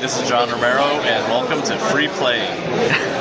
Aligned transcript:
This 0.00 0.20
is 0.20 0.28
John 0.28 0.50
Romero, 0.50 0.82
and 0.82 1.24
welcome 1.32 1.62
to 1.62 1.78
Free 1.90 2.08
Playing. 2.08 3.15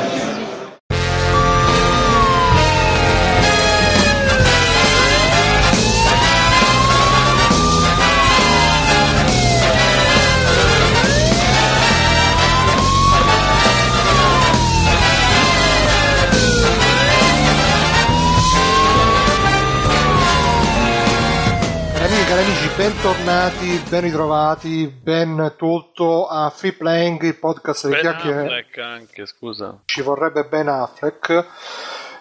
Bentornati, 22.85 23.81
ben 23.89 24.01
ritrovati, 24.01 24.85
ben 24.87 25.55
tutto 25.57 26.27
a 26.27 26.51
Free 26.51 26.73
Playing, 26.73 27.19
il 27.23 27.35
podcast 27.35 27.87
delle 27.87 27.99
Ben 27.99 28.11
chiacchiere. 28.11 28.41
Affleck 28.41 28.77
anche, 28.77 29.25
scusa. 29.25 29.79
Ci 29.85 30.03
vorrebbe 30.03 30.45
Ben 30.45 30.67
Affleck. 30.67 31.47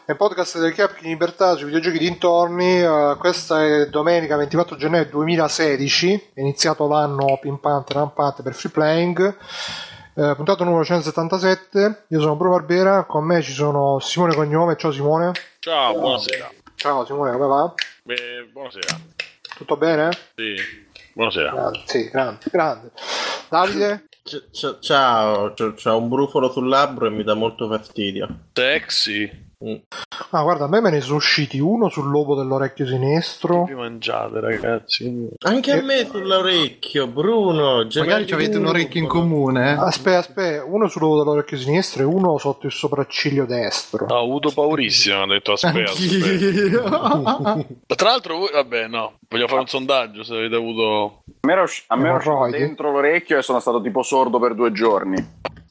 È 0.06 0.10
il 0.12 0.16
podcast 0.16 0.56
delle 0.56 0.72
chiacchiere 0.72 1.02
in 1.02 1.10
libertà 1.10 1.54
sui 1.54 1.66
videogiochi 1.66 1.98
dintorni. 1.98 2.80
eh, 2.80 3.14
questa 3.18 3.62
è 3.62 3.88
domenica 3.90 4.36
24 4.36 4.76
gennaio 4.76 5.04
2016. 5.04 6.30
È 6.32 6.40
iniziato 6.40 6.88
l'anno 6.88 7.36
pimpante, 7.38 7.92
rampante 7.92 8.42
per 8.42 8.54
Free 8.54 8.72
Playing. 8.72 9.36
Eh, 10.14 10.32
puntata 10.34 10.64
numero 10.64 10.82
177. 10.82 12.04
Io 12.08 12.20
sono 12.20 12.36
Bruno 12.36 12.56
Barbera. 12.56 13.04
Con 13.04 13.26
me 13.26 13.42
ci 13.42 13.52
sono 13.52 13.98
Simone 13.98 14.34
Cognome. 14.34 14.76
Ciao 14.76 14.92
Simone. 14.92 15.32
Ciao, 15.58 15.92
buonasera. 15.92 16.50
Ciao 16.74 17.04
Simone, 17.04 17.32
come 17.32 17.46
va? 17.46 17.74
Beh, 18.02 18.48
buonasera. 18.50 19.13
Tutto 19.56 19.76
bene? 19.76 20.10
Sì, 20.34 20.54
buonasera. 21.12 21.50
Grande, 21.52 21.82
sì, 21.86 22.08
grande, 22.10 22.40
grande. 22.50 22.90
Davide? 23.48 24.08
C- 24.24 24.50
c- 24.50 24.78
ciao, 24.80 25.52
c- 25.52 25.74
c'ho 25.74 25.96
un 25.98 26.08
brufolo 26.08 26.50
sul 26.50 26.68
labbro 26.68 27.06
e 27.06 27.10
mi 27.10 27.22
dà 27.24 27.34
molto 27.34 27.68
fastidio. 27.68 28.46
Sexy. 28.52 29.43
Mm. 29.66 29.76
Ah, 30.30 30.42
guarda, 30.42 30.64
a 30.64 30.68
me 30.68 30.80
me 30.80 30.90
ne 30.90 31.00
sono 31.00 31.16
usciti 31.16 31.58
uno 31.58 31.88
sul 31.88 32.10
lobo 32.10 32.34
dell'orecchio 32.34 32.86
sinistro. 32.86 33.64
Vi 33.64 33.74
mangiate, 33.74 34.40
ragazzi. 34.40 35.28
Anche 35.44 35.72
a 35.72 35.82
me 35.82 36.04
sull'orecchio, 36.04 37.06
Bruno. 37.06 37.86
Magari 37.94 38.26
ci 38.26 38.34
avete 38.34 38.58
un 38.58 38.66
orecchio 38.66 39.00
in 39.00 39.06
comune. 39.06 39.70
eh? 39.72 39.76
Aspetta, 39.78 40.18
aspetta, 40.18 40.64
uno 40.64 40.88
sul 40.88 41.02
lobo 41.02 41.18
dell'orecchio 41.22 41.56
sinistro 41.56 42.02
e 42.02 42.06
uno 42.06 42.36
sotto 42.38 42.66
il 42.66 42.72
sopracciglio 42.72 43.46
destro. 43.46 44.06
Ho 44.08 44.18
avuto 44.22 44.50
paurissimo, 44.50 45.22
ho 45.22 45.26
detto 45.26 45.52
aspetta, 45.52 45.90
aspetta. 45.92 47.66
Tra 47.96 48.08
l'altro 48.10 48.36
voi, 48.36 48.50
vabbè, 48.52 48.86
no, 48.88 49.14
voglio 49.28 49.46
fare 49.48 49.60
un 49.60 49.66
sondaggio 49.66 50.22
se 50.24 50.34
avete 50.34 50.56
avuto... 50.56 51.22
A 51.40 51.46
me 51.46 51.52
era, 51.52 51.62
usci- 51.62 51.84
a 51.86 51.96
me 51.96 52.08
Emorroidi? 52.08 52.58
dentro 52.58 52.90
l'orecchio 52.90 53.38
e 53.38 53.42
sono 53.42 53.60
stato 53.60 53.80
tipo 53.80 54.02
sordo 54.02 54.38
per 54.38 54.54
due 54.54 54.72
giorni. 54.72 55.16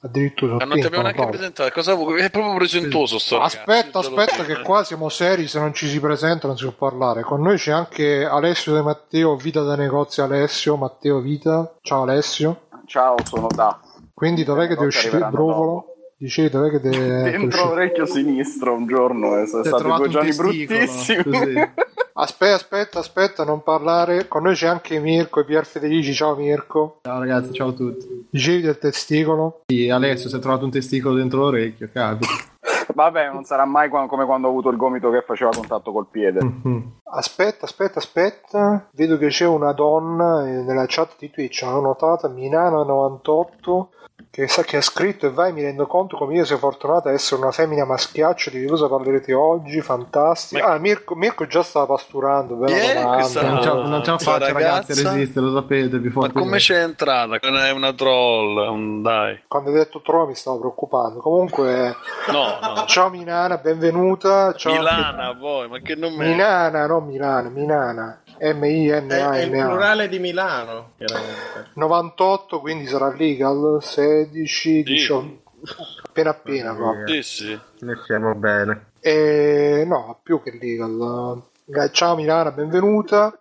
Addirittura 0.05 0.55
Ma 0.55 0.65
non 0.65 0.77
ti 0.77 0.85
abbiamo 0.85 1.03
neanche 1.03 1.25
presentato, 1.27 1.71
cosa 1.71 1.93
vuoi? 1.93 2.19
È 2.19 2.29
proprio 2.29 2.55
presentoso 2.55 3.17
sto 3.17 3.37
ragazzo, 3.37 3.59
Aspetta, 3.59 4.01
lo 4.01 4.07
aspetta, 4.07 4.43
che 4.43 4.61
qua 4.61 4.83
siamo 4.83 5.07
seri. 5.07 5.47
Se 5.47 5.59
non 5.59 5.73
ci 5.73 5.87
si 5.87 6.01
presenta, 6.01 6.45
non 6.45 6.57
si 6.57 6.65
può 6.65 6.89
parlare. 6.89 7.21
Con 7.21 7.41
noi 7.41 7.55
c'è 7.55 7.71
anche 7.71 8.25
Alessio 8.25 8.73
De 8.73 8.81
Matteo, 8.81 9.37
Vita 9.37 9.61
da 9.61 9.77
Negozio. 9.77 10.23
Alessio, 10.23 10.75
Matteo 10.75 11.19
Vita. 11.19 11.75
Ciao 11.81 12.01
Alessio. 12.01 12.63
Ciao, 12.85 13.15
sono 13.23 13.47
da. 13.47 13.79
Quindi 14.13 14.43
dov'è 14.43 14.67
che 14.67 14.75
ti 14.75 14.83
è 14.83 14.85
uscito 14.85 15.15
il 15.15 15.23
arriveranno 15.23 15.92
che 16.27 16.79
è 16.79 17.31
Dentro 17.31 17.65
l'orecchio 17.65 18.05
sinistro 18.05 18.73
un 18.73 18.87
giorno 18.87 19.37
e 19.37 19.45
sono 19.47 19.63
stati 19.63 19.81
trovato 19.81 20.07
due 20.07 20.07
un 20.07 20.11
giorni 20.11 20.65
testicolo, 20.65 20.69
bruttissimi. 20.69 21.23
così. 21.23 21.71
Aspetta, 22.15 22.53
aspetta, 22.53 22.99
aspetta, 22.99 23.43
non 23.43 23.63
parlare. 23.63 24.27
Con 24.27 24.43
noi 24.43 24.53
c'è 24.53 24.67
anche 24.67 24.99
Mirko 24.99 25.39
e 25.39 25.45
Pier 25.45 25.65
Federici. 25.65 26.13
Ciao 26.13 26.35
Mirko. 26.35 26.99
Ciao 27.01 27.17
ragazzi, 27.17 27.51
ciao 27.53 27.69
a 27.69 27.73
tutti. 27.73 28.27
Dicevi 28.29 28.61
del 28.61 28.77
testicolo? 28.77 29.61
Sì, 29.65 29.89
Alessio, 29.89 30.29
si 30.29 30.35
è 30.35 30.39
trovato 30.39 30.63
un 30.63 30.69
testicolo 30.69 31.15
dentro 31.15 31.39
l'orecchio, 31.39 31.89
capita. 31.91 32.31
Vabbè, 32.93 33.31
non 33.31 33.43
sarà 33.45 33.65
mai 33.65 33.89
qua- 33.89 34.05
come 34.05 34.25
quando 34.25 34.45
ho 34.47 34.51
avuto 34.51 34.69
il 34.69 34.77
gomito 34.77 35.09
che 35.09 35.21
faceva 35.21 35.49
contatto 35.51 35.91
col 35.91 36.05
piede. 36.09 36.43
Mhm. 36.43 36.91
Aspetta, 37.03 37.65
aspetta, 37.65 37.97
aspetta. 37.97 38.87
Vedo 38.93 39.17
che 39.17 39.27
c'è 39.27 39.47
una 39.47 39.73
donna 39.73 40.47
eh, 40.47 40.61
nella 40.61 40.85
chat 40.87 41.15
di 41.17 41.31
Twitch, 41.31 41.63
l'ho 41.63 41.81
notata, 41.81 42.29
Minana98, 42.29 43.85
che 44.35 44.47
sa 44.47 44.63
che 44.63 44.77
ha 44.77 44.81
scritto 44.81 45.27
e 45.27 45.29
vai, 45.29 45.53
mi 45.53 45.61
rendo 45.61 45.85
conto 45.85 46.17
come 46.17 46.33
io 46.33 46.43
sia 46.43 46.57
fortunata 46.57 47.09
ad 47.09 47.13
essere 47.13 47.39
una 47.39 47.51
femmina 47.51 47.85
maschiaccio 47.85 48.49
di 48.49 48.65
cosa 48.65 48.87
parlerete 48.87 49.31
oggi, 49.31 49.79
fantastico. 49.79 50.65
Ma- 50.65 50.73
Ah, 50.73 50.79
Mirko, 50.79 51.13
Mirko 51.13 51.45
già 51.45 51.61
stava 51.61 51.85
pasturando, 51.85 52.55
domanda. 52.55 53.13
questa- 53.13 53.41
Non 53.43 53.59
la- 53.59 53.73
non 53.87 54.03
ce 54.03 54.09
la 54.09 54.15
questa 54.15 54.31
faccio 54.39 54.53
ragazzi 54.53 55.03
resistere, 55.03 55.45
lo 55.45 55.53
sapete, 55.53 55.99
Ma 56.13 56.31
come 56.31 56.57
c'è 56.57 56.81
entrata? 56.81 57.37
Non 57.43 57.57
è 57.59 57.69
una 57.69 57.93
troll, 57.93 58.57
un- 58.69 59.01
dai. 59.03 59.43
Quando 59.47 59.69
hai 59.69 59.75
detto 59.75 60.01
trova 60.01 60.25
mi 60.25 60.33
stavo 60.33 60.57
preoccupando. 60.57 61.19
Comunque, 61.19 61.95
No, 62.31 62.57
no. 62.59 62.85
ciao 62.87 63.11
Minana, 63.11 63.57
benvenuta. 63.57 64.51
Ciao 64.55 64.73
Milana 64.73 65.37
poi, 65.39 65.67
ma 65.69 65.77
che 65.79 65.93
nome 65.93 66.25
è? 66.25 66.29
Minana, 66.29 66.87
non 66.87 67.05
Milana, 67.05 67.49
Minana. 67.49 68.21
È, 68.43 68.47
è 68.47 68.49
il 68.49 68.57
M-I-N-A-N-A. 68.57 69.67
plurale 69.67 70.09
di 70.09 70.19
Milano, 70.19 70.91
chiaramente. 70.97 71.69
98, 71.75 72.59
quindi 72.59 72.87
sarà 72.87 73.13
legal, 73.15 73.77
16, 73.81 74.47
Sì. 74.47 74.83
18, 74.83 75.41
appena 76.03 76.31
appena 76.31 76.75
proprio. 76.75 77.07
Sì, 77.07 77.21
sì. 77.23 77.59
Ne 77.79 77.95
siamo 78.05 78.35
bene. 78.35 78.87
E, 78.99 79.85
no, 79.87 80.19
più 80.21 80.41
che 80.43 80.57
legal. 80.59 81.41
Eh, 81.67 81.89
Ciao 81.93 82.15
Milana, 82.15 82.51
benvenuta. 82.51 83.37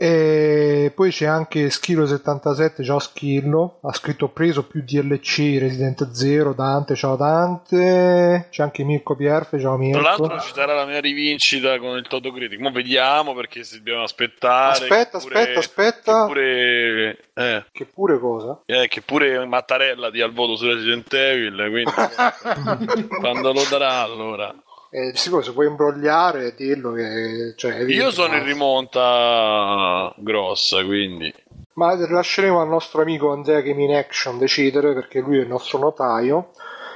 E 0.00 0.92
poi 0.94 1.10
c'è 1.10 1.26
anche 1.26 1.66
Schilo77, 1.66 2.84
ciao 2.84 3.00
Schillo, 3.00 3.80
ha 3.82 3.92
scritto 3.92 4.28
preso 4.28 4.62
più 4.64 4.80
DLC, 4.84 5.56
Resident 5.58 6.12
Zero, 6.12 6.52
Dante, 6.52 6.94
ciao 6.94 7.16
Dante, 7.16 8.46
c'è 8.48 8.62
anche 8.62 8.84
Mirko 8.84 9.16
Pierfe, 9.16 9.58
ciao 9.58 9.74
Tra 9.74 9.84
Mirko. 9.84 10.00
l'altro 10.00 10.38
ci 10.38 10.52
sarà 10.54 10.74
la 10.74 10.84
mia 10.86 11.00
rivincita 11.00 11.76
con 11.80 11.96
il 11.96 12.06
Toto 12.06 12.30
Critic. 12.30 12.60
Mo 12.60 12.70
vediamo 12.70 13.34
perché 13.34 13.64
si 13.64 13.78
dobbiamo 13.78 14.04
aspettare. 14.04 14.70
Aspetta, 14.84 15.18
pure- 15.18 15.34
aspetta, 15.56 15.58
aspetta. 15.58 16.20
Che 16.20 16.26
pure, 16.28 17.18
eh, 17.34 17.64
Che 17.72 17.84
pure 17.86 18.18
cosa? 18.20 18.60
eh, 18.66 18.86
che 18.86 19.00
pure 19.02 19.44
Mattarella 19.46 20.10
dia 20.10 20.26
il 20.26 20.32
voto 20.32 20.54
su 20.54 20.66
Resident 20.66 21.12
Evil. 21.12 21.56
Quindi 21.70 23.08
quando 23.18 23.52
lo 23.52 23.62
darà 23.68 24.02
allora. 24.02 24.54
Eh, 24.90 25.12
sicuro, 25.14 25.42
se 25.42 25.52
puoi 25.52 25.66
imbrogliare, 25.66 26.54
dillo 26.54 26.92
che... 26.92 27.54
Cioè, 27.56 27.82
Io 27.82 28.10
sono 28.10 28.36
in 28.36 28.44
rimonta 28.44 30.12
grossa, 30.16 30.84
quindi. 30.84 31.32
Ma 31.74 31.94
lasceremo 31.94 32.60
al 32.60 32.68
nostro 32.68 33.02
amico 33.02 33.30
Andrea 33.30 33.60
Game 33.60 33.84
in 33.84 33.94
Action 33.94 34.38
decidere 34.38 34.94
perché 34.94 35.20
lui 35.20 35.38
è 35.38 35.42
il 35.42 35.48
nostro 35.48 35.78
notaio. 35.78 36.50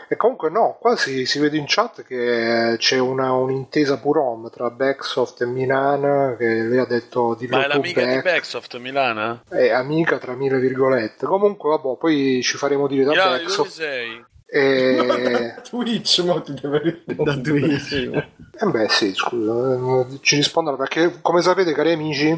E 0.09 0.17
comunque 0.17 0.51
no, 0.51 0.77
qua 0.79 0.95
si, 0.95 1.25
si 1.25 1.39
vede 1.39 1.57
in 1.57 1.65
chat 1.67 2.03
che 2.03 2.75
c'è 2.77 2.99
una, 2.99 3.33
un'intesa 3.33 3.99
purom 3.99 4.51
tra 4.51 4.69
Backsoft 4.69 5.41
e 5.41 5.47
Minana 5.47 6.35
che 6.37 6.45
lei 6.45 6.79
ha 6.79 6.85
detto 6.85 7.35
di 7.35 7.47
Ma 7.47 7.65
è 7.65 7.69
l'amica 7.69 8.01
di 8.01 8.07
back, 8.07 8.23
Backsoft 8.23 8.77
Milana? 8.77 9.43
è 9.49 9.71
amica 9.71 10.19
tra 10.19 10.35
mille 10.35 10.59
virgolette. 10.59 11.25
Comunque 11.25 11.71
vabbè, 11.71 11.97
poi 11.97 12.43
ci 12.43 12.59
faremo 12.59 12.89
dire 12.89 13.05
da 13.05 13.13
Milana, 13.13 13.39
dove 13.39 14.27
Backsoft. 14.53 15.23
sei? 15.25 15.45
E... 15.47 15.55
Twitch, 15.63 16.21
mo 16.25 16.43
ti 16.43 16.55
deve 16.55 17.03
Da 17.07 17.37
Twitch. 17.37 17.93
eh 17.93 18.67
beh 18.67 18.89
sì, 18.89 19.13
scusa, 19.15 19.75
eh, 20.11 20.19
ci 20.21 20.37
rispondono 20.37 20.77
perché 20.77 21.19
come 21.23 21.41
sapete 21.43 21.73
cari 21.73 21.93
amici, 21.93 22.29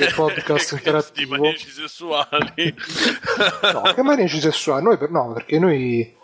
è 0.00 0.04
il 0.06 0.12
podcast 0.14 0.70
Di 0.70 0.76
interattivo. 0.78 1.36
maniaci 1.36 1.68
sessuali. 1.70 2.74
No, 3.72 3.82
che 3.94 4.02
maniaci 4.02 4.40
sessuali? 4.40 4.82
Noi 4.82 4.96
per, 4.98 5.10
no, 5.10 5.32
perché 5.32 5.58
noi 5.58 6.16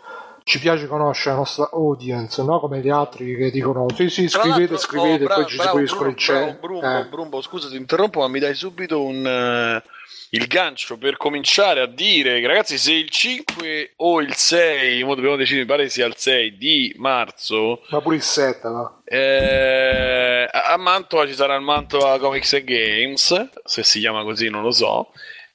ci 0.43 0.59
piace 0.59 0.87
conoscere 0.87 1.35
la 1.35 1.37
nostra 1.41 1.69
audience, 1.71 2.41
no? 2.43 2.59
Come 2.59 2.79
gli 2.81 2.89
altri 2.89 3.35
che 3.35 3.51
dicono 3.51 3.85
sì, 3.95 4.09
sì, 4.09 4.27
scrivete, 4.27 4.77
scrivete, 4.77 5.23
oh, 5.23 5.27
bravo, 5.27 5.41
poi 5.43 5.49
ci 5.49 5.59
seguiscono 5.59 6.09
il 6.09 6.15
bravo, 6.15 6.57
Brumbo, 6.59 6.87
Eh. 6.87 7.05
Brumbo, 7.05 7.41
scusa 7.41 7.69
ti 7.69 7.75
interrompo, 7.77 8.19
ma 8.21 8.27
mi 8.27 8.39
dai 8.39 8.55
subito 8.55 9.01
un, 9.03 9.25
eh, 9.25 9.83
il 10.33 10.47
gancio 10.47 10.97
per 10.97 11.17
cominciare 11.17 11.81
a 11.81 11.87
dire 11.87 12.45
ragazzi 12.45 12.77
se 12.77 12.93
il 12.93 13.09
5 13.09 13.93
o 13.97 14.21
il 14.21 14.33
6, 14.33 15.03
mo 15.03 15.15
dobbiamo 15.15 15.35
decidere, 15.35 15.63
mi 15.63 15.69
pare 15.69 15.89
sia 15.89 16.05
il 16.05 16.15
6 16.15 16.57
di 16.57 16.93
marzo, 16.97 17.81
Ma 17.89 18.01
pure 18.01 18.15
il 18.15 18.21
7, 18.21 18.67
no? 18.69 19.01
eh, 19.05 20.47
a 20.51 20.77
Mantova 20.77 21.27
ci 21.27 21.33
sarà 21.33 21.55
il 21.55 21.61
Mantova 21.61 22.17
Comics 22.17 22.53
and 22.53 22.63
Games, 22.63 23.49
se 23.65 23.83
si 23.83 23.99
chiama 23.99 24.23
così 24.23 24.49
non 24.49 24.61
lo 24.61 24.71
so, 24.71 25.11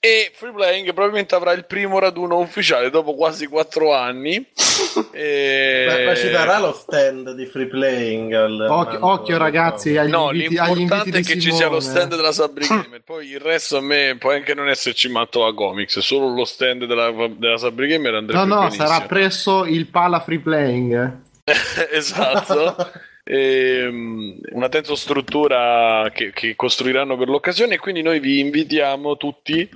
e 0.06 0.30
Free 0.34 0.52
Playing 0.52 0.92
probabilmente 0.92 1.34
avrà 1.34 1.52
il 1.52 1.64
primo 1.66 1.98
raduno 1.98 2.38
ufficiale 2.38 2.90
dopo 2.90 3.14
quasi 3.14 3.46
4 3.46 3.94
anni. 3.94 4.44
E- 5.12 5.84
Ma, 5.88 6.04
ma 6.10 6.14
ci 6.14 6.28
darà 6.30 6.58
lo 6.58 6.72
stand 6.72 7.32
di 7.32 7.46
free 7.46 7.66
playing? 7.66 8.32
al- 8.32 8.66
Occhio, 8.68 8.98
occhio, 9.06 9.36
ragazzi 9.38 9.96
agli 9.96 10.10
No, 10.10 10.30
inviti, 10.32 10.56
agli 10.58 10.68
inviti 10.68 10.78
l'importante 10.78 11.18
è 11.18 11.20
di 11.22 11.26
che 11.26 11.40
ci 11.40 11.52
sia 11.52 11.68
lo 11.68 11.80
stand 11.80 12.14
della 12.14 12.32
Sabri 12.32 12.64
Gamer. 12.68 13.00
Poi 13.02 13.26
il 13.28 13.40
resto 13.40 13.78
a 13.78 13.80
me 13.80 14.16
può 14.18 14.32
anche 14.32 14.54
non 14.54 14.68
esserci 14.68 15.08
Mantova 15.10 15.54
Comics, 15.54 15.98
solo 16.00 16.28
lo 16.32 16.44
stand 16.44 16.84
della, 16.84 17.10
della 17.36 17.56
Sabri 17.58 17.88
Gamer 17.88 18.14
andrebbe 18.14 18.44
No, 18.44 18.54
no, 18.54 18.60
benissimo. 18.62 18.86
sarà 18.86 19.06
presso 19.06 19.64
il 19.64 19.86
Pala 19.86 20.20
Free 20.20 20.38
Playing. 20.40 21.20
esatto. 21.92 22.76
Ehm, 23.24 24.38
una 24.52 24.68
tensostruttura 24.68 26.10
che, 26.14 26.30
che 26.32 26.54
costruiranno 26.54 27.16
per 27.16 27.28
l'occasione 27.28 27.74
e 27.74 27.78
quindi 27.78 28.02
noi 28.02 28.20
vi 28.20 28.38
invitiamo 28.40 29.16
tutti 29.16 29.68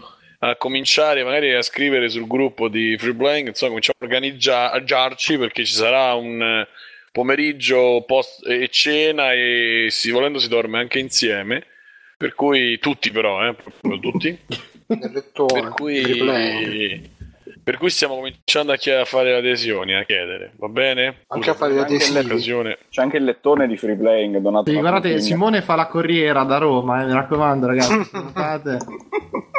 a 0.42 0.56
cominciare 0.56 1.22
magari 1.22 1.52
a 1.54 1.62
scrivere 1.62 2.08
sul 2.08 2.26
gruppo 2.26 2.68
di 2.68 2.96
Free 2.98 3.14
Playing, 3.14 3.48
insomma, 3.48 3.70
cominciamo 3.70 3.98
a 4.00 4.04
organizzarci 4.04 5.38
perché 5.38 5.64
ci 5.64 5.74
sarà 5.74 6.14
un 6.14 6.40
eh, 6.42 6.68
pomeriggio 7.12 8.04
post 8.06 8.46
e 8.46 8.68
cena 8.68 9.32
e 9.32 9.88
si, 9.90 10.10
volendo 10.10 10.38
si 10.38 10.48
dorme 10.48 10.78
anche 10.78 10.98
insieme. 10.98 11.66
Per 12.16 12.34
cui 12.34 12.78
tutti 12.78 13.10
però, 13.10 13.46
eh, 13.46 13.54
proprio 13.54 13.98
tutti. 13.98 14.38
Per 15.46 15.68
cui, 15.68 16.02
per 17.70 17.78
cui 17.78 17.90
stiamo 17.90 18.16
cominciando 18.16 18.72
a, 18.72 19.04
fare 19.04 19.36
adesioni, 19.36 19.94
a 19.94 20.02
chiedere, 20.02 20.54
va 20.58 20.66
bene? 20.66 21.22
Anche 21.28 21.50
a 21.50 21.54
fare. 21.54 21.72
L'occasione. 21.74 22.78
C'è 22.90 23.00
anche 23.00 23.18
il 23.18 23.22
lettone 23.22 23.68
di 23.68 23.76
free 23.76 23.94
playing 23.96 24.38
donato 24.38 24.68
Sì, 24.70 24.74
da 24.74 24.80
guardate. 24.80 25.20
Simone 25.20 25.62
fa 25.62 25.76
la 25.76 25.86
corriera 25.86 26.42
da 26.42 26.58
Roma, 26.58 27.00
eh, 27.00 27.06
mi 27.06 27.12
raccomando, 27.12 27.66
ragazzi. 27.68 27.94
notate? 28.12 28.78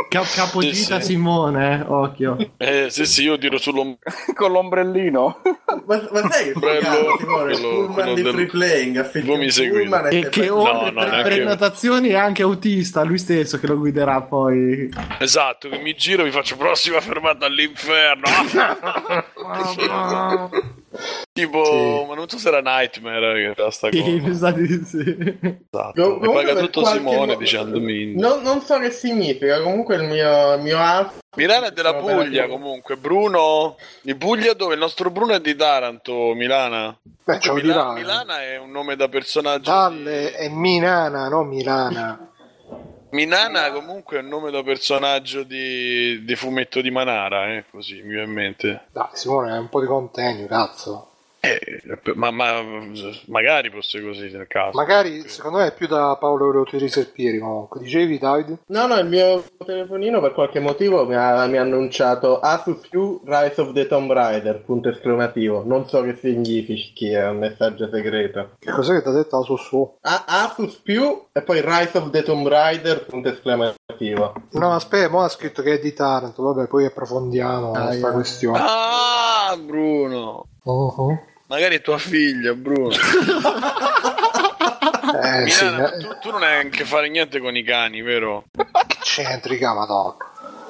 Cap- 0.10 0.36
capogita 0.36 0.96
Sì, 1.00 1.02
sì. 1.06 1.12
Simone, 1.14 1.80
eh, 1.80 1.84
occhio. 1.88 2.36
Eh, 2.58 2.88
sì, 2.90 3.06
sì, 3.06 3.24
io 3.24 3.38
tiro 3.38 3.58
sull'ombrello. 3.58 4.00
con 4.36 4.52
l'ombrellino. 4.52 5.42
Ma, 5.86 6.08
ma 6.12 6.30
sai 6.30 6.44
che 6.44 6.50
il 6.50 6.54
quello- 6.60 7.16
pullman 7.18 7.94
quello 7.94 8.14
di 8.16 8.22
del- 8.22 8.34
free 8.34 8.46
playing 8.48 8.98
affitti 8.98 9.26
Voi 9.28 9.38
mi 9.38 9.48
pullman 9.70 10.08
E 10.12 10.28
che 10.28 10.42
fai- 10.48 10.50
oltre 10.50 10.92
no, 10.92 11.02
per 11.06 11.22
prenotazioni 11.22 12.10
è 12.10 12.16
anche 12.16 12.42
autista, 12.42 13.04
lui 13.04 13.18
stesso 13.18 13.58
che 13.58 13.68
lo 13.68 13.78
guiderà 13.78 14.22
poi. 14.22 14.90
Esatto, 15.20 15.70
che 15.70 15.78
mi 15.78 15.94
giro 15.96 16.24
e 16.24 16.26
vi 16.26 16.32
faccio 16.32 16.58
prossima 16.58 17.00
fermata 17.00 17.46
all'inferno. 17.46 18.00
tipo, 21.34 21.64
Sì. 21.64 22.06
ma 22.08 22.16
non 22.16 22.28
so 22.28 22.38
se 22.38 22.48
era 22.50 22.60
Nightmare 22.62 23.48
che 23.48 23.54
fa 23.62 23.72
sta 23.72 23.90
cosa. 23.90 24.04
Sì, 24.04 24.20
mi 24.20 24.36
sa 24.36 24.52
di 24.52 24.68
sì. 24.86 25.00
Esatto. 25.00 26.02
Com- 26.02 26.20
comunque 26.20 26.44
paga 26.46 26.60
tutto 26.60 26.86
Simone 26.86 27.34
mo- 27.34 27.36
dicendomi. 27.36 28.16
Non, 28.16 28.42
non 28.42 28.62
so 28.62 28.78
che 28.80 28.92
significa, 28.92 29.62
comunque 29.62 29.96
il 29.96 30.04
mio, 30.04 30.54
il 30.56 30.62
mio 30.62 30.78
app 30.80 31.14
Milano 31.38 31.68
è 31.68 31.72
della 31.72 31.94
Puglia 31.96 32.48
comunque. 32.48 32.98
Bruno, 32.98 33.78
di 34.02 34.16
Puglia 34.16 34.54
dove? 34.54 34.74
Il 34.74 34.80
nostro 34.82 35.10
Bruno 35.12 35.34
è 35.34 35.40
di 35.40 35.56
Taranto, 35.56 36.34
Milana. 36.34 36.94
Beh, 37.24 37.40
ce 37.40 37.48
lo 37.50 37.54
Mila- 37.56 37.74
dirà. 37.74 37.92
Milana 37.94 38.42
è 38.44 38.58
un 38.58 38.72
nome 38.72 38.98
da 38.98 39.08
personaggio. 39.08 39.72
Dalle 39.72 40.34
è 40.34 40.50
Minana, 40.50 41.30
non 41.30 41.48
Milana. 41.48 42.31
Minana 43.12 43.72
comunque 43.72 44.18
è 44.18 44.22
un 44.22 44.28
nome 44.28 44.52
da 44.52 44.64
personaggio 44.64 45.44
di, 45.44 46.24
di 46.24 46.36
fumetto 46.36 46.82
di 46.82 46.92
Manara, 46.92 47.54
eh, 47.56 47.66
così 47.70 47.96
mi 48.02 48.10
viene 48.10 48.24
in 48.24 48.32
mente. 48.32 48.86
Dai, 48.92 49.10
Simone, 49.14 49.54
è 49.54 49.58
un 49.58 49.70
po' 49.70 49.82
di 49.82 49.88
contegno, 49.88 50.48
cazzo. 50.48 51.11
Eh, 51.44 51.82
ma, 52.14 52.30
ma- 52.30 52.62
magari 53.26 53.72
fosse 53.72 54.00
così 54.00 54.30
nel 54.30 54.46
caso. 54.46 54.78
Magari, 54.78 55.28
secondo 55.28 55.58
me, 55.58 55.68
è 55.68 55.74
più 55.74 55.88
da 55.88 56.16
Paolo 56.20 56.46
Eurotiri 56.46 56.88
Serpieri, 56.88 57.40
comunque. 57.40 57.80
Dicevi, 57.82 58.20
Davide? 58.20 58.60
No, 58.68 58.86
no, 58.86 58.96
il 59.00 59.08
mio 59.08 59.44
telefonino 59.66 60.22
per 60.22 60.34
qualche 60.34 60.60
motivo 60.60 61.04
mi 61.08 61.16
ha, 61.16 61.48
mi 61.48 61.58
ha 61.58 61.62
annunciato 61.62 62.40
Asus 62.40 62.88
più 62.88 63.22
Rise 63.26 63.60
of 63.60 63.74
the 63.74 63.88
Tomb 63.88 64.12
Raider, 64.12 64.62
punto 64.64 64.90
esclamativo. 64.90 65.64
Non 65.66 65.88
so 65.88 66.04
che 66.04 66.16
significhi, 66.16 67.10
è 67.12 67.28
un 67.28 67.40
messaggio 67.40 67.90
segreto. 67.92 68.52
Che 68.60 68.70
cos'è 68.72 68.94
che 68.94 69.02
ti 69.02 69.08
ha 69.10 69.14
detto 69.14 69.38
la 69.40 69.44
su 69.44 69.56
su? 69.58 69.98
A- 70.02 70.26
Asus 70.28 70.76
più 70.76 71.24
e 71.32 71.42
poi 71.42 71.60
Rise 71.62 71.98
of 71.98 72.12
the 72.12 72.22
Tomb 72.22 72.48
Raider, 72.48 73.04
punto 73.08 73.30
esclamativo. 73.30 74.34
No, 74.52 74.74
aspetta, 74.76 75.10
mo 75.10 75.22
ha 75.24 75.28
scritto 75.30 75.64
che 75.64 75.74
è 75.74 75.80
di 75.80 75.92
Taranto. 75.94 76.44
Vabbè, 76.44 76.68
poi 76.68 76.86
approfondiamo 76.86 77.72
Ah, 77.72 77.86
questa 77.86 78.06
yeah. 78.08 78.12
questione. 78.12 78.60
Ah, 78.62 79.58
Bruno. 79.60 80.46
Uh-huh. 80.64 81.20
Magari 81.52 81.76
è 81.76 81.82
tua 81.82 81.98
figlia, 81.98 82.54
Bruno. 82.54 82.96
Eh, 85.14 85.50
sì, 85.50 85.66
Milana, 85.66 85.94
eh, 85.94 85.98
tu, 85.98 86.08
tu 86.22 86.32
non 86.32 86.42
hai 86.42 86.66
a 86.66 86.70
che 86.70 86.86
fare 86.86 87.10
niente 87.10 87.40
con 87.40 87.56
i 87.56 87.64
cani, 87.64 88.02
vero? 88.02 88.46
centrica, 89.04 89.74
madonna. 89.74 90.16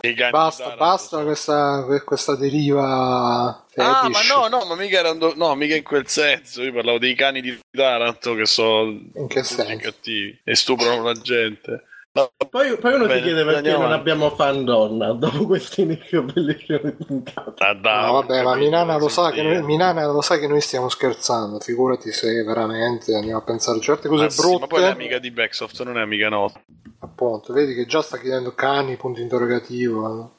I 0.02 0.16
cani 0.16 0.32
Basta, 0.32 0.76
basta 0.76 1.22
questa, 1.22 1.86
questa 2.04 2.36
deriva 2.36 3.64
Ah, 3.76 4.10
ma 4.10 4.22
no, 4.28 4.48
no, 4.48 4.66
ma 4.66 4.76
mica 4.76 4.98
era 4.98 5.12
un 5.12 5.20
do- 5.20 5.34
no, 5.36 5.54
mica 5.54 5.76
in 5.76 5.84
quel 5.84 6.08
senso. 6.08 6.64
Io 6.64 6.74
parlavo 6.74 6.98
dei 6.98 7.14
cani 7.14 7.42
di 7.42 7.58
Taranto 7.70 8.34
che 8.34 8.48
sono 8.48 8.90
In 8.90 9.28
che 9.28 9.44
cattivi 9.80 10.42
e 10.44 10.56
stuprano 10.56 11.04
la 11.04 11.14
gente. 11.14 11.86
Poi, 12.14 12.78
poi 12.78 12.94
uno 12.94 13.06
Bene, 13.08 13.20
si 13.20 13.22
chiede 13.24 13.46
perché 13.46 13.72
non 13.72 13.94
abbiamo 13.94 14.30
fan 14.32 14.66
donna 14.66 15.14
dopo 15.14 15.46
questo 15.46 15.80
inizio 15.80 16.24
bellissimo 16.24 16.80
di 16.84 16.92
puntata. 16.92 17.68
ah, 17.68 17.74
No, 17.74 18.12
vabbè, 18.14 18.44
ma 18.44 18.56
Minana 18.56 18.98
lo, 18.98 19.08
sa 19.08 19.32
che 19.32 19.42
noi, 19.42 19.62
Minana 19.64 20.06
lo 20.08 20.20
sa 20.22 20.38
che 20.38 20.48
noi 20.48 20.60
stiamo 20.60 20.90
scherzando. 20.90 21.60
Figurati 21.62 22.12
se 22.12 22.44
veramente 22.44 23.16
andiamo 23.16 23.40
a 23.40 23.44
pensare 23.44 23.78
a 23.78 23.82
certe 23.82 24.10
cose 24.10 24.24
Ma 24.24 24.30
sì, 24.30 24.58
ma 24.58 24.68
poi 24.68 24.84
è 24.84 24.86
brutte. 24.88 25.02
amica 25.02 25.20
di 25.20 25.32
Backsoft, 25.32 25.84
non 25.84 25.98
è 25.98 26.02
amica 26.02 26.28
nostra. 26.28 26.62
Appunto, 27.00 27.54
vedi 27.54 27.74
che 27.74 27.86
già 27.86 28.02
sta 28.02 28.18
chiedendo 28.18 28.54
cani, 28.54 28.98
punto 28.98 29.22
interrogativo. 29.22 30.34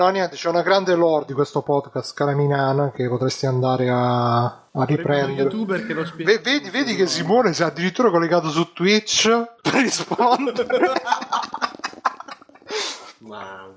No, 0.00 0.08
niente, 0.08 0.34
c'è 0.34 0.48
una 0.48 0.62
grande 0.62 0.94
lore 0.94 1.26
di 1.26 1.34
questo 1.34 1.60
podcast, 1.60 2.14
cara 2.14 2.32
Minana, 2.32 2.90
che 2.90 3.06
potresti 3.06 3.44
andare 3.44 3.90
a, 3.90 4.44
a 4.44 4.84
riprendere. 4.86 5.42
youtuber 5.42 5.86
che 5.86 5.92
lo 5.92 6.06
spiega. 6.06 6.32
Ve- 6.32 6.38
vedi, 6.38 6.70
vedi 6.70 6.94
che 6.94 7.06
Simone 7.06 7.52
si 7.52 7.60
è 7.60 7.66
addirittura 7.66 8.08
collegato 8.08 8.48
su 8.48 8.72
Twitch 8.72 9.28
per 9.60 9.74
rispondere. 9.74 10.92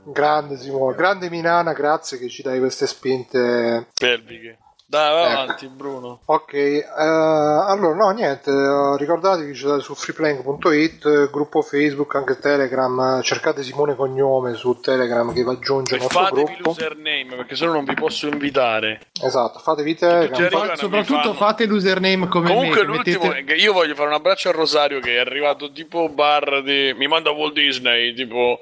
Grande 0.06 0.58
Simone, 0.58 0.96
grande 0.96 1.30
Minana, 1.30 1.74
grazie 1.74 2.18
che 2.18 2.30
ci 2.30 2.42
dai 2.42 2.60
queste 2.60 2.88
spinte. 2.88 3.88
Pelviche. 3.94 4.60
Dai, 4.85 5.12
vai 5.13 5.31
Ecco. 5.31 5.41
avanti, 5.41 5.68
Bruno. 5.69 6.19
Ok, 6.25 6.53
eh, 6.53 6.83
allora 6.97 7.95
no, 7.95 8.09
niente, 8.12 8.51
eh, 8.51 8.97
ricordatevi 8.97 9.47
che 9.51 9.57
ci 9.57 9.65
date 9.65 9.81
su 9.81 9.95
freeplank.it, 9.95 11.06
eh, 11.06 11.30
gruppo 11.31 11.62
Facebook, 11.63 12.13
anche 12.15 12.38
Telegram, 12.38 13.18
eh, 13.19 13.24
cercate 13.24 13.63
Simone 13.63 13.95
Cognome 13.95 14.53
su 14.53 14.80
Telegram 14.80 15.33
che 15.33 15.44
vi 15.44 15.50
aggiunge 15.50 15.94
E 15.95 15.97
al 15.97 16.01
nostro 16.03 16.19
fatevi 16.25 16.44
gruppo. 16.53 16.69
l'username 16.69 17.35
perché 17.35 17.56
sennò 17.56 17.71
non 17.71 17.85
vi 17.85 17.94
posso 17.95 18.27
invitare. 18.27 19.00
Esatto, 19.19 19.57
fatevi 19.59 19.95
Telegram. 19.95 20.50
Fa- 20.50 20.75
soprattutto 20.75 21.33
fate 21.33 21.65
l'username 21.65 22.27
come 22.27 22.50
Comunque 22.50 22.81
me. 22.81 22.86
l'ultimo 22.86 23.24
mettete- 23.24 23.39
è 23.39 23.44
che 23.45 23.53
io 23.56 23.74
voglio 23.74 23.95
fare 23.95 24.09
un 24.09 24.15
abbraccio 24.15 24.50
a 24.50 24.51
Rosario 24.51 25.00
che 25.00 25.15
è 25.15 25.19
arrivato 25.19 25.71
tipo 25.71 26.07
bar 26.09 26.62
di... 26.62 26.94
mi 26.95 27.07
manda 27.07 27.31
Walt 27.31 27.53
Disney, 27.53 28.13
tipo 28.13 28.59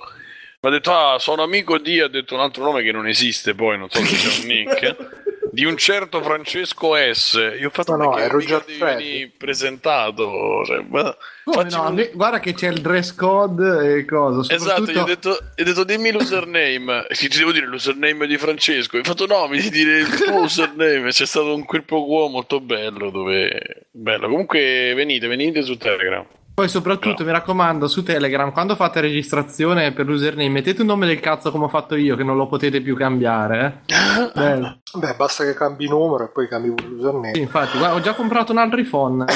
mi 0.63 0.69
ha 0.69 0.73
detto 0.73 0.93
ah 0.93 1.17
sono 1.17 1.41
amico 1.41 1.77
di, 1.79 1.99
ha 1.99 2.07
detto 2.07 2.35
un 2.35 2.41
altro 2.41 2.63
nome 2.63 2.83
che 2.83 2.91
non 2.91 3.07
esiste 3.07 3.55
poi, 3.55 3.77
non 3.79 3.89
so 3.89 4.03
se 4.03 4.15
c'è 4.15 4.41
un 4.41 4.47
nick. 4.47 5.19
Di 5.53 5.65
un 5.65 5.75
certo 5.75 6.21
Francesco 6.21 6.93
S. 6.95 7.33
Io 7.59 7.67
ho 7.67 7.71
fatto 7.71 7.97
No, 7.97 8.11
no, 8.11 8.11
Freddy. 8.13 8.77
venire 8.77 9.31
presentato. 9.37 10.63
Cioè, 10.63 10.81
ma- 10.87 11.13
Come 11.43 11.69
no, 11.69 11.89
un- 11.89 12.09
guarda 12.13 12.39
che 12.39 12.53
c'è 12.53 12.69
il 12.69 12.79
dress 12.79 13.13
code 13.13 13.97
e 13.97 14.05
cosa. 14.05 14.53
Esatto, 14.53 14.85
Soprattutto... 14.85 14.91
gli 14.93 14.97
ho 14.97 15.03
detto, 15.03 15.37
gli 15.57 15.61
ho 15.61 15.65
detto 15.65 15.83
dimmi 15.83 16.09
l'username. 16.13 17.05
E 17.09 17.15
ti 17.15 17.27
devo 17.27 17.51
dire 17.51 17.65
l'username 17.65 18.27
di 18.27 18.37
Francesco. 18.37 18.95
Mi 18.95 19.01
ha 19.01 19.05
fatto 19.05 19.25
no, 19.25 19.45
mi 19.49 19.57
devi 19.57 19.69
dire 19.71 19.99
il 19.99 20.07
tuo 20.07 20.39
username. 20.43 21.09
C'è 21.09 21.25
stato 21.25 21.53
un 21.53 21.65
quel 21.65 21.83
quo 21.83 22.29
molto 22.29 22.61
bello 22.61 23.09
dove... 23.09 23.87
Bello. 23.91 24.29
Comunque 24.29 24.93
venite, 24.95 25.27
venite 25.27 25.63
su 25.63 25.75
Telegram. 25.75 26.25
Poi 26.53 26.67
soprattutto 26.67 27.23
No. 27.23 27.25
mi 27.29 27.31
raccomando 27.31 27.87
su 27.87 28.03
Telegram 28.03 28.51
quando 28.51 28.75
fate 28.75 28.99
registrazione 29.01 29.93
per 29.93 30.05
l'username 30.05 30.49
mettete 30.49 30.81
un 30.81 30.87
nome 30.87 31.07
del 31.07 31.19
cazzo 31.19 31.49
come 31.49 31.63
ho 31.65 31.69
fatto 31.69 31.95
io 31.95 32.15
che 32.15 32.23
non 32.23 32.35
lo 32.35 32.47
potete 32.47 32.81
più 32.81 32.95
cambiare. 32.95 33.83
Eh? 33.87 34.79
Beh, 34.99 35.13
basta 35.15 35.43
che 35.45 35.53
cambi 35.53 35.87
numero 35.87 36.25
e 36.25 36.29
poi 36.29 36.47
cambi 36.47 36.73
l'username. 36.87 37.31
Sì, 37.33 37.41
infatti, 37.41 37.77
guarda, 37.77 37.95
ho 37.95 38.01
già 38.01 38.13
comprato 38.13 38.51
un 38.51 38.57
altro 38.59 38.79
iPhone. 38.79 39.25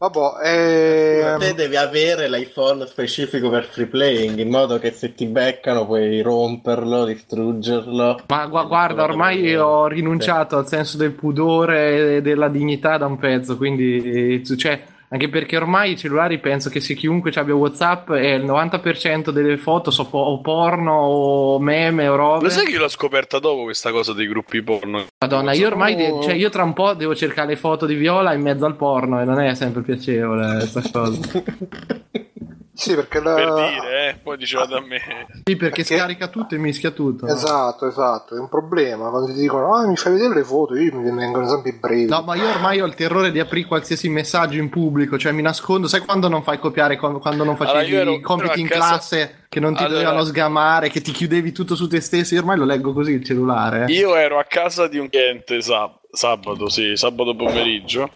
Vabbè, 0.00 0.18
ehm, 0.44 1.38
Te 1.38 1.54
devi 1.54 1.76
avere 1.76 2.28
l'iPhone 2.30 2.86
specifico 2.86 3.50
per 3.50 3.66
free 3.66 3.84
playing 3.86 4.38
in 4.38 4.48
modo 4.48 4.78
che 4.78 4.92
se 4.92 5.14
ti 5.14 5.26
beccano 5.26 5.84
puoi 5.84 6.22
romperlo, 6.22 7.04
distruggerlo. 7.04 8.20
Ma 8.28 8.46
gu- 8.46 8.66
guarda, 8.66 9.02
ormai 9.04 9.54
ho 9.54 9.86
rinunciato 9.86 10.56
al 10.56 10.66
senso 10.66 10.96
del 10.96 11.12
pudore 11.12 12.16
e 12.16 12.22
della 12.22 12.48
dignità 12.48 12.96
da 12.96 13.04
un 13.04 13.18
pezzo, 13.18 13.58
quindi 13.58 14.42
cioè, 14.56 14.82
anche 15.12 15.28
perché 15.28 15.56
ormai 15.56 15.92
i 15.92 15.96
cellulari 15.98 16.38
penso 16.38 16.70
che 16.70 16.78
se 16.80 16.94
chiunque 16.94 17.32
ci 17.32 17.38
abbia 17.40 17.54
WhatsApp 17.54 18.10
e 18.10 18.34
il 18.34 18.44
90% 18.44 19.30
delle 19.30 19.56
foto 19.56 19.90
so 19.90 20.06
o 20.10 20.40
porno 20.40 20.92
o 20.94 21.58
meme 21.58 22.06
o 22.06 22.14
robe. 22.16 22.44
Lo 22.44 22.48
sai 22.50 22.66
che 22.66 22.72
io 22.72 22.78
l'ho 22.78 22.88
scoperta 22.88 23.38
dopo 23.40 23.64
questa 23.64 23.90
cosa 23.90 24.12
dei 24.12 24.26
gruppi 24.28 24.62
porno? 24.62 25.06
Madonna, 25.18 25.52
io 25.52 25.66
ormai 25.66 25.96
de- 25.96 26.10
Oh. 26.10 26.22
cioè, 26.22 26.34
io 26.34 26.48
tra 26.48 26.62
un 26.62 26.72
po' 26.72 26.94
devo 26.94 27.14
cercare 27.14 27.48
le 27.48 27.56
foto 27.56 27.86
di 27.86 27.94
Viola 27.94 28.32
in 28.34 28.40
mezzo 28.42 28.64
al 28.66 28.76
porno 28.76 29.20
e 29.20 29.24
non 29.24 29.40
è 29.40 29.54
sempre 29.54 29.82
piacevole 29.82 30.56
questa 30.70 30.82
cosa. 30.92 31.42
sì, 32.80 32.94
perché 32.94 33.20
la... 33.20 33.34
Per 33.34 33.52
dire, 33.52 34.08
eh. 34.08 34.14
Poi 34.22 34.36
diceva 34.38 34.64
da 34.64 34.80
me. 34.80 34.98
Sì, 35.44 35.56
perché 35.56 35.82
Perché- 35.82 35.84
scarica 35.84 36.28
tutto 36.28 36.54
e 36.54 36.58
mischia 36.58 36.90
tutto. 36.92 37.26
no? 37.26 37.32
Esatto, 37.32 37.86
esatto, 37.86 38.34
è 38.36 38.38
un 38.40 38.48
problema. 38.48 39.10
Quando 39.10 39.32
ti 39.32 39.38
dicono, 39.38 39.74
ah, 39.74 39.86
mi 39.86 39.96
fai 39.96 40.12
vedere 40.14 40.34
le 40.34 40.44
foto, 40.44 40.74
io 40.76 40.94
mi 40.98 41.10
vengono 41.14 41.46
sempre 41.46 41.70
i 41.70 41.74
brevi. 41.74 42.06
No, 42.06 42.22
ma 42.22 42.34
io 42.34 42.48
ormai 42.48 42.80
ho 42.80 42.86
il 42.86 42.94
terrore 42.94 43.30
di 43.30 43.38
aprire 43.38 43.68
qualsiasi 43.68 44.08
messaggio 44.08 44.58
in 44.58 44.68
pubblico, 44.70 45.18
cioè 45.18 45.32
mi 45.32 45.42
nascondo, 45.42 45.86
sai 45.88 46.00
quando 46.00 46.28
non 46.28 46.42
fai 46.42 46.58
copiare, 46.58 46.96
quando 46.96 47.18
quando 47.18 47.44
non 47.44 47.56
facevi 47.56 47.96
Allora, 47.96 48.16
i 48.16 48.20
compiti 48.20 48.60
in 48.60 48.68
casa- 48.68 48.86
classe, 48.88 49.44
che 49.50 49.60
non 49.60 49.74
ti 49.74 49.82
Allora- 49.82 50.00
dovevano 50.00 50.24
sgamare, 50.24 50.88
che 50.88 51.00
ti 51.02 51.12
chiudevi 51.12 51.52
tutto 51.52 51.74
su 51.74 51.86
te 51.88 52.00
stesso, 52.00 52.34
io 52.34 52.40
ormai 52.40 52.56
lo 52.56 52.64
leggo 52.64 52.92
così 52.92 53.12
il 53.12 53.24
cellulare. 53.24 53.84
eh. 53.88 53.92
Io 53.92 54.14
ero 54.16 54.38
a 54.38 54.44
casa 54.44 54.88
di 54.88 54.98
un 54.98 55.08
cliente 55.10 55.60
sab- 55.60 55.98
sabato, 56.10 56.68
sì, 56.70 56.96
sabato 56.96 57.36
pomeriggio. 57.36 58.10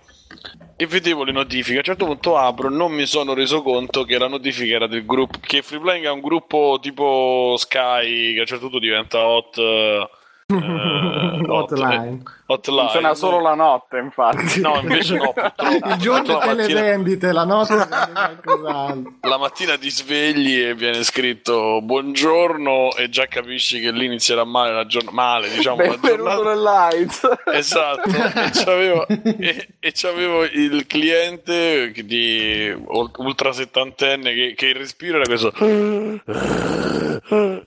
E 0.76 0.86
vedevo 0.86 1.24
le 1.24 1.32
notifiche. 1.32 1.76
A 1.76 1.78
un 1.78 1.84
certo 1.84 2.06
punto 2.06 2.36
apro, 2.36 2.68
non 2.68 2.92
mi 2.92 3.06
sono 3.06 3.34
reso 3.34 3.62
conto 3.62 4.04
che 4.04 4.18
la 4.18 4.28
notifica 4.28 4.74
era 4.74 4.86
del 4.86 5.04
gruppo. 5.04 5.38
Che 5.40 5.62
Free 5.62 5.80
Playing 5.80 6.06
è 6.06 6.10
un 6.10 6.20
gruppo 6.20 6.78
tipo 6.80 7.54
Sky, 7.56 8.32
che 8.32 8.38
a 8.38 8.40
un 8.40 8.46
certo 8.46 8.68
punto 8.68 8.78
diventa 8.78 9.26
hot. 9.26 9.58
Eh, 10.46 10.54
Hotline. 11.48 12.22
hotline. 12.46 12.80
Funziona 12.82 13.14
solo 13.14 13.40
la 13.40 13.54
notte, 13.54 13.98
infatti. 13.98 14.60
No, 14.60 14.78
invece 14.80 15.16
no. 15.16 15.32
Il 15.86 15.96
giorno 15.98 16.34
La 16.34 16.38
te 16.40 16.46
le 16.48 16.54
mattina- 16.62 16.80
vendite, 16.80 17.32
la 17.32 17.44
notte. 17.44 17.74
La 19.26 19.38
mattina 19.38 19.76
ti 19.78 19.90
svegli 19.90 20.60
e 20.60 20.74
viene 20.74 21.02
scritto 21.02 21.80
buongiorno 21.82 22.94
e 22.96 23.08
già 23.08 23.26
capisci 23.26 23.80
che 23.80 23.90
lì 23.90 24.04
inizierà 24.06 24.44
male 24.44 24.72
la 24.72 24.86
giornata. 24.86 25.14
Male, 25.14 25.48
diciamo, 25.50 25.76
la 25.76 25.82
Benvenuto 25.88 26.14
giornata. 26.34 26.48
nell'Aids. 26.54 27.28
Esatto, 27.52 28.10
e 28.10 28.50
c'avevo, 28.52 29.06
e, 29.08 29.68
e 29.80 29.92
c'avevo 29.92 30.44
il 30.44 30.86
cliente 30.86 31.92
di 31.92 32.70
ul- 32.86 33.10
ultra 33.18 33.52
settantenne 33.52 34.32
che, 34.34 34.54
che 34.56 34.66
il 34.66 34.74
respiro 34.76 35.16
era 35.20 35.24
questo 35.26 35.52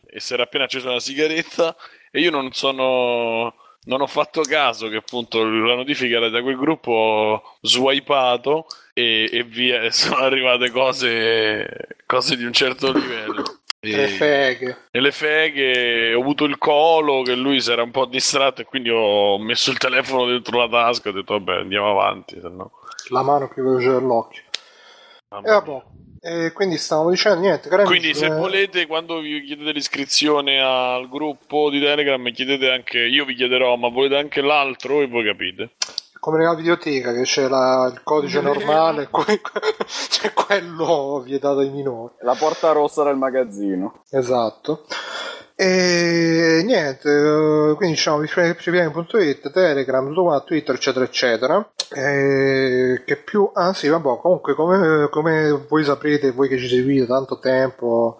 e 0.09 0.19
si 0.19 0.33
era 0.33 0.43
appena 0.43 0.65
acceso 0.65 0.89
una 0.89 0.99
sigaretta 0.99 1.75
e 2.11 2.19
io 2.19 2.31
non 2.31 2.51
sono 2.53 3.53
non 3.87 4.01
ho 4.01 4.07
fatto 4.07 4.41
caso 4.41 4.89
che 4.89 4.97
appunto 4.97 5.43
la 5.43 5.75
notifica 5.75 6.17
era 6.17 6.27
da 6.29 6.41
quel 6.41 6.57
gruppo 6.57 6.91
ho 6.91 7.57
swipato 7.61 8.65
e, 8.93 9.29
e 9.31 9.43
via 9.43 9.89
sono 9.91 10.17
arrivate 10.17 10.69
cose 10.71 11.97
cose 12.05 12.35
di 12.35 12.43
un 12.43 12.51
certo 12.53 12.91
livello 12.91 13.43
E- 13.79 13.95
Le 13.95 14.07
feghe. 14.07 14.77
e 14.91 14.99
le 14.99 15.11
feghe, 15.11 16.13
ho 16.15 16.19
avuto 16.19 16.45
il 16.45 16.57
colo 16.57 17.21
che 17.21 17.35
lui 17.35 17.61
si 17.61 17.71
era 17.71 17.83
un 17.83 17.91
po' 17.91 18.05
distratto 18.05 18.61
e 18.61 18.65
quindi 18.65 18.89
ho 18.89 19.37
messo 19.37 19.69
il 19.69 19.77
telefono 19.77 20.25
dentro 20.25 20.57
la 20.57 20.67
tasca 20.67 21.07
e 21.07 21.11
ho 21.11 21.15
detto 21.15 21.33
vabbè 21.35 21.59
andiamo 21.59 21.91
avanti, 21.91 22.39
se 22.41 22.49
no... 22.49 22.71
La 23.09 23.21
mano 23.21 23.47
più 23.47 23.63
veloce 23.63 23.89
dell'occhio. 23.91 24.41
E 24.41 25.51
vabbè. 25.51 25.81
E 26.21 26.51
quindi 26.53 26.77
stavamo 26.77 27.09
dicendo 27.09 27.39
niente, 27.39 27.69
cari 27.69 27.83
Quindi 27.85 28.07
amici, 28.07 28.19
se 28.21 28.27
come- 28.27 28.39
volete, 28.39 28.85
quando 28.87 29.19
vi 29.19 29.43
chiedete 29.43 29.71
l'iscrizione 29.71 30.59
al 30.61 31.07
gruppo 31.09 31.69
di 31.69 31.79
Telegram, 31.79 32.31
chiedete 32.31 32.69
anche, 32.69 32.97
io 32.99 33.25
vi 33.25 33.35
chiederò, 33.35 33.75
ma 33.75 33.89
volete 33.89 34.17
anche 34.17 34.41
l'altro 34.41 35.01
e 35.01 35.07
voi 35.07 35.25
capite. 35.25 35.71
come 36.19 36.39
nella 36.39 36.55
videoteca 36.55 37.13
che 37.13 37.21
c'è 37.21 37.47
la- 37.47 37.89
il 37.93 38.01
codice 38.03 38.41
normale 38.41 39.07
que- 39.11 39.39
c'è 40.09 40.33
quello 40.33 41.21
vietato 41.23 41.59
ai 41.59 41.69
minori. 41.69 42.15
La 42.21 42.35
porta 42.37 42.71
rossa 42.73 43.03
del 43.03 43.15
magazzino. 43.15 44.03
Esatto. 44.09 44.85
E 45.59 46.61
niente, 46.63 47.09
eh, 47.09 47.73
quindi 47.75 47.95
diciamo 47.95 48.23
freeplane.it, 48.27 49.51
Telegram, 49.51 50.07
tutto 50.07 50.23
qua, 50.25 50.39
Twitter, 50.41 50.75
eccetera, 50.75 51.03
eccetera. 51.03 51.67
E 51.95 53.01
che 53.03 53.15
più, 53.17 53.49
ah 53.53 53.73
sì, 53.73 53.87
vabbè, 53.87 54.19
comunque 54.21 54.53
come, 54.53 55.07
come 55.09 55.59
voi 55.67 55.83
saprete, 55.83 56.31
voi 56.31 56.47
che 56.47 56.59
ci 56.59 56.67
seguite 56.67 57.07
tanto 57.07 57.39
tempo, 57.39 58.19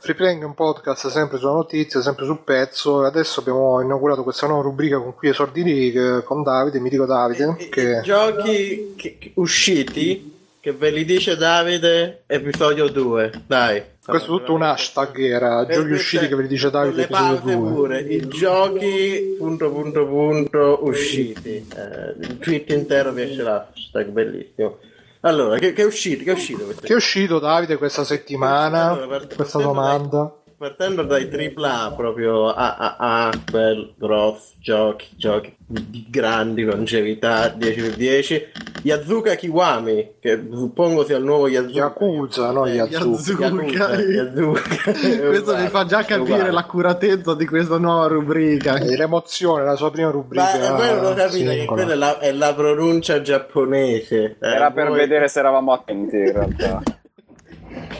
Freeplaying 0.00 0.40
è 0.42 0.44
un 0.46 0.54
podcast 0.54 1.08
sempre 1.08 1.36
sulla 1.38 1.52
notizia, 1.52 2.00
sempre 2.00 2.24
sul 2.24 2.38
pezzo. 2.42 3.02
E 3.02 3.06
adesso 3.08 3.40
abbiamo 3.40 3.80
inaugurato 3.82 4.22
questa 4.22 4.46
nuova 4.46 4.62
rubrica 4.62 4.98
con 4.98 5.14
cui 5.14 5.28
esordirei 5.28 5.90
che- 5.92 6.22
con 6.24 6.42
Davide, 6.42 6.78
mitico 6.80 7.04
Davide, 7.04 7.54
I- 7.58 7.68
che 7.68 8.00
giochi 8.02 8.94
che- 8.96 9.32
usciti 9.34 10.37
che 10.60 10.72
ve 10.72 10.90
li 10.90 11.04
dice 11.04 11.36
Davide 11.36 12.24
episodio 12.26 12.88
2 12.88 13.42
dai. 13.46 13.82
Questo 14.04 14.36
è 14.36 14.38
tutto 14.38 14.54
un 14.54 14.62
hashtag 14.62 15.18
era 15.20 15.66
giochi 15.66 15.92
usciti 15.92 16.28
che 16.28 16.34
ve 16.34 16.42
li 16.42 16.48
dice 16.48 16.70
Davide 16.70 17.02
episodio 17.02 17.36
pause 17.40 17.56
2. 17.56 17.70
pure. 17.70 18.00
I 18.00 18.28
giochi 18.28 19.36
punto 19.38 19.70
punto 19.70 20.06
punto 20.06 20.78
usciti. 20.82 21.66
Eh, 21.74 22.14
il 22.20 22.38
tweet 22.38 22.70
intero 22.70 23.12
vi 23.12 23.22
esce 23.22 23.42
l'hashtag 23.42 24.08
bellissimo. 24.08 24.78
Allora 25.20 25.58
che, 25.58 25.72
che 25.72 25.82
è 25.82 25.84
uscito? 25.84 26.24
Che 26.24 26.30
è 26.30 26.34
uscito? 26.34 26.66
Che 26.66 26.92
è 26.92 26.94
uscito 26.94 27.38
Davide 27.38 27.76
questa 27.76 28.04
settimana? 28.04 28.90
Allora, 28.90 29.20
questa 29.26 29.58
domanda. 29.58 30.37
Partendo 30.58 31.04
dai 31.04 31.28
AAA 31.32 31.92
proprio 31.96 32.52
AAA, 32.52 33.30
bel, 33.50 33.94
gross, 33.96 34.54
giochi, 34.58 35.06
giochi 35.16 35.54
di, 35.64 35.86
di 35.88 36.06
grandi 36.10 36.64
longevità, 36.64 37.48
10 37.48 37.80
su 37.80 37.96
10. 37.96 38.46
Yazuka 38.82 39.34
Kiwami, 39.34 40.14
che 40.20 40.40
suppongo 40.50 41.04
sia 41.04 41.16
il 41.16 41.24
nuovo 41.24 41.46
Yazuka. 41.48 41.78
Yakuza, 41.78 42.50
no 42.50 42.66
Eh, 42.66 42.74
Yazuka. 42.74 43.44
Yakuza, 43.44 43.94
Yazuka. 44.00 44.62
Questo 45.28 45.56
mi 45.56 45.68
fa 45.68 45.84
già 45.84 46.02
capire 46.02 46.50
l'accuratezza 46.50 47.34
di 47.34 47.46
questa 47.46 47.78
nuova 47.78 48.08
rubrica. 48.08 48.76
E 48.76 48.96
l'emozione, 48.96 49.64
la 49.64 49.76
sua 49.76 49.90
prima 49.92 50.10
rubrica. 50.10 50.58
Ma 50.76 50.90
non 50.92 51.02
lo 51.02 51.14
capite 51.14 51.56
che 51.56 51.64
quella 51.66 51.92
è 51.92 51.96
la, 51.96 52.18
è 52.18 52.32
la 52.32 52.54
pronuncia 52.54 53.20
giapponese. 53.20 54.36
Eh, 54.40 54.48
Era 54.48 54.70
per 54.72 54.88
voi- 54.88 54.98
vedere 54.98 55.28
se 55.28 55.38
eravamo 55.38 55.72
attenti 55.72 56.16
in 56.16 56.32
realtà. 56.32 56.82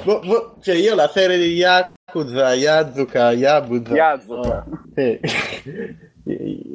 Vo- 0.09 0.21
vo- 0.25 0.55
cioè 0.63 0.75
io 0.77 0.95
la 0.95 1.09
serie 1.09 1.37
di 1.37 1.53
Yakuza, 1.53 2.55
Yazuka, 2.55 3.33
Yabuza. 3.33 3.95
Yazuka. 3.95 4.65
no, 4.67 4.85
sì. 4.95 5.21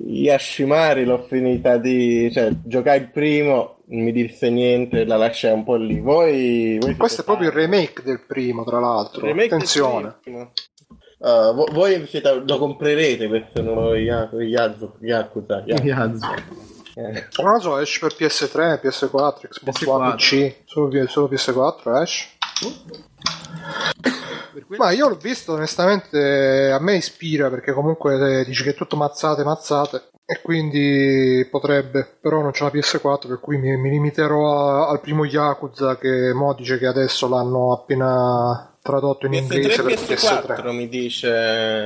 Yashimari 0.06 1.04
l'ho 1.04 1.26
finita 1.28 1.78
di... 1.78 2.30
cioè 2.32 2.52
giocai 2.64 3.00
il 3.00 3.10
primo, 3.10 3.80
non 3.88 4.04
mi 4.04 4.12
disse 4.12 4.50
niente, 4.52 5.04
la 5.06 5.18
lasciai 5.18 5.52
un 5.54 5.64
po' 5.64 5.76
lì. 5.78 6.00
Voi... 6.00 6.78
voi 6.80 6.96
Questo 6.96 7.22
è 7.22 7.24
proprio 7.24 7.48
il 7.48 7.54
fan? 7.54 7.64
remake 7.64 8.04
del 8.04 8.24
primo, 8.28 8.64
tra 8.64 8.80
l'altro. 8.80 9.22
Remake 9.22 9.48
del 9.48 9.54
Attenzione. 9.58 10.16
primo. 10.22 10.52
Uh, 11.18 11.54
vo- 11.56 11.68
voi 11.72 12.06
siete- 12.06 12.44
lo 12.46 12.58
comprerete 12.60 13.28
questo 13.28 13.62
nuovo 13.64 13.96
Yakuza? 13.96 14.44
Yakuza. 15.00 15.64
Yazuka. 15.66 16.36
Eh. 16.96 17.26
Non 17.42 17.54
lo 17.54 17.60
so, 17.60 17.80
esce 17.80 18.00
per 18.00 18.14
PS3, 18.16 18.80
PS4, 18.84 19.48
Xbox 19.50 19.82
PS4. 19.84 19.90
One, 19.90 20.14
PC. 20.16 20.56
Solo, 20.66 21.08
solo 21.08 21.28
PS4 21.28 22.02
esce. 22.04 22.28
Ma 24.78 24.92
io 24.92 25.08
l'ho 25.10 25.16
visto 25.16 25.54
onestamente, 25.54 26.70
a 26.72 26.80
me 26.80 26.96
ispira 26.96 27.50
perché 27.50 27.74
comunque 27.74 28.42
eh, 28.42 28.46
dici 28.46 28.64
che 28.64 28.72
è 28.72 28.76
tutto 28.76 28.96
mazzate, 28.96 29.44
mazzate 29.44 30.10
e 30.26 30.42
quindi 30.42 31.46
potrebbe, 31.50 32.18
però 32.22 32.42
non 32.42 32.52
c'è 32.52 32.64
la 32.64 32.72
PS4 32.74 33.28
per 33.28 33.40
cui 33.40 33.58
mi, 33.58 33.76
mi 33.78 33.90
limiterò 33.90 34.84
a- 34.86 34.88
al 34.90 35.02
primo 35.02 35.26
Yakuza 35.26 35.98
che 35.98 36.32
mo 36.34 36.54
dice 36.54 36.78
che 36.78 36.88
adesso 36.88 37.28
l'hanno 37.28 37.74
appena 37.74 38.74
tradotto 38.82 39.26
in 39.26 39.34
inglese 39.34 39.82
PS3 39.82 39.86
per 39.86 39.94
PS4 40.00 40.46
PS3 40.62 40.72
mi 40.76 40.90
dice, 40.90 41.30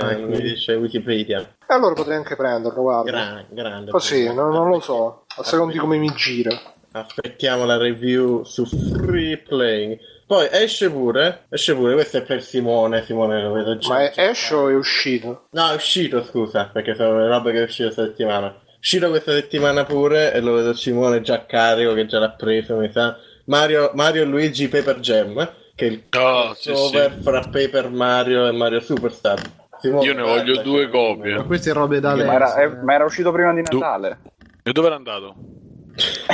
Ah, 0.02 0.06
mi 0.16 0.26
quindi. 0.26 0.42
dice 0.42 0.74
Wikipedia. 0.76 1.40
e 1.40 1.74
allora 1.74 1.94
potrei 1.94 2.18
anche 2.18 2.36
prenderlo, 2.36 2.82
guarda. 2.82 3.10
Grande, 3.12 3.46
grande. 3.50 3.92
Così, 3.92 4.26
non, 4.34 4.50
non 4.52 4.70
lo 4.70 4.80
so, 4.80 5.24
a 5.38 5.44
seconda 5.44 5.74
di 5.74 5.80
come 5.80 5.98
mi 5.98 6.12
gira. 6.14 6.52
Aspettiamo 6.92 7.66
la 7.66 7.78
review 7.78 8.44
su 8.44 8.66
Free 8.66 9.38
Playing. 9.38 9.98
Poi 10.28 10.48
esce 10.52 10.90
pure, 10.92 11.46
esce 11.50 11.74
pure, 11.74 11.94
questo 11.94 12.18
è 12.18 12.22
per 12.22 12.44
Simone, 12.44 13.02
Simone 13.06 13.42
lo 13.42 13.54
vedo 13.54 13.78
già. 13.78 13.88
Ma 13.94 14.12
è 14.12 14.30
esce 14.30 14.54
o 14.56 14.68
è 14.68 14.76
uscito? 14.76 15.48
No, 15.52 15.70
è 15.72 15.76
uscito, 15.76 16.22
scusa, 16.26 16.70
perché 16.72 16.96
sono 16.96 17.18
le 17.20 17.28
robe 17.30 17.54
che 17.54 17.60
è 17.60 17.64
uscito 17.64 17.86
questa 17.86 18.04
settimana. 18.06 18.48
È 18.50 18.78
uscito 18.78 19.10
questa 19.10 19.32
settimana 19.32 19.86
pure 19.86 20.34
e 20.34 20.42
lo 20.42 20.52
vedo 20.54 20.74
Simone 20.74 21.22
già 21.22 21.46
carico, 21.46 21.94
che 21.94 22.06
già 22.08 22.20
l'ha 22.20 22.32
preso, 22.32 22.76
mi 22.76 22.92
sa. 22.92 23.18
Mario, 23.46 23.92
Mario 23.94 24.24
e 24.24 24.26
Luigi 24.26 24.68
Paper 24.68 25.00
Jam, 25.00 25.50
che 25.74 25.86
è 25.88 25.90
il 25.90 26.00
sì, 26.04 26.10
crossover 26.10 27.14
sì. 27.16 27.22
fra 27.22 27.40
Paper 27.50 27.90
Mario 27.90 28.48
e 28.48 28.52
Mario 28.52 28.82
Superstar. 28.82 29.40
Simone, 29.80 30.06
Io 30.06 30.14
ne 30.14 30.22
voglio 30.24 30.54
guarda, 30.54 30.62
due 30.62 30.84
c'è- 30.86 30.92
copie. 30.92 31.36
Ma 31.36 31.44
queste 31.44 31.72
robe 31.72 32.00
da 32.02 32.10
Ma 32.10 32.14
adesso. 32.16 32.32
era, 32.34 32.56
eh, 32.56 32.64
eh. 32.64 32.84
ma 32.84 32.94
era 32.96 33.06
uscito 33.06 33.32
prima 33.32 33.54
di 33.54 33.62
Du- 33.62 33.78
Natale. 33.80 34.20
E 34.64 34.72
dove 34.74 34.88
era 34.88 34.96
andato? 34.98 35.36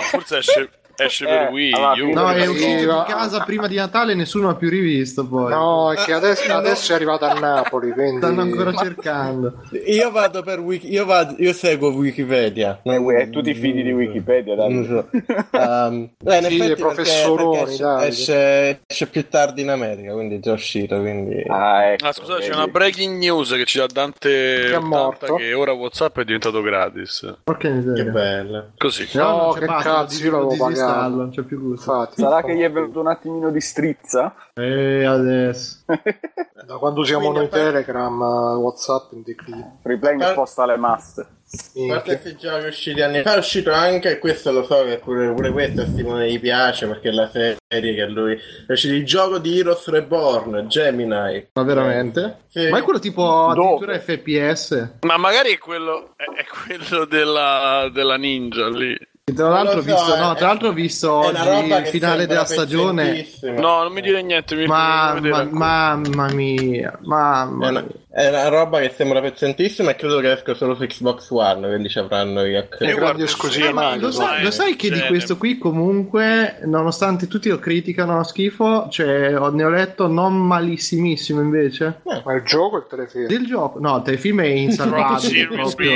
Forse 0.09 0.37
esce, 0.37 0.69
esce 1.05 1.25
per 1.25 1.41
Eh, 1.41 1.47
Wii 1.51 1.71
U. 2.01 2.13
No, 2.13 2.29
è 2.31 2.45
uscito 2.47 2.79
di 3.05 3.11
casa 3.11 3.41
prima 3.43 3.67
di 3.67 3.75
Natale 3.75 4.11
e 4.13 4.15
nessuno 4.15 4.49
ha 4.49 4.55
più 4.55 4.69
rivisto 4.69 5.27
poi. 5.27 5.51
No, 5.51 5.91
è 5.91 5.95
che 5.97 6.13
adesso, 6.13 6.51
adesso 6.53 6.91
è 6.91 6.95
arrivato 6.95 7.25
a 7.25 7.33
Napoli, 7.33 7.91
quindi... 7.91 8.17
Stanno 8.17 8.41
ancora 8.41 8.73
cercando. 8.73 9.61
Io 9.85 10.11
vado 10.11 10.41
per 10.43 10.59
Wiki, 10.59 10.91
io, 10.91 11.05
vado, 11.05 11.35
io 11.37 11.53
seguo 11.53 11.89
Wikipedia. 11.91 12.79
E 12.83 13.01
e 13.21 13.29
tu 13.29 13.41
ti 13.41 13.53
fidi 13.53 13.83
di 13.83 13.91
Wikipedia, 13.91 14.55
dai. 14.55 14.73
Non 14.73 14.85
so. 14.85 15.09
Um, 15.53 16.09
eh, 16.25 16.37
in 16.37 16.43
Sì, 16.45 16.55
effetti 16.59 16.81
professoroni, 16.81 17.57
perché 17.57 18.07
esce, 18.07 18.07
esce, 18.07 18.81
esce 18.87 19.07
più 19.07 19.27
tardi 19.29 19.61
in 19.61 19.69
America, 19.69 20.13
quindi 20.13 20.35
è 20.35 20.39
già 20.39 20.53
uscito. 20.53 20.99
Quindi... 20.99 21.43
Ah, 21.47 21.85
ecco, 21.91 22.07
Ah, 22.07 22.11
scusate, 22.11 22.39
c'è 22.41 22.47
vedi. 22.47 22.57
una 22.57 22.67
breaking 22.67 23.17
news 23.17 23.51
che 23.51 23.65
ci 23.65 23.77
dà 23.77 23.85
Dante 23.91 24.29
Che 24.29 24.65
è 24.71 24.75
80 24.75 24.85
morto. 24.87 25.35
che 25.35 25.53
ora 25.53 25.71
WhatsApp 25.73 26.19
è 26.19 26.23
diventato 26.23 26.61
gratis. 26.61 27.35
Porca 27.43 27.67
Che 27.67 27.73
miseria. 27.73 28.03
bello. 28.11 28.71
Così. 28.77 29.07
No, 29.13 29.23
No, 29.23 29.51
c'è 29.53 29.59
che 29.59 29.65
basta, 29.65 29.89
cazzo, 29.93 30.23
io 30.23 30.31
l'avevo 30.31 30.49
disinstallo, 30.51 30.92
pagato. 30.93 31.15
non 31.15 31.29
c'è 31.31 31.41
più 31.43 31.59
gusto. 31.61 31.91
Infatti, 31.91 32.21
Sarà 32.21 32.41
che 32.43 32.55
gli 32.55 32.61
è 32.61 32.71
venuto 32.71 32.99
un 32.99 33.07
attimino 33.07 33.49
di 33.51 33.61
strizza? 33.61 34.33
E 34.53 35.03
adesso. 35.05 35.79
da 36.65 36.77
quando 36.77 37.03
siamo 37.03 37.31
Quindi, 37.31 37.39
noi 37.39 37.47
parte- 37.47 37.65
Telegram, 37.65 38.21
eh, 38.21 38.55
Whatsapp 38.55 39.11
in 39.13 39.23
declino. 39.23 39.79
Replaying 39.83 40.21
Ma- 40.21 40.29
sposta 40.29 40.65
le 40.65 40.77
masse. 40.77 41.21
A 41.53 41.55
parte 41.55 41.79
Minchia. 41.79 42.01
questi 42.01 42.35
giochi 42.35 42.65
usciti 42.65 43.01
anni 43.01 43.21
fa, 43.21 43.35
è 43.35 43.37
uscito 43.37 43.71
anche, 43.71 44.17
questo 44.17 44.51
lo 44.51 44.63
so 44.63 44.83
che 44.85 44.97
pure, 44.97 45.31
pure 45.33 45.51
questo 45.51 45.81
a 45.81 45.85
Simone 45.85 46.31
gli 46.31 46.39
piace 46.39 46.87
perché 46.87 47.09
è 47.09 47.11
la 47.11 47.29
serie 47.29 47.57
che 47.67 48.05
lui. 48.07 48.35
È 48.67 48.71
uscito 48.71 48.95
il 48.95 49.05
gioco 49.05 49.37
di 49.37 49.59
Heroes 49.59 49.87
Reborn, 49.87 50.67
Gemini. 50.67 51.49
Ma 51.53 51.63
veramente? 51.63 52.45
Sì. 52.47 52.69
Ma 52.69 52.79
è 52.79 52.81
quello 52.81 52.97
tipo 52.97 53.49
addirittura 53.49 53.99
FPS? 53.99 54.93
Ma 55.01 55.17
magari 55.17 55.53
è 55.53 55.57
quello, 55.59 56.13
è, 56.15 56.23
è 56.23 56.45
quello 56.45 57.05
della, 57.05 57.87
della 57.93 58.15
ninja 58.17 58.67
lì. 58.69 58.97
Tra 59.25 59.47
l'altro, 59.47 59.79
ho 59.79 59.81
visto, 59.81 60.15
no, 60.17 60.33
eh, 60.33 60.35
tra 60.35 60.47
l'altro 60.47 60.67
ho 60.67 60.73
visto 60.73 61.13
oggi 61.13 61.47
il 61.47 61.87
finale 61.87 62.27
della 62.27 62.43
stagione. 62.43 63.25
No, 63.41 63.83
non 63.83 63.93
mi 63.93 64.01
dire 64.01 64.21
niente. 64.21 64.53
Mi 64.53 64.65
Ma, 64.65 65.17
ma- 65.17 65.43
mamma 65.45 66.27
mia, 66.33 66.99
mamma 67.03 67.69
una, 67.69 67.81
mia. 67.83 67.91
È 68.15 68.27
una 68.29 68.47
roba 68.47 68.79
che 68.79 68.93
sembra 68.95 69.19
pezzentissima 69.21 69.89
e 69.89 69.95
credo 69.95 70.19
che 70.19 70.31
esca 70.31 70.53
solo 70.53 70.75
su 70.75 70.85
Xbox 70.85 71.31
One, 71.31 71.67
quindi 71.67 71.89
ci 71.89 71.97
avranno 71.97 72.45
i 72.45 72.55
hack. 72.55 72.79
Le 72.79 72.89
Io 72.89 72.95
grandi 72.95 72.99
guardo 72.99 73.23
esclusive 73.23 73.63
sempre 73.65 73.83
Mario, 73.83 74.01
Lo 74.01 74.43
lo 74.43 74.51
sai 74.51 74.75
che 74.75 74.91
di 74.91 75.01
questo 75.07 75.35
qui 75.37 75.57
comunque, 75.57 76.59
nonostante 76.65 77.25
tutti 77.25 77.49
lo 77.49 77.57
criticano 77.57 78.19
a 78.19 78.23
schifo, 78.23 78.87
cioè, 78.91 79.35
ho- 79.35 79.49
ne 79.49 79.63
ho 79.63 79.69
letto 79.69 80.05
non 80.07 80.35
malissimissimo 80.45 81.41
invece. 81.41 82.01
Ma 82.03 82.33
il 82.35 82.43
gioco 82.43 82.75
o 82.75 82.79
il 82.79 82.85
telefilm? 82.87 83.25
Del 83.25 83.47
gioco, 83.47 83.79
no, 83.79 83.97
il 83.97 84.03
telefilm 84.03 84.41
è 84.41 84.45
insalvabile 84.61 85.47
proprio. 85.47 85.91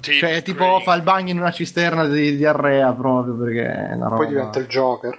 Cioè, 0.00 0.42
tipo 0.42 0.80
fa 0.80 0.94
il 0.94 1.02
bagno 1.02 1.30
in 1.30 1.38
una 1.38 1.52
cisterna 1.52 2.04
di 2.06 2.36
diarrea 2.36 2.92
proprio 2.94 3.36
perché 3.36 3.62
è 3.62 3.94
una 3.94 4.08
roba. 4.08 4.16
Poi 4.16 4.26
diventa 4.26 4.58
il 4.58 4.66
Joker. 4.66 5.18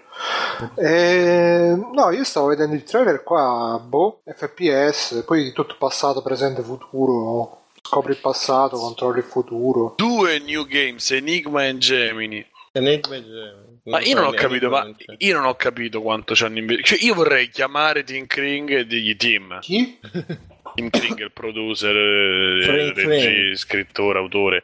Eh, 0.75 1.75
no, 1.94 2.12
io 2.12 2.24
stavo 2.24 2.48
vedendo 2.48 2.75
il 2.75 2.84
trailer 2.84 3.24
qua, 3.24 3.82
boh, 3.84 4.22
FPS, 4.25 5.24
poi 5.25 5.51
tutto 5.51 5.75
passato, 5.77 6.22
presente, 6.22 6.62
futuro. 6.62 7.60
Scopri 7.82 8.12
il 8.12 8.20
passato, 8.20 8.77
controlli 8.77 9.20
il 9.20 9.25
futuro. 9.25 9.96
Due 9.98 10.39
new 10.39 10.65
games, 10.65 11.12
Enigma 11.12 11.65
e 11.65 11.77
Gemini. 11.77 12.46
Enigma 12.74 13.15
e 13.15 13.24
Gemini. 13.24 13.72
Ma 13.86 14.00
io 14.00 14.15
non 14.15 14.25
ho 14.25 14.32
capito, 14.32 14.70
ma 14.70 14.88
io 15.18 15.36
non 15.36 15.46
ho 15.46 15.56
capito 15.56 16.01
quanto 16.01 16.36
ci 16.36 16.44
hanno 16.44 16.60
investito. 16.60 16.96
Cioè, 16.96 17.03
io 17.03 17.15
vorrei 17.15 17.50
chiamare 17.50 18.03
Tim 18.03 18.27
Kring 18.27 18.70
e 18.70 18.86
dirgli 18.86 19.15
Tim. 19.15 19.60
Chi? 19.60 19.98
Tim 20.75 20.89
Kring 20.89 21.20
il 21.20 21.32
producer, 21.32 21.96
eh, 21.96 22.62
Fring, 22.63 22.94
regi, 22.96 23.01
Fring. 23.01 23.56
scrittore, 23.56 24.20
autore. 24.20 24.63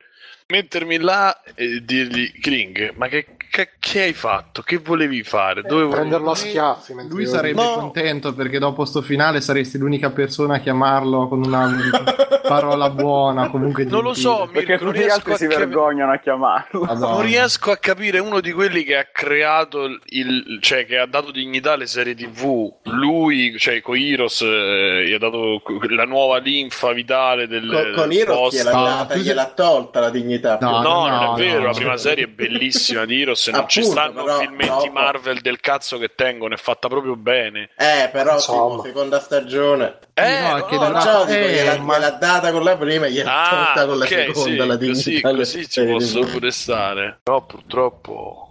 Mettermi 0.50 0.98
là 1.00 1.42
e 1.56 1.84
dirgli 1.84 2.32
Kring, 2.40 2.94
ma 2.96 3.08
che, 3.08 3.26
che- 3.50 3.70
che 3.80 4.02
hai 4.04 4.14
fatto? 4.14 4.62
Che 4.62 4.78
volevi 4.78 5.24
fare? 5.24 5.62
Dove 5.62 5.84
volevi- 5.84 5.94
Prenderlo 5.96 6.32
a 6.32 6.36
schiaffi. 6.36 6.94
Lui 7.10 7.24
io- 7.24 7.30
sarebbe 7.30 7.62
No. 7.62 7.74
contento 7.76 8.34
perché 8.34 8.60
dopo 8.60 8.86
sto 8.86 9.02
finale 9.02 9.42
saresti 9.42 9.78
l'unica 9.78 10.10
persona 10.12 10.56
a 10.56 10.60
chiamarlo 10.60 11.28
con 11.28 11.44
una 11.46 11.70
parola 12.48 12.90
buona. 12.90 13.50
Comunque 13.50 13.86
Non 13.86 14.04
lo 14.04 14.14
so, 14.14 14.48
Perché 14.52 14.72
Mirko, 14.72 14.84
non 14.86 14.94
tutti 14.94 15.04
gli 15.06 15.08
riesco 15.08 15.16
altri 15.30 15.34
a 15.34 15.38
si 15.38 15.48
cap- 15.48 15.58
vergognano 15.60 16.12
a 16.12 16.18
chiamarlo. 16.20 16.80
Madonna. 16.82 17.14
Non 17.14 17.22
riesco 17.22 17.72
a 17.72 17.78
capire 17.78 18.20
uno 18.20 18.40
di 18.40 18.52
quelli 18.52 18.84
che 18.84 18.98
ha 18.98 19.08
creato 19.12 19.86
il, 20.06 20.60
cioè 20.62 20.86
che 20.86 20.98
ha 20.98 21.06
dato 21.06 21.32
dignità 21.32 21.74
alle 21.74 21.88
serie 21.88 22.16
TV. 22.16 22.72
Lui, 22.84 23.56
cioè 23.58 23.82
Coiros, 23.82 24.42
eh, 24.42 25.06
gli 25.08 25.14
ha 25.14 25.18
dato 25.18 25.62
la 25.90 26.06
nuova 26.06 26.38
linfa 26.40 26.92
vitale 26.94 27.48
del 27.48 27.94
Con, 27.96 28.10
post. 28.26 28.56
gliel'ha, 28.64 29.08
gliel'ha 29.16 29.52
tolta 29.56 30.00
la 30.00 30.10
dignità. 30.10 30.58
No, 30.62 30.82
No, 30.82 31.08
non 31.08 31.10
no, 31.10 31.36
è 31.36 31.40
vero, 31.40 31.60
no. 31.60 31.66
la 31.68 31.72
prima 31.74 31.98
serie 31.98 32.26
è 32.26 32.28
bellissima 32.28 33.06
di 33.06 33.24
Heroes, 33.38 33.48
non 33.48 33.68
ci 33.68 33.80
Appunto, 33.80 34.00
stanno 34.00 34.24
però, 34.24 34.40
filmetti 34.40 34.68
dopo- 34.70 34.92
Marvel 34.92 35.42
del 35.42 35.60
cazzo 35.60 35.98
che 35.98 36.12
tengono, 36.16 36.54
è 36.56 36.58
fatta 36.58 36.88
proprio 36.88 37.16
bene. 37.16 37.70
Eh, 37.78 38.10
però 38.12 38.34
Insomma. 38.34 38.70
tipo, 38.72 38.84
seconda 38.84 39.20
stagione. 39.20 39.98
Eh, 40.14 40.40
No, 40.42 40.58
no, 40.58 40.66
che 40.66 40.76
no, 40.78 40.92
Perciò 40.92 41.26
dico, 41.26 41.38
eh, 41.40 41.52
gliel'ha, 41.54 41.78
ma- 41.80 41.98
gliel'ha 41.98 42.10
data 42.12 42.52
con 42.52 42.64
la 42.64 42.76
prima 42.78 43.06
e 43.06 43.12
gliel'ha 43.12 43.44
Ah, 43.50 43.50
tolta 43.74 43.86
con 43.88 43.98
la 44.00 44.06
seconda 44.06 44.40
sì, 44.42 44.56
la 44.56 44.78
così, 44.78 45.10
dignità. 45.10 45.28
alle 45.30 45.38
così 45.38 45.70
ci 45.70 45.86
posso 45.86 46.20
pure 46.26 46.52
stare. 46.52 47.20
Però 47.24 47.46
purtroppo... 47.46 48.47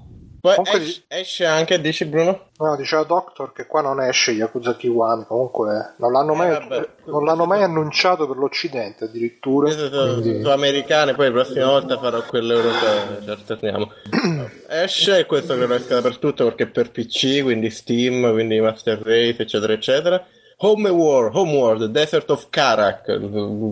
Poi 0.46 0.54
Comunque 0.54 0.80
esce, 0.82 1.02
esce 1.08 1.44
anche, 1.44 1.80
dici 1.80 2.04
Bruno? 2.04 2.50
No, 2.58 2.76
diceva 2.76 3.02
Doctor 3.02 3.52
che 3.52 3.66
qua 3.66 3.80
non 3.80 4.00
esce 4.00 4.30
Yakuza 4.30 4.76
Kiwami. 4.76 5.24
Comunque 5.26 5.94
non 5.98 6.12
l'hanno, 6.12 6.34
Eh, 6.34 6.36
mai, 6.36 6.50
vabbè. 6.50 6.88
non 7.06 7.24
l'hanno 7.24 7.46
mai 7.46 7.64
annunciato 7.64 8.28
per 8.28 8.36
l'Occidente 8.36 9.06
addirittura. 9.06 9.68
Sono, 9.70 10.20
Quindi- 10.20 10.48
americane, 10.48 11.14
poi 11.14 11.26
la 11.26 11.32
prossima 11.32 11.66
volta 11.66 11.98
farò 11.98 12.22
quelle 12.22 12.54
europee, 12.54 13.22
ci 13.24 13.30
alterniamo. 13.30 13.90
Esce 14.70 15.18
e 15.18 15.26
questo 15.26 15.54
credo 15.56 15.74
esca 15.74 15.94
dappertutto 15.96 16.44
perché 16.44 16.62
è 16.64 16.66
per 16.68 16.90
PC, 16.92 17.42
quindi 17.42 17.70
Steam, 17.70 18.30
quindi 18.32 18.60
Master 18.60 19.00
Race, 19.00 19.42
eccetera, 19.42 19.72
eccetera. 19.72 20.24
Homeworld, 20.58 21.34
Homeworld, 21.34 21.84
Desert 21.90 22.30
of 22.30 22.48
Karak, 22.48 23.20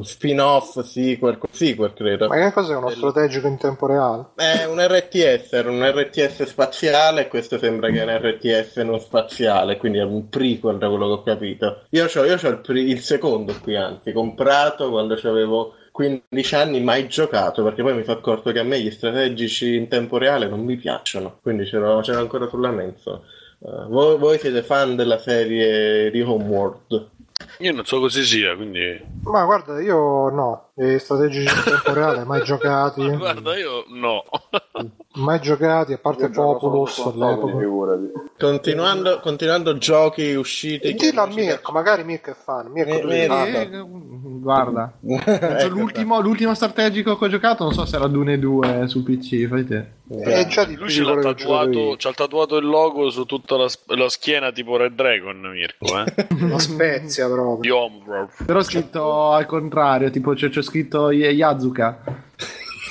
spin-off, 0.03 0.81
sequel, 0.81 1.39
sequel 1.51 1.95
credo. 1.95 2.29
Ma 2.29 2.35
che 2.35 2.53
cos'è 2.53 2.77
uno 2.77 2.91
strategico 2.91 3.47
in 3.47 3.57
tempo 3.57 3.87
reale? 3.87 4.27
È 4.35 4.67
un 4.67 4.79
RTS, 4.79 5.53
era 5.55 5.71
un 5.71 5.83
RTS 5.83 6.43
spaziale 6.43 7.23
e 7.23 7.29
questo 7.29 7.57
sembra 7.57 7.89
che 7.89 8.03
è 8.03 8.05
un 8.05 8.11
RTS 8.11 8.77
non 8.79 9.01
spaziale, 9.01 9.79
quindi 9.79 9.97
è 9.97 10.03
un 10.03 10.29
prequel 10.29 10.77
da 10.77 10.89
quello 10.89 11.07
che 11.07 11.13
ho 11.13 11.23
capito. 11.23 11.85
Io 11.91 12.05
ho 12.05 12.25
io 12.25 12.37
c'ho 12.37 12.49
il, 12.49 12.59
pri- 12.59 12.91
il 12.91 13.01
secondo 13.01 13.55
qui, 13.63 13.77
anzi, 13.77 14.13
comprato 14.13 14.91
quando 14.91 15.15
avevo 15.15 15.77
15 15.91 16.55
anni, 16.55 16.83
mai 16.83 17.09
giocato, 17.09 17.63
perché 17.63 17.81
poi 17.83 17.95
mi 17.95 18.03
sono 18.03 18.19
accorto 18.19 18.53
che 18.53 18.59
a 18.59 18.65
me 18.65 18.81
gli 18.81 18.91
strategici 18.91 19.77
in 19.77 19.89
tempo 19.89 20.19
reale 20.19 20.49
non 20.49 20.61
mi 20.61 20.77
piacciono, 20.77 21.39
quindi 21.41 21.65
c'ero, 21.65 22.01
c'ero 22.01 22.19
ancora 22.19 22.49
sulla 22.49 22.71
mensa. 22.71 23.21
Eh, 23.67 23.87
voi, 23.89 24.19
voi 24.19 24.39
siete 24.39 24.63
fan 24.63 24.95
della 24.95 25.19
serie 25.19 26.11
di 26.11 26.21
Homeworld? 26.21 27.09
Io 27.61 27.73
non 27.73 27.85
so 27.87 27.99
così 27.99 28.23
sia, 28.23 28.55
quindi... 28.55 29.03
Ma 29.23 29.45
guarda, 29.45 29.81
io 29.81 30.29
no, 30.29 30.73
i 30.77 30.99
strategici 30.99 31.43
in 31.55 31.63
tempo 31.63 31.93
reale 31.93 32.25
mai 32.25 32.43
giocati, 32.45 33.09
Guarda, 33.09 33.57
io 33.57 33.85
no. 33.91 34.25
mai 35.15 35.41
giocati, 35.41 35.93
a 35.93 35.99
parte 35.99 36.29
Populous. 36.31 37.01
Continuando, 38.37 39.21
continuando 39.21 39.79
giochi 39.79 40.35
usciti... 40.35 40.95
che 40.95 41.11
Dillo 41.11 41.23
a 41.23 41.27
Mirko, 41.27 41.71
magari 41.71 42.03
Mirko 42.03 42.31
è 42.31 42.35
fan. 42.35 42.73
Mirko, 42.73 42.93
Mi- 42.93 43.01
tu 43.01 43.07
mi-. 43.07 43.15
Eh, 43.21 43.85
guarda, 44.41 44.93
Ecco, 45.07 45.69
l'ultimo, 45.69 46.21
l'ultimo 46.21 46.55
strategico 46.55 47.17
che 47.17 47.25
ho 47.25 47.29
giocato, 47.29 47.63
non 47.63 47.73
so 47.73 47.85
se 47.85 47.95
era 47.97 48.09
Dune 48.09 48.39
2 48.39 48.89
su 48.89 49.05
PC, 49.05 49.47
fai 49.47 49.65
te. 49.65 50.03
È 50.07 50.47
già 50.49 50.65
di 50.65 50.77
Lui 50.77 50.89
giocato 50.89 51.33
tatuato, 51.35 51.95
c'ha 51.97 52.13
tatuato 52.13 52.59
il 52.59 52.67
logo 52.67 53.09
su 53.09 53.25
tutta 53.25 53.57
la, 53.57 53.67
la 53.97 54.09
schiena 54.11 54.53
tipo 54.53 54.77
Red 54.77 54.93
Dragon, 54.95 55.41
Mirko, 55.41 55.99
eh? 55.99 56.27
La 56.47 56.59
Spezia 56.59 57.27
Di 57.27 57.33
proprio. 57.33 57.89
Però 58.45 58.59
ho 58.59 58.63
scritto 58.63 59.31
al 59.31 59.47
contrario, 59.47 60.11
tipo 60.11 60.35
c'è, 60.35 60.51
c'è 60.51 60.61
scritto 60.65 61.11
Yazuka. 61.11 62.01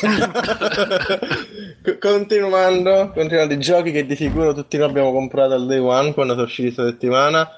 Continuando, 1.99 3.11
continuando 3.13 3.53
i 3.53 3.59
giochi 3.59 3.91
che 3.91 4.05
di 4.05 4.15
sicuro 4.15 4.53
tutti 4.53 4.77
noi 4.77 4.87
abbiamo 4.89 5.11
comprato 5.11 5.53
al 5.53 5.65
day 5.65 5.79
one 5.79 6.13
quando 6.13 6.33
sono 6.33 6.45
usciti 6.45 6.73
questa 6.73 6.91
settimana. 6.91 7.49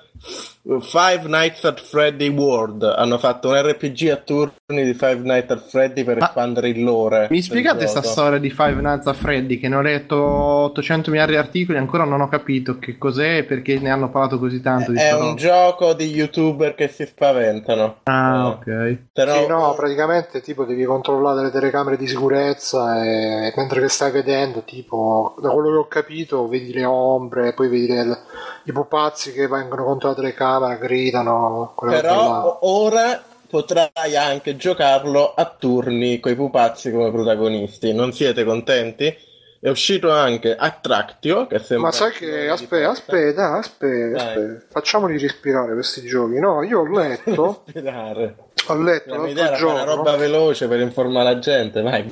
Five 0.79 1.27
Nights 1.27 1.63
at 1.65 1.79
Freddy 1.79 2.27
World 2.29 2.81
hanno 2.83 3.19
fatto 3.19 3.49
un 3.49 3.61
RPG 3.61 4.09
a 4.09 4.15
turni 4.15 4.83
di 4.83 4.93
Five 4.95 5.19
Nights 5.21 5.51
at 5.51 5.69
Freddy 5.69 6.03
per 6.03 6.17
Ma- 6.17 6.25
espandere 6.25 6.69
il 6.69 6.83
lore. 6.83 7.27
Mi 7.29 7.41
spiegate 7.43 7.85
sta 7.85 7.99
gioco. 7.99 8.11
storia 8.11 8.39
di 8.39 8.49
Five 8.49 8.81
Nights 8.81 9.05
at 9.05 9.15
Freddy 9.15 9.59
che 9.59 9.67
ne 9.67 9.75
ho 9.75 9.81
letto 9.81 10.15
800 10.17 11.11
miliardi 11.11 11.33
di 11.33 11.37
articoli 11.37 11.77
ancora 11.77 12.03
non 12.05 12.21
ho 12.21 12.27
capito 12.29 12.79
che 12.79 12.97
cos'è 12.97 13.37
e 13.37 13.43
perché 13.43 13.77
ne 13.79 13.91
hanno 13.91 14.09
parlato 14.09 14.39
così 14.39 14.59
tanto 14.61 14.91
di 14.91 14.97
È 14.97 15.11
un 15.13 15.19
roba. 15.19 15.33
gioco 15.35 15.93
di 15.93 16.05
youtuber 16.05 16.73
che 16.73 16.87
si 16.87 17.05
spaventano. 17.05 17.97
Ah, 18.03 18.57
Eh, 18.65 18.71
ok. 18.71 18.97
Però, 19.13 19.41
Sì, 19.41 19.47
no, 19.47 19.73
praticamente 19.75 20.41
tipo 20.41 20.63
devi 20.65 20.83
controllare 20.85 21.43
le 21.43 21.51
telecamere 21.51 21.95
di 21.97 22.07
sicurezza 22.07 23.03
e 23.05 23.53
mentre 23.55 23.81
che 23.81 23.89
stai 23.89 24.11
vedendo, 24.11 24.63
tipo, 24.63 25.35
da 25.39 25.49
quello 25.49 25.69
che 25.71 25.77
ho 25.77 25.87
capito, 25.87 26.47
vedi 26.47 26.73
le 26.73 26.85
ombre, 26.85 27.53
poi 27.53 27.67
vedi 27.69 27.87
le- 27.87 28.17
i 28.63 28.71
pupazzi 28.71 29.31
che 29.31 29.47
vengono 29.47 29.83
contro 29.83 30.09
la 30.09 30.15
telecamera, 30.15 30.75
gridano, 30.75 31.73
però 31.79 32.59
ora 32.61 33.21
potrai 33.47 34.15
anche 34.15 34.55
giocarlo 34.57 35.33
a 35.33 35.45
turni 35.57 36.19
con 36.19 36.31
i 36.31 36.35
pupazzi 36.35 36.91
come 36.91 37.11
protagonisti. 37.11 37.93
Non 37.93 38.11
siete 38.11 38.43
contenti? 38.43 39.15
È 39.59 39.69
uscito 39.69 40.11
anche 40.11 40.55
Attractio, 40.55 41.47
che 41.47 41.57
sembra... 41.59 41.87
Ma 41.87 41.91
sai 41.93 42.11
che 42.11 42.49
aspetta, 42.49 42.89
aspetta, 42.91 43.53
aspetta, 43.57 44.17
aspetta, 44.23 44.65
facciamoli 44.69 45.17
respirare 45.17 45.73
questi 45.73 46.05
giochi. 46.05 46.37
No, 46.39 46.61
io 46.61 46.81
ho 46.81 46.85
letto, 46.87 47.63
Aspirare. 47.65 48.35
ho 48.67 48.75
letto 48.75 49.15
l'altro 49.15 49.33
fare 49.33 49.63
una 49.63 49.83
giorno. 49.83 49.95
roba 49.95 50.15
veloce 50.17 50.67
per 50.67 50.81
informare 50.81 51.33
la 51.33 51.39
gente, 51.39 51.81
vai. 51.81 52.07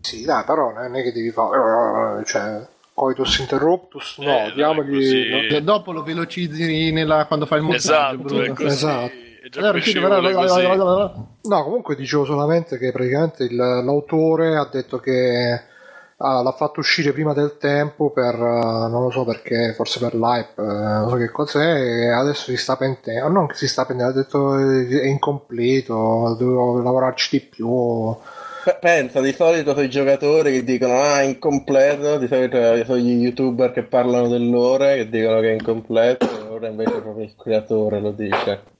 Sì, 0.00 0.24
dai, 0.24 0.44
però 0.44 0.70
non 0.72 0.94
è 0.94 1.02
che 1.02 1.12
devi 1.12 1.30
fare, 1.32 2.20
eh, 2.20 2.24
cioè, 2.24 2.66
coitus 2.94 3.38
interruptus, 3.40 4.18
no, 4.18 4.46
Eh, 4.46 4.52
diamogli... 4.54 5.30
no. 5.30 5.56
E 5.56 5.62
dopo 5.62 5.92
lo 5.92 6.02
velocizzi 6.02 6.92
nella- 6.92 7.26
quando 7.26 7.44
fai 7.44 7.58
il 7.58 7.64
montaggio. 7.64 7.88
Esatto, 7.92 8.16
Bruno. 8.18 8.42
è 8.44 8.48
così. 8.50 8.64
Esatto. 8.66 9.12
Allora, 9.58 9.72
così. 10.32 10.66
No, 11.42 11.64
comunque 11.64 11.96
dicevo 11.96 12.24
solamente 12.24 12.78
che 12.78 12.92
praticamente 12.92 13.44
il- 13.44 13.54
l'autore 13.56 14.56
ha 14.56 14.66
detto 14.72 14.98
che 14.98 15.60
ah, 16.16 16.42
l'ha 16.42 16.52
fatto 16.52 16.80
uscire 16.80 17.12
prima 17.12 17.34
del 17.34 17.56
tempo 17.58 18.10
per, 18.10 18.34
eh, 18.36 18.38
non 18.88 19.02
lo 19.02 19.10
so 19.10 19.24
perché, 19.24 19.74
forse 19.74 19.98
per 19.98 20.14
l'hype, 20.14 20.62
eh, 20.62 20.64
non 20.64 21.08
so 21.10 21.16
che 21.16 21.28
cos'è, 21.30 21.74
e 21.74 22.08
adesso 22.10 22.44
si 22.50 22.56
sta 22.56 22.76
pentendo, 22.76 23.28
non 23.28 23.46
che 23.48 23.54
si 23.56 23.68
sta 23.68 23.84
pentendo, 23.84 24.12
ha 24.12 24.14
detto 24.16 24.56
eh, 24.58 25.00
è 25.02 25.06
incompleto, 25.06 26.36
devo 26.38 26.80
lavorarci 26.80 27.38
di 27.38 27.44
più. 27.44 28.16
Pensa, 28.80 29.20
di 29.20 29.32
solito 29.32 29.72
sono 29.72 29.84
i 29.84 29.90
giocatori 29.90 30.52
che 30.52 30.64
dicono 30.64 31.00
ah, 31.00 31.20
è 31.20 31.24
incompleto, 31.24 32.18
di 32.18 32.26
solito 32.26 32.84
sono 32.84 32.98
gli 32.98 33.22
youtuber 33.22 33.72
che 33.72 33.82
parlano 33.82 34.28
dell'ore 34.28 34.96
che 34.96 35.08
dicono 35.08 35.40
che 35.40 35.50
è 35.50 35.52
incompleto, 35.52 36.24
e 36.24 36.48
ora 36.48 36.68
invece 36.68 37.00
proprio 37.00 37.24
il 37.24 37.34
creatore 37.36 38.00
lo 38.00 38.10
dice. 38.12 38.72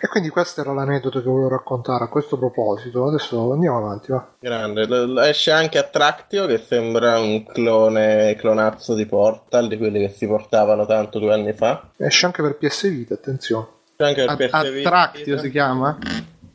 E 0.00 0.08
quindi 0.08 0.30
questo 0.30 0.62
era 0.62 0.72
l'aneddoto 0.72 1.20
che 1.22 1.28
volevo 1.28 1.50
raccontare 1.50 2.02
a 2.02 2.08
questo 2.08 2.36
proposito. 2.36 3.06
Adesso 3.06 3.52
andiamo 3.52 3.78
avanti, 3.78 4.10
va. 4.10 4.26
Grande, 4.40 4.88
esce 5.28 5.52
anche 5.52 5.78
Attractio 5.78 6.46
che 6.46 6.58
sembra 6.58 7.20
un 7.20 7.44
clone, 7.44 8.34
clonazzo 8.34 8.94
di 8.94 9.06
Portal, 9.06 9.68
di 9.68 9.78
quelli 9.78 10.00
che 10.00 10.08
si 10.08 10.26
portavano 10.26 10.86
tanto 10.86 11.20
due 11.20 11.32
anni 11.32 11.52
fa. 11.52 11.90
Esce 11.96 12.26
anche 12.26 12.42
per 12.42 12.56
PS 12.56 12.88
Vita, 12.88 13.14
attenzione. 13.14 13.66
C'è 13.96 14.06
anche 14.06 14.22
il 14.22 14.28
A- 14.28 14.36
PS 14.36 14.70
Vita. 14.72 14.88
Attractio 14.88 15.38
si 15.38 15.50
chiama? 15.50 15.96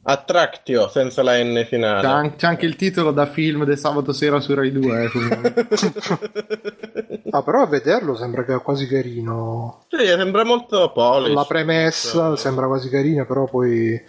Attractio, 0.10 0.88
senza 0.88 1.22
la 1.22 1.34
N 1.43 1.52
C'è, 1.54 1.65
finale. 1.65 2.08
an- 2.08 2.36
c'è 2.38 2.48
anche 2.48 2.65
il 2.65 2.78
titolo 2.78 3.12
da 3.12 3.26
film 3.26 3.65
del 3.65 3.78
sabato 3.78 4.13
sera 4.13 4.39
su 4.39 4.54
Rai 4.56 4.72
2. 4.72 5.04
eh. 5.04 5.10
Ah, 7.30 7.43
però 7.43 7.62
a 7.63 7.67
vederlo 7.67 8.15
sembra 8.15 8.46
che 8.46 8.56
è 8.56 8.62
quasi 8.62 8.88
carino. 8.88 9.84
Sì, 9.89 10.06
sembra 10.06 10.46
molto 10.46 10.91
polish. 10.93 11.34
La 11.34 11.43
premessa 11.43 12.36
sembra 12.38 12.67
quasi 12.67 12.88
carina, 12.89 13.26
però 13.26 13.43
poi. 13.43 14.02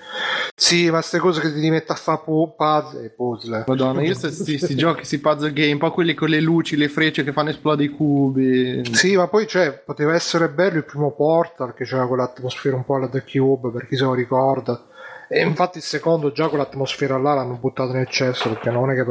Sì, 0.54 0.84
ma 0.86 0.98
queste 0.98 1.18
cose 1.18 1.40
che 1.40 1.52
ti 1.52 1.68
mette 1.68 1.92
a 1.92 1.96
fare 1.96 2.20
pu- 2.24 2.54
puzzle 2.56 3.04
e 3.04 3.10
puzzle. 3.10 3.64
Madonna, 3.66 4.02
io 4.02 4.16
questi 4.16 4.76
giochi, 4.76 4.98
questi 4.98 5.18
puzzle 5.18 5.52
game, 5.52 5.72
un 5.72 5.78
po' 5.78 5.90
quelli 5.90 6.14
con 6.14 6.28
le 6.28 6.40
luci, 6.40 6.76
le 6.76 6.88
frecce 6.88 7.24
che 7.24 7.32
fanno 7.32 7.50
esplodere 7.50 7.90
i 7.90 7.94
cubi. 7.94 8.84
Sì, 8.94 9.16
ma 9.16 9.26
poi 9.26 9.48
cioè, 9.48 9.72
poteva 9.84 10.14
essere 10.14 10.48
bello 10.48 10.76
il 10.78 10.84
primo 10.84 11.10
Portal 11.10 11.74
che 11.74 11.84
c'era 11.84 12.06
quell'atmosfera 12.06 12.76
un 12.76 12.84
po' 12.84 12.94
alla 12.94 13.08
The 13.08 13.24
Cube, 13.28 13.70
per 13.72 13.88
chi 13.88 13.96
se 13.96 14.04
lo 14.04 14.14
ricorda. 14.14 14.80
E 15.28 15.40
infatti 15.42 15.78
il 15.78 15.84
secondo 15.84 16.32
già 16.32 16.48
quell'atmosfera 16.48 17.18
là 17.18 17.34
l'hanno 17.34 17.54
buttato 17.54 17.92
nel 17.92 18.08
cesso 18.08 18.48
perché 18.48 18.70
non 18.70 18.90
è 18.90 18.94
che. 18.94 19.04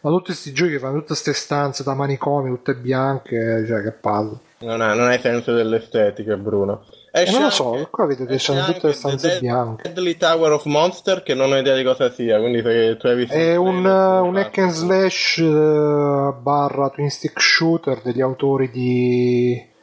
Ma 0.00 0.10
tutti 0.10 0.26
questi 0.26 0.52
giochi 0.52 0.72
che 0.72 0.78
fanno 0.78 0.94
tutte 0.94 1.06
queste 1.08 1.32
stanze 1.34 1.82
da 1.82 1.94
manicomi, 1.94 2.48
tutte 2.50 2.74
bianche, 2.74 3.64
cioè 3.66 3.82
che 3.82 3.92
palle. 3.92 4.38
Non, 4.60 4.80
ha, 4.80 4.94
non 4.94 5.06
hai 5.06 5.18
senso 5.18 5.52
dell'estetica, 5.52 6.36
Bruno. 6.36 6.84
E 7.12 7.22
Esce 7.22 7.32
non 7.32 7.42
lo 7.44 7.50
so, 7.50 7.88
qua 7.90 8.06
vedo 8.06 8.24
che 8.24 8.38
sono 8.38 8.64
tutte 8.64 8.88
le 8.88 8.92
stanze 8.92 9.28
The 9.28 9.38
bianche. 9.40 9.82
Deadly 9.92 10.16
Tower 10.16 10.52
of 10.52 10.64
Monster, 10.66 11.22
che 11.22 11.34
non 11.34 11.52
ho 11.52 11.56
idea 11.56 11.74
di 11.74 11.82
cosa 11.82 12.10
sia, 12.10 12.38
quindi 12.38 12.62
se 12.62 12.96
tu 12.96 13.06
hai 13.06 13.16
visto... 13.16 13.34
È 13.34 13.56
un, 13.56 13.82
come 13.82 14.28
un 14.28 14.36
hack 14.36 14.58
and 14.58 14.70
slash 14.70 15.36
uh, 15.38 16.34
barra 16.40 16.90
twin 16.90 17.10
stick 17.10 17.40
shooter 17.40 18.02
degli 18.02 18.20
autori 18.20 18.70
di 18.70 19.76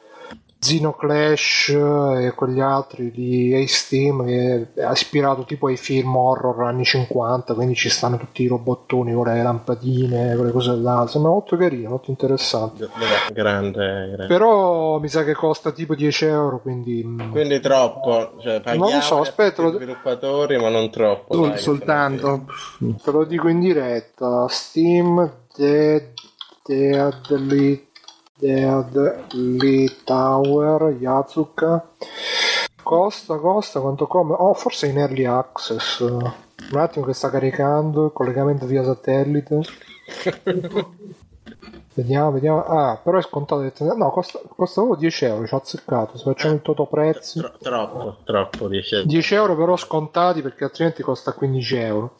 Xenoclash 0.65 1.73
uh, 1.77 2.15
e 2.17 2.31
quegli 2.35 2.59
altri 2.59 3.11
di 3.11 3.53
Ace 3.53 3.85
Team 3.89 4.25
che 4.25 4.67
è 4.73 4.91
ispirato 4.91 5.43
tipo 5.45 5.67
ai 5.67 5.77
film 5.77 6.15
horror 6.15 6.63
anni 6.63 6.83
50 6.83 7.53
quindi 7.53 7.75
ci 7.75 7.89
stanno 7.89 8.17
tutti 8.17 8.43
i 8.43 8.47
robottoni 8.47 9.13
con 9.13 9.25
le 9.27 9.41
lampadine 9.43 10.35
quelle 10.35 10.51
cose 10.51 10.75
là 10.75 11.05
sembra 11.07 11.31
molto 11.31 11.55
carino 11.57 11.89
molto 11.89 12.09
interessante 12.09 12.89
Grande, 13.33 14.07
grande. 14.09 14.25
però 14.27 14.99
mi 14.99 15.07
sa 15.07 15.23
che 15.23 15.33
costa 15.33 15.71
tipo 15.71 15.95
10 15.95 16.25
euro 16.25 16.59
quindi 16.59 17.03
mm, 17.05 17.31
Quindi 17.31 17.59
troppo, 17.59 18.33
cioè 18.41 18.61
paghiamo 18.61 18.85
Non 18.85 18.95
lo 18.95 19.01
so, 19.01 19.19
aspetta, 19.21 19.61
lo- 19.61 19.71
sviluppatori, 19.73 20.57
ma 20.57 20.69
non 20.69 20.89
troppo. 20.89 21.33
Sol- 21.33 21.49
dai, 21.49 21.57
soltanto. 21.59 22.45
te 23.03 23.11
lo 23.11 23.23
dico 23.25 23.47
in 23.47 23.59
diretta 23.59 24.47
Steam 24.49 25.31
Dead 25.55 26.13
Deadly 26.65 27.87
Deadly 28.37 30.03
Tower 30.03 30.93
Yazuka 30.99 31.87
costa 32.83 33.37
costa 33.37 33.79
quanto 33.79 34.07
come? 34.07 34.35
Oh 34.37 34.53
forse 34.53 34.87
in 34.87 34.97
early 34.97 35.23
access. 35.25 35.99
Un 36.01 36.33
attimo 36.79 37.05
che 37.05 37.13
sta 37.13 37.29
caricando 37.29 38.05
il 38.05 38.11
collegamento 38.13 38.65
via 38.65 38.83
satellite. 38.83 39.61
Vediamo 41.95 42.31
vediamo. 42.33 42.65
Ah 42.65 42.99
però 43.01 43.17
è 43.17 43.21
scontato 43.21 43.71
no 43.95 44.11
costa, 44.11 44.41
costa 44.53 44.81
solo 44.81 44.95
10 44.95 45.25
euro 45.25 45.47
ci 45.47 45.53
ha 45.53 45.57
azzeccato. 45.57 46.17
Se 46.17 46.23
facciamo 46.23 46.55
il 46.55 46.61
toto 46.61 46.85
prezzi 46.87 47.39
Tro- 47.39 47.53
troppo, 47.57 48.17
troppo, 48.25 48.67
dice. 48.67 49.05
10 49.05 49.33
euro 49.33 49.55
però 49.55 49.77
scontati 49.77 50.41
perché 50.41 50.65
altrimenti 50.65 51.01
costa 51.03 51.31
15 51.31 51.75
euro 51.77 52.15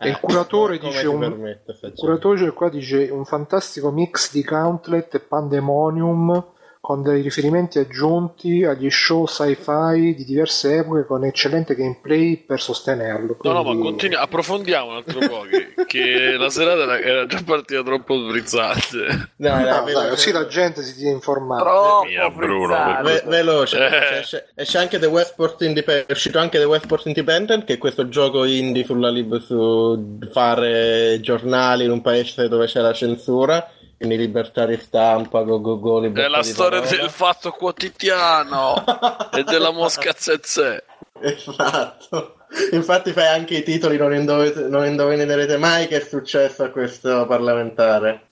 e 0.00 0.08
il 0.08 0.20
curatore 0.20 0.76
Eh, 0.76 0.78
dice 0.78 1.06
un, 1.06 1.18
permette, 1.18 1.78
il 1.82 1.92
curatore 1.94 2.52
qua 2.52 2.68
dice 2.68 3.08
un 3.10 3.24
fantastico 3.24 3.90
mix 3.90 4.32
di 4.32 4.44
Countlet 4.44 5.14
e 5.14 5.20
Pandemonium 5.20 6.44
con 6.80 7.02
dei 7.02 7.20
riferimenti 7.22 7.78
aggiunti 7.78 8.64
agli 8.64 8.88
show 8.90 9.26
sci-fi 9.26 10.14
di 10.14 10.24
diverse 10.24 10.76
epoche 10.76 11.04
con 11.06 11.24
eccellente 11.24 11.74
gameplay 11.74 12.36
per 12.36 12.60
sostenerlo. 12.60 13.36
No, 13.42 13.52
no, 13.52 13.58
ma 13.62 13.68
Quindi- 13.70 13.82
continui- 13.88 14.16
approfondiamo 14.16 14.90
un 14.90 14.96
altro 14.96 15.18
po'. 15.28 15.42
che, 15.42 15.84
che 15.86 16.36
la 16.38 16.48
serata 16.48 16.82
era, 16.82 16.98
era 17.00 17.26
già 17.26 17.42
partita 17.44 17.82
troppo 17.82 18.14
frizzante. 18.30 19.30
Dai, 19.36 19.62
dai, 19.64 19.78
No, 19.78 19.84
veloce, 19.84 19.92
dai, 19.92 20.08
così 20.08 20.32
la 20.32 20.46
gente 20.46 20.82
si 20.82 20.94
tiene 20.96 21.12
informata. 21.12 21.62
Troppo 21.64 22.04
Mia, 22.06 22.30
Bruno. 22.30 22.76
Ve- 23.02 23.22
veloce, 23.26 23.78
Eh. 23.78 24.18
Esce, 24.20 24.48
esce 24.54 24.78
anche 24.78 24.98
The 24.98 25.06
Westport 25.06 25.60
Independent. 25.62 26.08
È 26.08 26.12
uscito 26.12 26.38
anche 26.38 26.58
The 26.58 26.64
Westport 26.64 27.06
Independent, 27.06 27.64
che 27.64 27.74
è 27.74 27.78
questo 27.78 28.08
gioco 28.08 28.44
indie 28.44 28.84
sulla 28.84 29.10
lib 29.10 29.38
su 29.40 30.18
fare 30.30 31.18
giornali 31.20 31.84
in 31.84 31.90
un 31.90 32.00
paese 32.00 32.48
dove 32.48 32.66
c'è 32.66 32.80
la 32.80 32.92
censura. 32.92 33.70
Quindi 33.98 34.16
libertà 34.16 34.64
di 34.64 34.76
stampa, 34.78 35.42
go 35.42 35.60
go 35.60 35.78
go, 35.80 35.98
libertà 35.98 36.28
È 36.28 36.30
la 36.30 36.40
di 36.40 36.48
storia 36.48 36.80
parola. 36.80 36.96
del 37.00 37.10
fatto 37.10 37.50
quotidiano 37.50 38.84
e 39.32 39.42
della 39.42 39.72
mosca 39.72 40.12
zezze. 40.16 40.84
Esatto. 41.20 42.34
Infatti 42.72 43.12
fai 43.12 43.26
anche 43.26 43.56
i 43.56 43.62
titoli, 43.62 43.96
non, 43.98 44.14
indovete- 44.14 44.68
non 44.68 44.86
indovinerete 44.86 45.56
mai 45.58 45.86
che 45.88 45.96
è 46.00 46.04
successo 46.04 46.62
a 46.64 46.68
questo 46.70 47.26
parlamentare. 47.26 48.28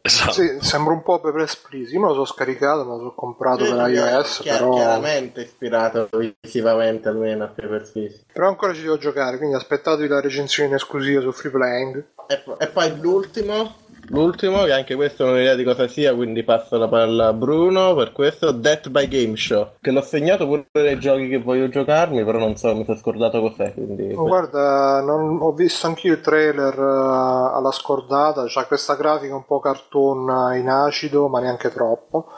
Esatto. 0.00 0.32
Sì, 0.32 0.58
sembra 0.60 0.92
un 0.94 1.02
po' 1.02 1.18
Papers, 1.20 1.56
Please. 1.56 1.92
Io 1.92 2.00
me 2.00 2.06
lo 2.06 2.12
sono 2.12 2.24
scaricato, 2.26 2.84
me 2.84 2.90
lo 2.92 2.96
sono 2.98 3.14
comprato 3.14 3.64
per 3.64 3.88
iOS, 3.90 4.38
Chiar- 4.40 4.58
però... 4.58 4.74
Chiaramente 4.74 5.40
ispirato 5.42 6.08
visivamente 6.40 7.08
almeno 7.08 7.44
a 7.44 7.48
Paper 7.48 7.90
Please. 7.92 8.24
però 8.32 8.46
ancora 8.48 8.72
ci 8.72 8.82
devo 8.82 8.98
giocare, 8.98 9.36
quindi 9.36 9.56
aspettatevi 9.56 10.06
la 10.06 10.20
recensione 10.20 10.68
in 10.68 10.74
esclusiva 10.76 11.20
su 11.20 11.32
Free 11.32 11.50
Playing. 11.50 12.04
E, 12.28 12.38
po- 12.38 12.56
e 12.58 12.68
poi 12.68 12.98
l'ultimo, 13.00 13.74
l'ultimo, 14.08 14.64
che 14.64 14.72
anche 14.72 14.94
questo 14.94 15.24
non 15.24 15.34
ho 15.34 15.38
idea 15.38 15.54
di 15.54 15.64
cosa 15.64 15.88
sia, 15.88 16.14
quindi 16.14 16.42
passo 16.42 16.76
la 16.78 16.88
palla 16.88 17.28
a 17.28 17.32
Bruno 17.32 17.94
per 17.94 18.12
questo, 18.12 18.50
Death 18.52 18.88
by 18.88 19.08
Game 19.08 19.36
Show, 19.36 19.72
che 19.80 19.90
l'ho 19.90 20.02
segnato 20.02 20.46
pure 20.46 20.66
nei 20.72 20.98
giochi 20.98 21.28
che 21.28 21.38
voglio 21.38 21.68
giocarmi, 21.68 22.24
però 22.24 22.38
non 22.38 22.56
so, 22.56 22.74
mi 22.74 22.84
sono 22.84 22.96
scordato 22.96 23.40
cos'è, 23.40 23.72
quindi... 23.72 24.12
Oh, 24.14 24.26
guarda, 24.26 25.00
non- 25.00 25.38
ho 25.40 25.52
visto 25.52 25.86
anch'io 25.86 26.12
il 26.12 26.20
trailer 26.20 26.74
eh, 26.78 27.56
alla 27.56 27.72
scordata, 27.72 28.44
c'ha 28.46 28.66
questa 28.66 28.94
grafica 28.94 29.34
un 29.34 29.44
po' 29.44 29.60
cartoon 29.60 30.56
in 30.56 30.68
acido, 30.68 31.28
ma 31.28 31.40
neanche 31.40 31.70
troppo. 31.72 32.28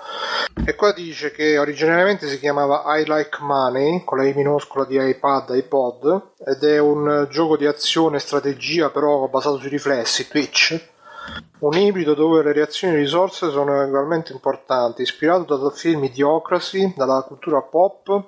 E 0.64 0.74
qua 0.74 0.92
dice 0.92 1.30
che 1.30 1.58
originariamente 1.58 2.26
si 2.26 2.38
chiamava 2.38 2.82
I 2.98 3.04
Like 3.06 3.38
Money, 3.40 4.04
con 4.04 4.18
la 4.18 4.26
I 4.26 4.34
minuscola 4.34 4.84
di 4.84 4.96
iPad, 4.96 5.50
iPod, 5.54 6.22
ed 6.44 6.62
è 6.62 6.78
un 6.78 7.26
gioco 7.30 7.56
di 7.56 7.66
azione 7.66 8.16
e 8.16 8.20
strategia 8.20 8.90
però 8.90 9.28
basato 9.28 9.58
sui 9.58 9.68
riflessi, 9.68 10.28
Twitch. 10.28 10.96
Un 11.60 11.76
ibrido 11.76 12.14
dove 12.14 12.42
le 12.42 12.52
reazioni 12.52 12.94
di 12.94 13.00
risorse 13.00 13.50
sono 13.50 13.82
ugualmente 13.82 14.32
importanti, 14.32 15.02
ispirato 15.02 15.56
dal 15.56 15.72
film 15.74 16.04
Idiocracy, 16.04 16.94
dalla 16.96 17.24
cultura 17.26 17.60
pop, 17.62 18.26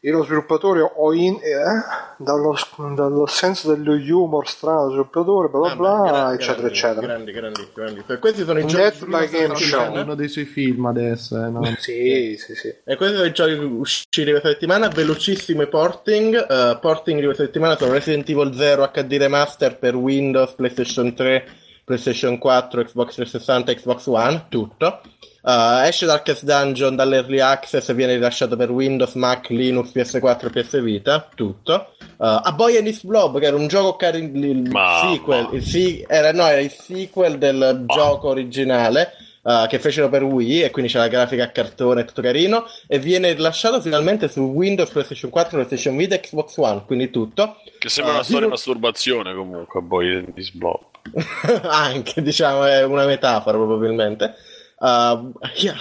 e 0.00 0.10
lo 0.10 0.22
sviluppatore 0.24 0.80
o 0.80 1.12
in, 1.12 1.34
eh, 1.34 2.18
dallo, 2.18 2.56
dallo 2.94 3.26
senso 3.26 3.74
dello 3.74 3.94
humor 4.16 4.48
strano 4.48 4.80
dello 4.82 4.90
sviluppatore, 4.90 5.48
bla 5.48 5.60
bla 5.60 5.70
Ah, 5.70 5.74
bla, 5.76 6.02
grandi, 6.10 6.34
eccetera, 6.34 6.56
grandi, 6.56 6.72
eccetera. 6.78 7.06
Grandi, 7.06 7.32
grandi, 7.32 7.68
grandi. 7.74 8.02
Per 8.06 8.18
Questi 8.18 8.44
sono 8.44 8.58
i 8.60 8.64
Death 8.64 8.98
giochi 9.06 9.12
Show. 9.46 9.54
dicendo. 9.54 10.00
uno 10.00 10.14
dei 10.14 10.28
suoi 10.28 10.44
film 10.44 10.86
adesso. 10.86 11.36
eh, 11.44 11.48
no? 11.50 11.64
Sì, 11.78 12.36
sì, 12.38 12.54
sì. 12.56 12.74
E 12.84 12.96
questi 12.96 13.16
sono 13.16 13.28
i 13.28 13.32
giochi 13.32 13.52
usciti 13.54 14.30
questa 14.30 14.48
settimana, 14.50 14.88
velocissimo 14.88 15.62
i 15.62 15.68
porting. 15.68 16.34
eh, 16.48 16.78
porting 16.80 17.18
di 17.18 17.24
questa 17.24 17.44
settimana 17.44 17.76
sono 17.76 17.92
Resident 17.92 18.28
Evil 18.28 18.54
0 18.54 18.90
HD 18.92 19.12
Remaster 19.16 19.78
per 19.78 19.94
Windows, 19.96 20.52
PlayStation 20.52 21.12
3, 21.14 21.44
PlayStation 21.88 22.36
4, 22.38 22.84
Xbox 22.84 23.14
360, 23.14 23.74
Xbox 23.74 24.06
One, 24.06 24.44
tutto. 24.50 25.00
Eh, 25.42 25.88
esce 25.88 26.04
Darkest 26.04 26.44
Dungeon 26.44 26.94
dall'Early 26.94 27.38
Access 27.40 27.88
e 27.88 27.94
viene 27.94 28.14
rilasciato 28.14 28.54
per 28.56 28.70
Windows, 28.70 29.14
Mac, 29.14 29.48
Linux, 29.48 29.90
PS4 29.94 30.46
e 30.46 30.50
PS 30.62 30.82
Vita, 30.82 31.26
tutto. 31.34 31.94
Uh, 32.18 32.40
A 32.42 32.52
Boy 32.52 32.76
and 32.76 32.86
His 32.86 33.02
Blob, 33.04 33.38
che 33.38 33.46
era 33.46 33.56
un 33.56 33.66
gioco 33.68 33.96
carino, 33.96 34.44
il 34.44 34.68
Mamma. 34.68 35.10
sequel, 35.12 35.48
il 35.52 35.62
se- 35.64 36.04
era, 36.06 36.32
no, 36.32 36.46
era 36.46 36.60
il 36.60 36.70
sequel 36.72 37.38
del 37.38 37.84
gioco 37.86 38.28
originale. 38.28 39.12
uh, 39.40 39.66
che 39.66 39.78
fecero 39.78 40.10
per 40.10 40.24
Wii 40.24 40.64
e 40.64 40.70
quindi 40.70 40.90
c'è 40.90 40.98
la 40.98 41.08
grafica 41.08 41.44
a 41.44 41.48
cartone 41.48 42.04
tutto 42.04 42.20
carino 42.20 42.66
e 42.86 42.98
viene 42.98 43.32
rilasciato 43.32 43.80
finalmente 43.80 44.28
su 44.28 44.40
Windows, 44.40 44.90
PlayStation 44.90 45.30
4, 45.30 45.56
PlayStation 45.56 45.96
Vita 45.96 46.16
e 46.16 46.20
Xbox 46.20 46.54
One 46.58 46.82
quindi 46.84 47.08
tutto 47.10 47.56
Che 47.78 47.88
sembra 47.88 48.12
Ah, 48.12 48.16
una 48.16 48.24
storia 48.24 48.40
di 48.40 48.46
io- 48.46 48.50
masturbazione 48.52 49.34
comunque, 49.34 49.80
boy 49.80 50.24
di 50.34 50.50
Blob. 50.52 50.80
anche 51.68 52.22
diciamo 52.22 52.64
è 52.64 52.84
una 52.84 53.06
metafora 53.06 53.56
probabilmente 53.56 54.34
uh, 54.78 55.32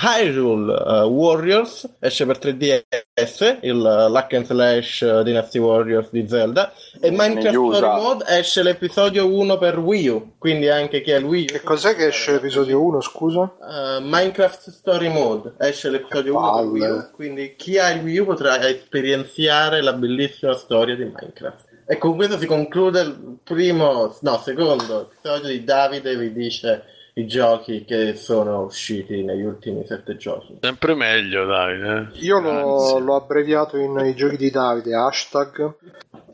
Hyrule 0.02 0.74
uh, 0.74 1.08
Warriors 1.08 1.88
esce 2.00 2.26
per 2.26 2.38
3DS, 2.38 3.60
il 3.62 3.76
uh, 3.76 4.12
Luck 4.12 4.34
and 4.34 4.46
Slash 4.46 5.02
uh, 5.02 5.24
Dynasty 5.24 5.60
Warriors 5.60 6.10
di 6.12 6.28
Zelda, 6.28 6.72
e 7.00 7.12
Minecraft. 7.12 7.56
Story 7.56 8.02
Mode 8.02 8.26
esce 8.28 8.64
l'episodio 8.64 9.28
1 9.28 9.58
per 9.58 9.80
Wii 9.80 10.08
U, 10.08 10.34
quindi 10.38 10.70
anche 10.70 11.02
chi 11.02 11.12
ha 11.12 11.18
il 11.18 11.26
Wii 11.26 11.44
U. 11.44 11.48
Che 11.48 11.62
cos'è 11.62 11.96
che 11.96 12.08
esce 12.08 12.34
l'episodio 12.34 12.82
1, 12.82 13.02
scusa? 13.02 13.42
Uh, 13.60 14.02
Minecraft 14.02 14.70
Story 14.70 15.10
Mode 15.10 15.54
esce 15.60 15.90
l'episodio 15.90 16.34
Che 16.34 16.38
1 16.38 16.52
per. 16.56 16.66
Wii 16.66 16.90
U, 16.90 17.12
quindi 17.12 17.56
chi 17.56 17.78
ha 17.78 17.90
il 17.92 18.04
Wii 18.04 18.20
U 18.20 18.26
potrà 18.26 18.68
esperienziare 18.68 19.82
la 19.82 19.94
bellissima 19.94 20.54
storia 20.54 20.96
di 20.96 21.04
Minecraft. 21.04 21.67
E 21.90 21.98
con 21.98 22.16
questo 22.18 22.38
si 22.38 22.46
conclude 22.46 23.00
il 23.00 23.38
primo, 23.42 24.14
no, 24.20 24.42
secondo 24.44 25.10
episodio 25.10 25.48
di 25.48 25.64
Davide 25.64 26.18
vi 26.18 26.34
dice 26.34 26.84
i 27.14 27.26
giochi 27.26 27.86
che 27.86 28.14
sono 28.16 28.64
usciti 28.64 29.24
negli 29.24 29.44
ultimi 29.44 29.86
sette 29.88 30.18
giorni. 30.18 30.60
Sempre 30.62 30.96
meglio, 30.96 31.46
Davide. 31.46 32.10
Io 32.16 32.40
l'ho, 32.40 33.00
l'ho 33.00 33.16
abbreviato 33.16 33.78
in 33.78 33.98
i 34.06 34.14
giochi 34.16 34.36
di 34.36 34.52
Davide, 34.52 34.96
hashtag. 34.96 35.76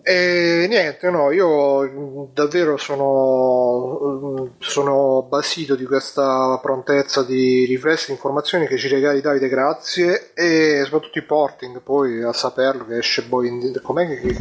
E 0.01 0.65
niente, 0.67 1.09
no, 1.11 1.31
io 1.31 2.31
davvero 2.33 2.75
sono, 2.75 4.55
sono 4.57 5.21
basito 5.29 5.75
di 5.75 5.85
questa 5.85 6.59
prontezza 6.61 7.23
di 7.23 7.63
riflessi 7.65 8.07
di 8.07 8.13
informazioni 8.13 8.65
che 8.65 8.77
ci 8.77 8.87
regali 8.87 9.21
Davide, 9.21 9.47
grazie. 9.47 10.31
E 10.33 10.81
soprattutto 10.83 11.19
i 11.19 11.23
porting, 11.23 11.79
poi 11.81 12.23
a 12.23 12.33
saperlo 12.33 12.87
che 12.87 12.97
esce 12.97 13.23
poi 13.27 13.49
in... 13.49 13.79
Com'è 13.83 14.07
che... 14.07 14.37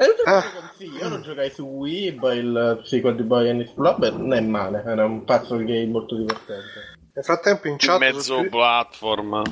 E 0.00 0.06
lo 0.06 0.14
Ah. 0.30 0.44
consiglio, 0.60 0.98
io 0.98 1.08
lo 1.08 1.20
giocai 1.20 1.50
su 1.50 1.64
Wii, 1.64 2.18
il 2.34 2.80
sequel 2.84 3.16
di 3.16 3.22
Boy 3.24 3.50
and 3.50 3.60
His 3.62 3.72
Blobber 3.72 4.12
non 4.14 4.32
è 4.32 4.40
male, 4.40 4.82
era 4.86 5.04
un 5.04 5.24
pazzo 5.24 5.56
game 5.56 5.86
molto 5.86 6.14
divertente. 6.16 6.96
Nel 7.14 7.24
frattempo 7.24 7.66
in 7.66 7.72
In 7.72 7.78
chat... 7.78 7.98
mezzo 7.98 8.20
su 8.20 8.48
platform. 8.48 9.42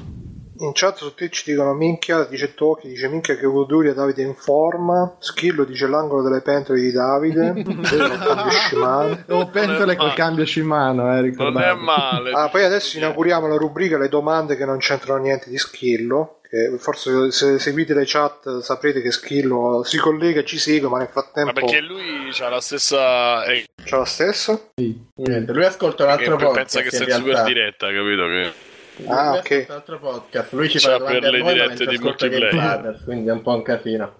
In 0.58 0.70
chat 0.72 0.96
su 0.96 1.12
Twitch 1.14 1.44
dicono 1.44 1.74
minchia, 1.74 2.24
dice 2.24 2.54
Toki, 2.54 2.88
dice 2.88 3.08
minchia 3.08 3.36
che 3.36 3.44
Goduria 3.44 3.92
Davide 3.92 4.22
in 4.22 4.34
forma, 4.34 5.16
Schillo 5.18 5.64
dice 5.64 5.86
l'angolo 5.86 6.22
delle 6.22 6.40
pentole 6.40 6.80
di 6.80 6.92
Davide, 6.92 7.52
Vedo 7.62 8.04
il 8.06 8.18
cambio 8.18 8.50
Shimano. 8.50 9.18
Ho 9.28 9.46
pentole 9.52 9.96
col 9.96 10.14
cambio 10.14 10.46
Shimano, 10.46 11.02
eh, 11.02 11.06
Non 11.06 11.16
è 11.16 11.20
ricordate. 11.22 11.74
male. 11.74 12.30
Ah, 12.32 12.48
poi 12.48 12.64
adesso 12.64 12.96
inauguriamo 12.96 13.46
la 13.48 13.56
rubrica 13.56 13.98
Le 13.98 14.08
domande 14.08 14.56
che 14.56 14.64
non 14.64 14.78
c'entrano 14.78 15.20
niente 15.20 15.50
di 15.50 15.58
Schillo, 15.58 16.35
forse 16.78 17.30
se 17.32 17.58
seguite 17.58 17.94
le 17.94 18.04
chat 18.06 18.60
saprete 18.60 19.02
che 19.02 19.10
Schillo 19.10 19.82
si 19.84 19.98
collega, 19.98 20.44
ci 20.44 20.58
segue, 20.58 20.88
ma 20.88 20.98
nel 20.98 21.10
Ma 21.12 21.20
frattempo 21.22 21.52
perché 21.52 21.80
lui 21.80 22.30
ha 22.40 22.48
la 22.48 22.60
stessa. 22.60 23.44
eh, 23.44 23.64
c'ha 23.84 23.98
la 23.98 24.04
stessa. 24.04 24.60
Niente, 24.74 25.52
lui 25.52 25.64
ascolta 25.64 26.04
un 26.04 26.10
altro 26.10 26.36
podcast. 26.36 26.54
pensa 26.54 26.80
che 26.82 26.90
sia 26.90 27.00
in 27.00 27.06
realtà. 27.06 27.28
super 27.28 27.44
diretta, 27.44 27.86
capito? 27.92 28.26
Che... 28.26 28.65
Ah, 29.06 29.32
ok. 29.34 29.66
altro 29.68 29.98
podcast. 29.98 30.52
Lui 30.52 30.68
ci 30.68 30.78
Cioè, 30.78 30.92
fa 30.92 30.98
domande 30.98 31.20
per 31.20 31.28
a 31.28 31.32
le 31.32 31.38
noi, 31.38 31.46
ma 31.46 31.52
dirette 31.52 31.86
di 31.86 31.98
multiplayer. 31.98 33.00
Quindi 33.04 33.28
è 33.28 33.32
un 33.32 33.42
po' 33.42 33.54
un 33.54 33.62
casino. 33.62 34.12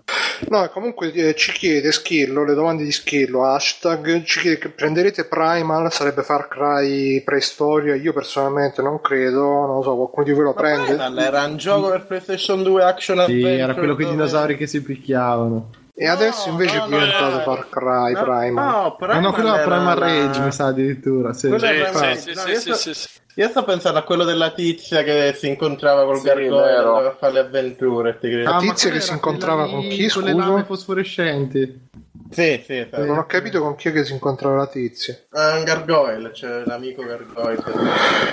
No, 0.49 0.69
comunque 0.69 1.11
eh, 1.13 1.35
ci 1.35 1.51
chiede 1.53 1.91
Schillo, 1.93 2.45
le 2.45 2.53
domande 2.53 2.85
di 2.85 2.93
Schillo, 2.93 3.47
hashtag, 3.47 4.23
ci 4.25 4.41
chiede 4.41 4.59
che 4.59 4.69
prenderete 4.69 5.25
Primal, 5.25 5.91
sarebbe 5.91 6.23
Far 6.23 6.47
Cry 6.49 7.23
preistoria, 7.23 7.95
io 7.95 8.13
personalmente 8.13 8.83
non 8.83 9.01
credo, 9.01 9.41
non 9.41 9.77
lo 9.77 9.83
so, 9.83 9.95
qualcuno 9.97 10.27
di 10.27 10.33
voi 10.33 10.43
lo 10.45 10.53
Ma 10.55 10.61
prende? 10.61 10.89
Primal 10.95 11.19
era 11.19 11.43
un 11.45 11.57
gioco 11.57 11.89
per 11.89 12.05
PlayStation 12.05 12.63
2 12.63 12.83
Action 12.85 13.17
Sì, 13.17 13.23
Adventure. 13.23 13.57
era 13.57 13.75
quello 13.75 13.95
con 13.95 14.05
i 14.05 14.09
dinosauri 14.11 14.57
che 14.59 14.67
si 14.67 14.83
picchiavano. 14.83 15.71
E 15.99 16.07
adesso 16.07 16.51
invece 16.51 16.77
no, 16.77 16.85
è 16.85 16.89
diventato 16.89 17.37
no. 17.37 17.41
Far 17.41 17.69
Cry 17.71 18.13
No, 18.13 18.23
Primal. 18.23 18.53
No, 18.53 18.97
Primal 18.97 19.17
Ah 19.17 19.21
no, 19.21 19.33
quello 19.33 19.55
era 19.55 19.63
Primal 19.63 19.99
la- 19.99 20.07
Rage, 20.07 20.41
mi 20.41 20.53
sa 20.53 20.67
addirittura. 20.67 21.33
Sì. 21.33 21.49
Sì, 21.49 21.57
sì, 21.59 22.17
sì, 22.21 22.33
No, 22.35 22.41
sì, 22.43 22.49
io 22.51 22.55
sì, 22.55 22.61
sto- 22.61 22.75
sì, 22.75 22.95
sì. 22.95 23.09
Io 23.39 23.49
sto 23.49 23.65
pensando 23.65 23.99
a 23.99 24.03
quello 24.03 24.25
della 24.25 24.51
tizia 24.51 25.03
che 25.03 25.35
si 25.37 25.47
incontrava 25.49 26.05
col 26.05 26.19
Sì, 26.19 26.25
gargoyle 26.25 26.83
doveva 26.83 27.15
fare 27.19 27.33
le 27.35 27.39
avventure. 27.41 28.19
ti 28.19 28.31
credo. 28.31 28.49
Ah, 28.49 28.53
ma 28.55 28.61
tizia 28.61 28.89
quella 28.91 28.99
che 28.99 29.01
si 29.09 29.13
incontrava 29.13 29.69
con 29.69 29.81
chi, 29.89 30.09
Con 30.09 30.23
le 30.23 30.33
lame 30.35 30.65
fosforescenti. 30.65 31.89
Sì, 32.31 32.63
sì, 32.65 32.77
esatto. 32.79 33.05
Non 33.05 33.19
ho 33.19 33.27
capito 33.27 33.61
con 33.61 33.75
chi 33.77 33.89
è 33.89 33.93
che 33.93 34.05
si 34.05 34.13
incontrava 34.13 34.57
la 34.57 34.67
tizia. 34.67 35.19
Ah, 35.31 35.57
un 35.59 35.65
gargoyle, 35.65 36.31
c'è 36.31 36.65
l'amico 36.65 37.03
gargoyle. 37.05 37.63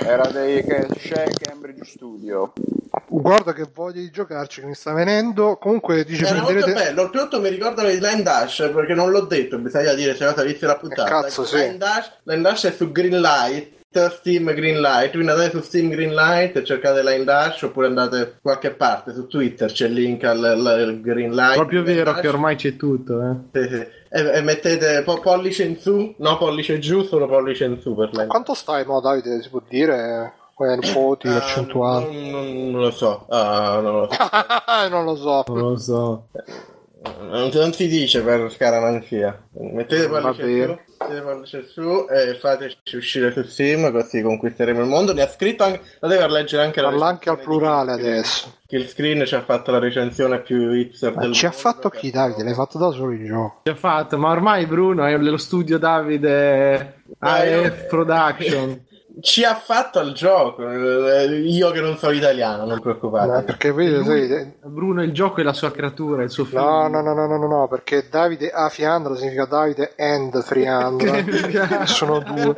Era 0.06 0.26
dei 0.28 0.64
Cambridge 0.64 1.84
Studio. 1.84 2.52
Guarda 3.20 3.52
che 3.52 3.66
voglia 3.72 4.00
di 4.00 4.10
giocarci 4.10 4.60
che 4.60 4.66
mi 4.66 4.74
sta 4.74 4.92
venendo. 4.92 5.56
Comunque 5.56 6.04
dice 6.04 6.24
Era 6.26 6.40
molto 6.40 6.52
prenderete... 6.52 6.84
bello, 6.84 7.02
oltretutto 7.02 7.40
mi 7.40 7.48
ricordano 7.48 7.88
di 7.88 8.00
Line 8.00 8.22
Dash 8.22 8.70
perché 8.74 8.94
non 8.94 9.10
l'ho 9.10 9.22
detto, 9.22 9.58
bisogna 9.58 9.92
dire 9.94 10.14
se 10.16 10.24
no 10.24 10.32
all'inizio 10.34 10.66
della 10.66 10.78
puntata. 10.78 11.08
cazzo, 11.08 11.44
sì. 11.44 11.56
Line 11.56 11.76
Dash, 11.78 12.10
Line 12.24 12.42
Dash 12.42 12.64
è 12.66 12.72
su 12.72 12.90
Greenlight, 12.90 13.72
Steam 14.18 14.52
Greenlight, 14.52 15.12
quindi 15.12 15.30
andate 15.30 15.50
su 15.50 15.60
Steam 15.60 15.88
Greenlight 15.90 16.56
e 16.56 16.64
cercate 16.64 17.04
Line 17.04 17.22
Dash 17.22 17.62
oppure 17.62 17.86
andate 17.86 18.18
da 18.18 18.30
qualche 18.42 18.72
parte 18.72 19.12
su 19.12 19.28
Twitter, 19.28 19.70
c'è 19.70 19.86
il 19.86 19.92
link 19.92 20.24
al, 20.24 20.42
al- 20.42 20.66
al 20.66 21.00
Greenlight. 21.00 21.54
Proprio 21.54 21.82
Line 21.82 21.94
vero 21.94 22.10
Dash. 22.12 22.20
che 22.20 22.28
ormai 22.28 22.56
c'è 22.56 22.74
tutto, 22.74 23.20
eh. 23.22 23.36
Sì, 23.62 23.68
sì. 23.68 23.86
E, 24.08 24.30
e 24.38 24.40
mettete 24.42 25.02
po- 25.04 25.20
pollice 25.20 25.62
in 25.62 25.78
su, 25.78 26.14
no 26.18 26.36
pollice 26.36 26.80
giù, 26.80 27.04
solo 27.04 27.26
pollice 27.28 27.64
in 27.64 27.80
su 27.80 27.94
per 27.94 28.10
Line 28.12 28.26
Quanto 28.26 28.54
stai, 28.54 28.84
mo 28.84 29.00
Davide? 29.00 29.40
Si 29.40 29.48
può 29.48 29.62
dire? 29.68 30.32
Quali 30.54 30.92
voti, 30.92 31.26
Ah, 31.28 31.32
percentuali? 31.32 32.30
non, 32.30 32.70
non 32.70 32.80
lo 32.80 32.90
so, 32.92 33.26
ah, 33.28 33.80
non 33.80 33.92
lo 34.00 34.08
so. 34.10 34.18
non 34.88 35.04
lo 35.04 35.16
so. 35.16 35.44
Non 35.48 35.58
lo 35.58 35.76
so. 35.76 36.28
Non, 37.20 37.50
non 37.52 37.72
si 37.74 37.86
dice 37.86 38.22
per 38.22 38.50
scaramanzia. 38.50 39.38
Mettete 39.58 40.08
bene. 40.08 40.32
su, 40.32 40.40
mettete 40.40 41.20
pollice 41.22 41.66
su 41.68 42.06
e 42.08 42.38
fateci 42.40 42.96
uscire 42.96 43.30
su 43.32 43.42
Steam 43.42 43.92
così 43.92 44.22
conquisteremo 44.22 44.80
il 44.80 44.86
mondo. 44.86 45.12
Ne 45.12 45.20
ha 45.22 45.28
scritto 45.28 45.64
anche. 45.64 45.80
La 45.98 46.08
devo 46.08 46.26
leggere 46.28 46.62
anche 46.62 46.80
la 46.80 46.88
Parla 46.88 47.06
anche 47.08 47.28
al 47.28 47.40
plurale 47.40 47.96
di 47.96 48.00
adesso. 48.02 48.54
Kill 48.66 48.86
Screen 48.86 49.26
ci 49.26 49.34
ha 49.34 49.42
fatto 49.42 49.70
la 49.70 49.78
recensione 49.80 50.40
più 50.40 50.70
hipster 50.72 51.14
Ma 51.14 51.20
del 51.22 51.32
ci 51.32 51.44
ha 51.44 51.50
fatto 51.50 51.90
che- 51.90 51.98
chi, 51.98 52.10
Davide? 52.10 52.42
L'hai 52.42 52.54
fatto 52.54 52.78
da 52.78 52.90
solo 52.90 53.12
il 53.12 53.26
gioco. 53.26 53.60
Già 53.64 53.74
fatto, 53.74 54.16
ma 54.16 54.30
ormai 54.30 54.64
Bruno 54.64 55.04
è 55.04 55.14
lo 55.18 55.36
studio 55.36 55.76
Davide 55.78 57.02
io- 57.06 57.16
AF 57.18 57.86
Production. 57.88 58.86
Ci 59.20 59.44
ha 59.44 59.54
fatto 59.54 60.00
il 60.00 60.12
gioco. 60.12 60.68
eh, 60.68 61.24
Io 61.26 61.70
che 61.70 61.80
non 61.80 61.96
so 61.96 62.10
italiano, 62.10 62.64
non 62.64 62.74
No, 62.74 62.80
preoccupate. 62.80 63.42
perché 63.44 63.72
vedi, 63.72 64.04
Lui- 64.04 64.26
sai, 64.28 64.52
Bruno 64.64 65.02
il 65.02 65.12
gioco 65.12 65.40
è 65.40 65.44
la 65.44 65.52
sua 65.52 65.70
creatura, 65.70 66.22
il 66.24 66.30
suo 66.30 66.44
figlio. 66.44 66.60
No, 66.62 66.88
no, 66.88 67.00
no, 67.00 67.14
no, 67.14 67.26
no, 67.26 67.36
no, 67.38 67.46
no, 67.46 67.68
perché 67.68 68.06
Davide 68.10 68.50
A 68.50 68.68
Fiandra 68.68 69.14
significa 69.14 69.44
Davide 69.44 69.94
and 69.96 70.42
Friandra. 70.42 71.22
Sono 71.86 72.18
due. 72.20 72.54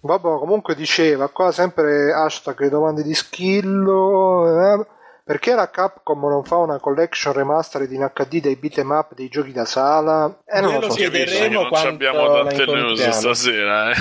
Vabbè, 0.00 0.22
comunque 0.38 0.74
diceva 0.74 1.28
qua 1.28 1.52
sempre 1.52 2.12
hashtag 2.12 2.58
le 2.60 2.68
domande 2.68 3.02
di 3.02 3.14
skillo. 3.14 4.48
eh, 4.80 4.86
perché 5.24 5.54
la 5.54 5.70
Capcom 5.70 6.20
non 6.28 6.44
fa 6.44 6.56
una 6.56 6.78
collection 6.78 7.32
remastered 7.32 7.90
in 7.92 8.10
HD 8.12 8.40
dei 8.40 8.56
beat'em 8.56 8.90
up 8.90 9.14
dei 9.14 9.28
giochi 9.28 9.52
da 9.52 9.64
sala? 9.64 10.38
Eh, 10.44 10.60
non 10.60 10.80
lo 10.80 10.90
so. 10.90 10.96
Chiederemo 10.96 11.62
non 11.68 11.86
abbiamo 11.86 12.26
tante 12.32 12.64
news 12.66 13.08
stasera, 13.10 13.90
eh. 13.90 13.94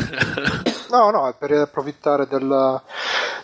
No, 0.90 1.10
no, 1.10 1.30
è 1.30 1.34
per 1.38 1.52
approfittare 1.54 2.28
del- 2.28 2.82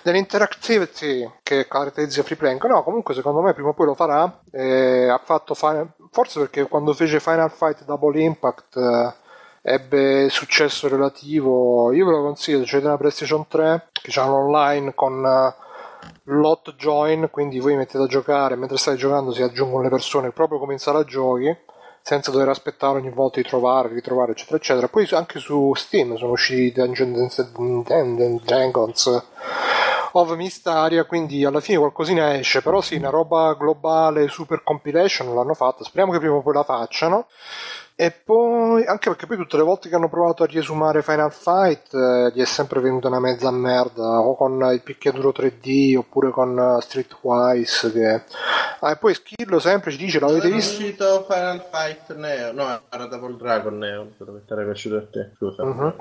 dell'interactivity 0.02 1.30
che 1.44 1.68
caratterizza 1.68 2.24
Free 2.24 2.38
Playing. 2.38 2.62
No, 2.66 2.84
comunque 2.84 3.14
secondo 3.14 3.42
me 3.42 3.54
prima 3.54 3.70
o 3.70 3.74
poi 3.74 3.86
lo 3.86 3.94
farà. 3.96 4.40
Eh, 4.52 5.08
ha 5.10 5.20
fatto 5.24 5.54
Final- 5.54 5.92
forse 6.12 6.40
perché 6.40 6.68
quando 6.68 6.94
fece 6.94 7.20
Final 7.20 7.52
Fight 7.52 7.86
Double 7.86 8.20
Impact 8.22 8.76
eh, 8.78 9.14
ebbe 9.62 10.28
successo 10.30 10.88
relativo. 10.88 11.92
Io 11.94 12.06
ve 12.06 12.12
lo 12.12 12.22
consiglio, 12.24 12.64
c'è 12.64 12.80
una 12.80 12.98
PlayStation 12.98 13.48
3 13.48 13.90
che 13.94 14.12
un 14.26 14.32
online 14.32 14.94
con 14.94 15.24
eh, 15.26 15.66
lot 16.30 16.76
join, 16.76 17.30
quindi 17.32 17.60
voi 17.60 17.76
mettete 17.76 18.04
a 18.04 18.08
giocare, 18.08 18.56
mentre 18.56 18.78
stai 18.78 18.98
giocando 18.98 19.32
si 19.32 19.42
aggiungono 19.42 19.84
le 19.84 19.90
persone 19.90 20.32
proprio 20.32 20.60
come 20.60 20.74
in 20.74 20.80
sala 20.80 21.04
giochi 21.04 21.56
senza 22.02 22.32
dover 22.32 22.48
aspettare 22.48 23.00
ogni 23.00 23.10
volta 23.10 23.42
di 23.42 23.48
trovare, 23.48 23.90
ritrovare, 23.90 24.32
eccetera, 24.32 24.58
eccetera. 24.58 24.88
Poi 24.88 25.08
anche 25.12 25.40
su 25.40 25.74
Steam 25.76 26.16
sono 26.16 26.32
usciti 26.32 26.72
Dungeons 26.72 27.52
and 27.90 28.42
Dragons 28.44 29.26
of 30.14 30.36
Mystaria, 30.36 31.04
quindi 31.04 31.44
alla 31.44 31.60
fine 31.60 31.80
qualcosina 31.80 32.38
esce, 32.38 32.62
però 32.62 32.80
sì, 32.80 32.96
una 32.96 33.10
roba 33.10 33.56
globale, 33.56 34.30
super 34.30 34.64
compilation 34.64 35.34
l'hanno 35.36 35.54
fatta, 35.54 35.84
speriamo 35.84 36.14
che 36.14 36.20
prima 36.20 36.36
o 36.36 36.42
poi 36.42 36.54
la 36.54 36.64
facciano. 36.64 37.28
E 38.00 38.12
poi, 38.12 38.86
anche 38.86 39.10
perché 39.10 39.26
poi 39.26 39.38
tutte 39.38 39.58
le 39.58 39.64
volte 39.64 39.90
che 39.90 39.96
hanno 39.96 40.08
provato 40.08 40.44
a 40.44 40.46
riesumare 40.46 41.02
Final 41.02 41.34
Fight 41.34 41.96
eh, 41.96 42.32
gli 42.32 42.40
è 42.40 42.46
sempre 42.46 42.80
venuta 42.80 43.08
una 43.08 43.20
mezza 43.20 43.50
merda, 43.50 44.20
o 44.20 44.36
con 44.36 44.62
il 44.72 44.84
picchiaduro 44.84 45.34
3D 45.36 45.98
oppure 45.98 46.30
con 46.30 46.60
eh, 46.60 46.80
Streetwise. 46.80 47.92
Che... 47.92 48.22
Ah, 48.82 48.92
e 48.92 48.98
poi 48.98 49.16
Skillo 49.16 49.58
sempre 49.58 49.90
ci 49.90 49.98
dice: 49.98 50.20
L'avete 50.20 50.48
visto? 50.48 50.80
uscito 50.80 51.26
Final 51.28 51.66
Fight 51.72 52.14
Neo, 52.14 52.52
no, 52.52 52.82
era 52.88 53.08
Double 53.08 53.36
Dragon 53.36 53.76
Neo, 53.76 54.12
dovrebbe 54.16 54.44
essere 54.44 54.64
piaciuto 54.64 54.98
a 54.98 55.06
te, 55.10 55.32
scusa. 55.36 55.64
Mhm. 55.66 55.96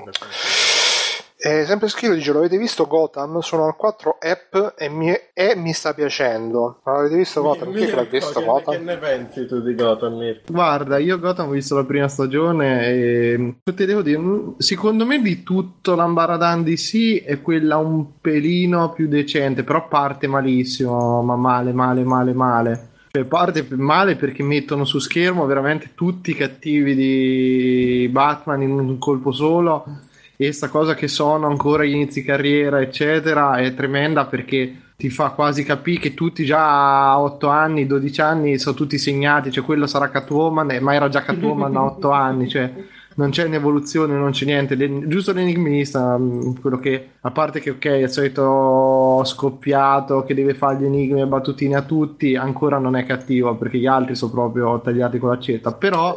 E 1.39 1.65
sempre 1.65 1.87
Schilo 1.87 2.15
dice: 2.15 2.31
Lo 2.31 2.39
avete 2.39 2.57
visto 2.57 2.87
Gotham? 2.87 3.39
Sono 3.41 3.65
al 3.65 3.75
4 3.75 4.17
app 4.19 4.75
e 4.75 4.89
mi, 4.89 5.13
e 5.33 5.55
mi 5.55 5.71
sta 5.71 5.93
piacendo. 5.93 6.79
Ma 6.83 6.93
l'avete 6.93 7.15
visto 7.15 7.43
Gotham? 7.43 7.73
Chi 7.73 7.83
è 7.83 7.89
che 7.89 7.95
l'ha 7.95 8.03
visto 8.05 8.43
Gotham? 8.43 8.73
che 8.73 8.81
ne 8.81 8.97
pensi 8.97 9.45
tu 9.45 9.61
di 9.61 9.75
Gotham? 9.75 10.17
Mirko? 10.17 10.51
Guarda, 10.51 10.97
io 10.97 11.19
Gotham 11.19 11.49
ho 11.49 11.51
visto 11.51 11.75
la 11.75 11.83
prima 11.83 12.07
stagione 12.07 12.87
e 12.87 13.55
ti 13.63 13.85
devo 13.85 14.01
dire, 14.01 14.17
mm, 14.17 14.53
secondo 14.57 15.05
me 15.05 15.21
di 15.21 15.43
tutto 15.43 15.93
l'Ambaradan 15.93 16.63
DC 16.63 17.23
è 17.23 17.39
quella 17.43 17.77
un 17.77 18.19
pelino 18.19 18.91
più 18.93 19.07
decente, 19.07 19.63
però 19.63 19.87
parte 19.87 20.25
malissimo, 20.25 21.21
ma 21.21 21.35
male, 21.35 21.71
male, 21.71 22.03
male, 22.03 22.33
male. 22.33 22.89
Cioè 23.11 23.25
parte 23.25 23.65
male 23.69 24.15
perché 24.15 24.41
mettono 24.41 24.85
su 24.85 24.97
schermo 24.97 25.45
veramente 25.45 25.91
tutti 25.93 26.31
i 26.31 26.35
cattivi 26.35 26.95
di 26.95 28.09
Batman 28.11 28.63
in 28.63 28.71
un 28.71 28.97
colpo 28.97 29.31
solo 29.31 30.05
e 30.37 30.51
sta 30.51 30.69
cosa 30.69 30.93
che 30.93 31.07
sono 31.07 31.47
ancora 31.47 31.83
agli 31.83 31.93
inizi 31.93 32.23
carriera, 32.23 32.79
eccetera, 32.79 33.57
è 33.57 33.73
tremenda 33.73 34.25
perché 34.27 34.81
ti 34.95 35.09
fa 35.09 35.31
quasi 35.31 35.63
capire 35.63 35.99
che 35.99 36.13
tutti 36.13 36.45
già 36.45 37.11
a 37.11 37.19
8 37.21 37.47
anni, 37.47 37.87
12 37.87 38.21
anni 38.21 38.57
sono 38.59 38.75
tutti 38.75 38.97
segnati, 38.97 39.51
cioè 39.51 39.63
quello 39.63 39.87
sarà 39.87 40.09
Catwoman, 40.09 40.71
eh, 40.71 40.79
ma 40.79 40.93
era 40.93 41.09
già 41.09 41.23
Catwoman 41.23 41.75
a 41.75 41.83
8 41.83 42.11
anni, 42.11 42.47
cioè 42.47 42.71
non 43.15 43.31
c'è 43.31 43.45
un'evoluzione, 43.45 44.15
non 44.15 44.31
c'è 44.31 44.45
niente, 44.45 44.77
giusto 45.07 45.33
l'enigmista, 45.33 46.17
mh, 46.17 46.61
quello 46.61 46.77
che, 46.77 47.09
a 47.21 47.31
parte 47.31 47.59
che 47.59 47.71
ok, 47.71 47.85
è 47.85 47.93
il 48.03 48.09
solito 48.09 49.21
scoppiato 49.23 50.23
che 50.23 50.35
deve 50.35 50.53
fare 50.53 50.77
gli 50.77 50.85
enigmi 50.85 51.21
e 51.21 51.25
battutine 51.25 51.75
a 51.75 51.81
tutti, 51.81 52.35
ancora 52.35 52.77
non 52.77 52.95
è 52.95 53.05
cattivo 53.05 53.55
perché 53.55 53.79
gli 53.79 53.87
altri 53.87 54.15
sono 54.15 54.31
proprio 54.31 54.79
tagliati 54.81 55.17
con 55.17 55.29
l'accetta, 55.29 55.71
però... 55.73 56.15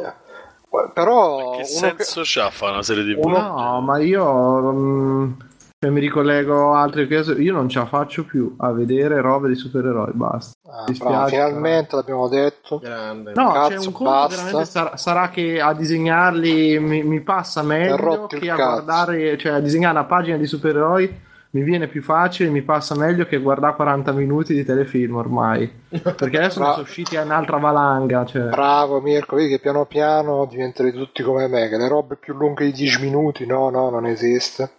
Però 0.93 1.37
Che 1.51 1.55
uno 1.55 1.93
che- 1.95 2.03
senso 2.03 2.21
c'ha 2.23 2.49
fa 2.49 2.69
una 2.71 2.81
serie 2.83 3.03
di 3.03 3.19
No, 3.19 3.81
ma 3.81 3.97
io 3.99 4.71
mm, 4.71 5.31
cioè, 5.77 5.89
mi 5.91 5.99
ricollego 5.99 6.73
a 6.73 6.81
altre 6.81 7.07
cose. 7.07 7.33
Io 7.33 7.51
non 7.53 7.67
ce 7.67 7.79
la 7.79 7.85
faccio 7.87 8.23
più 8.23 8.55
a 8.59 8.71
vedere 8.71 9.19
robe 9.19 9.49
di 9.49 9.55
supereroi. 9.55 10.11
Basta. 10.13 10.53
Ah, 10.71 10.85
Mi 10.87 10.97
bravo, 10.97 11.27
finalmente 11.27 11.95
l'abbiamo 11.97 12.27
detto. 12.29 12.77
Grande. 12.79 13.33
No, 13.35 13.51
Cazzo, 13.51 13.67
c'è 13.69 13.77
un 13.85 13.91
conto 13.91 14.03
basta. 14.11 14.35
veramente 14.43 14.65
sarà, 14.69 14.95
sarà 14.97 15.29
che 15.29 15.59
a 15.59 15.73
disegnarli 15.73 16.79
mi, 16.79 17.03
mi 17.03 17.19
passa 17.19 17.61
meglio 17.63 18.27
che 18.27 18.49
a 18.49 18.55
cazzo. 18.55 18.71
guardare, 18.71 19.37
cioè 19.37 19.51
a 19.53 19.59
disegnare 19.59 19.97
una 19.97 20.05
pagina 20.05 20.37
di 20.37 20.45
supereroi 20.45 21.29
mi 21.53 21.63
viene 21.63 21.87
più 21.87 22.01
facile, 22.01 22.49
mi 22.49 22.61
passa 22.61 22.95
meglio 22.95 23.25
che 23.25 23.37
guardare 23.37 23.75
40 23.75 24.13
minuti 24.13 24.53
di 24.53 24.63
telefilm 24.63 25.15
ormai. 25.15 25.69
Perché 25.89 26.37
adesso 26.37 26.59
Bra- 26.59 26.71
sono 26.71 26.83
usciti 26.83 27.17
un'altra 27.17 27.57
valanga. 27.57 28.23
Cioè. 28.25 28.43
Bravo 28.43 29.01
Mirko, 29.01 29.35
vedi 29.35 29.49
che 29.49 29.59
piano 29.59 29.85
piano 29.85 30.45
diventerete 30.45 30.97
tutti 30.97 31.23
come 31.23 31.47
me, 31.47 31.67
che 31.67 31.75
le 31.77 31.89
robe 31.89 32.15
più 32.15 32.33
lunghe 32.33 32.65
di 32.65 32.71
10 32.71 33.01
minuti, 33.01 33.45
no, 33.45 33.69
no, 33.69 33.89
non 33.89 34.05
esiste. 34.05 34.71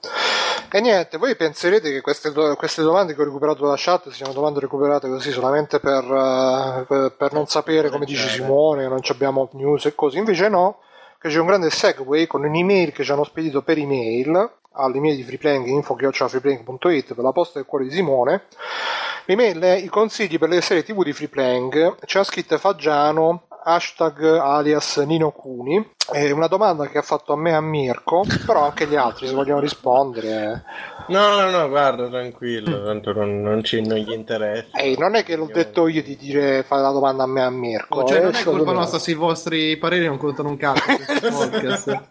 E 0.75 0.81
niente, 0.81 1.19
voi 1.19 1.37
penserete 1.37 1.91
che 1.91 2.01
queste, 2.01 2.33
do- 2.33 2.55
queste 2.57 2.81
domande 2.81 3.15
che 3.15 3.21
ho 3.21 3.25
recuperato 3.25 3.65
dalla 3.65 3.75
chat 3.77 4.09
siano 4.09 4.33
domande 4.33 4.61
recuperate 4.61 5.07
così 5.07 5.31
solamente 5.31 5.79
per, 5.79 6.03
eh, 6.03 6.85
per- 6.89 7.15
per 7.19 7.33
non 7.35 7.47
sapere, 7.47 7.91
come 7.91 8.07
dice 8.07 8.27
Simone, 8.29 8.89
non 8.89 9.03
ci 9.03 9.13
abbiamo 9.13 9.51
news 9.53 9.85
e 9.85 9.95
così. 9.95 10.17
Invece 10.17 10.49
no, 10.49 10.79
che 11.19 11.29
c'è 11.29 11.39
un 11.39 11.47
grande 11.47 11.69
segue 11.69 12.27
con 12.27 12.45
un'email 12.45 12.93
che 12.93 13.05
ci 13.05 13.13
hanno 13.13 13.25
spedito 13.25 13.61
per 13.61 13.77
email 13.77 14.51
all'email 14.73 15.17
di 15.17 15.23
freeplaying 15.23 15.67
info.freeplaying.it 15.67 17.15
per 17.15 17.25
la 17.25 17.33
posta 17.33 17.59
del 17.59 17.67
cuore 17.67 17.85
di 17.85 17.91
Simone. 17.91 18.45
L'email 19.27 19.61
è 19.61 19.77
i 19.77 19.89
consigli 19.89 20.39
per 20.39 20.49
le 20.49 20.61
serie 20.61 20.83
tv 20.83 21.05
di 21.05 21.13
freeplaying. 21.13 21.99
C'è 22.05 22.25
scritta 22.25 22.59
Faggiano, 22.59 23.47
hashtag 23.65 24.23
alias 24.23 24.97
Nino 24.99 25.31
Cuni. 25.31 25.91
È 26.11 26.31
una 26.31 26.49
domanda 26.49 26.89
che 26.89 26.99
ha 26.99 27.03
fatto 27.03 27.33
a 27.33 27.37
me 27.37 27.51
e 27.51 27.55
a 27.55 27.61
Mirko, 27.61 28.25
però 28.45 28.65
anche 28.65 28.87
gli 28.87 28.97
altri 28.97 29.29
se 29.29 29.35
vogliono 29.35 29.61
rispondere. 29.61 30.65
No, 31.09 31.41
no, 31.41 31.51
no, 31.51 31.69
guarda, 31.69 32.09
tranquillo, 32.09 32.85
tanto 32.85 33.13
non, 33.13 33.41
non 33.41 33.63
ci 33.63 33.81
non 33.81 33.99
gli 33.99 34.13
interessa. 34.13 34.79
Ehi, 34.79 34.99
non 34.99 35.15
è 35.15 35.25
che 35.25 35.37
l'ho 35.37 35.49
detto 35.53 35.87
io 35.89 36.03
di 36.03 36.17
dire 36.17 36.63
fare 36.65 36.83
la 36.83 36.91
domanda 36.91 37.23
a 37.23 37.27
me 37.27 37.41
e 37.41 37.45
a 37.45 37.51
Mirko. 37.51 38.05
Cioè, 38.05 38.19
eh, 38.19 38.23
non 38.23 38.31
è 38.31 38.35
secondo 38.35 38.59
colpa 38.59 38.73
me. 38.73 38.79
nostra 38.79 38.99
se 38.99 39.11
i 39.13 39.15
vostri 39.15 39.77
pareri 39.77 40.07
non 40.07 40.19
contano 40.19 40.49
un 40.49 40.57
cazzo. 40.57 40.83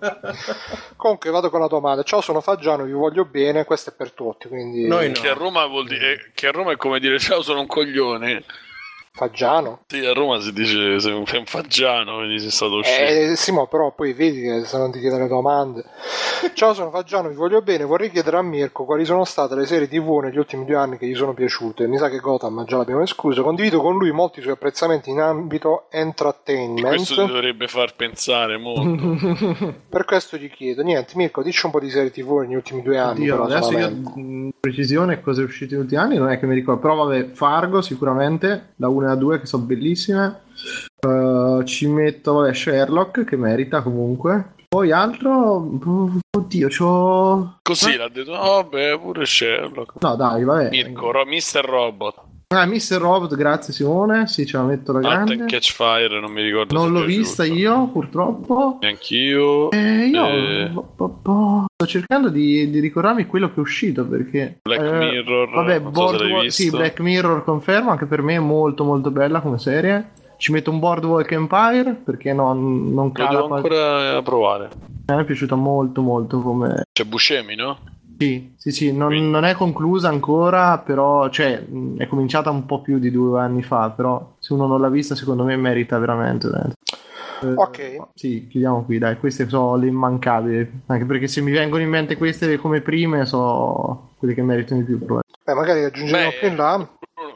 Comunque 0.96 1.30
vado 1.30 1.50
con 1.50 1.60
la 1.60 1.68
domanda. 1.68 2.04
Ciao, 2.04 2.22
sono 2.22 2.42
Faggiano, 2.42 2.84
vi 2.84 2.92
voglio 2.92 3.26
bene, 3.26 3.66
questo 3.66 3.92
è 3.92 3.94
per 3.94 4.12
tutti, 4.12 4.48
quindi 4.48 4.88
Noi 4.88 5.08
no. 5.08 5.14
Che 5.14 5.30
a 5.30 5.34
Roma 5.34 5.66
vuol 5.66 5.88
dire 5.88 6.32
che 6.34 6.48
a 6.48 6.52
Roma 6.52 6.72
è 6.72 6.78
come 6.78 7.00
dire 7.00 7.20
ciao 7.20 7.42
sono 7.42 7.60
un 7.60 7.68
coglione. 7.68 8.44
Faggiano. 9.14 9.82
Sì, 9.88 10.06
a 10.06 10.14
Roma 10.14 10.40
si 10.40 10.54
dice 10.54 11.00
sei 11.00 11.12
un, 11.12 11.26
sei 11.26 11.40
un 11.40 11.46
faggiano, 11.46 12.16
quindi 12.18 12.40
sei 12.40 12.50
stato 12.50 12.76
uscito. 12.76 13.12
Eh, 13.12 13.36
Simo, 13.36 13.68
però 13.68 13.92
poi 13.94 14.14
vedi 14.14 14.42
che 14.42 14.64
se 14.64 14.78
non 14.78 14.90
ti 14.90 15.00
chiedo 15.00 15.18
le 15.18 15.28
domande. 15.28 15.84
Ciao, 16.56 16.74
sono 16.74 16.90
Faggiano, 16.90 17.28
vi 17.28 17.36
voglio 17.36 17.62
bene. 17.62 17.84
Vorrei 17.84 18.10
chiedere 18.10 18.38
a 18.38 18.42
Mirko 18.42 18.86
quali 18.86 19.04
sono 19.04 19.26
state 19.26 19.54
le 19.56 19.66
serie 19.66 19.90
TV 19.90 20.20
negli 20.24 20.38
ultimi 20.38 20.64
due 20.66 20.76
anni 20.76 20.98
che 20.98 21.08
gli 21.08 21.16
sono 21.16 21.34
piaciute. 21.34 21.88
Mi 21.88 21.98
sa 21.98 22.10
che 22.10 22.20
Gotham 22.20 22.64
già 22.66 22.78
l'abbiamo 22.78 23.02
escluso. 23.02 23.44
Condivido 23.44 23.82
con 23.82 23.98
lui 23.98 24.12
molti 24.12 24.42
suoi 24.42 24.54
apprezzamenti 24.54 25.10
in 25.10 25.20
ambito 25.20 25.88
entertainment. 25.92 26.88
Questo 26.88 27.26
ti 27.26 27.32
dovrebbe 27.32 27.68
far 27.68 27.96
pensare 27.96 28.58
molto. 28.58 29.76
Per 29.90 30.06
questo 30.06 30.38
gli 30.38 30.50
chiedo, 30.50 30.84
niente, 30.84 31.14
Mirko, 31.16 31.44
dici 31.44 31.66
un 31.66 31.72
po' 31.74 31.82
di 31.82 31.90
serie 31.90 32.12
TV 32.12 32.40
negli 32.40 32.56
ultimi 32.56 32.82
due 32.82 32.98
anni. 32.98 33.30
Oddio, 33.30 33.44
però, 33.44 33.44
adesso 33.44 33.78
io 33.78 33.88
in 34.16 34.52
precisione 34.58 35.20
cosa 35.22 35.42
è 35.42 35.44
uscito 35.44 35.74
negli 35.74 35.84
ultimi 35.84 36.02
anni 36.02 36.18
non 36.18 36.30
è 36.30 36.40
che 36.40 36.46
mi 36.46 36.56
ricordo, 36.56 36.82
però 36.82 36.96
vabbè, 36.96 37.32
Fargo 37.32 37.82
sicuramente, 37.82 38.70
da 38.76 38.88
1 38.88 39.01
a 39.08 39.16
2 39.16 39.40
che 39.40 39.46
sono 39.46 39.64
bellissime. 39.64 40.42
Uh, 41.06 41.64
ci 41.64 41.88
metto 41.88 42.34
vabbè, 42.34 42.54
Sherlock 42.54 43.24
che 43.24 43.36
merita 43.36 43.82
comunque. 43.82 44.54
Poi 44.68 44.92
altro, 44.92 45.60
boh, 45.60 46.20
oddio, 46.38 46.70
c'ho... 46.70 47.58
Così 47.62 47.98
l'ha 47.98 48.08
detto, 48.08 48.32
oh 48.32 48.64
beh, 48.64 48.98
pure 49.00 49.26
Sherlock. 49.26 50.02
No 50.02 50.16
dai, 50.16 50.44
vabbè. 50.46 50.70
Mirko, 50.70 51.12
Ro- 51.12 51.26
Mr. 51.26 51.66
Robot, 51.66 52.16
Ah, 52.54 52.66
Mr. 52.66 52.98
Robot, 53.00 53.34
grazie 53.36 53.72
Simone, 53.72 54.28
sì, 54.28 54.46
ce 54.46 54.58
la 54.58 54.64
metto 54.64 54.92
la 54.92 54.98
Art 55.00 55.08
grande. 55.24 55.34
and 55.44 55.50
Catch 55.50 55.72
Fire, 55.72 56.20
non 56.20 56.32
mi 56.32 56.42
ricordo 56.42 56.74
Non 56.78 56.92
l'ho 56.92 57.06
vista 57.06 57.44
giusto. 57.46 57.58
io, 57.60 57.88
purtroppo. 57.88 58.78
Neanch'io. 58.82 59.72
Eh, 59.72 60.08
io 60.08 60.26
Eh. 60.28 60.70
po- 60.74 60.92
po- 60.96 61.10
po- 61.22 61.66
sto 61.74 61.86
cercando 61.86 62.28
di, 62.28 62.70
di 62.70 62.80
ricordarmi 62.82 63.26
quello 63.26 63.48
che 63.48 63.56
è 63.56 63.60
uscito 63.60 64.06
perché 64.06 64.60
Black 64.64 64.82
eh, 64.84 64.92
Mirror, 64.92 65.50
vabbè, 65.50 65.76
so 65.82 65.90
Boardwalk- 65.92 66.42
visto. 66.44 66.62
sì, 66.62 66.70
Black 66.70 67.00
Mirror 67.00 67.44
confermo 67.46 67.92
anche 67.92 68.06
per 68.06 68.22
me 68.22 68.36
è 68.36 68.40
molto 68.40 68.84
molto 68.84 69.12
bella 69.12 69.40
come 69.40 69.58
serie 69.58 70.12
ci 70.36 70.52
metto 70.52 70.72
un 70.72 70.80
Boardwalk 70.80 71.32
Empire 71.32 71.94
perché 72.04 72.34
non, 72.34 72.94
non 72.94 73.06
Lo 73.08 73.12
cala 73.14 73.30
devo 73.30 73.48
quasi- 73.48 73.68
ancora 73.68 74.22
provare. 74.24 74.70
a 75.06 75.16
me 75.16 75.22
è 75.22 75.26
piaciuta 75.26 75.56
molto 75.56 76.02
molto 76.02 76.42
come 76.42 76.84
C'è 76.92 77.06
Buscemi, 77.06 77.56
no? 77.56 77.78
Sì 78.22 78.54
sì 78.58 78.72
sì 78.72 78.94
non, 78.94 79.08
Quindi- 79.08 79.32
non 79.32 79.46
è 79.46 79.54
conclusa 79.54 80.10
ancora 80.10 80.78
però 80.78 81.28
cioè 81.30 81.64
è 81.98 82.08
cominciata 82.08 82.50
un 82.52 82.66
po' 82.68 82.82
più 82.82 83.00
di 83.00 83.10
due 83.10 83.40
anni 83.40 83.64
fa 83.64 83.90
però 83.90 84.36
se 84.40 84.54
uno 84.54 84.68
non 84.68 84.80
l'ha 84.80 84.90
vista 84.90 85.16
secondo 85.16 85.44
me 85.44 85.56
merita 85.56 85.98
veramente, 85.98 86.48
veramente. 86.48 86.76
Eh, 87.44 87.54
Ok. 87.56 88.10
Sì, 88.14 88.48
chiudiamo 88.48 88.84
qui, 88.84 89.00
dai, 89.00 89.18
queste 89.18 89.50
sono 89.50 89.76
le 89.76 89.88
immancabili. 89.88 90.84
Anche 90.86 91.06
perché 91.06 91.28
se 91.28 91.42
mi 91.42 91.50
vengono 91.50 91.82
in 91.82 91.90
mente 91.90 92.16
queste 92.16 92.58
come 92.58 92.82
prime, 92.82 93.26
sono 93.26 94.12
quelle 94.20 94.36
che 94.36 94.44
meritano 94.44 94.82
di 94.82 94.86
più. 94.86 94.98
probabilmente. 95.04 95.40
Beh, 95.44 95.54
magari 95.56 95.84
aggiungeremo 95.84 96.30
Beh, 96.30 96.38
più 96.38 96.48
in 96.50 96.56
là. 96.56 96.88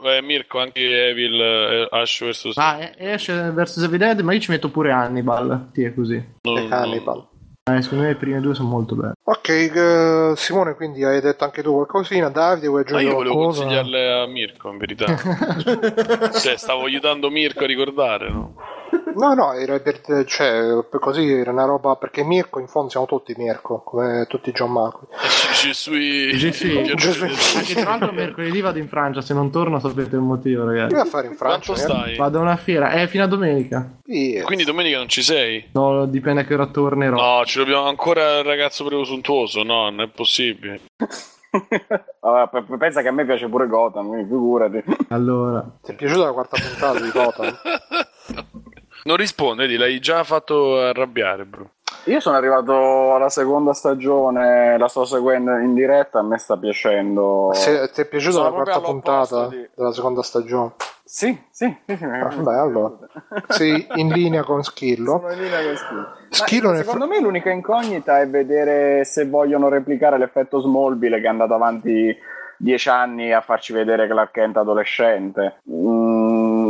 Eh, 0.04 0.22
Mirko, 0.22 0.60
anche 0.60 1.08
Evil, 1.08 1.40
eh, 1.40 1.88
Ash 1.90 2.22
vs. 2.24 2.52
Ah, 2.56 2.78
e- 2.78 2.94
esce 2.98 3.50
vs 3.50 3.78
Evil 3.82 3.98
Dead, 3.98 4.20
ma 4.20 4.32
io 4.32 4.38
ci 4.38 4.52
metto 4.52 4.70
pure 4.70 4.92
Hannibal. 4.92 5.70
Sì, 5.72 5.82
è 5.82 5.92
così. 5.92 6.22
non- 6.42 6.56
e 6.56 6.68
Hannibal. 6.70 7.26
Eh, 7.68 7.82
secondo 7.82 8.04
me 8.04 8.10
le 8.10 8.16
prime 8.16 8.40
due 8.40 8.54
sono 8.54 8.68
molto 8.68 8.94
belle. 8.94 9.14
Ok, 9.24 9.48
eh, 9.48 10.32
Simone, 10.36 10.74
quindi 10.76 11.02
hai 11.02 11.20
detto 11.20 11.42
anche 11.42 11.62
tu 11.64 11.72
qualcosina. 11.72 12.28
Davide, 12.28 12.68
vuoi 12.68 12.84
Ma 12.84 12.98
aggiungere 12.98 13.08
io 13.10 13.14
volevo 13.16 13.34
qualcosa? 13.34 13.60
consigliarle 13.62 14.12
a 14.12 14.26
Mirko, 14.26 14.70
in 14.70 14.78
verità. 14.78 15.06
cioè, 16.38 16.56
stavo 16.56 16.84
aiutando 16.84 17.28
Mirko 17.28 17.64
a 17.64 17.66
ricordare, 17.66 18.30
no? 18.30 18.54
No, 19.16 19.32
no, 19.32 19.52
era 19.54 19.78
per, 19.80 20.00
cioè, 20.26 20.84
per 20.90 21.00
così 21.00 21.30
era 21.32 21.50
una 21.50 21.64
roba 21.64 21.96
perché 21.96 22.22
Mirko 22.22 22.60
in 22.60 22.66
fondo 22.68 22.90
siamo 22.90 23.06
tutti 23.06 23.34
Mirko, 23.36 23.80
come 23.80 24.26
tutti 24.28 24.52
John 24.52 24.72
Marco. 24.72 25.08
Ci 25.54 25.72
sui... 25.72 26.36
Gesù. 26.36 26.82
Gesù. 26.94 27.24
Anche 27.24 27.74
tra 27.74 27.90
l'altro 27.90 28.12
mercoledì 28.12 28.60
vado 28.60 28.78
in 28.78 28.88
Francia, 28.88 29.22
se 29.22 29.32
non 29.32 29.50
torno 29.50 29.78
sapete 29.80 30.16
il 30.16 30.20
motivo, 30.22 30.66
Che 30.66 30.72
ragazzi. 30.72 30.94
vai 30.94 31.02
a 31.02 31.06
fare 31.06 31.26
in 31.28 31.34
Francia? 31.34 31.72
Quanto 31.72 31.92
eh? 31.92 31.96
stai? 31.96 32.16
Vado 32.16 32.38
a 32.38 32.42
una 32.42 32.56
fiera, 32.56 32.90
è 32.90 33.06
fino 33.06 33.24
a 33.24 33.26
domenica. 33.26 33.90
Sì, 34.04 34.42
Quindi 34.44 34.64
domenica 34.64 34.98
non 34.98 35.08
ci 35.08 35.22
sei? 35.22 35.66
No, 35.72 36.04
dipende 36.06 36.42
a 36.42 36.44
che 36.44 36.54
ora 36.54 36.66
tornerò. 36.66 37.16
No, 37.38 37.44
ci 37.46 37.58
dobbiamo 37.58 37.86
ancora 37.86 38.38
il 38.38 38.44
ragazzo 38.44 38.84
presuntuoso, 38.84 39.62
no, 39.62 39.84
non 39.88 40.02
è 40.02 40.08
possibile. 40.08 40.80
Vabbè, 42.20 42.48
pe- 42.50 42.62
pe- 42.68 42.76
pensa 42.76 43.00
che 43.00 43.08
a 43.08 43.12
me 43.12 43.24
piace 43.24 43.48
pure 43.48 43.66
Gotham, 43.66 44.08
quindi 44.08 44.24
figurati. 44.28 44.84
Allora, 45.08 45.64
Ti 45.82 45.92
è 45.92 45.94
piaciuta 45.94 46.24
la 46.26 46.32
quarta 46.32 46.56
puntata 46.60 47.00
di 47.00 47.10
Gotham? 47.10 47.56
Non 49.06 49.16
risponde, 49.16 49.62
vedi, 49.62 49.76
l'hai 49.76 50.00
già 50.00 50.24
fatto 50.24 50.80
arrabbiare, 50.80 51.44
bro. 51.44 51.70
Io 52.06 52.18
sono 52.18 52.36
arrivato 52.36 53.14
alla 53.14 53.28
seconda 53.28 53.72
stagione, 53.72 54.76
la 54.76 54.88
sto 54.88 55.04
seguendo 55.04 55.56
in 55.58 55.74
diretta, 55.74 56.18
a 56.18 56.22
me 56.22 56.38
sta 56.38 56.56
piacendo. 56.56 57.50
Se 57.54 57.88
ti 57.92 58.00
è 58.00 58.06
piaciuta 58.06 58.34
Sono 58.34 58.48
la 58.48 58.54
quarta 58.54 58.80
puntata 58.80 59.46
di- 59.48 59.68
della 59.74 59.92
seconda 59.92 60.22
stagione? 60.22 60.72
Sì, 61.04 61.40
sì, 61.50 61.64
Ah, 61.86 62.34
beh, 62.34 62.54
allora. 62.58 62.96
Sei 63.46 63.86
in 63.94 64.08
linea 64.08 64.42
con 64.42 64.64
Schillo. 64.64 65.20
Sono 65.20 65.32
in 65.32 65.38
linea 65.40 65.62
con 65.62 65.76
Schillo. 65.76 66.06
Schillo 66.30 66.68
Ma 66.70 66.76
secondo 66.76 67.06
me 67.06 67.20
l'unica 67.20 67.50
incognita 67.50 68.18
è 68.20 68.28
vedere 68.28 69.04
se 69.04 69.28
vogliono 69.28 69.68
replicare 69.68 70.18
l'effetto 70.18 70.58
Smallville 70.58 71.20
che 71.20 71.26
è 71.26 71.30
andato 71.30 71.54
avanti 71.54 72.16
dieci 72.58 72.88
anni 72.88 73.32
a 73.32 73.40
farci 73.40 73.72
vedere 73.72 74.08
Clark 74.08 74.32
Kent 74.32 74.56
adolescente. 74.56 75.60
Mm, 75.70 76.25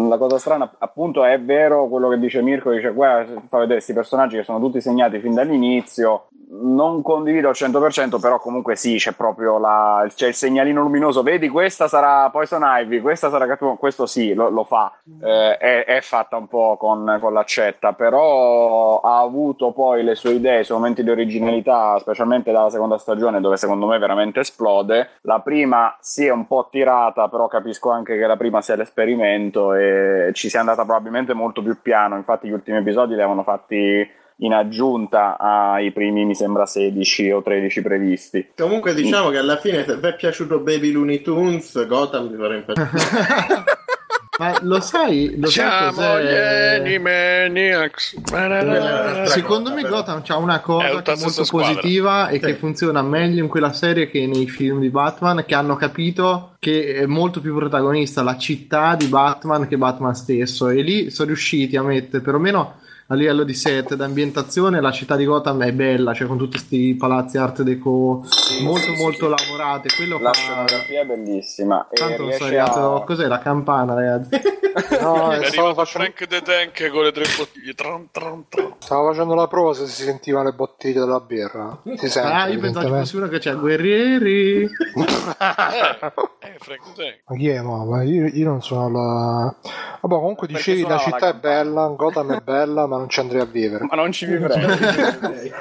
la 0.09 0.18
cosa 0.18 0.38
strana, 0.38 0.70
appunto, 0.78 1.24
è 1.24 1.40
vero 1.40 1.88
quello 1.88 2.09
che 2.09 2.18
dice 2.18 2.42
Mirko, 2.42 2.70
dice 2.72 2.92
guarda, 2.92 3.40
fa 3.48 3.59
vedere 3.59 3.74
questi 3.74 3.92
personaggi 3.92 4.36
che 4.36 4.42
sono 4.42 4.61
tutti 4.61 4.80
segnati 4.80 5.18
fin 5.18 5.34
dall'inizio. 5.34 6.28
Non 6.49 7.03
condivido 7.03 7.49
al 7.49 7.55
100%, 7.57 8.20
però 8.20 8.38
comunque 8.38 8.76
sì, 8.76 8.97
c'è 8.99 9.12
proprio 9.12 9.59
la, 9.59 10.07
c'è 10.14 10.28
il 10.28 10.34
segnalino 10.34 10.80
luminoso. 10.80 11.24
Vedi, 11.24 11.49
questa 11.49 11.88
sarà 11.88 12.30
Poison 12.30 12.62
Ivy, 12.64 13.01
questa 13.01 13.30
sarà 13.30 13.49
Catwoman. 13.49 13.76
Questo 13.76 14.07
sì, 14.07 14.32
lo, 14.32 14.49
lo 14.49 14.62
fa. 14.62 14.92
Eh, 15.20 15.57
è, 15.57 15.84
è 15.84 16.01
fatta 16.03 16.36
un 16.36 16.47
po' 16.47 16.76
con, 16.76 17.18
con 17.20 17.32
l'accetta, 17.32 17.94
però 17.94 19.01
ha 19.01 19.18
avuto 19.18 19.72
poi 19.72 20.05
le 20.05 20.14
sue 20.14 20.34
idee, 20.34 20.61
i 20.61 20.64
suoi 20.64 20.78
momenti 20.78 21.03
di 21.03 21.11
originalità, 21.11 21.99
specialmente 21.99 22.53
dalla 22.53 22.70
seconda 22.70 22.97
stagione, 22.97 23.40
dove 23.40 23.57
secondo 23.57 23.86
me 23.86 23.99
veramente 23.99 24.40
esplode. 24.40 25.11
La 25.22 25.40
prima 25.40 25.97
si 26.01 26.26
è 26.26 26.30
un 26.30 26.47
po' 26.47 26.68
tirata, 26.70 27.28
però 27.28 27.49
capisco 27.49 27.90
anche 27.90 28.16
che 28.16 28.26
la 28.26 28.36
prima 28.36 28.62
sia 28.62 28.76
l'esperimento 28.76 29.74
e 29.74 30.30
ci 30.32 30.49
sia 30.49 30.61
andata 30.61 30.84
probabilmente 30.84 31.34
molto 31.34 31.61
più 31.61 31.76
piano. 31.82 32.14
Infatti, 32.14 32.47
gli 32.47 32.53
ultimi 32.53 32.78
episodi 32.78 33.14
li 33.14 33.20
avevano 33.20 33.42
fatti 33.42 34.24
in 34.41 34.53
aggiunta 34.53 35.39
ai 35.39 35.93
primi, 35.93 36.24
mi 36.24 36.34
sembra, 36.34 36.66
16 36.66 37.30
o 37.30 37.43
13 37.43 37.82
previsti. 37.82 38.49
Comunque 38.57 38.95
diciamo 38.95 39.30
che 39.30 39.39
alla 39.39 39.57
fine 39.57 39.84
se 39.84 39.97
vi 39.97 40.07
è 40.07 40.14
piaciuto 40.14 40.59
Baby 40.59 40.91
Looney 40.93 41.22
Tunes, 41.22 41.87
Gotham 41.87 42.30
vi 42.30 42.37
farà 42.37 42.55
impazzire. 42.57 43.64
Ma 44.39 44.55
lo 44.61 44.80
sai, 44.80 45.34
lo 45.39 45.47
sai 45.49 45.91
Siamo 45.95 46.20
gli? 46.20 46.26
Animaniacs. 46.34 48.16
Secondo 49.28 49.72
me 49.72 49.80
Gotham 49.82 50.20
c'ha 50.22 50.37
una 50.37 50.61
cosa 50.61 51.01
che 51.01 51.12
è 51.12 51.16
molto 51.18 51.43
squadra. 51.43 51.72
positiva 51.74 52.28
e 52.28 52.34
Sì. 52.34 52.41
che 52.41 52.55
funziona 52.57 53.01
meglio 53.01 53.43
in 53.43 53.49
quella 53.49 53.72
serie 53.72 54.11
che 54.11 54.26
nei 54.26 54.47
film 54.47 54.80
di 54.80 54.91
Batman, 54.91 55.43
che 55.47 55.55
hanno 55.55 55.76
capito 55.76 56.57
che 56.59 56.97
è 56.97 57.07
molto 57.07 57.41
più 57.41 57.55
protagonista 57.55 58.22
la 58.22 58.37
città 58.37 58.95
di 58.95 59.07
Batman 59.07 59.66
che 59.66 59.78
Batman 59.78 60.14
stesso. 60.14 60.68
E 60.68 60.82
lì 60.82 61.09
sono 61.11 61.28
riusciti 61.28 61.76
a 61.78 61.82
mettere 61.82 62.22
perlomeno 62.22 62.80
a 63.09 63.14
livello 63.14 63.44
di 63.44 63.54
set 63.54 63.94
d'ambientazione 63.94 64.80
la 64.80 64.90
città 64.90 65.14
di 65.14 65.24
Gotham 65.24 65.62
è 65.62 65.72
bella, 65.72 66.12
cioè 66.12 66.26
con 66.26 66.38
tutti 66.38 66.57
questi 66.57 66.94
palazzi 66.94 67.38
art 67.38 67.62
deco 67.62 68.24
molto 68.62 68.92
molto 68.98 69.28
lavorate. 69.28 69.88
Quello 69.94 70.18
La 70.18 70.32
fa... 70.32 70.38
scenografia 70.40 71.02
è 71.02 71.07
bellissima. 71.07 71.86
E 71.88 71.96
Tanto 71.96 72.22
non 72.22 72.32
so 72.32 72.44
a... 72.44 73.04
Cos'è 73.04 73.26
la 73.26 73.38
campana, 73.38 73.94
ragazzi? 73.94 74.40
No, 75.00 75.30
È 75.30 75.38
eh, 75.38 75.44
stavo, 75.46 75.68
arrivato 75.68 75.74
facendo, 75.74 76.12
Frank 76.12 76.26
the 76.26 76.42
Tank 76.42 76.90
con 76.90 77.04
le 77.04 77.12
tre 77.12 77.24
bottiglie. 77.34 77.72
Tran, 77.72 78.09
tran, 78.11 78.44
tran. 78.48 78.74
stavo 78.78 79.11
facendo 79.11 79.34
la 79.34 79.46
prova 79.46 79.72
se 79.72 79.86
si 79.86 80.02
sentiva 80.02 80.42
le 80.42 80.52
bottiglie 80.52 81.00
della 81.00 81.20
birra. 81.20 81.80
Si 81.96 82.11
sente, 82.11 82.30
ah, 82.30 82.46
io 82.48 82.61
pensavo 82.61 82.88
fosse 82.88 83.16
uno 83.16 83.28
che 83.28 83.38
c'è 83.38 83.57
guerrieri. 83.57 84.64
Eh, 84.64 86.59
Frank 86.59 86.82
the 86.94 87.02
Tank. 87.02 87.22
Ma 87.26 87.36
chi 87.36 87.48
è? 87.48 87.61
Ma 87.62 88.02
io, 88.02 88.26
io 88.26 88.48
non 88.48 88.62
sono 88.62 88.90
la. 88.90 89.57
Vabbè, 90.00 90.14
comunque 90.14 90.46
dicevi 90.46 90.82
la 90.82 90.98
città 90.98 91.18
la 91.18 91.28
è 91.30 91.34
bella, 91.34 91.86
Gotham 91.96 92.34
è 92.34 92.40
bella, 92.40 92.86
ma 92.86 92.95
non 92.97 93.09
ci 93.09 93.20
andrei 93.20 93.40
a 93.40 93.44
vivere. 93.44 93.84
Ma 93.88 93.97
non 93.97 94.12
ci 94.12 94.26
vivrei. 94.26 94.64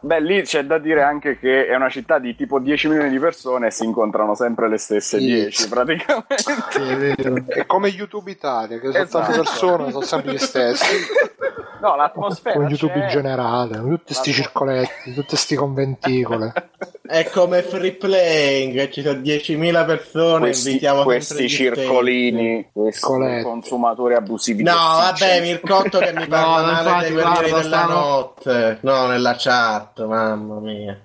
Beh, 0.00 0.20
lì 0.20 0.42
c'è 0.42 0.64
da 0.64 0.78
dire 0.78 1.02
anche 1.02 1.38
che 1.38 1.66
è 1.66 1.74
una 1.74 1.88
città 1.88 2.18
di 2.18 2.34
tipo 2.36 2.58
10 2.58 2.88
milioni 2.88 3.10
di 3.10 3.18
persone 3.18 3.68
e 3.68 3.70
si 3.70 3.84
incontrano 3.84 4.34
sempre 4.34 4.68
le 4.68 4.78
stesse 4.78 5.18
Sì. 5.18 5.24
10 5.26 5.68
praticamente. 5.68 6.36
Sì, 6.70 6.80
è. 6.80 7.44
È 7.60 7.66
come 7.66 7.88
YouTube 7.88 8.30
Italia, 8.30 8.78
che 8.78 8.90
sono 8.90 9.02
Esatto. 9.04 9.24
tante 9.24 9.36
persone, 9.38 9.90
sono 9.90 10.04
sempre 10.04 10.32
gli 10.32 10.38
stessi. 10.38 10.84
No, 11.84 11.96
l'atmosfera 11.96 12.54
Come 12.54 12.68
YouTube 12.68 12.94
c'è. 12.94 13.02
in 13.02 13.08
generale, 13.08 13.76
tutti 13.78 14.14
sti 14.14 14.32
circoletti, 14.32 15.12
tutti 15.12 15.36
sti 15.36 15.54
conventicole. 15.54 16.52
È 17.06 17.28
come 17.28 17.60
free 17.62 17.92
playing, 17.92 18.88
ci 18.88 19.02
sono 19.02 19.18
10.000 19.20 19.84
persone, 19.84 20.38
Questi, 20.38 20.68
invitiamo 20.68 21.02
questi 21.02 21.46
circolini, 21.50 22.66
questi 22.72 23.42
consumatori 23.42 24.14
abusivi. 24.14 24.62
No, 24.62 24.72
vabbè, 24.72 25.42
Mircotto 25.42 25.98
che 25.98 26.14
mi 26.14 26.24
parla 26.28 26.80
No, 26.82 26.88
male 26.90 27.02
dei 27.04 27.12
guerrieri 27.12 27.50
guarda, 27.50 27.68
della 27.68 27.84
stavo- 27.84 27.92
notte. 27.92 28.78
No, 28.80 29.06
nella 29.06 29.34
chat, 29.36 30.02
mamma 30.06 30.58
mia. 30.60 30.98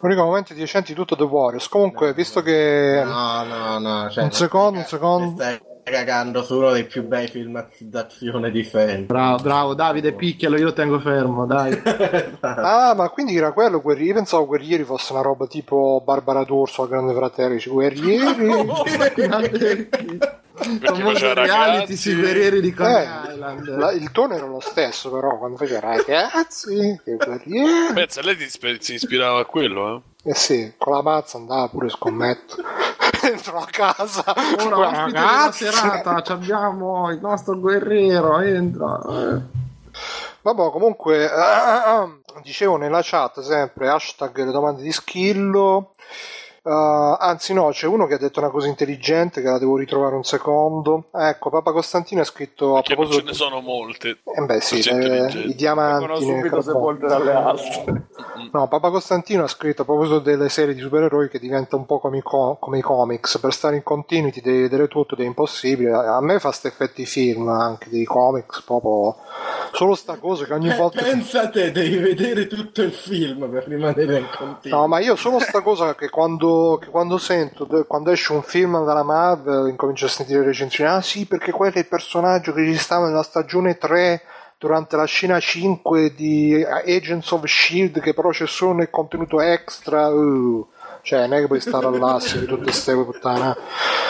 L'unico 0.00 0.22
momento 0.24 0.54
decenti 0.54 0.94
tutto 0.94 1.16
The 1.16 1.24
Warriors. 1.24 1.68
Comunque, 1.68 2.14
visto 2.14 2.40
che 2.40 3.02
No, 3.04 3.44
no, 3.44 3.78
no. 3.80 4.08
Cioè, 4.10 4.24
Un 4.24 4.32
secondo, 4.32 4.78
un 4.78 4.84
secondo. 4.86 5.34
Stai 5.42 5.58
cagando 5.90 6.42
su 6.42 6.56
uno 6.56 6.70
dei 6.72 6.84
più 6.84 7.02
bei 7.06 7.28
film 7.28 7.66
d'azione 7.78 8.50
di 8.50 8.62
sempre. 8.64 9.04
Bravo, 9.06 9.42
bravo, 9.42 9.74
Davide, 9.74 10.12
picchialo, 10.12 10.56
io 10.58 10.64
lo 10.66 10.72
tengo 10.72 10.98
fermo, 11.00 11.46
dai. 11.46 11.80
Ah, 12.40 12.94
ma 12.96 13.08
quindi 13.08 13.36
era 13.36 13.52
quello 13.52 13.80
guerrieri? 13.80 14.08
Io 14.08 14.14
pensavo 14.14 14.46
guerrieri 14.46 14.84
fosse 14.84 15.12
una 15.12 15.22
roba 15.22 15.46
tipo 15.46 16.02
Barbara 16.04 16.44
D'Urso 16.44 16.82
al 16.82 16.88
Grande 16.88 17.14
Fratello. 17.14 17.54
Dici, 17.54 17.68
guerrieri? 17.70 18.66
Perché 20.80 21.02
faceva 21.02 21.34
reality 21.34 21.96
sui 21.96 22.16
guerrieri 22.16 22.60
di 22.60 22.74
Coney 22.74 23.04
Eh, 23.04 23.32
Island. 23.32 23.78
la- 23.78 23.92
il 23.92 24.10
tono 24.10 24.34
era 24.34 24.44
lo 24.46 24.58
stesso, 24.60 25.08
però, 25.10 25.38
quando 25.38 25.56
faceva 25.56 25.80
ragazzi, 25.80 27.00
che 27.04 27.14
guerrieri. 27.16 27.92
Pensa, 27.94 28.20
lei 28.22 28.36
si 28.80 28.94
ispirava 28.94 29.38
a 29.40 29.44
quello, 29.44 29.94
eh? 29.96 30.00
Eh 30.28 30.34
sì, 30.34 30.74
con 30.76 30.92
la 30.92 31.00
mazza 31.00 31.38
andava 31.38 31.68
pure 31.68 31.88
scommetto. 31.88 32.56
Dentro 33.22 33.60
la 33.60 33.66
casa. 33.70 34.22
Ora, 34.58 34.76
della 34.76 34.90
ragazzi. 34.90 35.64
serata, 35.64 36.20
ci 36.20 36.32
abbiamo 36.32 37.10
il 37.10 37.18
nostro 37.18 37.58
guerriero, 37.58 38.38
entra. 38.40 39.00
Eh. 39.08 39.40
Vabbè, 40.42 40.70
comunque, 40.70 41.30
dicevo 42.44 42.76
nella 42.76 43.00
chat 43.02 43.40
sempre 43.40 43.88
hashtag 43.88 44.44
le 44.44 44.52
domande 44.52 44.82
di 44.82 44.92
skillo. 44.92 45.94
Eh, 46.68 47.16
anzi, 47.18 47.54
no, 47.54 47.70
c'è 47.70 47.86
uno 47.86 48.06
che 48.06 48.14
ha 48.14 48.18
detto 48.18 48.40
una 48.40 48.50
cosa 48.50 48.66
intelligente 48.66 49.40
che 49.40 49.48
la 49.48 49.58
devo 49.58 49.76
ritrovare 49.78 50.14
un 50.16 50.24
secondo. 50.24 51.04
Ecco, 51.14 51.48
Papa 51.48 51.72
Costantino 51.72 52.20
ha 52.20 52.24
scritto 52.24 52.76
a 52.76 52.82
Che 52.82 52.94
non 52.94 53.04
ce 53.10 53.22
proposito. 53.22 53.24
ne 53.30 53.32
sono 53.34 53.60
molte. 53.60 54.18
Eh 54.22 54.42
beh, 54.44 54.60
sì, 54.60 54.82
le- 54.82 55.30
i 55.46 55.54
diamanti. 55.54 56.22
subito 56.24 56.40
carbone. 56.42 56.62
sepolte 56.62 57.06
dalle 57.06 57.32
altre. 57.32 58.06
No, 58.52 58.68
Papa 58.68 58.90
Costantino 58.90 59.44
ha 59.44 59.48
scritto 59.48 59.82
a 59.82 59.84
proposito 59.86 60.18
delle 60.18 60.48
serie 60.50 60.74
di 60.74 60.80
supereroi 60.80 61.28
che 61.30 61.38
diventa 61.38 61.76
un 61.76 61.86
po' 61.86 61.98
come 62.00 62.18
i, 62.18 62.22
co- 62.22 62.56
come 62.60 62.78
i 62.78 62.82
comics, 62.82 63.38
per 63.38 63.52
stare 63.54 63.76
in 63.76 63.82
continuity 63.82 64.40
devi 64.42 64.60
vedere 64.62 64.88
tutto 64.88 65.14
ed 65.14 65.20
è 65.20 65.24
impossibile. 65.24 65.92
A 65.92 66.20
me 66.20 66.38
fa 66.38 66.52
sti 66.52 66.66
effetti 66.66 67.06
film 67.06 67.48
anche 67.48 67.88
dei 67.88 68.04
comics, 68.04 68.62
proprio 68.62 69.16
solo 69.72 69.94
sta 69.94 70.16
cosa 70.18 70.44
che 70.44 70.52
ogni 70.52 70.70
Eh, 70.70 70.76
volta... 70.76 71.02
pensa 71.02 71.48
te, 71.48 71.72
devi 71.72 71.96
vedere 71.96 72.46
tutto 72.46 72.82
il 72.82 72.92
film 72.92 73.48
per 73.50 73.64
rimanere 73.66 74.18
in 74.18 74.28
continuo. 74.36 74.78
No, 74.80 74.86
ma 74.86 74.98
io 75.00 75.16
solo 75.16 75.38
sta 75.40 75.60
cosa 75.62 75.94
che 75.94 76.08
quando, 76.10 76.46
quando 76.90 77.18
sento, 77.18 77.66
quando 77.86 78.10
esce 78.10 78.32
un 78.32 78.42
film 78.42 78.84
dalla 78.84 79.02
Marvel, 79.02 79.68
incomincio 79.68 80.06
a 80.06 80.08
sentire 80.08 80.42
recensioni, 80.42 80.90
ah 80.90 81.00
sì, 81.00 81.26
perché 81.26 81.52
quello 81.52 81.74
è 81.74 81.78
il 81.78 81.86
personaggio 81.86 82.52
che 82.52 82.64
ci 82.64 82.76
stava 82.76 83.06
nella 83.06 83.22
stagione 83.22 83.78
3 83.78 84.22
durante 84.58 84.96
la 84.96 85.04
scena 85.04 85.38
5 85.38 86.14
di 86.14 86.64
Agents 86.64 87.30
of 87.30 87.44
Shield, 87.44 88.00
che 88.00 88.12
però 88.12 88.30
c'è 88.30 88.46
solo 88.46 88.74
nel 88.74 88.90
contenuto 88.90 89.40
extra. 89.40 90.08
uh. 90.08 90.66
Cioè, 91.00 91.20
non 91.20 91.34
è 91.34 91.40
che 91.40 91.46
puoi 91.46 91.60
stare 91.60 91.86
all'asse 91.86 92.40
di 92.40 92.46
tutte 92.46 92.64
queste 92.64 92.92
puttane. 92.92 93.56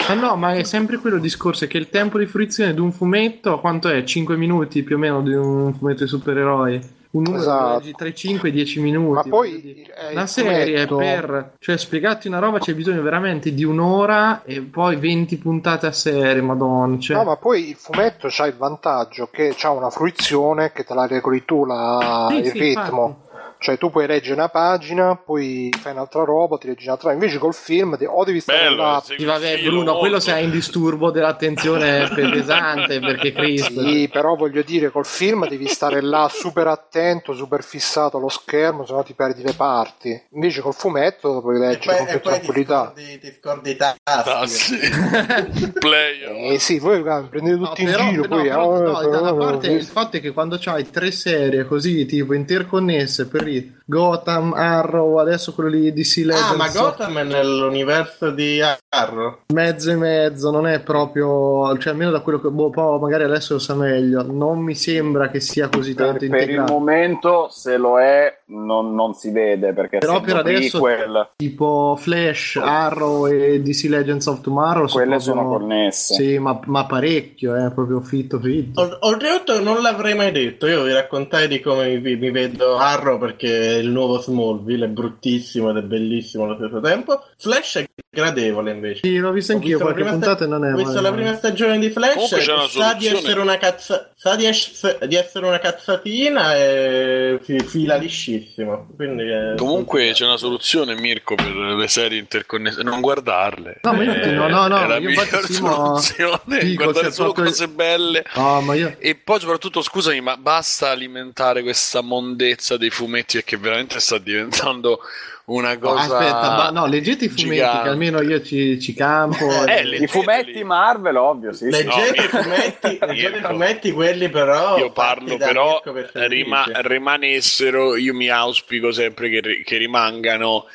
Ma 0.08 0.14
no, 0.14 0.34
ma 0.36 0.54
è 0.54 0.64
sempre 0.64 0.96
quello 0.96 1.18
discorso 1.18 1.66
che 1.66 1.76
il 1.76 1.90
tempo 1.90 2.18
di 2.18 2.26
fruizione 2.26 2.74
di 2.74 2.80
un 2.80 2.90
fumetto, 2.92 3.60
quanto 3.60 3.88
è? 3.88 4.02
5 4.02 4.36
minuti 4.36 4.82
più 4.82 4.96
o 4.96 4.98
meno 4.98 5.22
di 5.22 5.34
un 5.34 5.72
fumetto 5.74 6.02
di 6.02 6.08
supereroi? 6.08 6.96
Un 7.10 7.22
numero 7.22 7.42
Esatto. 7.42 7.80
di 7.84 7.92
tra 7.96 8.06
i 8.06 8.14
5 8.14 8.48
e 8.48 8.52
i 8.52 8.54
10 8.54 8.80
minuti. 8.80 9.28
Ma 9.28 9.36
poi, 9.36 9.82
eh, 9.82 10.12
una 10.12 10.22
il 10.22 10.28
serie 10.28 10.86
fumetto- 10.86 10.96
per 10.96 11.52
cioè 11.58 11.78
spiegarti 11.78 12.28
una 12.28 12.38
roba 12.38 12.58
c'è 12.58 12.74
bisogno 12.74 13.00
veramente 13.00 13.54
di 13.54 13.64
un'ora 13.64 14.42
e 14.44 14.60
poi 14.60 14.96
20 14.96 15.38
puntate 15.38 15.86
a 15.86 15.92
serie, 15.92 16.42
madonna. 16.42 16.98
Cioè, 16.98 17.16
No, 17.16 17.24
ma 17.24 17.36
poi 17.36 17.70
il 17.70 17.76
fumetto 17.76 18.28
c'ha 18.30 18.46
il 18.46 18.56
vantaggio 18.56 19.28
che 19.32 19.54
c'ha 19.56 19.70
una 19.70 19.88
fruizione 19.88 20.70
che 20.72 20.84
te 20.84 20.92
la 20.92 21.06
regoli 21.06 21.44
tu 21.46 21.64
la- 21.64 22.26
Sì, 22.30 22.36
il 22.36 22.46
sì, 22.46 22.58
ritmo. 22.58 23.06
infatti. 23.06 23.26
Cioè, 23.60 23.76
tu 23.76 23.90
puoi 23.90 24.06
leggere 24.06 24.34
una 24.34 24.48
pagina, 24.48 25.16
poi 25.16 25.68
fai 25.80 25.92
un'altra 25.92 26.22
roba, 26.24 26.56
ti 26.58 26.68
leggi 26.68 26.84
un'altra. 26.86 27.12
Invece 27.12 27.38
col 27.38 27.54
film 27.54 27.96
de- 27.96 28.06
o 28.06 28.24
devi 28.24 28.40
stare 28.40 28.68
Bello, 28.68 28.82
là. 28.82 29.02
Sì, 29.04 29.24
vabbè, 29.24 29.60
Bruno, 29.62 29.82
molto. 29.84 29.98
quello 29.98 30.20
sei 30.20 30.44
in 30.44 30.50
disturbo 30.50 31.10
dell'attenzione 31.10 32.08
pesante 32.14 33.00
perché 33.00 33.32
Cristo. 33.32 33.80
Sì, 33.82 34.08
però 34.12 34.36
voglio 34.36 34.62
dire, 34.62 34.90
col 34.90 35.04
film 35.06 35.48
devi 35.48 35.66
stare 35.66 36.00
là 36.00 36.28
super 36.32 36.68
attento, 36.68 37.32
super 37.34 37.62
fissato 37.64 38.16
allo 38.18 38.28
schermo, 38.28 38.86
sennò 38.86 39.02
ti 39.02 39.14
perdi 39.14 39.42
le 39.42 39.54
parti. 39.54 40.20
Invece 40.32 40.60
col 40.60 40.74
fumetto 40.74 41.32
lo 41.34 41.40
puoi 41.40 41.58
leggere 41.58 41.96
poi, 41.96 41.96
con 41.96 42.06
più 42.06 42.18
ti, 42.20 42.28
tranquillità. 42.28 42.92
ti 42.94 43.34
scordi 43.40 43.70
i 43.70 43.76
tasti. 43.76 44.00
Ah, 44.04 44.46
sì. 44.46 44.78
Player. 45.78 46.52
Eh 46.52 46.58
sì, 46.58 46.78
voi 46.78 47.02
prendete 47.02 47.56
No, 47.58 47.68
tutti 47.68 47.84
però, 47.84 48.02
in 48.04 48.08
giro, 48.10 48.22
no, 48.22 48.28
poi 48.28 48.42
però, 48.48 48.76
eh, 48.76 48.80
no, 48.82 49.08
da 49.08 49.20
una 49.20 49.34
parte 49.34 49.66
il 49.68 49.84
fatto 49.84 50.16
è 50.16 50.20
che 50.20 50.30
quando 50.32 50.56
c'hai 50.60 50.88
tre 50.90 51.10
serie 51.10 51.64
così 51.64 52.06
tipo 52.06 52.34
interconnesse 52.34 53.26
per 53.26 53.47
i 53.48 53.76
Gotham, 53.84 54.52
Arrow, 54.54 55.16
adesso 55.16 55.52
quello 55.54 55.70
lì 55.70 55.92
di 55.92 56.04
Sea 56.04 56.24
Ah, 56.24 56.28
Legends, 56.52 56.56
ma 56.56 56.68
Gotham 56.68 57.18
è 57.18 57.22
nell'universo 57.24 58.30
di 58.30 58.60
Arrow? 58.90 59.38
Mezzo 59.52 59.90
e 59.90 59.96
mezzo, 59.96 60.50
non 60.50 60.66
è 60.66 60.80
proprio, 60.80 61.76
cioè 61.78 61.92
almeno 61.92 62.10
da 62.10 62.20
quello 62.20 62.40
che, 62.40 62.48
boh, 62.50 62.70
poi 62.70 63.00
magari 63.00 63.24
adesso 63.24 63.54
lo 63.54 63.58
sa 63.58 63.74
meglio, 63.74 64.22
non 64.22 64.58
mi 64.60 64.74
sembra 64.74 65.28
che 65.28 65.40
sia 65.40 65.68
così 65.68 65.94
Per, 65.94 66.04
tanto 66.06 66.18
per 66.20 66.28
il 66.28 66.34
integrato. 66.40 66.72
momento, 66.72 67.48
se 67.50 67.76
lo 67.76 67.98
è, 68.00 68.37
non, 68.48 68.94
non 68.94 69.14
si 69.14 69.30
vede 69.30 69.72
perché 69.72 69.98
Però 69.98 70.20
per 70.20 70.36
adesso 70.36 70.80
prequel, 70.80 71.28
tipo 71.36 71.96
Flash, 71.98 72.56
Arrow 72.56 73.26
e 73.26 73.60
DC 73.60 73.84
Legends 73.88 74.26
of 74.26 74.40
Tomorrow 74.40 74.88
quelle 74.88 75.18
sono, 75.20 75.42
sono 75.42 75.58
connesse. 75.58 76.14
Sì, 76.14 76.38
ma, 76.38 76.58
ma 76.66 76.86
parecchio, 76.86 77.54
eh, 77.54 77.70
proprio 77.70 78.00
fitto 78.00 78.38
fitto. 78.38 78.80
Ol- 78.80 78.98
Oltretutto 79.00 79.60
non 79.62 79.80
l'avrei 79.80 80.14
mai 80.14 80.32
detto, 80.32 80.66
io 80.66 80.82
vi 80.84 80.92
raccontai 80.92 81.48
di 81.48 81.60
come 81.60 81.98
mi, 81.98 82.16
mi 82.16 82.30
vedo 82.30 82.76
Arrow 82.76 83.18
perché 83.18 83.48
il 83.48 83.88
nuovo 83.88 84.20
Smallville 84.20 84.86
è 84.86 84.88
bruttissimo 84.88 85.70
ed 85.70 85.76
è 85.76 85.82
bellissimo 85.82 86.44
allo 86.44 86.56
stesso 86.56 86.80
tempo. 86.80 87.22
Flash 87.36 87.76
è 87.78 87.86
gradevole 88.18 88.70
invece. 88.72 89.00
Sì, 89.02 89.16
l'ho 89.16 89.30
visto 89.32 89.52
anch'io, 89.52 89.78
qualche 89.78 89.94
prima 90.02 90.10
puntata 90.10 90.44
e 90.44 90.46
non 90.46 90.64
è 90.64 90.72
Ho 90.72 90.76
visto 90.76 90.94
male. 90.94 91.08
la 91.08 91.12
prima 91.12 91.34
stagione 91.34 91.78
di 91.78 91.90
Flash 91.90 92.12
Comunque 92.14 92.38
c'è 92.38 92.52
una 92.52 92.68
sa 92.68 92.94
di 92.94 93.06
essere 93.06 93.40
una 93.40 93.56
cazza 93.58 94.10
sa 94.16 94.34
di, 94.36 94.46
es- 94.46 95.04
di 95.04 95.14
essere 95.14 95.46
una 95.46 95.58
cazzatina 95.58 96.56
e 96.56 97.38
fi- 97.42 97.60
fila 97.60 97.96
liscissimo. 97.96 98.88
Quindi 98.96 99.22
è- 99.28 99.54
Comunque 99.56 100.10
c'è 100.12 100.24
una 100.24 100.36
soluzione, 100.36 100.94
Mirko, 100.96 101.34
per 101.36 101.46
le 101.54 101.88
serie 101.88 102.18
interconnesse: 102.18 102.82
non 102.82 103.00
guardarle. 103.00 103.78
No, 103.82 103.92
ma 103.92 104.02
infatti 104.02 104.28
Eh, 104.28 104.32
no, 104.32 104.48
no, 104.48 104.66
no, 104.66 104.82
è 104.82 104.86
la 104.86 104.96
io 104.98 105.08
miglior 105.08 105.26
soluzione. 105.46 106.58
dico, 106.62 106.82
guardare 106.84 107.10
solo 107.12 107.32
proprio- 107.32 107.52
cose 107.52 107.68
belle. 107.68 108.24
No, 108.34 108.60
ma 108.60 108.74
io... 108.74 108.94
E 108.98 109.14
poi 109.14 109.40
soprattutto, 109.40 109.82
scusami, 109.82 110.20
ma 110.20 110.36
basta 110.36 110.90
alimentare 110.90 111.62
questa 111.62 112.00
mondezza 112.00 112.76
dei 112.76 112.90
fumetti 112.90 113.36
perché 113.36 113.56
veramente 113.56 114.00
sta 114.00 114.18
diventando 114.18 115.00
una 115.48 115.76
cosa. 115.78 116.18
aspetta, 116.18 116.56
ma 116.56 116.70
no, 116.70 116.86
leggete 116.86 117.24
i 117.26 117.28
fumetti 117.28 117.54
gigante. 117.54 117.82
che 117.82 117.88
almeno 117.88 118.20
io 118.22 118.42
ci, 118.42 118.78
ci 118.80 118.92
campo. 118.94 119.64
Eh, 119.66 119.72
e- 119.78 119.84
le- 119.84 119.96
I 119.96 120.06
fumetti 120.06 120.62
Marvel, 120.64 121.16
ovvio, 121.16 121.52
sì. 121.52 121.70
Leggete 121.70 122.16
No, 122.16 122.22
i 122.24 122.28
fumetti, 122.42 122.88
Mirko. 122.88 123.06
leggete 123.06 123.38
i 123.38 123.42
fumetti 123.42 123.92
quelli 123.92 124.28
però 124.28 124.76
Io 124.78 124.92
parlo 124.92 125.36
però 125.36 125.82
rima- 126.26 126.64
rimanessero, 126.72 127.96
io 127.96 128.14
mi 128.14 128.28
auspico 128.28 128.92
sempre 128.92 129.28
che, 129.30 129.62
che 129.64 129.76
rimangano 129.76 130.66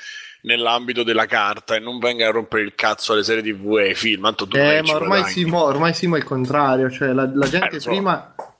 nell'ambito 0.45 1.03
della 1.03 1.25
carta 1.25 1.75
e 1.75 1.79
non 1.79 1.99
vengano 1.99 2.29
a 2.31 2.33
rompere 2.33 2.63
il 2.63 2.73
cazzo 2.75 3.13
alle 3.13 3.23
serie 3.23 3.41
tv 3.43 3.77
e 3.77 3.83
ai 3.89 3.95
film. 3.95 4.23
Tanto 4.23 4.47
Eh, 4.51 4.81
ma 4.83 4.95
ormai 4.95 5.23
sì, 5.25 5.45
mo, 5.45 5.63
ormai 5.63 5.93
ma 6.07 6.15
è 6.17 6.19
il 6.19 6.25
contrario. 6.25 6.89
Cioè, 6.89 7.09
la, 7.13 7.29
la 7.33 7.47
gente 7.47 7.67
Eh, 7.67 7.73
lo 7.73 7.79
so. 7.79 7.89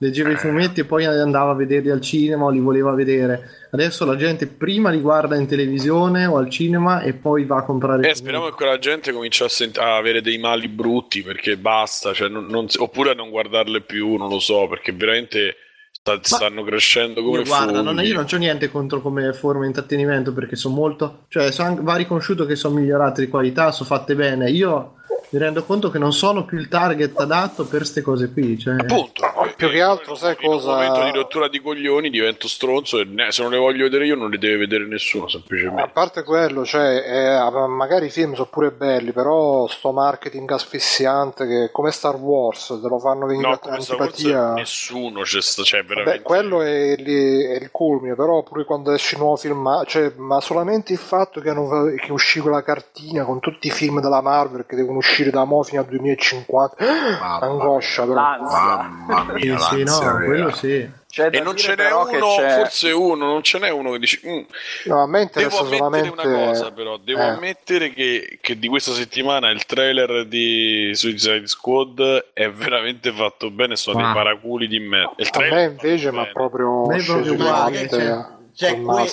Leggeva 0.04 0.30
i 0.30 0.36
fumetti 0.36 0.80
e 0.80 0.84
poi 0.84 1.04
andava 1.04 1.50
a 1.52 1.54
vederli 1.54 1.90
al 1.90 2.00
cinema 2.00 2.44
o 2.44 2.50
li 2.50 2.60
voleva 2.60 2.92
vedere. 2.92 3.66
Adesso 3.70 4.04
la 4.04 4.16
gente 4.16 4.46
prima 4.46 4.90
li 4.90 5.00
guarda 5.00 5.36
in 5.36 5.46
televisione 5.46 6.26
o 6.26 6.36
al 6.36 6.48
cinema 6.48 7.00
e 7.00 7.12
poi 7.14 7.44
va 7.44 7.56
a 7.58 7.62
comprare 7.64 8.08
Eh, 8.08 8.14
speriamo 8.14 8.46
che 8.46 8.52
quella 8.52 8.78
gente 8.78 9.12
cominci 9.12 9.42
a, 9.42 9.48
sent- 9.48 9.78
a 9.78 9.96
avere 9.96 10.20
dei 10.20 10.38
mali 10.38 10.68
brutti 10.68 11.22
perché 11.22 11.56
basta, 11.56 12.12
cioè 12.12 12.28
non- 12.28 12.46
non 12.46 12.66
oppure 12.78 13.10
a 13.10 13.14
non 13.14 13.30
guardarle 13.30 13.80
più, 13.80 14.16
non 14.16 14.28
lo 14.28 14.38
so, 14.38 14.68
perché 14.68 14.92
veramente 14.92 15.56
sta- 15.90 16.20
stanno 16.22 16.62
crescendo 16.62 17.22
come 17.24 17.38
Io, 17.38 17.44
guarda, 17.44 17.80
non, 17.82 17.98
io 18.04 18.14
non 18.14 18.26
c'ho 18.26 18.36
niente 18.36 18.70
contro 18.70 19.00
come 19.00 19.32
forma 19.32 19.62
di 19.62 19.68
intrattenimento 19.68 20.32
perché 20.32 20.54
sono 20.54 20.74
molto, 20.74 21.24
cioè 21.28 21.50
so 21.50 21.62
anche- 21.62 21.82
va 21.82 21.96
riconosciuto 21.96 22.46
che 22.46 22.54
sono 22.54 22.78
migliorate 22.78 23.22
di 23.22 23.28
qualità, 23.28 23.72
sono 23.72 23.88
fatte 23.88 24.14
bene. 24.14 24.50
Io 24.50 24.96
mi 25.34 25.40
rendo 25.40 25.64
conto 25.64 25.90
che 25.90 25.98
non 25.98 26.12
sono 26.12 26.44
più 26.44 26.58
il 26.58 26.68
target 26.68 27.18
adatto 27.18 27.64
per 27.64 27.78
queste 27.80 28.02
cose 28.02 28.30
qui. 28.32 28.56
Cioè, 28.56 28.74
Appunto, 28.78 29.22
più 29.56 29.68
che 29.68 29.80
altro, 29.82 30.14
sai 30.14 30.36
in 30.40 30.48
cosa- 30.48 30.68
un 30.70 30.74
momento 30.76 31.02
di 31.04 31.10
rottura 31.10 31.48
di 31.48 31.60
coglioni 31.60 32.08
divento 32.08 32.46
stronzo 32.46 33.00
e 33.00 33.04
ne- 33.04 33.32
se 33.32 33.42
non 33.42 33.50
le 33.50 33.58
voglio 33.58 33.82
vedere 33.84 34.06
io 34.06 34.14
non 34.14 34.30
le 34.30 34.38
deve 34.38 34.58
vedere 34.58 34.86
nessuno 34.86 35.24
A 35.24 35.28
semplicemente. 35.30 35.90
parte 35.92 36.22
quello, 36.22 36.64
cioè, 36.64 37.02
eh, 37.04 37.66
magari 37.66 38.06
i 38.06 38.10
film 38.10 38.34
sono 38.34 38.48
pure 38.50 38.70
belli, 38.70 39.10
però 39.12 39.66
sto 39.66 39.90
marketing 39.92 40.48
asfissiante 40.52 41.46
che 41.46 41.70
come 41.72 41.90
Star 41.90 42.14
Wars 42.16 42.78
te 42.80 42.88
lo 42.88 42.98
fanno 43.00 43.26
venire 43.26 43.48
No, 43.48 43.54
a 43.60 43.72
antipatia. 43.74 44.52
nessuno 44.52 45.22
c'è 45.22 45.40
sta, 45.40 45.62
cioè 45.64 45.82
veramente. 45.84 46.18
Beh, 46.18 46.22
quello 46.24 46.62
è, 46.62 46.94
lì- 46.96 47.42
è 47.44 47.56
il 47.60 47.70
culmine, 47.72 48.14
però 48.14 48.42
pure 48.44 48.64
quando 48.64 48.92
esce 48.92 49.16
il 49.16 49.20
nuovo 49.20 49.36
film, 49.36 49.58
ma, 49.58 49.82
cioè, 49.84 50.12
ma 50.16 50.40
solamente 50.40 50.92
il 50.92 50.98
fatto 50.98 51.40
che, 51.40 51.50
hanno, 51.50 51.92
che 51.96 52.12
uscì 52.12 52.38
quella 52.40 52.62
cartina 52.62 53.24
con 53.24 53.40
tutti 53.40 53.66
i 53.66 53.70
film 53.70 54.00
della 54.00 54.20
Marvel 54.20 54.64
che 54.66 54.76
devono 54.76 54.98
uscire 54.98 55.23
da 55.30 55.44
mo 55.44 55.62
fino 55.62 55.80
al 55.80 55.86
2050, 55.88 56.76
angoscia 57.40 58.02
però. 58.02 58.14
Mamma 58.14 59.32
mia, 59.34 59.58
sì, 59.58 59.82
no, 59.82 59.98
quello 60.24 60.50
sì. 60.50 61.02
E 61.16 61.40
non 61.40 61.56
ce 61.56 61.76
n'è 61.76 61.92
uno, 61.92 62.34
c'è- 62.36 62.54
forse 62.56 62.90
uno, 62.90 63.26
non 63.26 63.42
ce 63.44 63.60
n'è 63.60 63.68
uno 63.70 63.92
che 63.92 63.98
dice 64.00 64.20
"Mm, 64.26 64.40
No, 64.86 65.00
a 65.02 65.06
me 65.06 65.30
Devo 65.32 65.46
interessa 65.46 65.58
ammettere 65.60 65.76
solamente... 65.78 66.26
una 66.26 66.46
cosa, 66.46 66.72
però. 66.72 66.96
Devo 66.96 67.20
eh. 67.20 67.24
ammettere 67.26 67.92
che, 67.92 68.38
che 68.40 68.58
di 68.58 68.66
questa 68.66 68.90
settimana 68.90 69.48
il 69.50 69.64
trailer 69.64 70.26
di 70.26 70.90
Suicide 70.92 71.46
Squad 71.46 72.30
è 72.32 72.50
veramente 72.50 73.12
fatto 73.12 73.48
bene. 73.52 73.76
Sono 73.76 74.00
Ah. 74.00 74.02
dei 74.06 74.12
paraculi 74.12 74.66
di 74.66 74.80
me. 74.80 75.08
Il 75.16 75.28
A 75.30 75.38
me 75.40 75.62
invece 75.62 76.10
mi 76.10 76.18
ha 76.18 76.26
proprio 76.32 76.90
sceso 76.98 77.34
proprio 77.36 78.42
col 78.82 78.94
que- 78.96 79.04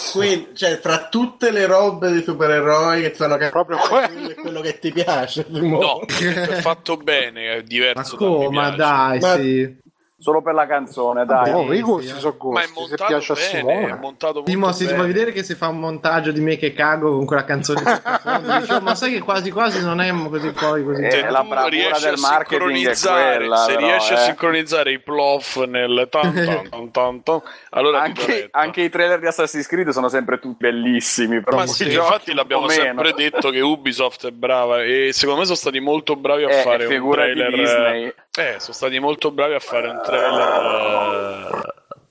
que- 0.44 0.50
cioè, 0.54 0.78
fra 0.80 1.08
tutte 1.10 1.50
le 1.52 1.66
robe 1.66 2.12
di 2.12 2.22
supereroi 2.22 3.02
che 3.02 3.14
sono 3.16 3.38
Proprio 3.50 3.78
quello. 3.90 4.30
è 4.30 4.36
quello 4.36 4.62
che 4.62 4.78
ti 4.80 4.92
piace. 4.92 5.46
No, 5.50 6.02
è 6.06 6.62
fatto 6.62 6.98
bene, 6.98 7.54
è 7.54 7.56
Ma 7.56 7.62
diverso. 7.62 8.16
come? 8.18 8.50
Ma 8.50 8.72
piace. 8.74 8.78
dai, 8.78 9.20
Ma- 9.20 9.36
sì. 9.36 9.78
Solo 10.22 10.42
per 10.44 10.54
la 10.54 10.68
canzone, 10.68 11.26
dai. 11.26 11.52
Oh, 11.52 11.74
i 11.74 11.78
sì, 11.78 11.82
gusti 11.82 12.14
sì. 12.14 12.20
sono 12.20 12.36
Ma 12.52 12.62
è 12.62 12.68
gusti, 12.68 12.74
se 12.74 12.80
montato 12.90 13.06
piace 13.08 13.32
a 13.32 13.36
bene, 13.36 13.48
è 13.48 13.56
Simone. 13.58 13.98
montato 14.00 14.44
Sì, 14.46 14.56
molto 14.56 14.60
ma 14.68 14.74
si 14.74 14.86
fa 14.88 15.02
vedere 15.04 15.32
che 15.32 15.42
si 15.44 15.56
fa 15.56 15.68
un 15.70 15.80
montaggio 15.80 16.32
di 16.32 16.42
me 16.42 16.58
che 16.58 16.74
cago 16.74 17.10
con 17.12 17.26
quella 17.26 17.44
canzone 17.44 17.82
di 17.82 17.90
sottofondo. 17.90 18.58
Dicevo, 18.60 18.82
ma 18.82 18.94
sai 18.96 19.14
che 19.14 19.20
quasi 19.20 19.50
quasi 19.50 19.84
non 19.84 20.00
è 20.00 20.12
così 20.30 20.52
poi 20.52 20.84
così. 20.84 21.04
Eh, 21.04 21.10
Se 21.10 21.22
la 21.30 21.44
bravura 21.44 21.98
del 22.00 22.14
a 22.14 22.20
marketing 22.20 22.88
è 22.88 22.94
sincronizzare, 22.94 23.38
quella, 23.38 23.56
se 23.58 23.74
però, 23.74 23.86
riesci 23.88 24.14
a 24.14 24.20
eh. 24.20 24.24
sincronizzare 24.26 24.92
i 24.92 25.00
plof 25.00 25.66
nel 25.66 26.08
tan 26.12 26.34
tan 26.34 26.70
tan 26.70 26.92
tan, 26.92 27.24
tan, 27.24 27.42
allora 27.72 28.02
Anche, 28.02 28.48
anche 28.52 28.82
i 28.82 28.90
trailer 28.90 29.20
di 29.20 29.26
Assassin's 29.26 29.66
Creed 29.66 29.90
sono 29.90 30.08
sempre 30.08 30.38
tutti 30.38 30.58
bellissimi. 30.60 31.42
Però 31.42 31.58
Ma 31.58 31.66
sì, 31.66 31.92
infatti 31.92 32.34
l'abbiamo 32.36 32.68
sempre 32.68 33.14
detto 33.14 33.50
che 33.50 33.60
Ubisoft 33.62 34.28
è 34.28 34.32
brava 34.32 34.84
e 34.84 35.10
secondo 35.14 35.40
me 35.40 35.46
sono 35.46 35.58
stati 35.58 35.80
molto 35.80 36.16
bravi 36.16 36.44
a 36.44 36.50
Eh, 36.50 36.62
fare 36.62 36.86
un 36.98 37.12
trailer. 37.12 37.52
Disney. 37.52 38.14
Eh, 38.38 38.56
sono 38.60 38.74
stati 38.74 38.98
molto 39.00 39.32
bravi 39.32 39.56
a 39.56 39.60
fare 39.60 39.88
un 39.90 40.00
trailer, 40.02 40.11
eh, 40.12 41.50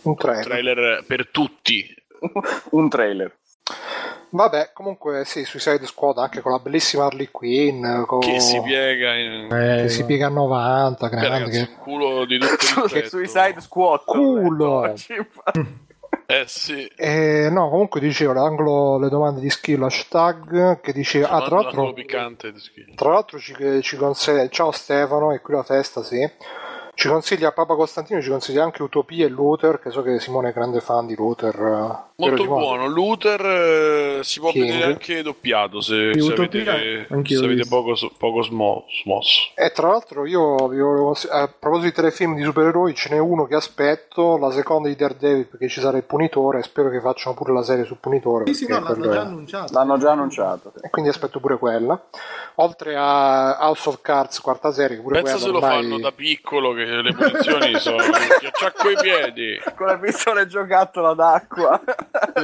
Un 0.03 0.11
un 0.11 0.16
trailer. 0.16 0.44
trailer 0.44 1.05
per 1.07 1.28
tutti. 1.28 1.94
un 2.70 2.88
trailer. 2.88 3.36
Vabbè, 4.32 4.70
comunque 4.72 5.24
sì, 5.24 5.44
Suicide 5.44 5.84
Squad 5.86 6.18
anche 6.18 6.40
con 6.40 6.53
la 6.53 6.61
bellissima 6.61 7.07
Harley 7.07 7.30
Quinn 7.32 8.05
con... 8.05 8.20
Che 8.20 8.38
si 8.38 8.61
piega 8.62 9.14
in... 9.16 9.48
Eh, 9.53 9.82
che 9.82 9.88
si 9.88 10.05
piega 10.05 10.26
a 10.26 10.30
90, 10.30 11.09
Beh, 11.09 11.16
grande 11.16 11.28
ragazzi, 11.28 11.66
che... 11.66 11.72
culo 11.78 12.24
di 12.24 12.38
tutto 12.38 12.84
il 12.84 12.90
Che. 13.03 13.09
Suicide 13.09 13.61
Squad. 13.61 14.05
Culo. 14.05 14.94
Eh 16.26 16.44
sì. 16.46 16.86
Eh, 16.96 17.48
no, 17.51 17.68
comunque 17.70 17.98
dicevo, 17.98 18.32
l'angolo, 18.32 18.98
le 18.98 19.09
domande 19.09 19.40
di 19.40 19.51
skill 19.51 19.82
hashtag 19.82 20.80
che 20.80 20.92
dice, 20.92 21.24
ah, 21.24 21.42
tra 21.42 21.57
l'altro, 21.61 21.92
piccante 21.92 22.53
di 22.53 22.59
skill. 22.61 22.94
tra 22.94 23.11
l'altro 23.11 23.38
ci, 23.40 23.55
ci 23.82 23.96
consiglia, 23.96 24.48
ciao 24.48 24.70
Stefano, 24.70 25.32
è 25.32 25.40
qui 25.40 25.55
la 25.55 25.64
festa, 25.64 26.05
sì, 26.05 26.28
ci 27.01 27.09
consiglia 27.09 27.51
Papa 27.53 27.76
Costantino, 27.76 28.20
ci 28.20 28.28
consiglia 28.28 28.62
anche 28.62 28.82
Utopia 28.82 29.24
e 29.24 29.30
Luther, 29.30 29.80
che 29.80 29.88
so 29.88 30.03
che 30.03 30.20
Simone 30.20 30.51
è 30.51 30.53
grande 30.53 30.80
fan 30.80 31.07
di 31.07 31.14
Luther. 31.16 31.55
eh, 31.55 32.09
Molto 32.16 32.42
Simone? 32.42 32.61
buono. 32.61 32.86
Luther 32.88 33.40
eh, 33.40 34.18
si 34.22 34.38
può 34.38 34.51
King. 34.51 34.66
vedere 34.66 34.84
anche 34.84 35.22
doppiato 35.22 35.80
se, 35.80 36.12
se 36.12 36.20
Utopia, 36.20 36.74
avete, 36.74 37.07
se 37.24 37.42
avete 37.42 37.66
poco, 37.66 37.94
poco 38.18 38.42
smo- 38.42 38.84
smosso. 39.03 39.51
E 39.55 39.70
tra 39.72 39.88
l'altro 39.88 40.26
io 40.26 40.68
vi 40.68 40.78
volevo 40.78 41.16
a 41.30 41.48
proposito 41.48 41.88
di 41.88 41.92
telefilm 41.94 42.34
di 42.34 42.42
supereroi 42.42 42.94
ce 42.94 43.09
n'è 43.09 43.18
uno 43.18 43.46
che 43.46 43.55
aspetto, 43.55 44.36
la 44.36 44.51
seconda 44.51 44.88
di 44.88 44.94
Daredevil 44.96 45.46
perché 45.46 45.68
ci 45.68 45.80
sarà 45.80 45.96
il 45.96 46.05
punitore 46.05 46.62
spero 46.62 46.90
che 46.90 47.01
facciano 47.01 47.34
pure 47.34 47.55
la 47.55 47.62
serie 47.62 47.86
sul 47.86 47.96
punitore. 47.98 48.44
Sì, 48.48 48.53
sì, 48.53 48.66
no, 48.68 48.78
l'hanno 48.78 49.09
già 49.11 49.20
annunciato. 49.22 49.72
L'hanno 49.72 49.96
già 49.96 50.11
annunciato. 50.11 50.72
E 50.82 50.90
quindi 50.90 51.11
aspetto 51.11 51.40
pure 51.40 51.57
quella. 51.57 51.98
Oltre 52.57 52.94
a 52.94 53.57
House 53.61 53.88
of 53.88 54.03
Cards, 54.03 54.38
quarta 54.40 54.70
serie, 54.70 54.96
che 54.96 55.03
pure 55.03 55.22
Pensa 55.22 55.38
quella 55.38 55.46
se 55.46 55.51
lo 55.51 55.64
ormai... 55.64 55.82
fanno 55.82 55.98
da 55.98 56.12
piccolo 56.12 56.74
che 56.74 56.89
le 57.03 57.12
punizioni 57.14 57.78
sono 57.78 57.97
acciacco 58.03 58.91
i 58.91 58.97
piedi. 59.01 59.61
Con 59.76 59.86
la 59.86 59.99
pistola 59.99 60.41
e 60.43 60.47
giocattolo 60.47 61.14
d'acqua. 61.14 61.80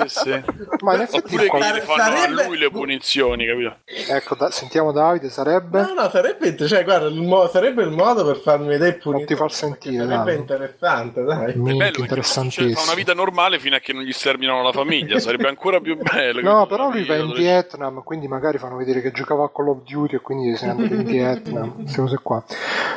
Sì, 0.07 0.09
sì. 0.09 0.45
Ma 0.81 0.95
in 0.95 1.01
effetti, 1.03 1.35
Oppure 1.35 1.49
che 1.49 1.57
gli 1.59 1.81
fanno 1.81 2.03
Sarebbe- 2.17 2.43
a 2.43 2.47
lui 2.47 2.59
le 2.59 2.71
punizioni, 2.71 3.47
capito? 3.47 3.77
ecco, 4.09 4.35
da- 4.35 4.51
sentiamo 4.51 4.93
Davide, 4.93 5.29
sarebbe... 5.31 5.81
No, 5.83 5.93
no, 5.95 6.11
sarebbe, 6.11 6.57
cioè, 6.67 6.85
guarda, 6.85 7.07
il 7.09 7.21
mo- 7.23 7.47
sarebbe 7.49 7.83
il 7.83 7.91
modo 7.91 8.25
per 8.25 8.37
farmi 8.39 8.67
vedere 8.69 8.93
punitore, 8.95 9.17
Non 9.19 9.27
ti 9.27 9.35
far 9.37 9.53
sentire, 9.53 10.05
Sarebbe 10.07 10.25
dai. 10.33 10.37
interessante, 10.37 11.23
dai. 11.23 11.53
È 11.53 11.57
Minchia, 11.57 11.77
bello 11.77 11.77
perché 11.77 11.93
cioè, 11.93 11.97
fa 11.97 12.03
interessantissimo. 12.03 12.83
una 12.85 12.95
vita 12.95 13.15
normale 13.15 13.59
fino 13.59 13.77
a 13.77 13.79
che 13.79 13.93
non 13.93 14.03
gli 14.03 14.13
sterminano 14.13 14.63
la 14.63 14.73
famiglia, 14.73 15.19
sarebbe 15.19 15.49
ancora 15.49 15.81
più 15.81 15.97
bello. 15.97 16.41
No, 16.41 16.67
però 16.67 16.91
lui 16.91 17.05
va 17.05 17.15
in 17.17 17.29
Dove- 17.29 17.39
Vietnam, 17.41 18.03
quindi 18.03 18.29
magari 18.29 18.59
fanno 18.59 18.77
vedere 18.77 19.01
che 19.01 19.11
giocava 19.13 19.45
a 19.45 19.51
Call 19.51 19.69
of 19.69 19.79
Duty 19.85 20.17
e 20.17 20.21
quindi 20.21 20.57
se 20.57 20.67
ne 20.67 20.73
è 20.73 20.75
andato 20.75 20.95
in 20.95 21.05
Vietnam, 21.05 21.75
queste 21.83 22.01
cose 22.01 22.19
qua. 22.23 22.45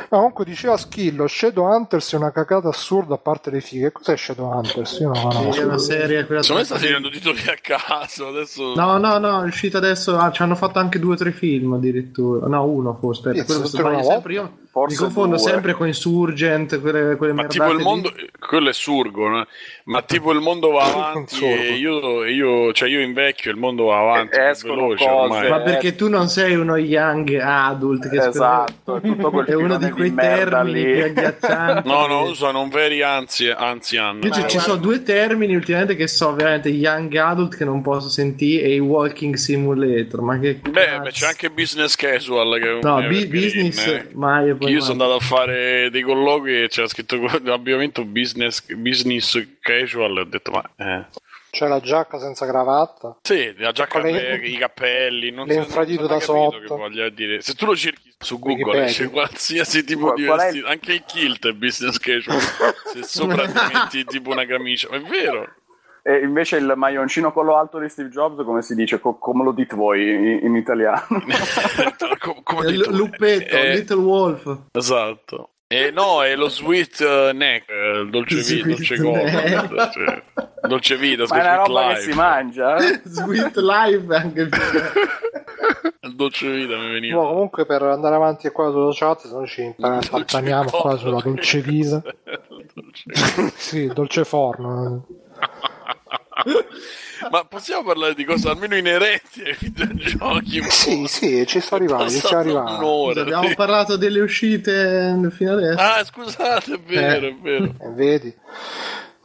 No, 0.09 0.17
comunque 0.17 0.45
diceva 0.45 0.77
Schillo, 0.77 1.27
Shadowhunters 1.29 2.13
è 2.13 2.15
una 2.17 2.31
cagata 2.31 2.67
assurda 2.69 3.13
a 3.15 3.17
parte 3.17 3.49
le 3.51 3.61
fighe. 3.61 3.91
Cos'è 3.91 4.17
Shadowhunters? 4.17 4.99
Io 4.99 5.09
non 5.11 5.13
la 5.23 5.31
Sì, 5.31 5.37
è 5.37 5.39
conosco. 5.41 5.63
una 5.65 5.77
serie 5.77 6.25
quella 6.25 6.41
Secondo 6.41 6.67
me 6.69 6.77
sta 6.77 6.85
finendo 6.85 7.09
titoli 7.09 7.39
a 7.47 7.55
caso. 7.61 8.27
Adesso. 8.27 8.73
No, 8.75 8.97
no, 8.97 9.17
no, 9.17 9.43
è 9.43 9.45
uscita 9.45 9.77
adesso. 9.77 10.17
Ah, 10.17 10.31
ci 10.31 10.41
hanno 10.41 10.55
fatto 10.55 10.79
anche 10.79 10.99
due 10.99 11.13
o 11.13 11.17
tre 11.17 11.31
film 11.31 11.73
addirittura. 11.73 12.47
No, 12.47 12.65
uno 12.65 12.97
forse. 12.99 13.29
Aspetta, 13.29 13.45
quello 13.45 13.65
sbaglio 13.65 14.03
sempre. 14.03 14.33
Io 14.33 14.57
Forse 14.71 14.95
mi 14.97 15.01
confondo 15.01 15.35
due. 15.37 15.45
sempre 15.51 15.73
con 15.73 15.87
Insurgent, 15.87 16.79
quelle, 16.79 17.15
quelle 17.15 17.33
Ma 17.33 17.45
tipo 17.47 17.71
il 17.71 17.77
lì. 17.77 17.83
mondo, 17.83 18.13
quello 18.39 18.69
è 18.69 18.73
surgo, 18.73 19.27
no? 19.27 19.47
ma 19.85 20.01
tipo 20.03 20.31
il 20.31 20.39
mondo 20.41 20.69
va 20.69 20.83
avanti 20.83 21.43
e 21.43 21.73
io, 21.73 22.23
io, 22.25 22.71
cioè 22.73 22.87
io 22.87 22.99
invecchio, 23.01 23.49
il 23.49 23.57
mondo 23.57 23.85
va 23.85 23.99
avanti, 23.99 24.37
E 24.37 24.49
escono 24.49 24.75
veloce 24.75 25.05
cose. 25.07 25.15
ormai. 25.33 25.49
Ma 25.49 25.59
perché 25.61 25.95
tu 25.95 26.07
non 26.07 26.27
sei 26.29 26.55
uno 26.55 26.77
young 26.77 27.33
adult 27.41 28.09
che 28.09 28.27
Esatto, 28.27 28.97
è 28.97 29.01
tutto 29.01 29.31
quel 29.31 29.45
è 29.49 29.53
uno 29.55 29.77
di 29.79 29.89
quei 29.89 30.13
termini 30.13 30.83
lì. 30.83 31.11
più 31.13 31.18
agghiaccianti. 31.27 31.87
No, 31.87 32.05
no, 32.07 32.21
usano 32.23 32.61
un 32.61 32.69
veri 32.69 33.01
anzi, 33.01 33.49
anzian. 33.49 34.19
Io 34.23 34.31
ci- 34.31 34.47
ci 34.47 34.59
sono 34.59 34.77
due 34.77 35.03
termini 35.03 35.55
ultimamente 35.55 35.95
che 35.95 36.07
so 36.07 36.33
veramente 36.33 36.69
young 36.69 37.13
adult 37.15 37.55
che 37.57 37.65
non 37.65 37.81
posso 37.81 38.09
sentire 38.09 38.63
e 38.63 38.73
i 38.75 38.79
walking 38.79 39.35
simulator. 39.35 40.21
Ma 40.21 40.39
che 40.39 40.55
Beh, 40.55 40.71
cazzo? 40.71 41.01
beh, 41.03 41.11
c'è 41.11 41.27
anche 41.27 41.49
business 41.49 41.95
casual 41.95 42.59
che 42.59 42.79
No, 42.81 43.01
bi- 43.07 43.27
business 43.27 43.85
eh. 43.85 44.09
mai 44.13 44.47
Io 44.47 44.57
mai. 44.59 44.79
sono 44.81 44.91
andato 44.91 45.15
a 45.15 45.19
fare 45.19 45.89
dei 45.91 46.01
colloqui 46.01 46.63
e 46.63 46.67
c'era 46.67 46.87
scritto 46.87 47.15
abbiamo 47.51 47.87
business, 48.05 48.63
business 48.75 49.45
casual 49.61 50.17
e 50.17 50.19
ho 50.21 50.25
detto 50.25 50.51
ma 50.51 50.63
eh. 50.77 51.05
C'è 51.49 51.67
la 51.67 51.79
giacca 51.79 52.19
senza 52.19 52.45
cravatta. 52.45 53.17
Sì, 53.21 53.53
la 53.57 53.71
giacca, 53.71 53.99
Con 54.01 54.09
le- 54.09 54.37
i 54.37 54.57
cappelli, 54.57 55.31
non 55.31 55.47
le 55.47 55.53
si- 55.53 55.59
infradito 55.59 56.01
non 56.01 56.09
da 56.11 56.19
sotto. 56.19 56.59
Che 56.59 56.67
voglia 56.67 57.09
dire. 57.09 57.41
Se 57.41 57.53
tu 57.55 57.65
lo 57.65 57.75
cerchi 57.75 58.13
su 58.19 58.37
Google, 58.39 58.85
esce 58.85 59.09
qualsiasi 59.09 59.83
tipo 59.83 60.07
Qual- 60.07 60.15
di 60.15 60.25
qual 60.25 60.39
è 60.39 60.41
il- 60.43 60.51
vestito, 60.51 60.67
anche 60.67 60.93
il 60.93 61.03
kilt 61.05 61.47
è 61.47 61.51
business 61.53 61.97
casual. 61.97 62.37
Se 62.93 63.03
sopra 63.03 63.47
ti 63.47 63.73
metti 63.73 64.05
tipo 64.05 64.29
una 64.29 64.45
camicia, 64.45 64.87
ma 64.89 64.97
è 64.97 65.01
vero. 65.01 65.53
E 66.01 66.19
invece 66.19 66.55
il 66.57 66.73
maglioncino 66.75 67.31
collo 67.33 67.57
alto 67.57 67.77
di 67.77 67.89
Steve 67.89 68.09
Jobs, 68.09 68.43
come 68.45 68.61
si 68.61 68.73
dice? 68.73 68.99
Co- 68.99 69.17
come 69.17 69.43
lo 69.43 69.51
dite 69.51 69.75
voi 69.75 70.07
in, 70.09 70.39
in 70.43 70.55
italiano? 70.55 71.05
Com- 72.19 72.41
come 72.43 72.71
detto, 72.71 72.89
L- 72.91 72.95
Luppetto, 72.95 73.55
eh, 73.55 73.75
Little 73.75 73.97
Wolf. 73.97 74.57
Esatto. 74.71 75.49
Eh, 75.71 75.91
no, 75.91 76.23
è 76.23 76.35
lo 76.35 76.49
sweet 76.49 76.99
eh, 76.99 77.31
neck, 77.31 77.69
eh, 77.69 77.99
il 77.99 78.09
dolce 78.09 78.37
vita, 78.37 78.67
dolce 78.69 78.97
cosa. 78.99 79.89
Cioè, 79.91 80.23
dolce 80.67 80.97
vita, 80.97 81.25
Ma 81.29 81.35
è 81.37 81.41
una 81.41 81.53
sweet 81.53 81.67
roba 81.67 81.81
che 81.81 81.87
life. 81.93 82.01
si 82.01 82.17
mangia? 82.17 82.75
eh? 82.77 83.01
Sweet 83.05 83.55
Life 83.57 84.15
anche 84.15 84.47
più. 84.49 84.59
Il 86.01 86.15
dolce 86.15 86.49
vita 86.49 86.75
mi 86.75 86.91
veniva. 86.93 87.21
No, 87.21 87.27
comunque 87.29 87.67
per 87.67 87.83
andare 87.83 88.15
avanti 88.15 88.49
qua 88.49 88.71
sulla 88.71 88.91
chat, 88.95 89.19
se 89.27 89.31
no 89.31 89.45
ci 89.45 89.75
impantaniamo 89.77 90.69
qua 90.71 90.97
sulla 90.97 91.21
dolce 91.21 91.61
vita. 91.61 92.01
Dolce- 92.73 93.51
sì, 93.55 93.77
il 93.83 93.93
dolce 93.93 94.23
forno. 94.25 95.05
Ma 97.31 97.43
possiamo 97.45 97.83
parlare 97.83 98.13
di 98.15 98.23
cose 98.23 98.47
almeno 98.49 98.75
inerenti 98.75 99.41
ai 99.41 99.55
videogiochi? 99.59 100.63
Sì, 100.69 101.05
sì, 101.07 101.45
ci 101.45 101.59
sto 101.59 101.75
arrivando, 101.75 102.09
ci 102.09 102.33
arrivando. 102.33 102.77
un'ora. 102.77 103.21
Abbiamo 103.21 103.53
parlato 103.55 103.97
delle 103.97 104.21
uscite 104.21 105.15
fino 105.31 105.53
adesso. 105.53 105.79
Ah, 105.79 106.03
scusate, 106.03 106.73
è 106.75 106.79
vero, 106.79 107.25
Eh. 107.25 107.29
è 107.29 107.35
vero. 107.41 107.63
Eh, 107.65 107.89
vedi? 107.93 108.33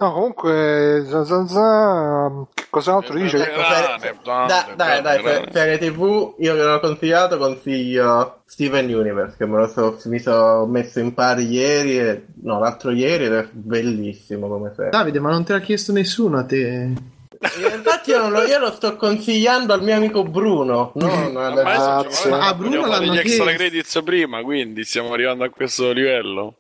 No, 0.05 0.13
comunque, 0.13 1.03
za, 1.09 1.25
za, 1.25 1.47
za, 1.47 2.47
che 2.53 2.65
cos'altro 2.69 3.17
dice? 3.17 3.39
Grane, 3.39 4.19
dai, 4.77 4.77
dai, 4.77 5.01
grane. 5.01 5.23
per, 5.23 5.49
serie 5.51 5.79
tv, 5.79 6.35
io 6.39 6.55
che 6.55 6.63
l'ho 6.63 6.79
consigliato, 6.81 7.39
consiglio 7.39 8.41
Steven 8.45 8.93
Universe, 8.93 9.37
che 9.39 9.47
me 9.47 9.57
lo 9.61 9.67
so, 9.67 9.99
mi 10.05 10.19
sono 10.19 10.67
messo 10.67 11.01
in 11.01 11.15
pari 11.15 11.47
ieri, 11.47 11.99
e, 11.99 12.25
no, 12.43 12.59
l'altro 12.61 12.91
ieri, 12.91 13.25
ed 13.25 13.33
è 13.33 13.49
bellissimo 13.51 14.47
come 14.47 14.73
serie. 14.77 14.91
Davide, 14.91 15.21
ma 15.21 15.31
non 15.31 15.43
te 15.43 15.55
l'ha 15.55 15.61
chiesto 15.61 15.93
nessuno 15.93 16.39
a 16.39 16.45
te. 16.45 16.93
Infatti 17.75 18.11
io, 18.11 18.21
non 18.21 18.31
lo, 18.33 18.43
io 18.45 18.59
lo 18.59 18.73
sto 18.73 18.97
consigliando 18.97 19.73
al 19.73 19.83
mio 19.83 19.97
amico 19.97 20.23
Bruno, 20.23 20.93
Grazie. 20.95 22.11
ci- 22.11 22.29
Ah, 22.31 22.55
Bruno 22.55 22.87
l'hanno 22.87 23.13
gli 23.13 23.19
extra 23.19 23.45
chiesto. 23.45 23.63
credits 23.63 24.03
prima, 24.03 24.43
quindi 24.43 24.85
stiamo 24.85 25.13
arrivando 25.15 25.45
a 25.45 25.49
questo 25.49 25.93
livello. 25.93 26.57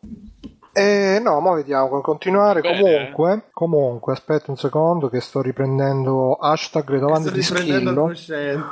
Eh, 0.77 1.20
no, 1.22 1.39
ma 1.41 1.55
vediamo 1.55 1.89
come 1.89 2.03
continuare. 2.03 2.61
Bene. 2.61 3.12
Comunque, 3.12 3.49
comunque, 3.53 4.12
aspetta 4.12 4.51
un 4.51 4.57
secondo 4.57 5.09
che 5.09 5.20
sto 5.20 5.41
riprendendo 5.41 6.35
hashtag 6.35 6.89
le 6.91 6.99
domande 6.99 7.29
Sto 7.29 7.55
di 7.55 7.61
riprendendo 7.61 8.14
Schillo. 8.14 8.68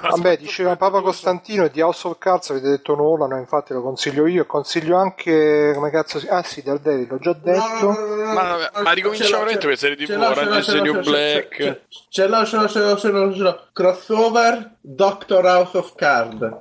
Vabbè, 0.00 0.38
diceva 0.38 0.76
Papa 0.76 1.02
Costantino 1.02 1.64
e 1.64 1.70
di 1.70 1.82
House 1.82 2.06
of 2.06 2.16
Cards 2.18 2.50
avete 2.50 2.68
detto 2.70 2.94
nulla, 2.94 3.26
no, 3.26 3.36
infatti 3.36 3.74
lo 3.74 3.82
consiglio 3.82 4.26
io 4.26 4.42
e 4.42 4.46
consiglio 4.46 4.96
anche 4.96 5.72
come 5.74 5.90
cazzo 5.90 6.18
si... 6.18 6.26
Ah 6.26 6.42
sì, 6.42 6.62
Daredevil, 6.62 7.06
l'ho 7.08 7.18
già 7.18 7.34
detto. 7.34 7.88
Ma, 8.32 8.56
ma 8.82 8.92
ricominciamo 8.92 9.30
veramente 9.30 9.66
per 9.66 9.76
serie 9.76 10.06
ce 10.06 10.14
Orange 10.14 10.58
is 10.58 10.66
the 10.66 10.80
New 10.80 11.00
Black. 11.02 11.80
ce- 12.08 12.26
l'ho, 12.28 12.44
ce 12.46 12.56
l'ho, 12.56 12.68
ce 12.68 12.80
l'ho, 12.80 12.96
ce 12.96 13.10
l'ho, 13.10 13.34
ce 13.34 13.42
l'ho. 13.42 13.60
Crossover 13.72 14.70
Doctor 14.80 15.44
House 15.44 15.76
of 15.76 15.94
Card. 15.94 16.60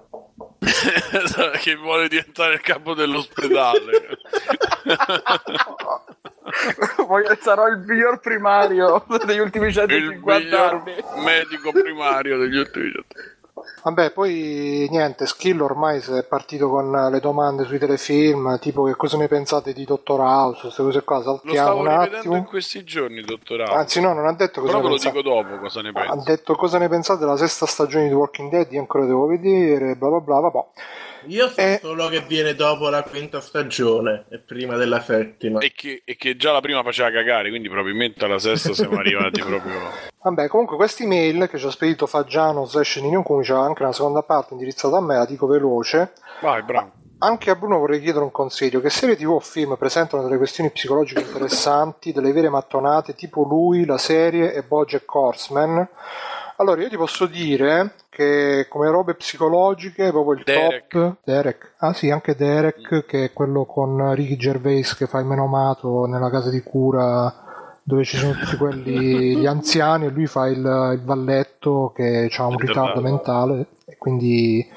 Che 1.60 1.76
vuole 1.76 2.08
diventare 2.08 2.54
il 2.56 2.62
capo 2.62 2.94
dell'ospedale. 2.94 4.18
Voglio- 7.08 7.38
Sarò 7.40 7.68
il 7.68 7.78
miglior 7.80 8.20
primario 8.20 9.06
degli 9.26 9.40
ultimi 9.40 9.68
il 9.68 9.74
150 9.74 10.38
miglior 10.40 10.74
anni. 10.74 10.96
medico 11.24 11.72
primario 11.72 12.38
degli 12.38 12.58
ultimi 12.58 12.92
giorni. 12.92 13.38
Vabbè, 13.82 14.12
poi 14.12 14.88
niente, 14.90 15.26
Skill 15.26 15.62
ormai 15.62 16.02
si 16.02 16.12
è 16.12 16.24
partito 16.26 16.70
con 16.70 16.92
le 16.92 17.20
domande 17.22 17.64
sui 17.64 17.80
telefilm, 17.80 18.60
tipo 18.60 18.84
che 18.84 18.96
cosa 18.96 19.16
ne 19.18 19.28
pensate 19.28 19.72
di 19.74 19.86
Dottor 19.86 20.20
House, 20.20 20.62
queste 20.64 20.84
cose 20.84 21.04
qua, 21.04 21.22
saltiamo 21.22 21.80
un 21.80 21.88
rivedendo 21.88 22.34
in 22.36 22.44
attimo. 22.44 22.44
questi 22.44 22.84
giorni, 22.84 23.22
dottorato. 23.22 23.72
Anzi 23.74 24.02
no, 24.02 24.14
non 24.14 24.26
ha 24.28 24.34
detto 24.34 24.62
cosa 24.62 24.74
Però 24.74 24.78
ne 24.78 24.84
ve 24.84 24.90
lo 24.90 24.98
pensate. 24.98 25.16
dico 25.18 25.22
dopo 25.30 25.58
cosa 25.60 25.82
ne 25.82 25.90
Ha 25.90 25.92
penso. 25.94 26.24
detto 26.26 26.56
cosa 26.56 26.78
ne 26.78 26.90
pensate 26.90 27.20
della 27.20 27.38
sesta 27.38 27.66
stagione 27.66 28.08
di 28.08 28.14
Walking 28.14 28.50
Dead, 28.50 28.72
io 28.72 28.80
ancora 28.82 29.06
devo 29.06 29.26
vedere, 29.28 29.96
bla 29.96 30.10
bla 30.10 30.20
bla, 30.20 30.40
vabbè. 30.40 30.66
Io 31.28 31.48
so 31.50 31.60
Eh. 31.60 31.80
solo 31.82 32.08
che 32.08 32.22
viene 32.22 32.56
dopo 32.56 32.90
la 32.90 33.04
quinta 33.04 33.42
stagione 33.42 34.26
e 34.30 34.40
prima 34.40 34.76
della 34.78 35.02
settima. 35.02 35.60
E 35.60 35.72
che, 35.76 36.02
e 36.06 36.16
che 36.16 36.36
già 36.36 36.52
la 36.52 36.62
prima 36.62 36.82
faceva 36.84 37.12
cagare, 37.12 37.50
quindi 37.50 37.68
probabilmente 37.70 38.24
alla 38.26 38.40
sesta 38.40 38.74
siamo 38.74 38.98
arrivati 38.98 39.42
proprio. 39.42 39.80
Vabbè, 40.22 40.48
comunque 40.48 40.76
questa 40.76 41.04
email 41.04 41.48
che 41.50 41.58
ci 41.58 41.66
ha 41.66 41.72
spedito 41.72 42.06
Faggiano 42.08 42.66
slash 42.66 42.98
Nino 42.98 43.24
Cumi 43.24 43.44
c'ha 43.44 43.60
anche 43.60 43.84
una 43.84 43.94
seconda 43.94 44.22
parte 44.22 44.54
indirizzata 44.54 44.98
a 44.98 45.02
me, 45.02 45.16
la 45.16 45.26
dico 45.26 45.48
veloce. 45.48 46.14
Vai, 46.42 46.62
bravo. 46.64 46.92
Anche 47.22 47.50
a 47.50 47.56
Bruno 47.56 47.80
vorrei 47.80 48.00
chiedere 48.00 48.24
un 48.24 48.32
consiglio. 48.32 48.80
Che 48.80 48.90
serie 48.90 49.18
TV 49.18 49.30
o 49.32 49.40
film 49.42 49.76
presentano 49.78 50.24
delle 50.24 50.38
questioni 50.38 50.70
psicologiche 50.72 51.20
interessanti, 51.20 52.14
delle 52.14 52.32
vere 52.32 52.48
mattonate, 52.50 53.14
tipo 53.14 53.44
lui, 53.44 53.86
la 53.86 53.98
serie 53.98 54.54
e 54.54 54.64
Bojack 54.64 55.14
Horseman? 55.14 55.86
Allora, 56.60 56.82
io 56.82 56.90
ti 56.90 56.98
posso 56.98 57.26
dire 57.26 57.94
che 58.10 58.66
come 58.68 58.90
robe 58.90 59.16
psicologiche, 59.16 60.10
proprio 60.10 60.34
il 60.34 60.44
Derek. 60.44 60.88
top... 60.90 61.16
Derek. 61.24 61.74
Ah 61.78 61.94
sì, 61.94 62.10
anche 62.10 62.36
Derek, 62.36 63.06
che 63.06 63.24
è 63.24 63.34
quello 63.34 63.64
con 63.64 64.14
Ricky 64.14 64.36
Gervais 64.36 64.94
che 64.94 65.08
fa 65.08 65.20
il 65.20 65.26
menomato 65.26 66.06
nella 66.06 66.30
casa 66.30 66.50
di 66.50 66.62
cura 66.62 67.48
dove 67.82 68.04
ci 68.04 68.18
sono 68.18 68.34
tutti 68.34 68.58
quelli, 68.58 69.38
gli 69.40 69.46
anziani, 69.46 70.08
e 70.08 70.10
lui 70.10 70.28
fa 70.28 70.48
il, 70.48 70.58
il 70.58 71.02
valletto 71.02 71.94
che 71.96 72.30
ha 72.38 72.46
un 72.46 72.58
ritardo 72.58 73.00
mentale. 73.00 73.66
E 73.86 73.96
quindi 73.98 74.68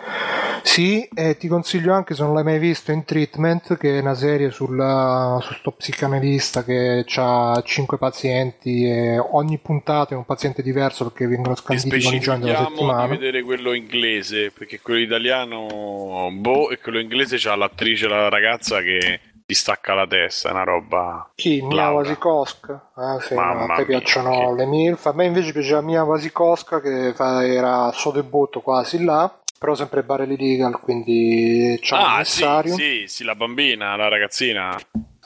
sì, 0.62 1.06
e 1.14 1.36
ti 1.36 1.48
consiglio 1.48 1.92
anche 1.92 2.14
se 2.14 2.22
non 2.22 2.34
l'hai 2.34 2.44
mai 2.44 2.58
visto 2.58 2.92
in 2.92 3.04
Treatment, 3.04 3.76
che 3.76 3.98
è 3.98 4.00
una 4.00 4.14
serie 4.14 4.50
sulla, 4.50 5.38
su 5.42 5.52
sto 5.54 5.72
psicanalista 5.72 6.64
che 6.64 7.04
ha 7.16 7.62
cinque 7.64 7.98
pazienti 7.98 8.84
e 8.88 9.18
ogni 9.18 9.58
puntata 9.58 10.14
è 10.14 10.16
un 10.16 10.24
paziente 10.24 10.62
diverso 10.62 11.04
perché 11.04 11.26
vengono 11.26 11.54
E 11.54 11.56
scanditi 11.56 12.02
con 12.02 12.14
i 12.14 12.20
giorni 12.20 12.44
della 12.44 12.54
specifichiamo 12.58 12.68
di 12.70 12.76
settimana. 12.76 13.06
vedere 13.06 13.42
quello 13.42 13.72
inglese, 13.72 14.50
perché 14.50 14.80
quello 14.80 15.00
italiano, 15.00 16.28
boh, 16.32 16.70
e 16.70 16.78
quello 16.78 16.98
inglese 17.00 17.36
c'ha 17.38 17.54
l'attrice, 17.56 18.08
la 18.08 18.28
ragazza 18.28 18.80
che 18.80 19.20
ti 19.44 19.54
stacca 19.54 19.92
la 19.94 20.06
testa, 20.06 20.48
è 20.48 20.52
una 20.52 20.62
roba. 20.64 21.30
Chi? 21.34 21.60
Mia. 21.62 21.90
Wasikowska? 21.90 22.90
Ah, 22.94 23.18
sì, 23.20 23.34
Mamma 23.34 23.64
a 23.64 23.76
te 23.76 23.84
mia, 23.86 23.98
piacciono 23.98 24.30
che- 24.30 24.54
le 24.54 24.66
MILF. 24.66 25.06
A 25.06 25.12
me 25.12 25.26
invece 25.26 25.52
piaceva 25.52 25.80
Mia 25.80 26.04
Wasikowska 26.04 26.80
che 26.80 27.12
fa- 27.14 27.44
era 27.44 27.86
al 27.86 27.94
suo 27.94 28.12
debutto 28.12 28.60
quasi 28.60 29.02
là, 29.04 29.30
però 29.62 29.76
sempre 29.76 30.02
Barely 30.02 30.36
Legal, 30.36 30.80
quindi 30.80 31.78
un 31.80 31.96
Ah, 31.96 32.24
sì, 32.24 32.40
necessario. 32.42 32.74
sì, 32.74 33.04
sì, 33.06 33.22
la 33.22 33.36
bambina, 33.36 33.94
la 33.94 34.08
ragazzina. 34.08 34.76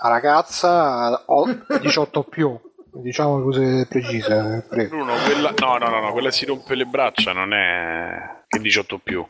La 0.02 0.08
ragazza 0.10 1.22
ho 1.24 1.46
18 1.80 2.22
più, 2.28 2.54
diciamo 2.92 3.40
cose 3.42 3.86
precise, 3.88 4.66
prego. 4.68 4.94
Bruno, 4.94 5.14
quella... 5.24 5.54
No, 5.58 5.78
no, 5.78 5.88
no, 5.88 6.00
no, 6.00 6.12
quella 6.12 6.30
si 6.30 6.44
rompe 6.44 6.74
le 6.74 6.84
braccia, 6.84 7.32
non 7.32 7.54
è 7.54 8.42
che 8.46 8.58
18 8.58 8.98
più. 8.98 9.26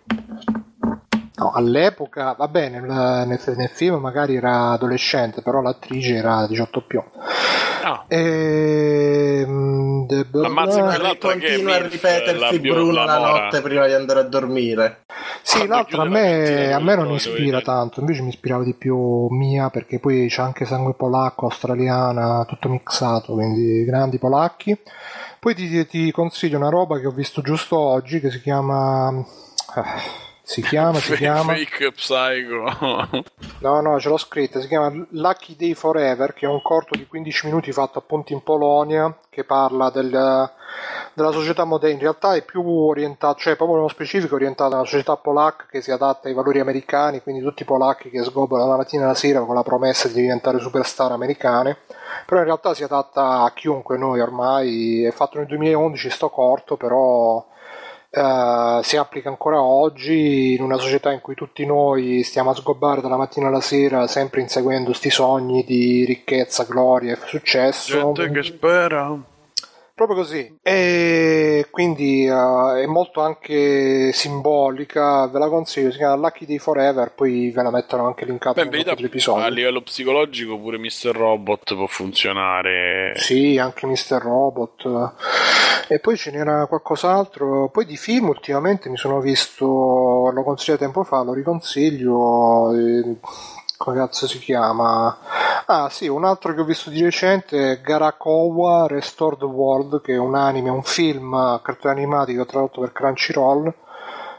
No, 1.38 1.52
all'epoca, 1.52 2.32
va 2.32 2.48
bene, 2.48 2.80
nel, 2.80 3.26
nel- 3.26 3.56
nel 3.56 3.68
film 3.68 3.96
magari 3.96 4.36
era 4.36 4.70
adolescente, 4.70 5.42
però 5.42 5.60
l'attrice 5.60 6.14
era 6.14 6.46
18 6.46 6.80
più. 6.80 7.02
Ah, 7.82 8.04
Ehm, 8.08 10.06
bla- 10.06 10.46
Ammazza 10.46 10.80
bla- 10.80 10.88
quella- 10.88 11.02
l'altra 11.02 11.28
che 11.34 11.46
è 11.46 11.48
continua 11.50 11.74
a 11.74 11.86
ripetersi 11.86 12.58
Bruno 12.60 13.04
la 13.04 13.18
notte 13.18 13.60
prima 13.60 13.86
di 13.86 13.92
andare 13.92 14.20
a 14.20 14.22
dormire. 14.22 15.04
Sì, 15.42 15.56
Quando 15.58 15.74
l'altra 15.74 16.02
a 16.02 16.04
me, 16.06 16.72
a 16.72 16.80
me 16.80 16.94
non 16.96 17.10
ispira 17.10 17.60
tanto, 17.60 18.00
invece 18.00 18.22
mi 18.22 18.28
ispirava 18.30 18.64
di 18.64 18.74
più 18.74 19.28
Mia 19.28 19.68
perché 19.70 20.00
poi 20.00 20.28
c'è 20.28 20.40
anche 20.42 20.64
sangue 20.64 20.94
polacco, 20.94 21.44
australiana, 21.44 22.44
tutto 22.46 22.68
mixato, 22.68 23.34
quindi 23.34 23.84
grandi 23.84 24.18
polacchi. 24.18 24.76
Poi 25.38 25.54
ti, 25.54 25.86
ti 25.86 26.10
consiglio 26.10 26.56
una 26.56 26.70
roba 26.70 26.98
che 26.98 27.06
ho 27.06 27.12
visto 27.12 27.42
giusto 27.42 27.78
oggi 27.78 28.20
che 28.20 28.30
si 28.30 28.40
chiama... 28.40 29.12
si 30.48 30.62
chiama, 30.62 31.00
si 31.00 31.08
fake, 31.08 31.16
chiama... 31.16 31.54
fake 31.54 31.90
psycho. 31.90 33.24
No, 33.58 33.80
no, 33.80 33.98
ce 33.98 34.08
l'ho 34.08 34.16
scritta, 34.16 34.60
si 34.60 34.68
chiama 34.68 35.04
Lucky 35.10 35.56
Day 35.56 35.74
Forever, 35.74 36.32
che 36.34 36.46
è 36.46 36.48
un 36.48 36.62
corto 36.62 36.96
di 36.96 37.04
15 37.04 37.46
minuti 37.46 37.72
fatto 37.72 37.98
appunto 37.98 38.32
in 38.32 38.44
Polonia, 38.44 39.12
che 39.28 39.42
parla 39.42 39.90
del, 39.90 40.08
della 41.14 41.30
società 41.32 41.64
moderna. 41.64 41.96
In 41.96 42.00
realtà 42.00 42.36
è 42.36 42.44
più 42.44 42.64
orientato, 42.64 43.40
cioè 43.40 43.56
proprio 43.56 43.78
nello 43.78 43.88
specifico 43.88 44.36
orientato 44.36 44.76
alla 44.76 44.84
società 44.84 45.16
polacca 45.16 45.66
che 45.68 45.80
si 45.80 45.90
adatta 45.90 46.28
ai 46.28 46.34
valori 46.34 46.60
americani, 46.60 47.22
quindi 47.22 47.42
tutti 47.42 47.62
i 47.62 47.66
polacchi 47.66 48.08
che 48.08 48.22
sgobbano 48.22 48.68
la 48.68 48.76
mattina 48.76 49.02
e 49.02 49.06
la 49.06 49.14
sera 49.14 49.40
con 49.40 49.56
la 49.56 49.64
promessa 49.64 50.06
di 50.06 50.14
diventare 50.14 50.60
superstar 50.60 51.10
americane. 51.10 51.78
Però 52.24 52.38
in 52.38 52.46
realtà 52.46 52.72
si 52.72 52.84
adatta 52.84 53.42
a 53.42 53.52
chiunque 53.52 53.98
noi 53.98 54.20
ormai, 54.20 55.02
è 55.02 55.10
fatto 55.10 55.38
nel 55.38 55.48
2011 55.48 56.08
sto 56.08 56.30
corto, 56.30 56.76
però 56.76 57.44
eh, 58.16 58.80
si 58.82 58.96
applica 58.96 59.28
ancora 59.28 59.60
oggi 59.60 60.54
in 60.54 60.62
una 60.62 60.78
società 60.78 61.12
in 61.12 61.20
cui 61.20 61.34
tutti 61.34 61.66
noi 61.66 62.22
stiamo 62.22 62.50
a 62.50 62.54
sgobbare 62.54 63.02
dalla 63.02 63.16
mattina 63.16 63.48
alla 63.48 63.60
sera 63.60 64.06
sempre 64.06 64.40
inseguendo 64.40 64.92
sti 64.92 65.10
sogni 65.10 65.64
di 65.64 66.04
ricchezza, 66.04 66.64
gloria 66.64 67.12
e 67.12 67.18
successo. 67.26 68.12
Gente 68.12 68.30
che 68.30 68.42
spera. 68.42 69.34
Proprio 69.96 70.18
così. 70.18 70.58
E 70.60 71.68
quindi 71.70 72.26
eh, 72.26 72.82
è 72.82 72.84
molto 72.84 73.22
anche 73.22 74.12
simbolica, 74.12 75.26
ve 75.26 75.38
la 75.38 75.48
consiglio, 75.48 75.90
si 75.90 75.96
chiama 75.96 76.16
Lucky 76.16 76.44
Day 76.44 76.58
Forever, 76.58 77.14
poi 77.14 77.50
ve 77.50 77.62
la 77.62 77.70
mettono 77.70 78.06
anche 78.06 78.26
linkata 78.26 78.60
episodi. 79.06 79.40
a 79.42 79.48
livello 79.48 79.80
psicologico 79.80 80.58
pure 80.58 80.76
Mr. 80.76 81.12
Robot 81.12 81.74
può 81.74 81.86
funzionare. 81.86 83.12
Sì, 83.16 83.56
anche 83.56 83.86
Mr. 83.86 84.18
Robot. 84.20 85.14
E 85.88 85.98
poi 85.98 86.14
ce 86.18 86.30
n'era 86.30 86.66
qualcos'altro. 86.66 87.70
Poi 87.70 87.86
di 87.86 87.96
film 87.96 88.28
ultimamente 88.28 88.90
mi 88.90 88.98
sono 88.98 89.18
visto, 89.20 89.64
lo 90.30 90.42
consiglio 90.44 90.76
tempo 90.76 91.04
fa, 91.04 91.22
lo 91.22 91.32
riconsiglio. 91.32 92.70
eh, 92.74 93.16
come 93.76 93.96
cazzo 93.96 94.26
si 94.26 94.38
chiama? 94.38 95.18
Ah 95.66 95.88
sì, 95.90 96.08
un 96.08 96.24
altro 96.24 96.54
che 96.54 96.60
ho 96.60 96.64
visto 96.64 96.90
di 96.90 97.02
recente 97.02 97.72
è 97.72 97.80
Garakowa 97.80 98.86
Restored 98.86 99.42
World, 99.42 100.00
che 100.00 100.14
è 100.14 100.18
un 100.18 100.34
anime, 100.34 100.70
un 100.70 100.82
film 100.82 101.60
cartone 101.62 101.94
animati 101.94 102.34
che 102.34 102.40
ho 102.40 102.46
tradotto 102.46 102.80
per 102.80 102.92
Crunchyroll 102.92 103.74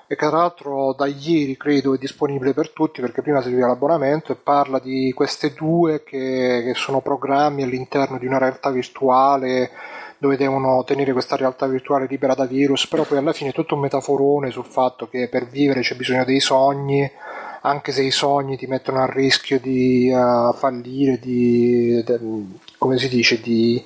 e 0.09 0.15
che 0.15 0.27
tra 0.27 0.37
l'altro 0.37 0.93
da 0.93 1.05
ieri 1.05 1.57
credo 1.57 1.93
è 1.93 1.97
disponibile 1.97 2.53
per 2.53 2.71
tutti 2.71 3.01
perché 3.01 3.21
prima 3.21 3.41
serviva 3.41 3.67
l'abbonamento 3.67 4.31
e 4.31 4.35
parla 4.35 4.79
di 4.79 5.11
queste 5.13 5.53
due 5.53 6.01
che, 6.03 6.61
che 6.63 6.73
sono 6.75 7.01
programmi 7.01 7.63
all'interno 7.63 8.17
di 8.17 8.25
una 8.25 8.37
realtà 8.37 8.69
virtuale 8.69 9.69
dove 10.17 10.37
devono 10.37 10.83
tenere 10.83 11.11
questa 11.11 11.35
realtà 11.35 11.67
virtuale 11.67 12.07
libera 12.07 12.33
da 12.33 12.45
virus, 12.45 12.87
però 12.87 13.03
poi 13.03 13.17
alla 13.17 13.33
fine 13.33 13.51
è 13.51 13.53
tutto 13.53 13.75
un 13.75 13.81
metaforone 13.81 14.49
sul 14.49 14.65
fatto 14.65 15.07
che 15.07 15.27
per 15.29 15.47
vivere 15.47 15.81
c'è 15.81 15.95
bisogno 15.95 16.23
dei 16.23 16.39
sogni, 16.39 17.09
anche 17.61 17.91
se 17.91 18.03
i 18.03 18.11
sogni 18.11 18.57
ti 18.57 18.67
mettono 18.67 19.01
a 19.01 19.11
rischio 19.11 19.59
di 19.59 20.09
eh, 20.09 20.51
fallire, 20.55 21.19
di, 21.19 22.03
de- 22.05 22.19
come 22.77 22.97
si 22.97 23.09
dice, 23.09 23.39
di 23.41 23.83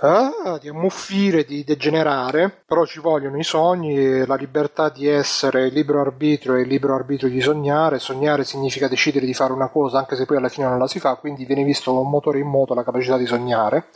Ah, 0.00 0.58
di 0.60 0.68
ammuffire, 0.68 1.44
di 1.44 1.64
degenerare, 1.64 2.50
però 2.66 2.84
ci 2.84 3.00
vogliono 3.00 3.38
i 3.38 3.42
sogni 3.42 4.26
la 4.26 4.34
libertà 4.34 4.90
di 4.90 5.08
essere 5.08 5.68
il 5.68 5.72
libero 5.72 6.02
arbitrio 6.02 6.54
e 6.54 6.60
il 6.60 6.68
libero 6.68 6.94
arbitrio 6.94 7.30
di 7.30 7.40
sognare. 7.40 7.98
Sognare 7.98 8.44
significa 8.44 8.88
decidere 8.88 9.24
di 9.24 9.32
fare 9.32 9.54
una 9.54 9.68
cosa 9.68 9.98
anche 9.98 10.14
se 10.14 10.26
poi 10.26 10.36
alla 10.36 10.50
fine 10.50 10.66
non 10.66 10.78
la 10.78 10.86
si 10.86 11.00
fa, 11.00 11.14
quindi 11.14 11.46
viene 11.46 11.64
visto 11.64 11.98
un 11.98 12.10
motore 12.10 12.40
in 12.40 12.46
moto 12.46 12.74
la 12.74 12.84
capacità 12.84 13.16
di 13.16 13.24
sognare. 13.24 13.86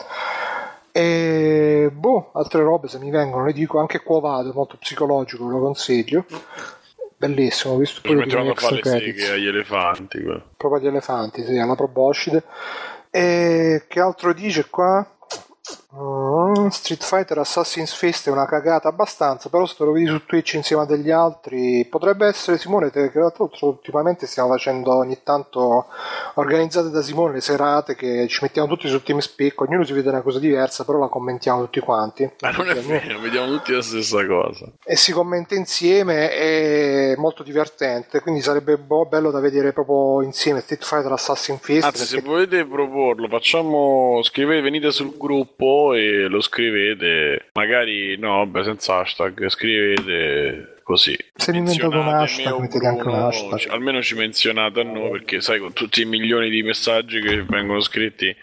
E 0.91 1.91
boh, 1.93 2.31
altre 2.33 2.63
robe 2.63 2.87
se 2.87 2.97
mi 2.97 3.11
vengono 3.11 3.45
le 3.45 3.53
dico, 3.53 3.77
anche 3.79 4.01
Quo 4.01 4.19
Vado, 4.19 4.51
molto 4.53 4.77
psicologico, 4.77 5.45
ve 5.45 5.51
lo 5.51 5.59
consiglio. 5.59 6.25
Bellissimo, 7.21 7.75
ho 7.75 7.77
visto 7.77 8.01
pure 8.01 8.15
metteranno 8.15 8.53
a 8.53 8.55
fare 8.55 8.79
seghe 8.81 9.29
agli 9.29 9.45
elefanti. 9.45 10.19
quello. 10.19 10.43
proprio 10.57 10.81
agli 10.81 10.87
elefanti, 10.87 11.43
sì, 11.43 11.55
alla 11.55 11.75
proboscide. 11.75 12.43
E 13.11 13.83
che 13.87 13.99
altro 13.99 14.33
dice 14.33 14.65
qua? 14.71 15.07
Mm, 15.93 16.67
Street 16.67 17.03
Fighter 17.03 17.37
Assassin's 17.39 17.93
Fist 17.93 18.29
è 18.29 18.31
una 18.31 18.45
cagata 18.45 18.87
abbastanza, 18.87 19.49
però 19.49 19.65
se 19.65 19.75
te 19.77 19.83
lo 19.83 19.91
vedi 19.91 20.05
su 20.05 20.25
Twitch 20.25 20.53
insieme 20.53 20.83
a 20.83 20.85
degli 20.85 21.11
altri, 21.11 21.85
potrebbe 21.89 22.27
essere 22.27 22.57
Simone, 22.57 22.91
che 22.91 23.11
tra 23.11 23.21
l'altro 23.21 23.49
ultimamente 23.61 24.25
stiamo 24.25 24.49
facendo 24.49 24.95
ogni 24.95 25.19
tanto 25.21 25.87
organizzate 26.35 26.89
da 26.89 27.01
Simone 27.01 27.33
le 27.33 27.41
serate 27.41 27.95
che 27.95 28.25
ci 28.29 28.39
mettiamo 28.41 28.69
tutti 28.69 28.87
sul 28.87 29.03
TeamSpeak, 29.03 29.59
ognuno 29.59 29.83
si 29.83 29.91
vede 29.91 30.07
una 30.07 30.21
cosa 30.21 30.39
diversa, 30.39 30.85
però 30.85 30.97
la 30.97 31.09
commentiamo 31.09 31.63
tutti 31.63 31.81
quanti. 31.81 32.29
Ma 32.39 32.51
non 32.51 32.69
è 32.69 32.75
vero, 32.75 33.19
vediamo 33.19 33.47
tutti 33.47 33.73
la 33.73 33.81
stessa 33.81 34.25
cosa. 34.25 34.67
E 34.85 34.95
si 34.95 35.11
commenta 35.11 35.55
insieme, 35.55 36.31
è 36.31 37.15
molto 37.17 37.43
divertente, 37.43 38.21
quindi 38.21 38.41
sarebbe 38.41 38.77
bo- 38.77 39.05
bello 39.05 39.29
da 39.29 39.41
vedere 39.41 39.73
proprio 39.73 40.21
insieme 40.21 40.61
Street 40.61 40.85
Fighter 40.85 41.11
Assassin's 41.11 41.59
Fist. 41.61 41.83
Anzi, 41.83 42.05
se 42.05 42.15
perché- 42.15 42.29
volete 42.29 42.65
proporlo, 42.65 43.27
facciamo. 43.27 44.21
Scrivete, 44.23 44.61
venite 44.61 44.91
sul 44.91 45.17
gruppo 45.17 45.80
e 45.93 46.27
lo 46.27 46.41
scrivete. 46.41 47.49
Magari 47.53 48.17
no, 48.17 48.37
vabbè, 48.37 48.63
senza 48.63 48.99
hashtag. 48.99 49.47
Scrivete 49.49 50.77
così. 50.83 51.17
Se 51.35 51.51
inventate 51.55 51.95
un 51.95 52.07
hashtag, 52.07 52.59
mettete 52.59 52.87
anche 52.87 53.07
un 53.07 53.15
hashtag. 53.15 53.69
Almeno 53.69 54.01
ci 54.01 54.15
menzionate 54.15 54.81
a 54.81 54.83
noi 54.83 55.11
perché, 55.11 55.41
sai, 55.41 55.59
con 55.59 55.73
tutti 55.73 56.01
i 56.01 56.05
milioni 56.05 56.49
di 56.49 56.63
messaggi 56.63 57.19
che 57.21 57.43
vengono 57.43 57.79
scritti 57.81 58.35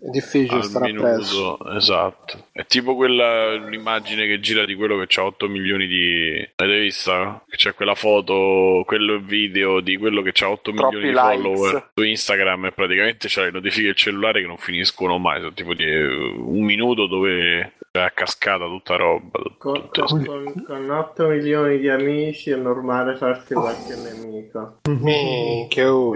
È 0.00 0.10
difficile 0.10 0.62
stare 0.62 0.90
appresso. 0.90 1.58
minuto, 1.60 1.76
esatto. 1.76 2.46
È 2.52 2.64
tipo 2.66 2.94
quella 2.94 3.54
l'immagine 3.56 4.26
che 4.26 4.38
gira 4.38 4.64
di 4.64 4.74
quello 4.74 4.96
che 5.04 5.20
ha 5.20 5.24
8 5.24 5.48
milioni 5.48 5.86
di. 5.86 6.48
L'avete 6.56 6.80
vista? 6.80 7.44
C'è 7.48 7.74
quella 7.74 7.94
foto, 7.94 8.84
quello 8.86 9.18
video 9.18 9.80
di 9.80 9.96
quello 9.96 10.22
che 10.22 10.32
ha 10.44 10.50
8 10.50 10.72
Troppi 10.72 10.96
milioni 10.96 11.12
di 11.12 11.14
likes. 11.14 11.42
follower 11.42 11.90
su 11.94 12.02
Instagram 12.02 12.66
e 12.66 12.72
praticamente 12.72 13.28
c'ha 13.28 13.42
le 13.42 13.50
notifiche 13.50 13.86
del 13.86 13.96
cellulare 13.96 14.40
che 14.40 14.46
non 14.46 14.58
finiscono 14.58 15.18
mai. 15.18 15.40
Sono 15.40 15.52
tipo 15.52 15.74
di 15.74 15.84
un 15.84 16.62
minuto 16.62 17.06
dove 17.06 17.72
a 17.92 18.10
cascata 18.10 18.64
tutta 18.66 18.96
roba. 18.96 19.38
Con, 19.58 19.88
tutte- 19.90 20.02
con- 20.02 20.24
con- 20.24 20.64
con 20.66 20.90
8 20.90 21.26
milioni 21.28 21.78
di 21.78 21.88
amici 21.88 22.50
è 22.50 22.56
normale 22.56 23.16
farsi 23.16 23.54
qualche 23.54 23.96
nemico. 23.96 24.78
Minchia, 24.88 25.92
oh. 25.92 26.12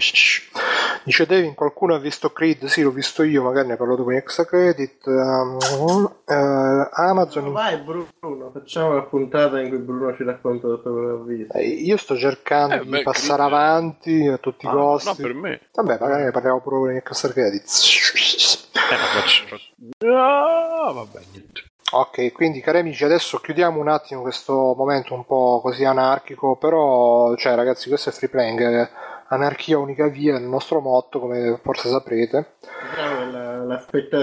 Dice 1.05 1.27
Devin, 1.27 1.55
qualcuno 1.55 1.95
ha 1.95 1.99
visto 1.99 2.31
Creed? 2.31 2.67
Sì, 2.67 2.83
l'ho 2.83 2.93
visto 2.93 3.25
io, 3.25 3.43
magari 3.43 3.67
ne 3.69 3.77
parlo 3.77 3.97
dopo 3.97 4.13
in 4.13 4.19
extra 4.19 4.45
credit. 4.45 5.05
Um, 5.07 6.09
eh, 6.27 6.89
Amazon. 6.93 7.51
Vai 7.51 7.79
Bruno, 7.79 8.51
facciamo 8.53 8.95
la 8.95 9.03
puntata 9.03 9.59
in 9.61 9.69
cui 9.71 9.79
Bruno 9.79 10.15
ci 10.15 10.23
racconta 10.23 10.69
tutto 10.69 10.93
quello 10.93 11.17
che 11.17 11.33
ha 11.33 11.37
visto. 11.37 11.57
Eh, 11.59 11.67
io 11.67 11.97
sto 11.97 12.17
cercando 12.17 12.75
Eh, 12.77 12.81
di 12.85 12.89
beh, 12.91 13.03
passare 13.03 13.43
Creed- 13.43 13.53
avanti 13.53 14.27
a 14.29 14.39
tutti 14.39 14.67
i 14.67 14.69
Ah, 14.69 14.73
costi. 14.73 15.09
no, 15.09 15.15
per 15.17 15.35
me. 15.35 15.61
Vabbè, 15.75 15.99
magari 15.99 16.23
ne 16.25 16.31
parliamo 16.31 16.61
pure 16.61 16.93
in 16.93 16.99
extra 16.99 17.31
credits. 17.31 18.52
Eh, 18.73 20.07
Ah, 20.09 20.91
vabbè, 20.93 21.21
niente. 21.33 21.63
Ok, 21.93 22.33
quindi 22.33 22.61
cari 22.61 22.79
amici, 22.79 23.05
adesso 23.05 23.39
chiudiamo 23.39 23.79
un 23.79 23.89
attimo 23.89 24.23
questo 24.23 24.75
momento 24.77 25.13
un 25.15 25.27
po' 25.27 25.61
così 25.63 25.85
anarchico, 25.85 26.57
però, 26.57 27.35
cioè 27.37 27.55
ragazzi, 27.55 27.89
questo 27.89 28.09
è 28.09 28.13
free 28.13 28.31
playing, 28.31 28.61
eh, 28.61 28.89
anarchia 29.29 29.79
unica 29.79 30.07
via, 30.09 30.35
è 30.37 30.39
il 30.39 30.45
nostro 30.47 30.81
motto, 30.81 31.21
come 31.21 31.59
forse 31.63 31.91
saprete. 31.91 32.55
Che 32.95 33.01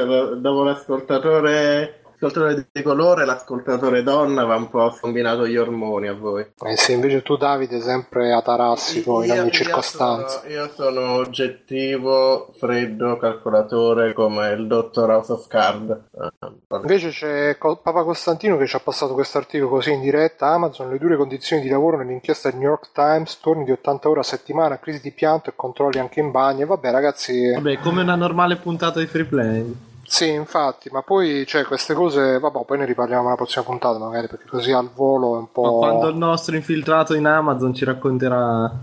la- 0.03 0.35
dopo 0.35 0.63
l'ascoltatore 0.63 2.01
l'ascoltatore 2.19 2.67
di 2.71 2.81
colore, 2.81 3.25
l'ascoltatore 3.25 4.03
donna 4.03 4.43
va 4.43 4.55
un 4.55 4.69
po' 4.69 4.83
a 4.83 4.95
combinato 4.99 5.47
gli 5.47 5.55
ormoni 5.55 6.07
a 6.07 6.13
voi. 6.13 6.45
E 6.65 6.75
se 6.75 6.91
invece 6.91 7.21
tu 7.21 7.37
Davide 7.37 7.79
sempre 7.79 8.33
atarassico 8.33 9.23
in 9.23 9.31
ogni 9.31 9.39
io 9.45 9.49
circostanza. 9.51 10.41
sono- 10.41 10.51
Io 10.53 10.69
sono 10.75 11.11
oggettivo, 11.13 12.51
freddo, 12.57 13.17
calcolatore 13.17 14.13
come 14.13 14.49
il 14.49 14.67
dottor 14.67 15.09
House 15.11 15.31
of 15.31 15.47
Card. 15.47 16.07
Eh, 16.13 16.77
Invece 16.81 17.09
c'è 17.09 17.57
Papa 17.57 18.03
Costantino 18.03 18.57
che 18.57 18.67
ci 18.67 18.75
ha 18.75 18.79
passato 18.79 19.13
questo 19.13 19.37
articolo 19.37 19.69
così 19.69 19.91
in 19.93 20.01
diretta. 20.01 20.47
Amazon, 20.47 20.89
le 20.89 20.97
dure 20.97 21.15
condizioni 21.15 21.61
di 21.61 21.69
lavoro 21.69 21.97
nell'inchiesta 21.97 22.49
del 22.49 22.59
New 22.59 22.67
York 22.69 22.91
Times, 22.93 23.39
turni 23.39 23.63
di 23.63 23.71
80 23.71 24.09
ore 24.09 24.19
a 24.19 24.23
settimana, 24.23 24.79
crisi 24.79 25.01
di 25.01 25.11
pianto 25.11 25.49
e 25.49 25.53
controlli 25.55 25.99
anche 25.99 26.19
in 26.19 26.31
bagno. 26.31 26.63
E 26.63 26.65
vabbè 26.65 26.91
ragazzi, 26.91 27.51
Vabbè, 27.53 27.79
come 27.79 28.01
una 28.01 28.15
normale 28.15 28.57
puntata 28.57 28.99
di 28.99 29.05
free 29.07 29.25
play. 29.25 29.87
Sì, 30.09 30.27
infatti, 30.31 30.89
ma 30.91 31.03
poi 31.03 31.45
cioè, 31.45 31.63
queste 31.65 31.93
cose, 31.93 32.39
vabbè, 32.39 32.65
poi 32.65 32.79
ne 32.79 32.85
riparliamo 32.85 33.25
nella 33.25 33.35
prossima 33.35 33.63
puntata 33.63 33.99
magari, 33.99 34.27
perché 34.27 34.45
così 34.47 34.71
al 34.71 34.89
volo 34.91 35.35
è 35.35 35.37
un 35.37 35.43
Ma 35.43 35.49
po'... 35.51 35.77
quando 35.77 36.07
il 36.07 36.15
nostro 36.15 36.55
infiltrato 36.55 37.13
in 37.13 37.27
Amazon 37.27 37.75
ci 37.75 37.85
racconterà 37.85 38.73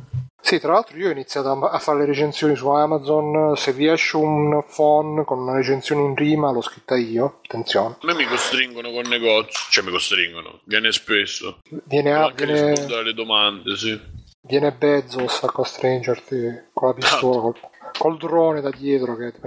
Sì, 0.41 0.61
tra 0.61 0.75
l'altro 0.75 0.97
io 0.97 1.09
ho 1.09 1.11
iniziato 1.11 1.51
a 1.51 1.79
fare 1.81 1.99
le 1.99 2.05
recensioni 2.05 2.55
su 2.55 2.69
Amazon, 2.69 3.57
se 3.57 3.73
vi 3.73 3.89
esce 3.89 4.17
un 4.17 4.65
phone 4.73 5.25
con 5.25 5.41
una 5.41 5.57
recensione 5.57 6.03
in 6.03 6.15
rima 6.15 6.53
l'ho 6.53 6.63
scritta 6.63 6.97
io, 6.97 7.41
attenzione. 7.43 7.97
A 8.01 8.07
me 8.07 8.15
mi 8.15 8.25
costringono 8.25 8.93
con 8.93 9.03
negozi, 9.09 9.67
cioè 9.71 9.83
mi 9.83 9.91
costringono, 9.91 10.61
viene 10.63 10.93
spesso. 10.93 11.59
Viene, 11.87 12.13
a, 12.15 12.27
anche 12.27 12.47
viene, 12.47 12.71
rispondere 12.71 13.01
alle 13.01 13.15
domande, 13.15 13.77
sì. 13.77 14.01
viene 14.43 14.71
Bezos 14.71 15.43
a 15.43 15.51
costringerti 15.51 16.69
con 16.73 16.87
la 16.87 16.95
pistola, 16.95 17.41
col, 17.41 17.57
col 17.99 18.17
drone 18.17 18.61
da 18.61 18.71
dietro 18.71 19.17
che 19.17 19.33
ti 19.33 19.41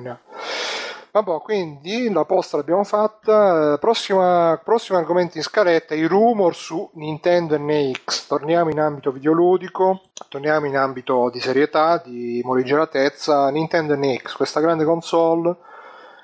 Vabbè, 1.12 1.40
quindi 1.40 2.12
la 2.12 2.24
posta 2.26 2.58
l'abbiamo 2.58 2.84
fatta. 2.84 3.74
Eh, 3.74 3.78
Prossima, 3.80 4.60
prossimo 4.64 4.98
argomento 4.98 5.38
in 5.38 5.44
scaletta: 5.44 5.96
i 5.96 6.06
rumor 6.06 6.56
su 6.56 6.90
Nintendo 6.94 7.58
NX. 7.58 8.28
Torniamo 8.28 8.70
in 8.70 8.80
ambito 8.80 9.12
videoludico, 9.12 10.02
torniamo 10.30 10.68
in 10.68 10.78
ambito 10.78 11.30
di 11.32 11.40
serietà, 11.40 11.98
di 12.04 12.42
morigeratezza. 12.44 13.50
Nintendo 13.50 13.96
NX, 13.96 14.34
questa 14.34 14.60
grande 14.60 14.86
console 14.86 15.56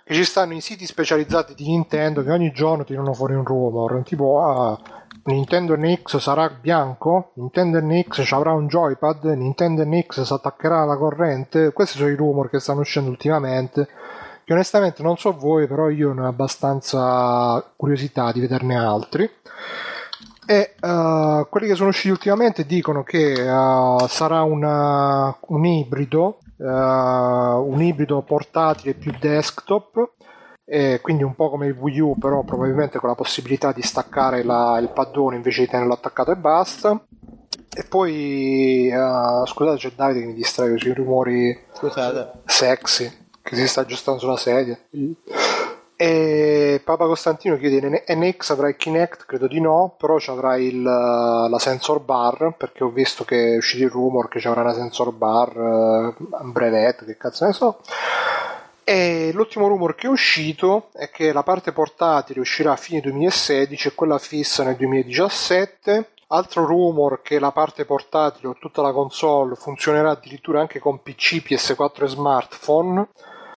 che 0.03 0.13
ci 0.13 0.23
stanno 0.23 0.53
i 0.53 0.61
siti 0.61 0.85
specializzati 0.85 1.55
di 1.55 1.65
Nintendo 1.65 2.21
che 2.21 2.29
ogni 2.29 2.51
giorno 2.51 2.83
tirano 2.83 3.13
fuori 3.13 3.33
un 3.33 3.43
rumor. 3.43 4.03
Tipo, 4.03 4.39
ah, 4.39 4.79
Nintendo 5.23 5.75
NX 5.75 6.17
sarà 6.17 6.47
bianco, 6.49 7.31
Nintendo 7.37 7.79
NX 7.81 8.31
avrà 8.33 8.53
un 8.53 8.67
joypad, 8.67 9.23
Nintendo 9.23 9.83
NX 9.83 10.21
si 10.21 10.33
attaccherà 10.33 10.81
alla 10.81 10.95
corrente. 10.97 11.73
Questi 11.73 11.97
sono 11.97 12.09
i 12.09 12.15
rumor 12.15 12.51
che 12.51 12.59
stanno 12.59 12.81
uscendo 12.81 13.09
ultimamente 13.09 13.87
che 14.45 14.53
onestamente 14.53 15.01
non 15.01 15.17
so 15.17 15.33
voi, 15.35 15.67
però 15.67 15.89
io 15.89 16.13
ne 16.13 16.21
ho 16.21 16.27
abbastanza 16.27 17.63
curiosità 17.75 18.31
di 18.31 18.39
vederne 18.39 18.77
altri. 18.77 19.29
E 20.47 20.75
eh, 20.79 21.47
quelli 21.49 21.67
che 21.67 21.73
sono 21.75 21.89
usciti 21.89 22.09
ultimamente 22.11 22.65
dicono 22.67 23.01
che 23.03 23.31
eh, 23.33 24.07
sarà 24.07 24.43
una- 24.43 25.35
un 25.47 25.65
ibrido, 25.65 26.37
eh, 26.59 26.63
un 26.63 27.81
ibrido 27.81 28.21
portatile 28.21 28.93
più 28.93 29.11
desktop, 29.19 30.11
e 30.63 30.99
quindi 31.01 31.23
un 31.23 31.35
po' 31.35 31.49
come 31.49 31.67
il 31.67 31.73
Wii 31.77 31.99
U, 31.99 32.15
però 32.19 32.43
probabilmente 32.43 32.99
con 32.99 33.09
la 33.09 33.15
possibilità 33.15 33.71
di 33.71 33.81
staccare 33.81 34.43
la- 34.43 34.77
il 34.79 34.89
paddone 34.89 35.35
invece 35.37 35.61
di 35.61 35.67
tenerlo 35.69 35.93
attaccato 35.93 36.31
e 36.31 36.35
basta. 36.35 37.03
E 37.77 37.83
poi, 37.83 38.89
scusate, 39.45 39.77
c'è 39.77 39.91
Davide 39.95 40.21
che 40.21 40.25
mi 40.27 40.33
distrae 40.33 40.77
sui 40.77 40.93
rumori 40.93 41.59
Scusate. 41.73 42.41
sexy 42.45 43.11
che 43.45 43.55
si 43.55 43.67
sta 43.67 43.81
aggiustando 43.81 44.19
sulla 44.19 44.37
sedia. 44.37 44.75
E 45.95 46.81
Papa 46.83 47.05
Costantino 47.05 47.57
chiede 47.57 48.03
NX 48.09 48.49
avrà 48.49 48.69
il 48.69 48.75
Kinect? 48.75 49.25
Credo 49.25 49.47
di 49.47 49.61
no, 49.61 49.95
però 49.97 50.17
ci 50.17 50.31
avrà 50.31 50.57
il, 50.57 50.81
la 50.81 51.57
sensor 51.59 51.99
bar 52.01 52.55
perché 52.57 52.83
ho 52.83 52.89
visto 52.89 53.23
che 53.23 53.53
è 53.53 53.57
uscito 53.57 53.83
il 53.83 53.91
rumor 53.91 54.27
che 54.27 54.39
ci 54.39 54.47
avrà 54.47 54.61
una 54.61 54.73
sensor 54.73 55.13
bar, 55.13 55.55
eh, 55.55 56.15
un 56.17 56.51
brevetto, 56.51 57.05
che 57.05 57.17
cazzo 57.17 57.45
ne 57.45 57.53
so. 57.53 57.79
E 58.83 59.29
l'ultimo 59.31 59.67
rumor 59.67 59.93
che 59.93 60.07
è 60.07 60.09
uscito 60.09 60.89
è 60.93 61.09
che 61.11 61.31
la 61.31 61.43
parte 61.43 61.71
portatile 61.71 62.39
uscirà 62.39 62.71
a 62.71 62.77
fine 62.77 62.99
2016 62.99 63.87
e 63.87 63.93
quella 63.93 64.17
fissa 64.17 64.63
nel 64.63 64.75
2017. 64.75 66.09
Altro 66.29 66.65
rumor 66.65 67.21
che 67.21 67.37
la 67.37 67.51
parte 67.51 67.85
portatile 67.85 68.47
o 68.47 68.57
tutta 68.59 68.81
la 68.81 68.91
console 68.91 69.55
funzionerà 69.55 70.09
addirittura 70.09 70.59
anche 70.59 70.79
con 70.79 71.01
PC, 71.03 71.43
PS4 71.47 72.03
e 72.03 72.07
smartphone. 72.07 73.07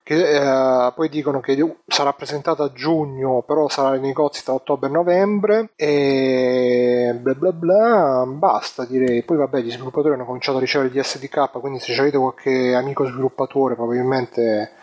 Che 0.06 0.14
eh, 0.14 0.91
poi 0.93 1.10
dicono 1.10 1.39
che 1.39 1.58
sarà 1.88 2.14
presentata 2.14 2.66
a 2.66 2.72
giugno, 2.72 3.41
però 3.41 3.68
sarà 3.70 3.89
nei 3.89 4.01
negozi 4.01 4.43
tra 4.43 4.53
ottobre 4.53 4.88
e 4.88 4.91
novembre. 4.91 5.70
E 5.76 7.18
bla 7.20 7.34
bla 7.34 7.51
bla, 7.51 8.24
basta 8.28 8.86
direi. 8.86 9.24
Poi 9.24 9.38
vabbè, 9.38 9.62
gli 9.62 9.72
sviluppatori 9.72 10.14
hanno 10.14 10.26
cominciato 10.26 10.58
a 10.58 10.60
ricevere 10.60 10.91
gli 10.91 11.01
SDK, 11.01 11.49
quindi 11.60 11.80
se 11.80 11.99
avete 11.99 12.20
qualche 12.20 12.76
amico 12.76 13.08
sviluppatore, 13.08 13.74
probabilmente 13.74 14.74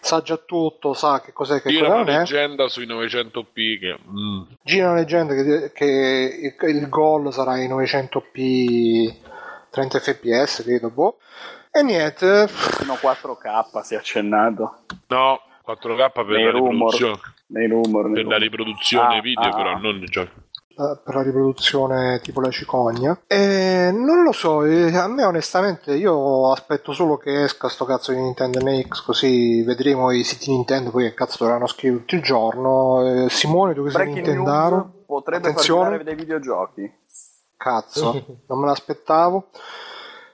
sa 0.00 0.22
già 0.22 0.38
tutto, 0.38 0.94
sa 0.94 1.20
che 1.20 1.34
cos'è 1.34 1.60
che 1.60 1.68
Gira 1.68 1.88
una 1.88 1.96
non 1.96 2.08
è. 2.08 2.16
leggenda 2.20 2.66
sui 2.68 2.86
900p 2.86 3.78
che... 3.78 3.98
mm. 4.10 4.42
Gira 4.62 4.92
una 4.92 5.00
leggenda 5.00 5.34
che, 5.34 5.72
che 5.74 6.54
il, 6.58 6.74
il 6.74 6.88
goal 6.88 7.30
sarà 7.34 7.58
in 7.58 7.70
900p 7.70 9.14
30 9.68 9.98
fps, 9.98 10.62
credo, 10.62 10.88
boh. 10.88 11.18
E 11.72 11.82
niente, 11.82 12.48
Fino 12.48 12.94
a 12.94 12.96
4K 12.96 13.80
si 13.82 13.94
è 13.94 13.98
accennato 13.98 14.78
No, 15.08 15.40
4K 15.66 16.10
per 16.12 16.26
Nei 16.26 16.44
la 16.44 16.50
rumor. 16.50 16.92
riproduzione, 16.92 17.18
nei 17.46 17.68
rumor. 17.68 18.04
nei 18.06 18.14
per 18.14 18.24
la 18.24 18.36
rumor. 18.36 18.40
riproduzione 18.40 19.18
Ah, 19.18 19.20
video, 19.20 19.48
ah, 19.48 19.54
però 19.56 19.70
ah. 19.70 19.78
non 19.78 19.96
il 19.96 20.08
gioco. 20.08 20.30
eh, 20.70 20.98
per 21.04 21.14
la 21.14 21.22
riproduzione 21.22 22.20
tipo 22.22 22.40
la 22.40 22.50
cicogna. 22.50 23.20
E 23.28 23.90
non 23.92 24.22
lo 24.24 24.32
so, 24.32 24.64
eh, 24.64 24.96
a 24.96 25.06
me 25.06 25.22
onestamente 25.24 25.94
io 25.94 26.50
aspetto 26.50 26.92
solo 26.92 27.16
che 27.18 27.44
esca 27.44 27.68
sto 27.68 27.84
cazzo 27.84 28.10
di 28.12 28.18
Nintendo 28.20 28.58
NX, 28.60 29.02
così 29.04 29.62
vedremo 29.62 30.10
i 30.10 30.24
siti 30.24 30.50
Nintendo, 30.50 30.90
poi 30.90 31.04
che 31.04 31.14
cazzo 31.14 31.44
dovranno 31.44 31.66
scrivere 31.68 32.00
tutto 32.00 32.14
il 32.16 32.22
giorno. 32.22 33.24
Eh, 33.26 33.30
Simone, 33.30 33.74
tu 33.74 33.84
che 33.84 33.90
sei 33.90 34.12
Nintendaro? 34.12 35.04
potrebbe 35.06 35.48
Attenzione. 35.50 35.90
far 35.96 36.02
dei 36.04 36.14
videogiochi. 36.16 36.92
Cazzo, 37.56 38.24
non 38.48 38.58
me 38.58 38.66
l'aspettavo. 38.66 39.48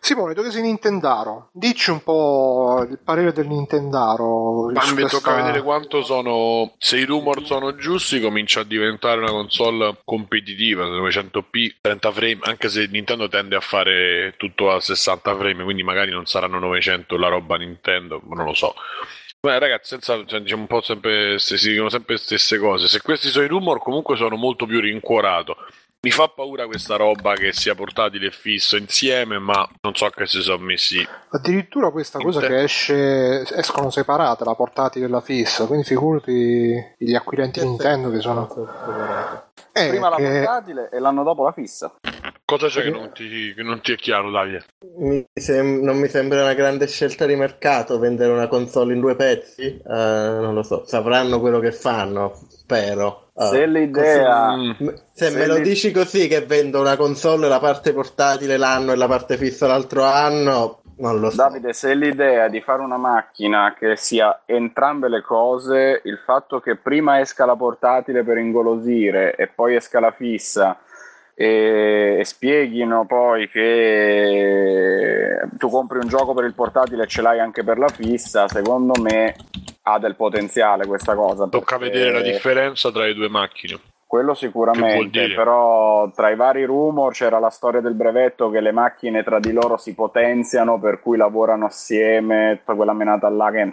Simone, 0.07 0.35
tu 0.35 0.43
che 0.45 0.53
sei 0.53 0.63
Nintendaro, 0.63 1.49
dici 1.53 1.91
un 1.91 2.01
po' 2.01 2.87
il 2.89 3.01
parere 3.03 3.33
del 3.33 3.49
Nintendaro. 3.49 4.71
Ma 4.71 4.85
mi 4.85 4.93
questa- 5.01 5.19
tocca 5.19 5.35
vedere 5.35 5.63
quanto 5.63 6.01
sono. 6.05 6.75
Se 6.79 6.97
i 6.97 7.05
rumor 7.05 7.45
sono 7.45 7.75
giusti, 7.75 8.21
comincia 8.21 8.61
a 8.61 8.63
diventare 8.63 9.19
una 9.19 9.33
console 9.33 9.97
competitiva. 10.05 10.85
900p, 10.85 11.79
30 11.81 12.13
frame. 12.13 12.39
Anche 12.43 12.69
se 12.69 12.87
Nintendo 12.89 13.27
tende 13.27 13.57
a 13.57 13.61
fare 13.61 14.35
tutto 14.37 14.71
a 14.71 14.79
60 14.81 15.35
frame, 15.37 15.65
quindi 15.65 15.83
magari 15.83 16.13
non 16.13 16.25
saranno 16.25 16.61
900 16.61 17.17
la 17.17 17.27
roba 17.27 17.57
Nintendo, 17.57 18.21
ma 18.29 18.37
non 18.37 18.45
lo 18.45 18.55
so. 18.55 18.77
Beh, 19.41 19.59
ragazzi, 19.59 19.89
senza, 19.89 20.25
cioè, 20.25 20.41
diciamo 20.41 20.63
un 20.63 20.69
po' 20.69 20.83
sempre. 20.83 21.41
Se 21.41 21.59
si 21.59 21.71
dicono 21.71 21.89
sempre 21.89 22.15
le 22.15 22.21
stesse 22.21 22.59
cose. 22.59 22.87
Se 22.87 23.03
questi 23.03 23.27
sono 23.27 23.45
i 23.45 23.49
rumor, 23.49 23.81
comunque 23.83 24.15
sono 24.17 24.37
molto 24.37 24.67
più 24.67 24.79
rincuorato. 24.79 25.57
Mi 26.07 26.13
fa 26.13 26.29
paura 26.29 26.67
questa 26.67 26.95
roba 26.95 27.35
che 27.35 27.53
sia 27.53 27.75
portatile 27.75 28.29
e 28.29 28.31
fisso 28.31 28.77
insieme, 28.77 29.41
ma 29.41 29.69
non 29.81 29.93
so 29.97 30.09
che 30.11 30.25
si 30.27 30.41
sono 30.41 30.63
messi. 30.63 31.05
Addirittura 31.31 31.91
questa 31.91 32.21
cosa 32.21 32.39
Inter- 32.39 32.57
che 32.59 32.63
esce, 32.63 33.57
escono 33.57 33.91
separate 33.91 34.45
la 34.45 34.55
portatile 34.55 35.07
e 35.07 35.09
la 35.09 35.21
fissa, 35.21 35.67
quindi 35.67 35.85
figurati 35.85 36.95
gli 36.97 37.13
acquirenti 37.17 37.61
Nintendo 37.61 38.11
che 38.11 38.21
sono... 38.21 38.49
Eh, 39.73 39.89
Prima 39.89 40.09
la 40.09 40.15
portatile 40.15 40.91
e 40.93 41.01
l'anno 41.01 41.25
dopo 41.25 41.43
la 41.43 41.51
fissa. 41.51 41.93
Cosa 42.45 42.69
c'è 42.69 42.83
che 42.83 42.91
non 42.91 43.11
ti, 43.13 43.53
che 43.53 43.65
non 43.65 43.81
ti 43.81 43.91
è 43.91 43.97
chiaro, 43.97 44.31
Davide? 44.31 44.65
Mi 44.99 45.27
sem- 45.35 45.81
non 45.83 45.99
mi 45.99 46.07
sembra 46.07 46.43
una 46.43 46.55
grande 46.55 46.87
scelta 46.87 47.27
di 47.27 47.35
mercato 47.35 47.99
vendere 47.99 48.31
una 48.31 48.47
console 48.47 48.95
in 48.95 49.01
due 49.01 49.17
pezzi? 49.17 49.63
Eh, 49.63 49.83
non 49.85 50.55
lo 50.55 50.63
so, 50.63 50.85
sapranno 50.87 51.41
quello 51.41 51.59
che 51.59 51.73
fanno, 51.73 52.33
spero. 52.49 53.26
Eh, 53.39 53.45
Se 53.47 53.66
l'idea... 53.66 54.57
Mm. 54.57 54.70
così- 54.78 55.03
se 55.12 55.30
se 55.30 55.37
me 55.37 55.47
lo 55.47 55.59
dici 55.59 55.91
così 55.93 56.26
che 56.26 56.41
vendo 56.43 56.80
una 56.80 56.97
console 56.97 57.49
la 57.49 57.61
parte 57.61 57.93
portatile 57.93 58.57
l'anno 58.57 58.93
e 58.93 58.97
la 58.97 59.07
parte 59.07 59.37
fissa 59.37 59.66
l'altro 59.66 60.03
anno, 60.05 60.80
non 60.99 61.20
lo 61.20 61.28
so. 61.30 61.37
Davide, 61.37 61.74
se 61.74 61.95
l'idea 61.95 62.49
di 62.49 62.61
fare 62.62 62.80
una 62.80 62.97
macchina 62.97 63.74
che 63.78 63.97
sia 63.97 64.43
entrambe 64.47 65.09
le 65.09 65.20
cose, 65.20 66.01
il 66.05 66.18
fatto 66.24 66.61
che 66.61 66.76
prima 66.76 67.20
esca 67.20 67.45
la 67.45 67.57
portatile 67.57 68.24
per 68.24 68.39
ingolosire 68.39 69.34
e 69.34 69.47
poi 69.49 69.76
esca 69.76 70.01
la 70.01 70.12
fissa 70.12 70.78
e, 71.34 72.16
e 72.18 72.24
spieghino 72.24 73.05
poi 73.05 73.49
che 73.49 75.37
tu 75.59 75.68
compri 75.68 75.99
un 75.99 76.09
gioco 76.09 76.32
per 76.32 76.45
il 76.45 76.55
portatile 76.55 77.03
e 77.05 77.07
ce 77.07 77.20
l'hai 77.20 77.41
anche 77.41 77.62
per 77.62 77.76
la 77.78 77.89
fissa, 77.89 78.49
secondo 78.49 78.99
me 79.03 79.34
ha 79.89 79.99
del 79.99 80.16
potenziale 80.16 80.87
questa 80.87 81.14
cosa. 81.14 81.47
Tocca 81.47 81.78
perché- 81.78 81.93
vedere 81.93 82.12
la 82.12 82.22
differenza 82.22 82.91
tra 82.91 83.05
le 83.05 83.14
due 83.14 83.28
macchine. 83.28 83.78
Quello 84.09 84.34
sicuramente, 84.34 85.32
però 85.34 86.09
tra 86.12 86.30
i 86.30 86.37
vari 86.37 86.64
rumor 86.64 87.12
c'era 87.12 87.41
la 87.41 87.51
storia 87.51 87.80
del 87.80 87.95
brevetto 87.95 88.51
che 88.51 88.61
le 88.61 88.70
macchine 88.70 89.24
tra 89.24 89.41
di 89.41 89.53
loro 89.53 89.76
si 89.76 89.95
potenziano, 89.95 90.78
per 90.78 91.01
cui 91.01 91.16
lavorano 91.16 91.66
assieme, 91.66 92.59
tutta 92.59 92.74
quella 92.74 92.93
menata 92.93 93.28
là 93.28 93.51
che 93.51 93.72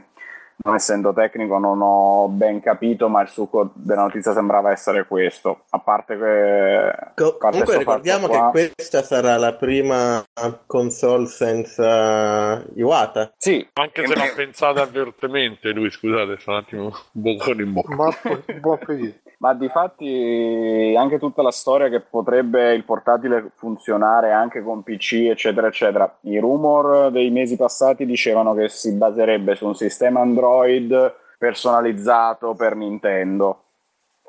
non 0.63 0.75
essendo 0.75 1.13
tecnico 1.13 1.57
non 1.57 1.79
ho 1.81 2.27
ben 2.29 2.61
capito, 2.61 3.09
ma 3.09 3.21
il 3.21 3.27
succo 3.27 3.71
della 3.73 4.03
notizia 4.03 4.33
sembrava 4.33 4.71
essere 4.71 5.05
questo. 5.05 5.63
A 5.69 5.79
parte 5.79 6.17
che... 6.17 7.11
Co- 7.15 7.37
parte 7.37 7.49
comunque 7.59 7.77
ricordiamo 7.77 8.27
qua- 8.27 8.51
che 8.53 8.71
questa 8.73 9.03
sarà 9.03 9.37
la 9.37 9.53
prima 9.53 10.23
console 10.65 11.27
senza 11.27 12.63
Iwata. 12.75 13.33
Sì, 13.37 13.67
Anche 13.73 14.07
se 14.07 14.15
l'ha 14.15 14.31
pensata 14.35 14.81
apertamente 14.83 15.71
lui, 15.71 15.89
scusate, 15.91 16.37
sta 16.39 16.51
un 16.51 16.57
attimo 16.57 16.83
un 17.13 17.21
boccone 17.21 17.63
in 17.63 17.73
bocca. 17.73 17.95
Ma 17.95 18.15
buon 18.59 18.77
appetito. 18.81 19.22
Ma 19.43 19.53
di 19.53 19.67
fatti 19.67 20.95
anche 20.97 21.19
tutta 21.19 21.41
la 21.41 21.51
storia 21.51 21.89
che 21.89 21.99
potrebbe 21.99 22.73
il 22.73 22.85
portatile 22.85 23.51
funzionare 23.55 24.31
anche 24.31 24.63
con 24.63 24.83
PC, 24.83 25.27
eccetera, 25.29 25.67
eccetera. 25.67 26.17
I 26.21 26.39
rumor 26.39 27.11
dei 27.11 27.29
mesi 27.29 27.57
passati 27.57 28.05
dicevano 28.05 28.53
che 28.53 28.69
si 28.69 28.93
baserebbe 28.93 29.55
su 29.55 29.65
un 29.67 29.75
sistema 29.75 30.21
Android 30.21 31.13
personalizzato 31.37 32.55
per 32.55 32.77
Nintendo. 32.77 33.62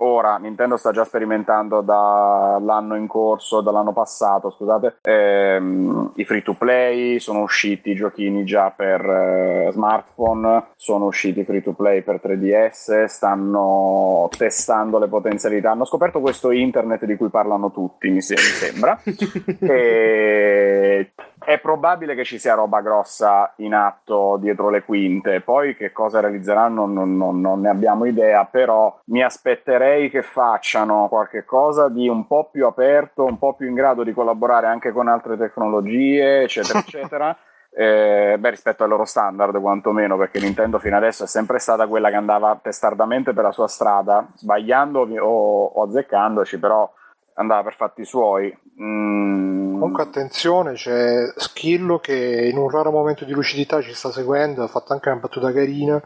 Ora 0.07 0.37
Nintendo 0.37 0.77
sta 0.77 0.93
già 0.93 1.03
sperimentando 1.03 1.81
dall'anno 1.81 2.95
in 2.95 3.07
corso, 3.07 3.63
dall'anno 3.63 3.95
passato, 3.95 4.51
scusate, 4.51 4.99
ehm, 5.01 6.13
i 6.17 6.27
free 6.27 6.43
to 6.43 6.53
play, 6.53 7.19
sono 7.19 7.41
usciti 7.41 7.93
i 7.93 7.95
giochini 7.95 8.45
già 8.45 8.71
per 8.71 9.01
eh, 9.01 9.71
smartphone, 9.73 10.67
sono 10.77 11.07
usciti 11.07 11.41
i 11.41 11.45
free 11.45 11.63
to 11.63 11.73
play 11.73 12.03
per 12.03 12.21
3DS, 12.23 13.07
stanno 13.07 14.29
testando 14.37 14.99
le 14.99 15.09
potenzialità. 15.09 15.71
Hanno 15.71 15.87
scoperto 15.87 16.21
questo 16.21 16.51
internet 16.51 17.07
di 17.07 17.17
cui 17.17 17.31
parlano 17.31 17.71
tutti, 17.71 18.11
mi, 18.11 18.21
se- 18.21 18.35
mi 18.35 18.41
sembra. 18.41 19.01
e 19.59 21.13
è 21.45 21.59
probabile 21.61 22.15
che 22.15 22.25
ci 22.25 22.39
sia 22.39 22.55
roba 22.55 22.81
grossa 22.81 23.53
in 23.59 23.75
atto 23.75 24.37
dietro 24.41 24.71
le 24.71 24.83
quinte, 24.85 25.41
poi 25.41 25.77
che 25.77 25.93
cosa 25.93 26.21
realizzeranno 26.21 26.87
non, 26.87 27.17
non- 27.17 27.41
non 27.41 27.61
ne 27.61 27.69
abbiamo 27.69 28.05
idea, 28.07 28.45
però 28.45 28.99
mi 29.07 29.23
aspetterei 29.23 30.11
che 30.11 30.23
facciano 30.23 31.09
qualche 31.09 31.45
cosa 31.45 31.89
di 31.89 32.09
un 32.09 32.27
po' 32.27 32.49
più 32.51 32.67
aperto, 32.67 33.25
un 33.25 33.39
po' 33.39 33.55
più 33.55 33.69
in 33.69 33.75
grado 33.75 34.03
di 34.03 34.13
collaborare 34.13 34.67
anche 34.67 34.93
con 34.93 35.09
altre 35.09 35.37
tecnologie, 35.37 36.43
eccetera, 36.43 36.79
eccetera. 36.85 37.37
Eh, 37.77 38.37
beh, 38.39 38.51
rispetto 38.51 38.85
ai 38.85 38.89
loro 38.89 39.05
standard, 39.05 39.61
quantomeno, 39.61 40.17
perché 40.17 40.39
Nintendo 40.39 40.79
fino 40.79 40.97
adesso 40.97 41.25
è 41.25 41.27
sempre 41.27 41.59
stata 41.59 41.89
quella 41.89 42.09
che 42.09 42.15
andava 42.15 42.57
testardamente 42.63 43.33
per 43.33 43.43
la 43.43 43.51
sua 43.53 43.67
strada, 43.67 44.25
sbagliando 44.37 45.01
o, 45.21 45.65
o 45.67 45.83
azzeccandoci, 45.83 46.59
però 46.61 46.89
andava 47.35 47.63
per 47.65 47.75
fatti 47.75 48.05
suoi. 48.05 48.57
Mm, 48.81 49.79
Comunque 49.79 50.03
attenzione, 50.03 50.75
c'è 50.75 51.33
Schillo 51.37 51.99
che 51.99 52.49
in 52.51 52.57
un 52.57 52.71
raro 52.71 52.91
momento 52.91 53.25
di 53.25 53.33
lucidità 53.33 53.81
ci 53.81 53.93
sta 53.93 54.11
seguendo, 54.11 54.63
ha 54.63 54.69
fatto 54.69 54.93
anche 54.93 55.09
una 55.11 55.21
battuta 55.21 55.53
carina, 55.53 56.03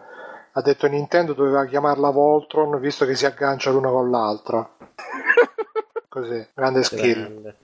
ha 0.52 0.62
detto 0.62 0.86
che 0.86 0.92
Nintendo 0.94 1.34
doveva 1.34 1.64
chiamarla 1.66 2.10
Voltron 2.10 2.80
visto 2.80 3.06
che 3.06 3.14
si 3.14 3.26
aggancia 3.26 3.70
l'una 3.70 3.90
con 3.90 4.10
l'altra. 4.10 4.68
Così, 6.08 6.48
grande 6.54 6.82
skill. 6.82 7.20
Grande. 7.20 7.56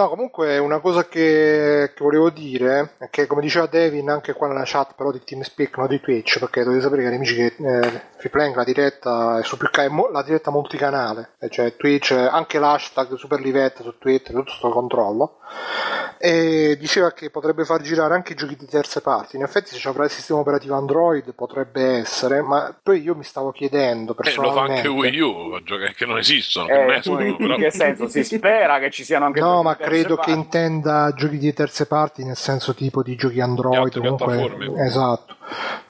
No, 0.00 0.08
comunque 0.08 0.56
una 0.56 0.78
cosa 0.80 1.06
che, 1.06 1.92
che 1.94 2.02
volevo 2.02 2.30
dire 2.30 2.94
è 2.96 3.10
che 3.10 3.26
come 3.26 3.42
diceva 3.42 3.66
Devin 3.66 4.08
anche 4.08 4.32
qua 4.32 4.48
nella 4.48 4.62
chat 4.64 4.94
però 4.96 5.12
di 5.12 5.22
TeamSpeak, 5.22 5.76
non 5.76 5.88
di 5.88 6.00
Twitch, 6.00 6.38
perché 6.38 6.64
dovete 6.64 6.80
sapere 6.80 7.02
cari 7.02 7.16
amici 7.16 7.34
che 7.34 7.54
eh, 7.58 8.02
Freeplank 8.16 8.56
la 8.56 8.64
diretta 8.64 9.38
è 9.40 9.42
su 9.44 9.58
più 9.58 9.68
ca- 9.70 9.86
la 10.10 10.22
diretta 10.22 10.50
multicanale, 10.50 11.32
cioè 11.50 11.76
Twitch, 11.76 12.12
eh, 12.12 12.16
anche 12.16 12.58
l'hashtag 12.58 13.14
Superlivette 13.14 13.82
su 13.82 13.98
Twitter, 13.98 14.34
tutto 14.34 14.52
sotto 14.52 14.70
controllo. 14.70 15.36
E 16.18 16.76
diceva 16.78 17.12
che 17.12 17.30
potrebbe 17.30 17.64
far 17.64 17.80
girare 17.82 18.14
anche 18.14 18.32
i 18.32 18.36
giochi 18.36 18.56
di 18.56 18.66
terze 18.66 19.00
parti. 19.00 19.36
In 19.36 19.42
effetti, 19.42 19.70
se 19.70 19.76
ci 19.78 19.88
avrà 19.88 20.04
il 20.04 20.10
sistema 20.10 20.40
operativo 20.40 20.74
Android 20.76 21.32
potrebbe 21.34 21.82
essere, 21.98 22.42
ma 22.42 22.74
poi 22.82 23.00
io 23.02 23.14
mi 23.14 23.24
stavo 23.24 23.50
chiedendo 23.52 24.12
Eh, 24.12 24.14
lo 24.14 24.14
fa 24.14 24.22
personalmente. 24.22 24.74
anche 24.76 24.88
Wii 24.88 25.20
U, 25.20 25.60
giochi 25.64 25.92
che 25.94 26.06
non 26.06 26.18
esistono, 26.18 26.66
che 26.66 26.72
eh, 26.80 26.84
non 26.84 26.94
escono, 26.94 27.24
in 27.24 27.36
però. 27.36 27.56
che 27.56 27.70
senso? 27.70 28.08
Si 28.08 28.22
spera 28.24 28.78
che 28.78 28.90
ci 28.90 29.04
siano 29.04 29.26
anche 29.26 29.40
No, 29.40 29.62
ma 29.62 29.74
di 29.74 29.82
credo 29.84 30.08
che 30.16 30.32
parti. 30.32 30.32
intenda 30.32 31.12
giochi 31.14 31.38
di 31.38 31.52
terze 31.52 31.86
parti 31.86 32.24
nel 32.24 32.36
senso 32.36 32.74
tipo 32.74 33.02
di 33.02 33.14
giochi 33.16 33.40
Android. 33.40 33.78
altre 33.78 34.00
Comunque, 34.00 34.26
piattaforme. 34.36 34.84
esatto. 34.86 35.36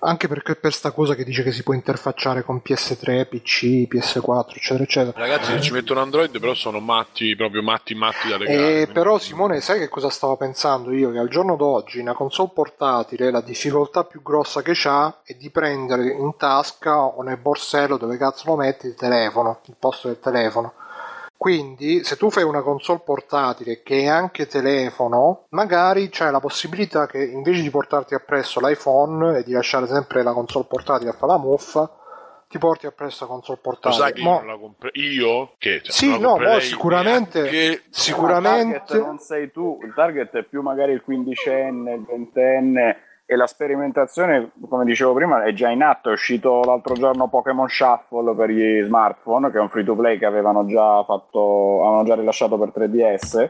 Anche 0.00 0.28
perché 0.28 0.56
per 0.56 0.72
sta 0.72 0.92
cosa 0.92 1.14
che 1.14 1.24
dice 1.24 1.42
che 1.42 1.52
si 1.52 1.62
può 1.62 1.74
interfacciare 1.74 2.42
con 2.42 2.62
PS3, 2.64 3.26
PC, 3.26 3.86
PS4, 3.88 4.56
eccetera, 4.56 4.84
eccetera. 4.84 5.18
Ragazzi, 5.18 5.52
se 5.52 5.60
ci 5.60 5.72
mettono 5.72 6.00
Android, 6.00 6.38
però 6.38 6.54
sono 6.54 6.80
matti, 6.80 7.36
proprio 7.36 7.62
matti, 7.62 7.94
matti 7.94 8.28
da 8.28 8.38
legare. 8.38 8.58
Eh, 8.58 8.72
quindi- 8.72 8.92
però 8.92 9.18
Simone, 9.18 9.60
sai 9.60 9.78
che 9.78 9.88
cosa 9.88 10.08
stavo 10.10 10.36
pensando 10.36 10.92
io? 10.92 11.10
Che 11.10 11.18
al 11.18 11.28
giorno 11.28 11.56
d'oggi 11.56 11.98
una 11.98 12.14
console 12.14 12.50
portatile 12.54 13.30
la 13.30 13.40
difficoltà 13.40 14.04
più 14.04 14.22
grossa 14.22 14.62
che 14.62 14.72
c'ha 14.74 15.18
è 15.22 15.34
di 15.34 15.50
prendere 15.50 16.10
in 16.10 16.34
tasca 16.36 16.98
o 17.02 17.22
nel 17.22 17.36
borsello 17.36 17.96
dove 17.96 18.16
cazzo 18.16 18.44
lo 18.46 18.56
metti 18.56 18.86
il 18.86 18.94
telefono, 18.94 19.60
il 19.66 19.76
posto 19.78 20.08
del 20.08 20.18
telefono. 20.20 20.72
Quindi, 21.40 22.04
se 22.04 22.18
tu 22.18 22.28
fai 22.28 22.42
una 22.42 22.60
console 22.60 23.00
portatile 23.02 23.80
che 23.82 24.00
è 24.02 24.06
anche 24.08 24.44
telefono, 24.46 25.46
magari 25.52 26.10
c'è 26.10 26.30
la 26.30 26.38
possibilità 26.38 27.06
che 27.06 27.24
invece 27.24 27.62
di 27.62 27.70
portarti 27.70 28.12
appresso 28.12 28.60
l'iPhone 28.60 29.38
e 29.38 29.42
di 29.42 29.52
lasciare 29.52 29.86
sempre 29.86 30.22
la 30.22 30.34
console 30.34 30.66
portatile 30.68 31.08
a 31.08 31.12
fare 31.14 31.32
la 31.32 31.38
muffa, 31.38 31.90
ti 32.46 32.58
porti 32.58 32.84
appresso 32.84 33.24
la 33.24 33.30
console 33.30 33.58
Lo 33.62 33.70
portatile. 33.70 34.02
sai 34.02 34.12
che 34.12 34.20
Mo- 34.22 34.32
io 34.34 34.38
non 34.40 34.46
la 34.48 34.58
compre- 34.58 34.90
Io? 34.92 35.52
Che 35.56 35.80
cioè, 35.82 35.92
Sì, 35.92 36.18
no, 36.18 36.36
mo 36.36 36.58
sicuramente- 36.60 37.40
neanche- 37.40 37.82
Ma 37.86 37.88
sicuramente 37.88 38.76
il 38.76 38.82
target 38.86 39.06
non 39.06 39.18
sei 39.18 39.50
tu, 39.50 39.78
il 39.82 39.92
target 39.94 40.30
è 40.36 40.42
più 40.44 40.60
magari 40.60 40.92
il 40.92 41.00
quindicenne, 41.00 41.94
il 41.94 42.04
ventenne 42.04 42.96
e 43.30 43.36
la 43.36 43.46
sperimentazione, 43.46 44.50
come 44.68 44.84
dicevo 44.84 45.14
prima, 45.14 45.44
è 45.44 45.52
già 45.52 45.70
in 45.70 45.84
atto. 45.84 46.10
È 46.10 46.12
uscito 46.12 46.62
l'altro 46.64 46.94
giorno 46.94 47.28
Pokémon 47.28 47.68
Shuffle 47.68 48.34
per 48.34 48.50
gli 48.50 48.82
smartphone, 48.82 49.52
che 49.52 49.58
è 49.58 49.60
un 49.60 49.68
free 49.68 49.84
to 49.84 49.94
play 49.94 50.18
che 50.18 50.26
avevano 50.26 50.66
già 50.66 51.04
fatto, 51.04 51.80
avevano 51.80 52.02
già 52.02 52.16
rilasciato 52.16 52.58
per 52.58 52.72
3DS 52.74 53.48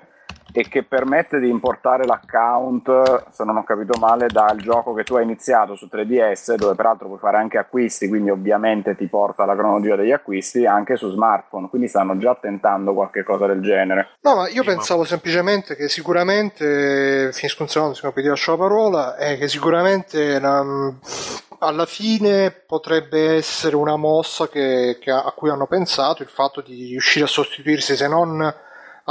e 0.53 0.68
che 0.68 0.82
permette 0.82 1.38
di 1.38 1.48
importare 1.48 2.05
l'account, 2.07 3.30
se 3.30 3.44
non 3.44 3.57
ho 3.57 3.64
capito 3.64 3.98
male, 3.98 4.26
dal 4.26 4.57
gioco 4.59 4.92
che 4.94 5.05
tu 5.05 5.14
hai 5.16 5.24
iniziato 5.24 5.76
su 5.76 5.88
3DS, 5.90 6.55
dove 6.55 6.74
peraltro 6.74 7.07
puoi 7.07 7.18
fare 7.18 7.36
anche 7.36 7.59
acquisti, 7.59 8.09
quindi 8.09 8.30
ovviamente 8.30 8.96
ti 8.96 9.07
porta 9.07 9.44
la 9.44 9.55
cronologia 9.55 9.96
degli 9.96 10.12
acquisti 10.12 10.66
anche 10.66 10.96
su 10.96 11.11
smartphone, 11.11 11.68
quindi 11.68 11.88
stanno 11.88 12.16
già 12.18 12.34
tentando 12.40 12.94
qualche 12.94 13.22
cosa 13.22 13.46
del 13.46 13.61
genere. 13.62 14.09
No, 14.22 14.34
ma 14.36 14.48
io 14.48 14.62
Sì, 14.62 14.68
ma- 14.68 14.74
pensavo 14.74 15.05
semplicemente 15.05 15.76
che 15.76 15.88
sicuramente, 15.88 17.30
finisco 17.32 17.62
un 17.62 17.68
secondo, 17.68 17.94
se 17.94 18.03
no 18.07 18.12
ti 18.12 18.22
lascio 18.22 18.53
la 18.53 18.57
parola, 18.59 19.16
è 19.16 19.38
che 19.38 19.48
sicuramente 19.48 20.38
la- 20.38 20.92
alla 21.62 21.84
fine 21.86 22.51
potrebbe 22.51 23.34
essere 23.36 23.76
una 23.76 23.96
mossa 23.96 24.48
che- 24.48 24.98
che- 25.01 25.11
a 25.11 25.32
cui 25.36 25.51
hanno 25.51 25.66
pensato 25.66 26.22
il 26.22 26.28
fatto 26.28 26.61
di 26.62 26.86
riuscire 26.88 27.24
a 27.26 27.28
sostituirsi 27.28 27.96
se 27.96 28.09
non 28.09 28.55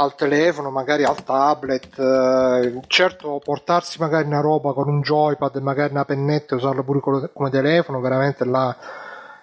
al 0.00 0.14
telefono, 0.14 0.70
magari 0.70 1.04
al 1.04 1.22
tablet, 1.22 1.98
eh, 1.98 2.80
certo 2.86 3.40
portarsi 3.44 3.98
magari 4.00 4.26
una 4.26 4.40
roba 4.40 4.72
con 4.72 4.88
un 4.88 5.02
joypad 5.02 5.56
magari 5.56 5.92
una 5.92 6.06
pennetta 6.06 6.54
e 6.54 6.58
usarlo 6.58 6.82
pure 6.82 7.00
come 7.32 7.50
telefono, 7.50 8.00
veramente 8.00 8.44
là 8.46 8.74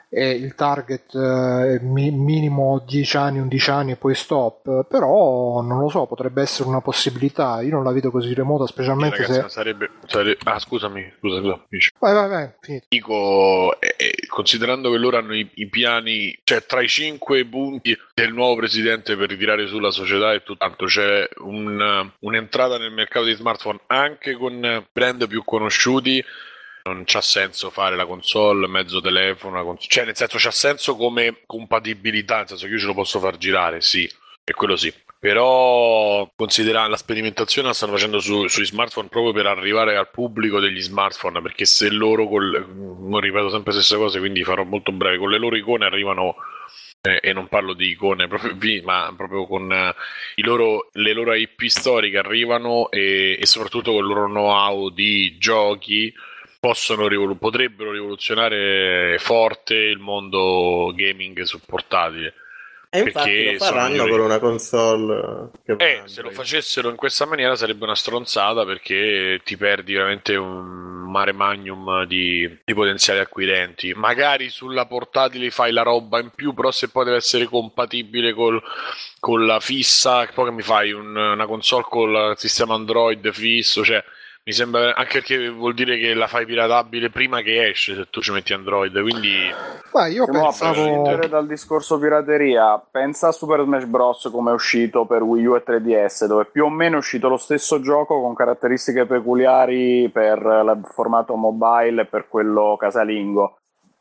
è 0.10 0.24
il 0.24 0.56
target 0.56 1.14
eh, 1.16 1.80
minimo 1.82 2.84
10 2.86 3.18
anni, 3.18 3.40
11 3.40 3.70
anni 3.70 3.92
e 3.92 3.96
poi 3.98 4.16
stop, 4.16 4.86
però 4.88 5.62
non 5.62 5.80
lo 5.80 5.90
so, 5.90 6.06
potrebbe 6.06 6.42
essere 6.42 6.70
una 6.70 6.82
possibilità, 6.82 7.62
io 7.62 7.72
non 7.72 7.84
la 7.84 7.92
vedo 7.92 8.10
così 8.12 8.34
remota, 8.34 8.66
specialmente 8.66 9.18
Ragazzi, 9.18 9.40
ma 9.40 9.48
se... 9.48 9.50
sarebbe, 9.50 9.90
sare- 10.06 10.38
Ah, 10.44 10.60
scusami, 10.60 11.14
scusa, 11.20 11.40
scusa. 11.40 11.62
Vai, 12.00 12.14
vai, 12.14 12.30
vai, 12.30 12.50
finito. 12.62 12.86
Dico, 12.90 13.80
eh, 13.82 13.96
eh, 13.98 14.28
considerando 14.28 14.92
che 14.92 14.98
loro 14.98 15.18
hanno 15.18 15.36
i, 15.36 15.50
i 15.56 15.68
piani, 15.68 16.38
cioè 16.44 16.64
tra 16.66 16.82
i 16.82 16.88
cinque 16.88 17.46
punti 17.46 17.98
del 18.14 18.32
nuovo 18.34 18.56
presidente 18.56 19.16
per 19.18 19.30
ritirare 19.30 19.68
sulla 19.68 19.92
società 19.92 20.34
e 20.34 20.44
tutt'altro, 20.44 20.88
c'è 20.88 21.28
un- 21.40 22.12
un'entrata 22.20 22.78
nel 22.78 22.92
mercato 22.92 23.26
di 23.26 23.34
smartphone 23.34 23.80
anche 23.88 24.36
con 24.36 24.86
brand 24.92 25.28
più 25.28 25.44
conosciuti. 25.44 26.24
Non 26.94 27.04
c'ha 27.06 27.22
senso 27.22 27.70
fare 27.70 27.96
la 27.96 28.06
console, 28.06 28.68
mezzo 28.68 29.02
telefono, 29.02 29.56
la 29.58 29.64
cons- 29.64 29.86
cioè 29.88 30.06
nel 30.06 30.16
senso 30.16 30.38
c'ha 30.40 30.52
senso 30.52 30.96
come 30.96 31.42
compatibilità, 31.46 32.38
nel 32.38 32.48
senso 32.48 32.66
che 32.66 32.74
io 32.74 32.80
ce 32.80 32.86
lo 32.86 32.94
posso 32.94 33.20
far 33.20 33.38
girare, 33.38 33.82
sì, 33.82 34.10
e 34.44 34.54
quello 34.54 34.76
sì. 34.76 34.94
Però 35.20 36.32
considerando 36.36 36.92
la 36.92 36.98
sperimentazione 36.98 37.68
la 37.70 37.74
stanno 37.74 37.94
facendo 37.94 38.20
su- 38.20 38.48
sui 38.48 38.66
smartphone 38.66 39.08
proprio 39.10 39.34
per 39.34 39.48
arrivare 39.48 39.96
al 39.98 40.10
pubblico 40.12 40.60
degli 40.60 40.80
smartphone, 40.80 41.42
perché 41.42 41.66
se 41.66 41.90
loro, 41.90 42.28
col, 42.28 42.66
non 42.76 43.20
ripeto 43.20 43.50
sempre 43.50 43.74
le 43.74 43.82
stesse 43.82 44.00
cose, 44.00 44.20
quindi 44.20 44.44
farò 44.44 44.64
molto 44.64 44.92
breve, 44.92 45.18
con 45.18 45.30
le 45.32 45.40
loro 45.40 45.56
icone 45.58 45.86
arrivano, 45.86 46.36
eh, 47.02 47.20
e 47.22 47.34
non 47.34 47.48
parlo 47.48 47.74
di 47.74 47.90
icone 47.90 48.28
proprio 48.30 48.54
V, 48.56 48.82
ma 48.84 49.12
proprio 49.16 49.46
con 49.48 49.72
eh, 49.72 49.96
loro- 50.44 50.90
le 50.94 51.14
loro 51.14 51.34
IP 51.34 51.66
storiche 51.66 52.18
arrivano 52.18 52.90
e, 52.92 53.38
e 53.40 53.46
soprattutto 53.46 53.92
con 53.92 54.02
il 54.02 54.08
loro 54.08 54.28
know-how 54.28 54.90
di 54.90 55.38
giochi 55.38 56.14
possono 56.68 57.08
potrebbero 57.36 57.92
rivoluzionare 57.92 59.18
forte 59.20 59.74
il 59.76 60.00
mondo 60.00 60.92
gaming 60.94 61.44
su 61.44 61.62
portatile. 61.66 62.34
E 62.90 63.04
Perché 63.04 63.52
lo 63.54 63.58
faranno 63.58 64.08
con 64.08 64.20
una 64.20 64.40
console 64.40 65.50
che 65.66 65.76
Eh, 65.78 66.02
se 66.06 66.22
lo 66.22 66.30
facessero 66.32 66.90
in 66.90 66.96
questa 66.96 67.26
maniera 67.26 67.56
sarebbe 67.56 67.84
una 67.84 67.96
stronzata 67.96 68.66
perché 68.66 69.42
ti 69.44 69.56
perdi 69.56 69.94
veramente 69.94 70.36
un 70.36 71.10
mare 71.10 71.32
magnum 71.32 72.06
di, 72.06 72.60
di 72.64 72.74
potenziali 72.74 73.20
acquirenti. 73.20 73.94
Magari 73.94 74.50
sulla 74.50 74.86
portatile 74.86 75.50
fai 75.52 75.72
la 75.72 75.84
roba 75.84 76.20
in 76.20 76.32
più, 76.36 76.54
però 76.54 76.72
se 76.72 76.90
poi 76.90 77.06
deve 77.06 77.18
essere 77.18 77.46
compatibile 77.46 78.34
col- 78.34 78.62
con 79.20 79.46
la 79.46 79.60
fissa, 79.60 80.26
poi 80.34 80.46
che 80.46 80.52
mi 80.52 80.62
fai 80.64 80.92
un- 80.92 81.16
una 81.16 81.46
console 81.46 81.84
con 81.90 82.10
il 82.10 82.34
sistema 82.38 82.74
Android 82.74 83.32
fisso, 83.32 83.84
cioè 83.84 84.04
mi 84.48 84.54
sembra 84.54 84.96
anche 84.96 85.20
perché 85.20 85.50
vuol 85.50 85.74
dire 85.74 85.98
che 85.98 86.14
la 86.14 86.28
fai 86.28 86.46
piratabile 86.46 87.10
prima 87.10 87.42
che 87.42 87.68
esce 87.68 87.96
se 87.96 88.08
tu 88.10 88.22
ci 88.22 88.32
metti 88.32 88.54
Android, 88.54 88.98
quindi 89.02 89.54
Ma 89.92 90.08
io 90.08 90.24
a 90.24 90.26
pensavo... 90.26 90.72
prescindere 90.72 91.28
dal 91.28 91.46
discorso 91.46 92.00
pirateria, 92.00 92.82
pensa 92.90 93.28
a 93.28 93.32
Super 93.34 93.64
Smash 93.64 93.84
Bros. 93.84 94.30
come 94.32 94.52
è 94.52 94.54
uscito 94.54 95.06
per 95.06 95.22
Wii 95.22 95.46
U 95.48 95.56
e 95.58 95.64
3DS, 95.68 96.28
dove 96.28 96.46
più 96.46 96.64
o 96.64 96.70
meno 96.70 96.96
è 96.96 97.00
uscito 97.00 97.28
lo 97.28 97.36
stesso 97.36 97.82
gioco 97.82 98.22
con 98.22 98.34
caratteristiche 98.36 99.06
peculiari 99.06 100.10
per 100.14 100.38
il 100.40 100.90
formato 100.94 101.36
mobile 101.36 102.04
e 102.04 102.06
per 102.06 102.30
quello 102.30 102.78
casalingo. 102.80 103.58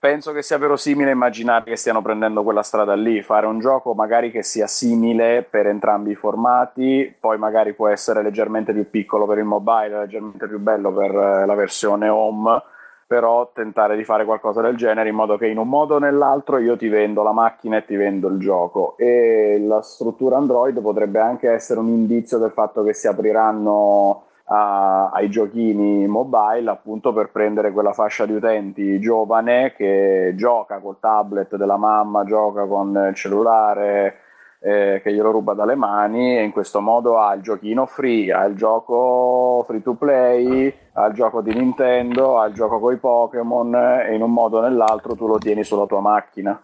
Penso 0.07 0.30
che 0.30 0.42
sia 0.42 0.57
verosimile 0.57 1.11
immaginare 1.11 1.64
che 1.64 1.74
stiano 1.74 2.00
prendendo 2.00 2.44
quella 2.44 2.62
strada 2.62 2.94
lì, 2.94 3.22
fare 3.22 3.46
un 3.46 3.59
gioco 3.59 3.92
magari 3.92 4.30
che 4.30 4.44
sia 4.44 4.68
simile 4.68 5.42
per 5.42 5.66
entrambi 5.66 6.12
i 6.12 6.14
formati, 6.14 7.12
poi 7.18 7.38
magari 7.38 7.72
può 7.72 7.88
essere 7.88 8.22
leggermente 8.22 8.72
più 8.72 8.88
piccolo 8.88 9.26
per 9.26 9.38
il 9.38 9.44
mobile, 9.44 9.98
leggermente 9.98 10.46
più 10.46 10.61
bello 10.61 10.92
per 10.92 11.11
eh, 11.11 11.44
la 11.44 11.54
versione 11.57 12.09
home, 12.09 12.62
però 13.04 13.50
tentare 13.52 13.96
di 13.96 14.04
fare 14.04 14.24
qualcosa 14.24 14.61
del 14.61 14.76
genere 14.76 15.09
in 15.09 15.16
modo 15.16 15.36
che 15.36 15.48
in 15.48 15.59
un 15.59 15.68
modo 15.68 15.96
o 15.96 15.98
nell'altro 15.98 16.59
io 16.59 16.76
ti 16.76 16.86
vendo 16.86 17.24
la 17.24 17.32
macchina 17.32 17.78
e 17.78 17.84
ti 17.84 17.96
vendo 17.96 18.28
il 18.28 18.38
gioco. 18.38 18.96
E 18.98 19.61
la 19.66 19.82
struttura 19.82 20.36
Android 20.36 20.80
potrebbe 20.80 21.18
anche 21.18 21.50
essere 21.50 21.80
un 21.80 21.88
indizio 21.88 22.38
del 22.38 22.52
fatto 22.52 22.84
che 22.84 22.94
si 22.94 23.09
apriranno 23.09 24.26
a- 24.47 25.11
ai 25.11 25.28
giochini 25.28 26.07
mobile 26.07 26.70
appunto 26.70 27.12
per 27.12 27.30
prendere 27.30 27.72
quella 27.72 27.92
fascia 27.92 28.26
di 28.26 28.32
utenti 28.32 28.99
giovane 29.01 29.72
che 29.76 30.34
gioca 30.36 30.78
col 30.78 30.99
tablet 31.01 31.57
della 31.57 31.76
mamma, 31.76 32.24
gioca 32.24 32.64
con 32.66 33.09
il 33.09 33.14
cellulare 33.14 34.20
eh, 34.61 35.01
che 35.03 35.12
glielo 35.12 35.30
ruba 35.30 35.55
dalle 35.55 35.74
mani 35.74 36.36
e 36.38 36.42
in 36.42 36.51
questo 36.51 36.80
modo 36.80 37.20
ha 37.20 37.34
il 37.34 37.42
giochino 37.42 37.86
free, 37.86 38.32
ha 38.32 38.44
il 38.44 38.57
gioco 38.57 39.64
free 39.66 39.82
to 39.82 39.94
play, 39.94 40.74
ha 40.94 41.07
il 41.07 41.14
gioco 41.14 41.40
di 41.40 41.55
Nintendo, 41.55 42.40
ha 42.40 42.47
il 42.47 42.55
gioco 42.55 42.80
con 42.80 42.92
i 42.92 42.97
Pokémon 42.97 43.74
e 43.74 44.14
in 44.14 44.22
un 44.22 44.32
modo 44.32 44.59
o 44.59 44.61
nell'altro 44.62 45.14
tu 45.14 45.26
lo 45.26 45.38
tieni 45.38 45.62
sulla 45.62 45.86
tua 45.86 46.01
macchina. 46.01 46.61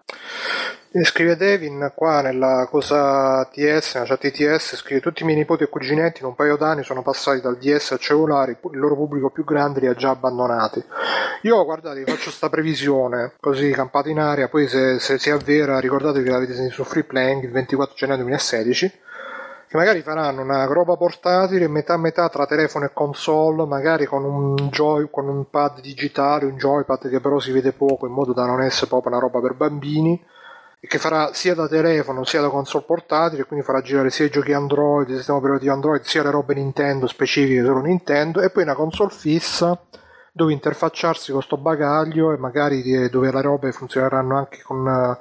Scrive 1.01 1.37
Devin 1.37 1.91
qua 1.95 2.21
nella 2.21 2.69
cosa 2.69 3.49
TS, 3.51 3.95
nella 3.95 4.07
chat 4.07 4.31
TS, 4.31 4.77
scrive 4.77 5.01
tutti 5.01 5.23
i 5.23 5.25
miei 5.25 5.39
nipoti 5.39 5.63
e 5.63 5.71
cuginetti 5.71 6.21
in 6.21 6.27
un 6.27 6.35
paio 6.35 6.59
d'anni 6.59 6.83
sono 6.83 7.01
passati 7.01 7.41
dal 7.41 7.57
DS 7.57 7.93
al 7.93 7.99
cellulare, 7.99 8.59
il 8.71 8.79
loro 8.79 8.95
pubblico 8.95 9.31
più 9.31 9.43
grande 9.43 9.81
li 9.81 9.87
ha 9.87 9.95
già 9.95 10.11
abbandonati. 10.11 10.85
Io 11.43 11.65
guardate, 11.65 12.05
vi 12.05 12.11
faccio 12.11 12.31
sta 12.31 12.51
previsione, 12.51 13.33
così 13.41 13.71
campata 13.71 14.11
in 14.11 14.19
aria, 14.19 14.49
poi 14.49 14.69
se, 14.69 14.99
se 14.99 15.19
si 15.19 15.31
avvera 15.31 15.81
ricordatevi 15.81 16.25
che 16.25 16.31
l'avete 16.31 16.53
sentito 16.53 16.75
su 16.75 16.85
Free 16.85 17.05
Playing 17.05 17.45
il 17.45 17.53
24 17.53 17.95
gennaio 17.97 18.19
2016, 18.19 18.89
che 19.69 19.77
magari 19.79 20.03
faranno 20.03 20.43
una 20.43 20.67
roba 20.67 20.97
portatile 20.97 21.69
metà 21.69 21.97
metà 21.97 22.29
tra 22.29 22.45
telefono 22.45 22.85
e 22.85 22.91
console, 22.93 23.65
magari 23.65 24.05
con 24.05 24.25
un, 24.25 24.69
joy, 24.69 25.09
con 25.11 25.27
un 25.27 25.49
pad 25.49 25.81
digitale, 25.81 26.45
un 26.45 26.59
joypad 26.59 27.09
che 27.09 27.21
però 27.21 27.39
si 27.39 27.51
vede 27.51 27.73
poco 27.73 28.05
in 28.07 28.13
modo 28.13 28.35
da 28.35 28.45
non 28.45 28.61
essere 28.61 28.89
proprio 28.89 29.13
una 29.13 29.21
roba 29.23 29.41
per 29.41 29.55
bambini 29.55 30.23
che 30.89 30.99
farà 30.99 31.33
sia 31.33 31.55
da 31.55 31.69
telefono 31.69 32.25
sia 32.25 32.41
da 32.41 32.49
console 32.49 32.85
portatile, 32.85 33.45
quindi 33.45 33.65
farà 33.65 33.81
girare 33.83 34.11
sia 34.11 34.25
i 34.27 34.31
giochi 34.31 34.53
Android, 34.53 35.09
il 35.09 35.17
sistema 35.17 35.39
operativo 35.39 35.73
Android, 35.73 36.03
sia 36.03 36.25
le 36.25 36.31
robe 36.31 36.55
Nintendo 36.55 37.07
specifiche 37.07 37.63
solo 37.63 37.81
Nintendo, 37.81 38.41
e 38.41 38.51
poi 38.51 38.65
una 38.65 38.75
console 38.75 39.11
fissa 39.11 39.81
dove 40.33 40.53
interfacciarsi 40.53 41.31
con 41.31 41.43
sto 41.43 41.57
bagaglio 41.57 42.33
e 42.33 42.37
magari 42.39 43.09
dove 43.11 43.31
le 43.31 43.43
robe 43.43 43.71
funzioneranno 43.71 44.37
anche 44.37 44.63
con 44.63 44.89
eh, 44.89 45.19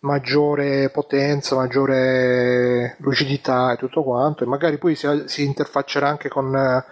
maggiore 0.00 0.88
potenza, 0.90 1.56
maggiore 1.56 2.96
lucidità 3.00 3.72
e 3.72 3.76
tutto 3.76 4.02
quanto, 4.02 4.44
e 4.44 4.46
magari 4.46 4.78
poi 4.78 4.94
si, 4.94 5.24
si 5.26 5.44
interfaccerà 5.44 6.08
anche 6.08 6.28
con 6.30 6.54
eh, 6.56 6.84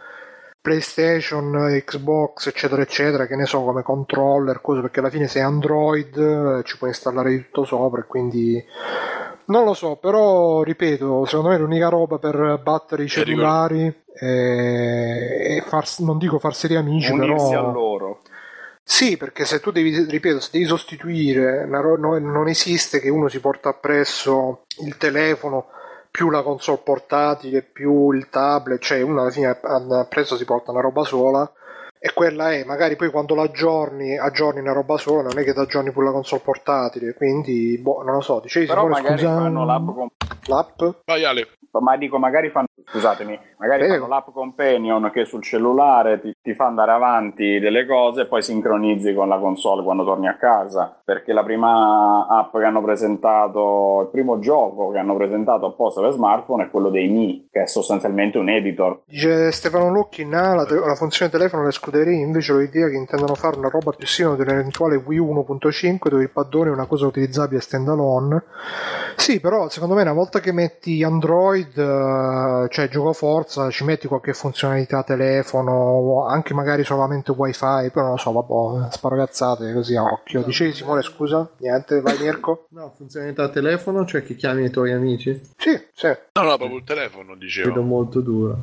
PlayStation, 0.61 1.80
Xbox, 1.84 2.46
eccetera, 2.48 2.82
eccetera, 2.82 3.26
che 3.26 3.34
ne 3.36 3.46
so, 3.46 3.62
come 3.62 3.82
controller, 3.82 4.61
cose, 4.61 4.80
perché 4.82 5.00
alla 5.00 5.11
fine 5.11 5.26
se 5.26 5.40
è 5.40 5.42
Android 5.42 6.16
eh, 6.16 6.62
ci 6.64 6.76
puoi 6.76 6.90
installare 6.90 7.44
tutto 7.44 7.64
sopra 7.64 8.00
e 8.02 8.06
quindi 8.06 8.62
non 9.46 9.64
lo 9.64 9.74
so, 9.74 9.96
però 9.96 10.62
ripeto, 10.62 11.24
secondo 11.24 11.48
me 11.50 11.58
l'unica 11.58 11.88
roba 11.88 12.18
per 12.18 12.61
battere 12.62 13.04
i 13.04 13.08
cellulari 13.08 13.92
e, 14.14 15.62
farsi- 15.66 16.04
non 16.04 16.18
dico 16.18 16.38
farsi 16.38 16.72
amici, 16.74 17.11
Unirsi 17.11 17.48
però 17.50 17.68
a 17.68 17.72
loro. 17.72 18.20
sì, 18.82 19.16
perché 19.16 19.44
se 19.46 19.58
tu 19.61 19.70
devi, 19.72 20.04
ripeto, 20.04 20.40
se 20.40 20.50
devi 20.52 20.66
sostituire, 20.66 21.66
ro- 21.68 21.96
no- 21.96 22.18
non 22.18 22.48
esiste 22.48 23.00
che 23.00 23.08
uno 23.08 23.28
si 23.28 23.40
porta 23.40 23.70
appresso 23.70 24.62
il 24.84 24.96
telefono 24.98 25.66
più 26.11 26.30
la 26.30 26.42
console 26.42 26.80
portatile 26.84 27.62
più 27.62 28.11
il 28.12 28.28
tablet, 28.28 28.80
cioè 28.80 29.02
uno 29.02 29.20
alla 29.22 29.30
fine 29.30 29.46
ha- 29.46 30.00
appresso 30.00 30.36
si 30.36 30.44
porta 30.44 30.70
una 30.70 30.80
roba 30.80 31.04
sola 31.04 31.50
e 31.98 32.12
quella 32.14 32.52
è, 32.52 32.64
magari 32.64 32.96
poi 32.96 33.11
quando 33.11 33.34
l'aggiorni, 33.34 34.16
aggiorni 34.16 34.61
una 34.61 34.72
roba 34.72 34.96
sola, 34.96 35.22
non 35.22 35.38
è 35.38 35.44
che 35.44 35.52
ti 35.52 35.58
aggiorni 35.58 35.92
pure 35.92 36.06
la 36.06 36.12
console 36.12 36.40
portatile, 36.42 37.12
quindi 37.14 37.78
boh, 37.78 38.02
non 38.02 38.14
lo 38.14 38.20
so, 38.22 38.40
dicevi 38.40 38.66
Però 38.66 38.86
magari 38.86 39.18
scusa, 39.18 39.34
fanno 39.34 39.64
l'app 39.64 39.86
con 39.86 40.08
l'app? 40.46 40.82
Vai 41.04 41.24
Ale. 41.24 41.48
Ma 41.80 41.96
dico 41.96 42.18
magari 42.18 42.50
fanno 42.50 42.66
scusatemi 42.84 43.38
magari 43.58 43.80
Prego. 43.86 43.94
fanno 43.94 44.08
l'app 44.08 44.28
companion 44.32 45.10
che 45.12 45.24
sul 45.24 45.42
cellulare 45.42 46.20
ti, 46.20 46.32
ti 46.42 46.54
fa 46.54 46.66
andare 46.66 46.92
avanti 46.92 47.58
delle 47.58 47.86
cose 47.86 48.22
e 48.22 48.26
poi 48.26 48.42
sincronizzi 48.42 49.14
con 49.14 49.28
la 49.28 49.38
console 49.38 49.82
quando 49.82 50.04
torni 50.04 50.26
a 50.28 50.36
casa 50.36 51.00
perché 51.04 51.32
la 51.32 51.44
prima 51.44 52.26
app 52.26 52.56
che 52.56 52.64
hanno 52.64 52.82
presentato 52.82 54.00
il 54.02 54.08
primo 54.10 54.38
gioco 54.38 54.90
che 54.90 54.98
hanno 54.98 55.16
presentato 55.16 55.66
apposta 55.66 56.00
per 56.00 56.12
smartphone 56.12 56.64
è 56.64 56.70
quello 56.70 56.90
dei 56.90 57.08
Mi 57.08 57.48
che 57.50 57.62
è 57.62 57.66
sostanzialmente 57.66 58.38
un 58.38 58.48
editor 58.48 59.02
Dice 59.06 59.52
Stefano 59.52 59.90
Lucchi, 59.90 60.24
nah, 60.24 60.54
la, 60.54 60.64
te- 60.64 60.74
la 60.78 60.94
funzione 60.94 61.30
telefono 61.30 61.64
le 61.64 61.70
scuderie 61.72 62.18
invece 62.20 62.56
l'idea 62.56 62.88
che 62.88 62.96
intendono 62.96 63.34
fare 63.34 63.58
una 63.58 63.68
roba 63.68 63.92
più 63.92 64.06
simile 64.06 64.36
dell'eventuale 64.36 64.96
Wii 64.96 65.18
1.5 65.20 66.08
dove 66.08 66.22
il 66.22 66.30
paddone 66.30 66.70
è 66.70 66.72
una 66.72 66.86
cosa 66.86 67.06
utilizzabile 67.06 67.60
standalone. 67.60 68.42
Sì, 69.16 69.40
però 69.40 69.68
secondo 69.68 69.94
me 69.94 70.02
una 70.02 70.12
volta 70.12 70.40
che 70.40 70.52
metti 70.52 71.02
Android, 71.02 71.59
eh, 71.68 72.66
cioè 72.68 72.88
gioco 72.88 73.12
forza, 73.12 73.70
ci 73.70 73.84
metti 73.84 74.06
qualche 74.08 74.32
funzionalità 74.32 75.02
telefono, 75.02 75.72
o 75.72 76.26
anche 76.26 76.54
magari 76.54 76.84
solamente 76.84 77.30
wifi, 77.32 77.90
però 77.92 78.02
non 78.02 78.11
lo 78.12 78.16
so, 78.16 78.32
vabbè, 78.32 78.90
sparo 78.92 79.16
cazzate 79.16 79.72
così 79.72 79.96
a 79.96 80.02
occhio. 80.02 80.42
Dicevi 80.42 80.72
Simone, 80.72 81.02
scusa? 81.02 81.48
Niente, 81.58 82.00
vai 82.00 82.18
Mirko? 82.18 82.66
No, 82.80 82.92
funzionalità 82.96 83.48
telefono, 83.48 84.06
cioè 84.06 84.22
che 84.22 84.34
chiami 84.36 84.64
i 84.64 84.70
tuoi 84.70 84.92
amici? 84.92 85.38
Sì, 85.56 85.78
sì. 85.92 86.06
No, 86.06 86.42
no, 86.42 86.56
proprio 86.56 86.78
il 86.78 86.84
telefono, 86.84 87.32
Vedo 87.32 87.38
dicevo. 87.38 87.82
molto 87.82 88.20
dura. 88.20 88.56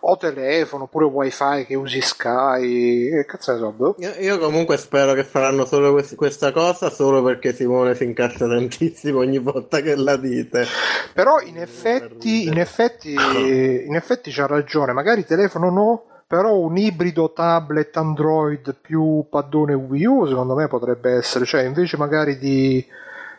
O 0.00 0.16
telefono, 0.16 0.84
oppure 0.84 1.06
wifi 1.06 1.64
che 1.66 1.74
usi 1.74 2.00
Sky, 2.00 3.10
che 3.10 3.24
cazzo 3.26 3.52
ne 3.52 3.58
so, 3.58 3.70
boh. 3.72 3.96
Io, 3.98 4.12
io 4.18 4.38
comunque 4.38 4.76
spero 4.76 5.14
che 5.14 5.24
faranno 5.24 5.64
solo 5.64 5.92
quest- 5.92 6.14
questa 6.14 6.52
cosa 6.52 6.90
solo 6.90 7.22
perché 7.22 7.52
Simone 7.52 7.94
si 7.94 8.04
incazza 8.04 8.46
tantissimo 8.46 9.18
ogni 9.18 9.38
volta 9.38 9.80
che 9.80 9.96
la 9.96 10.16
dite. 10.16 10.64
Però 11.12 11.40
in 11.40 11.58
effetti, 11.58 12.46
in 12.46 12.58
effetti, 12.58 13.12
in 13.12 13.94
effetti 13.94 14.30
c'ha 14.30 14.46
ragione, 14.46 14.92
magari 14.92 15.24
telefono 15.24 15.70
no, 15.70 16.04
però 16.28 16.56
un 16.56 16.76
ibrido 16.76 17.32
tablet 17.32 17.96
Android 17.96 18.76
più 18.80 19.24
paddone 19.30 19.72
Wii 19.72 20.04
U 20.04 20.26
secondo 20.26 20.54
me 20.54 20.68
potrebbe 20.68 21.12
essere, 21.12 21.46
cioè 21.46 21.62
invece 21.62 21.96
magari 21.96 22.38
di, 22.38 22.86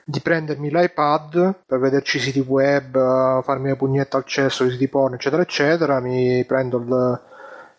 di 0.09 0.21
prendermi 0.21 0.71
l'iPad 0.71 1.59
per 1.67 1.77
vederci 1.79 2.17
i 2.17 2.19
siti 2.19 2.39
web, 2.39 2.95
eh, 2.95 3.43
farmi 3.43 3.67
le 3.69 3.75
pugnette 3.75 4.17
al 4.17 4.25
cesso, 4.25 4.63
i 4.63 4.71
siti 4.71 4.87
porno, 4.87 5.15
eccetera, 5.15 5.41
eccetera, 5.43 5.99
mi 5.99 6.43
prendo 6.45 6.77
il- 6.79 7.21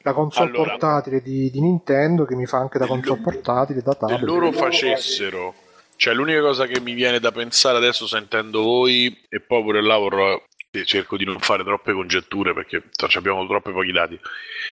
la 0.03 0.13
console 0.13 0.51
Allora. 0.51 0.71
portatile 0.71 1.21
di, 1.23 1.51
di 1.51 1.61
Nintendo 1.61 2.25
che 2.25 2.37
mi 2.37 2.47
fa 2.47 2.59
anche 2.59 2.79
da 2.79 2.87
console 2.87 3.21
portatile, 3.21 3.83
da 3.83 3.93
Se 3.93 3.99
tablet. 3.99 4.21
loro 4.23 4.53
facessero, 4.53 5.55
cioè 5.97 6.15
l'unica 6.15 6.41
cosa 6.41 6.67
che 6.67 6.81
mi 6.81 6.95
viene 6.95 7.19
da 7.19 7.33
pensare 7.33 7.77
adesso 7.77 8.07
sentendo 8.07 8.63
voi, 8.63 9.15
e 9.29 9.41
poi 9.41 9.63
pure 9.63 9.83
là 9.83 9.99
vorrò, 9.99 10.41
cerco 10.85 11.17
di 11.17 11.25
non 11.25 11.39
fare 11.41 11.65
troppe 11.65 11.93
congetture 11.93 12.55
perché 12.55 12.85
ci 13.09 13.19
abbiamo 13.19 13.47
troppi 13.47 13.73
pochi 13.73 13.93
dati. 13.93 14.19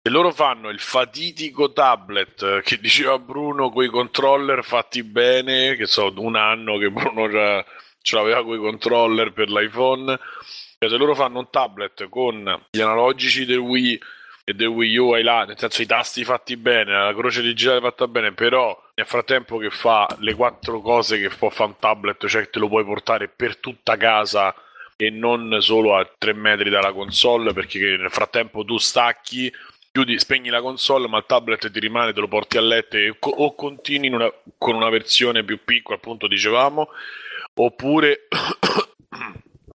Se 0.02 0.10
loro 0.10 0.32
fanno 0.32 0.68
il 0.70 0.80
fatitico 0.80 1.72
tablet 1.72 2.42
eh, 2.42 2.60
che 2.62 2.78
diceva 2.78 3.18
Bruno 3.18 3.70
con 3.70 3.84
i 3.84 3.88
controller 3.88 4.64
fatti 4.64 5.02
bene, 5.04 5.76
che 5.76 5.86
so, 5.86 6.12
un 6.16 6.36
anno 6.36 6.78
che 6.78 6.90
Bruno 6.90 7.28
già 7.28 7.64
ce 8.02 8.16
l'aveva 8.16 8.44
con 8.44 8.56
i 8.56 8.58
controller 8.58 9.32
per 9.32 9.48
l'iPhone, 9.48 10.18
cioè 10.78 10.90
se 10.90 10.96
loro 10.96 11.14
fanno 11.14 11.38
un 11.38 11.48
tablet 11.48 12.08
con 12.10 12.66
gli 12.70 12.80
analogici 12.80 13.46
del 13.46 13.56
Wii 13.56 13.98
e 14.44 14.52
del 14.52 14.66
Wii 14.66 14.96
U 14.98 15.12
hai 15.12 15.22
là, 15.22 15.44
nel 15.46 15.58
senso 15.58 15.80
i 15.80 15.86
tasti 15.86 16.22
fatti 16.22 16.58
bene, 16.58 16.92
la 16.92 17.14
croce 17.14 17.40
digitale 17.40 17.80
fatta 17.80 18.06
bene, 18.06 18.34
però 18.34 18.78
nel 18.94 19.06
frattempo 19.06 19.56
che 19.56 19.70
fa 19.70 20.06
le 20.18 20.34
quattro 20.34 20.82
cose 20.82 21.18
che 21.18 21.30
può 21.30 21.48
fare 21.48 21.70
un 21.70 21.78
tablet, 21.78 22.26
cioè 22.26 22.42
che 22.42 22.50
te 22.50 22.58
lo 22.58 22.68
puoi 22.68 22.84
portare 22.84 23.28
per 23.28 23.56
tutta 23.56 23.96
casa 23.96 24.54
e 24.96 25.10
non 25.10 25.58
solo 25.60 25.96
a 25.96 26.08
tre 26.18 26.32
metri 26.32 26.70
dalla 26.70 26.92
console, 26.92 27.52
perché 27.52 27.78
nel 27.78 28.10
frattempo 28.10 28.64
tu 28.64 28.78
stacchi, 28.78 29.52
chiudi, 29.90 30.18
spegni 30.18 30.48
la 30.50 30.60
console, 30.60 31.08
ma 31.08 31.18
il 31.18 31.24
tablet 31.26 31.70
ti 31.70 31.80
rimane, 31.80 32.12
te 32.12 32.20
lo 32.20 32.28
porti 32.28 32.56
a 32.56 32.60
letto 32.60 32.96
e 32.96 33.16
co- 33.18 33.30
o 33.30 33.54
continui 33.54 34.08
in 34.08 34.14
una- 34.14 34.32
con 34.58 34.74
una 34.74 34.88
versione 34.88 35.44
più 35.44 35.60
piccola, 35.64 35.96
appunto 35.96 36.26
dicevamo, 36.26 36.88
oppure 37.54 38.26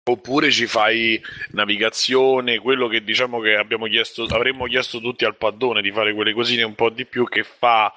oppure 0.10 0.52
ci 0.52 0.68
fai 0.68 1.22
navigazione, 1.52 2.60
quello 2.60 2.88
che 2.88 3.04
diciamo 3.04 3.40
che 3.40 3.66
chiesto, 3.90 4.24
avremmo 4.30 4.66
chiesto 4.66 5.00
tutti 5.00 5.26
al 5.26 5.36
paddone 5.36 5.82
di 5.82 5.92
fare 5.92 6.14
quelle 6.14 6.34
cosine 6.34 6.64
un 6.64 6.76
po' 6.76 6.90
di 6.90 7.06
più 7.06 7.28
che 7.28 7.44
fa 7.44 7.94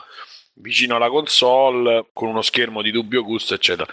vicino 0.54 0.96
alla 0.96 1.08
console 1.08 2.06
con 2.12 2.28
uno 2.28 2.42
schermo 2.42 2.82
di 2.82 2.90
dubbio 2.90 3.22
gusto, 3.22 3.54
eccetera. 3.54 3.90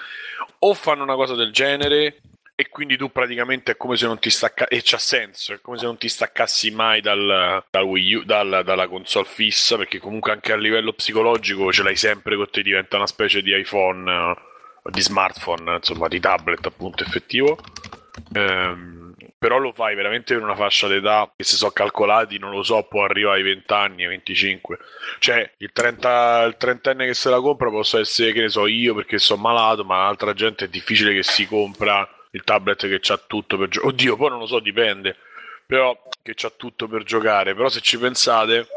O 0.60 0.74
fanno 0.74 1.04
una 1.04 1.16
cosa 1.16 1.36
del 1.36 1.52
genere 1.52 2.22
e 2.60 2.70
quindi 2.70 2.98
tu 2.98 3.12
praticamente 3.12 3.74
è 3.74 3.78
come 3.78 3.96
se 3.96 4.08
non 4.08 4.18
ti 4.18 4.32
stacca 4.32 4.68
e 4.68 4.82
c'ha 4.84 4.98
senso, 4.98 5.54
è 5.54 5.62
come 5.62 5.78
se 5.78 5.86
non 5.86 5.96
ti 6.00 6.10
staccassi 6.10 6.72
mai 6.72 7.02
dal, 7.02 7.64
dal 7.70 7.84
Wii 7.84 8.14
U, 8.16 8.24
dal- 8.24 8.64
dalla 8.66 8.88
console 8.88 9.28
fissa, 9.28 9.78
perché 9.78 10.00
comunque 10.00 10.32
anche 10.32 10.54
a 10.54 10.58
livello 10.58 10.94
psicologico 10.94 11.72
ce 11.72 11.84
l'hai 11.84 11.96
sempre 11.96 12.36
con 12.36 12.50
te, 12.50 12.64
diventa 12.64 12.98
una 12.98 13.06
specie 13.06 13.44
di 13.44 13.56
iPhone, 13.56 14.36
di 14.86 15.02
smartphone, 15.02 15.76
insomma, 15.76 16.08
di 16.08 16.20
tablet 16.20 16.66
appunto 16.66 17.04
effettivo. 17.04 17.60
Ehm, 18.34 19.14
però 19.38 19.60
lo 19.60 19.72
fai 19.72 19.94
veramente 19.94 20.34
in 20.34 20.42
una 20.42 20.56
fascia 20.56 20.88
d'età 20.88 21.32
che 21.36 21.44
se 21.44 21.58
so 21.58 21.70
calcolati, 21.70 22.40
non 22.40 22.50
lo 22.50 22.64
so, 22.64 22.88
può 22.90 23.04
arrivare 23.04 23.38
ai 23.38 23.44
20 23.44 23.74
anni, 23.74 24.02
ai 24.02 24.10
25. 24.10 24.80
Cioè, 25.20 25.54
il, 25.58 25.70
30, 25.72 26.44
il 26.46 26.58
trentenne 26.58 27.06
che 27.06 27.14
se 27.14 27.30
la 27.30 27.40
compra 27.40 27.70
posso 27.70 28.00
essere, 28.00 28.32
che 28.32 28.42
ne 28.42 28.50
so, 28.50 28.66
io 28.66 28.96
perché 28.96 29.20
sono 29.20 29.44
malato, 29.44 29.86
ma 29.86 30.08
altra 30.08 30.34
gente 30.34 30.66
è 30.66 30.70
difficile 30.70 31.14
che 31.14 31.22
si 31.22 31.46
compra 31.46 32.17
il 32.32 32.44
tablet 32.44 32.88
che 32.88 33.00
c'ha 33.00 33.18
tutto 33.18 33.58
per 33.58 33.70
giocare. 33.70 33.94
Oddio, 33.94 34.16
poi 34.16 34.30
non 34.30 34.40
lo 34.40 34.48
so, 34.48 34.60
dipende. 34.60 35.16
Però 35.66 36.00
che 36.22 36.34
c'ha 36.36 36.52
tutto 36.56 36.88
per 36.88 37.04
giocare. 37.04 37.54
Però 37.56 37.70
se 37.70 37.82
ci 37.82 37.98
pensate, 37.98 38.68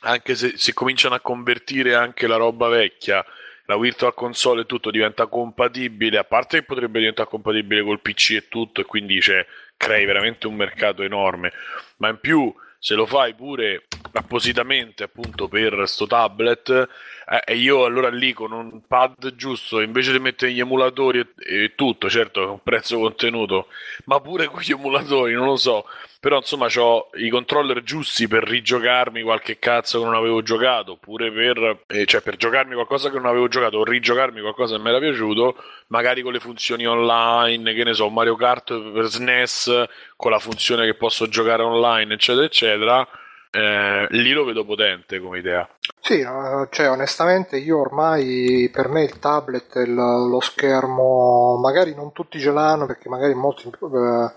anche 0.00 0.34
se, 0.34 0.54
se 0.56 0.72
cominciano 0.72 1.14
a 1.14 1.20
convertire 1.20 1.94
anche 1.94 2.26
la 2.26 2.36
roba 2.36 2.68
vecchia, 2.68 3.24
la 3.66 3.78
Virtual 3.78 4.14
Console 4.14 4.62
e 4.62 4.66
tutto 4.66 4.90
diventa 4.90 5.26
compatibile, 5.26 6.18
a 6.18 6.24
parte 6.24 6.58
che 6.58 6.64
potrebbe 6.64 6.98
diventare 6.98 7.28
compatibile 7.28 7.82
col 7.82 8.00
PC 8.00 8.30
e 8.30 8.48
tutto, 8.48 8.80
e 8.80 8.84
quindi 8.84 9.20
cioè, 9.20 9.44
crei 9.76 10.04
veramente 10.04 10.46
un 10.46 10.54
mercato 10.54 11.02
enorme. 11.02 11.52
Ma 11.96 12.08
in 12.08 12.18
più, 12.20 12.54
se 12.78 12.94
lo 12.94 13.06
fai 13.06 13.34
pure 13.34 13.84
appositamente 14.12 15.02
appunto 15.04 15.48
per 15.48 15.84
sto 15.86 16.06
tablet, 16.06 16.88
eh, 17.26 17.54
io 17.54 17.84
allora 17.84 18.08
lì 18.10 18.32
con 18.32 18.52
un 18.52 18.82
pad 18.86 19.34
giusto, 19.34 19.80
invece 19.80 20.12
di 20.12 20.18
mettere 20.18 20.52
gli 20.52 20.60
emulatori 20.60 21.20
e, 21.20 21.26
e 21.38 21.74
tutto, 21.74 22.08
certo, 22.10 22.52
un 22.52 22.62
prezzo 22.62 22.98
contenuto, 22.98 23.68
ma 24.04 24.20
pure 24.20 24.46
con 24.46 24.60
gli 24.60 24.72
emulatori, 24.72 25.32
non 25.32 25.46
lo 25.46 25.56
so. 25.56 25.86
Però 26.20 26.36
insomma 26.38 26.68
ho 26.76 27.10
i 27.16 27.28
controller 27.28 27.82
giusti 27.82 28.26
per 28.26 28.44
rigiocarmi 28.44 29.20
qualche 29.22 29.58
cazzo 29.58 29.98
che 29.98 30.04
non 30.06 30.14
avevo 30.14 30.42
giocato, 30.42 30.92
oppure 30.92 31.30
per, 31.30 31.82
eh, 31.86 32.06
cioè 32.06 32.22
per 32.22 32.36
giocarmi 32.36 32.72
qualcosa 32.74 33.10
che 33.10 33.16
non 33.16 33.26
avevo 33.26 33.46
giocato 33.48 33.76
o 33.76 33.84
rigiocarmi 33.84 34.40
qualcosa 34.40 34.76
che 34.76 34.82
mi 34.82 34.88
era 34.88 34.98
piaciuto, 34.98 35.56
magari 35.88 36.22
con 36.22 36.32
le 36.32 36.40
funzioni 36.40 36.86
online, 36.86 37.74
che 37.74 37.84
ne 37.84 37.92
so, 37.92 38.08
Mario 38.08 38.36
Kart 38.36 38.92
per 38.92 39.04
SNES, 39.04 39.84
con 40.16 40.30
la 40.30 40.38
funzione 40.38 40.86
che 40.86 40.94
posso 40.94 41.28
giocare 41.28 41.62
online, 41.62 42.14
eccetera, 42.14 42.46
eccetera. 42.46 43.08
Eh, 43.50 44.06
lì 44.10 44.32
lo 44.32 44.44
vedo 44.44 44.64
potente 44.64 45.20
come 45.20 45.38
idea. 45.38 45.68
Sì, 46.06 46.22
cioè 46.68 46.90
onestamente 46.90 47.56
io 47.56 47.78
ormai 47.80 48.68
per 48.70 48.88
me 48.88 49.02
il 49.04 49.18
tablet, 49.18 49.74
il- 49.76 49.94
lo 49.94 50.38
schermo, 50.40 51.56
magari 51.56 51.94
non 51.94 52.12
tutti 52.12 52.38
ce 52.38 52.50
l'hanno 52.52 52.84
perché 52.84 53.08
magari 53.08 53.32
molti 53.34 53.66
eh, 53.68 54.32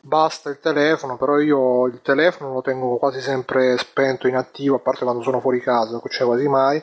basta 0.00 0.50
il 0.50 0.58
telefono, 0.60 1.16
però 1.16 1.38
io 1.38 1.86
il 1.86 2.00
telefono 2.02 2.52
lo 2.54 2.62
tengo 2.62 2.96
quasi 2.96 3.20
sempre 3.20 3.78
spento, 3.78 4.26
inattivo, 4.26 4.74
a 4.76 4.78
parte 4.80 5.04
quando 5.04 5.22
sono 5.22 5.38
fuori 5.40 5.60
casa, 5.60 6.00
cioè 6.08 6.26
quasi 6.26 6.48
mai. 6.48 6.82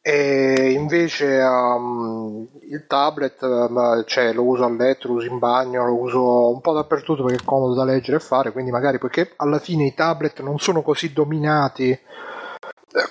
E 0.00 0.70
invece 0.70 1.40
um, 1.42 2.46
il 2.70 2.86
tablet 2.86 3.42
um, 3.42 4.04
cioè, 4.06 4.32
lo 4.32 4.44
uso 4.44 4.64
a 4.64 4.70
letto, 4.70 5.08
lo 5.08 5.14
uso 5.14 5.26
in 5.26 5.38
bagno, 5.40 5.84
lo 5.84 5.94
uso 5.96 6.50
un 6.50 6.60
po' 6.60 6.72
dappertutto 6.72 7.24
perché 7.24 7.42
è 7.42 7.44
comodo 7.44 7.74
da 7.74 7.82
leggere 7.84 8.18
e 8.18 8.20
fare, 8.20 8.52
quindi 8.52 8.70
magari 8.70 8.98
perché 8.98 9.32
alla 9.36 9.58
fine 9.58 9.84
i 9.86 9.94
tablet 9.94 10.40
non 10.42 10.58
sono 10.60 10.82
così 10.82 11.12
dominati 11.12 11.98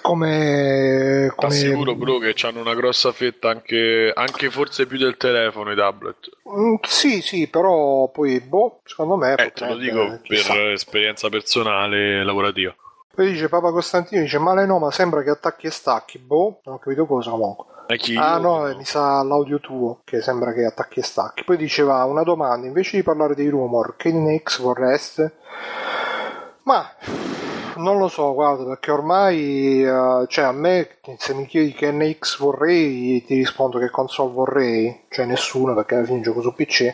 come... 0.02 1.32
come... 1.36 1.50
T'assicuro, 1.52 1.96
bro, 1.96 2.18
che 2.18 2.36
hanno 2.46 2.62
una 2.62 2.74
grossa 2.74 3.12
fetta 3.12 3.50
anche, 3.50 4.12
anche 4.14 4.50
forse 4.50 4.86
più 4.86 4.98
del 4.98 5.18
telefono 5.18 5.72
i 5.72 5.76
tablet. 5.76 6.30
Mm, 6.50 6.76
sì, 6.82 7.22
sì, 7.22 7.48
però 7.48 8.10
poi, 8.10 8.40
boh, 8.40 8.82
secondo 8.84 9.16
me... 9.16 9.36
Eh, 9.36 9.52
te 9.52 9.66
lo 9.66 9.78
dico 9.78 10.20
chissà. 10.22 10.54
per 10.54 10.72
esperienza 10.72 11.30
personale 11.30 12.24
lavorativa. 12.24 12.76
Poi 13.14 13.32
dice 13.32 13.48
Papa 13.48 13.72
Costantino, 13.72 14.22
dice 14.22 14.40
male 14.40 14.66
no, 14.66 14.78
ma 14.78 14.92
sembra 14.92 15.24
che 15.24 15.30
attacchi 15.30 15.68
e 15.68 15.72
stacchi. 15.72 16.20
Boh, 16.20 16.60
non 16.66 16.76
ho 16.76 16.80
capito 16.80 17.06
cosa 17.06 17.30
comunque. 17.30 17.74
Ah 18.18 18.40
no, 18.40 18.68
eh, 18.68 18.76
mi 18.76 18.84
sa 18.84 19.22
l'audio 19.22 19.60
tuo, 19.60 20.02
che 20.04 20.20
sembra 20.20 20.52
che 20.54 20.66
attacchi 20.66 21.00
e 21.00 21.04
stacchi. 21.04 21.44
Poi 21.44 21.56
diceva 21.56 22.04
una 22.06 22.24
domanda, 22.24 22.66
invece 22.66 22.98
di 22.98 23.04
parlare 23.04 23.36
dei 23.36 23.48
rumor, 23.48 23.96
che 23.96 24.12
X 24.44 24.60
vorreste? 24.60 25.36
Ma 26.64 26.92
non 27.78 27.98
lo 27.98 28.08
so, 28.08 28.34
guarda, 28.34 28.64
perché 28.66 28.92
ormai, 28.92 29.84
eh, 29.84 30.26
cioè 30.28 30.46
a 30.46 30.52
me, 30.52 30.98
se 31.18 31.34
mi 31.34 31.46
chiedi 31.46 31.74
che 31.74 31.92
NX 31.92 32.40
vorrei, 32.40 33.24
ti 33.26 33.36
rispondo 33.36 33.80
che 33.80 33.90
console 33.90 34.32
vorrei, 34.34 35.06
cioè 35.10 35.26
nessuno, 35.26 35.74
perché 35.74 35.96
alla 35.96 36.06
fine 36.06 36.22
gioco 36.22 36.42
su 36.42 36.54
PC. 36.54 36.94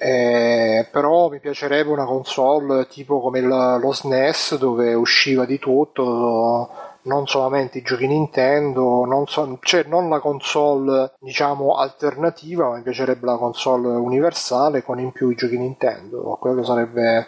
Eh, 0.00 0.86
però 0.92 1.28
mi 1.28 1.40
piacerebbe 1.40 1.90
una 1.90 2.04
console 2.04 2.86
tipo 2.86 3.20
come 3.20 3.40
il- 3.40 3.46
lo 3.80 3.92
SNES 3.92 4.56
dove 4.56 4.94
usciva 4.94 5.44
di 5.44 5.58
tutto, 5.58 6.68
non 7.02 7.26
solamente 7.26 7.78
i 7.78 7.82
giochi 7.82 8.06
Nintendo, 8.06 9.04
non, 9.04 9.26
so- 9.26 9.58
cioè 9.62 9.84
non 9.86 10.08
la 10.08 10.20
console 10.20 11.12
diciamo 11.18 11.74
alternativa, 11.76 12.68
ma 12.68 12.76
mi 12.76 12.82
piacerebbe 12.82 13.26
la 13.26 13.36
console 13.36 13.88
universale 13.88 14.82
con 14.84 15.00
in 15.00 15.10
più 15.12 15.30
i 15.30 15.34
giochi 15.34 15.58
Nintendo. 15.58 16.36
Quello 16.40 16.62
sarebbe 16.62 17.26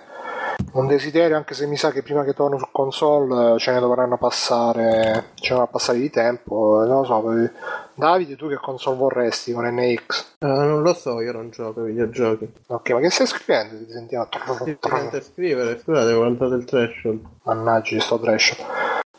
un 0.73 0.87
desiderio, 0.87 1.37
anche 1.37 1.55
se 1.55 1.67
mi 1.67 1.77
sa 1.77 1.91
che 1.91 2.03
prima 2.03 2.25
che 2.25 2.33
torno 2.35 2.59
su 2.59 2.67
console 2.71 3.55
eh, 3.55 3.59
ce 3.59 3.73
ne 3.73 3.81
dovranno 3.81 4.17
passare, 4.17 5.31
ce 5.35 5.49
ne 5.51 5.57
dovrà 5.57 5.67
passare 5.67 5.99
di 5.99 6.11
tempo. 6.11 6.83
eh, 6.83 6.87
Non 6.87 7.01
lo 7.01 7.05
so, 7.05 7.51
Davide, 7.95 8.37
tu 8.37 8.49
che 8.49 8.57
console 8.57 8.97
vorresti 8.97 9.53
con 9.53 9.67
NX? 9.67 10.37
Eh, 10.39 10.47
non 10.47 10.83
lo 10.83 10.95
so, 10.95 11.21
io 11.21 11.33
non 11.33 11.51
gioco 11.51 11.81
ai 11.81 11.89
videogiochi. 11.89 12.51
Ok, 12.69 12.91
ma 12.91 13.01
che 13.01 13.11
stai 13.11 13.27
scrivendo? 13.27 13.85
Ti 13.85 13.91
sentiamo. 13.93 14.29
Sente 14.81 15.21
scrivere, 15.23 15.79
scusate, 15.79 16.13
ho 16.13 16.17
guardato 16.19 16.55
il 16.55 16.65
threshold. 16.65 17.21
Mannaggia, 17.45 18.01
sto 18.01 18.19
trash. 18.19 18.57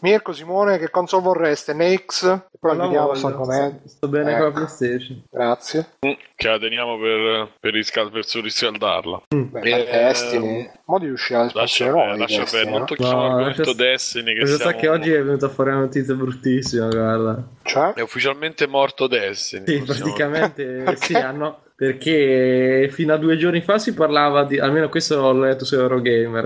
Mirko, 0.02 0.34
Simone, 0.34 0.80
che 0.80 0.90
console 0.90 1.22
vorreste? 1.24 1.74
NX? 1.76 2.24
E 2.52 2.58
poi 2.60 2.76
vediamo 2.76 3.08
questo 3.10 3.28
argomento. 3.28 3.88
sto 3.88 4.08
bene 4.08 4.32
Ecco. 4.32 4.38
con 4.40 4.46
la 4.48 4.52
PlayStation. 4.54 5.22
Grazie. 5.30 5.86
Mm, 6.06 6.12
Che 6.36 6.48
la 6.48 6.58
teniamo 6.58 6.98
per, 6.98 7.50
per, 7.60 7.72
riscal- 7.74 8.10
per 8.12 8.26
surriscaldarla. 8.26 9.22
Beh, 9.30 9.60
Eh, 9.62 9.70
ma 9.70 10.08
Destiny. 10.08 10.72
Mo 10.86 10.98
di 11.00 11.10
uscire 11.10 11.40
alle 11.42 11.52
Lascia 11.54 11.86
perdere, 11.86 12.14
di 12.14 12.20
lascia 12.20 12.44
perdere. 12.44 12.70
Non 12.72 12.80
no? 12.80 12.86
tocchiamo 12.86 13.12
No, 13.14 13.28
l'argomento 13.28 13.62
lascia- 13.62 13.76
Destiny 13.76 14.34
che 14.34 14.40
Cosa 14.40 14.52
sa 14.54 14.58
siamo... 14.64 14.80
che 14.80 14.88
oggi 14.90 15.12
è 15.12 15.24
venuta 15.24 15.50
fuori 15.50 15.70
una 15.70 15.80
notizia 15.80 16.14
bruttissima, 16.16 16.88
guarda. 16.88 17.44
Cioè? 17.62 17.94
È 17.94 18.02
ufficialmente 18.02 18.66
morto 18.68 19.06
Destiny. 19.08 19.66
Sì, 19.68 19.80
possiamo- 19.84 20.02
praticamente 20.14 20.64
Perché? 20.84 21.06
sì, 21.06 21.14
hanno, 21.14 21.60
perché 21.76 22.90
fino 22.92 23.14
a 23.14 23.18
due 23.18 23.38
giorni 23.38 23.62
fa 23.62 23.78
si 23.78 23.94
parlava 23.94 24.46
di, 24.46 24.58
almeno 24.60 24.90
questo 24.90 25.20
l'ho 25.20 25.34
letto 25.40 25.64
su 25.64 25.76
Eurogamer, 25.76 26.46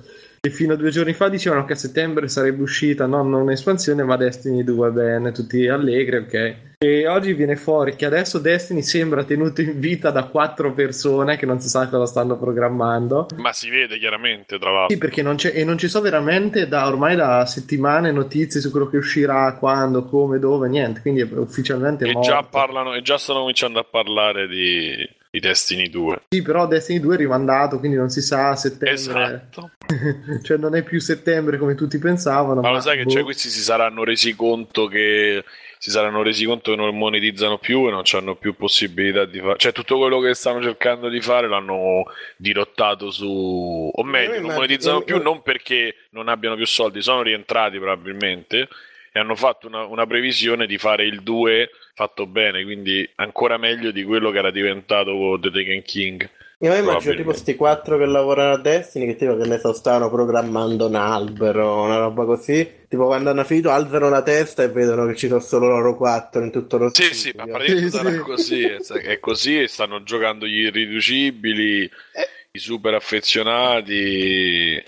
eh, 0.00 0.20
che 0.44 0.50
fino 0.50 0.72
a 0.72 0.76
due 0.76 0.90
giorni 0.90 1.12
fa 1.12 1.28
dicevano 1.28 1.64
che 1.64 1.74
a 1.74 1.76
settembre 1.76 2.26
sarebbe 2.26 2.62
uscita 2.62 3.06
non 3.06 3.32
un'espansione 3.32 4.02
ma 4.02 4.16
Destiny 4.16 4.64
2, 4.64 4.90
bene, 4.90 5.30
tutti 5.30 5.68
allegri, 5.68 6.16
ok. 6.16 6.56
E 6.78 7.06
oggi 7.06 7.32
viene 7.34 7.54
fuori 7.54 7.94
che 7.94 8.06
adesso 8.06 8.40
Destiny 8.40 8.82
sembra 8.82 9.22
tenuto 9.22 9.60
in 9.60 9.78
vita 9.78 10.10
da 10.10 10.24
quattro 10.24 10.72
persone 10.72 11.36
che 11.36 11.46
non 11.46 11.60
si 11.60 11.68
sa 11.68 11.88
cosa 11.88 12.06
stanno 12.06 12.36
programmando. 12.36 13.28
Ma 13.36 13.52
si 13.52 13.70
vede 13.70 14.00
chiaramente, 14.00 14.58
tra 14.58 14.72
l'altro. 14.72 14.92
Sì, 14.92 14.98
perché 14.98 15.22
non 15.22 15.36
c'è, 15.36 15.52
e 15.54 15.62
non 15.62 15.78
ci 15.78 15.86
so 15.86 16.00
veramente 16.00 16.66
da 16.66 16.88
ormai 16.88 17.14
da 17.14 17.46
settimane 17.46 18.10
notizie 18.10 18.60
su 18.60 18.72
quello 18.72 18.88
che 18.88 18.96
uscirà, 18.96 19.54
quando, 19.60 20.06
come, 20.06 20.40
dove, 20.40 20.66
niente. 20.68 21.02
Quindi 21.02 21.20
è 21.20 21.28
ufficialmente 21.36 22.04
E 22.04 22.14
morto. 22.14 22.28
già, 22.28 22.42
parlano, 22.42 22.94
e 22.94 23.02
già 23.02 23.16
stanno 23.16 23.38
cominciando 23.38 23.78
a 23.78 23.84
parlare 23.88 24.48
di, 24.48 25.08
di 25.32 25.40
Destiny 25.40 25.88
2. 25.88 26.24
Sì, 26.28 26.42
però 26.42 26.66
Destiny 26.66 27.00
2 27.00 27.14
è 27.14 27.16
rimandato, 27.16 27.78
quindi 27.78 27.96
non 27.96 28.10
si 28.10 28.20
sa 28.20 28.50
a 28.50 28.56
settembre. 28.56 28.92
Esatto. 28.92 29.70
cioè 30.44 30.58
non 30.58 30.76
è 30.76 30.82
più 30.82 31.00
settembre 31.00 31.56
come 31.56 31.74
tutti 31.74 31.96
pensavano. 31.96 32.60
Ma 32.60 32.70
lo 32.70 32.80
sai 32.80 32.98
che 32.98 33.04
boh. 33.04 33.10
cioè, 33.10 33.22
questi 33.22 33.48
si 33.48 33.62
saranno 33.62 34.04
resi 34.04 34.36
conto 34.36 34.88
che 34.88 35.42
si 35.78 35.90
saranno 35.90 36.22
resi 36.22 36.44
conto 36.44 36.72
che 36.72 36.76
non 36.76 36.94
monetizzano 36.98 37.56
più 37.56 37.88
e 37.88 37.90
non 37.90 38.02
hanno 38.12 38.36
più 38.36 38.54
possibilità 38.54 39.24
di 39.24 39.40
fare. 39.40 39.56
Cioè, 39.56 39.72
tutto 39.72 39.96
quello 39.96 40.20
che 40.20 40.34
stanno 40.34 40.60
cercando 40.60 41.08
di 41.08 41.22
fare 41.22 41.48
l'hanno 41.48 42.04
dirottato 42.36 43.10
su. 43.10 43.90
O 43.90 44.04
meglio, 44.04 44.38
non 44.38 44.52
monetizzano 44.52 45.00
più 45.00 45.16
non 45.22 45.40
perché 45.40 45.94
non 46.10 46.28
abbiano 46.28 46.56
più 46.56 46.66
soldi, 46.66 47.00
sono 47.00 47.22
rientrati 47.22 47.78
probabilmente 47.78 48.68
e 49.12 49.20
hanno 49.20 49.34
fatto 49.34 49.66
una, 49.66 49.84
una 49.84 50.06
previsione 50.06 50.66
di 50.66 50.78
fare 50.78 51.04
il 51.04 51.22
2 51.22 51.70
fatto 51.94 52.26
bene, 52.26 52.62
quindi 52.64 53.08
ancora 53.16 53.58
meglio 53.58 53.90
di 53.90 54.02
quello 54.04 54.30
che 54.30 54.38
era 54.38 54.50
diventato 54.50 55.38
The 55.40 55.50
Taken 55.50 55.82
King. 55.82 56.30
Io 56.62 56.70
mi 56.72 56.78
immagino 56.78 57.12
tipo 57.16 57.32
sti 57.32 57.56
quattro 57.56 57.98
che 57.98 58.04
lavorano 58.06 58.52
a 58.54 58.58
Destiny 58.58 59.06
che 59.06 59.16
tipo 59.16 59.36
che 59.36 59.48
ne 59.48 59.58
so 59.58 59.72
stavano 59.72 60.08
programmando 60.08 60.86
un 60.86 60.94
albero, 60.94 61.82
una 61.82 61.98
roba 61.98 62.24
così. 62.24 62.84
Tipo 62.88 63.06
quando 63.06 63.30
hanno 63.30 63.42
finito 63.42 63.70
alzano 63.70 64.08
la 64.08 64.22
testa 64.22 64.62
e 64.62 64.68
vedono 64.68 65.06
che 65.06 65.16
ci 65.16 65.26
sono 65.26 65.40
solo 65.40 65.66
loro 65.66 65.96
quattro 65.96 66.40
in 66.44 66.52
tutto 66.52 66.78
lo 66.78 66.88
Sì, 66.94 67.02
studio. 67.02 67.14
sì, 67.16 67.32
ma 67.34 67.46
praticamente 67.46 67.90
Sì, 67.90 67.96
sarà 67.96 68.10
sì. 68.12 68.18
così. 68.18 68.62
È 69.08 69.18
così 69.18 69.60
e 69.60 69.66
stanno 69.66 70.04
giocando 70.04 70.46
gli 70.46 70.60
irriducibili, 70.60 71.82
Eh. 71.82 72.28
i 72.52 72.58
super 72.60 72.94
affezionati 72.94 74.80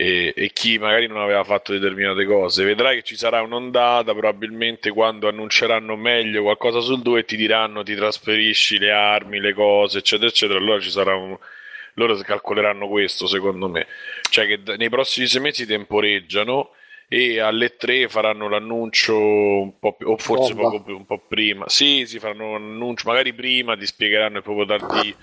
e, 0.00 0.32
e 0.34 0.50
chi 0.54 0.78
magari 0.78 1.06
non 1.06 1.18
aveva 1.18 1.44
fatto 1.44 1.72
determinate 1.72 2.24
cose. 2.24 2.64
Vedrai 2.64 2.96
che 2.96 3.02
ci 3.02 3.16
sarà 3.16 3.42
un'ondata, 3.42 4.12
probabilmente 4.12 4.88
quando 4.90 5.28
annunceranno 5.28 5.94
meglio 5.94 6.42
qualcosa 6.42 6.80
sul 6.80 7.02
2 7.02 7.26
ti 7.26 7.36
diranno 7.36 7.82
ti 7.82 7.94
trasferisci 7.94 8.78
le 8.78 8.92
armi, 8.92 9.40
le 9.40 9.52
cose, 9.52 9.98
eccetera, 9.98 10.28
eccetera. 10.28 10.58
Allora 10.58 10.80
ci 10.80 10.90
sarà 10.90 11.14
un 11.14 11.36
loro 11.94 12.16
calcoleranno 12.16 12.86
questo 12.86 13.26
secondo 13.26 13.68
me 13.68 13.86
cioè 14.30 14.46
che 14.46 14.76
nei 14.76 14.88
prossimi 14.88 15.26
sei 15.26 15.40
mesi 15.40 15.66
temporeggiano 15.66 16.70
e 17.08 17.40
alle 17.40 17.76
3 17.76 18.08
faranno 18.08 18.48
l'annuncio 18.48 19.18
un 19.18 19.76
po' 19.78 19.94
più, 19.94 20.08
o 20.08 20.16
forse 20.16 20.54
poco 20.54 20.82
un 20.86 21.04
po' 21.04 21.20
prima 21.28 21.68
sì, 21.68 22.06
sì, 22.06 22.20
faranno 22.20 22.50
un 22.50 22.54
annuncio 22.54 23.08
magari 23.08 23.34
prima 23.34 23.76
ti 23.76 23.84
spiegheranno 23.84 24.38
e 24.38 24.42
proprio 24.42 24.64
darti 24.64 25.14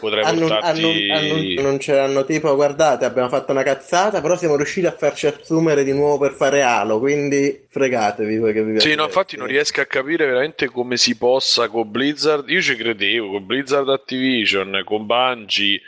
potrei 0.00 0.24
Annun- 0.24 0.48
portarti 0.48 0.82
annun- 0.82 1.10
annun- 1.10 1.58
annunceranno 1.58 2.24
tipo 2.24 2.54
guardate 2.54 3.04
abbiamo 3.04 3.28
fatto 3.28 3.52
una 3.52 3.62
cazzata 3.62 4.20
però 4.20 4.36
siamo 4.36 4.56
riusciti 4.56 4.86
a 4.86 4.92
farci 4.96 5.26
assumere 5.26 5.84
di 5.84 5.92
nuovo 5.92 6.18
per 6.18 6.32
fare 6.32 6.62
Halo 6.62 6.98
quindi 6.98 7.66
fregatevi 7.68 8.38
voi 8.38 8.52
che 8.52 8.64
vi 8.64 8.80
Sì, 8.80 8.94
no, 8.94 9.04
infatti 9.04 9.36
non 9.36 9.46
riesco 9.46 9.80
a 9.82 9.84
capire 9.84 10.24
veramente 10.26 10.66
come 10.68 10.96
si 10.96 11.16
possa 11.16 11.68
con 11.68 11.90
Blizzard. 11.90 12.48
Io 12.48 12.62
ci 12.62 12.74
credevo, 12.74 13.30
con 13.32 13.44
Blizzard 13.44 13.88
Activision, 13.90 14.82
con 14.84 15.04
Bungie. 15.04 15.80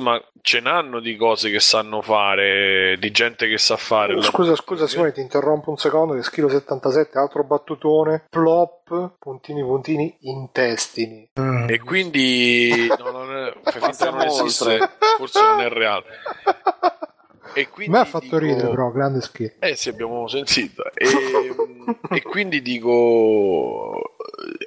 Insomma, 0.00 0.18
ce 0.40 0.60
n'hanno 0.60 0.98
di 0.98 1.14
cose 1.16 1.50
che 1.50 1.60
sanno 1.60 2.00
fare, 2.00 2.96
di 2.98 3.10
gente 3.10 3.46
che 3.46 3.58
sa 3.58 3.76
fare. 3.76 4.14
il 4.14 4.24
Scusa, 4.24 4.56
scusa 4.56 4.86
Simone, 4.86 5.12
ti 5.12 5.20
interrompo 5.20 5.68
un 5.68 5.76
secondo 5.76 6.14
che 6.14 6.22
Schilo 6.22 6.48
77, 6.48 7.18
altro 7.18 7.44
battutone, 7.44 8.24
plop, 8.30 9.16
puntini 9.18 9.60
puntini, 9.60 10.16
intestini. 10.20 11.30
E 11.34 11.78
quindi 11.80 12.88
no, 12.98 13.10
non 13.10 13.36
è, 13.36 13.52
finta 13.70 14.10
non 14.10 14.22
esiste, 14.22 14.78
forse 15.18 15.42
non 15.42 15.60
è 15.60 15.68
reale. 15.68 16.06
E 17.54 17.62
A 17.62 17.68
quindi 17.68 17.92
me 17.92 17.98
ha 18.00 18.04
fatto 18.04 18.24
dico- 18.24 18.38
ridere 18.38 18.68
però, 18.68 18.90
grande 18.90 19.20
schifo. 19.20 19.54
Eh 19.58 19.74
sì, 19.76 19.88
abbiamo 19.88 20.26
sentito. 20.28 20.84
E, 20.94 21.06
e 22.16 22.22
quindi 22.22 22.62
dico... 22.62 24.14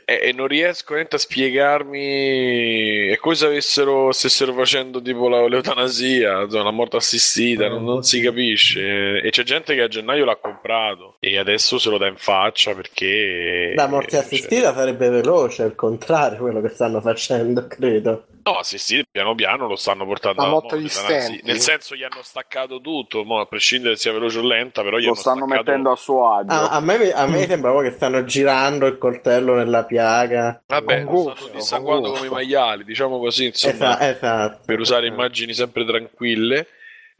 E, 0.05 0.19
e 0.23 0.31
non 0.33 0.47
riesco 0.47 0.87
veramente 0.89 1.15
a 1.15 1.19
spiegarmi... 1.19 3.07
È 3.07 3.17
come 3.17 3.35
se 3.35 3.45
avessero, 3.45 4.11
stessero 4.11 4.53
facendo 4.53 5.01
tipo 5.01 5.29
la, 5.29 5.47
l'eutanasia, 5.47 6.41
insomma, 6.43 6.63
la 6.63 6.71
morte 6.71 6.97
assistita, 6.97 7.67
non, 7.69 7.83
non 7.83 8.03
si 8.03 8.21
capisce. 8.21 9.21
E 9.21 9.29
c'è 9.29 9.43
gente 9.43 9.75
che 9.75 9.81
a 9.81 9.87
gennaio 9.87 10.25
l'ha 10.25 10.35
comprato 10.35 11.15
e 11.19 11.37
adesso 11.37 11.77
se 11.77 11.89
lo 11.89 11.97
dà 11.97 12.07
in 12.07 12.17
faccia 12.17 12.73
perché... 12.73 13.73
la 13.75 13.87
morte 13.87 14.11
cioè- 14.11 14.19
assistita 14.21 14.73
sarebbe 14.73 15.09
veloce 15.09 15.63
al 15.63 15.75
contrario 15.75 16.39
quello 16.39 16.61
che 16.61 16.69
stanno 16.69 16.99
facendo 17.01 17.67
credo 17.67 18.25
No, 18.45 18.57
assistito 18.57 19.05
piano 19.09 19.35
piano 19.35 19.67
lo 19.67 19.75
stanno 19.75 20.05
portando 20.05 20.41
La 20.41 20.47
alla 20.47 20.59
morte 20.59 20.75
anzi. 20.75 21.39
Nel 21.43 21.59
senso 21.59 21.95
gli 21.95 22.03
hanno 22.03 22.21
staccato 22.21 22.81
tutto, 22.81 23.23
mo, 23.23 23.39
a 23.39 23.45
prescindere 23.45 23.95
sia 23.95 24.11
veloce 24.11 24.39
o 24.39 24.41
lenta, 24.41 24.81
però 24.83 24.97
gli 24.97 25.03
Lo 25.03 25.11
hanno 25.11 25.19
stanno 25.19 25.45
staccato... 25.45 25.63
mettendo 25.63 25.91
a 25.91 25.95
suo 25.95 26.33
agio. 26.33 26.51
Ah, 26.53 26.69
a 26.69 26.79
me, 26.81 27.11
a 27.11 27.25
me 27.25 27.47
sembrava 27.47 27.81
che 27.81 27.91
stanno 27.91 28.23
girando 28.25 28.85
il 28.85 28.97
coltello 28.97 29.55
nella 29.55 29.85
piaga 29.85 30.61
Vabbè, 30.65 31.03
Con 31.03 31.13
lo 31.13 31.21
gusto, 31.21 31.35
stanno 31.45 31.53
dissanguando 31.59 32.09
gusto. 32.09 32.25
come 32.25 32.27
i 32.27 32.33
maiali, 32.33 32.83
diciamo 32.83 33.19
così, 33.19 33.45
insomma, 33.45 33.73
Esa- 33.99 34.09
esatto 34.09 34.61
per 34.65 34.79
usare 34.79 35.07
immagini 35.07 35.53
sempre 35.53 35.85
tranquille. 35.85 36.67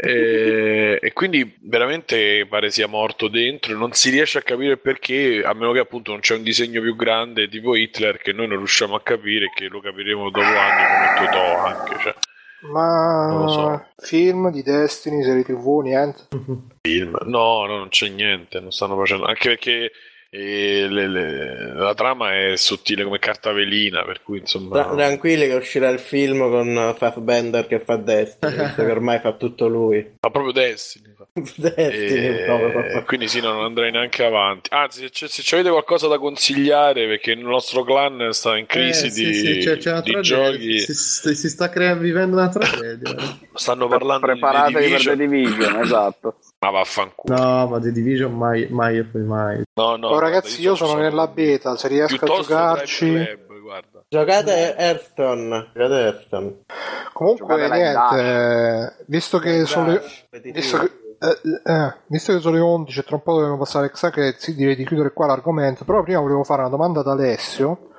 Eh, 0.05 0.99
e 1.01 1.13
quindi 1.13 1.55
veramente 1.61 2.45
pare 2.47 2.69
sia 2.71 2.87
morto 2.87 3.29
dentro. 3.29 3.77
Non 3.77 3.93
si 3.93 4.09
riesce 4.09 4.39
a 4.39 4.41
capire 4.41 4.77
perché, 4.77 5.41
a 5.45 5.53
meno 5.53 5.71
che 5.71 5.79
appunto 5.79 6.11
non 6.11 6.19
c'è 6.19 6.35
un 6.35 6.43
disegno 6.43 6.81
più 6.81 6.95
grande 6.95 7.47
tipo 7.47 7.75
Hitler 7.75 8.17
che 8.17 8.33
noi 8.33 8.47
non 8.47 8.57
riusciamo 8.57 8.95
a 8.95 9.01
capire, 9.01 9.45
e 9.45 9.51
che 9.55 9.67
lo 9.67 9.79
capiremo 9.79 10.29
dopo 10.29 10.45
anni 10.45 11.15
come 11.15 11.25
Totò 11.25 11.57
anche. 11.63 11.95
Cioè, 12.01 12.15
Ma 12.71 13.45
so. 13.47 13.85
film 14.05 14.51
di 14.51 14.61
Destiny, 14.61 15.23
serie 15.23 15.43
tv, 15.43 15.79
niente. 15.83 16.27
film. 16.81 17.17
No, 17.25 17.65
no, 17.65 17.77
non 17.77 17.89
c'è 17.89 18.09
niente, 18.09 18.59
non 18.59 18.71
stanno 18.71 18.97
facendo. 18.97 19.25
Anche 19.25 19.49
perché 19.49 19.91
eh, 20.35 20.87
le- 20.89 21.07
le- 21.07 21.73
la 21.75 21.93
trama 21.93 22.33
è 22.35 22.55
sottile 22.55 23.03
come 23.03 23.19
carta 23.19 23.51
velina, 23.51 24.03
per 24.03 24.23
cui 24.23 24.39
insomma. 24.39 24.81
Tra- 24.81 24.95
tranquilli 24.95 25.45
che 25.45 25.53
uscirà 25.53 25.89
il 25.89 25.99
film 25.99 26.39
con 26.49 26.95
Fassbender 26.97 27.67
che 27.67 27.79
fa 27.79 27.97
Destiny 27.97 28.55
che 28.73 28.81
ormai 28.81 29.19
fa 29.19 29.33
tutto 29.33 29.67
lui 29.67 29.97
Ma 30.21 30.29
proprio 30.31 30.51
Destiny. 30.51 31.13
fa. 31.15 31.27
Destiny 31.35 32.27
E- 32.39 32.43
proprio. 32.45 33.03
quindi 33.05 33.27
sì, 33.27 33.41
no, 33.41 33.53
non 33.53 33.65
andrei 33.65 33.91
neanche 33.91 34.23
avanti. 34.25 34.69
Anzi, 34.73 35.07
se, 35.11 35.27
se 35.27 35.41
ci 35.43 35.53
avete 35.53 35.69
qualcosa 35.69 36.07
da 36.07 36.17
consigliare, 36.17 37.05
perché 37.07 37.31
il 37.31 37.39
nostro 37.39 37.83
clan 37.83 38.29
sta 38.31 38.57
in 38.57 38.65
crisi 38.65 39.05
Eh, 39.05 39.09
sì, 39.11 39.23
di, 39.25 39.33
sì, 39.35 39.57
c'è, 39.59 39.77
c'è 39.77 39.91
una 39.91 40.01
di 40.01 40.11
tragedia. 40.13 40.51
giochi, 40.51 40.79
Si, 40.79 41.35
si- 41.35 41.49
sta 41.49 41.69
crea- 41.69 41.93
vivendo 41.93 42.37
una 42.37 42.49
tragedia. 42.49 43.15
stanno 43.53 43.87
parlando 43.87 44.25
di 44.25 44.33
The 44.33 44.39
Preparatevi 44.39 44.89
per 44.89 45.01
The 45.03 45.15
Division, 45.15 45.75
esatto. 45.83 46.37
Ma 46.63 46.69
vaffanculo. 46.69 47.35
No, 47.35 47.67
ma 47.67 47.79
The 47.79 47.91
Division 47.91 48.33
mai, 48.33 48.67
mai 48.69 48.97
e 48.97 49.03
poi 49.03 49.23
mai. 49.23 49.63
No, 49.73 49.97
no, 49.97 50.07
oh, 50.07 50.19
ragazzi, 50.19 50.61
io 50.61 50.75
sono 50.75 50.99
nella 50.99 51.27
beta, 51.27 51.75
se 51.75 51.89
riesco 51.89 52.23
a 52.23 52.27
giocarci. 52.27 53.09
Drive 53.09 53.45
Club, 53.45 53.61
guarda. 53.61 54.05
giocate 54.07 54.75
Hearthstone 54.77 55.71
giocate 55.73 55.93
Hearthstone 55.93 56.55
Comunque, 57.11 57.45
Giocate 57.45 57.75
niente, 57.75 58.95
eh, 58.97 59.03
visto 59.07 59.39
che 59.39 59.65
sono. 59.65 59.99
Visto 60.41 60.77
che, 60.79 60.91
eh, 61.19 61.71
eh, 61.71 61.95
visto 62.07 62.33
che 62.33 62.39
sono 62.39 62.55
le 62.55 62.61
11 62.61 62.99
e 62.99 63.03
tra 63.03 63.15
un 63.15 63.23
po' 63.23 63.33
dobbiamo 63.33 63.57
passare 63.57 63.87
a 63.87 63.89
Xacrezzi, 63.89 64.55
direi 64.55 64.75
di 64.75 64.85
chiudere 64.85 65.11
qua 65.11 65.27
l'argomento. 65.27 65.83
Però 65.83 66.01
prima 66.01 66.21
volevo 66.21 66.43
fare 66.43 66.61
una 66.61 66.69
domanda 66.69 67.01
ad 67.01 67.07
Alessio. 67.07 67.89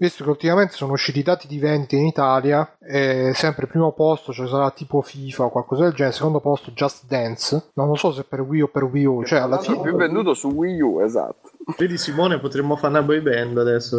Visto 0.00 0.24
che 0.24 0.30
ultimamente 0.30 0.72
sono 0.72 0.92
usciti 0.92 1.18
i 1.18 1.22
dati 1.22 1.46
di 1.46 1.58
vendita 1.58 1.94
in 1.94 2.06
Italia, 2.06 2.76
e 2.80 3.32
sempre 3.34 3.66
primo 3.66 3.92
posto 3.92 4.32
ci 4.32 4.48
sarà 4.48 4.70
tipo 4.70 5.02
FIFA 5.02 5.44
o 5.44 5.50
qualcosa 5.50 5.82
del 5.82 5.92
genere, 5.92 6.14
secondo 6.14 6.40
posto 6.40 6.70
Just 6.70 7.04
Dance. 7.06 7.72
Non 7.74 7.88
lo 7.88 7.96
so 7.96 8.10
se 8.10 8.24
per 8.24 8.40
Wii 8.40 8.62
o 8.62 8.68
per 8.68 8.84
Wii 8.84 9.04
U, 9.04 9.24
cioè 9.24 9.40
alla 9.40 9.58
fine. 9.58 9.78
più 9.82 9.94
venduto 9.96 10.32
su 10.32 10.48
Wii 10.48 10.80
U, 10.80 11.00
esatto. 11.00 11.49
Vedi 11.76 11.98
Simone, 11.98 12.38
potremmo 12.38 12.74
fare 12.74 12.94
una 12.94 13.02
boy 13.02 13.20
band 13.20 13.58
adesso. 13.58 13.96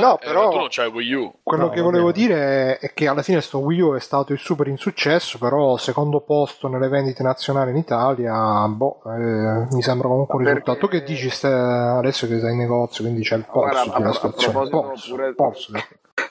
No, 0.00 0.14
Eh, 0.14 0.18
però- 0.24 0.50
tu 0.50 0.56
non 0.58 0.66
c'hai 0.68 0.88
Wii 0.88 1.12
U. 1.14 1.32
Quello 1.42 1.64
No, 1.64 1.70
che 1.70 1.80
volevo 1.80 2.12
dire 2.12 2.78
è 2.78 2.92
che 2.92 3.08
alla 3.08 3.22
fine 3.22 3.40
sto 3.40 3.58
Wii 3.58 3.80
U 3.80 3.94
è 3.96 4.00
stato 4.00 4.32
il 4.32 4.38
super 4.38 4.68
insuccesso, 4.68 5.38
però 5.38 5.76
secondo 5.78 6.20
posto 6.20 6.68
nelle 6.68 6.88
vendite 6.88 7.22
nazionali 7.22 7.70
in 7.70 7.78
Italia, 7.78 8.66
boh, 8.68 9.00
eh, 9.06 9.66
mi 9.70 9.82
sembra 9.82 10.08
comunque 10.08 10.36
un 10.36 10.42
Ma 10.42 10.48
risultato. 10.50 10.78
Tu 10.78 10.88
perché- 10.88 11.04
che 11.06 11.12
dici 11.12 11.30
ste- 11.30 11.48
adesso 11.48 12.28
che 12.28 12.38
sei 12.38 12.52
in 12.52 12.58
negozio, 12.58 13.02
quindi 13.04 13.22
c'è 13.22 13.36
il 13.36 13.46
Guarda, 13.50 13.80
polso 13.80 13.92
a- 13.94 13.98
della 13.98 14.10
a 14.10 14.12
situazione. 14.12 14.52
proposito 14.52 14.80
Polso, 14.82 15.10
pure- 15.14 15.34
polso. 15.34 15.72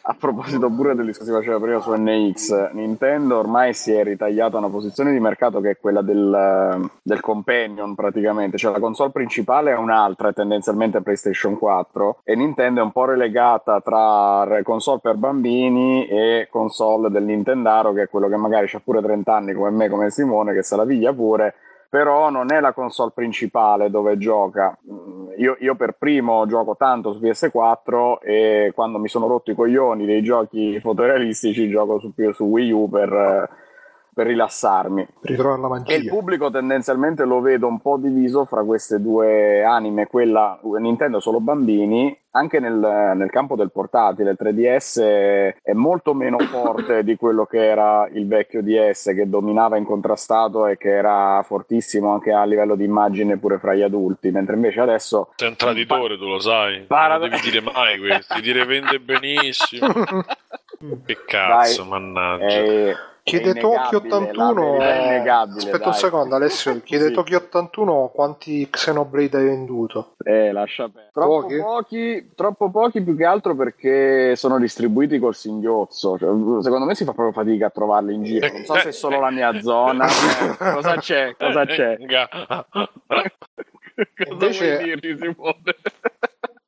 A 0.10 0.16
proposito 0.18 0.70
pure 0.70 0.96
del 0.96 1.08
discorso 1.08 1.34
che 1.34 1.40
faceva 1.40 1.60
prima 1.60 1.82
su 1.82 1.92
NX, 1.94 2.72
Nintendo 2.72 3.40
ormai 3.40 3.74
si 3.74 3.92
è 3.92 4.06
ritagliata 4.06 4.58
una 4.58 4.70
posizione 4.70 5.12
di 5.12 5.20
mercato 5.20 5.60
che 5.60 5.72
è 5.72 5.78
quella 5.78 6.02
del, 6.02 6.90
del 7.04 7.20
companion 7.20 7.94
praticamente, 7.94 8.58
cioè 8.58 8.72
la 8.72 8.80
console 8.80 9.12
principale 9.12 9.72
è 9.72 9.76
un'altra, 9.76 10.30
è 10.30 10.34
tendenzialmente 10.34 11.02
PlayStation 11.02 11.58
4 11.58 12.20
e 12.24 12.36
Nintendo 12.38 12.80
è 12.80 12.84
un 12.84 12.94
po' 12.94 13.04
relegata 13.04 13.82
tra 13.82 14.48
console 14.64 15.00
per 15.02 15.16
bambini 15.16 16.08
e 16.08 16.48
console 16.50 17.10
del 17.10 17.24
Nintendaro 17.24 17.92
che 17.92 18.04
è 18.04 18.10
quello 18.10 18.30
che 18.30 18.38
magari 18.38 18.70
ha 18.72 18.82
pure 18.82 19.02
30 19.02 19.36
anni 19.36 19.54
come 19.54 19.72
me, 19.72 19.90
come 19.90 20.10
Simone, 20.10 20.54
che 20.54 20.64
se 20.64 20.78
la 20.78 20.86
piglia 20.86 21.12
pure 21.12 21.54
però 21.90 22.30
non 22.30 22.52
è 22.52 22.60
la 22.60 22.74
console 22.74 23.12
principale 23.14 23.90
dove 23.90 24.18
gioca. 24.18 24.78
Mm, 24.92 25.16
Io, 25.38 25.56
io 25.60 25.76
per 25.76 25.94
primo 25.98 26.46
gioco 26.48 26.76
tanto 26.76 27.14
su 27.14 27.20
PS4 27.20 28.18
e 28.22 28.72
quando 28.74 28.98
mi 29.00 29.08
sono 29.08 29.28
rotto 29.28 29.52
i 29.52 29.56
coglioni 29.56 30.06
dei 30.06 30.22
giochi 30.24 30.80
fotorealistici 30.80 31.70
gioco 31.70 32.00
su, 32.00 32.12
su 32.34 32.44
Wii 32.46 32.72
U 32.72 32.90
per, 32.90 33.50
per 34.14 34.26
rilassarmi. 34.28 35.08
Ritrovare 35.22 35.62
la 35.62 35.68
E 35.84 35.96
il 35.96 36.06
magia. 36.06 36.10
pubblico 36.10 36.50
tendenzialmente 36.50 37.24
lo 37.24 37.40
vedo 37.40 37.68
un 37.68 37.80
po' 37.80 37.98
diviso 37.98 38.46
fra 38.46 38.64
queste 38.64 39.00
due 39.00 39.64
anime, 39.64 40.08
quella 40.08 40.60
Nintendo 40.80 41.20
solo 41.20 41.40
bambini, 41.40 42.18
anche 42.38 42.60
nel, 42.60 43.14
nel 43.16 43.30
campo 43.30 43.56
del 43.56 43.72
portatile, 43.72 44.32
il 44.32 44.38
3DS 44.40 45.02
è 45.62 45.74
molto 45.74 46.14
meno 46.14 46.38
forte 46.48 47.04
di 47.04 47.16
quello 47.16 47.46
che 47.46 47.66
era 47.66 48.08
il 48.14 48.28
vecchio 48.28 48.62
DS 48.62 49.14
che 49.16 49.28
dominava 49.30 49.78
incontrastato 49.78 50.68
e 50.68 50.78
che 50.78 50.90
era 50.90 51.44
fortissimo 51.44 52.14
anche 52.14 52.32
a 52.32 52.46
livello 52.46 52.76
di 52.76 52.84
immagine 52.84 53.38
pure 53.38 53.58
fra 53.60 53.74
gli 53.74 53.82
adulti, 53.82 54.32
mentre 54.32 54.56
invece 54.56 54.82
adesso 54.82 55.32
Sei 55.36 55.50
un 55.50 55.56
traditore, 55.56 56.18
tu 56.18 56.28
lo 56.28 56.40
sai. 56.40 56.82
Para- 56.82 57.18
Non 57.18 57.30
devi 57.30 57.42
dire 57.42 57.62
mai 57.62 57.98
questo. 58.00 58.34
Devi 58.36 58.46
dire 58.46 58.66
vende 58.66 59.00
benissimo. 59.00 59.88
Che 61.06 61.18
cazzo, 61.26 61.82
Dai, 61.82 61.90
mannaggia. 61.90 62.46
è, 62.46 62.96
Chiede 63.28 63.54
Tokyo 63.56 64.00
innegabile, 64.00 64.16
81. 64.16 64.62
la 64.72 64.78
verità 64.78 64.94
è 64.96 65.06
innegabile, 65.06 65.58
Aspetta 65.58 65.78
dai. 65.80 65.88
un 65.88 65.94
secondo, 65.94 66.36
Alessio. 66.36 66.80
Chiede 66.84 67.08
Sì. 67.08 67.12
Tokyo 67.12 67.38
81 67.38 68.12
quanti 68.14 68.70
Xenoblade 68.70 69.38
hai 69.38 69.44
venduto. 69.46 70.14
Eh, 70.24 70.52
lascia 70.54 70.84
perdere. 70.86 71.10
Troppo 71.12 71.42
Pochi? 71.42 71.58
pochi? 71.58 72.32
troppo 72.36 72.72
pochi 72.72 73.02
più 73.04 73.18
che 73.18 73.26
altro 73.26 73.54
perché 73.56 74.36
sono 74.38 74.58
distribuiti 74.60 75.20
col 75.20 75.36
singhiozzo. 75.36 76.18
Cioè, 76.18 76.30
secondo 76.62 76.86
me 76.86 76.96
si 76.96 77.04
fa 77.04 77.12
proprio 77.12 77.34
fatica 77.34 77.66
a 77.68 77.70
trovarli 77.70 78.14
in 78.14 78.24
giro. 78.24 78.48
Non 78.50 78.64
so 78.64 78.76
se 78.76 78.90
è 78.90 78.92
solo 78.94 79.20
la 79.20 79.30
mia 79.32 79.60
zona. 79.60 80.06
Eh, 80.60 80.74
cosa 80.74 80.96
c'è? 80.96 81.36
Cosa 81.38 81.66
c'è? 81.66 81.98
Cosa 81.98 82.66
Invece- 84.32 84.76
vuoi 84.78 84.84
dirgli, 85.00 85.18
Simone? 85.18 85.62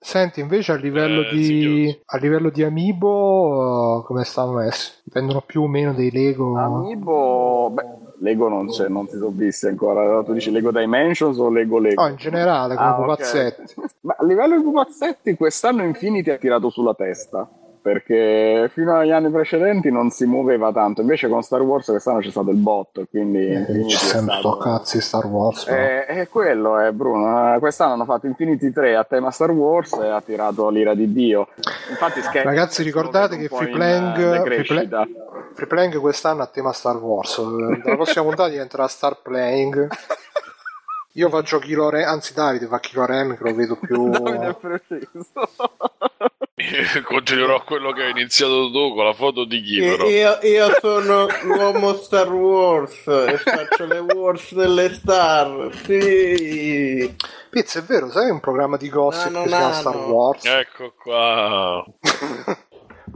Senti, 0.01 0.39
invece 0.39 0.71
a 0.71 0.75
livello, 0.75 1.21
Eh, 1.21 1.29
di, 1.35 2.01
a 2.05 2.17
livello 2.17 2.49
di 2.49 2.63
Amiibo, 2.63 3.97
uh, 3.99 4.03
come 4.05 4.23
stanno 4.23 4.53
messi? 4.53 4.93
Vendono 5.11 5.41
più 5.45 5.63
o 5.63 5.67
meno 5.67 5.93
dei 5.93 6.11
Lego. 6.11 6.57
Amiibo, 6.57 7.69
beh, 7.71 7.83
Lego 8.19 8.47
non 8.49 8.67
c'è, 8.67 8.87
non 8.87 9.07
si 9.07 9.17
sono 9.17 9.31
visti 9.31 9.67
ancora. 9.67 10.23
Tu 10.23 10.33
dici 10.33 10.51
Lego 10.51 10.71
Dimensions 10.71 11.37
o 11.37 11.49
Lego 11.49 11.79
Lego? 11.79 12.01
No, 12.01 12.09
in 12.09 12.15
generale, 12.15 12.75
come 12.75 12.89
Ah, 12.89 12.93
pupazzetti. 12.93 13.73
Ma 14.01 14.15
a 14.17 14.23
livello 14.25 14.57
di 14.57 14.63
pupazzetti, 14.63 15.35
quest'anno 15.35 15.83
Infinity 15.83 16.29
ha 16.31 16.37
tirato 16.37 16.69
sulla 16.69 16.93
testa. 16.93 17.47
Perché 17.81 18.69
fino 18.73 18.95
agli 18.97 19.11
anni 19.11 19.31
precedenti 19.31 19.89
non 19.89 20.09
si 20.09 20.25
muoveva 20.25 20.71
tanto. 20.73 20.99
Invece 21.01 21.29
con 21.29 21.41
Star 21.43 21.61
Wars 21.61 21.85
quest'anno 21.87 22.19
c'è 22.19 22.29
stato 22.29 22.49
il 22.49 22.57
bot. 22.57 23.07
Quindi 23.09 23.51
Infinity 23.53 23.87
C'è 23.87 23.95
sempre 23.97 24.35
stato- 24.39 24.57
cazzo 24.57 24.97
di 24.97 25.03
Star 25.03 25.25
Wars. 25.25 25.67
Eh, 25.67 26.05
È, 26.05 26.27
quello, 26.27 26.77
è 26.77 26.91
Bruno. 26.91 27.55
Eh, 27.55 27.59
Quest'anno 27.59 27.93
hanno 27.93 28.05
fatto 28.05 28.27
Infinity 28.27 28.71
3 28.71 28.95
a 28.95 29.03
tema 29.05 29.31
Star 29.31 29.51
Wars 29.51 29.93
e 29.93 30.07
ha 30.07 30.21
tirato 30.21 30.69
l'ira 30.69 30.93
di 30.93 31.11
Dio. 31.13 31.47
Infatti, 31.89 32.21
scherzo, 32.21 32.47
Ragazzi, 32.49 32.83
ricordate 32.83 33.37
che 33.37 33.47
po' 33.47 33.57
Free 33.57 33.69
in, 33.69 33.75
Playing, 33.75 34.17
eh, 34.17 34.41
Free. 34.41 34.63
Play- 34.87 35.15
Free 35.53 35.67
Playing 35.67 35.97
quest'anno 35.99 36.43
a 36.43 36.47
tema 36.47 36.73
Star 36.73 36.97
Wars. 36.97 37.37
Eh, 37.37 37.81
Dalla 37.81 37.95
prossima 37.95 38.23
puntata 38.25 38.49
diventerà 38.49 38.87
Star 38.87 39.21
Playing. 39.21 39.87
Io 41.13 41.29
faccio 41.29 41.59
Kilo 41.59 41.89
Ren, 41.89 42.07
anzi 42.07 42.33
Davide 42.33 42.67
fa 42.67 42.79
Kilo 42.79 43.05
Ren 43.05 43.35
che 43.35 43.43
lo 43.49 43.55
vedo 43.55 43.75
più... 43.81 44.09
Davide 44.09 44.47
è 44.49 44.53
preciso. 44.55 45.25
Continuerò 47.03 47.63
quello 47.63 47.91
che 47.91 48.03
hai 48.03 48.11
iniziato 48.11 48.69
tu 48.71 48.93
con 48.93 49.05
la 49.05 49.13
foto 49.13 49.45
di 49.45 49.61
chi, 49.61 49.79
però. 49.79 50.07
Io, 50.07 50.39
io 50.41 50.77
sono 50.79 51.27
l'uomo 51.43 51.93
Star 51.95 52.31
Wars 52.31 53.07
e 53.07 53.37
faccio 53.37 53.85
le 53.85 53.99
wars 53.99 54.53
delle 54.53 54.93
star. 54.93 55.69
Sì. 55.83 57.15
Pizza, 57.49 57.79
è 57.79 57.83
vero, 57.83 58.11
sai 58.11 58.29
un 58.29 58.39
programma 58.39 58.77
di 58.77 58.89
gossip 58.89 59.31
No, 59.31 59.43
che 59.43 59.49
si 59.49 59.55
chiama 59.55 59.73
Star. 59.73 59.95
Wars? 59.95 60.45
Ecco 60.45 60.93
qua. 60.97 61.85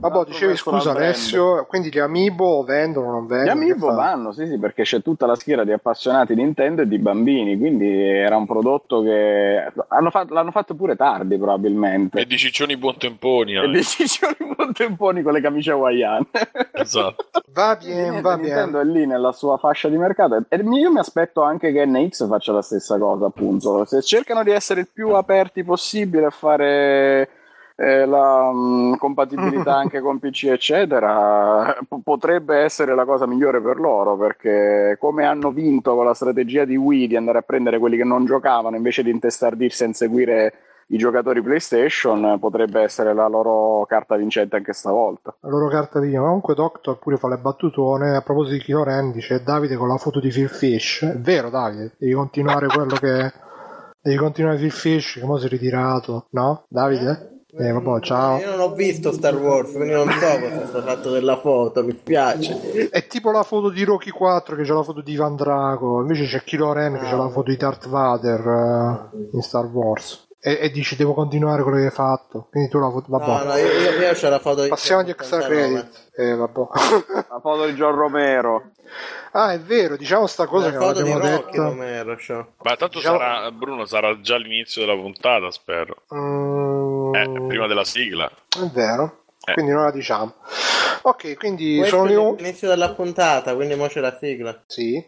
Vabbè, 0.09 0.25
dicevi 0.25 0.47
verso 0.47 0.71
la 0.71 0.79
scusa. 0.79 0.91
Alessio, 0.91 1.65
quindi 1.65 1.89
gli 1.89 1.99
Amiibo 1.99 2.63
vendono 2.63 3.07
o 3.07 3.11
non 3.11 3.23
Gli 3.23 3.27
vendono? 3.27 3.45
Che 3.45 3.51
Amiibo 3.51 3.93
vanno, 3.93 4.31
sì, 4.33 4.47
sì, 4.47 4.57
perché 4.57 4.83
c'è 4.83 5.01
tutta 5.01 5.25
la 5.25 5.35
schiera 5.35 5.63
di 5.63 5.71
appassionati 5.71 6.35
Nintendo 6.35 6.81
e 6.81 6.87
di 6.87 6.99
bambini, 6.99 7.57
quindi 7.57 7.89
era 7.89 8.35
un 8.35 8.45
prodotto 8.45 9.01
che 9.01 9.71
hanno 9.87 10.09
fatto- 10.09 10.33
l'hanno 10.33 10.51
fatto 10.51 10.75
pure 10.75 10.95
tardi 10.95 11.37
probabilmente. 11.37 12.19
E 12.19 12.25
di 12.25 12.37
ciccioni 12.37 12.75
buontemponi. 12.75 13.55
E 13.55 13.63
eh. 13.63 13.67
decisioni 13.69 14.35
contemponi 14.55 15.21
con 15.21 15.33
le 15.33 15.41
camicie 15.41 15.71
hawaiane. 15.71 16.27
Esatto. 16.73 17.25
Va 17.53 17.77
niente, 17.79 18.21
va 18.21 18.35
Nintendo 18.35 18.81
bien. 18.81 18.95
è 18.95 18.97
lì 18.97 19.05
nella 19.05 19.31
sua 19.31 19.57
fascia 19.57 19.87
di 19.87 19.95
mercato 19.95 20.43
e 20.49 20.57
io 20.57 20.91
mi 20.91 20.97
aspetto 20.97 21.43
anche 21.43 21.71
che 21.71 21.85
NX 21.85 22.27
faccia 22.27 22.51
la 22.51 22.63
stessa 22.63 22.97
cosa, 22.97 23.27
appunto. 23.27 23.85
Se 23.85 24.01
cercano 24.01 24.43
di 24.43 24.49
essere 24.49 24.79
il 24.81 24.87
più 24.91 25.09
aperti 25.09 25.63
possibile 25.63 26.25
a 26.25 26.29
fare 26.31 27.29
eh, 27.75 28.05
la 28.05 28.51
mm, 28.51 28.93
compatibilità 28.95 29.75
anche 29.77 29.99
con 29.99 30.19
PC, 30.19 30.45
eccetera, 30.45 31.75
po- 31.87 32.01
potrebbe 32.03 32.57
essere 32.57 32.95
la 32.95 33.05
cosa 33.05 33.25
migliore 33.25 33.61
per 33.61 33.77
loro 33.77 34.15
perché 34.17 34.97
come 34.99 35.25
hanno 35.25 35.51
vinto 35.51 35.95
con 35.95 36.05
la 36.05 36.13
strategia 36.13 36.65
di 36.65 36.75
Wii 36.75 37.07
di 37.07 37.15
andare 37.15 37.39
a 37.39 37.41
prendere 37.41 37.79
quelli 37.79 37.97
che 37.97 38.03
non 38.03 38.25
giocavano 38.25 38.75
invece 38.75 39.03
di 39.03 39.09
intestardirsi 39.09 39.83
a 39.83 39.87
inseguire 39.87 40.53
i 40.87 40.97
giocatori 40.97 41.41
PlayStation, 41.41 42.37
potrebbe 42.39 42.81
essere 42.81 43.13
la 43.13 43.27
loro 43.27 43.85
carta 43.87 44.15
vincente 44.15 44.57
anche 44.57 44.73
stavolta. 44.73 45.35
La 45.39 45.49
loro 45.49 45.67
carta 45.69 45.99
di 45.99 46.13
Comunque 46.13 46.55
Doctor 46.55 46.99
pure 46.99 47.17
fa 47.17 47.29
le 47.29 47.37
battutone. 47.37 48.15
A 48.15 48.21
proposito 48.21 48.57
di 48.57 48.61
Kilo 48.61 48.83
Ren, 48.83 49.11
dice 49.11 49.41
Davide 49.41 49.75
con 49.75 49.87
la 49.87 49.97
foto 49.97 50.19
di 50.19 50.29
Phil 50.29 50.49
Fish. 50.49 51.03
È 51.03 51.17
vero 51.17 51.49
Davide, 51.49 51.93
devi 51.97 52.13
continuare 52.13 52.67
quello 52.67 52.95
che... 52.95 53.31
Devi 54.01 54.17
continuare 54.17 54.57
Phil 54.57 54.71
Fish, 54.71 55.13
che 55.13 55.25
mo 55.25 55.37
si 55.37 55.45
è 55.45 55.49
ritirato. 55.49 56.27
No? 56.31 56.65
Davide? 56.67 57.32
Eh, 57.55 57.71
vabbè, 57.71 57.99
ciao. 58.01 58.39
Io 58.39 58.49
non 58.49 58.59
ho 58.61 58.73
visto 58.73 59.11
Star 59.11 59.35
Wars, 59.35 59.73
quindi 59.73 59.93
non 59.93 60.09
so 60.09 60.39
cosa 60.39 60.67
sia 60.71 60.81
fatto 60.81 61.11
della 61.11 61.39
foto, 61.39 61.83
mi 61.83 61.91
spiace. 61.91 62.89
È 62.89 63.05
tipo 63.05 63.29
la 63.29 63.43
foto 63.43 63.69
di 63.69 63.83
Rocky 63.83 64.09
4 64.09 64.55
che 64.55 64.63
c'è 64.63 64.73
la 64.73 64.81
foto 64.81 65.01
di 65.01 65.11
Ivan 65.11 65.35
Drago, 65.35 66.01
invece 66.01 66.25
c'è 66.25 66.43
Kilo 66.43 66.73
Ren 66.73 66.93
che 66.93 67.05
c'è 67.05 67.15
la 67.15 67.29
foto 67.29 67.51
di 67.51 67.57
Darth 67.57 67.87
Vader 67.87 69.09
eh, 69.11 69.27
in 69.33 69.41
Star 69.41 69.65
Wars. 69.65 70.27
E, 70.45 70.57
e 70.61 70.71
dici 70.71 70.97
devo 70.97 71.13
continuare 71.13 71.63
quello 71.63 71.77
che 71.77 71.85
hai 71.85 71.89
fatto. 71.91 72.47
Quindi 72.51 72.69
tu 72.69 72.77
la 72.77 72.89
foto. 72.89 73.05
Vabbè. 73.07 73.25
No, 73.25 73.43
no, 73.51 73.55
io, 73.55 73.65
io, 73.65 73.91
io 74.01 74.11
c'ho 74.13 74.29
la 74.29 74.39
foto 74.39 74.63
di 74.63 74.67
Passiamo 74.69 74.99
agli 75.01 75.09
extra 75.11 75.37
89. 75.37 75.71
credit. 75.71 76.11
Eh, 76.17 76.35
vabbè. 76.35 76.59
La 77.29 77.39
foto 77.41 77.65
di 77.65 77.73
John 77.73 77.95
Romero. 77.95 78.71
ah, 79.31 79.53
è 79.53 79.59
vero, 79.61 79.95
diciamo 79.95 80.27
sta 80.27 80.45
cosa 80.45 80.65
La 80.69 80.71
che 80.71 80.93
di 80.93 80.99
avevamo 81.11 81.19
detto. 81.37 81.63
Romero, 81.63 82.15
c'ho. 82.15 82.47
Ma 82.61 82.75
tanto 82.75 82.97
Diciamo- 82.99 83.17
sarà, 83.17 83.51
Bruno, 83.51 83.85
sarà 83.85 84.19
già 84.19 84.35
l'inizio 84.37 84.85
della 84.85 84.99
puntata, 84.99 85.49
spero. 85.49 85.95
Mm, 86.13 87.15
Eh, 87.15 87.45
prima 87.47 87.65
della 87.67 87.85
sigla. 87.85 88.29
È 88.29 88.65
vero. 88.73 89.19
Eh. 89.45 89.53
Quindi 89.53 89.71
non 89.71 89.83
la 89.83 89.91
diciamo. 89.91 90.33
Ok, 91.03 91.35
quindi 91.37 91.77
Questo 91.77 92.05
sono 92.05 92.33
l'inizio 92.35 92.67
della 92.67 92.93
puntata, 92.93 93.55
quindi 93.55 93.75
mo 93.75 93.87
c'è 93.87 94.01
la 94.01 94.17
sigla. 94.19 94.61
Sì. 94.67 95.01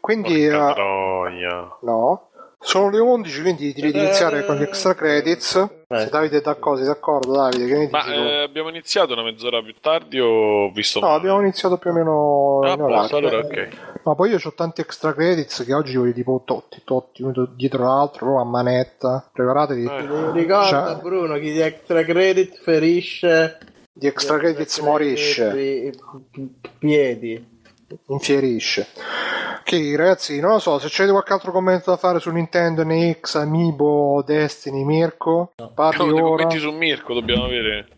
Quindi 0.00 0.48
Porca 0.48 0.70
eh, 0.70 0.74
troia. 0.74 1.76
no. 1.82 2.28
Sono 2.66 2.88
le 2.88 2.98
11, 2.98 3.40
quindi 3.42 3.72
direi 3.74 3.92
di 3.92 3.98
iniziare 3.98 4.44
con 4.46 4.56
gli 4.56 4.62
extra 4.62 4.94
credits. 4.94 5.54
Eh. 5.86 5.98
Se 5.98 6.08
Davide 6.08 6.38
è 6.38 6.40
d'accordo, 6.40 6.78
sei 6.78 6.86
d'accordo 6.86 7.32
Davide? 7.32 7.66
Che 7.66 7.76
ne 7.76 7.88
Ma 7.90 8.02
dici 8.02 8.14
tu? 8.14 8.20
eh, 8.20 8.42
abbiamo 8.42 8.68
iniziato 8.70 9.12
una 9.12 9.22
mezz'ora 9.22 9.62
più 9.62 9.74
tardi 9.80 10.18
o 10.18 10.26
ho 10.64 10.70
visto 10.72 10.98
No, 10.98 11.06
male? 11.06 11.18
abbiamo 11.18 11.40
iniziato 11.42 11.76
più 11.76 11.90
o 11.90 11.92
meno 11.92 12.60
Ah, 12.64 12.70
in 12.70 12.76
posto, 12.78 13.16
orario. 13.16 13.28
allora 13.38 13.46
ok. 13.46 13.68
Ma 14.04 14.14
poi 14.14 14.30
io 14.30 14.38
ho 14.42 14.52
tanti 14.54 14.80
extra 14.80 15.12
credits 15.12 15.62
che 15.64 15.74
oggi 15.74 15.96
voglio 15.96 16.12
tipo 16.14 16.42
totti, 16.44 16.80
totti, 16.84 17.22
uno 17.22 17.46
dietro 17.54 17.84
l'altro, 17.84 18.26
proprio 18.26 18.40
a 18.40 18.44
manetta. 18.44 19.28
Preparatevi 19.30 19.84
Eh. 19.84 20.32
Ricorda 20.32 20.64
Cioè- 20.94 21.02
Bruno, 21.02 21.34
chi 21.34 21.52
di 21.52 21.60
extra 21.60 22.02
credit 22.02 22.58
ferisce 22.62 23.58
di 23.92 24.06
extra 24.06 24.38
credits 24.38 24.78
morisce, 24.80 25.52
i 25.56 25.92
piedi. 26.78 27.52
Infierisce. 28.08 28.86
Ok 29.60 29.94
ragazzi, 29.96 30.40
non 30.40 30.52
lo 30.52 30.58
so, 30.58 30.78
se 30.78 30.88
c'è 30.88 31.08
qualche 31.08 31.32
altro 31.32 31.50
commento 31.50 31.90
da 31.90 31.96
fare 31.96 32.20
su 32.20 32.30
Nintendo, 32.30 32.84
NX, 32.84 33.36
Amiibo, 33.36 34.22
Destiny, 34.26 34.84
Mirko, 34.84 35.52
parli 35.74 36.06
No, 36.06 36.14
ora. 36.14 36.22
commenti 36.44 36.58
su 36.58 36.70
Mirko 36.70 37.14
dobbiamo 37.14 37.44
avere. 37.44 37.88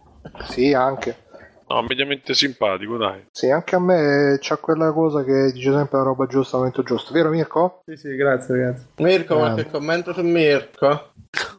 Sì, 0.48 0.72
anche. 0.72 1.24
No, 1.68 1.82
mediamente 1.82 2.32
simpatico, 2.34 2.96
dai. 2.96 3.26
Sì, 3.32 3.50
anche 3.50 3.74
a 3.74 3.80
me 3.80 4.38
c'ha 4.40 4.56
quella 4.56 4.92
cosa 4.92 5.24
che 5.24 5.50
dice 5.52 5.72
sempre 5.72 5.98
la 5.98 6.04
roba 6.04 6.26
giusta 6.26 6.54
al 6.56 6.62
momento 6.62 6.82
giusto, 6.84 7.12
vero 7.12 7.28
Mirko? 7.30 7.82
Sì, 7.84 7.96
sì, 7.96 8.14
grazie 8.14 8.54
ragazzi. 8.56 8.86
Mirko, 8.98 9.34
Eh. 9.34 9.38
qualche 9.38 9.70
commento 9.70 10.12
su 10.12 10.22
Mirko? 10.22 11.10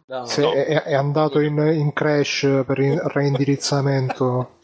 No. 0.07 0.25
Se 0.25 0.41
No. 0.41 0.53
è, 0.53 0.83
è 0.83 0.93
andato 0.95 1.41
in, 1.41 1.57
in 1.57 1.91
crash 1.91 2.63
per 2.65 2.79
il 2.79 2.97
reindirizzamento. 2.97 4.59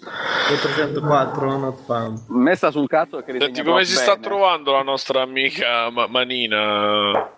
404 0.47 1.57
not 1.57 1.77
found. 1.85 2.19
Messa 2.29 2.71
sul 2.71 2.87
cazzo 2.87 3.21
che 3.23 3.35
Senti 3.37 3.61
come 3.63 3.83
si 3.83 3.95
sta 3.95 4.15
trovando 4.17 4.71
la 4.71 4.81
nostra 4.83 5.21
amica 5.21 5.89
Ma- 5.89 6.07
Manina? 6.07 7.29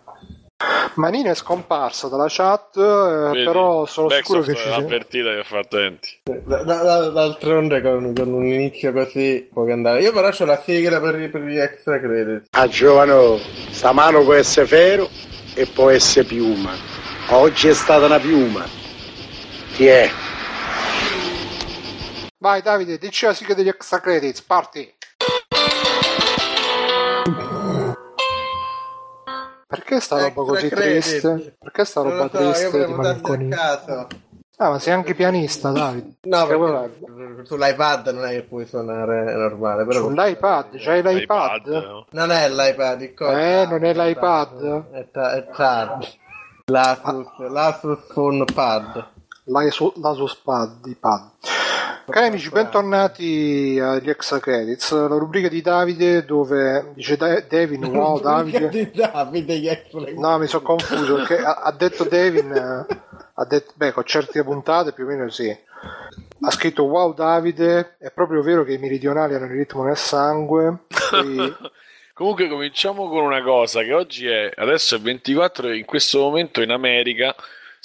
Manina 0.96 1.32
è 1.32 1.36
scomparsa 1.36 2.08
dalla 2.08 2.28
chat, 2.30 2.78
eh, 2.78 3.30
Vedi? 3.34 3.44
però 3.44 3.86
sono 3.86 4.10
sicuro 4.10 4.40
Backsoft 4.40 4.46
che 4.48 4.56
ci 4.56 4.62
è 4.70 4.72
sia. 4.72 4.76
avvertita 4.76 5.30
che 5.36 5.44
fa 5.44 5.60
attenti. 5.60 6.20
Da- 6.24 6.64
da- 6.64 6.82
da- 6.84 7.10
D'altronde 7.10 7.82
con, 7.82 8.14
con 8.16 8.32
un 8.34 8.46
inizio 8.46 8.94
così 8.94 9.50
può 9.52 9.70
andare. 9.70 10.02
Io 10.02 10.14
però 10.14 10.30
ho 10.30 10.46
la 10.46 10.62
sigla 10.64 11.02
per, 11.02 11.30
per 11.30 11.42
gli 11.42 11.58
extra 11.58 12.00
credit. 12.00 12.46
A 12.52 12.68
giovano, 12.68 13.38
sta 13.72 13.92
mano 13.92 14.24
può 14.24 14.34
essere 14.34 14.66
ferro 14.68 15.10
e 15.54 15.66
può 15.66 15.90
essere 15.90 16.26
piuma. 16.26 16.72
Oggi 17.32 17.68
è 17.68 17.74
stata 17.74 18.06
una 18.06 18.20
piuma. 18.20 18.64
Chi 19.74 19.88
è? 19.88 20.10
Vai 22.38 22.62
Davide, 22.62 22.98
dici 22.98 23.26
la 23.26 23.34
sigla 23.34 23.54
degli 23.56 23.68
extra 23.68 24.00
credits, 24.00 24.42
parti! 24.42 24.94
Perché 29.76 30.00
sta 30.00 30.20
roba 30.20 30.44
così 30.44 30.70
triste? 30.70 31.56
Perché 31.60 31.86
sta 31.86 32.02
roba 32.02 32.30
so, 32.30 32.38
triste 32.38 32.86
di 32.86 32.94
malinconia? 32.94 33.84
Ah, 34.58 34.70
ma 34.70 34.80
sei 34.80 34.94
anche 34.94 35.14
pianista, 35.16 35.72
Davide. 35.72 36.16
No, 36.22 36.46
Che 36.46 36.58
perché 36.58 37.46
sull'iPad 37.46 38.08
non 38.08 38.26
è 38.26 38.30
che 38.30 38.44
puoi 38.44 38.66
suonare 38.66 39.36
normale. 39.36 39.84
Però 39.84 40.00
Sull'iPad, 40.00 40.78
c'hai 40.78 41.02
l'iPad? 41.04 41.68
iPad. 41.68 42.04
Non 42.12 42.32
è 42.32 42.50
l'iPad, 42.50 43.02
il 43.02 43.14
coso. 43.14 43.36
Eh, 43.38 43.68
non 43.70 43.84
è 43.84 43.94
l'iPad? 43.94 44.92
È, 44.92 45.08
ta- 45.12 45.34
è 45.34 45.48
tardi. 45.50 46.08
L'Asus, 46.68 47.28
l'Asus 47.50 48.00
Phone 48.14 48.46
Pad. 48.46 49.08
L'Asus 49.46 49.94
l'Asus 49.98 50.36
Pad, 50.36 50.82
di 50.82 50.96
pad. 50.96 51.30
Cari 52.10 52.28
amici, 52.28 52.50
bentornati 52.50 53.80
agli 53.82 54.10
extra 54.10 54.40
credits, 54.40 54.92
la 54.92 55.08
rubrica 55.18 55.48
di 55.48 55.62
Davide 55.62 56.24
dove 56.24 56.92
dice 56.94 57.18
Da- 57.18 57.40
Devin, 57.42 57.84
wow 57.86 58.20
Davide. 58.20 58.70
di 58.70 58.92
Davide 58.92 59.58
gli 59.58 59.68
extra 59.68 60.02
No, 60.16 60.38
mi 60.38 60.48
sono 60.48 60.64
confuso 60.64 61.16
perché 61.16 61.38
ha, 61.40 61.62
ha 61.64 61.72
detto 61.72 62.04
Devin, 62.06 62.52
ha 62.54 63.46
detto, 63.46 63.74
beh, 63.76 63.92
con 63.92 64.04
certe 64.04 64.44
puntate 64.44 64.94
più 64.94 65.04
o 65.04 65.08
meno 65.08 65.30
sì. 65.30 65.50
Ha 66.42 66.52
scritto 66.52 66.84
wow 66.84 67.14
Davide, 67.14 67.98
è 68.00 68.12
proprio 68.12 68.42
vero 68.42 68.64
che 68.64 68.74
i 68.74 68.78
meridionali 68.78 69.34
hanno 69.34 69.46
il 69.46 69.52
ritmo 69.52 69.84
nel 69.84 69.98
sangue. 69.98 70.86
Poi- 71.10 71.56
Comunque 72.14 72.48
cominciamo 72.48 73.10
con 73.10 73.24
una 73.24 73.44
cosa 73.44 73.82
che 73.82 73.94
oggi 73.94 74.26
è, 74.28 74.50
adesso 74.56 74.96
è 74.96 75.00
24 75.00 75.68
e 75.70 75.78
in 75.80 75.86
questo 75.86 76.20
momento 76.20 76.62
in 76.62 76.72
America 76.72 77.36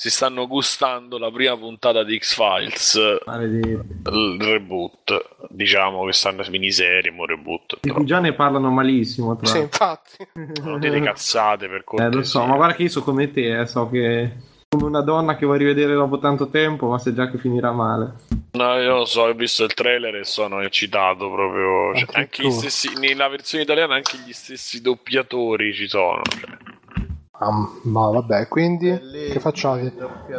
si 0.01 0.09
stanno 0.09 0.47
gustando 0.47 1.19
la 1.19 1.31
prima 1.31 1.55
puntata 1.59 2.03
di 2.05 2.19
X-Files, 2.19 2.95
il 3.27 4.37
reboot. 4.39 5.37
Diciamo 5.51 6.07
che 6.07 6.15
stanno 6.15 6.43
miniserie, 6.49 7.11
mo 7.11 7.27
reboot. 7.27 7.81
Di 7.83 7.91
cui 7.91 8.07
già 8.07 8.19
ne 8.19 8.33
parlano 8.33 8.71
malissimo. 8.71 9.37
Tra 9.37 9.47
Sì, 9.47 9.59
infatti. 9.59 10.27
Non 10.63 10.81
dite 10.81 11.01
cazzate 11.03 11.69
per 11.69 11.81
Eh, 11.81 11.85
cortesia. 11.85 12.17
lo 12.17 12.23
so, 12.23 12.47
ma 12.47 12.57
guarda 12.57 12.75
che 12.77 12.85
io 12.85 12.89
so 12.89 13.03
come 13.03 13.31
te, 13.31 13.61
eh, 13.61 13.67
so 13.67 13.91
che 13.91 14.37
come 14.71 14.85
una 14.85 15.03
donna 15.03 15.37
che 15.37 15.45
vuoi 15.45 15.59
rivedere 15.59 15.93
dopo 15.93 16.19
tanto 16.19 16.49
tempo, 16.49 16.89
ma 16.89 16.99
sai 16.99 17.13
già 17.13 17.29
che 17.29 17.37
finirà 17.37 17.71
male. 17.71 18.15
No, 18.53 18.79
io 18.79 18.97
lo 18.97 19.05
so, 19.05 19.25
ho 19.25 19.33
visto 19.35 19.65
il 19.65 19.75
trailer 19.75 20.15
e 20.17 20.25
sono 20.25 20.61
eccitato 20.63 21.31
proprio. 21.31 21.95
Cioè, 21.95 22.19
anche 22.21 22.51
stessi, 22.51 22.91
nella 22.99 23.29
versione 23.29 23.65
italiana 23.65 23.97
anche 23.97 24.17
gli 24.25 24.33
stessi 24.33 24.81
doppiatori 24.81 25.75
ci 25.75 25.87
sono. 25.89 26.23
cioè. 26.23 26.70
Ah, 27.43 27.51
ma 27.85 28.09
vabbè, 28.11 28.49
quindi 28.49 28.91
Bellissimo. 28.91 29.33
che 29.33 29.41
facciamo? 29.41 29.91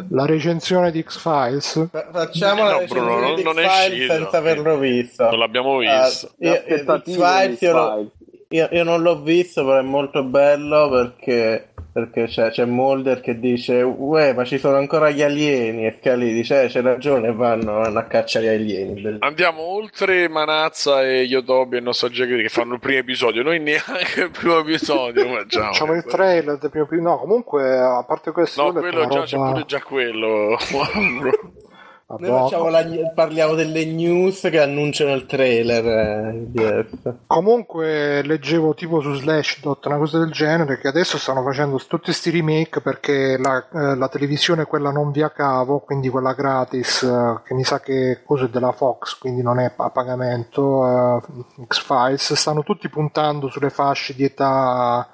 La 0.09 0.25
recensione 0.27 0.91
di 0.91 1.01
X-Files? 1.01 1.87
Fa- 1.89 2.09
Facciamo 2.11 2.63
la 2.63 2.71
No, 2.79 2.85
Bruno, 2.85 3.05
recensione 3.07 3.19
non- 3.27 3.35
di 3.35 3.43
non 3.43 3.59
è 3.59 3.67
X-Files 3.67 4.11
senza 4.11 4.37
averlo 4.37 4.77
visto. 4.77 5.23
Non 5.29 5.39
l'abbiamo 5.39 5.77
Ah, 5.79 6.05
visto. 6.05 6.29
Le 6.37 6.63
io, 6.67 6.83
lo- 6.85 6.99
X-Files. 6.99 7.61
io- 8.49 8.69
io 8.71 8.83
non 8.83 9.01
l'ho 9.01 9.19
visto, 9.21 9.65
però 9.65 9.79
è 9.79 9.81
molto 9.81 10.23
bello 10.23 10.89
perché, 10.89 11.70
perché 11.93 12.25
c'è, 12.25 12.49
c'è 12.51 12.65
Mulder 12.65 13.19
che 13.19 13.39
dice 13.39 13.81
Uè, 13.81 14.33
ma 14.33 14.45
ci 14.45 14.57
sono 14.57 14.77
ancora 14.77 15.09
gli 15.09 15.21
alieni 15.21 15.85
e 15.85 15.97
Scully 15.99 16.33
dice 16.33 16.63
eh, 16.63 16.67
c'è 16.67 16.81
ragione, 16.81 17.33
vanno, 17.33 17.73
vanno 17.73 17.99
a 17.99 18.03
cacciare 18.03 18.45
gli 18.45 18.49
alieni. 18.49 18.93
Bellissimo. 18.93 19.17
Andiamo 19.27 19.61
oltre 19.61 20.27
Manazza 20.29 21.03
e 21.03 21.23
Yotobi 21.23 21.75
e 21.75 21.77
il 21.79 21.83
nostro 21.83 22.09
Jack 22.09 22.29
che 22.41 22.49
fanno 22.49 22.75
il 22.75 22.79
primo 22.79 22.99
episodio. 22.99 23.43
Noi 23.43 23.59
neanche 23.59 24.21
il 24.21 24.31
primo 24.31 24.59
episodio 24.59 25.27
facciamo. 25.27 25.65
Facciamo 25.65 25.93
il 25.93 26.05
trailer 26.05 26.57
del 26.57 26.69
primo 26.69 26.87
No, 27.01 27.17
comunque, 27.17 27.77
a 27.77 28.03
parte 28.07 28.31
questo, 28.31 28.71
No, 28.71 28.73
quello 28.73 29.07
già 29.07 29.23
c'è 29.23 29.35
roba- 29.35 29.51
pure 29.51 29.65
già 29.65 29.81
quello. 29.81 30.57
Vabbè, 32.11 32.27
Noi 32.27 32.39
facciamo 32.41 32.69
la- 32.69 32.85
parliamo 33.13 33.53
delle 33.53 33.85
news 33.85 34.41
che 34.41 34.59
annunciano 34.59 35.13
il 35.13 35.25
trailer 35.25 35.85
eh. 35.85 36.87
Comunque 37.27 38.21
leggevo 38.23 38.73
tipo 38.73 39.01
su 39.01 39.13
Slashdot 39.13 39.85
una 39.85 39.97
cosa 39.97 40.19
del 40.19 40.31
genere 40.31 40.77
che 40.77 40.87
adesso 40.87 41.17
stanno 41.17 41.43
facendo 41.43 41.77
tutti 41.77 42.05
questi 42.05 42.29
remake 42.29 42.81
perché 42.81 43.37
la, 43.37 43.65
eh, 43.73 43.95
la 43.95 44.07
televisione 44.09 44.65
quella 44.65 44.91
non 44.91 45.11
via 45.11 45.31
cavo, 45.31 45.79
quindi 45.79 46.09
quella 46.09 46.33
gratis, 46.33 47.03
eh, 47.03 47.39
che 47.45 47.53
mi 47.53 47.63
sa 47.63 47.79
che 47.79 48.21
cosa 48.25 48.45
è 48.45 48.49
della 48.49 48.71
Fox, 48.71 49.17
quindi 49.17 49.41
non 49.41 49.59
è 49.59 49.71
a 49.75 49.89
pagamento, 49.89 50.85
eh, 50.85 51.65
X-Files, 51.67 52.33
stanno 52.33 52.63
tutti 52.63 52.89
puntando 52.89 53.47
sulle 53.47 53.69
fasce 53.69 54.13
di 54.13 54.23
età 54.23 55.07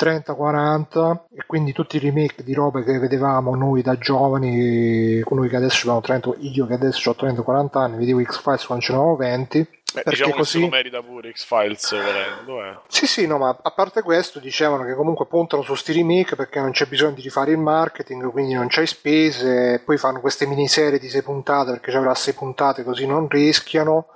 30-40 0.00 1.18
e 1.36 1.44
quindi 1.46 1.72
tutti 1.72 1.96
i 1.96 2.00
remake 2.00 2.42
di 2.42 2.54
robe 2.54 2.82
che 2.82 2.98
vedevamo 2.98 3.54
noi 3.54 3.82
da 3.82 3.98
giovani, 3.98 5.22
noi 5.28 5.48
che 5.48 5.56
adesso 5.56 5.80
abbiamo 5.80 6.00
30, 6.00 6.32
io 6.38 6.66
che 6.66 6.74
adesso 6.74 7.10
ho 7.10 7.16
30-40 7.18 7.78
anni, 7.78 7.98
vedevo 7.98 8.22
X-Files 8.22 8.64
quando 8.64 8.84
ce 8.84 8.92
ne 8.92 8.98
avevo 8.98 9.16
20, 9.16 9.58
Beh, 9.58 10.02
perché 10.02 10.10
diciamo 10.10 10.30
che 10.30 10.38
così... 10.38 10.60
lo 10.60 10.68
merita 10.68 11.02
pure 11.02 11.32
X-Files 11.32 11.90
volendo, 11.90 12.64
eh. 12.64 12.78
Sì, 12.88 13.06
sì, 13.06 13.26
no, 13.26 13.38
ma 13.38 13.58
a 13.60 13.70
parte 13.72 14.02
questo 14.02 14.38
dicevano 14.38 14.84
che 14.84 14.94
comunque 14.94 15.26
puntano 15.26 15.62
su 15.62 15.74
sti 15.74 15.92
remake 15.92 16.36
perché 16.36 16.60
non 16.60 16.70
c'è 16.70 16.86
bisogno 16.86 17.14
di 17.14 17.22
rifare 17.22 17.50
il 17.50 17.58
marketing, 17.58 18.30
quindi 18.30 18.54
non 18.54 18.68
c'hai 18.68 18.86
spese, 18.86 19.82
poi 19.84 19.98
fanno 19.98 20.20
queste 20.20 20.46
miniserie 20.46 20.98
di 20.98 21.08
6 21.08 21.22
puntate 21.22 21.72
perché 21.72 21.90
ci 21.90 21.96
avrà 21.96 22.14
6 22.14 22.34
puntate 22.34 22.84
così 22.84 23.06
non 23.06 23.28
rischiano. 23.28 24.06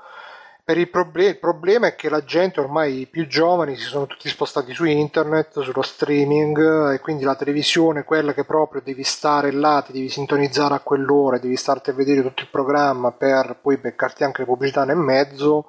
Per 0.66 0.78
il, 0.78 0.88
proble- 0.88 1.26
il 1.26 1.38
problema 1.38 1.88
è 1.88 1.94
che 1.94 2.08
la 2.08 2.24
gente 2.24 2.58
ormai 2.58 3.00
i 3.00 3.06
più 3.06 3.26
giovani 3.26 3.76
si 3.76 3.84
sono 3.84 4.06
tutti 4.06 4.30
spostati 4.30 4.72
su 4.72 4.86
internet, 4.86 5.60
sullo 5.60 5.82
streaming 5.82 6.92
e 6.94 7.00
quindi 7.00 7.22
la 7.22 7.34
televisione, 7.34 8.04
quella 8.04 8.32
che 8.32 8.44
proprio 8.44 8.80
devi 8.82 9.02
stare 9.02 9.52
là, 9.52 9.82
ti 9.84 9.92
devi 9.92 10.08
sintonizzare 10.08 10.72
a 10.72 10.80
quell'ora, 10.80 11.36
devi 11.36 11.56
starti 11.56 11.90
a 11.90 11.92
vedere 11.92 12.22
tutto 12.22 12.40
il 12.40 12.48
programma 12.50 13.12
per 13.12 13.58
poi 13.60 13.76
beccarti 13.76 14.24
anche 14.24 14.40
le 14.40 14.46
pubblicità 14.46 14.84
nel 14.84 14.96
mezzo, 14.96 15.66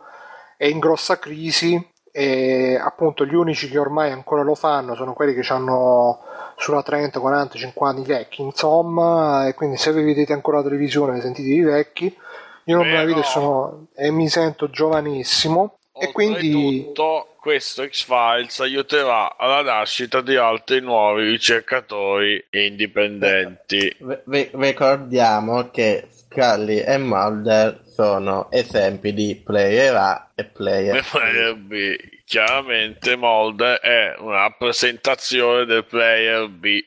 è 0.56 0.66
in 0.66 0.80
grossa 0.80 1.20
crisi 1.20 1.92
e 2.10 2.80
appunto 2.82 3.26
gli 3.26 3.36
unici 3.36 3.68
che 3.70 3.78
ormai 3.78 4.12
ancora 4.12 4.44
lo 4.44 4.56
fanno 4.56 4.96
sono 4.96 5.12
quelli 5.12 5.34
che 5.34 5.46
hanno 5.52 6.22
sulla 6.56 6.82
30, 6.82 7.20
40, 7.20 7.58
50 7.58 8.00
anni 8.00 8.08
vecchi, 8.08 8.42
insomma, 8.42 9.46
e 9.46 9.56
quindi 9.56 9.76
se 9.76 9.92
vi 9.92 10.04
vedete 10.04 10.32
ancora 10.32 10.60
la 10.60 10.64
televisione 10.64 11.20
sentite 11.20 11.50
i 11.50 11.60
vecchi. 11.60 12.18
Io 12.66 12.78
non 12.78 12.88
me 12.88 12.94
la 12.94 13.04
vedo 13.04 13.20
e, 13.20 13.24
sono, 13.24 13.88
e 13.96 14.12
mi 14.12 14.28
sento 14.28 14.70
giovanissimo 14.70 15.78
e 15.98 16.12
quindi 16.12 16.54
Oltretutto, 16.54 17.36
questo 17.40 17.88
X-Files 17.88 18.60
aiuterà 18.60 19.38
alla 19.38 19.62
nascita 19.62 20.20
di 20.22 20.36
altri 20.36 20.82
nuovi 20.82 21.24
ricercatori 21.24 22.44
indipendenti. 22.50 23.96
V- 24.00 24.22
vi- 24.26 24.50
ricordiamo 24.54 25.70
che 25.70 26.08
Scully 26.10 26.80
e 26.80 26.98
Mulder 26.98 27.82
sono 27.94 28.52
esempi 28.52 29.14
di 29.14 29.42
player 29.42 29.96
A 29.96 30.32
e 30.36 30.44
player 30.44 31.02
B. 31.02 31.06
Player 31.10 31.56
B. 31.56 31.96
Chiaramente 32.26 33.16
Molde 33.16 33.80
è 33.80 34.16
una 34.20 34.42
rappresentazione 34.42 35.66
del 35.66 35.86
player 35.86 36.50
B. 36.50 36.84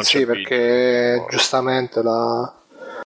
Sì 0.00 0.26
perché 0.26 1.24
giustamente 1.30 2.02
la, 2.02 2.52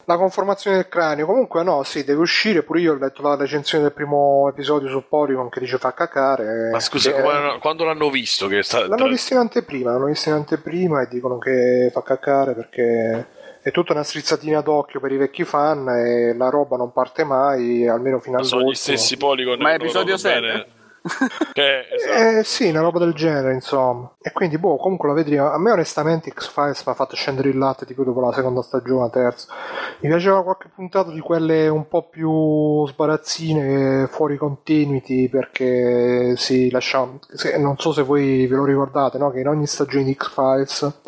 la 0.10 0.18
conformazione 0.18 0.78
del 0.78 0.90
cranio. 0.90 1.28
Comunque, 1.28 1.62
no, 1.62 1.84
sì, 1.84 2.04
deve 2.04 2.22
uscire. 2.22 2.64
Pure 2.64 2.80
io 2.80 2.94
ho 2.94 2.98
letto 2.98 3.22
la 3.22 3.36
recensione 3.36 3.84
del 3.84 3.94
primo 3.94 4.50
episodio 4.50 4.90
su 4.90 5.04
Polygon 5.08 5.50
che 5.50 5.60
dice 5.60 5.78
fa 5.78 5.94
cacare. 5.94 6.72
Ma 6.72 6.80
scusa, 6.80 7.12
eh, 7.12 7.14
che... 7.14 7.60
quando, 7.60 7.84
l'hanno 7.84 8.10
visto? 8.10 8.48
Che 8.48 8.64
sta... 8.64 8.88
L'hanno 8.88 9.08
visto 9.08 9.34
in 9.34 9.40
anteprima, 9.40 9.92
l'hanno 9.92 10.08
visto 10.08 10.30
in 10.30 10.36
anteprima 10.36 11.04
e 11.04 11.08
dicono 11.08 11.38
che 11.38 11.92
fa 11.94 12.02
cacare 12.02 12.56
perché 12.56 13.28
è 13.62 13.70
tutta 13.70 13.94
una 13.94 14.04
strizzatina 14.04 14.62
d'occhio 14.62 15.00
per 15.00 15.12
i 15.12 15.18
vecchi 15.18 15.44
fan 15.44 15.88
e 15.90 16.34
la 16.36 16.50
roba 16.50 16.76
non 16.76 16.92
parte 16.92 17.24
mai, 17.24 17.88
almeno 17.88 18.18
fino 18.20 18.40
a 18.40 18.44
Sono 18.44 18.64
gli 18.68 18.74
stessi 18.74 19.16
Polygon. 19.16 19.60
Ma 19.60 19.72
è 19.72 19.76
episodio 19.76 20.18
7? 20.18 20.78
Eh, 21.54 21.88
esatto. 21.92 22.40
eh, 22.40 22.44
sì, 22.44 22.70
una 22.70 22.80
roba 22.80 23.00
del 23.00 23.14
genere, 23.14 23.54
insomma. 23.54 24.10
E 24.22 24.32
quindi, 24.32 24.58
boh, 24.58 24.78
comunque 24.78 25.10
la 25.10 25.14
vedremo. 25.14 25.50
A 25.50 25.58
me, 25.60 25.72
onestamente, 25.72 26.32
X-Files 26.32 26.86
mi 26.86 26.92
ha 26.92 26.96
fatto 26.96 27.16
scendere 27.16 27.50
il 27.50 27.58
latte 27.58 27.86
tipo 27.86 28.04
dopo 28.04 28.22
la 28.22 28.32
seconda 28.32 28.62
stagione, 28.62 29.02
la 29.02 29.10
terza. 29.10 29.54
Mi 30.00 30.10
piaceva 30.10 30.44
qualche 30.44 30.70
puntata 30.74 31.12
di 31.12 31.20
quelle 31.20 31.68
un 31.68 31.88
po' 31.88 32.08
più 32.08 32.88
sbarazzine, 32.88 34.08
fuori 34.08 34.38
continuity, 34.38 35.28
perché 35.28 36.36
si 36.38 36.46
sì, 36.66 36.70
lasciamo. 36.72 37.20
non 37.58 37.78
so 37.78 37.92
se 37.92 38.04
voi 38.04 38.48
ve 38.48 38.56
lo 38.56 38.64
ricordate, 38.64 39.18
no? 39.18 39.32
Che 39.32 39.40
in 39.40 39.48
ogni 39.48 39.68
stagione 39.68 40.06
di 40.06 40.14
X-Files 40.14 41.00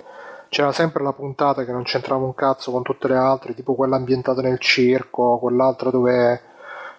c'era 0.49 0.73
sempre 0.73 1.01
la 1.01 1.13
puntata 1.13 1.63
che 1.63 1.71
non 1.71 1.83
c'entrava 1.83 2.25
un 2.25 2.35
cazzo 2.35 2.71
con 2.71 2.83
tutte 2.83 3.07
le 3.07 3.15
altre, 3.15 3.53
tipo 3.53 3.73
quella 3.73 3.95
ambientata 3.95 4.41
nel 4.41 4.59
circo, 4.59 5.37
quell'altra 5.39 5.91
dove 5.91 6.41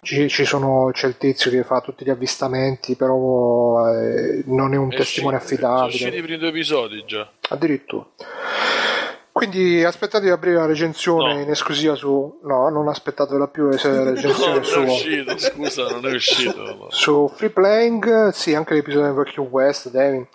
ci, 0.05 0.29
ci 0.29 0.45
sono, 0.45 0.91
c'è 0.93 1.07
il 1.07 1.17
tizio 1.17 1.51
che 1.51 1.63
fa 1.63 1.81
tutti 1.81 2.05
gli 2.05 2.11
avvistamenti, 2.11 2.97
però 2.97 3.89
eh, 3.89 4.43
non 4.47 4.75
è 4.75 4.77
un 4.77 4.91
È 4.93 4.97
testimone 4.97 5.37
uscito- 5.37 5.63
Sono 5.67 5.85
usciti 5.85 6.05
affidabile. 6.05 6.19
i 6.19 6.23
primi 6.23 6.39
due 6.39 6.49
episodi 6.49 7.05
già. 7.07 7.31
Addirittura. 7.51 8.05
Quindi 9.31 9.83
aspettate 9.83 10.25
di 10.25 10.31
aprire 10.31 10.57
la 10.57 10.67
recensione 10.67 11.35
No. 11.35 11.41
in 11.41 11.49
esclusiva 11.51 11.95
su. 11.95 12.41
No, 12.43 12.69
non 12.69 12.89
aspettatela 12.89 13.47
più 13.49 13.69
la 13.69 13.79
No, 13.83 14.05
recensione 14.13 14.55
non 14.55 14.65
su. 14.65 14.79
è 14.81 14.85
uscito, 14.85 15.39
scusa, 15.39 15.89
non 15.89 16.07
è 16.07 16.13
uscito. 16.15 16.87
Su 16.91 17.33
Free 17.35 17.51
Playing, 17.51 18.29
sì, 18.31 18.55
anche 18.55 18.75
l'episodio 18.75 19.07
del 19.07 19.15
vecchio 19.25 19.45
West, 19.45 19.91
Devin. 19.91 20.27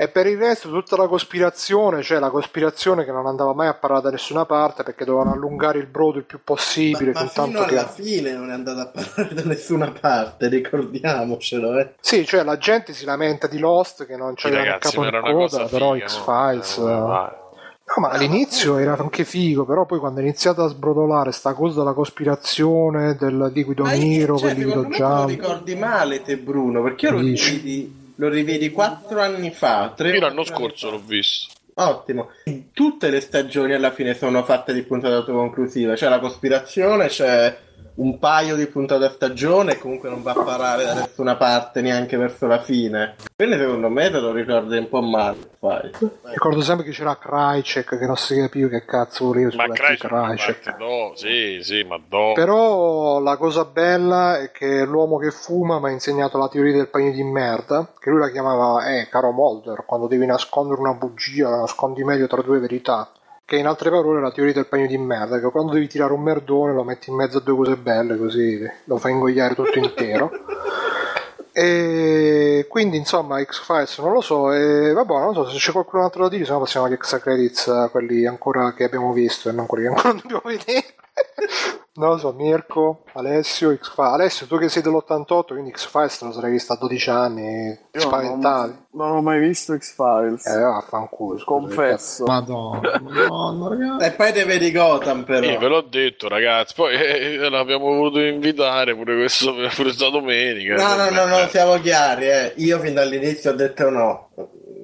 E 0.00 0.06
per 0.06 0.28
il 0.28 0.38
resto 0.38 0.70
tutta 0.70 0.96
la 0.96 1.08
cospirazione, 1.08 2.04
cioè 2.04 2.20
la 2.20 2.30
cospirazione 2.30 3.04
che 3.04 3.10
non 3.10 3.26
andava 3.26 3.52
mai 3.52 3.66
a 3.66 3.74
parlare 3.74 4.02
da 4.02 4.10
nessuna 4.10 4.44
parte 4.44 4.84
perché 4.84 5.04
dovevano 5.04 5.32
allungare 5.32 5.80
il 5.80 5.86
brodo 5.86 6.18
il 6.18 6.24
più 6.24 6.38
possibile. 6.44 7.10
Ma, 7.10 7.22
ma 7.22 7.26
fin 7.26 7.44
fino 7.46 7.64
che... 7.64 7.76
alla 7.76 7.88
fine 7.88 8.32
non 8.32 8.50
è 8.50 8.52
andato 8.52 8.78
a 8.78 8.86
parlare 8.86 9.34
da 9.34 9.42
nessuna 9.42 9.90
parte, 9.90 10.46
ricordiamocelo, 10.46 11.80
eh. 11.80 11.94
Sì, 11.98 12.24
cioè 12.24 12.44
la 12.44 12.56
gente 12.58 12.92
si 12.92 13.04
lamenta 13.04 13.48
di 13.48 13.58
Lost 13.58 14.06
che 14.06 14.16
non 14.16 14.34
c'era 14.34 14.62
il 14.62 14.78
capo 14.78 15.00
ma 15.00 15.20
cosa 15.20 15.56
coda, 15.56 15.68
però 15.68 15.92
figa, 15.94 16.04
no? 16.04 16.10
X-Files... 16.10 16.78
Eh, 16.78 16.82
eh. 16.82 17.46
No, 17.88 18.02
ma 18.02 18.08
all'inizio 18.10 18.76
era 18.78 18.96
anche 18.96 19.24
figo, 19.24 19.64
però 19.64 19.84
poi 19.84 19.98
quando 19.98 20.20
è 20.20 20.22
iniziato 20.22 20.62
a 20.62 20.68
sbrodolare 20.68 21.32
sta 21.32 21.54
cosa 21.54 21.80
della 21.80 21.94
cospirazione, 21.94 23.16
del 23.16 23.50
liquido 23.52 23.82
Ma 23.82 23.94
nero, 23.94 24.38
cioè, 24.38 24.54
quel 24.54 24.64
liquido 24.64 24.82
secondo 24.82 24.88
me 24.88 24.94
te 24.94 25.02
lo 25.02 25.08
giallo. 25.08 25.26
ricordi 25.26 25.74
male 25.74 26.22
te 26.22 26.36
Bruno, 26.36 26.82
perché 26.82 27.06
io 27.06 27.12
lo 27.12 27.20
Dici? 27.20 28.06
Lo 28.18 28.28
rivedi 28.28 28.70
quattro 28.70 29.20
anni 29.20 29.50
fa. 29.50 29.92
Tre 29.96 30.10
Io 30.10 30.20
l'anno 30.20 30.44
scorso 30.44 30.90
l'ho 30.90 31.00
visto. 31.04 31.54
Ottimo. 31.74 32.30
Tutte 32.72 33.10
le 33.10 33.20
stagioni 33.20 33.72
alla 33.72 33.92
fine 33.92 34.14
sono 34.14 34.42
fatte 34.42 34.72
di 34.72 34.82
puntate 34.82 35.14
autoconclusive. 35.14 35.94
C'è 35.94 36.08
la 36.08 36.18
cospirazione, 36.18 37.06
c'è 37.06 37.56
un 37.98 38.18
paio 38.18 38.54
di 38.54 38.66
puntate 38.66 39.04
a 39.04 39.10
stagione 39.10 39.72
e 39.72 39.78
comunque 39.78 40.08
non 40.08 40.22
va 40.22 40.32
a 40.32 40.42
parare 40.42 40.84
da 40.84 40.94
nessuna 40.94 41.36
parte 41.36 41.80
neanche 41.80 42.16
verso 42.16 42.46
la 42.46 42.58
fine. 42.60 43.16
Quindi 43.34 43.56
secondo 43.56 43.88
me 43.88 44.10
te 44.10 44.18
lo 44.18 44.32
ricordi 44.32 44.76
un 44.76 44.88
po' 44.88 45.00
male. 45.00 45.36
Fai. 45.58 45.90
Ricordo 46.22 46.60
sempre 46.60 46.84
che 46.84 46.92
c'era 46.92 47.16
Krycek 47.16 47.98
che 47.98 48.06
non 48.06 48.16
si 48.16 48.36
capiva 48.36 48.68
che 48.68 48.84
cazzo 48.84 49.26
voleva 49.26 49.50
Ma 49.56 49.68
Krycek. 49.68 50.76
no, 50.78 51.12
sì, 51.14 51.58
sì, 51.62 51.82
ma 51.82 51.98
do. 52.06 52.32
Però 52.34 53.18
la 53.20 53.36
cosa 53.36 53.64
bella 53.64 54.38
è 54.38 54.52
che 54.52 54.84
l'uomo 54.84 55.18
che 55.18 55.32
fuma 55.32 55.80
mi 55.80 55.86
ha 55.86 55.90
insegnato 55.90 56.38
la 56.38 56.48
teoria 56.48 56.74
del 56.74 56.88
panino 56.88 57.12
di 57.12 57.24
merda, 57.24 57.92
che 57.98 58.10
lui 58.10 58.20
la 58.20 58.30
chiamava, 58.30 58.86
eh, 58.96 59.08
caro 59.08 59.32
Mulder, 59.32 59.84
quando 59.84 60.06
devi 60.06 60.26
nascondere 60.26 60.80
una 60.80 60.94
bugia, 60.94 61.48
la 61.48 61.60
nascondi 61.60 62.04
meglio 62.04 62.28
tra 62.28 62.42
due 62.42 62.60
verità. 62.60 63.10
Che 63.48 63.56
in 63.56 63.66
altre 63.66 63.88
parole 63.88 64.18
è 64.18 64.22
la 64.22 64.30
teoria 64.30 64.52
del 64.52 64.66
pagno 64.66 64.86
di 64.86 64.98
merda, 64.98 65.40
che 65.40 65.50
quando 65.50 65.72
devi 65.72 65.88
tirare 65.88 66.12
un 66.12 66.20
merdone 66.20 66.74
lo 66.74 66.84
metti 66.84 67.08
in 67.08 67.16
mezzo 67.16 67.38
a 67.38 67.40
due 67.40 67.56
cose 67.56 67.76
belle, 67.76 68.18
così 68.18 68.60
lo 68.84 68.98
fai 68.98 69.12
ingoiare 69.12 69.54
tutto 69.54 69.78
intero. 69.78 70.30
E 71.50 72.66
quindi 72.68 72.98
insomma 72.98 73.42
X-Files 73.42 73.98
non 73.98 74.12
lo 74.12 74.20
so 74.20 74.52
e 74.52 74.92
vabbè 74.92 75.12
non 75.12 75.34
so 75.34 75.48
se 75.48 75.56
c'è 75.56 75.72
qualcun 75.72 76.02
altro 76.02 76.22
da 76.22 76.28
dire 76.28 76.44
se 76.44 76.52
no 76.52 76.60
passiamo 76.60 76.86
agli 76.86 76.92
extra 76.92 77.18
credits 77.18 77.88
quelli 77.90 78.26
ancora 78.26 78.72
che 78.74 78.84
abbiamo 78.84 79.12
visto 79.12 79.48
e 79.48 79.52
non 79.52 79.66
quelli 79.66 79.86
che 79.86 79.90
ancora 79.90 80.12
dobbiamo 80.12 80.42
vedere 80.44 80.84
non 81.94 82.10
lo 82.10 82.18
so 82.18 82.32
Mirko, 82.32 83.02
Alessio 83.14 83.74
X-Files 83.76 84.12
Alessio 84.12 84.46
tu 84.46 84.56
che 84.58 84.68
sei 84.68 84.82
dell'88 84.82 85.46
quindi 85.48 85.70
X-Files 85.72 86.18
te 86.18 86.24
lo 86.26 86.32
sarei 86.32 86.50
visto 86.52 86.72
a 86.72 86.76
12 86.76 87.10
anni 87.10 87.78
Io 87.92 88.00
spaventavi 88.00 88.70
non, 88.92 89.08
non 89.08 89.16
ho 89.16 89.22
mai 89.22 89.40
visto 89.40 89.76
X-Files. 89.76 90.46
eh 90.46 90.58
vaffanculo 90.60 91.42
Confesso. 91.44 92.24
Madonna, 92.24 92.80
Madonna, 93.02 93.68
ragazzi. 93.68 94.04
E 94.04 94.10
poi 94.12 94.32
te 94.32 94.44
vedi 94.44 94.72
Gotham 94.72 95.24
però. 95.24 95.46
Io 95.46 95.58
ve 95.58 95.68
l'ho 95.68 95.80
detto, 95.82 96.28
ragazzi. 96.28 96.74
Poi 96.74 96.94
eh, 96.94 97.48
l'abbiamo 97.48 97.86
voluto 97.86 98.20
invitare 98.20 98.94
pure 98.94 99.16
questo 99.16 99.52
pure 99.54 99.70
questa 99.74 100.10
domenica. 100.10 100.74
No, 100.74 100.96
no, 100.96 101.10
no, 101.10 101.26
no, 101.26 101.46
siamo 101.48 101.78
chiari, 101.80 102.28
eh. 102.28 102.52
Io 102.56 102.78
fin 102.80 102.94
dall'inizio 102.94 103.50
ho 103.52 103.54
detto 103.54 103.88
no. 103.90 104.30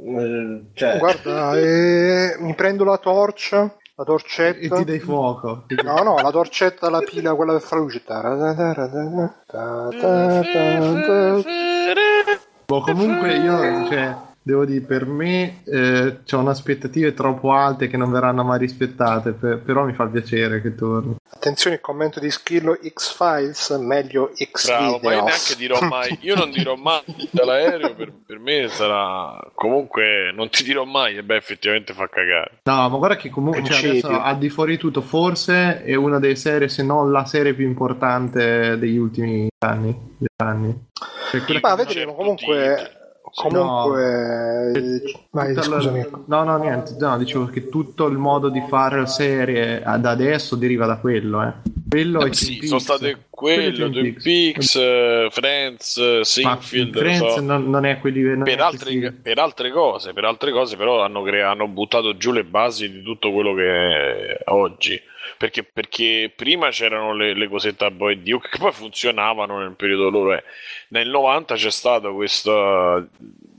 Mm, 0.07 0.59
Cioè, 0.75 0.99
guarda 0.99 1.57
eh, 1.59 2.37
mi 2.39 2.55
prendo 2.55 2.85
la 2.85 2.99
torcia 2.99 3.75
la 3.97 4.03
E 4.03 4.07
torcetta 4.07 4.77
ti 4.77 4.85
dai 4.85 4.99
fuoco. 4.99 5.67
No, 5.85 6.03
no, 6.03 6.17
la 6.17 6.31
torcetta, 6.31 6.91
la 6.91 6.99
pila, 6.99 7.35
quella 7.35 7.53
per 7.53 7.63
fare 7.63 7.81
luce. 7.81 8.03
Boh, 12.67 12.81
comunque 12.81 13.37
io, 13.37 13.87
cioè, 13.87 14.17
devo 14.45 14.67
dire, 14.67 14.85
per 14.85 15.07
me 15.07 15.63
eh, 15.65 16.19
ho 16.31 16.49
aspettative 16.49 17.15
troppo 17.15 17.53
alte 17.53 17.89
che 17.89 17.97
non 17.97 18.13
verranno 18.13 18.45
mai 18.45 18.59
rispettate, 18.59 19.33
per- 19.33 19.59
però 19.59 19.85
mi 19.85 19.95
fa 19.95 20.07
piacere 20.07 20.61
che 20.61 20.75
torni. 20.75 21.17
Attenzione, 21.31 21.77
il 21.77 21.83
commento 21.83 22.21
di 22.21 22.31
Schillo 22.31 22.77
X-Files, 22.77 23.71
meglio 23.81 24.33
Bravo, 24.67 25.01
ma 25.03 25.15
io 25.15 25.25
neanche 25.25 25.57
dirò 25.57 25.81
mai, 25.81 26.19
io 26.21 26.35
non 26.37 26.51
dirò 26.51 26.75
mai 26.77 27.03
dall'aereo, 27.31 27.95
per, 27.95 28.13
per 28.25 28.39
me 28.39 28.69
sarà 28.69 29.37
comunque 29.55 30.31
non 30.35 30.51
ti 30.51 30.63
dirò 30.63 30.85
mai 30.85 31.17
e 31.17 31.23
beh 31.23 31.37
effettivamente 31.37 31.95
fa 31.95 32.09
cagare. 32.09 32.59
No, 32.65 32.89
ma 32.89 32.97
guarda 32.99 33.17
che 33.17 33.31
comunque, 33.31 33.65
cioè, 33.65 33.89
adesso, 33.89 34.09
al 34.09 34.39
di 34.39 34.51
fuori 34.51 34.73
di 34.73 34.79
tutto, 34.79 35.01
forse 35.01 35.83
è 35.83 35.95
una 35.95 36.19
delle 36.19 36.37
serie, 36.37 36.69
se 36.69 36.83
non 36.83 37.11
la 37.11 37.25
serie 37.25 37.55
più 37.55 37.67
importante 37.67 38.79
degli 38.79 38.99
ultimi 38.99 39.49
anni. 39.65 40.17
anni. 40.37 40.89
Cioè, 41.31 41.61
Ma 41.61 41.75
vedremo, 41.75 42.15
Certo, 42.37 43.04
comunque... 43.35 44.71
Comunque... 44.73 45.03
Vai, 45.31 45.55
Tutta 45.55 45.69
la-. 45.69 46.09
No, 46.27 46.45
no, 46.45 46.57
niente, 46.59 46.97
no, 46.99 47.19
dicevo 47.19 47.47
che 47.47 47.69
tutto 47.69 48.07
il 48.07 48.17
modo 48.17 48.49
di 48.49 48.63
fare 48.69 48.99
la 48.99 49.07
serie 49.07 49.83
ad 49.83 50.07
adesso 50.07 50.57
deriva 50.57 50.87
da 50.87 50.97
quello, 50.99 51.43
eh. 51.43 51.53
Quello 51.89 52.25
Eh, 52.25 52.33
sì, 52.35 52.61
sono 52.67 52.81
state 52.81 53.27
Quello 53.31 53.91
Twin 53.91 54.15
Peaks, 54.21 54.75
eh, 54.77 55.29
Friends, 55.31 55.97
eh, 55.97 56.21
Seinfeld, 56.25 56.97
Friends 56.97 57.35
so. 57.35 57.41
non, 57.41 57.69
non 57.71 57.85
è 57.85 58.01
non 58.03 58.41
è 58.41 58.43
per, 58.43 58.61
a 58.61 58.67
altre, 58.67 58.99
questi- 58.99 59.21
per 59.23 59.39
altre 59.39 59.71
cose, 59.71 60.13
per 60.13 60.25
altre 60.25 60.51
cose 60.51 60.77
però 60.77 61.03
hanno, 61.03 61.23
crea- 61.23 61.51
hanno 61.51 61.69
buttato 61.69 62.17
giù 62.17 62.33
le 62.33 62.45
basi 62.45 62.91
di 62.91 63.03
tutto 63.03 63.33
quello 63.33 63.55
che 63.55 63.65
è 63.65 64.43
oggi. 64.47 65.01
Perché, 65.37 65.63
perché 65.65 66.33
prima 66.35 66.69
c'erano 66.71 67.15
le, 67.15 67.35
le 67.35 67.49
cosette 67.49 67.85
a 67.85 67.91
Boy 67.91 68.23
Duke 68.23 68.49
che 68.51 68.59
poi 68.63 68.73
funzionavano 68.73 69.59
nel 69.59 69.75
periodo 69.77 70.11
loro. 70.11 70.35
eh. 70.35 70.43
Nel 70.89 71.09
90 71.09 71.55
c'è 71.55 71.71
stata 71.71 72.11
questa, 72.11 73.05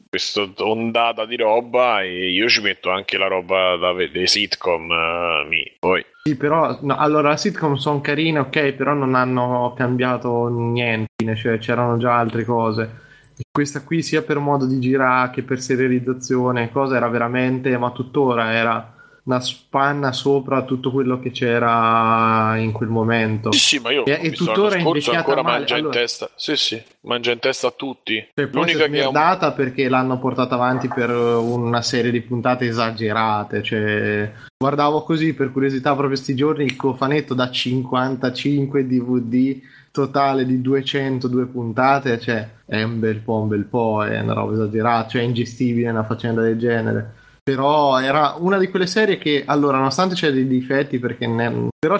questa 0.10 0.48
ondata 0.58 1.26
di 1.26 1.36
roba 1.36 2.02
e 2.02 2.30
io 2.32 2.48
ci 2.48 2.62
metto 2.62 2.90
anche 2.90 3.18
la 3.18 3.28
roba 3.28 3.76
da, 3.78 3.94
dei 3.94 4.28
sitcom. 4.28 4.92
eh, 4.92 5.46
mi- 5.48 5.76
poi. 5.80 6.06
Sì, 6.24 6.36
però 6.38 6.80
no, 6.82 6.98
allora 6.98 7.30
le 7.32 7.38
sitcom 7.38 7.76
sono 7.76 8.02
carine, 8.02 8.40
ok, 8.40 8.72
però 8.74 8.94
non 8.94 9.14
hanno 9.14 9.74
cambiato 9.78 10.48
niente, 10.48 11.36
cioè 11.36 11.60
c'erano 11.60 11.98
già 11.98 12.18
altre 12.18 12.44
cose. 12.46 13.04
Questa 13.52 13.84
qui, 13.84 14.02
sia 14.02 14.24
per 14.24 14.40
modo 14.40 14.66
di 14.66 14.80
girare 14.80 15.30
che 15.32 15.44
per 15.44 15.60
serializzazione, 15.60 16.72
cosa 16.72 16.96
era 16.96 17.08
veramente, 17.10 17.78
ma 17.78 17.92
tuttora 17.92 18.54
era 18.54 18.95
una 19.26 19.40
spanna 19.40 20.12
sopra 20.12 20.62
tutto 20.64 20.92
quello 20.92 21.20
che 21.20 21.32
c'era 21.32 22.56
in 22.58 22.72
quel 22.72 22.90
momento. 22.90 23.52
Sì, 23.52 23.60
sì, 23.60 23.80
ma 23.80 23.92
io 23.92 24.06
E- 24.06 24.14
ho 24.14 24.16
e 24.18 24.30
visto 24.30 24.46
tuttora 24.46 24.76
è 24.76 24.82
scorso 24.82 25.12
ancora 25.14 25.42
male, 25.42 25.58
mangia 25.60 25.76
allora- 25.76 25.96
in 25.96 26.00
testa. 26.02 26.30
Sì, 26.36 26.56
sì, 26.56 26.82
mangia 27.02 27.32
in 27.32 27.40
testa 27.40 27.68
a 27.68 27.74
tutti. 27.76 28.24
Cioè, 28.36 28.50
L'unica 28.52 28.84
è 28.86 28.90
che 28.90 29.02
ha 29.02 29.08
un- 29.08 29.14
smerdata 29.14 29.52
perché 29.54 29.90
l'hanno 29.90 30.20
portata 30.20 30.54
avanti 30.54 30.88
per 30.88 31.10
una 31.10 31.82
serie 31.82 32.12
di 32.12 32.22
puntate 32.22 32.68
esagerate. 32.68 33.64
Cioè, 33.64 34.32
guardavo 34.58 35.02
così 35.04 35.34
per 35.34 35.52
curiosità 35.52 35.90
proprio 35.90 36.10
questi 36.10 36.36
giorni 36.36 36.64
il 36.66 36.76
cofanetto 36.76 37.34
da 37.34 37.50
55 37.50 38.86
DVD 38.86 39.60
totale 39.92 40.46
di 40.46 40.62
202 40.62 41.46
puntate. 41.48 42.20
Cioè, 42.20 42.48
è 42.68 42.84
un 42.84 43.00
bel 43.00 43.22
po', 43.22 43.38
un 43.42 43.48
bel 43.48 43.64
po', 43.66 44.04
è 44.06 44.20
una 44.20 44.34
roba 44.34 44.54
esagerata. 44.54 45.08
Cioè, 45.10 45.22
è 45.22 45.26
ingestibile 45.26 45.90
una 45.90 46.04
faccenda 46.04 46.42
del 46.42 46.60
genere. 46.60 47.14
Però 47.48 48.00
era 48.00 48.38
una 48.40 48.58
di 48.58 48.70
quelle 48.70 48.88
serie 48.88 49.20
che, 49.20 49.44
allora, 49.46 49.78
nonostante 49.78 50.16
c'è 50.16 50.32
dei 50.32 50.48
difetti, 50.48 50.98
perché 50.98 51.28
ne- 51.28 51.68
però 51.78 51.96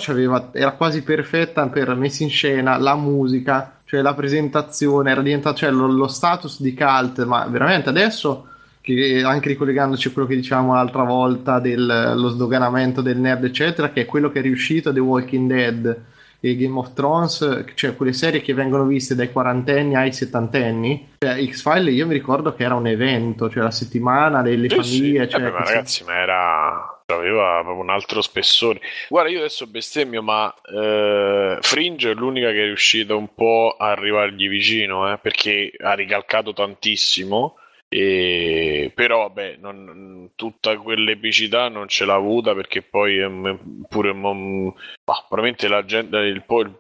era 0.54 0.72
quasi 0.72 1.04
perfetta 1.04 1.68
per 1.68 1.94
messa 1.94 2.24
in 2.24 2.32
scena, 2.32 2.78
la 2.78 2.96
musica, 2.96 3.78
cioè 3.86 4.02
la 4.02 4.16
presentazione, 4.16 5.12
era 5.12 5.22
diventato 5.22 5.58
cioè, 5.58 5.70
lo, 5.70 5.86
lo 5.86 6.08
status 6.08 6.60
di 6.62 6.74
cult, 6.74 7.24
ma 7.26 7.46
veramente 7.46 7.90
adesso, 7.90 8.48
che 8.82 9.22
anche 9.24 9.50
ricollegandoci 9.50 10.08
a 10.08 10.12
quello 10.14 10.28
che 10.28 10.36
dicevamo 10.36 10.74
l'altra 10.74 11.04
volta 11.04 11.60
dello 11.60 12.30
sdoganamento 12.30 13.04
del 13.04 13.20
nerd, 13.20 13.44
eccetera, 13.44 13.92
che 13.92 14.02
è 14.02 14.06
quello 14.06 14.32
che 14.32 14.40
è 14.40 14.42
riuscito 14.42 14.90
a 14.90 14.94
The 14.94 15.00
Walking 15.00 15.48
Dead 15.48 16.02
e 16.50 16.56
Game 16.56 16.78
of 16.78 16.94
Thrones, 16.94 17.66
cioè 17.74 17.96
quelle 17.96 18.14
serie 18.14 18.42
che 18.42 18.54
vengono 18.54 18.86
viste 18.86 19.16
dai 19.16 19.32
quarantenni 19.32 19.96
ai 19.96 20.12
settantenni. 20.14 21.14
Cioè, 21.18 21.44
X-File 21.48 21.92
io 21.92 22.06
mi 22.06 22.14
ricordo 22.14 22.54
che 22.54 22.64
era 22.64 22.76
un 22.76 22.88
evento, 22.88 23.50
cioè 23.50 23.64
la 23.64 23.72
settimana, 23.72 24.42
le, 24.42 24.56
le 24.56 24.70
Sì, 24.70 24.84
sì. 24.84 24.98
famiglie, 24.98 25.30
cioè, 25.30 25.42
Eh 25.42 25.44
beh, 25.44 25.52
ma 25.52 25.64
ragazzi, 25.64 26.04
ma 26.04 26.14
era 26.16 26.90
aveva 27.08 27.62
proprio 27.62 27.84
un 27.84 27.90
altro 27.90 28.22
spessore. 28.22 28.80
Guarda, 29.10 29.30
io 29.30 29.40
adesso 29.40 29.68
bestemmio, 29.68 30.22
ma 30.24 30.54
eh, 30.64 31.58
Fringe 31.62 32.12
è 32.12 32.14
l'unica 32.14 32.50
che 32.50 32.62
è 32.64 32.66
riuscita 32.66 33.16
un 33.16 33.34
po' 33.34 33.76
a 33.78 33.92
arrivargli 33.92 34.48
vicino, 34.48 35.12
eh, 35.12 35.18
perché 35.20 35.72
ha 35.84 35.94
ricalcato 35.94 36.54
tantissimo. 36.54 37.58
E... 37.88 38.92
Però, 38.94 39.28
vabbè, 39.28 39.58
non- 39.60 40.32
tutta 40.36 40.76
quell'epicità 40.78 41.70
non 41.70 41.88
ce 41.88 42.04
l'ha 42.06 42.16
avuta 42.16 42.54
perché 42.54 42.82
poi 42.82 43.20
ehm, 43.20 43.86
pure 43.88 44.14
mm, 44.14 44.68
bah, 45.04 45.24
probabilmente 45.28 45.68
la 45.68 45.86
gente, 45.86 46.18
il, 46.18 46.44
po- 46.44 46.62
il- 46.62 46.74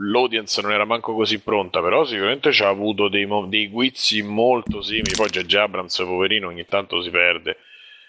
l'audience 0.00 0.60
non 0.60 0.72
era 0.72 0.84
manco 0.84 1.14
così 1.14 1.40
pronta, 1.40 1.80
però 1.80 2.04
sicuramente 2.04 2.52
ci 2.52 2.62
ha 2.62 2.68
avuto 2.68 3.08
dei, 3.08 3.26
dei 3.48 3.68
guizzi 3.68 4.22
molto 4.22 4.82
simili. 4.82 5.12
Poi 5.16 5.28
J.J. 5.30 5.54
Abrams, 5.54 5.96
poverino, 5.98 6.48
ogni 6.48 6.66
tanto 6.66 7.00
si 7.00 7.10
perde 7.10 7.56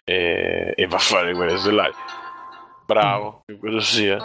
e, 0.03 0.73
e 0.75 0.87
va 0.87 0.95
a 0.97 0.99
fare 0.99 1.33
quelle 1.33 1.57
stellari. 1.57 1.93
Bravo, 2.85 3.43
quello 3.59 3.79
sia. 3.79 4.17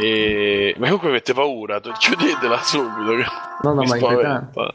E... 0.00 0.74
Ma 0.78 0.86
comunque 0.86 1.08
avete 1.10 1.34
paura, 1.34 1.80
chiudetela 1.80 2.58
subito. 2.62 3.12
No, 3.62 3.72
no, 3.72 3.74
ma 3.74 3.86
spaventa. 3.86 4.72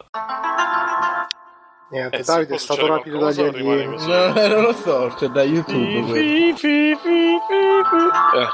Niente, 1.92 2.18
Eh, 2.18 2.24
Davide 2.24 2.56
è 2.56 2.58
stato 2.60 2.86
qualcosa, 2.86 3.42
dagli 3.44 3.56
rimane 3.56 3.84
alieni. 3.84 4.06
No, 4.06 4.48
non 4.48 4.62
lo 4.62 4.74
so, 4.74 5.12
c'è 5.18 5.28
da 5.28 5.44
YouTube. 5.44 6.14
Fi, 6.14 6.54
fi, 6.54 6.96
fi, 6.96 7.38
fi, 7.48 7.82
fi. 7.90 8.38
Eh, 8.38 8.50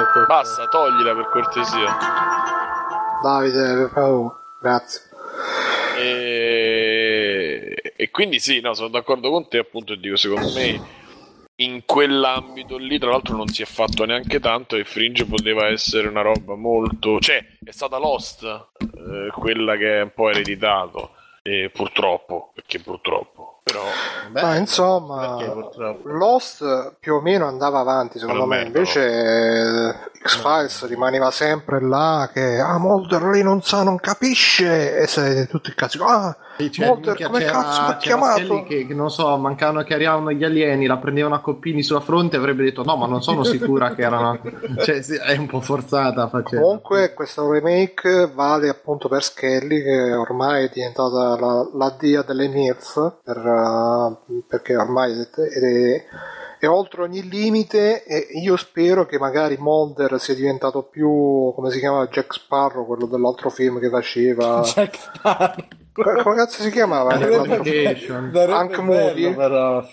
Ecco. 0.00 0.26
basta, 0.26 0.68
toglila 0.68 1.14
per 1.14 1.28
cortesia. 1.30 1.96
Davide, 3.22 3.74
per 3.74 3.90
favore, 3.92 4.34
grazie. 4.60 5.00
E... 5.98 7.74
e 7.96 8.10
quindi 8.10 8.38
sì, 8.38 8.60
no, 8.60 8.74
sono 8.74 8.88
d'accordo 8.88 9.30
con 9.30 9.48
te, 9.48 9.58
appunto, 9.58 9.92
e 9.94 9.98
dico, 9.98 10.16
secondo 10.16 10.52
me 10.54 11.00
in 11.56 11.82
quell'ambito 11.84 12.76
lì, 12.76 12.98
tra 12.98 13.10
l'altro, 13.10 13.36
non 13.36 13.48
si 13.48 13.62
è 13.62 13.66
fatto 13.66 14.04
neanche 14.04 14.40
tanto 14.40 14.76
e 14.76 14.84
Fringe 14.84 15.26
poteva 15.26 15.66
essere 15.68 16.08
una 16.08 16.22
roba 16.22 16.54
molto... 16.56 17.18
Cioè, 17.20 17.44
è 17.64 17.70
stata 17.70 17.98
Lost, 17.98 18.42
eh, 18.42 19.30
quella 19.32 19.76
che 19.76 19.98
è 19.98 20.02
un 20.02 20.12
po' 20.14 20.30
ereditato, 20.30 21.10
e 21.42 21.70
purtroppo, 21.74 22.52
perché 22.54 22.78
purtroppo, 22.78 23.60
però... 23.64 23.82
Beh, 24.30 24.42
Ma 24.42 24.56
insomma. 24.56 25.38
Lost 26.04 26.96
più 27.00 27.14
o 27.14 27.20
meno 27.20 27.46
andava 27.46 27.80
avanti 27.80 28.18
secondo 28.18 28.46
me, 28.46 28.62
invece 28.62 29.00
eh, 29.90 29.94
X-Files 30.22 30.86
rimaneva 30.86 31.30
sempre 31.30 31.80
là 31.80 32.30
che 32.32 32.60
ah 32.60 32.78
Mulder 32.78 33.22
lì 33.24 33.42
non 33.42 33.62
sa, 33.62 33.82
non 33.82 33.98
capisce 33.98 34.98
e 34.98 35.06
se 35.06 35.46
tutti 35.48 35.70
i 35.70 35.74
cazzi 35.74 35.98
ah 36.00 36.36
Sì, 36.62 36.72
cioè, 36.72 36.86
Mulder 36.86 37.06
minchia, 37.08 37.26
come 37.26 37.38
c'era- 37.40 37.52
cazzo 37.52 37.80
l'ha 37.82 37.96
chiamato? 37.96 38.62
Che, 38.64 38.86
che 38.86 38.94
non 38.94 39.10
so, 39.10 39.36
mancavano 39.36 39.82
che 39.82 39.94
arrivavano 39.94 40.32
gli 40.32 40.44
alieni, 40.44 40.86
la 40.86 40.96
prendevano 40.98 41.34
a 41.34 41.40
coppini 41.40 41.82
sulla 41.82 42.00
fronte 42.00 42.36
e 42.36 42.38
avrebbe 42.38 42.64
detto 42.64 42.82
no, 42.84 42.96
ma 42.96 43.06
non 43.06 43.22
sono 43.22 43.44
sicura 43.44 43.94
che 43.94 44.02
erano... 44.02 44.38
cioè, 44.84 45.02
sì, 45.02 45.14
è 45.16 45.36
un 45.36 45.46
po' 45.46 45.60
forzata 45.60 46.28
facendo. 46.28 46.64
Comunque 46.64 47.12
questo 47.14 47.50
remake 47.50 48.30
vale 48.34 48.68
appunto 48.68 49.08
per 49.08 49.22
Skelly 49.22 49.82
che 49.82 50.12
ormai 50.14 50.64
è 50.66 50.70
diventata 50.72 51.38
la, 51.38 51.68
la 51.74 51.96
dia 51.98 52.22
delle 52.22 52.48
MILF 52.48 53.16
per, 53.22 53.36
eh, 53.36 54.42
perché 54.48 54.76
ormai 54.76 55.12
è, 55.12 55.28
è- 55.40 56.04
è 56.62 56.68
oltre 56.68 57.02
ogni 57.02 57.28
limite 57.28 58.04
e 58.04 58.24
io 58.40 58.56
spero 58.56 59.04
che 59.04 59.18
magari 59.18 59.56
Mulder 59.58 60.20
sia 60.20 60.32
diventato 60.36 60.82
più 60.84 61.52
come 61.56 61.70
si 61.72 61.80
chiama 61.80 62.06
Jack 62.06 62.32
Sparrow 62.34 62.86
quello 62.86 63.06
dell'altro 63.06 63.50
film 63.50 63.80
che 63.80 63.88
faceva 63.88 64.60
Jack 64.72 64.94
Sparrow. 64.96 65.66
Come 65.94 66.36
cazzo 66.36 66.62
si 66.62 66.70
chiamava? 66.70 67.16
Bello, 67.16 67.44
Moody. 68.80 69.34
però, 69.34 69.84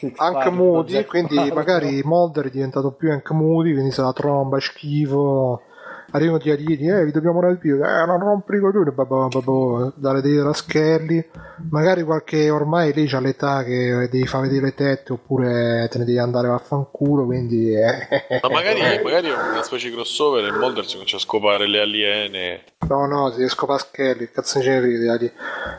Moody 0.50 1.06
quindi 1.06 1.36
magari 1.54 2.02
Mulder 2.04 2.46
è 2.48 2.50
diventato 2.50 2.92
più 2.92 3.12
Hank 3.12 3.30
Moody 3.32 3.74
quindi 3.74 3.92
se 3.92 4.02
la 4.02 4.14
tromba 4.14 4.60
schifo 4.60 5.64
arrivano 6.12 6.40
gli 6.42 6.50
alieni 6.50 6.90
eh 6.90 7.06
vi 7.06 7.12
dobbiamo 7.12 7.40
rapire 7.42 7.78
eh 7.78 8.06
non 8.06 8.20
rompere 8.20 8.58
i 8.58 8.62
coglioni. 8.62 9.94
Dare 9.96 10.22
dei 10.22 10.42
raschelli. 10.42 11.26
Magari 11.70 12.04
qualche 12.04 12.50
ormai 12.50 12.94
lei 12.94 13.08
c'ha 13.08 13.20
l'età 13.20 13.64
che 13.64 14.08
devi 14.10 14.26
far 14.26 14.42
vedere 14.42 14.66
le 14.66 14.74
tette 14.74 15.14
oppure 15.14 15.88
te 15.92 15.98
ne 15.98 16.06
devi 16.06 16.18
andare 16.18 16.48
a 16.48 16.58
fanculo 16.58 17.26
quindi 17.26 17.74
eh. 17.74 18.08
Ma 18.42 18.50
magari, 18.50 18.80
magari 19.04 19.28
è 19.28 19.34
una 19.34 19.64
specie 19.64 19.90
di 19.90 19.96
crossover 19.96 20.46
e 20.46 20.52
Mulder 20.52 20.86
si 20.86 20.94
comincia 20.94 21.18
a 21.18 21.20
scopare 21.20 21.68
le 21.68 21.82
aliene. 21.82 22.62
No, 22.88 23.06
no, 23.06 23.30
si 23.32 23.48
scopa 23.50 23.78
Skelly, 23.78 24.30
cazzo 24.32 24.58
in 24.58 24.64
genere 24.64 25.34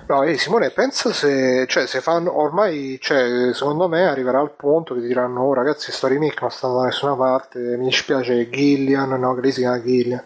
No, 0.06 0.22
ehi, 0.22 0.38
Simone, 0.38 0.70
pensa 0.70 1.12
se, 1.12 1.66
cioè, 1.66 1.86
se 1.86 2.00
fanno, 2.00 2.38
ormai, 2.38 2.98
cioè, 3.00 3.52
secondo 3.52 3.88
me 3.88 4.06
arriverà 4.06 4.38
al 4.38 4.52
punto 4.52 4.94
che 4.94 5.00
diranno, 5.00 5.42
oh 5.42 5.54
ragazzi, 5.54 5.90
sto 5.90 6.06
remake 6.06 6.38
non 6.40 6.50
stanno 6.50 6.78
da 6.78 6.84
nessuna 6.84 7.14
parte, 7.14 7.58
mi 7.58 7.86
dispiace 7.86 8.48
Gillian, 8.48 9.08
no, 9.18 9.34
che 9.34 9.40
lei 9.40 9.52
si 9.52 9.60
chiama 9.60 9.82
Gillian, 9.82 10.19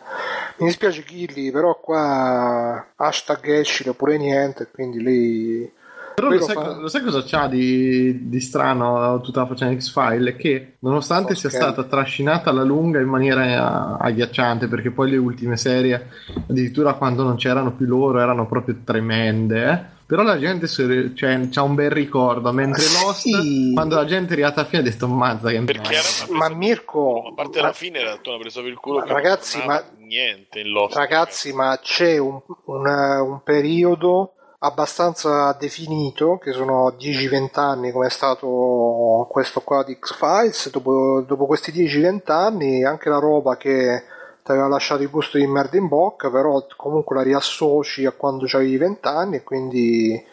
mi 0.58 0.66
dispiace 0.66 1.04
Gilly, 1.04 1.50
però 1.50 1.78
qua 1.80 2.86
hashtag 2.96 3.48
escile 3.48 3.90
oppure 3.90 4.16
niente, 4.16 4.68
quindi 4.68 5.02
lei... 5.02 5.72
Però 6.15 6.28
lo 6.28 6.41
sai, 6.41 6.55
fa- 6.55 6.77
lo 6.77 6.89
sai 6.89 7.03
cosa 7.03 7.23
c'ha 7.27 7.49
di, 7.49 8.28
di 8.28 8.41
strano 8.41 9.20
tutta 9.20 9.41
la 9.41 9.47
faccenda 9.47 9.78
X-File? 9.81 10.31
È 10.31 10.36
che 10.36 10.77
nonostante 10.81 11.32
Oh, 11.32 11.36
sia 11.36 11.51
stata 11.51 11.82
trascinata 11.85 12.51
alla 12.51 12.62
lunga 12.62 13.01
in 13.01 13.09
maniera 13.09 13.99
agghiacciante, 13.99 14.69
perché 14.69 14.91
poi 14.93 15.11
le 15.11 15.16
ultime 15.16 15.57
serie, 15.57 16.09
addirittura 16.49 16.95
quando 16.95 17.24
non 17.24 17.36
c'erano 17.36 17.73
più 17.73 17.86
loro, 17.86 18.20
erano 18.20 18.47
proprio 18.47 18.77
tremende, 18.85 19.65
eh, 19.70 19.93
però 20.07 20.23
la 20.23 20.39
gente 20.39 20.69
si- 20.69 21.12
cioè, 21.16 21.49
c'ha 21.51 21.62
un 21.62 21.74
bel 21.74 21.91
ricordo, 21.91 22.53
mentre 22.53 22.85
Ah, 22.85 23.07
Lost, 23.07 23.23
sì. 23.23 23.70
quando 23.74 23.97
la 23.97 24.05
gente 24.05 24.31
è 24.31 24.32
arrivata 24.35 24.61
alla 24.61 24.69
fine 24.69 24.82
ha 24.82 24.85
detto 24.85 25.09
mazza 25.09 25.51
che 25.51 25.61
Perché 25.62 25.81
merda." 25.91 25.99
era 25.99 26.09
una 26.28 26.39
Ma 26.49 26.55
Mirko, 26.55 27.23
a 27.28 27.35
parte 27.35 27.61
la 27.61 27.73
fine 27.73 27.99
era 27.99 28.19
una 28.24 28.39
presa 28.39 28.61
per 28.61 28.70
il 28.70 28.77
culo. 28.78 28.99
Ma 29.01 29.07
ragazzi, 29.07 29.61
ma- 29.66 29.82
niente 29.99 30.61
in 30.61 30.69
Lost. 30.69 30.95
Ragazzi, 30.95 31.53
ma 31.53 31.77
c'è 31.82 32.19
un, 32.19 32.41
un- 32.66 32.86
un 32.86 33.41
periodo 33.43 34.35
abbastanza 34.65 35.55
definito, 35.59 36.39
che 36.39 36.53
sono 36.53 36.95
10-20 36.99 37.61
anni, 37.61 37.93
come 37.93 38.07
è 38.07 38.11
stato 38.11 39.27
questo 39.31 39.61
qua 39.61 39.85
di 39.85 39.97
X-Files. 39.99 40.70
Dopo, 40.70 41.23
dopo 41.27 41.47
questi 41.47 41.70
10-20 41.70 42.32
anni, 42.32 42.85
anche 42.85 43.11
la 43.11 43.19
roba 43.19 43.57
che 43.57 44.03
ti 44.43 44.51
aveva 44.51 44.69
lasciato 44.69 45.03
il 45.03 45.11
gusto 45.11 45.39
di 45.39 45.47
merda 45.47 45.77
in 45.77 45.89
bocca, 45.89 46.31
però 46.31 46.65
comunque 46.77 47.16
la 47.16 47.23
riassoci 47.23 48.07
a 48.07 48.12
quando 48.12 48.47
avevi 48.53 48.77
20 48.77 49.09
anni 49.09 49.36
e 49.36 49.43
quindi 49.43 50.24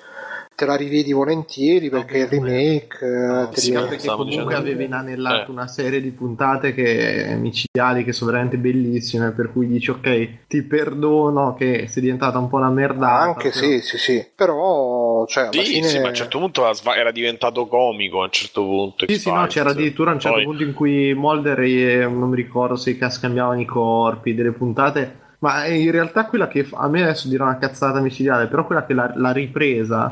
te 0.61 0.67
la 0.67 0.75
rivedi 0.75 1.11
volentieri 1.11 1.89
perché 1.89 2.19
il 2.19 2.27
remake. 2.27 2.97
eh, 3.05 3.49
te 3.51 3.59
Sì, 3.59 3.71
perché 3.71 4.07
comunque 4.09 4.53
avevi 4.53 4.83
inanellato 4.85 5.49
Eh. 5.49 5.53
una 5.53 5.67
serie 5.67 5.99
di 5.99 6.11
puntate 6.11 6.73
che, 6.75 7.35
micidiali 7.39 8.03
che 8.03 8.13
sono 8.13 8.29
veramente 8.29 8.57
bellissime, 8.57 9.31
per 9.31 9.51
cui 9.51 9.65
dici 9.65 9.89
ok, 9.89 10.47
ti 10.47 10.61
perdono 10.61 11.55
che 11.55 11.88
sei 11.88 12.03
diventata 12.03 12.38
un 12.38 12.47
po' 12.47 12.57
una 12.57 12.69
merdata. 12.69 13.21
anche 13.21 13.49
però- 13.49 13.65
sì, 13.65 13.79
sì, 13.81 13.97
sì, 13.97 14.25
però 14.35 15.25
cioè, 15.25 15.45
alla 15.47 15.63
Sì, 15.63 15.73
fine... 15.73 15.88
sì, 15.88 15.97
ma 15.99 16.05
a 16.05 16.09
un 16.09 16.15
certo 16.15 16.38
punto 16.38 16.63
era 16.95 17.11
diventato 17.11 17.65
comico. 17.67 18.21
A 18.21 18.25
un 18.25 18.31
certo 18.31 18.61
punto. 18.63 19.05
Sì, 19.07 19.17
sì, 19.17 19.31
no, 19.31 19.47
c'era 19.47 19.71
addirittura 19.71 20.11
un 20.11 20.19
certo 20.19 20.38
Poi- 20.38 20.45
punto 20.45 20.63
in 20.63 20.73
cui 20.73 21.13
Mulder 21.15 21.59
e 21.61 22.05
non 22.07 22.29
mi 22.29 22.35
ricordo 22.35 22.75
se 22.75 22.97
scambiavano 23.09 23.59
i 23.59 23.65
corpi 23.65 24.35
delle 24.35 24.51
puntate. 24.51 25.17
Ma 25.39 25.65
in 25.65 25.89
realtà 25.89 26.25
quella 26.27 26.47
che 26.47 26.67
a 26.71 26.88
me 26.88 27.01
adesso 27.01 27.27
dirà 27.27 27.45
una 27.45 27.57
cazzata 27.57 27.99
micidiale, 27.99 28.45
però 28.45 28.63
quella 28.65 28.85
che 28.85 28.93
l'ha, 28.93 29.11
l'ha 29.15 29.31
ripresa 29.31 30.07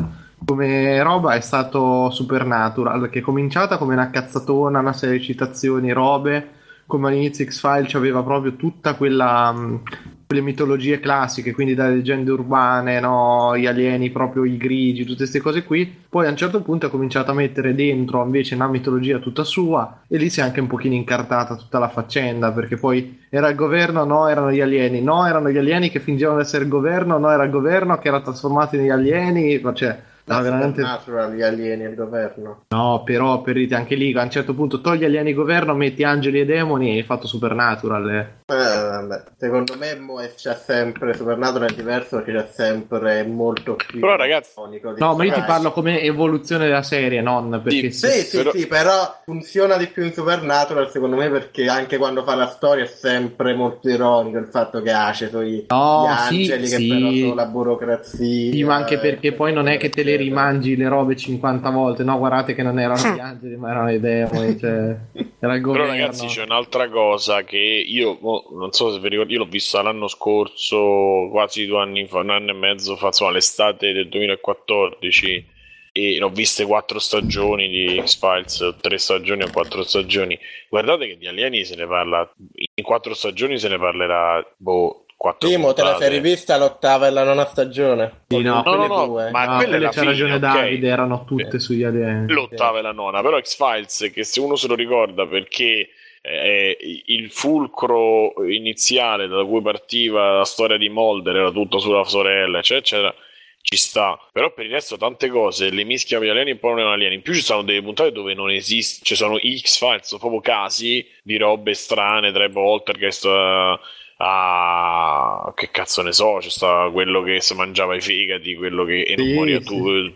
come 0.45 1.01
roba 1.03 1.33
è 1.33 1.41
stato 1.41 2.09
Supernatural, 2.09 3.09
che 3.09 3.19
è 3.19 3.21
cominciata 3.21 3.77
come 3.77 3.93
una 3.93 4.09
cazzatona, 4.09 4.79
una 4.79 4.93
serie 4.93 5.17
di 5.17 5.23
citazioni, 5.23 5.91
robe, 5.91 6.49
come 6.85 7.07
all'inizio 7.09 7.45
X-File 7.45 7.87
c'aveva 7.87 8.23
proprio 8.23 8.55
tutta 8.55 8.95
quella 8.95 9.51
mh, 9.51 9.81
quelle 10.29 10.43
mitologie 10.43 10.99
classiche, 10.99 11.53
quindi 11.53 11.73
dalle 11.73 11.95
leggende 11.95 12.29
urbane, 12.29 12.99
no? 12.99 13.57
gli 13.57 13.65
alieni, 13.65 14.11
proprio 14.11 14.45
i 14.45 14.57
grigi, 14.57 15.03
tutte 15.03 15.17
queste 15.17 15.39
cose 15.39 15.63
qui. 15.63 15.91
Poi 16.07 16.27
a 16.27 16.29
un 16.29 16.35
certo 16.35 16.61
punto 16.61 16.85
ha 16.85 16.89
cominciato 16.91 17.31
a 17.31 17.33
mettere 17.33 17.73
dentro 17.73 18.23
invece 18.23 18.53
una 18.53 18.67
mitologia 18.67 19.17
tutta 19.17 19.43
sua 19.43 20.01
e 20.07 20.17
lì 20.17 20.29
si 20.29 20.39
è 20.39 20.43
anche 20.43 20.59
un 20.59 20.67
pochino 20.67 20.93
incartata 20.93 21.55
tutta 21.55 21.79
la 21.79 21.89
faccenda, 21.89 22.51
perché 22.51 22.77
poi 22.77 23.21
era 23.27 23.49
il 23.49 23.55
governo, 23.55 24.03
no, 24.03 24.27
erano 24.27 24.51
gli 24.51 24.61
alieni, 24.61 25.01
no, 25.01 25.25
erano 25.25 25.49
gli 25.49 25.57
alieni 25.57 25.89
che 25.89 25.99
fingevano 25.99 26.37
di 26.37 26.43
essere 26.43 26.63
il 26.63 26.69
governo, 26.69 27.17
no, 27.17 27.31
era 27.31 27.43
il 27.43 27.49
governo 27.49 27.97
che 27.97 28.09
era 28.09 28.21
trasformato 28.21 28.77
negli 28.77 28.89
alieni, 28.89 29.59
cioè... 29.73 29.99
No, 30.35 30.41
veramente... 30.41 30.81
Natural, 30.81 31.33
gli 31.33 31.41
alieni 31.41 31.83
e 31.83 31.87
il 31.89 31.95
governo. 31.95 32.63
No, 32.69 33.01
però 33.03 33.41
per 33.41 33.55
dirti 33.55 33.73
anche 33.73 33.95
lì 33.95 34.13
a 34.17 34.21
un 34.23 34.29
certo 34.29 34.53
punto 34.53 34.81
togli 34.81 35.05
alieni 35.05 35.33
governo, 35.33 35.73
metti 35.73 36.03
angeli 36.03 36.39
e 36.41 36.45
demoni 36.45 36.91
e 36.93 36.97
hai 36.97 37.03
fatto 37.03 37.27
Supernatural. 37.27 38.09
eh. 38.09 38.19
Eh, 38.53 38.55
vabbè. 38.55 39.23
Secondo 39.37 39.75
me 39.77 39.95
mo- 39.95 40.21
c'è 40.35 40.55
sempre 40.55 41.13
Supernatural 41.13 41.71
è 41.71 41.75
diverso 41.75 42.17
perché 42.17 42.31
c'è 42.33 42.47
sempre 42.51 43.23
molto 43.23 43.75
più 43.75 43.99
Però, 43.99 44.15
ragazzi- 44.15 44.51
iconico 44.51 44.93
di 44.93 44.99
No, 44.99 45.15
ma 45.15 45.23
io 45.23 45.33
ti 45.33 45.41
parlo 45.41 45.71
come 45.71 46.01
evoluzione 46.01 46.65
della 46.65 46.83
serie, 46.83 47.21
non 47.21 47.61
perché 47.63 47.91
Sì, 47.91 48.09
Sì, 48.09 48.21
sì, 48.21 48.37
Però- 48.37 48.51
sì, 48.51 48.67
però 48.67 49.19
funziona 49.23 49.77
di 49.77 49.87
più 49.87 50.03
in 50.03 50.13
Supernatural 50.13 50.89
secondo 50.91 51.15
me 51.15 51.29
perché 51.29 51.67
anche 51.67 51.97
quando 51.97 52.23
fa 52.23 52.35
la 52.35 52.47
storia 52.47 52.83
è 52.83 52.87
sempre 52.87 53.53
molto 53.53 53.89
ironico 53.89 54.37
il 54.37 54.47
fatto 54.47 54.81
che 54.81 54.91
ah, 54.91 55.11
ci 55.13 55.27
sono 55.27 55.41
No, 55.41 55.45
gli 55.47 55.55
sì, 55.57 56.51
angeli 56.51 56.69
che 56.69 56.75
sì. 56.75 56.87
però 56.87 57.11
sono 57.11 57.33
la 57.35 57.45
burocrazia. 57.45 58.51
Sì, 58.51 58.63
ma 58.63 58.75
anche 58.75 58.95
eh, 58.95 58.99
perché 58.99 59.31
poi 59.33 59.53
non 59.53 59.67
è 59.67 59.77
che 59.77 59.89
te 59.89 60.03
le. 60.03 60.17
Rimangi 60.19 60.75
le 60.75 60.87
robe 60.87 61.15
50 61.15 61.69
volte, 61.71 62.03
no? 62.03 62.17
Guardate 62.17 62.53
che 62.53 62.61
non 62.61 62.79
erano 62.79 63.15
gli 63.15 63.19
angeli, 63.19 63.55
ma 63.57 63.71
erano 63.71 63.91
i 63.91 63.99
demoni, 63.99 64.59
cioè, 64.59 64.97
era 65.39 65.55
il 65.55 65.61
Però 65.61 65.73
governo. 65.73 65.87
ragazzi 65.87 66.27
c'è 66.27 66.43
un'altra 66.43 66.89
cosa 66.89 67.43
che 67.43 67.57
io 67.57 68.19
non 68.21 68.71
so 68.71 68.91
se 68.91 68.99
vi 68.99 69.09
ricordate, 69.09 69.33
io 69.33 69.39
l'ho 69.39 69.49
vista 69.49 69.81
l'anno 69.81 70.07
scorso, 70.07 71.29
quasi 71.31 71.65
due 71.65 71.81
anni 71.81 72.05
fa, 72.07 72.19
un 72.19 72.29
anno 72.29 72.51
e 72.51 72.53
mezzo 72.53 72.95
fa, 72.95 73.07
insomma 73.07 73.31
l'estate 73.31 73.91
del 73.93 74.07
2014 74.09 75.57
e 75.91 76.17
l'ho 76.17 76.29
viste 76.29 76.65
quattro 76.65 76.99
stagioni 76.99 77.67
di 77.67 78.01
X-Files, 78.03 78.75
tre 78.79 78.97
stagioni 78.97 79.43
o 79.43 79.49
quattro 79.51 79.83
stagioni. 79.83 80.37
Guardate 80.69 81.07
che 81.07 81.17
di 81.17 81.27
alieni 81.27 81.65
se 81.65 81.75
ne 81.75 81.87
parla, 81.87 82.31
in 82.75 82.83
quattro 82.83 83.13
stagioni 83.13 83.57
se 83.57 83.69
ne 83.69 83.77
parlerà, 83.79 84.45
boh, 84.57 85.05
quattro 85.19 85.49
Timo, 85.49 85.73
te 85.73 85.83
la 85.83 85.97
sei 85.97 86.09
rivista 86.11 86.55
l'ottava 86.55 87.07
e 87.07 87.09
la 87.09 87.25
nona 87.25 87.45
stagione? 87.45 88.21
Sì, 88.29 88.41
no. 88.41 88.63
No, 88.63 88.75
no, 88.75 88.87
no, 88.87 89.05
due. 89.05 89.31
ma 89.31 89.43
No, 89.43 89.55
quella 89.57 89.63
è 89.63 89.67
quelle 89.67 89.79
la 89.79 89.91
c'ha 89.91 89.99
fine, 89.99 90.11
ragione 90.11 90.33
ok. 90.35 90.39
Davide, 90.39 90.87
erano 90.87 91.25
tutte 91.25 91.59
sugli 91.59 91.83
alieni. 91.83 92.31
l'ottava 92.31 92.79
e 92.79 92.81
la 92.81 92.93
nona, 92.93 93.21
però 93.21 93.37
X-Files 93.37 94.11
che 94.13 94.23
se 94.23 94.39
uno 94.39 94.55
se 94.55 94.67
lo 94.69 94.75
ricorda 94.75 95.27
perché 95.27 95.89
eh, 96.21 97.03
il 97.07 97.29
fulcro 97.31 98.33
iniziale 98.47 99.27
da 99.27 99.43
cui 99.43 99.61
partiva 99.61 100.37
la 100.37 100.45
storia 100.45 100.77
di 100.77 100.87
Mulder 100.87 101.35
era 101.35 101.51
tutto 101.51 101.79
sulla 101.79 102.05
sorella, 102.05 102.59
eccetera, 102.59 103.09
eccetera, 103.09 103.15
ci 103.61 103.75
sta. 103.75 104.17
Però 104.31 104.53
per 104.53 104.67
il 104.67 104.71
resto 104.71 104.95
tante 104.95 105.27
cose, 105.27 105.69
le 105.69 105.83
mischia 105.83 106.17
con 106.17 106.27
gli 106.27 106.29
alieni 106.29 106.51
e 106.51 106.55
poi 106.55 106.69
non 106.71 106.79
erano 106.79 106.93
alieni. 106.95 107.15
In 107.15 107.21
più 107.23 107.33
ci 107.33 107.41
sono 107.41 107.63
delle 107.63 107.81
puntate 107.81 108.13
dove 108.13 108.33
non 108.33 108.49
esiste, 108.51 109.03
ci 109.03 109.15
sono 109.15 109.37
X-Files, 109.37 110.07
sono 110.07 110.21
proprio 110.21 110.39
casi 110.39 111.05
di 111.21 111.35
robe 111.35 111.73
strane, 111.73 112.31
tra 112.31 112.45
i 112.45 112.49
Poltergeist... 112.49 113.25
eh, 113.25 113.79
Ah, 114.21 115.53
che 115.55 115.69
cazzo 115.71 116.01
ne 116.01 116.11
so, 116.11 116.39
c'è 116.41 116.49
sta 116.49 116.89
quello 116.91 117.21
che 117.23 117.39
si 117.39 117.55
mangiava 117.55 117.95
i 117.95 118.01
fegati, 118.01 118.53
quello 118.55 118.83
che 118.83 119.03
e 119.03 119.15
non 119.15 119.27
Sì, 119.27 119.33
moriva 119.33 119.61
sì. 119.61 120.15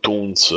Toons, 0.00 0.50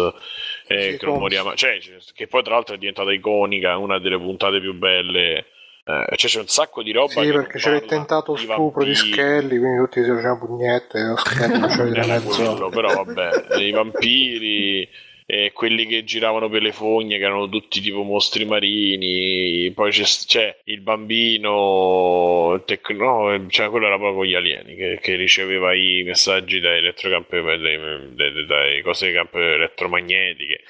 eh, 0.67 0.91
Sì, 0.93 0.97
che 0.97 1.05
moriva. 1.07 1.55
Cioè, 1.55 1.77
che 2.13 2.27
poi 2.27 2.41
tra 2.41 2.53
l'altro 2.53 2.75
è 2.75 2.77
diventata 2.77 3.11
iconica, 3.11 3.75
una 3.75 3.99
delle 3.99 4.17
puntate 4.17 4.61
più 4.61 4.73
belle. 4.75 5.45
Eh, 5.83 6.15
cioè, 6.15 6.29
c'è 6.29 6.39
un 6.39 6.47
sacco 6.47 6.81
di 6.81 6.93
roba. 6.93 7.21
Sì, 7.21 7.31
perché 7.31 7.57
c'era 7.57 7.75
il 7.75 7.85
tentato 7.85 8.33
di 8.35 8.41
stupro 8.43 8.83
di 8.85 8.93
vampiri. 8.93 9.11
Skelly, 9.11 9.57
quindi 9.57 9.77
tutti 9.79 10.01
si 10.03 10.09
facevano 10.09 10.39
pugnette 10.39 10.99
era 11.97 12.05
mezzo. 12.05 12.27
quello, 12.29 12.69
però 12.69 13.03
vabbè, 13.03 13.57
i 13.59 13.71
vampiri 13.71 14.87
e 15.31 15.51
quelli 15.53 15.85
che 15.85 16.03
giravano 16.03 16.49
per 16.49 16.63
le 16.63 16.71
fogne 16.71 17.19
che 17.19 17.23
erano 17.23 17.47
tutti 17.47 17.81
tipo 17.81 18.01
mostri 18.01 18.45
marini 18.45 19.71
poi 19.75 19.91
c'è, 19.91 20.03
c'è 20.03 20.59
il 20.63 20.81
bambino 20.81 22.53
il 22.55 22.63
tec- 22.65 22.89
no, 22.89 23.45
cioè 23.47 23.69
quello 23.69 23.85
era 23.85 23.99
proprio 23.99 24.25
gli 24.25 24.33
alieni 24.33 24.73
che, 24.73 24.97
che 24.99 25.15
riceveva 25.15 25.75
i 25.75 26.01
messaggi 26.03 26.59
dai 26.59 26.79
elettrocampi 26.79 27.41
dai, 27.43 28.15
dai- 28.15 28.45
dai 28.47 28.81
cose 28.81 29.13
campo 29.13 29.37
elettromagnetiche 29.37 30.63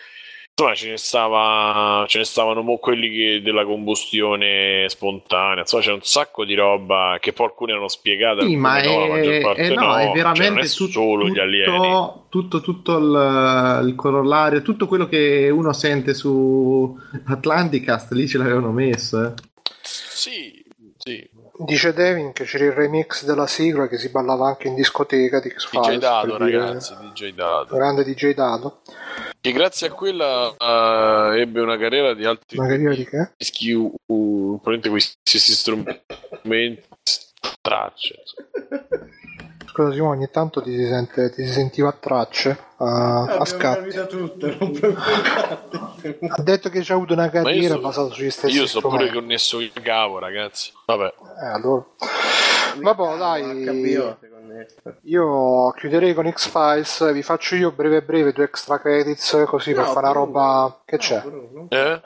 insomma 0.60 0.74
ce 0.76 0.90
ne 0.90 0.98
stava 0.98 2.06
ce 2.08 2.18
ne 2.20 2.24
stavano 2.24 2.62
mo 2.62 2.78
quelli 2.78 3.10
che- 3.10 3.42
della 3.42 3.64
combustione 3.66 4.86
spontanea 4.88 5.62
insomma 5.62 5.84
c'è 5.84 5.92
un 5.92 6.02
sacco 6.02 6.44
di 6.46 6.54
roba 6.56 7.18
che 7.20 7.34
poi 7.34 7.48
alcune 7.48 7.72
erano 7.72 7.88
spiegate 7.88 8.46
Sì, 8.46 8.56
ma 8.56 8.82
no, 8.82 9.00
la 9.00 9.08
maggior 9.08 9.34
è, 9.34 9.42
parte 9.42 9.62
è- 9.62 9.74
no, 9.74 9.82
no. 9.82 9.96
è 9.98 10.04
Cioè, 10.06 10.12
veramente 10.14 10.50
non 10.50 10.58
è 10.60 10.68
tut- 10.68 10.90
solo 10.92 11.26
gli 11.26 11.30
tutto, 11.30 11.42
alieni 11.42 12.12
tutto, 12.30 12.62
tutto 12.62 12.98
il, 12.98 13.88
il 13.88 13.96
corollario, 13.96 14.62
tutto 14.62 14.88
quello 14.88 15.08
che 15.08 15.50
uno 15.50 15.74
sente 15.74 16.14
su 16.14 16.98
Atlanticast, 17.26 18.12
lì 18.14 18.28
ce 18.28 18.38
l'avevano 18.38 18.72
messo. 18.72 19.24
eh. 19.26 19.34
sì 19.82 20.59
Dice 21.62 21.92
Devin 21.94 22.32
che 22.32 22.46
c'era 22.46 22.64
il 22.66 22.72
remix 22.72 23.26
della 23.26 23.46
sigla 23.46 23.88
che 23.90 23.98
si 23.98 24.08
ballava 24.10 24.48
anche 24.48 24.68
in 24.70 24.76
discoteca 24.76 25.42
di 25.42 25.50
DJ 25.50 25.56
X-Files. 25.56 25.98
Dado 26.00 26.38
per 26.38 26.46
dire- 26.48 26.58
ragazzi 26.60 26.96
DJ 26.96 27.34
Dado 27.34 27.76
Grande 27.76 28.04
DJ 28.06 28.34
Dado. 28.34 28.82
che 29.42 29.52
grazie 29.52 29.88
a 29.88 29.92
quella 29.92 30.56
eh, 30.58 31.42
ebbe 31.42 31.60
una 31.60 31.78
carriera 31.78 32.14
di 32.14 32.24
altri 32.26 32.58
Una 32.58 32.68
carriera 32.70 32.96
di 32.96 33.04
che? 33.06 33.32
dischi 33.36 33.74
u- 33.74 33.94
u- 34.06 34.60
probabilmente 34.62 34.88
questi 34.90 35.38
strumenti 35.38 36.82
tracce. 37.62 38.16
Scusa 39.66 39.92
Simone, 39.94 40.16
ogni 40.18 40.30
tanto 40.32 40.62
ti 40.62 40.72
si, 40.76 40.86
sente, 40.88 41.30
ti 41.32 41.46
si 41.46 41.52
sentiva 41.54 41.90
a 41.90 41.92
tracce, 41.94 42.58
a, 42.78 43.24
a 43.38 43.46
scatti. 43.46 43.96
tutto, 44.10 44.48
non 44.60 44.72
preoccuparti. 44.72 45.78
Ha 46.28 46.42
detto 46.42 46.70
che 46.70 46.82
c'ha 46.84 46.96
avuto 46.96 47.14
una 47.14 47.30
carriera 47.30 47.76
so- 47.76 47.80
basata 47.82 48.14
sugli 48.14 48.30
stessi 48.32 48.56
io 48.56 48.66
sto 48.66 48.80
pure 48.82 49.12
connesso 49.12 49.60
il 49.60 49.72
cavo 49.74 50.18
ragazzi 50.20 50.72
vabbè 50.86 51.14
Eh, 51.42 51.46
allora. 51.46 51.86
Vabbè, 52.82 53.18
dai. 53.18 54.18
Io 55.04 55.72
chiuderei 55.72 56.14
con 56.14 56.30
X-Files, 56.30 57.14
vi 57.14 57.24
faccio 57.24 57.56
io 57.56 57.72
breve 57.72 58.02
breve 58.02 58.34
due 58.34 58.46
extra 58.46 58.80
credits 58.80 59.44
così 59.48 59.74
per 59.74 59.86
No, 59.86 59.92
fare 59.92 60.08
una 60.08 60.16
roba... 60.16 60.82
Che 60.86 60.96
No, 60.96 61.02
c'è? 61.02 61.22
Bruno, 61.22 61.68
Eh? 61.70 62.02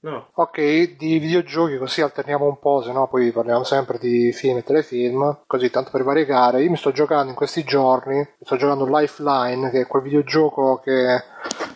No. 0.00 0.28
Ok, 0.34 0.60
di 0.96 1.18
videogiochi 1.18 1.76
così 1.76 2.02
alterniamo 2.02 2.46
un 2.46 2.58
po', 2.60 2.82
se 2.82 2.92
no 2.92 3.08
poi 3.08 3.32
parliamo 3.32 3.64
sempre 3.64 3.98
di 3.98 4.32
film 4.32 4.58
e 4.58 4.62
telefilm, 4.62 5.40
così 5.46 5.70
tanto 5.70 5.90
per 5.90 6.04
variegare. 6.04 6.62
Io 6.62 6.70
mi 6.70 6.76
sto 6.76 6.92
giocando 6.92 7.30
in 7.30 7.34
questi 7.34 7.64
giorni, 7.64 8.16
mi 8.16 8.44
sto 8.44 8.56
giocando 8.56 8.86
Lifeline, 8.86 9.70
che 9.70 9.80
è 9.80 9.86
quel 9.88 10.02
videogioco 10.02 10.80
che 10.84 11.16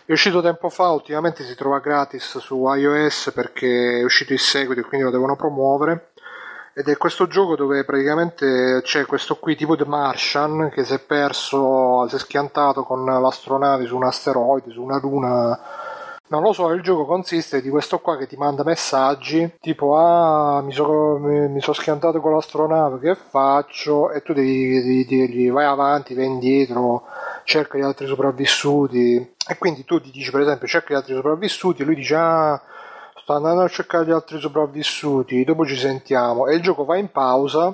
è 0.05 0.11
uscito 0.11 0.41
tempo 0.41 0.69
fa, 0.69 0.91
ultimamente 0.91 1.43
si 1.43 1.53
trova 1.55 1.79
gratis 1.79 2.37
su 2.37 2.65
iOS 2.65 3.31
perché 3.33 3.99
è 3.99 4.03
uscito 4.03 4.31
il 4.31 4.39
seguito 4.39 4.79
e 4.79 4.83
quindi 4.85 5.05
lo 5.05 5.11
devono 5.11 5.35
promuovere. 5.35 6.12
Ed 6.75 6.87
è 6.87 6.97
questo 6.97 7.27
gioco 7.27 7.55
dove 7.55 7.85
praticamente 7.85 8.81
c'è 8.83 9.05
questo 9.05 9.35
qui 9.35 9.55
tipo 9.55 9.75
The 9.75 9.85
Martian 9.85 10.71
che 10.73 10.83
si 10.83 10.95
è 10.95 10.99
perso, 10.99 12.07
si 12.07 12.15
è 12.15 12.19
schiantato 12.19 12.83
con 12.83 13.05
l'astronave 13.05 13.85
su 13.85 13.95
un 13.95 14.05
asteroide, 14.05 14.71
su 14.71 14.81
una 14.81 14.99
luna 14.99 15.59
non 16.33 16.41
lo 16.41 16.51
so, 16.51 16.71
il 16.71 16.81
gioco 16.81 17.05
consiste 17.05 17.61
di 17.61 17.69
questo 17.69 17.99
qua 17.99 18.17
che 18.17 18.25
ti 18.25 18.35
manda 18.37 18.63
messaggi 18.63 19.57
tipo 19.61 19.95
ah 19.95 20.63
mi 20.63 20.71
sono 20.71 21.19
so 21.59 21.73
schiantato 21.73 22.19
con 22.21 22.33
l'astronave, 22.33 22.97
che 22.97 23.13
faccio? 23.13 24.09
E 24.09 24.23
tu 24.23 24.33
devi, 24.33 24.81
devi 24.81 25.05
dirgli 25.05 25.51
vai 25.51 25.65
avanti, 25.65 26.15
vai 26.15 26.25
indietro, 26.25 27.03
cerca 27.43 27.77
gli 27.77 27.81
altri 27.81 28.07
sopravvissuti. 28.07 29.35
E 29.47 29.57
quindi 29.59 29.83
tu 29.85 30.01
ti 30.01 30.09
dici 30.09 30.31
per 30.31 30.41
esempio 30.41 30.67
cerca 30.67 30.93
gli 30.93 30.97
altri 30.97 31.13
sopravvissuti 31.13 31.83
e 31.83 31.85
lui 31.85 31.95
dice 31.95 32.15
ah 32.15 32.59
sto 33.23 33.33
andando 33.33 33.61
a 33.61 33.69
cercare 33.69 34.05
gli 34.05 34.11
altri 34.11 34.37
sopravvissuti, 34.37 35.45
dopo 35.45 35.65
ci 35.65 35.77
sentiamo. 35.77 36.47
E 36.47 36.55
il 36.55 36.61
gioco 36.61 36.83
va 36.83 36.97
in 36.97 37.09
pausa 37.09 37.73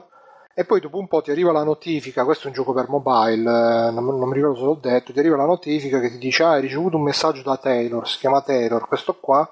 e 0.54 0.64
poi 0.64 0.80
dopo 0.80 1.00
un 1.00 1.08
po' 1.08 1.22
ti 1.22 1.32
arriva 1.32 1.52
la 1.52 1.64
notifica, 1.64 2.24
questo 2.24 2.44
è 2.44 2.48
un 2.48 2.54
gioco 2.54 2.72
per 2.72 2.88
mobile, 2.88 3.50
eh, 3.50 3.92
non, 3.92 4.06
non 4.06 4.28
mi 4.28 4.36
ricordo 4.36 4.58
se 4.58 4.66
l'ho 4.66 4.78
detto, 4.80 5.12
ti 5.12 5.18
arriva 5.20 5.38
la 5.38 5.46
notifica 5.46 6.00
che 6.00 6.12
ti 6.12 6.18
dice 6.18 6.44
ah 6.44 6.52
hai 6.52 6.62
ricevuto 6.62 6.98
un 6.98 7.04
messaggio 7.04 7.42
da 7.42 7.58
Taylor, 7.58 8.08
si 8.08 8.20
chiama 8.20 8.42
Taylor, 8.42 8.88
questo 8.88 9.16
qua, 9.20 9.50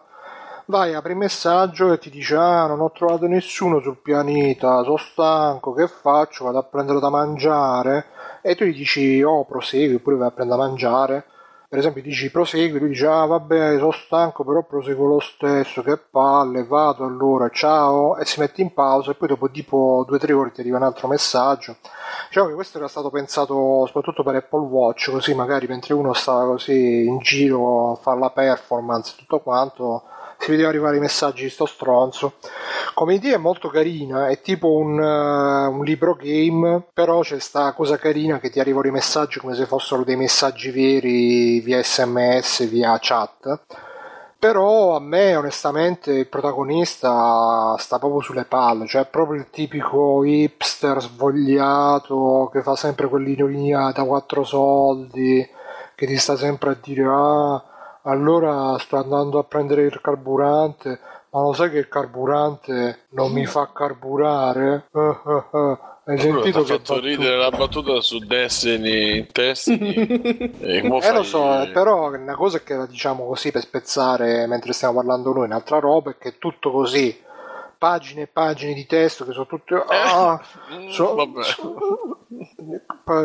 vai 0.65 0.93
apri 0.93 1.13
il 1.13 1.17
messaggio 1.17 1.93
e 1.93 1.97
ti 1.97 2.09
dice 2.09 2.35
ah 2.35 2.67
non 2.67 2.81
ho 2.81 2.91
trovato 2.91 3.25
nessuno 3.25 3.79
sul 3.79 3.97
pianeta, 3.97 4.83
sono 4.83 4.97
stanco, 4.97 5.73
che 5.73 5.87
faccio? 5.87 6.43
Vado 6.43 6.59
a 6.59 6.63
prendere 6.63 6.99
da 6.99 7.09
mangiare 7.09 8.07
e 8.41 8.55
tu 8.55 8.65
gli 8.65 8.75
dici 8.75 9.23
oh 9.23 9.45
prosegui 9.45 9.95
oppure 9.95 10.17
vai 10.17 10.27
a 10.27 10.31
prendere 10.31 10.59
da 10.59 10.67
mangiare. 10.67 11.25
Per 11.69 11.79
esempio 11.79 12.01
dici 12.01 12.31
prosegui, 12.31 12.79
lui 12.79 12.87
dice 12.87 13.07
ah 13.07 13.25
vabbè 13.25 13.77
sono 13.77 13.91
stanco 13.91 14.45
però 14.45 14.63
proseguo 14.63 15.05
lo 15.05 15.19
stesso, 15.19 15.81
che 15.83 15.97
palle, 15.97 16.63
vado 16.63 17.03
allora, 17.03 17.49
ciao 17.49 18.15
e 18.15 18.23
si 18.23 18.39
mette 18.39 18.61
in 18.61 18.73
pausa 18.73 19.11
e 19.11 19.15
poi 19.15 19.27
dopo 19.27 19.51
tipo 19.51 20.05
2-3 20.09 20.31
ore 20.31 20.51
ti 20.51 20.61
arriva 20.61 20.77
un 20.77 20.83
altro 20.83 21.09
messaggio. 21.09 21.75
Diciamo 22.29 22.47
che 22.47 22.53
questo 22.53 22.77
era 22.77 22.87
stato 22.87 23.09
pensato 23.09 23.85
soprattutto 23.85 24.23
per 24.23 24.35
Apple 24.35 24.65
Watch, 24.65 25.11
così 25.11 25.33
magari 25.33 25.67
mentre 25.67 25.93
uno 25.93 26.13
sta 26.13 26.45
così 26.45 27.05
in 27.05 27.17
giro 27.19 27.91
a 27.91 27.95
fare 27.95 28.17
la 28.17 28.29
performance 28.29 29.11
e 29.11 29.19
tutto 29.19 29.41
quanto, 29.41 30.03
si 30.37 30.51
vedeva 30.51 30.69
arrivare 30.69 30.97
i 30.97 31.01
messaggi 31.01 31.43
di 31.43 31.49
sto 31.49 31.65
stronzo. 31.65 32.33
Come 32.93 33.15
idea 33.15 33.35
è 33.35 33.39
molto 33.39 33.69
carina, 33.69 34.27
è 34.29 34.41
tipo 34.41 34.75
un, 34.75 34.99
eh, 34.99 35.67
un 35.67 35.83
libro 35.83 36.15
game, 36.15 36.83
però 36.93 37.21
c'è 37.21 37.39
sta 37.39 37.73
cosa 37.73 37.97
carina 37.97 38.39
che 38.39 38.49
ti 38.49 38.59
arrivano 38.59 38.87
i 38.87 38.91
messaggi 38.91 39.39
come 39.39 39.55
se 39.55 39.65
fossero 39.65 40.03
dei 40.03 40.15
messaggi 40.15 40.71
veri 40.71 41.59
via 41.59 41.81
sms, 41.83 42.67
via 42.69 42.97
chat. 42.99 43.61
Però 44.39 44.95
a 44.95 44.99
me 44.99 45.35
onestamente 45.35 46.11
il 46.11 46.27
protagonista 46.27 47.75
sta 47.79 47.97
proprio 47.97 48.21
sulle 48.21 48.45
palle, 48.45 48.85
cioè 48.85 49.01
è 49.03 49.07
proprio 49.07 49.39
il 49.39 49.49
tipico 49.49 50.23
hipster 50.23 51.01
svogliato 51.01 52.49
che 52.53 52.61
fa 52.61 52.75
sempre 52.75 53.07
quell'ignoria 53.09 53.91
da 53.91 54.03
quattro 54.03 54.43
soldi, 54.43 55.47
che 55.95 56.05
ti 56.05 56.17
sta 56.17 56.35
sempre 56.35 56.69
a 56.71 56.77
dire 56.79 57.03
ah 57.09 57.63
allora 58.07 58.77
sto 58.79 58.97
andando 58.97 59.37
a 59.37 59.43
prendere 59.43 59.83
il 59.83 59.99
carburante, 60.01 60.99
ma 61.29 61.41
lo 61.41 61.53
sai 61.53 61.69
che 61.69 61.77
il 61.77 61.87
carburante 61.87 63.05
non 63.09 63.31
mi 63.31 63.45
fa 63.45 63.69
carburare? 63.73 64.87
Eh, 64.93 64.99
eh, 64.99 65.57
eh. 65.57 65.77
Hai 66.07 66.17
sentito 66.19 66.63
che 66.63 66.77
fatto 66.77 66.93
battuta? 66.93 66.99
ridere 67.01 67.35
la 67.35 67.49
battuta 67.49 67.99
su 67.99 68.19
Destiny 68.19 69.27
Destiny 69.29 69.93
e 70.57 70.77
Eh 70.77 71.11
lo 71.11 71.23
so, 71.23 71.69
però 71.73 72.13
una 72.13 72.35
cosa 72.35 72.57
è 72.57 72.63
che 72.63 72.75
la 72.75 72.85
diciamo 72.85 73.25
così 73.27 73.51
per 73.51 73.61
spezzare 73.61 74.47
mentre 74.47 74.71
stiamo 74.71 74.93
parlando 74.93 75.33
noi, 75.33 75.45
un'altra 75.47 75.79
roba 75.79 76.11
è 76.11 76.17
che 76.17 76.29
è 76.29 76.37
tutto 76.37 76.71
così, 76.71 77.13
pagine 77.77 78.23
e 78.23 78.27
pagine 78.27 78.73
di 78.73 78.85
testo 78.85 79.25
che 79.25 79.31
sono 79.33 79.45
tutte... 79.45 79.75
Ah, 79.87 80.39
Mm, 80.73 80.89
so- 80.89 81.15
so- 81.43 82.17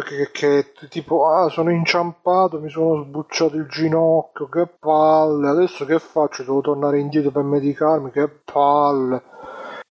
che, 0.05 0.31
che 0.31 0.73
tipo, 0.89 1.27
ah 1.27 1.49
sono 1.49 1.71
inciampato, 1.71 2.61
mi 2.61 2.71
sono 2.71 3.03
sbucciato 3.03 3.57
il 3.57 3.67
ginocchio, 3.67 4.49
che 4.49 4.67
palle, 4.79 5.49
adesso 5.49 5.85
che 5.85 5.99
faccio? 5.99 6.43
Devo 6.43 6.61
tornare 6.61 7.01
indietro 7.01 7.31
per 7.31 7.43
medicarmi, 7.43 8.11
che 8.11 8.29
palle. 8.29 9.23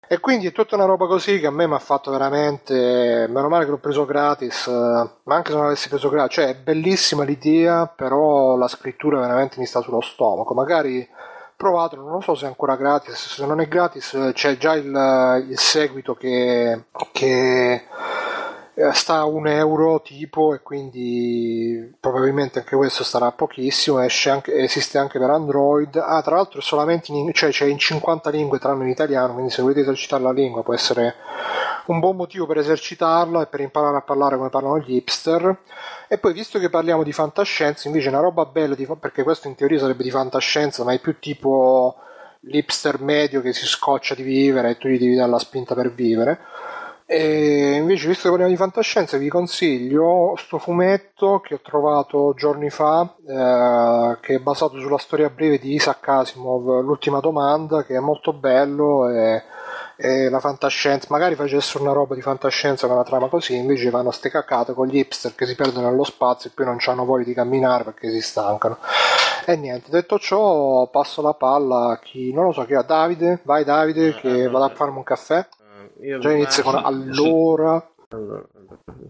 E 0.07 0.19
quindi 0.19 0.47
è 0.47 0.51
tutta 0.51 0.75
una 0.75 0.83
roba 0.85 1.07
così 1.07 1.39
che 1.39 1.47
a 1.47 1.51
me 1.51 1.67
mi 1.67 1.73
ha 1.73 1.79
fatto 1.79 2.11
veramente. 2.11 3.27
Meno 3.29 3.47
male 3.47 3.63
che 3.63 3.71
l'ho 3.71 3.77
preso 3.77 4.05
gratis, 4.05 4.67
eh, 4.67 4.71
ma 5.23 5.35
anche 5.35 5.51
se 5.51 5.55
non 5.55 5.63
l'avessi 5.65 5.87
preso 5.87 6.09
gratis, 6.09 6.35
cioè 6.35 6.47
è 6.47 6.55
bellissima 6.55 7.23
l'idea, 7.23 7.87
però 7.87 8.57
la 8.57 8.67
scrittura 8.67 9.19
veramente 9.21 9.57
mi 9.59 9.65
sta 9.65 9.79
sullo 9.79 10.01
stomaco. 10.01 10.53
Magari 10.53 11.07
provatelo, 11.61 12.01
non 12.01 12.13
lo 12.13 12.21
so 12.21 12.33
se 12.33 12.45
è 12.45 12.47
ancora 12.47 12.75
gratis. 12.75 13.35
Se 13.35 13.45
non 13.45 13.61
è 13.61 13.67
gratis, 13.67 14.13
eh, 14.15 14.31
c'è 14.33 14.57
già 14.57 14.73
il, 14.73 15.45
il 15.47 15.59
seguito 15.59 16.15
che, 16.15 16.85
che 17.11 17.83
sta 18.93 19.17
a 19.17 19.25
un 19.25 19.47
euro 19.47 20.01
tipo 20.01 20.53
e 20.53 20.61
quindi 20.61 21.93
probabilmente 21.99 22.59
anche 22.59 22.75
questo 22.75 23.03
starà 23.03 23.31
pochissimo. 23.31 23.97
Anche, 23.97 24.53
esiste 24.55 24.97
anche 24.97 25.19
per 25.19 25.29
Android. 25.29 25.95
Ah 25.97 26.21
tra 26.21 26.35
l'altro 26.35 26.61
solamente 26.61 27.11
in, 27.11 27.31
cioè 27.33 27.51
c'è 27.51 27.65
in 27.65 27.77
50 27.77 28.29
lingue 28.29 28.59
tranne 28.59 28.83
in 28.83 28.89
italiano 28.89 29.33
quindi 29.33 29.51
se 29.51 29.61
volete 29.61 29.81
esercitare 29.81 30.23
la 30.23 30.31
lingua 30.31 30.63
può 30.63 30.73
essere 30.73 31.15
un 31.87 31.99
buon 31.99 32.15
motivo 32.15 32.45
per 32.45 32.57
esercitarla 32.57 33.41
e 33.41 33.47
per 33.47 33.59
imparare 33.59 33.97
a 33.97 34.01
parlare 34.01 34.37
come 34.37 34.49
parlano 34.49 34.79
gli 34.79 34.95
hipster. 34.95 35.57
E 36.07 36.17
poi 36.17 36.33
visto 36.33 36.59
che 36.59 36.69
parliamo 36.69 37.03
di 37.03 37.11
fantascienza 37.11 37.87
invece 37.87 38.09
una 38.09 38.19
roba 38.19 38.45
bella 38.45 38.75
di, 38.75 38.87
perché 38.99 39.23
questo 39.23 39.47
in 39.47 39.55
teoria 39.55 39.79
sarebbe 39.79 40.03
di 40.03 40.11
fantascienza 40.11 40.83
ma 40.83 40.93
è 40.93 40.99
più 40.99 41.19
tipo 41.19 41.95
l'hipster 42.41 42.99
medio 43.01 43.41
che 43.41 43.53
si 43.53 43.65
scoccia 43.65 44.15
di 44.15 44.23
vivere 44.23 44.71
e 44.71 44.77
tu 44.77 44.87
gli 44.87 44.97
devi 44.97 45.15
dare 45.15 45.29
la 45.29 45.39
spinta 45.39 45.75
per 45.75 45.93
vivere 45.93 46.39
e 47.13 47.73
invece, 47.75 48.07
visto 48.07 48.23
che 48.23 48.29
parliamo 48.29 48.51
di 48.51 48.57
fantascienza, 48.57 49.17
vi 49.17 49.27
consiglio 49.27 50.33
sto 50.37 50.59
fumetto 50.59 51.41
che 51.41 51.55
ho 51.55 51.59
trovato 51.61 52.33
giorni 52.37 52.69
fa, 52.69 53.13
eh, 53.27 54.17
che 54.21 54.35
è 54.35 54.39
basato 54.39 54.79
sulla 54.79 54.97
storia 54.97 55.29
breve 55.29 55.57
di 55.59 55.73
Isaac 55.73 56.07
Asimov, 56.07 56.79
L'ultima 56.79 57.19
domanda, 57.19 57.83
che 57.83 57.95
è 57.95 57.99
molto 57.99 58.31
bello 58.31 59.09
e, 59.09 59.43
e 59.97 60.29
la 60.29 60.39
fantascienza, 60.39 61.07
magari 61.09 61.35
facessero 61.35 61.83
una 61.83 61.91
roba 61.91 62.15
di 62.15 62.21
fantascienza 62.21 62.87
con 62.87 62.95
una 62.95 63.05
trama 63.05 63.27
così, 63.27 63.57
invece 63.57 63.89
vanno 63.89 64.11
ste 64.11 64.29
cacate 64.29 64.71
con 64.71 64.87
gli 64.87 64.97
hipster 64.97 65.35
che 65.35 65.45
si 65.45 65.55
perdono 65.55 65.89
nello 65.89 66.05
spazio 66.05 66.49
e 66.49 66.53
poi 66.55 66.65
non 66.65 66.77
hanno 66.85 67.03
voglia 67.03 67.25
di 67.25 67.33
camminare 67.33 67.83
perché 67.83 68.09
si 68.09 68.21
stancano. 68.21 68.77
E 69.45 69.57
niente, 69.57 69.91
detto 69.91 70.17
ciò, 70.17 70.87
passo 70.87 71.21
la 71.21 71.33
palla 71.33 71.91
a 71.91 71.99
chi 71.99 72.31
non 72.31 72.45
lo 72.45 72.51
so 72.53 72.63
chi 72.63 72.73
è, 72.73 72.83
Davide. 72.85 73.41
Vai 73.43 73.65
Davide, 73.65 74.15
che 74.15 74.43
Eh, 74.43 74.47
vado 74.49 74.63
a 74.63 74.71
eh, 74.71 74.75
farmi 74.75 74.95
un 74.95 75.03
caffè. 75.03 75.45
Io 76.01 76.17
Già 76.17 76.31
inizia 76.31 76.63
con 76.63 76.75
allora. 76.75 77.85
Allora, 78.09 78.43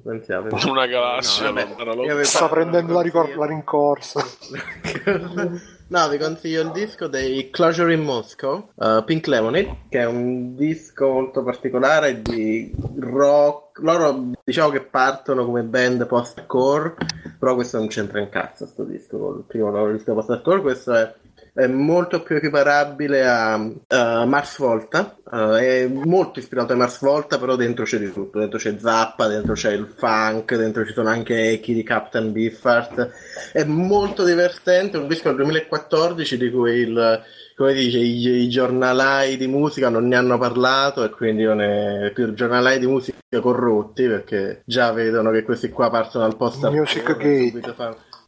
pensiamo. 0.04 0.48
Una 0.68 0.86
galassia 0.86 1.50
No, 1.50 1.64
vabbè, 1.86 2.24
Sta 2.24 2.50
prendendo 2.50 2.94
la, 2.94 3.02
ricor- 3.02 3.36
la 3.36 3.46
rincorsa. 3.46 4.24
no, 5.88 6.10
vi 6.10 6.18
consiglio 6.18 6.62
il 6.62 6.72
disco 6.72 7.08
dei 7.08 7.50
Closure 7.50 7.94
in 7.94 8.02
Moscow, 8.02 8.70
uh, 8.76 9.04
Pink 9.06 9.26
Lemonade, 9.26 9.86
che 9.90 10.00
è 10.00 10.06
un 10.06 10.56
disco 10.56 11.10
molto 11.10 11.44
particolare 11.44 12.22
di 12.22 12.72
rock. 13.00 13.80
Loro 13.80 14.32
diciamo 14.44 14.70
che 14.70 14.82
partono 14.82 15.46
come 15.46 15.64
band 15.64 16.06
post-core, 16.06 16.96
però 17.40 17.56
questo 17.56 17.78
non 17.78 17.88
c'entra 17.88 18.20
in 18.20 18.30
cazzo, 18.30 18.68
sto 18.68 18.84
disco, 18.84 19.38
il 19.38 19.44
primo 19.48 19.72
loro 19.72 19.94
disco 19.94 20.14
post-core, 20.14 20.62
questo 20.62 20.94
è 20.94 21.12
è 21.54 21.68
molto 21.68 22.22
più 22.24 22.38
equiparabile 22.38 23.28
a, 23.28 23.54
a 23.88 24.26
Mars 24.26 24.58
Volta, 24.58 25.18
eh, 25.32 25.84
è 25.84 25.88
molto 25.88 26.40
ispirato 26.40 26.74
a 26.74 26.78
Mars 26.78 27.02
Volta, 27.02 27.38
però 27.38 27.56
dentro 27.56 27.84
c'è 27.84 27.98
di 27.98 28.12
tutto, 28.12 28.40
dentro 28.40 28.58
c'è 28.58 28.78
Zappa, 28.80 29.28
dentro 29.28 29.54
c'è 29.54 29.72
il 29.74 29.86
funk, 29.86 30.56
dentro 30.56 30.86
ci 30.86 30.94
sono 30.94 31.10
anche 31.10 31.50
echi 31.50 31.74
di 31.74 31.84
Captain 31.84 32.32
Beefheart, 32.32 33.10
è 33.52 33.64
molto 33.66 34.24
divertente, 34.24 34.98
è 34.98 35.02
un 35.02 35.08
disco 35.08 35.28
del 35.28 35.38
2014 35.38 36.38
di 36.38 36.52
cui 36.52 36.72
il, 36.72 37.22
come 37.56 37.74
dice, 37.74 37.98
i, 37.98 38.44
i 38.44 38.50
giornalai 38.50 39.36
di 39.36 39.48
musica 39.48 39.90
non 39.90 40.08
ne 40.08 40.16
hanno 40.16 40.38
parlato 40.38 41.04
e 41.04 41.10
quindi 41.10 41.44
non 41.44 41.62
è 41.62 42.12
più 42.14 42.34
giornalai 42.34 42.80
di 42.80 42.88
musica 42.88 43.20
corrotti 43.42 44.08
perché 44.08 44.62
già 44.66 44.92
vedono 44.92 45.32
che 45.32 45.44
questi 45.44 45.70
qua 45.70 45.90
partono 45.90 46.26
al 46.26 46.38
post 46.38 46.66
Music 46.70 47.18
Gate. 47.18 47.60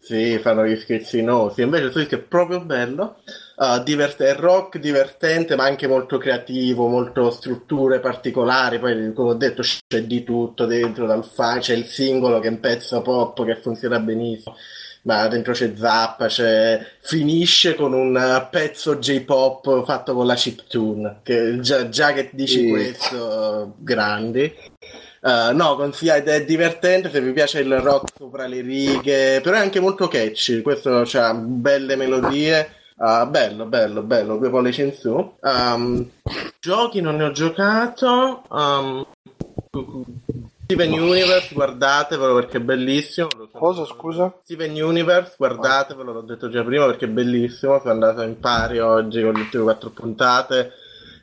Sì, 0.04 0.38
fanno 0.40 0.66
gli 0.66 0.76
schizzinosi. 0.76 1.62
Invece 1.62 1.84
questo 1.84 2.00
disco 2.00 2.16
è 2.16 2.20
proprio 2.20 2.60
bello. 2.62 3.18
uh, 3.56 3.82
divert- 3.84 4.22
è 4.22 4.36
rock 4.36 4.78
divertente, 4.80 5.56
ma 5.56 5.64
anche 5.64 5.88
molto 5.88 6.18
creativo, 6.18 6.88
molto 6.88 7.30
strutture 7.32 8.00
particolari. 8.00 8.80
Poi, 8.80 9.14
come 9.14 9.30
ho 9.30 9.34
detto, 9.36 9.62
c'è 9.62 10.04
di 10.04 10.24
tutto 10.24 10.66
dentro. 10.66 11.06
Dal 11.08 11.24
fa- 11.24 11.60
c'è 11.60 11.74
il 11.74 11.86
singolo 11.86 12.40
che 12.40 12.48
è 12.48 12.52
un 12.52 12.60
pezzo 12.60 13.02
pop 13.02 13.46
che 13.46 13.56
funziona 13.56 14.00
benissimo. 14.00 14.56
Ma 15.04 15.28
dentro 15.28 15.52
c'è 15.54 15.74
Zappa, 15.76 16.28
c'è... 16.28 16.86
finisce 17.02 17.76
con 17.76 17.94
un 17.94 18.48
pezzo 18.50 18.98
J-pop 18.98 19.84
fatto 19.86 20.14
con 20.14 20.26
la 20.26 20.34
chiptune. 20.36 21.20
Che 21.24 21.60
già, 21.60 21.88
già 21.90 22.14
che 22.14 22.30
dici 22.34 22.60
Sì. 22.62 22.70
questo, 22.70 23.76
grandi. 23.80 24.54
Uh, 25.24 25.56
no, 25.56 25.78
consiglia- 25.78 26.18
ed 26.18 26.28
è 26.28 26.44
divertente 26.44 27.10
se 27.10 27.22
vi 27.22 27.32
piace 27.32 27.62
il 27.62 27.80
rock 27.80 28.12
sopra 28.18 28.45
le 28.45 28.60
righe, 28.60 29.40
però 29.41 29.56
è 29.56 29.62
anche 29.62 29.80
molto 29.80 30.10
catchy. 30.10 30.62
Questo 30.62 31.06
ha 31.14 31.34
belle 31.34 31.95
melodie. 31.95 32.82
Uh, 32.98 33.26
bello, 33.30 33.66
bello, 33.66 34.02
bello, 34.02 34.36
due 34.36 34.50
pollici 34.50 34.82
in 34.82 34.94
su. 34.94 35.36
Um, 35.40 36.10
giochi 36.60 37.00
non 37.00 37.16
ne 37.16 37.24
ho 37.24 37.32
giocato. 37.32 38.44
Um, 38.50 39.06
Steven 40.66 40.91
Universe, 40.91 41.54
guardatevelo 41.54 42.36
perché 42.36 42.58
è 42.58 42.62
bellissimo. 42.62 43.30
Cosa, 43.52 43.86
scusa? 43.86 44.34
Steven 44.44 44.74
Universe, 44.82 45.36
guardatevelo, 45.38 46.12
l'ho 46.12 46.22
detto 46.22 46.50
già 46.50 46.64
prima 46.64 46.86
perché 46.86 47.06
è 47.06 47.10
bellissimo. 47.10 47.80
Sono 47.80 47.91
andato 47.91 48.24
in 48.24 48.40
pari 48.40 48.80
oggi 48.80 49.22
con 49.22 49.34
le 49.34 49.40
ultime 49.40 49.64
quattro 49.64 49.90
puntate. 49.90 50.74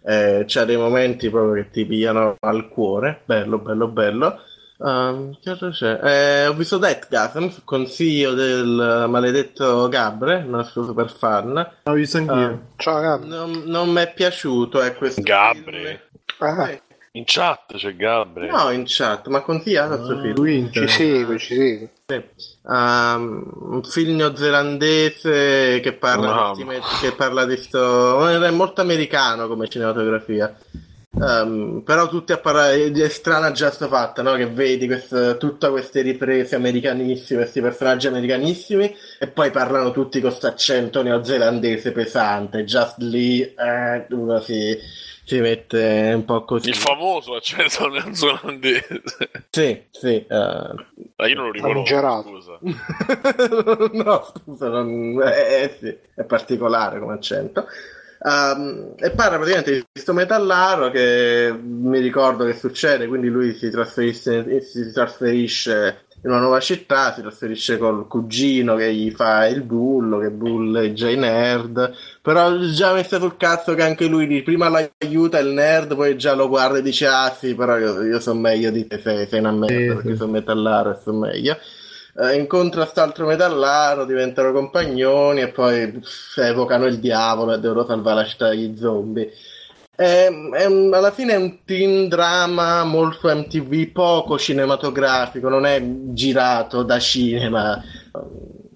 Eh, 0.03 0.45
c'ha 0.47 0.65
dei 0.65 0.77
momenti 0.77 1.29
proprio 1.31 1.63
che 1.63 1.71
ti 1.71 1.85
pigliano 1.85 2.37
al 2.41 2.69
cuore. 2.69 3.23
Bello, 3.25 3.59
bello, 3.59 3.89
bello. 3.89 4.41
Um, 4.79 5.39
che 5.43 5.51
altro 5.51 5.69
c'è? 5.69 6.01
Eh, 6.03 6.47
ho 6.47 6.55
visto 6.55 6.79
Deathgasm, 6.79 7.49
consiglio 7.65 8.33
del 8.33 9.05
maledetto 9.09 9.89
Gabre, 9.89 10.43
nostro 10.43 10.85
super 10.85 11.11
fan. 11.11 11.53
L'ho 11.83 11.93
visto 11.93 12.17
anch'io. 12.17 12.35
Ah, 12.47 12.59
Ciao, 12.77 13.01
Gabri. 13.01 13.29
non, 13.29 13.63
non 13.67 13.91
mi 13.91 14.01
è 14.01 14.13
piaciuto, 14.13 14.81
è 14.81 14.95
questo 14.95 15.21
Gabri. 15.21 16.01
Ah, 16.39 16.65
film. 16.65 16.79
In 17.13 17.25
chat 17.27 17.75
c'è 17.77 17.97
Gabri. 17.97 18.47
Eh, 18.47 18.51
no, 18.51 18.71
in 18.71 18.85
chat, 18.87 19.27
ma 19.27 19.41
consigliato 19.41 19.97
questo 19.97 20.21
film. 20.21 20.35
Lui 20.35 20.71
ci 20.71 20.87
segue, 20.87 21.39
ci 21.39 21.55
segue. 21.57 21.91
Sì. 22.07 22.23
Um, 22.63 23.51
un 23.73 23.83
film 23.83 24.17
neozelandese 24.17 25.81
che 25.81 25.93
parla, 25.93 26.35
Wow. 26.35 26.55
di, 26.55 26.65
che 27.01 27.13
parla 27.13 27.45
di 27.47 27.57
sto 27.57 28.29
è 28.29 28.51
molto 28.51 28.81
americano 28.81 29.49
come 29.49 29.69
cinematografia 29.69 30.57
Um, 31.13 31.83
però 31.85 32.09
tutti 32.09 32.31
a 32.31 32.39
parlare 32.39 32.93
è 32.93 33.09
strana 33.09 33.51
già 33.51 33.73
sta 33.73 33.89
fatta 33.89 34.23
no? 34.23 34.37
che 34.37 34.47
vedi 34.47 34.87
queste, 34.87 35.37
tutte 35.41 35.69
queste 35.69 36.03
riprese 36.03 36.55
americanissime 36.55 37.41
questi 37.41 37.61
personaggi 37.61 38.07
americanissimi 38.07 38.95
e 39.19 39.27
poi 39.27 39.51
parlano 39.51 39.91
tutti 39.91 40.21
con 40.21 40.31
questo 40.31 40.47
accento 40.47 41.03
neozelandese 41.03 41.91
pesante 41.91 42.63
just 42.63 42.99
lì 42.99 43.43
eh, 43.43 44.07
uno 44.11 44.39
si, 44.41 44.79
si 45.31 45.41
mette 45.41 46.13
un 46.13 46.25
po' 46.25 46.45
così 46.45 46.71
Il 46.71 46.75
famoso 46.75 47.35
accento 47.37 47.87
neozelandese. 47.87 49.03
sì 49.49 49.81
sì 49.93 50.27
eh, 50.27 50.27
Ma 50.27 51.27
io 51.29 51.35
non 51.37 51.45
lo 51.47 51.53
riconosco, 51.53 51.85
Famigerato. 51.85 52.41
scusa. 52.41 52.59
no, 53.93 54.33
scusa, 54.45 54.69
non... 54.69 55.23
eh, 55.23 55.63
eh, 55.63 55.77
sì, 55.79 55.97
è 56.17 56.25
particolare 56.25 56.99
come 56.99 57.15
accento. 57.15 57.67
Um, 58.23 58.95
e 58.99 59.13
parla 59.13 59.37
praticamente 59.37 59.73
di 59.73 59.85
questo 59.91 60.13
metallaro 60.13 60.91
che 60.91 61.57
mi 61.59 62.01
ricordo 62.01 62.45
che 62.45 62.53
succede, 62.55 63.07
quindi 63.07 63.29
lui 63.29 63.55
si 63.55 63.71
trasferisce, 63.71 64.61
si 64.61 64.93
trasferisce 64.93 66.07
in 66.23 66.31
una 66.31 66.41
nuova 66.41 66.61
città, 66.61 67.15
si 67.15 67.23
trasferisce 67.23 67.79
col 67.79 68.07
cugino 68.07 68.77
che 68.77 68.93
gli 68.93 69.11
fa 69.11 69.47
il 69.47 69.63
bullo, 69.63 70.19
che 70.19 70.31
bulleggia 70.31 71.09
i 71.09 71.17
nerd, 71.17 71.95
però 72.21 72.59
già 72.59 72.93
messa 72.93 73.19
sul 73.19 73.39
cazzo 73.39 73.75
che 73.75 73.83
anche 73.83 74.07
lui 74.07 74.43
prima 74.43 74.69
l'aiuta 74.69 75.39
il 75.39 75.49
nerd, 75.49 75.95
poi 75.95 76.19
già 76.19 76.35
lo 76.35 76.49
guarda 76.49 76.79
e 76.79 76.83
dice 76.83 77.07
ah 77.07 77.31
sì, 77.31 77.55
però 77.55 77.79
io, 77.79 78.03
io 78.03 78.21
sono 78.21 78.41
meglio 78.41 78.71
di 78.71 78.87
te, 78.87 78.99
sei, 78.99 79.27
sei 79.27 79.39
una 79.39 79.53
merda 79.53 79.95
perché 79.95 80.17
sono 80.17 80.33
metallaro 80.33 80.91
e 80.91 80.99
sono 81.03 81.19
meglio. 81.21 81.57
Eh, 82.19 82.35
incontra 82.35 82.83
quest'altro 82.83 83.25
metallaro, 83.25 84.05
diventano 84.05 84.53
compagnoni 84.53 85.41
e 85.41 85.49
poi 85.49 85.91
pff, 85.93 86.37
evocano 86.39 86.85
il 86.85 86.99
diavolo 86.99 87.55
e 87.55 87.61
devono 87.61 87.87
salvare 87.87 88.23
la 88.23 88.27
città 88.27 88.49
dagli 88.49 88.77
zombie. 88.77 89.33
È, 90.01 90.29
è 90.29 90.65
un- 90.67 90.93
alla 90.95 91.11
fine 91.11 91.35
è 91.35 91.37
un 91.37 91.63
teen 91.65 92.09
drama 92.09 92.85
molto 92.85 93.29
MTV, 93.35 93.93
poco 93.93 94.39
cinematografico, 94.39 95.49
non 95.51 95.67
è 95.67 95.81
girato 96.13 96.83
da 96.83 96.99
cinema, 96.99 97.83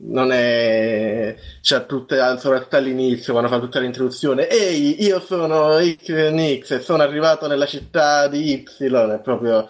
non 0.00 0.32
è. 0.32 1.34
c'è 1.62 1.86
tutte, 1.86 2.16
soprattutto 2.38 2.76
all'inizio, 2.76 3.32
quando 3.32 3.50
fa 3.50 3.58
tutta 3.58 3.80
l'introduzione. 3.80 4.48
Ehi, 4.48 5.02
io 5.02 5.18
sono 5.20 5.78
X 5.80 6.70
e 6.72 6.80
sono 6.80 7.02
arrivato 7.02 7.46
nella 7.46 7.66
città 7.66 8.28
di 8.28 8.52
Y, 8.52 8.64
è 9.14 9.20
proprio 9.22 9.68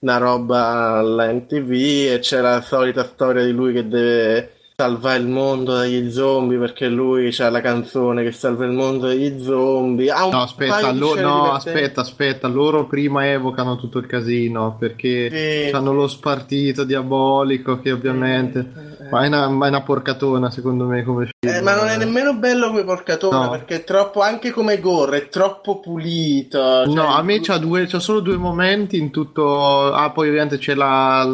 una 0.00 0.16
roba 0.18 0.98
alla 0.98 1.32
MTV 1.32 1.70
e 2.14 2.18
c'è 2.20 2.40
la 2.40 2.60
solita 2.62 3.04
storia 3.04 3.44
di 3.44 3.52
lui 3.52 3.72
che 3.72 3.86
deve 3.88 4.55
salvare 4.80 5.20
il 5.20 5.26
mondo 5.26 5.72
dagli 5.72 6.10
zombie 6.10 6.58
perché 6.58 6.88
lui 6.88 7.30
c'ha 7.32 7.48
la 7.48 7.62
canzone 7.62 8.22
che 8.22 8.30
salva 8.30 8.66
il 8.66 8.72
mondo 8.72 9.06
dagli 9.06 9.42
zombie. 9.42 10.12
Un 10.12 10.28
No, 10.30 10.42
aspetta, 10.42 10.92
lo- 10.92 11.18
no, 11.18 11.52
aspetta, 11.52 12.02
aspetta, 12.02 12.46
loro 12.46 12.84
prima 12.84 13.26
evocano 13.26 13.76
tutto 13.78 13.96
il 13.96 14.04
casino 14.06 14.76
perché 14.78 15.30
Sì. 15.70 15.74
hanno 15.74 15.94
lo 15.94 16.06
spartito 16.06 16.84
diabolico 16.84 17.80
che 17.80 17.90
ovviamente 17.90 18.94
ma 19.10 19.22
è 19.24 19.28
una, 19.28 19.48
ma 19.48 19.64
è 19.64 19.68
una 19.70 19.80
porcatona 19.80 20.50
secondo 20.50 20.84
me 20.84 21.02
come 21.04 21.28
film. 21.40 21.54
Eh, 21.54 21.62
ma 21.62 21.74
non 21.74 21.86
è 21.88 21.96
nemmeno 21.96 22.34
bello 22.34 22.66
come 22.68 22.84
porcatona 22.84 23.44
No. 23.44 23.50
perché 23.52 23.76
è 23.76 23.84
troppo, 23.84 24.20
anche 24.20 24.50
come 24.50 24.78
gore, 24.80 25.16
è 25.16 25.28
troppo 25.30 25.80
pulito. 25.80 26.58
cioè- 26.84 26.92
No, 26.94 27.14
a 27.14 27.22
me 27.22 27.40
c'ha, 27.40 27.56
due, 27.56 27.86
c'ha 27.86 27.98
solo 27.98 28.20
due 28.20 28.36
momenti 28.36 28.98
in 28.98 29.10
tutto. 29.10 29.90
Ah, 29.94 30.10
poi 30.10 30.28
ovviamente 30.28 30.58
c'è 30.58 30.74
la, 30.74 31.24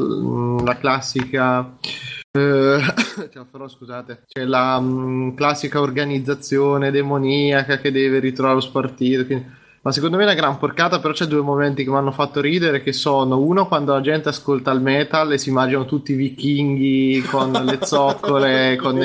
la 0.64 0.76
classica. 0.76 1.72
Eh, 2.34 2.80
cioè, 3.30 3.44
però 3.50 3.68
scusate, 3.68 4.24
c'è 4.26 4.44
la 4.44 4.80
mm, 4.80 5.34
classica 5.34 5.80
organizzazione 5.80 6.90
demoniaca 6.90 7.78
che 7.78 7.92
deve 7.92 8.18
ritrovare 8.20 8.56
lo 8.56 8.60
spartito. 8.60 9.26
quindi- 9.26 9.60
Ma 9.82 9.90
secondo 9.92 10.16
me 10.16 10.22
è 10.22 10.26
una 10.26 10.34
gran 10.34 10.58
porcata, 10.58 11.00
però 11.00 11.12
c'è 11.12 11.26
due 11.26 11.40
momenti 11.42 11.82
che 11.84 11.90
mi 11.90 11.96
hanno 11.96 12.12
fatto 12.12 12.40
ridere, 12.40 12.82
che 12.82 12.92
sono 12.92 13.38
uno 13.40 13.66
quando 13.66 13.92
la 13.92 14.00
gente 14.00 14.28
ascolta 14.28 14.70
il 14.70 14.80
metal 14.80 15.32
e 15.32 15.38
si 15.38 15.48
immaginano 15.48 15.84
tutti 15.86 16.12
i 16.12 16.14
vichinghi 16.14 17.22
con 17.28 17.50
le 17.52 17.78
zoccole, 17.84 18.76
con 18.76 18.98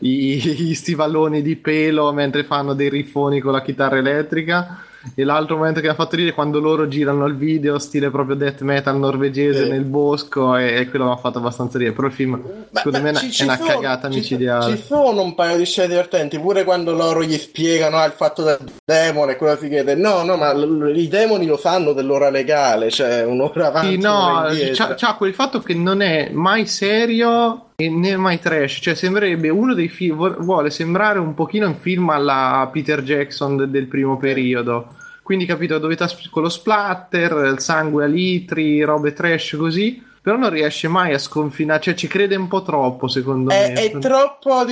i, 0.00 0.36
gli 0.38 0.74
stivalloni 0.74 1.40
di 1.42 1.56
pelo 1.56 2.12
mentre 2.12 2.44
fanno 2.44 2.74
dei 2.74 2.90
riffoni 2.90 3.40
con 3.40 3.52
la 3.52 3.62
chitarra 3.62 3.96
elettrica. 3.96 4.82
E 5.14 5.22
l'altro 5.24 5.56
momento 5.56 5.78
che 5.80 5.86
mi 5.86 5.92
ha 5.92 5.96
fatto 5.96 6.16
ridere 6.16 6.32
è 6.32 6.34
quando 6.34 6.58
loro 6.58 6.88
girano 6.88 7.24
il 7.26 7.36
video 7.36 7.78
stile 7.78 8.10
proprio 8.10 8.34
death 8.34 8.62
metal 8.62 8.98
norvegese 8.98 9.64
Sì. 9.64 9.70
nel 9.70 9.84
bosco 9.84 10.56
e, 10.56 10.74
e 10.80 10.88
quello 10.90 11.04
mi 11.06 11.12
ha 11.12 11.16
fatto 11.16 11.38
abbastanza 11.38 11.78
ridere. 11.78 11.94
Però 11.94 12.08
il 12.08 12.12
film 12.12 12.30
Ma- 12.32 12.80
secondo 12.80 12.98
ma 12.98 13.04
me 13.04 13.08
è 13.08 13.12
una, 13.12 13.20
ci- 13.20 13.28
è 13.28 13.30
ci 13.30 13.42
una 13.44 13.56
sono- 13.56 13.68
cagata 13.68 14.10
ci- 14.10 14.16
micidiale. 14.18 14.76
Ci 14.76 14.82
sono 14.82 15.22
un 15.22 15.34
paio 15.34 15.56
di 15.56 15.64
scene 15.64 15.88
divertenti, 15.88 16.38
pure 16.40 16.64
quando 16.64 16.92
loro 16.94 17.22
gli 17.22 17.36
spiegano 17.38 17.96
ah, 17.98 18.04
il 18.06 18.12
fatto 18.12 18.42
del 18.42 18.58
demone, 18.84 19.36
quello 19.36 19.56
si 19.56 19.68
chiede 19.68 19.94
no, 19.94 20.22
no, 20.24 20.36
ma 20.36 20.52
l- 20.52 20.92
i 20.96 21.06
demoni 21.08 21.46
lo 21.46 21.56
sanno 21.56 21.92
dell'ora 21.92 22.28
legale, 22.30 22.90
cioè 22.90 23.24
un'ora 23.24 23.68
avanti, 23.68 23.92
Sì, 23.92 23.98
no, 23.98 24.44
c'ha, 24.74 24.94
c'ha 24.94 25.14
quel 25.14 25.32
fatto 25.34 25.60
che 25.60 25.74
non 25.74 26.00
è 26.02 26.30
mai 26.32 26.66
serio 26.66 27.67
e 27.80 27.88
né 27.88 28.16
mai 28.16 28.40
trash, 28.40 28.80
cioè 28.82 28.96
sembrerebbe 28.96 29.50
uno 29.50 29.72
dei 29.72 29.86
film, 29.86 30.16
vuole 30.40 30.68
sembrare 30.68 31.20
un 31.20 31.32
pochino 31.34 31.68
un 31.68 31.76
film 31.76 32.10
alla 32.10 32.68
Peter 32.72 33.04
Jackson 33.04 33.56
de- 33.56 33.70
del 33.70 33.86
primo 33.86 34.16
periodo, 34.16 34.96
quindi 35.22 35.46
capito, 35.46 35.78
dovete 35.78 36.02
as- 36.02 36.28
con 36.28 36.42
lo 36.42 36.48
splatter, 36.48 37.52
il 37.52 37.60
sangue 37.60 38.02
a 38.02 38.08
litri, 38.08 38.82
robe 38.82 39.12
trash 39.12 39.54
così, 39.56 40.02
però 40.20 40.36
non 40.36 40.50
riesce 40.50 40.88
mai 40.88 41.14
a 41.14 41.18
sconfinare, 41.18 41.80
cioè 41.80 41.94
ci 41.94 42.08
crede 42.08 42.34
un 42.34 42.48
po' 42.48 42.62
troppo 42.62 43.06
secondo 43.06 43.50
È, 43.50 43.72
me. 43.72 43.74
è 43.74 43.98
troppo. 43.98 44.64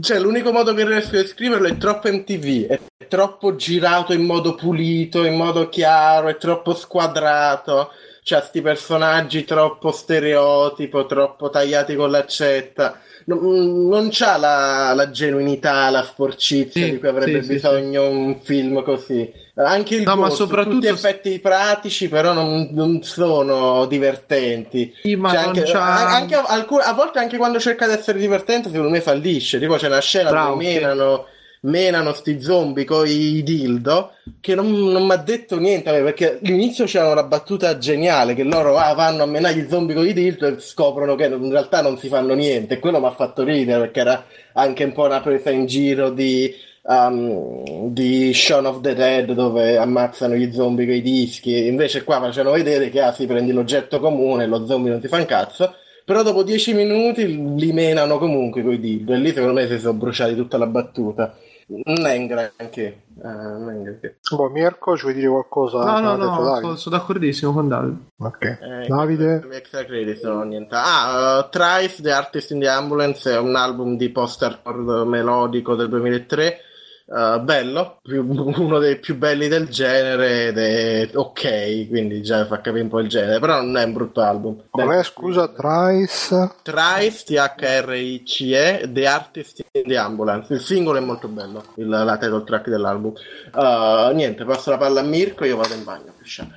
Cioè, 0.00 0.20
l'unico 0.20 0.52
modo 0.52 0.72
che 0.74 0.86
riesco 0.86 1.16
a 1.16 1.22
descriverlo 1.22 1.66
è 1.66 1.76
troppo 1.76 2.08
MTV. 2.08 2.66
È 2.68 3.06
troppo 3.08 3.56
girato 3.56 4.12
in 4.12 4.24
modo 4.24 4.54
pulito, 4.54 5.24
in 5.24 5.34
modo 5.34 5.68
chiaro, 5.68 6.28
è 6.28 6.36
troppo 6.36 6.72
squadrato. 6.72 7.90
C'ha 8.26 8.40
sti 8.40 8.62
personaggi 8.62 9.44
troppo 9.44 9.92
stereotipo, 9.92 11.04
troppo 11.04 11.50
tagliati 11.50 11.94
con 11.94 12.10
l'accetta. 12.10 12.98
Non, 13.26 13.86
non 13.86 14.08
c'ha 14.10 14.38
la, 14.38 14.94
la 14.94 15.10
genuinità, 15.10 15.90
la 15.90 16.02
sporcizia 16.02 16.86
Sì, 16.86 16.90
di 16.92 16.98
cui 16.98 17.08
avrebbe 17.08 17.40
sì, 17.42 17.48
sì, 17.48 17.52
bisogno 17.52 18.08
un 18.08 18.40
film 18.40 18.82
così. 18.82 19.30
Anche 19.56 19.96
il 19.96 20.02
No, 20.04 20.16
ma 20.16 20.28
corso, 20.28 20.44
soprattutto- 20.46 20.74
tutti 20.76 20.86
effetti 20.86 21.38
pratici, 21.38 22.08
però 22.08 22.32
non, 22.32 22.68
non 22.72 23.02
sono 23.02 23.84
divertenti. 23.84 24.94
Sì, 25.02 25.16
ma 25.16 25.28
anche, 25.30 25.70
anche 25.72 26.34
alcun- 26.34 26.80
a 26.82 26.94
volte 26.94 27.18
anche 27.18 27.36
quando 27.36 27.60
cerca 27.60 27.86
di 27.86 27.92
essere 27.92 28.18
divertente, 28.18 28.70
secondo 28.70 28.90
me 28.90 29.02
fallisce. 29.02 29.58
Tipo, 29.58 29.76
c'è 29.76 29.88
una 29.88 30.00
scena 30.00 30.30
Bravo, 30.30 30.52
dove 30.54 30.64
sì. 30.64 30.74
menano, 30.74 31.26
menano 31.64 32.12
sti 32.12 32.40
zombie 32.40 32.84
con 32.84 33.06
i 33.06 33.42
dildo 33.42 34.12
che 34.40 34.54
non, 34.54 34.70
non 34.70 35.04
mi 35.04 35.12
ha 35.12 35.16
detto 35.16 35.58
niente 35.58 35.90
me, 35.90 36.02
perché 36.02 36.38
all'inizio 36.42 36.84
c'era 36.84 37.10
una 37.10 37.22
battuta 37.22 37.78
geniale 37.78 38.34
che 38.34 38.42
loro 38.42 38.76
ah, 38.76 38.92
vanno 38.94 39.22
a 39.22 39.26
menare 39.26 39.56
gli 39.56 39.68
zombie 39.68 39.94
con 39.94 40.06
i 40.06 40.12
dildo 40.12 40.46
e 40.46 40.56
scoprono 40.58 41.14
che 41.14 41.26
in 41.26 41.50
realtà 41.50 41.82
non 41.82 41.98
si 41.98 42.08
fanno 42.08 42.34
niente. 42.34 42.74
E 42.74 42.78
quello 42.78 43.00
mi 43.00 43.06
ha 43.06 43.12
fatto 43.12 43.42
ridere 43.42 43.80
perché 43.80 44.00
era 44.00 44.24
anche 44.54 44.84
un 44.84 44.92
po' 44.92 45.04
una 45.04 45.20
presa 45.20 45.50
in 45.50 45.66
giro 45.66 46.10
di. 46.10 46.54
um, 46.82 47.88
di 47.90 48.32
Shaun 48.34 48.66
of 48.66 48.80
the 48.80 48.94
Dead 48.94 49.32
dove 49.32 49.78
ammazzano 49.78 50.34
gli 50.34 50.52
zombie 50.52 50.84
con 50.84 50.94
i 50.94 51.00
dischi 51.00 51.66
invece 51.66 52.04
qua 52.04 52.20
facevano 52.20 52.54
vedere 52.54 52.90
che 52.90 53.00
ah, 53.00 53.12
si 53.12 53.26
prendi 53.26 53.52
l'oggetto 53.52 54.00
comune 54.00 54.46
lo 54.46 54.66
zombie 54.66 54.90
non 54.90 55.00
ti 55.00 55.08
fa 55.08 55.16
un 55.16 55.24
cazzo 55.24 55.74
però 56.04 56.22
dopo 56.22 56.42
dieci 56.42 56.74
minuti 56.74 57.56
li 57.56 57.72
menano 57.72 58.18
comunque 58.18 58.62
con 58.62 58.78
dildo 58.78 59.14
e 59.14 59.16
lì 59.16 59.28
secondo 59.28 59.54
me 59.54 59.66
si 59.66 59.78
sono 59.78 59.94
bruciati 59.94 60.34
tutta 60.34 60.58
la 60.58 60.66
battuta 60.66 61.34
non 61.66 62.06
è 62.06 62.16
un 62.16 62.26
granché 62.26 63.02
eh, 63.22 63.28
non 63.28 63.70
è 63.70 63.74
un 63.74 63.82
granché 63.82 64.18
Boh, 64.34 64.48
Mirko, 64.48 64.96
ci 64.96 65.02
vuoi 65.04 65.14
dire 65.14 65.28
qualcosa? 65.28 65.78
No, 65.78 66.00
no, 66.00 66.16
no, 66.16 66.42
Davide? 66.42 66.60
sono, 66.60 66.76
sono 66.76 66.96
d'accordissimo 66.96 67.52
con 67.52 67.68
Davide. 67.68 67.96
Ok. 68.18 68.44
Eh, 68.44 68.86
Davide? 68.88 69.46
extra 69.52 69.84
credits 69.84 70.22
non 70.22 70.48
niente. 70.48 70.74
Ah, 70.76 71.38
uh, 71.38 71.48
Thrice, 71.48 72.02
The 72.02 72.10
Artist 72.10 72.50
in 72.50 72.60
the 72.60 72.68
Ambulance 72.68 73.30
è 73.30 73.38
un 73.38 73.54
album 73.54 73.96
di 73.96 74.10
post-hardcore 74.10 75.04
melodico 75.04 75.74
del 75.74 75.88
2003. 75.88 76.58
Uh, 77.06 77.38
bello, 77.40 77.98
più- 78.02 78.24
uno 78.56 78.78
dei 78.78 78.98
più 78.98 79.16
belli 79.16 79.48
del 79.48 79.68
genere 79.68 80.46
ed 80.46 80.58
è 80.58 81.10
ok, 81.12 81.88
quindi 81.88 82.22
già 82.22 82.46
fa 82.46 82.62
capire 82.62 82.82
un 82.82 82.88
po' 82.88 83.00
il 83.00 83.08
genere, 83.08 83.38
però 83.40 83.60
non 83.60 83.76
è 83.76 83.84
un 83.84 83.92
brutto 83.92 84.22
album. 84.22 84.62
Com'è, 84.70 85.02
scusa, 85.02 85.48
Trice? 85.48 86.54
Thrice, 86.62 87.24
T-H-R-I-C-E, 87.24 88.88
The 88.90 89.06
Artist 89.06 89.64
in 89.72 89.82
the 89.82 89.96
Ambulance. 89.98 90.54
Il 90.54 90.60
singolo 90.60 90.96
è 90.98 91.02
molto 91.02 91.28
bello, 91.28 91.62
il, 91.76 91.88
la 91.88 92.16
title 92.16 92.44
track 92.44 92.70
dell'album. 92.70 93.12
Uh, 93.52 94.14
niente, 94.14 94.44
passo 94.46 94.70
la 94.70 94.78
palla 94.78 95.00
a 95.00 95.04
Mirko, 95.04 95.44
io 95.44 95.56
vado 95.56 95.74
in 95.74 95.84
bagno. 95.84 96.12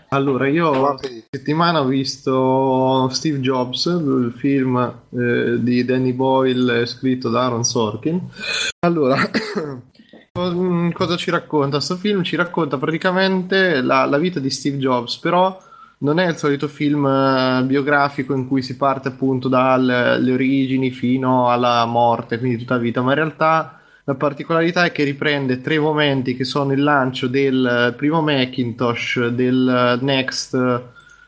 Allora, 0.09 0.47
io 0.47 0.97
settimana 1.29 1.81
ho 1.81 1.85
visto 1.85 3.09
Steve 3.11 3.39
Jobs, 3.39 3.85
il 3.85 4.33
film 4.37 4.77
eh, 4.77 5.57
di 5.59 5.83
Danny 5.83 6.13
Boyle 6.13 6.85
scritto 6.85 7.29
da 7.29 7.43
Aaron 7.43 7.65
Sorkin. 7.65 8.29
Allora, 8.79 9.17
cosa 10.93 11.15
ci 11.15 11.31
racconta? 11.31 11.77
Questo 11.77 11.95
film 11.95 12.23
ci 12.23 12.35
racconta 12.35 12.77
praticamente 12.77 13.81
la, 13.81 14.05
la 14.05 14.17
vita 14.17 14.39
di 14.39 14.49
Steve 14.49 14.77
Jobs, 14.77 15.17
però 15.17 15.59
non 15.99 16.19
è 16.19 16.27
il 16.27 16.35
solito 16.35 16.67
film 16.67 17.05
eh, 17.05 17.63
biografico 17.63 18.33
in 18.33 18.47
cui 18.47 18.61
si 18.61 18.77
parte 18.77 19.07
appunto 19.07 19.47
dalle 19.47 20.31
origini 20.31 20.91
fino 20.91 21.49
alla 21.49 21.85
morte, 21.85 22.37
quindi 22.37 22.57
tutta 22.57 22.75
la 22.75 22.81
vita, 22.81 23.01
ma 23.01 23.09
in 23.09 23.15
realtà 23.15 23.79
la 24.03 24.15
particolarità 24.15 24.85
è 24.85 24.91
che 24.91 25.03
riprende 25.03 25.59
tre 25.59 25.79
momenti 25.79 26.35
che 26.35 26.45
sono 26.45 26.71
il 26.71 26.81
lancio 26.81 27.27
del 27.27 27.93
primo 27.97 28.21
Macintosh, 28.21 29.27
del 29.27 29.99
Next, 30.01 30.51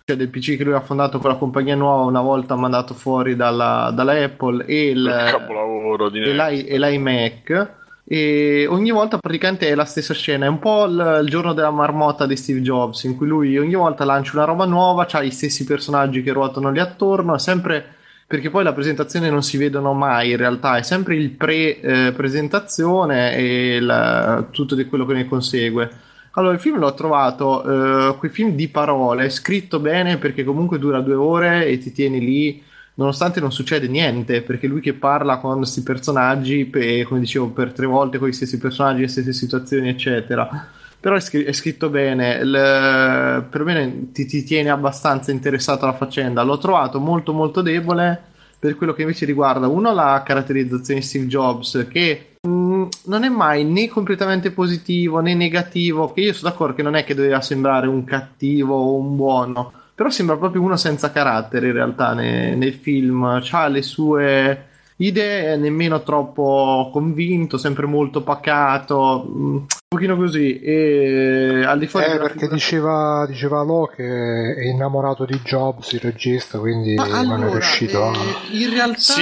cioè 0.05 0.15
del 0.15 0.29
PC 0.29 0.55
che 0.55 0.63
lui 0.63 0.73
ha 0.73 0.81
fondato 0.81 1.19
con 1.19 1.29
la 1.29 1.35
compagnia 1.35 1.75
nuova 1.75 2.05
una 2.05 2.21
volta 2.21 2.55
mandato 2.55 2.93
fuori 2.93 3.35
dalla, 3.35 3.91
dalla 3.93 4.13
Apple 4.23 4.65
e 4.65 4.89
il, 4.91 5.27
capolavoro 5.31 6.09
di 6.09 6.21
e, 6.21 6.33
l'i- 6.33 6.65
e 6.65 6.79
l'iMac. 6.79 7.77
E 8.11 8.65
ogni 8.67 8.89
volta 8.89 9.19
praticamente 9.19 9.67
è 9.67 9.75
la 9.75 9.85
stessa 9.85 10.15
scena, 10.15 10.45
è 10.45 10.49
un 10.49 10.57
po' 10.57 10.85
il, 10.85 11.19
il 11.21 11.29
giorno 11.29 11.53
della 11.53 11.69
marmotta 11.69 12.25
di 12.25 12.35
Steve 12.35 12.61
Jobs, 12.61 13.03
in 13.03 13.15
cui 13.15 13.27
lui 13.27 13.55
ogni 13.59 13.75
volta 13.75 14.03
lancia 14.03 14.31
una 14.33 14.45
roba 14.45 14.65
nuova, 14.65 15.05
ha 15.07 15.21
gli 15.21 15.29
stessi 15.29 15.63
personaggi 15.63 16.23
che 16.23 16.31
ruotano 16.31 16.71
lì 16.71 16.79
attorno, 16.79 17.35
è 17.35 17.39
sempre 17.39 17.97
perché 18.25 18.49
poi 18.49 18.63
la 18.63 18.73
presentazione 18.73 19.29
non 19.29 19.43
si 19.43 19.57
vedono 19.57 19.93
mai 19.93 20.31
in 20.31 20.37
realtà, 20.37 20.77
è 20.77 20.81
sempre 20.81 21.17
il 21.17 21.29
pre-presentazione 21.31 23.35
e 23.35 23.79
la- 23.79 24.47
tutto 24.49 24.75
quello 24.87 25.05
che 25.05 25.13
ne 25.13 25.27
consegue. 25.27 25.89
Allora, 26.31 26.53
il 26.53 26.59
film 26.59 26.79
l'ho 26.79 26.93
trovato, 26.95 28.09
eh, 28.09 28.17
quei 28.17 28.31
film 28.31 28.51
di 28.55 28.69
parole, 28.69 29.29
scritto 29.29 29.79
bene 29.79 30.17
perché 30.17 30.43
comunque 30.43 30.79
dura 30.79 30.99
due 31.01 31.13
ore 31.15 31.65
e 31.67 31.77
ti 31.77 31.91
tieni 31.91 32.19
lì, 32.19 32.63
nonostante 32.99 33.39
non 33.39 33.51
succede 33.51 33.87
niente, 33.87 34.41
perché 34.41 34.67
lui 34.67 34.81
che 34.81 34.93
parla 34.93 35.37
con 35.37 35.55
questi 35.57 35.81
personaggi, 35.81 36.65
pe- 36.65 37.05
come 37.05 37.21
dicevo, 37.21 37.47
per 37.47 37.71
tre 37.71 37.85
volte 37.85 38.17
con 38.17 38.27
gli 38.27 38.33
stessi 38.33 38.57
personaggi, 38.57 39.01
le 39.01 39.07
stesse 39.07 39.31
situazioni, 39.31 39.87
eccetera. 39.87 40.67
Però 40.99 41.15
è, 41.15 41.21
scri- 41.21 41.45
è 41.45 41.53
scritto 41.53 41.89
bene, 41.89 42.33
il- 42.35 43.45
perlomeno 43.49 44.07
ti, 44.11 44.25
ti 44.25 44.43
tiene 44.43 44.69
abbastanza 44.69 45.31
interessato 45.31 45.85
alla 45.85 45.95
faccenda. 45.95 46.43
L'ho 46.43 46.57
trovato 46.57 46.99
molto 46.99 47.31
molto 47.31 47.61
debole 47.61 48.21
per 48.59 48.75
quello 48.75 48.91
che 48.93 49.03
invece 49.03 49.25
riguarda 49.25 49.67
uno 49.69 49.93
la 49.93 50.21
caratterizzazione 50.25 50.99
di 50.99 51.05
Steve 51.05 51.27
Jobs 51.27 51.87
che 51.89 52.35
mh, 52.41 52.87
non 53.05 53.23
è 53.23 53.29
mai 53.29 53.63
né 53.63 53.87
completamente 53.87 54.51
positivo 54.51 55.21
né 55.21 55.33
negativo 55.33 56.11
che 56.11 56.19
io 56.19 56.33
sono 56.33 56.51
d'accordo 56.51 56.75
che 56.75 56.83
non 56.83 56.95
è 56.95 57.05
che 57.05 57.15
doveva 57.15 57.39
sembrare 57.39 57.87
un 57.87 58.03
cattivo 58.03 58.75
o 58.75 58.95
un 58.95 59.15
buono 59.15 59.71
però 59.99 60.09
sembra 60.11 60.37
proprio 60.37 60.61
uno 60.61 60.77
senza 60.77 61.11
carattere 61.11 61.67
in 61.67 61.73
realtà 61.73 62.13
ne- 62.13 62.55
nel 62.55 62.73
film. 62.73 63.41
Ha 63.51 63.67
le 63.67 63.81
sue 63.81 64.67
idee 64.95 65.57
nemmeno 65.57 66.03
troppo 66.03 66.89
convinto 66.89 67.57
sempre 67.57 67.85
molto 67.85 68.23
pacato. 68.23 69.29
Un 69.29 69.65
pochino 69.99 70.15
così 70.15 70.59
e 70.59 71.63
al 71.65 71.77
di 71.79 71.87
fuori 71.87 72.05
Eh, 72.05 72.17
perché 72.17 72.31
figura- 72.31 72.53
diceva, 72.55 73.25
diceva 73.27 73.61
Lo 73.63 73.91
che 73.93 74.55
è 74.55 74.65
innamorato 74.65 75.25
di 75.25 75.39
Jobs, 75.43 75.91
il 75.91 75.99
regista, 75.99 76.57
quindi 76.59 76.95
Ma 76.95 77.05
non 77.07 77.13
è 77.15 77.33
allora, 77.35 77.51
riuscito 77.51 78.03
a... 78.05 78.13
eh, 78.13 78.57
in 78.63 78.69
realtà, 78.73 78.99
Sì. 79.01 79.21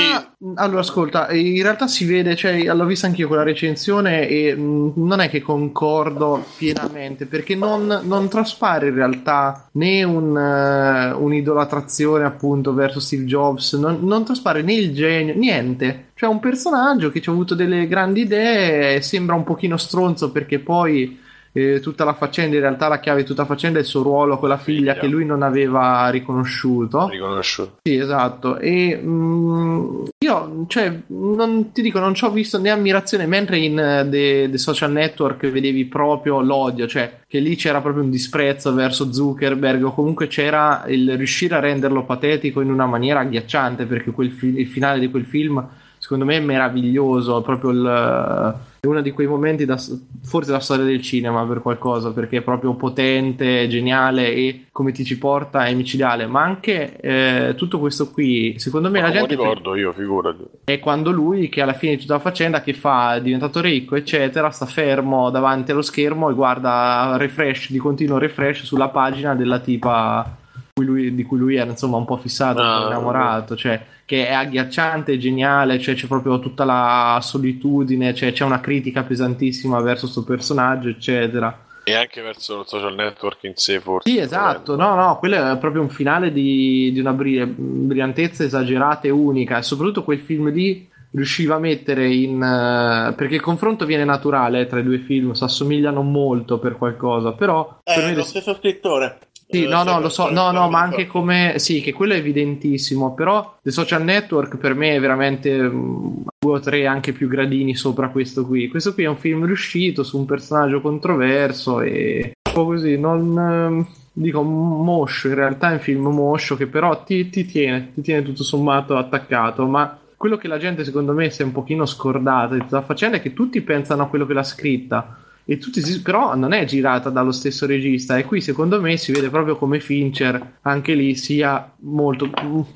allora 0.55 0.79
ascolta, 0.81 1.27
eh, 1.27 1.39
in 1.39 1.61
realtà 1.63 1.87
si 1.87 2.05
vede, 2.05 2.35
cioè, 2.35 2.63
l'ho 2.63 2.85
vista 2.85 3.07
anch'io 3.07 3.27
con 3.27 3.37
la 3.37 3.43
recensione 3.43 4.27
e 4.27 4.55
mh, 4.55 4.93
non 4.95 5.19
è 5.19 5.29
che 5.29 5.41
concordo 5.41 6.43
pienamente 6.57 7.25
perché 7.25 7.55
non, 7.55 8.01
non 8.03 8.29
traspare 8.29 8.87
in 8.89 8.95
realtà 8.95 9.67
né 9.73 10.03
un, 10.03 10.37
eh, 10.37 11.11
un'idolatrazione 11.11 12.23
appunto 12.25 12.73
verso 12.73 12.99
Steve 12.99 13.23
Jobs, 13.25 13.73
non, 13.73 13.99
non 14.03 14.23
traspare 14.23 14.61
né 14.61 14.73
il 14.73 14.93
genio, 14.93 15.35
niente. 15.35 16.06
Cioè 16.17 16.27
un 16.27 16.39
personaggio 16.39 17.11
che 17.11 17.21
ci 17.21 17.29
ha 17.29 17.31
avuto 17.31 17.53
delle 17.53 17.85
grandi 17.85 18.21
idee, 18.21 19.01
sembra 19.03 19.35
un 19.35 19.43
pochino 19.43 19.77
stronzo 19.77 20.31
perché 20.31 20.57
poi 20.57 21.25
eh, 21.57 21.79
tutta 21.79 22.03
la 22.03 22.13
faccenda, 22.13 22.55
in 22.55 22.61
realtà 22.61 22.87
la 22.87 22.99
chiave 22.99 23.21
di 23.21 23.27
tutta 23.27 23.41
la 23.41 23.47
faccenda 23.47 23.77
è 23.77 23.81
il 23.81 23.87
suo 23.87 24.03
ruolo 24.03 24.37
con 24.37 24.49
la 24.49 24.57
figlia 24.57 24.93
Figlia. 24.93 24.99
che 24.99 25.07
lui 25.07 25.25
non 25.25 25.41
aveva 25.41 26.07
riconosciuto. 26.09 27.07
riconosciuto. 27.07 27.77
Sì, 27.83 27.95
esatto. 27.95 28.57
E 28.57 28.99
mm, 29.01 30.03
io, 30.23 30.65
cioè, 30.67 31.01
non 31.07 31.71
ti 31.71 31.81
dico, 31.81 31.99
non 31.99 32.13
ci 32.13 32.25
ho 32.25 32.31
visto 32.31 32.59
né 32.59 32.69
ammirazione, 32.69 33.25
mentre 33.25 33.57
in 33.57 33.77
eh, 33.77 34.07
The, 34.09 34.49
The 34.51 34.57
Social 34.57 34.91
Network 34.91 35.47
vedevi 35.49 35.85
proprio 35.85 36.41
l'odio, 36.41 36.87
cioè 36.87 37.21
che 37.27 37.39
lì 37.39 37.55
c'era 37.55 37.81
proprio 37.81 38.03
un 38.03 38.09
disprezzo 38.09 38.73
verso 38.73 39.11
Zuckerberg, 39.11 39.83
o 39.83 39.93
comunque 39.93 40.27
c'era 40.27 40.83
il 40.87 41.15
riuscire 41.15 41.55
a 41.55 41.59
renderlo 41.59 42.05
patetico 42.05 42.61
in 42.61 42.71
una 42.71 42.85
maniera 42.85 43.21
agghiacciante, 43.21 43.85
perché 43.85 44.11
quel 44.11 44.31
fi- 44.31 44.59
il 44.59 44.67
finale 44.67 44.99
di 44.99 45.09
quel 45.09 45.25
film, 45.25 45.67
secondo 46.07 46.23
me, 46.23 46.37
è 46.37 46.39
meraviglioso, 46.39 47.41
proprio 47.41 47.71
il. 47.71 48.55
È 48.79 48.85
uno 48.85 49.01
di 49.01 49.11
quei 49.11 49.27
momenti, 49.27 49.65
da, 49.65 49.75
forse 50.23 50.51
la 50.51 50.59
storia 50.61 50.85
del 50.85 51.01
cinema 51.01 51.43
per 51.45 51.61
qualcosa, 51.61 52.13
perché 52.13 52.37
è 52.37 52.41
proprio 52.41 52.75
potente, 52.75 53.67
geniale 53.67 54.31
e 54.33 54.67
come 54.71 54.93
ti 54.93 55.03
ci 55.03 55.17
porta 55.17 55.65
è 55.65 55.73
micidiale. 55.73 56.27
Ma 56.27 56.43
anche 56.43 56.95
eh, 57.01 57.55
tutto 57.57 57.79
questo 57.79 58.09
qui, 58.11 58.55
secondo 58.57 58.89
me, 58.89 59.01
Ma 59.01 59.07
la 59.07 59.13
lo 59.13 59.19
gente 59.19 59.35
ricordo 59.35 59.75
io, 59.75 59.91
figurati. 59.91 60.43
è 60.63 60.79
quando 60.79 61.11
lui, 61.11 61.49
che 61.49 61.61
alla 61.61 61.73
fine 61.73 61.95
di 61.95 62.01
tutta 62.01 62.13
la 62.13 62.19
faccenda, 62.19 62.61
che 62.61 62.73
fa, 62.73 63.15
è 63.15 63.21
diventato 63.21 63.59
ricco, 63.59 63.95
eccetera, 63.97 64.49
sta 64.51 64.65
fermo 64.65 65.29
davanti 65.29 65.71
allo 65.71 65.81
schermo 65.81 66.29
e 66.29 66.33
guarda 66.33 67.15
refresh, 67.17 67.71
di 67.71 67.79
continuo 67.79 68.17
refresh 68.17 68.63
sulla 68.63 68.87
pagina 68.89 69.35
della 69.35 69.59
tipa 69.59 70.37
cui 70.73 70.85
lui- 70.85 71.15
di 71.15 71.23
cui 71.23 71.39
lui 71.39 71.55
era 71.55 71.71
insomma 71.71 71.97
un 71.97 72.05
po' 72.05 72.17
fissato, 72.17 72.61
un 72.61 72.67
po' 72.67 72.83
Ah, 72.83 72.87
innamorato, 72.87 73.55
cioè 73.55 73.83
che 74.07 74.25
è 74.25 74.31
agghiacciante, 74.31 75.17
geniale, 75.17 75.79
cioè 75.79 75.93
c'è 75.93 76.07
proprio 76.07 76.39
tutta 76.39 76.63
la 76.63 77.19
solitudine, 77.21 78.15
cioè 78.15 78.31
c'è 78.31 78.45
una 78.45 78.61
critica 78.61 79.03
pesantissima 79.03 79.81
verso 79.81 80.03
questo 80.03 80.23
personaggio, 80.23 80.87
eccetera. 80.87 81.65
E 81.83 81.93
anche 81.93 82.21
verso 82.21 82.61
il 82.61 82.67
social 82.67 82.95
network 82.95 83.43
in 83.43 83.55
sé, 83.55 83.81
forse. 83.81 84.09
Sì, 84.09 84.17
esatto, 84.17 84.77
no, 84.77 84.95
no, 84.95 85.17
quello 85.19 85.51
è 85.51 85.57
proprio 85.57 85.81
un 85.81 85.89
finale 85.89 86.31
di, 86.31 86.89
di 86.93 87.01
una 87.01 87.11
bri- 87.11 87.45
brillantezza 87.45 88.45
esagerata 88.45 89.07
e 89.07 89.09
unica, 89.09 89.57
e 89.57 89.61
soprattutto 89.63 90.05
quel 90.05 90.21
film 90.21 90.53
lì 90.53 90.87
riusciva 91.11 91.55
a 91.55 91.59
mettere 91.59 92.07
in... 92.07 92.41
eh, 92.41 93.13
perché 93.13 93.35
il 93.35 93.41
confronto 93.41 93.85
viene 93.85 94.05
naturale 94.05 94.61
eh, 94.61 94.67
tra 94.67 94.79
i 94.79 94.83
due 94.83 94.99
film, 94.99 95.33
si 95.33 95.43
assomigliano 95.43 96.01
molto 96.01 96.59
per 96.59 96.77
qualcosa, 96.77 97.33
però... 97.33 97.81
per 97.83 97.97
È 97.97 98.05
me 98.05 98.15
lo 98.15 98.23
stesso 98.23 98.55
scrittore. 98.55 99.17
Sì, 99.49 99.63
Eh, 99.63 99.67
no, 99.67 99.77
no, 99.77 99.83
sempre 99.83 100.01
lo 100.01 100.09
so, 100.09 100.29
no, 100.29 100.51
no, 100.51 100.69
ma 100.69 100.81
anche 100.81 101.07
come, 101.07 101.53
sì, 101.57 101.79
che 101.79 101.93
quello 101.93 102.13
è 102.13 102.17
evidentissimo, 102.17 103.13
però 103.13 103.57
The 103.61 103.71
Social 103.71 104.03
Network 104.03 104.57
per 104.57 104.73
me 104.73 104.95
è 104.95 104.99
veramente 104.99 105.57
mm, 105.57 106.23
due 106.37 106.57
o 106.57 106.59
tre 106.59 106.85
anche 106.85 107.13
più 107.13 107.29
gradini 107.29 107.73
sopra 107.73 108.09
questo 108.09 108.45
qui. 108.45 108.67
Questo 108.67 108.93
qui 108.93 109.03
è 109.03 109.07
un 109.07 109.15
film 109.17 109.45
riuscito 109.45 110.03
su 110.03 110.17
un 110.17 110.25
personaggio 110.25 110.81
controverso 110.81 111.79
e 111.79 112.33
un 112.43 112.53
po' 112.53 112.65
così, 112.65 112.97
non 112.97 113.37
ehm, 113.39 113.87
dico 114.11 114.41
moscio, 114.41 115.29
in 115.29 115.35
realtà 115.35 115.69
è 115.69 115.73
un 115.73 115.79
film 115.79 116.07
moscio 116.07 116.57
che 116.57 116.67
però 116.67 117.03
ti, 117.03 117.29
ti 117.29 117.45
tiene, 117.45 117.91
ti 117.93 118.01
tiene 118.01 118.23
tutto 118.23 118.43
sommato 118.43 118.97
attaccato, 118.97 119.65
ma 119.65 119.97
quello 120.17 120.35
che 120.35 120.49
la 120.49 120.57
gente 120.57 120.83
secondo 120.83 121.13
me 121.13 121.29
si 121.29 121.41
è 121.41 121.45
un 121.45 121.51
pochino 121.53 121.85
scordata 121.85 122.55
di 122.55 122.61
tutta 122.61 122.77
la 122.77 122.81
faccenda 122.81 123.17
è 123.17 123.21
che 123.21 123.33
tutti 123.33 123.61
pensano 123.61 124.03
a 124.03 124.07
quello 124.07 124.25
che 124.25 124.33
l'ha 124.33 124.43
scritta 124.43 125.19
e 125.49 125.57
tutti 125.57 125.81
però 126.03 126.35
non 126.35 126.51
è 126.51 126.65
girata 126.65 127.09
dallo 127.09 127.31
stesso 127.31 127.65
regista 127.65 128.17
e 128.17 128.25
qui 128.25 128.41
secondo 128.41 128.81
me 128.81 128.97
si 128.97 129.13
vede 129.13 129.29
proprio 129.29 129.55
come 129.55 129.79
Fincher 129.79 130.57
anche 130.61 130.93
lì 130.93 131.15
sia 131.15 131.73
molto 131.79 132.29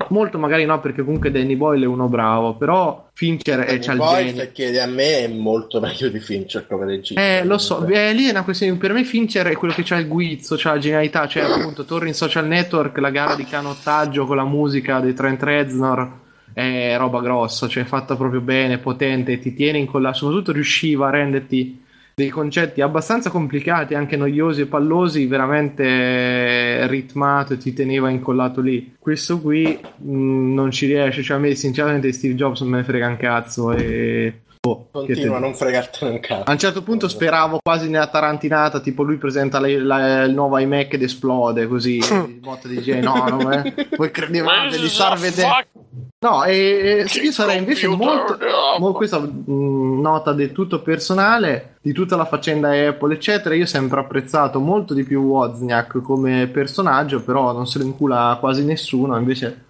molto 0.08 0.38
magari 0.38 0.64
no 0.64 0.80
perché 0.80 1.04
comunque 1.04 1.30
Danny 1.30 1.54
Boyle 1.54 1.84
è 1.84 1.88
uno 1.88 2.08
bravo 2.08 2.56
però 2.56 3.10
Fincher 3.12 3.60
è 3.60 3.78
c'ha 3.78 3.92
il 3.92 4.00
genio 4.00 4.34
se 4.34 4.52
chiedi 4.52 4.78
a 4.78 4.86
me 4.86 5.18
è 5.18 5.28
molto 5.28 5.78
meglio 5.80 6.08
di 6.08 6.18
Fincher 6.18 6.66
come 6.66 6.86
regista. 6.86 7.20
eh, 7.20 7.44
lo 7.44 7.58
so, 7.58 7.86
eh, 7.86 8.12
lì 8.12 8.26
è 8.26 8.30
una 8.30 8.42
questione. 8.42 8.76
Per 8.76 8.92
me, 8.92 9.04
Fincher 9.04 9.46
è 9.46 9.54
quello 9.54 9.74
che 9.74 9.84
ha 9.94 9.98
il 9.98 10.08
guizzo, 10.08 10.56
c'ha 10.58 10.72
la 10.72 10.78
genialità. 10.78 11.26
Cioè, 11.26 11.42
appunto, 11.42 11.84
torni 11.84 12.08
in 12.08 12.14
social 12.14 12.46
network, 12.46 12.96
la 12.98 13.10
gara 13.10 13.34
di 13.34 13.44
canottaggio 13.44 14.26
con 14.26 14.36
la 14.36 14.44
musica 14.44 15.00
dei 15.00 15.14
Trent 15.14 15.42
Reznor 15.42 16.20
è 16.52 16.94
roba 16.98 17.20
grossa, 17.20 17.68
cioè 17.68 17.84
fatta 17.84 18.16
proprio 18.16 18.40
bene, 18.40 18.78
potente, 18.78 19.38
ti 19.38 19.54
tiene 19.54 19.78
incollato. 19.78 20.16
Soprattutto 20.18 20.52
riusciva 20.52 21.08
a 21.08 21.10
renderti 21.10 21.80
dei 22.14 22.28
concetti 22.28 22.80
abbastanza 22.80 23.30
complicati, 23.30 23.94
anche 23.94 24.16
noiosi 24.16 24.62
e 24.62 24.66
pallosi, 24.66 25.26
veramente 25.26 26.86
ritmato 26.86 27.54
e 27.54 27.58
ti 27.58 27.72
teneva 27.72 28.10
incollato 28.10 28.60
lì. 28.60 28.94
Questo 28.98 29.40
qui 29.40 29.78
mh, 29.96 30.52
non 30.54 30.70
ci 30.70 30.86
riesce, 30.86 31.22
cioè 31.22 31.36
a 31.36 31.40
me 31.40 31.54
sinceramente 31.54 32.12
Steve 32.12 32.34
Jobs 32.34 32.60
non 32.60 32.70
me 32.70 32.78
ne 32.78 32.84
frega 32.84 33.08
un 33.08 33.16
cazzo 33.16 33.72
e... 33.72 34.40
boh, 34.64 34.86
Continua 34.92 35.38
a 35.38 35.40
non 35.40 35.54
fregartene 35.54 36.12
un 36.12 36.20
cazzo. 36.20 36.44
A 36.44 36.52
un 36.52 36.58
certo 36.58 36.82
punto 36.82 37.08
speravo 37.08 37.58
quasi 37.60 37.88
nella 37.90 38.06
tarantinata, 38.06 38.78
tipo 38.80 39.02
lui 39.02 39.16
presenta 39.16 39.58
la- 39.58 39.66
la- 39.82 40.22
il 40.22 40.32
nuovo 40.34 40.56
iMac 40.58 40.92
ed 40.92 41.02
esplode 41.02 41.66
così, 41.66 41.98
botta 42.40 42.68
di. 42.68 43.00
No, 43.00 43.26
no, 43.28 43.50
eh. 43.50 43.88
voi 43.96 44.10
credevate 44.12 44.78
di 44.78 44.88
star 44.88 45.18
vedendo... 45.18 45.52
No, 46.22 46.44
e, 46.44 47.04
e 47.04 47.20
io 47.20 47.32
sarei 47.32 47.58
invece 47.58 47.88
molto... 47.88 48.38
mo- 48.78 48.92
questa 48.92 49.18
mh, 49.18 50.00
nota 50.00 50.32
del 50.32 50.52
tutto 50.52 50.80
personale 50.80 51.78
di 51.82 51.92
tutta 51.92 52.14
la 52.14 52.24
faccenda 52.24 52.70
Apple, 52.70 53.14
eccetera. 53.14 53.56
Io 53.56 53.64
ho 53.64 53.66
sempre 53.66 53.98
apprezzato 53.98 54.60
molto 54.60 54.94
di 54.94 55.02
più 55.02 55.20
Wozniak 55.22 56.00
come 56.00 56.46
personaggio, 56.46 57.20
però 57.24 57.52
non 57.52 57.66
se 57.66 57.80
lo 57.80 57.84
incula 57.84 58.36
quasi 58.38 58.64
nessuno. 58.64 59.16
Invece 59.18 59.61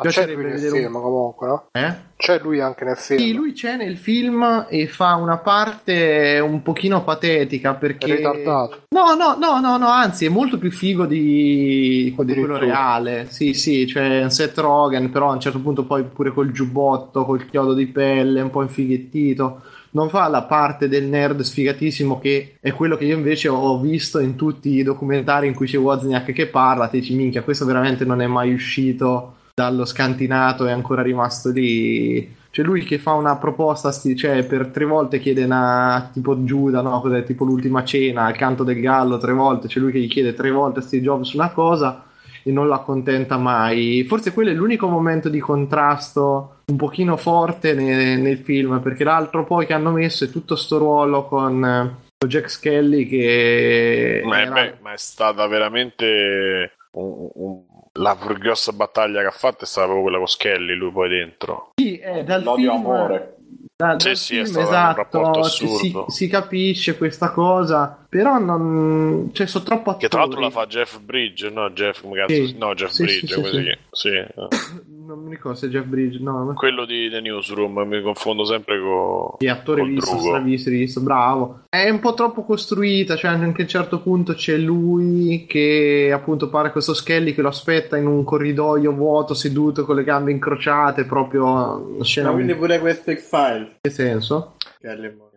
piacerebbe 0.00 0.42
lui 0.42 0.50
nel 0.50 0.60
vedere 0.60 0.78
film 0.78 0.94
un... 0.94 1.02
comunque, 1.02 1.46
no? 1.46 1.66
Eh? 1.72 1.94
C'è 2.16 2.40
lui 2.40 2.60
anche 2.60 2.84
nel 2.84 2.96
film. 2.96 3.18
Sì, 3.18 3.32
lui 3.32 3.52
c'è 3.52 3.76
nel 3.76 3.96
film 3.96 4.66
e 4.68 4.86
fa 4.88 5.14
una 5.14 5.38
parte 5.38 6.38
un 6.42 6.62
pochino 6.62 7.02
patetica 7.02 7.74
È 7.74 7.78
perché... 7.78 8.16
ritardato. 8.16 8.86
No, 8.90 9.14
no, 9.14 9.36
no, 9.38 9.60
no, 9.60 9.76
no, 9.78 9.88
anzi 9.88 10.26
è 10.26 10.28
molto 10.28 10.58
più 10.58 10.70
figo 10.70 11.06
di, 11.06 12.14
di 12.18 12.34
quello 12.34 12.58
reale. 12.58 13.26
Sì, 13.30 13.54
sì, 13.54 13.86
c'è 13.86 14.22
un 14.22 14.30
Seth 14.30 14.58
Rogen, 14.58 15.10
però 15.10 15.30
a 15.30 15.34
un 15.34 15.40
certo 15.40 15.60
punto 15.60 15.84
poi 15.84 16.04
pure 16.04 16.32
col 16.32 16.50
giubbotto, 16.50 17.24
col 17.24 17.48
chiodo 17.48 17.72
di 17.74 17.86
pelle, 17.86 18.40
un 18.40 18.50
po' 18.50 18.62
infighettito. 18.62 19.62
Non 19.92 20.08
fa 20.08 20.28
la 20.28 20.42
parte 20.42 20.88
del 20.88 21.06
nerd 21.06 21.40
sfigatissimo 21.40 22.20
che 22.20 22.56
è 22.60 22.72
quello 22.72 22.96
che 22.96 23.06
io 23.06 23.16
invece 23.16 23.48
ho 23.48 23.80
visto 23.80 24.20
in 24.20 24.36
tutti 24.36 24.74
i 24.74 24.84
documentari 24.84 25.48
in 25.48 25.54
cui 25.54 25.66
c'è 25.66 25.78
Wozniak 25.78 26.32
che 26.32 26.46
parla, 26.46 26.86
ti 26.86 27.00
dici 27.00 27.14
minchia, 27.14 27.42
questo 27.42 27.64
veramente 27.64 28.04
non 28.04 28.20
è 28.20 28.28
mai 28.28 28.52
uscito 28.52 29.38
dallo 29.60 29.84
scantinato, 29.84 30.66
è 30.66 30.72
ancora 30.72 31.02
rimasto 31.02 31.50
lì. 31.50 32.36
C'è 32.50 32.62
lui 32.62 32.82
che 32.82 32.98
fa 32.98 33.12
una 33.12 33.36
proposta, 33.36 33.92
cioè 33.92 34.44
per 34.44 34.68
tre 34.68 34.84
volte 34.84 35.20
chiede 35.20 35.44
una 35.44 36.10
tipo 36.12 36.42
Giuda, 36.42 36.80
no? 36.80 37.00
Cos'è? 37.00 37.22
Tipo 37.24 37.44
l'ultima 37.44 37.84
cena, 37.84 38.28
il 38.28 38.36
canto 38.36 38.64
del 38.64 38.80
gallo, 38.80 39.18
tre 39.18 39.32
volte. 39.32 39.68
C'è 39.68 39.78
lui 39.78 39.92
che 39.92 40.00
gli 40.00 40.08
chiede 40.08 40.34
tre 40.34 40.50
volte 40.50 40.80
a 40.80 40.82
Steve 40.82 41.02
Jobs 41.02 41.32
una 41.34 41.50
cosa 41.50 42.04
e 42.42 42.50
non 42.50 42.66
la 42.66 42.76
accontenta 42.76 43.36
mai. 43.36 44.04
Forse 44.08 44.32
quello 44.32 44.50
è 44.50 44.54
l'unico 44.54 44.88
momento 44.88 45.28
di 45.28 45.38
contrasto 45.38 46.56
un 46.66 46.76
pochino 46.76 47.16
forte 47.16 47.74
ne- 47.74 48.16
nel, 48.16 48.38
film, 48.38 48.80
perché 48.80 49.04
l'altro 49.04 49.44
poi 49.44 49.66
che 49.66 49.74
hanno 49.74 49.92
messo 49.92 50.24
è 50.24 50.30
tutto 50.30 50.56
sto 50.56 50.78
ruolo 50.78 51.26
con, 51.26 51.64
eh, 51.64 52.26
Jack 52.26 52.50
Skelly 52.50 53.06
che... 53.06 54.22
Ma 54.24 54.38
è, 54.38 54.42
era- 54.42 54.52
beh, 54.54 54.74
ma 54.82 54.92
è 54.92 54.96
stata 54.98 55.46
veramente 55.46 56.72
un- 56.92 57.28
un- 57.34 57.62
la 57.98 58.16
più 58.16 58.34
grossa 58.38 58.72
battaglia 58.72 59.20
che 59.20 59.26
ha 59.26 59.32
fatto 59.32 59.64
è 59.64 59.66
stata 59.66 59.86
proprio 59.86 60.02
quella 60.04 60.18
con 60.18 60.28
Skelly, 60.28 60.74
lui 60.74 60.92
poi 60.92 61.08
dentro. 61.08 61.70
Sì, 61.74 61.98
eh, 61.98 62.22
dal 62.24 62.42
L'odio 62.42 62.72
film... 62.72 62.84
amore. 62.84 63.36
Da, 63.80 63.98
Sì, 63.98 64.14
sì, 64.14 64.34
film, 64.44 64.58
esatto, 64.58 65.42
si, 65.44 65.94
si 66.08 66.28
capisce 66.28 66.98
questa 66.98 67.30
cosa, 67.30 68.04
però 68.06 68.38
non... 68.38 69.30
Cioè, 69.32 69.46
sono 69.46 69.64
troppo 69.64 69.90
attori. 69.90 70.04
Che 70.04 70.08
tra 70.10 70.20
l'altro 70.20 70.40
la 70.40 70.50
fa 70.50 70.66
Jeff 70.66 70.98
Bridge, 70.98 71.48
no? 71.48 71.70
Jeff, 71.70 72.02
come 72.02 72.18
cazzo? 72.18 72.34
Sì. 72.34 72.56
No, 72.58 72.74
Jeff 72.74 72.90
Sì, 72.90 73.04
Bridge, 73.04 73.26
sì, 73.26 73.34
come 73.34 73.78
sì, 73.90 74.08
eh. 74.08 74.28
Non 75.10 75.24
mi 75.24 75.30
ricordo 75.30 75.58
se 75.58 75.66
è 75.66 75.70
Jeff 75.70 75.86
Bridge, 75.86 76.18
no. 76.20 76.52
Quello 76.54 76.84
di 76.84 77.08
The 77.10 77.20
Newsroom, 77.20 77.80
mi 77.80 78.00
confondo 78.00 78.44
sempre 78.44 78.78
con 78.80 79.36
Sì, 79.38 79.48
attore 79.48 79.80
col 79.80 79.90
visto, 79.90 80.18
stravisto, 80.18 80.70
visto, 80.70 81.00
bravo. 81.00 81.62
È 81.68 81.88
un 81.88 81.98
po' 81.98 82.14
troppo 82.14 82.44
costruita, 82.44 83.16
cioè 83.16 83.30
anche 83.30 83.62
a 83.62 83.64
un 83.64 83.68
certo 83.68 84.00
punto 84.00 84.34
c'è 84.34 84.56
lui 84.56 85.46
che 85.48 86.12
appunto 86.14 86.48
pare 86.48 86.70
questo 86.70 86.94
Skelly 86.94 87.34
che 87.34 87.42
lo 87.42 87.48
aspetta 87.48 87.96
in 87.96 88.06
un 88.06 88.22
corridoio 88.22 88.92
vuoto, 88.92 89.34
seduto 89.34 89.84
con 89.84 89.96
le 89.96 90.04
gambe 90.04 90.30
incrociate, 90.30 91.04
proprio 91.06 91.96
scena... 92.02 92.28
Ma 92.28 92.34
quindi 92.34 92.52
in 92.52 92.58
pure 92.58 92.78
questo 92.78 93.12
X-Files. 93.12 93.69
Che 93.80 93.90
senso? 93.90 94.56
Kelly 94.80 95.10
Morgan. 95.14 95.29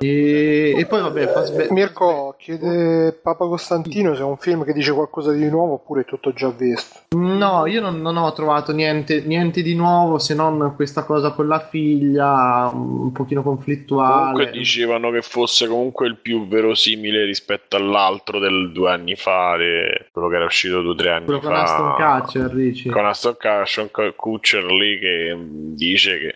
E, 0.00 0.74
e 0.74 0.86
poi 0.86 1.02
vabbè, 1.02 1.26
fa 1.28 1.42
sbe- 1.42 1.68
Mirko 1.70 2.34
chiede 2.38 3.12
Papa 3.12 3.46
Costantino 3.46 4.14
se 4.14 4.22
è 4.22 4.24
un 4.24 4.38
film 4.38 4.64
che 4.64 4.72
dice 4.72 4.92
qualcosa 4.92 5.32
di 5.32 5.46
nuovo 5.50 5.74
oppure 5.74 6.00
è 6.00 6.04
tutto 6.06 6.32
già 6.32 6.48
visto. 6.48 7.00
No, 7.10 7.66
io 7.66 7.82
non, 7.82 8.00
non 8.00 8.16
ho 8.16 8.32
trovato 8.32 8.72
niente, 8.72 9.20
niente 9.20 9.60
di 9.60 9.74
nuovo 9.74 10.18
se 10.18 10.34
non 10.34 10.72
questa 10.76 11.04
cosa 11.04 11.32
con 11.32 11.46
la 11.46 11.60
figlia, 11.60 12.70
un 12.72 13.12
pochino 13.12 13.42
conflittuale. 13.42 14.32
Comunque 14.32 14.50
dicevano 14.50 15.10
che 15.10 15.20
fosse 15.20 15.66
comunque 15.66 16.06
il 16.06 16.16
più 16.16 16.48
verosimile 16.48 17.24
rispetto 17.24 17.76
all'altro 17.76 18.38
del 18.38 18.72
due 18.72 18.90
anni 18.90 19.14
fa, 19.14 19.58
de- 19.58 20.06
quello 20.10 20.28
che 20.28 20.36
era 20.36 20.44
uscito 20.46 20.80
due 20.80 20.92
o 20.92 20.94
tre 20.94 21.10
anni 21.10 21.24
Quello 21.26 21.40
fa. 21.42 21.48
con 21.48 21.56
Aston 21.56 21.94
Catcher, 21.96 22.50
dici? 22.54 22.88
Con 22.88 23.04
Aston 23.04 23.36
Catcher, 23.36 23.90
con 23.90 24.12
Kutcher 24.16 24.64
lì 24.64 24.98
che 24.98 25.34
mm, 25.34 25.74
dice 25.74 26.18
che 26.18 26.34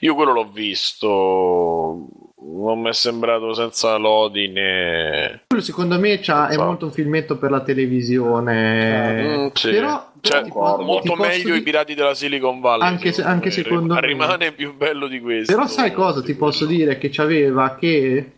io 0.00 0.14
quello 0.16 0.32
l'ho 0.32 0.50
visto, 0.52 2.08
non 2.42 2.80
mi 2.80 2.88
è 2.88 2.92
sembrato 2.92 3.52
senza 3.52 3.96
lodi 3.96 4.48
né... 4.48 5.42
Quello 5.46 5.62
secondo 5.62 5.98
me 5.98 6.18
c'ha- 6.20 6.48
è 6.48 6.54
So. 6.54 6.64
molto 6.64 6.86
un 6.86 6.92
filmetto 6.92 7.36
per 7.36 7.50
la 7.50 7.60
televisione. 7.60 9.36
Mm, 9.36 9.46
sì. 9.52 9.70
Però, 9.70 10.10
Cioè, 10.20 10.42
però 10.42 10.76
po- 10.76 10.82
molto 10.82 11.14
meglio 11.16 11.54
i 11.54 11.58
di- 11.58 11.62
pirati 11.62 11.94
della 11.94 12.14
Silicon 12.14 12.60
Valley. 12.60 12.86
Anche 12.88 13.12
se- 13.12 13.22
anche 13.22 13.46
me. 13.46 13.52
secondo 13.52 13.94
me. 13.94 14.00
Rimane 14.00 14.52
più 14.52 14.74
bello 14.76 15.06
di 15.06 15.20
questo. 15.20 15.52
Però 15.54 15.66
sai 15.66 15.92
cosa 15.92 16.22
ti 16.22 16.34
posso 16.34 16.66
dire 16.66 16.98
che 16.98 17.08
c'aveva 17.10 17.74
che 17.76 18.32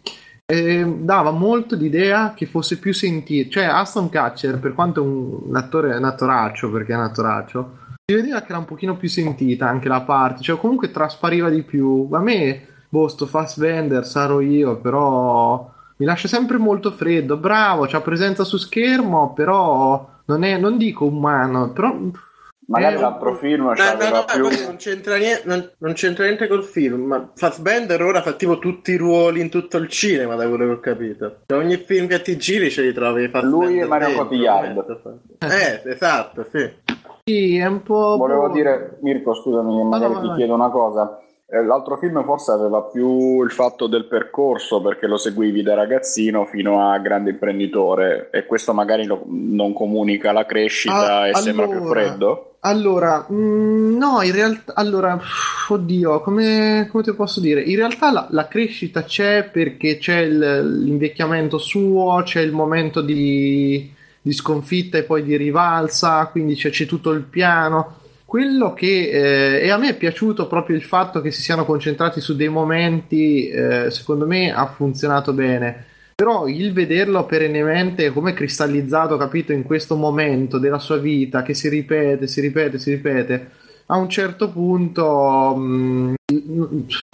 eh, 0.45 0.85
dava 0.99 1.31
molto 1.31 1.77
l'idea 1.77 2.35
che 2.35 2.47
fosse 2.47 2.79
più 2.79 2.93
sentito. 2.93 3.51
Cioè 3.51 3.65
Aston 3.65 4.09
Catcher, 4.09 4.59
per 4.59 4.75
quanto 4.75 5.01
è 5.03 5.07
un, 5.07 5.39
un 5.49 5.57
attore, 5.57 5.95
un 5.97 6.05
attoraccio, 6.05 6.71
perché 6.71 6.93
è 6.93 6.97
un 6.97 7.03
attoraccio, 7.05 7.77
si 8.05 8.15
vedeva 8.17 8.41
che 8.41 8.47
era 8.49 8.59
un 8.59 8.65
pochino 8.65 8.97
più 8.97 9.09
sentita 9.09 9.69
anche 9.69 9.89
la 9.89 10.01
parte, 10.03 10.43
cioè 10.43 10.59
comunque 10.59 10.91
traspariva 10.91 11.49
di 11.49 11.63
più. 11.63 12.09
A 12.13 12.19
me, 12.19 12.67
boh, 12.93 13.09
sto 13.09 13.25
Fassbender 13.25 14.05
sarò 14.05 14.41
io, 14.41 14.79
però 14.79 15.67
mi 15.97 16.05
lascia 16.05 16.29
sempre 16.29 16.59
molto 16.59 16.91
freddo. 16.91 17.39
Bravo, 17.39 17.87
c'ha 17.87 18.03
presenza 18.03 18.45
su 18.45 18.59
schermo, 18.59 19.33
però 19.33 20.07
non 20.27 20.45
è, 20.45 20.59
non 20.59 20.77
dico 20.77 21.07
umano, 21.07 21.73
però... 21.73 21.97
Magari 22.65 22.95
Eh, 22.95 23.01
l'altro 23.01 23.35
film 23.37 23.65
No, 23.65 23.73
no, 23.73 24.09
no, 24.11 24.25
più... 24.25 24.65
non, 24.65 24.77
c'entra 24.77 25.17
niente, 25.17 25.43
non, 25.47 25.71
non 25.79 25.93
c'entra 25.95 26.25
niente 26.25 26.47
col 26.47 26.65
film. 26.65 27.03
Ma 27.05 27.31
Fassbender 27.35 28.01
ora 28.03 28.21
fa 28.21 28.33
tipo 28.33 28.59
tutti 28.59 28.93
i 28.93 28.97
ruoli 28.97 29.41
in 29.41 29.49
tutto 29.49 29.79
il 29.79 29.89
cinema, 29.89 30.37
da 30.37 30.47
quello 30.47 30.67
che 30.67 30.73
ho 30.73 30.81
capito. 30.81 31.37
Da 31.47 31.57
ogni 31.57 31.77
film 31.79 32.07
che 32.07 32.21
ti 32.21 32.37
giri 32.37 32.71
ce 32.71 32.83
li 32.83 32.93
trovi 32.93 33.29
Fassbender. 33.29 33.69
Lui 33.69 33.81
e 33.81 33.87
Mario 33.87 34.17
Cotillard. 34.17 35.01
Eh, 35.39 35.83
esatto, 35.91 36.47
sì. 36.53 36.71
Sì, 37.25 37.57
è 37.57 37.67
un 37.67 37.83
po'... 37.83 38.17
Volevo 38.17 38.49
boh. 38.49 38.53
dire, 38.53 38.99
Mirko, 39.01 39.35
scusami, 39.35 39.83
magari 39.85 40.13
no, 40.13 40.21
ti 40.21 40.33
chiedo 40.35 40.55
una 40.55 40.71
cosa. 40.71 41.19
Eh, 41.55 41.63
L'altro 41.63 41.99
film 41.99 42.25
forse 42.25 42.51
aveva 42.53 42.81
più 42.81 43.43
il 43.43 43.51
fatto 43.51 43.87
del 43.87 44.07
percorso 44.07 44.81
perché 44.81 45.07
lo 45.07 45.19
seguivi 45.19 45.63
da 45.63 45.75
ragazzino 45.75 46.47
fino 46.47 46.89
a 46.91 46.99
grande 46.99 47.31
imprenditore 47.31 48.31
e 48.33 48.47
questo 48.47 48.73
magari 48.73 49.05
lo- 49.05 49.23
non 49.27 49.75
comunica 49.75 50.33
la 50.33 50.47
crescita 50.47 51.19
Ah, 51.21 51.29
e 51.29 51.35
sembra 51.35 51.67
più 51.69 51.77
allora. 51.79 52.01
freddo. 52.01 52.47
Allora, 52.61 53.27
mm, 53.31 53.97
no, 53.99 54.23
in 54.23 54.33
realtà, 54.33 54.73
allora, 54.77 55.21
oddio, 55.69 56.21
come, 56.21 56.89
come 56.91 57.03
te 57.03 57.13
posso 57.13 57.41
dire? 57.41 57.61
In 57.61 57.77
realtà 57.77 58.11
la, 58.13 58.27
la 58.31 58.49
crescita 58.49 59.03
c'è 59.03 59.51
perché 59.53 59.99
c'è 59.99 60.21
il- 60.21 60.79
l'invecchiamento 60.85 61.59
suo, 61.59 62.23
c'è 62.25 62.41
il 62.41 62.53
momento 62.53 63.03
di, 63.03 63.93
di 64.23 64.33
sconfitta 64.33 64.97
e 64.97 65.03
poi 65.03 65.23
di 65.25 65.37
rivalsa, 65.37 66.25
quindi 66.29 66.55
c'è, 66.55 66.71
c'è 66.71 66.87
tutto 66.87 67.11
il 67.11 67.23
piano. 67.25 67.97
Quello 68.33 68.73
che, 68.73 69.11
eh, 69.11 69.67
e 69.67 69.69
a 69.69 69.77
me 69.77 69.91
è 69.91 69.95
piaciuto 69.95 70.47
proprio 70.47 70.75
il 70.75 70.83
fatto 70.83 71.21
che 71.21 71.31
si 71.31 71.43
siano 71.43 71.67
concentrati 71.67 72.19
su 72.23 72.35
dei 72.35 72.49
momenti, 72.49 73.47
eh, 73.51 73.91
secondo 73.91 74.27
me 74.27 74.51
ha 74.51 74.65
funzionato 74.69 75.35
bene. 75.35 75.85
Però 76.15 76.47
il 76.47 76.73
vederlo 76.73 77.27
perennemente 77.27 78.11
come 78.11 78.33
cristallizzato, 78.33 79.19
capito, 79.19 79.53
in 79.53 79.65
questo 79.65 79.97
momento 79.97 80.57
della 80.57 80.79
sua 80.79 80.97
vita 80.97 81.43
che 81.43 81.53
si 81.53 81.69
ripete, 81.69 82.27
si 82.27 82.41
ripete, 82.41 82.79
si 82.79 82.93
ripete, 82.93 83.51
a 83.89 83.99
un 83.99 84.09
certo 84.09 84.49
punto 84.49 85.55
mh, 85.55 86.15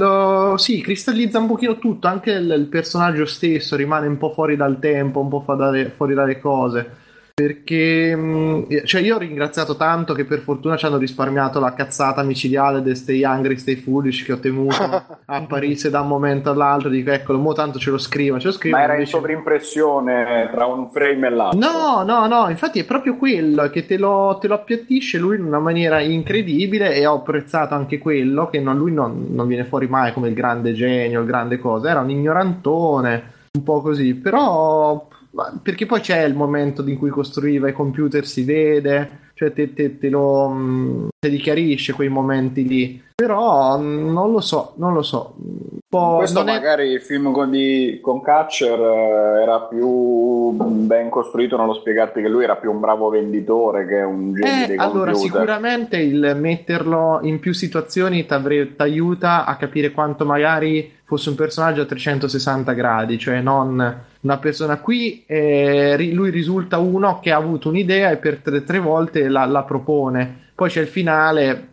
lo- 0.01 0.57
sì, 0.57 0.81
cristallizza 0.81 1.41
un 1.41 1.49
pochino 1.49 1.79
tutto, 1.79 2.07
anche 2.07 2.31
il, 2.31 2.49
il 2.57 2.67
personaggio 2.67 3.27
stesso 3.27 3.75
rimane 3.75 4.07
un 4.07 4.19
po' 4.19 4.31
fuori 4.31 4.55
dal 4.55 4.79
tempo, 4.79 5.19
un 5.19 5.29
po' 5.29 5.41
fa- 5.41 5.55
dalle- 5.55 5.91
fuori 5.91 6.15
dalle 6.15 6.39
cose. 6.39 7.07
Perché 7.39 8.17
mh, 8.17 8.85
cioè 8.85 9.01
io 9.01 9.15
ho 9.15 9.19
ringraziato 9.19 9.77
tanto 9.77 10.13
che 10.13 10.25
per 10.25 10.41
fortuna 10.41 10.77
ci 10.77 10.87
hanno 10.87 10.97
risparmiato 10.97 11.61
la 11.61 11.73
cazzata 11.73 12.25
micidiale 12.25 12.83
del 12.83 12.97
Stay 12.97 13.23
Hungry, 13.23 13.57
Stay 13.57 13.77
Foolish 13.77 14.25
che 14.25 14.33
ho 14.33 14.41
temuto 14.41 14.75
apparisse 15.25 15.89
da 15.89 16.01
un 16.01 16.09
momento 16.09 16.51
all'altro. 16.51 16.89
Dico, 16.89 17.13
eccolo, 17.13 17.39
mo 17.39 17.53
tanto 17.53 17.79
ce 17.79 17.91
lo 17.91 17.99
scrivo, 17.99 18.41
ce 18.41 18.49
lo 18.49 18.53
scrivo. 18.53 18.77
Ma 18.77 18.83
era 18.83 18.95
in 18.95 18.99
invece- 19.03 19.17
sovrimpressione 19.17 20.49
tra 20.51 20.67
un 20.67 20.89
frame 20.91 21.29
e 21.29 21.31
l'altro. 21.31 21.61
No, 21.61 22.03
no, 22.03 22.27
no, 22.27 22.49
infatti 22.51 22.81
è 22.81 22.85
proprio 22.85 23.17
quello 23.17 23.71
che 23.71 23.87
te 23.87 23.99
lo, 23.99 24.37
te 24.41 24.49
lo 24.49 24.55
appiattisce 24.55 25.19
lui 25.19 25.37
in 25.37 25.45
una 25.45 25.61
maniera 25.61 26.01
incredibile 26.01 26.93
e 26.97 27.07
ho 27.07 27.15
apprezzato 27.15 27.73
anche 27.73 27.99
quello 27.99 28.49
che 28.49 28.59
non- 28.59 28.77
lui 28.77 28.93
non, 28.93 29.27
non 29.31 29.47
viene 29.47 29.65
fuori 29.65 29.87
mai 29.87 30.13
come 30.13 30.27
il 30.27 30.35
grande 30.35 30.73
genio, 30.73 31.21
il 31.21 31.27
grande 31.27 31.59
cosa, 31.61 31.89
era 31.91 32.01
un 32.01 32.11
ignorantone, 32.11 33.23
un 33.53 33.63
po' 33.63 33.81
così, 33.81 34.15
però 34.15 35.07
ma- 35.39 35.57
perché 35.63 35.87
poi 35.87 36.01
c'è 36.01 36.25
il 36.25 36.35
momento 36.35 36.83
in 36.85 36.99
cui 36.99 37.11
costruiva 37.11 37.69
i 37.69 37.73
computer, 37.73 38.27
si 38.27 38.43
vede, 38.43 39.27
cioè 39.35 39.53
te, 39.53 39.73
te- 39.73 39.97
te 39.99 40.09
lo 40.09 40.49
mh, 40.49 41.09
te 41.21 41.29
li 41.29 41.37
chiarisce 41.39 41.93
quei 41.93 42.09
momenti 42.09 42.67
lì, 42.67 43.01
però 43.15 43.79
mh, 43.79 44.13
non 44.13 44.33
lo 44.33 44.41
so, 44.41 44.73
non 44.79 44.93
lo 44.95 45.03
so, 45.03 45.35
un 45.39 45.79
po' 45.89 46.17
Questo 46.17 46.41
non 46.41 46.49
è- 46.49 46.53
magari 46.55 46.89
il 46.91 47.01
film 47.01 47.31
con, 47.31 47.51
di, 47.51 48.01
con 48.03 48.21
Catcher 48.21 48.81
eh, 48.81 49.43
era 49.43 49.61
più 49.61 50.51
ben 50.51 51.09
costruito 51.09 51.57
nello 51.57 51.75
spiegarti 51.75 52.21
che 52.21 52.29
lui 52.29 52.43
era 52.43 52.57
più 52.57 52.73
un 52.73 52.81
bravo 52.81 53.09
venditore 53.09 53.87
che 53.87 54.01
un 54.03 54.35
genio 54.35 54.65
Eh, 54.65 54.67
dei 54.67 54.77
allora, 54.77 55.13
computer. 55.13 55.41
sicuramente 55.41 55.97
il 55.99 56.37
metterlo 56.37 57.21
in 57.23 57.39
più 57.39 57.53
situazioni 57.55 58.27
ti 58.27 58.35
aiuta 58.79 59.45
a 59.45 59.57
capire 59.57 59.93
quanto 59.93 60.25
magari 60.25 60.93
fosse 61.05 61.29
un 61.31 61.37
personaggio 61.37 61.83
a 61.83 61.87
360 61.87 62.73
gradi, 62.73 63.19
cioè 63.19 63.41
non 63.41 63.97
una 64.21 64.39
persona 64.39 64.79
qui, 64.79 65.25
eh, 65.27 66.11
lui 66.13 66.31
risulta 66.31 66.79
uno 66.79 67.21
che 67.21 67.31
ha 67.31 67.37
avuto 67.37 67.69
un'idea 67.69 68.11
e 68.11 68.17
per 68.17 68.39
tre, 68.39 68.65
tre 68.65 68.79
volte 68.79 69.29
la, 69.29 69.45
la 69.45 69.63
propone. 69.63 70.47
Poi 70.55 70.69
c'è 70.69 70.81
il 70.81 70.89
finale 70.89 71.69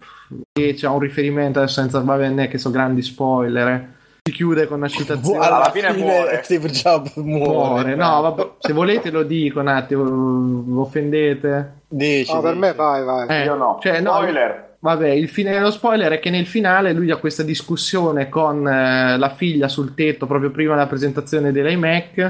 che 0.52 0.74
c'è 0.74 0.88
un 0.88 1.00
riferimento, 1.00 1.60
adesso 1.60 1.82
senza 1.82 2.00
vabbè, 2.00 2.28
non 2.30 2.40
è 2.42 2.48
che 2.48 2.58
so 2.58 2.70
grandi 2.72 3.02
spoiler, 3.02 3.68
eh. 3.68 3.88
si 4.24 4.32
chiude 4.32 4.68
con 4.68 4.78
una 4.78 4.88
citazione. 4.88 5.46
alla, 5.46 5.56
alla 5.58 5.72
fine, 5.72 5.92
fine 5.92 6.06
muore. 6.06 6.42
Steve 6.44 6.70
Jobs 6.70 7.16
muore. 7.16 7.50
Muore. 7.52 7.96
No, 7.96 8.22
vabbè, 8.22 8.52
se 8.60 8.74
volete 8.74 9.10
lo 9.10 9.24
dico 9.24 9.60
un 9.60 9.68
attimo, 9.68 10.04
vi 10.04 10.78
offendete. 10.78 11.74
Dici, 11.88 12.34
No, 12.34 12.42
per 12.42 12.56
me 12.56 12.74
vai, 12.74 13.04
vai. 13.04 13.28
Eh, 13.28 13.44
Io 13.46 13.56
no. 13.56 13.80
cioè, 13.82 14.02
no, 14.02 14.14
Spoiler. 14.14 14.65
Vabbè, 14.80 15.10
il 15.10 15.30
fine 15.30 15.52
dello 15.52 15.72
spoiler 15.72 16.12
è 16.12 16.20
che 16.20 16.30
nel 16.30 16.46
finale 16.46 16.94
lui 16.94 17.10
ha 17.12 17.18
questa 17.18 17.42
discussione 17.44 18.30
con 18.30 18.68
eh, 18.68 19.18
la 19.18 19.30
figlia 19.30 19.68
sul 19.68 19.94
tetto 19.96 20.26
proprio 20.28 20.52
prima 20.52 20.74
della 20.74 20.88
presentazione 20.88 21.52
dell'iMac 21.52 22.30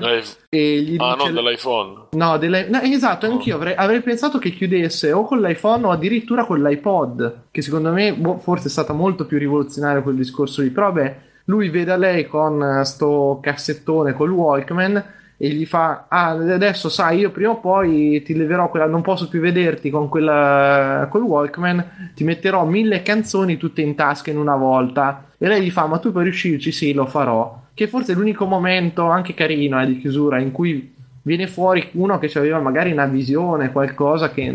e 0.49 0.79
gli 0.81 0.95
Ah, 0.99 1.15
dice 1.15 1.29
no, 1.31 1.41
dell'iPhone. 1.41 1.93
No, 2.11 2.37
delle- 2.37 2.67
no, 2.69 2.79
esatto, 2.81 3.25
anch'io 3.25 3.55
avrei, 3.55 3.73
avrei 3.75 4.01
pensato 4.01 4.37
che 4.37 4.51
chiudesse 4.51 5.11
o 5.11 5.25
con 5.25 5.41
l'iPhone 5.41 5.85
o 5.85 5.91
addirittura 5.91 6.45
con 6.45 6.61
l'iPod, 6.61 7.43
che 7.51 7.61
secondo 7.61 7.91
me 7.91 8.13
boh, 8.13 8.37
forse 8.39 8.67
è 8.67 8.71
stata 8.71 8.93
molto 8.93 9.25
più 9.25 9.37
rivoluzionaria 9.37 10.01
quel 10.01 10.15
discorso 10.15 10.61
lì. 10.61 10.69
Però 10.69 10.91
vabbè, 10.91 11.17
lui 11.45 11.69
vede 11.69 11.97
lei 11.97 12.25
con 12.27 12.61
eh, 12.61 12.85
sto 12.85 13.39
cassettone 13.41 14.13
col 14.13 14.31
Walkman 14.31 15.03
e 15.37 15.49
gli 15.49 15.65
fa: 15.65 16.05
Ah, 16.07 16.29
adesso 16.29 16.89
sai, 16.89 17.19
io 17.19 17.31
prima 17.31 17.51
o 17.51 17.59
poi 17.59 18.21
ti 18.23 18.35
leverò 18.35 18.69
quella, 18.69 18.85
non 18.87 19.01
posso 19.01 19.27
più 19.27 19.39
vederti 19.39 19.89
con 19.89 20.07
quella 20.09 21.07
col 21.09 21.23
Walkman, 21.23 22.11
ti 22.15 22.23
metterò 22.23 22.65
mille 22.65 23.01
canzoni 23.01 23.57
tutte 23.57 23.81
in 23.81 23.95
tasca 23.95 24.31
in 24.31 24.37
una 24.37 24.55
volta. 24.55 25.25
E 25.37 25.47
lei 25.47 25.61
gli 25.63 25.71
fa: 25.71 25.85
Ma 25.87 25.97
tu 25.99 26.11
puoi 26.11 26.23
riuscirci? 26.23 26.71
Sì, 26.71 26.93
lo 26.93 27.05
farò. 27.05 27.63
Che 27.73 27.87
forse 27.87 28.13
è 28.13 28.15
l'unico 28.15 28.45
momento 28.45 29.03
anche 29.09 29.33
carino 29.33 29.81
eh, 29.81 29.85
di 29.85 29.99
chiusura 29.99 30.39
in 30.39 30.51
cui 30.51 30.93
viene 31.23 31.47
fuori 31.47 31.89
uno 31.93 32.19
che 32.19 32.31
aveva 32.37 32.59
magari 32.59 32.91
una 32.91 33.05
visione, 33.07 33.71
qualcosa 33.71 34.29
che 34.31 34.47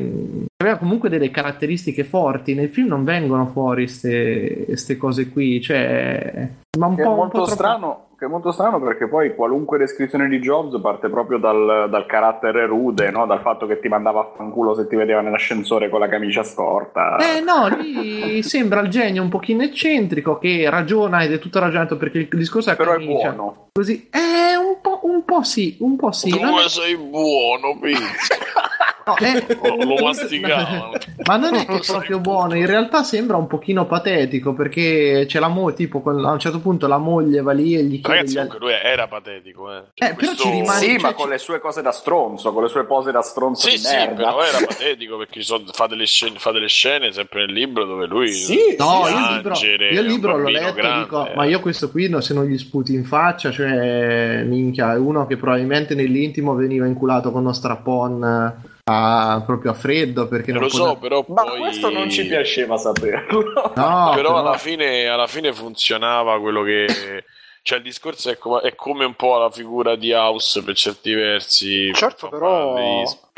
aveva 0.57 0.77
comunque 0.79 1.09
delle 1.11 1.31
caratteristiche 1.31 2.05
forti. 2.05 2.55
Nel 2.55 2.69
film 2.71 2.87
non 2.89 3.05
vengono 3.05 3.47
fuori 3.49 3.85
queste 3.85 4.97
cose 4.97 5.29
qui, 5.29 5.61
cioè, 5.61 6.49
ma 6.79 6.87
un 6.87 6.95
Che 6.95 7.03
è 7.03 7.05
po', 7.05 7.11
un 7.11 7.17
molto 7.17 7.39
po' 7.41 7.45
troppo- 7.45 7.51
strano. 7.53 8.05
Che 8.21 8.27
è 8.27 8.29
molto 8.29 8.53
strano 8.53 8.79
perché 8.79 9.09
poi 9.09 9.35
qualunque 9.35 9.79
descrizione 9.79 10.29
di 10.29 10.41
Jobs 10.41 10.79
parte 10.83 11.09
proprio 11.09 11.39
dal, 11.39 11.87
dal 11.89 12.05
carattere 12.05 12.67
rude, 12.67 13.11
no? 13.11 13.25
dal 13.25 13.41
fatto 13.41 13.67
che 13.67 13.81
ti 13.81 13.89
mandava 13.89 14.21
a 14.21 14.31
fanculo 14.37 14.75
se 14.75 14.87
ti 14.87 14.95
vedeva 14.95 15.23
nell'ascensore 15.23 15.89
con 15.89 16.01
la 16.01 16.07
camicia 16.09 16.43
storta. 16.43 17.17
Eh 17.17 17.41
no, 17.41 17.69
lì 17.81 18.43
sembra 18.43 18.81
il 18.81 18.91
genio 18.91 19.23
un 19.23 19.31
pochino 19.31 19.63
eccentrico 19.63 20.37
che 20.37 20.69
ragiona 20.69 21.23
ed 21.23 21.33
è 21.33 21.39
tutto 21.39 21.61
ragionato 21.61 21.97
perché 21.97 22.19
il 22.19 22.29
discorso 22.31 22.71
è 22.71 22.77
Però 22.77 22.91
è 22.91 22.99
camicia. 22.99 23.31
buono. 23.31 23.69
Così, 23.73 24.11
eh, 24.13 24.55
un 24.55 24.77
po', 24.83 25.01
un 25.05 25.25
po' 25.25 25.43
sì, 25.43 25.79
un 25.81 25.97
po' 25.97 26.13
sì. 26.13 26.29
tu 26.29 26.41
non 26.43 26.59
è- 26.59 26.69
sei 26.69 26.99
buono, 26.99 27.79
pizzo. 27.81 28.35
eh, 29.19 29.59
Lo, 29.63 29.77
lo 29.85 30.05
masticavano. 30.05 30.93
Ma 31.27 31.37
non 31.37 31.55
è 31.55 31.67
che 31.67 31.77
è 31.77 31.81
proprio 31.87 32.19
buono, 32.19 32.55
in 32.55 32.67
realtà 32.67 33.03
sembra 33.03 33.37
un 33.37 33.47
pochino 33.47 33.87
patetico 33.87 34.55
perché 34.55 35.25
c'è 35.27 35.39
la 35.39 35.49
moglie, 35.49 35.75
tipo 35.77 36.03
a 36.05 36.31
un 36.33 36.39
certo 36.39 36.61
punto 36.61 36.87
la 36.87 36.99
moglie 36.99 37.41
va 37.43 37.53
lì 37.53 37.75
e 37.77 37.83
gli 37.85 38.01
chiede 38.01 38.09
Ragazzi, 38.17 38.35
comunque 38.35 38.59
lui 38.59 38.73
era 38.83 39.07
patetico, 39.09 39.73
eh. 39.73 39.83
Eh, 39.95 40.15
però 40.15 40.33
ci 40.35 40.51
rimane- 40.51 40.79
Sì, 40.81 40.87
cioè, 40.93 40.99
ma 41.01 41.09
ci- 41.09 41.15
con 41.15 41.29
le 41.29 41.39
sue 41.39 41.59
cose 41.61 41.83
da 41.83 41.93
stronzo, 41.93 42.53
con 42.53 42.63
le 42.63 42.69
sue 42.69 42.85
pose 42.85 43.11
da 43.13 43.23
stronzo 43.23 43.67
Sì, 43.69 43.77
di 43.77 43.79
sì, 43.83 43.95
merda. 43.95 44.15
però 44.15 44.43
era 44.43 44.59
patetico 44.67 45.17
perché 45.19 45.43
so- 45.43 45.63
fa, 45.73 45.87
delle 45.87 46.07
scene, 46.07 46.39
fa 46.39 46.51
delle 46.53 46.69
scene 46.69 47.13
sempre 47.13 47.45
nel 47.47 47.55
libro 47.55 47.85
dove 47.85 48.07
lui 48.07 48.29
Sì, 48.33 48.77
No, 48.79 49.05
si 49.07 49.13
io 49.13 49.19
il 49.19 49.35
libro, 49.35 49.55
io 49.55 50.01
il 50.01 50.07
libro 50.07 50.37
l'ho 50.39 50.49
letto 50.49 50.73
grande, 50.75 51.03
dico, 51.05 51.27
eh. 51.29 51.35
ma 51.35 51.45
io 51.45 51.61
questo 51.61 51.91
qui 51.91 52.09
no, 52.09 52.21
se 52.21 52.35
non 52.35 52.45
gli 52.47 52.57
sputi 52.59 52.95
in 52.95 53.05
faccia, 53.05 53.51
cioè, 53.51 54.43
minchia, 54.45 54.95
è 54.95 54.97
uno 54.99 55.27
che 55.27 55.37
probabilmente 55.37 55.95
nell'intimo 55.95 56.55
veniva 56.55 56.87
inculato 56.87 57.31
con 57.31 57.43
uno 57.43 57.53
strapon 57.53 58.23
eh, 58.65 58.69
a- 58.85 59.43
proprio 59.45 59.71
a 59.73 59.75
freddo 59.75 60.29
perché 60.29 60.53
non 60.53 60.63
lo 60.63 60.69
so, 60.69 60.97
poteva- 60.97 61.01
però 61.01 61.25
Ma 61.29 61.43
poi... 61.45 61.59
questo 61.61 61.91
non 61.91 62.11
ci 62.11 62.27
piaceva 62.27 62.77
saperlo. 62.77 63.73
No, 63.75 64.13
però 64.15 64.37
alla 64.39 64.57
fine, 64.59 65.07
alla 65.07 65.27
fine 65.27 65.53
funzionava 65.53 66.39
quello 66.41 66.63
che 66.63 66.87
cioè 67.63 67.79
il 67.79 67.85
discorso 67.85 68.31
è, 68.31 68.39
come- 68.39 68.63
è 68.63 68.75
come 68.75 69.05
un 69.05 69.15
po' 69.15 69.39
la 69.39 69.51
figura 69.51 69.95
di 69.97 70.13
House 70.13 70.63
per 70.63 70.75
certi 70.75 71.13
versi 71.13 71.93
Certo, 71.93 72.29
però. 72.29 72.75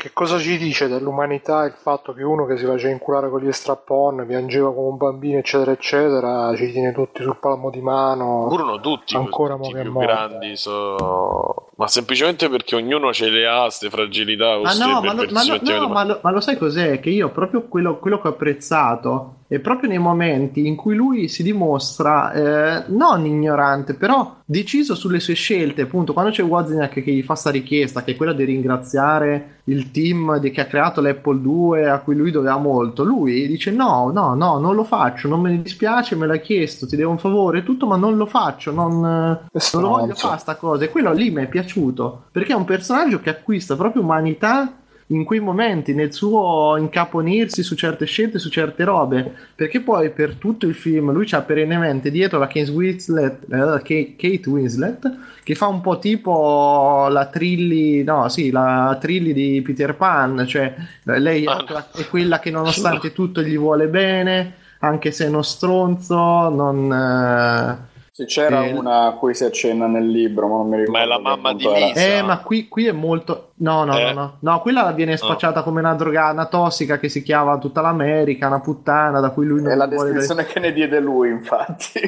Che 0.03 0.11
cosa 0.11 0.37
ci 0.37 0.57
dice 0.57 0.89
dell'umanità 0.89 1.63
il 1.63 1.75
fatto 1.81 2.11
che 2.11 2.23
uno 2.23 2.45
che 2.45 2.57
si 2.57 2.65
faceva 2.65 2.91
inculare 2.91 3.29
con 3.29 3.39
gli 3.39 3.49
strappon, 3.53 4.25
piangeva 4.27 4.73
come 4.73 4.89
un 4.89 4.97
bambino, 4.97 5.37
eccetera, 5.37 5.71
eccetera, 5.71 6.53
ci 6.57 6.69
tiene 6.73 6.91
tutti 6.91 7.23
sul 7.23 7.37
palmo 7.39 7.69
di 7.69 7.79
mano. 7.79 8.47
furono 8.49 8.81
tutti 8.81 9.15
Ancora 9.15 9.55
tutti 9.55 9.71
più 9.79 9.91
morto. 9.93 10.07
grandi 10.11 10.57
so- 10.57 11.69
ma 11.77 11.87
semplicemente 11.87 12.49
perché 12.49 12.75
ognuno 12.75 13.13
ce 13.13 13.29
le 13.29 13.47
ha 13.47 13.61
queste 13.61 13.89
fragilità 13.89 14.57
Ma 14.59 14.73
no, 14.73 15.01
ma, 15.01 15.13
lo, 15.13 15.25
ma, 15.31 15.43
lo, 15.45 15.59
no, 15.61 15.87
ma 15.87 16.03
lo- 16.03 16.19
ma 16.21 16.31
lo 16.31 16.41
sai 16.41 16.57
cos'è? 16.57 16.99
Che 16.99 17.09
io 17.09 17.29
proprio 17.31 17.69
quello, 17.69 17.97
quello 17.97 18.19
che 18.19 18.27
ho 18.27 18.31
apprezzato 18.31 19.35
è 19.47 19.59
proprio 19.59 19.87
nei 19.87 19.99
momenti 19.99 20.67
in 20.67 20.75
cui 20.75 20.95
lui 20.95 21.29
si 21.29 21.43
dimostra 21.43 22.31
eh, 22.33 22.83
non 22.87 23.25
ignorante, 23.25 23.93
però 23.95 24.35
deciso 24.53 24.93
sulle 24.93 25.19
sue 25.19 25.33
scelte. 25.33 25.81
Appunto, 25.81 26.13
quando 26.13 26.31
c'è 26.31 26.43
Wozniak 26.43 27.01
che 27.01 27.11
gli 27.11 27.23
fa 27.23 27.33
sta 27.35 27.49
richiesta, 27.49 28.03
che 28.03 28.11
è 28.11 28.15
quella 28.15 28.33
di 28.33 28.43
ringraziare 28.43 29.61
il 29.65 29.91
team 29.91 30.37
di- 30.39 30.51
che 30.51 30.61
ha 30.61 30.65
creato 30.65 31.01
l'Apple 31.01 31.41
2 31.41 31.89
a 31.89 31.99
cui 31.99 32.15
lui 32.15 32.31
doveva 32.31 32.57
molto, 32.57 33.03
lui 33.03 33.47
dice: 33.47 33.71
No, 33.71 34.11
no, 34.13 34.35
no, 34.35 34.59
non 34.59 34.75
lo 34.75 34.83
faccio, 34.83 35.27
non 35.27 35.41
me 35.41 35.51
ne 35.51 35.61
dispiace, 35.61 36.15
me 36.15 36.27
l'hai 36.27 36.41
chiesto, 36.41 36.85
ti 36.85 36.95
devo 36.95 37.11
un 37.11 37.17
favore, 37.17 37.59
e 37.59 37.63
tutto, 37.63 37.87
ma 37.87 37.95
non 37.95 38.15
lo 38.15 38.25
faccio, 38.27 38.71
non, 38.71 38.99
non 38.99 39.81
lo 39.81 39.87
voglio 39.89 40.13
fare 40.15 40.39
sta 40.39 40.55
cosa. 40.55 40.85
E 40.85 40.89
quello 40.89 41.11
lì 41.11 41.31
mi 41.31 41.43
è 41.43 41.47
piaciuto 41.47 42.25
perché 42.31 42.53
è 42.53 42.55
un 42.55 42.65
personaggio 42.65 43.19
che 43.19 43.29
acquista 43.29 43.75
proprio 43.75 44.03
umanità 44.03 44.82
in 45.13 45.23
quei 45.23 45.39
momenti, 45.39 45.93
nel 45.93 46.13
suo 46.13 46.75
incaponirsi 46.77 47.63
su 47.63 47.75
certe 47.75 48.05
scelte, 48.05 48.39
su 48.39 48.49
certe 48.49 48.83
robe, 48.83 49.31
perché 49.55 49.81
poi 49.81 50.09
per 50.11 50.35
tutto 50.35 50.65
il 50.65 50.75
film 50.75 51.11
lui 51.11 51.25
c'ha 51.25 51.41
perennemente 51.41 52.09
dietro 52.11 52.39
la 52.39 52.47
Kate 52.47 52.71
Winslet, 52.71 53.45
eh, 53.51 54.15
Kate 54.17 54.49
Winslet 54.49 55.17
che 55.43 55.55
fa 55.55 55.67
un 55.67 55.81
po' 55.81 55.99
tipo 55.99 57.07
la 57.09 57.27
Trilli, 57.27 58.03
no, 58.03 58.29
sì, 58.29 58.49
la 58.51 58.97
Trilli 58.99 59.33
di 59.33 59.61
Peter 59.61 59.95
Pan, 59.95 60.45
cioè 60.47 60.73
lei 61.03 61.45
Ah, 61.45 61.63
è, 61.93 61.99
è 62.01 62.07
quella 62.07 62.39
che 62.39 62.49
nonostante 62.51 63.11
tutto 63.11 63.41
gli 63.41 63.57
vuole 63.57 63.87
bene, 63.87 64.55
anche 64.79 65.11
se 65.11 65.25
è 65.25 65.27
uno 65.29 65.41
stronzo, 65.41 66.15
non... 66.49 66.91
eh, 66.91 67.91
Sì, 68.15 68.25
c'era 68.25 68.63
Eh, 68.65 68.73
una 68.73 69.07
a 69.07 69.11
cui 69.13 69.33
si 69.33 69.43
accenna 69.43 69.87
nel 69.87 70.07
libro, 70.07 70.47
ma 70.47 70.57
non 70.57 70.67
mi 70.69 70.77
ricordo. 70.77 70.91
Ma 70.99 71.03
è 71.03 71.07
la 71.07 71.17
mamma 71.19 71.53
di 71.55 71.65
era. 71.65 71.77
Lisa. 71.87 71.99
Eh, 71.99 72.21
ma 72.21 72.37
qui, 72.43 72.67
qui 72.67 72.85
è 72.85 72.91
molto. 72.91 73.53
No, 73.55 73.85
no, 73.85 73.97
Eh? 73.97 74.13
no, 74.13 74.21
no. 74.21 74.33
No, 74.41 74.59
quella 74.61 74.91
viene 74.91 75.17
spacciata 75.17 75.63
come 75.63 75.79
una 75.79 75.95
droga, 75.95 76.29
una 76.29 76.45
tossica 76.45 76.99
che 76.99 77.09
si 77.09 77.23
chiama 77.23 77.57
tutta 77.57 77.81
l'America, 77.81 78.45
una 78.45 78.59
puttana 78.59 79.19
da 79.19 79.31
cui 79.31 79.47
lui 79.47 79.63
non 79.63 79.71
È 79.71 79.75
la 79.75 79.87
vuole. 79.87 80.11
descrizione 80.11 80.45
che 80.45 80.59
ne 80.59 80.73
diede 80.73 80.99
lui, 80.99 81.29
infatti. 81.29 82.01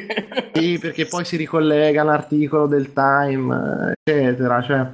Sì, 0.56 0.78
perché 0.78 1.06
poi 1.06 1.24
si 1.24 1.36
ricollega 1.36 2.02
all'articolo 2.02 2.66
del 2.68 2.92
Time, 2.92 3.92
eccetera. 4.02 4.62
Cioè. 4.62 4.86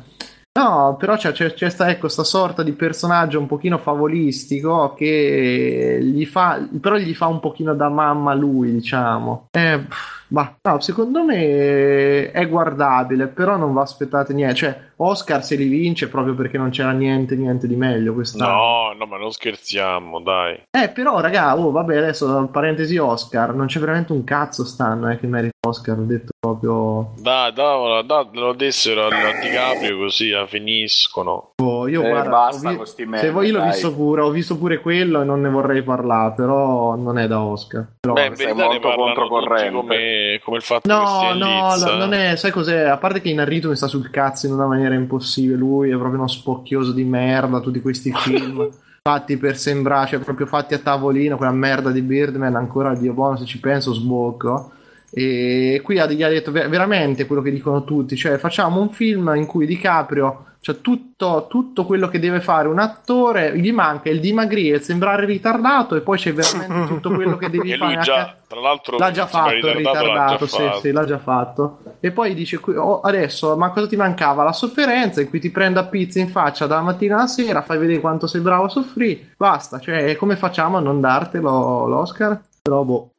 No, 0.58 0.96
però 0.98 1.16
c'è, 1.16 1.32
c'è, 1.32 1.52
c'è 1.54 1.68
sta, 1.70 1.88
ecco, 1.88 2.08
sta 2.08 2.24
sorta 2.24 2.62
di 2.62 2.72
personaggio 2.72 3.38
un 3.38 3.46
pochino 3.46 3.78
favolistico 3.78 4.92
che 4.96 5.98
gli 6.02 6.24
fa, 6.26 6.66
però 6.80 6.96
gli 6.96 7.14
fa 7.14 7.26
un 7.26 7.38
pochino 7.40 7.74
da 7.74 7.88
mamma 7.88 8.34
lui, 8.34 8.72
diciamo. 8.72 9.48
Eh, 9.52 9.78
pff, 9.88 10.21
ma 10.32 10.56
no, 10.62 10.80
secondo 10.80 11.22
me 11.22 12.30
è 12.30 12.48
guardabile, 12.48 13.26
però 13.28 13.56
non 13.56 13.72
va 13.72 13.82
aspettate 13.82 14.32
niente. 14.32 14.54
Cioè, 14.54 14.80
Oscar 14.96 15.44
se 15.44 15.56
li 15.56 15.66
vince 15.68 16.08
proprio 16.08 16.34
perché 16.34 16.56
non 16.58 16.70
c'era 16.70 16.92
niente, 16.92 17.36
niente 17.36 17.66
di 17.66 17.76
meglio 17.76 18.14
quest'anno. 18.14 18.52
No, 18.52 18.92
no, 18.98 19.06
ma 19.06 19.16
non 19.18 19.30
scherziamo, 19.30 20.20
dai. 20.20 20.62
Eh, 20.70 20.88
però, 20.88 21.20
raga, 21.20 21.56
oh, 21.58 21.70
vabbè, 21.70 21.96
adesso 21.96 22.48
parentesi 22.50 22.96
Oscar, 22.96 23.54
non 23.54 23.66
c'è 23.66 23.80
veramente 23.80 24.12
un 24.12 24.24
cazzo 24.24 24.64
stanno 24.64 25.10
eh, 25.10 25.18
che 25.18 25.26
merita 25.26 25.50
Oscar, 25.68 25.98
ho 25.98 26.04
detto 26.04 26.30
proprio. 26.38 27.12
Dai, 27.20 27.52
dai, 27.52 28.06
dai, 28.06 28.26
lo 28.32 28.52
dessero 28.54 29.06
a 29.06 29.08
DiCaprio 29.40 29.98
così 29.98 30.30
la 30.30 30.46
finiscono. 30.46 31.50
Oh, 31.62 31.86
io 31.88 32.02
Eh, 32.02 32.08
guarda, 32.08 32.30
basta 32.30 32.66
ho 32.68 32.70
vi- 32.70 32.76
con 32.76 32.86
sti 32.86 33.08
se 33.14 33.30
vuoi 33.30 33.50
l'ho 33.50 33.62
visto 33.62 33.94
pure, 33.94 34.20
ho 34.22 34.30
visto 34.30 34.56
pure 34.56 34.80
quello 34.80 35.20
e 35.20 35.24
non 35.24 35.40
ne 35.40 35.48
vorrei 35.48 35.82
parlare, 35.82 36.32
però 36.34 36.94
non 36.96 37.18
è 37.18 37.26
da 37.26 37.40
Oscar. 37.42 37.86
Però- 38.00 38.14
Beh, 38.14 38.32
sei 38.34 38.54
molto 38.54 38.90
controcorrente. 38.94 39.70
come, 39.72 39.96
come 40.44 40.58
il 40.58 40.62
fatto 40.62 40.88
che 40.88 40.94
No, 40.94 41.06
stia 41.06 41.32
in 41.32 41.38
no, 41.38 41.76
no, 41.76 41.96
non 41.96 42.12
è, 42.12 42.36
sai 42.36 42.50
cos'è? 42.50 42.82
A 42.82 42.96
parte 42.96 43.20
che 43.20 43.30
Inarrito 43.30 43.68
mi 43.68 43.76
sta 43.76 43.86
sul 43.86 44.10
cazzo 44.10 44.46
in 44.46 44.52
una 44.52 44.66
maniera 44.66 44.94
impossibile, 44.94 45.56
lui 45.56 45.90
è 45.90 45.96
proprio 45.96 46.18
uno 46.18 46.28
spocchioso 46.28 46.92
di 46.92 47.04
merda, 47.04 47.60
tutti 47.60 47.80
questi 47.80 48.12
film 48.12 48.68
fatti 49.02 49.36
per 49.36 49.56
sembrare, 49.56 50.08
cioè 50.08 50.18
proprio 50.20 50.46
fatti 50.46 50.74
a 50.74 50.78
tavolino, 50.78 51.36
quella 51.36 51.52
merda 51.52 51.90
di 51.90 52.02
Birdman, 52.02 52.54
ancora 52.54 52.94
Dio 52.94 53.12
buono 53.12 53.36
se 53.36 53.44
ci 53.44 53.58
penso 53.58 53.92
sbocco. 53.92 54.72
E 55.12 55.80
qui 55.84 55.98
ha, 55.98 56.06
gli 56.06 56.22
ha 56.22 56.28
detto 56.28 56.50
ver- 56.50 56.68
veramente 56.68 57.26
quello 57.26 57.42
che 57.42 57.50
dicono 57.50 57.84
tutti, 57.84 58.16
cioè 58.16 58.38
facciamo 58.38 58.80
un 58.80 58.90
film 58.90 59.32
in 59.36 59.46
cui 59.46 59.66
DiCaprio 59.66 60.46
cioè 60.62 60.80
tutto, 60.80 61.46
tutto 61.48 61.84
quello 61.84 62.06
che 62.06 62.20
deve 62.20 62.40
fare 62.40 62.68
un 62.68 62.78
attore, 62.78 63.58
gli 63.58 63.72
manca 63.72 64.10
il 64.10 64.20
dimagrire, 64.20 64.76
il 64.76 64.82
sembrare 64.82 65.26
ritardato 65.26 65.96
e 65.96 66.02
poi 66.02 66.16
c'è 66.18 66.32
veramente 66.32 66.86
tutto 66.86 67.10
quello 67.12 67.36
che 67.36 67.50
devi 67.50 67.74
fare. 67.76 68.00
già, 68.00 68.36
tra 68.46 68.60
l'altro, 68.60 68.96
L'ha 68.96 69.10
già 69.10 69.26
fatto 69.26 69.56
il 69.56 69.74
ritardato, 69.74 70.06
l'ha 70.06 70.12
ritardato, 70.12 70.44
già 70.44 70.50
sì, 70.56 70.62
fatto. 70.62 70.78
sì, 70.78 70.90
l'ha 70.92 71.04
già 71.04 71.18
fatto. 71.18 71.78
E 71.98 72.12
poi 72.12 72.32
dice: 72.34 72.60
oh, 72.76 73.00
Adesso, 73.00 73.56
ma 73.56 73.70
cosa 73.70 73.88
ti 73.88 73.96
mancava? 73.96 74.44
La 74.44 74.52
sofferenza 74.52 75.20
in 75.20 75.28
cui 75.30 75.40
ti 75.40 75.50
prendo 75.50 75.80
a 75.80 75.86
pizza 75.86 76.20
in 76.20 76.28
faccia 76.28 76.68
dalla 76.68 76.82
mattina 76.82 77.16
alla 77.16 77.26
sera, 77.26 77.62
fai 77.62 77.78
vedere 77.78 77.98
quanto 77.98 78.28
sei 78.28 78.40
bravo 78.40 78.66
a 78.66 78.68
soffrire. 78.68 79.34
Basta, 79.36 79.80
cioè, 79.80 80.14
come 80.14 80.36
facciamo 80.36 80.76
a 80.76 80.80
non 80.80 81.00
dartelo 81.00 81.88
l'Oscar? 81.88 82.40
Però, 82.62 82.84
boh. 82.84 83.11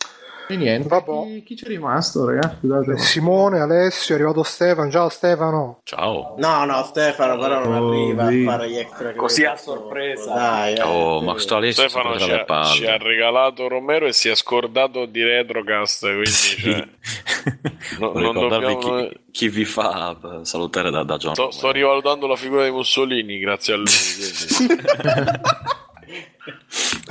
E 0.47 0.55
niente, 0.57 0.87
Vabbè. 0.89 1.23
chi, 1.25 1.43
chi 1.43 1.55
c'è 1.55 1.67
rimasto, 1.67 2.25
ragazzi? 2.25 2.57
Scusate. 2.59 2.97
Simone, 2.97 3.59
Alessio, 3.61 4.13
è 4.13 4.17
arrivato 4.17 4.43
Stefano. 4.43 4.91
Ciao 4.91 5.09
Stefano. 5.09 5.79
Ciao. 5.83 6.35
No, 6.37 6.65
no, 6.65 6.83
Stefano, 6.83 7.37
però 7.37 7.63
non 7.63 7.73
Oh, 7.73 7.89
arriva 7.89 8.27
sì. 8.27 8.41
a 8.45 8.51
fare 8.51 8.69
gli 8.69 8.77
extra. 8.77 9.13
Così 9.15 9.45
a 9.45 9.55
sorpresa. 9.55 10.33
Dai, 10.33 10.73
eh, 10.75 10.81
Oh, 10.81 11.19
sì. 11.19 11.25
ma 11.25 11.39
sto 11.39 11.55
Alessio 11.55 11.87
Stefano 11.87 12.17
ci 12.19 12.29
ha, 12.31 12.63
ci 12.65 12.85
ha 12.85 12.97
regalato 12.97 13.67
Romero 13.69 14.05
e 14.05 14.11
si 14.11 14.27
è 14.29 14.35
scordato 14.35 15.05
di 15.05 15.23
Retrocast, 15.23 16.01
quindi 16.01 16.29
cioè, 16.31 16.87
No- 17.99 18.11
non 18.13 18.21
Ricordarvi 18.33 18.73
dobbiamo- 18.73 19.07
chi, 19.07 19.19
chi 19.31 19.49
vi 19.49 19.65
fa 19.65 20.15
eh, 20.41 20.45
salutare 20.45 20.91
da, 20.91 21.03
da 21.03 21.17
John. 21.17 21.33
sto, 21.33 21.51
sto 21.51 21.71
rivalutando 21.71 22.27
la 22.27 22.35
figura 22.35 22.63
di 22.65 22.71
Mussolini 22.71 23.39
grazie 23.39 23.73
a 23.73 23.77
lui. 23.77 23.85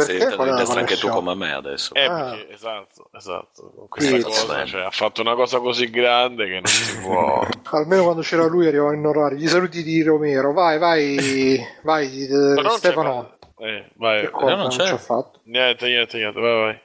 Sei 0.05 0.19
Perché? 0.19 0.35
In 0.43 0.49
la 0.49 0.57
destra 0.57 0.81
anche 0.81 0.97
tu 0.97 1.09
come 1.09 1.35
me 1.35 1.53
adesso. 1.53 1.95
Eh, 1.95 2.05
Ah. 2.05 2.31
perché, 2.31 2.53
esatto, 2.55 3.09
esatto. 3.17 3.87
Questa 3.89 4.21
cosa, 4.23 4.65
cioè, 4.65 4.83
ha 4.83 4.91
fatto 4.91 5.21
una 5.21 5.35
cosa 5.35 5.59
così 5.59 5.89
grande 5.91 6.47
che 6.47 6.53
non 6.55 6.67
si 6.67 6.99
può. 7.01 7.47
Almeno 7.73 8.03
quando 8.05 8.23
c'era 8.23 8.47
lui 8.47 8.67
arrivava 8.67 8.95
in 8.95 9.05
orario. 9.07 9.39
Gli 9.39 9.49
saluti 9.49 9.83
di 9.83 10.03
Romero. 10.03 10.53
Vai, 10.53 10.79
vai, 10.79 11.61
vai, 11.83 12.27
eh, 12.27 12.29
Ma 12.31 12.55
non 12.63 12.65
c'è- 12.73 12.77
Stefano. 12.79 13.37
Eh, 13.59 13.91
vai. 13.97 14.21
Che 14.23 14.31
cosa 14.31 14.47
non 14.55 14.59
non 14.59 14.69
c'è. 14.71 14.87
ci 14.87 14.93
ha 14.93 14.99
fatto? 14.99 15.41
Niente, 15.45 15.87
niente, 15.87 16.17
niente, 16.19 16.41
vai, 16.41 16.61
vai. 16.61 16.81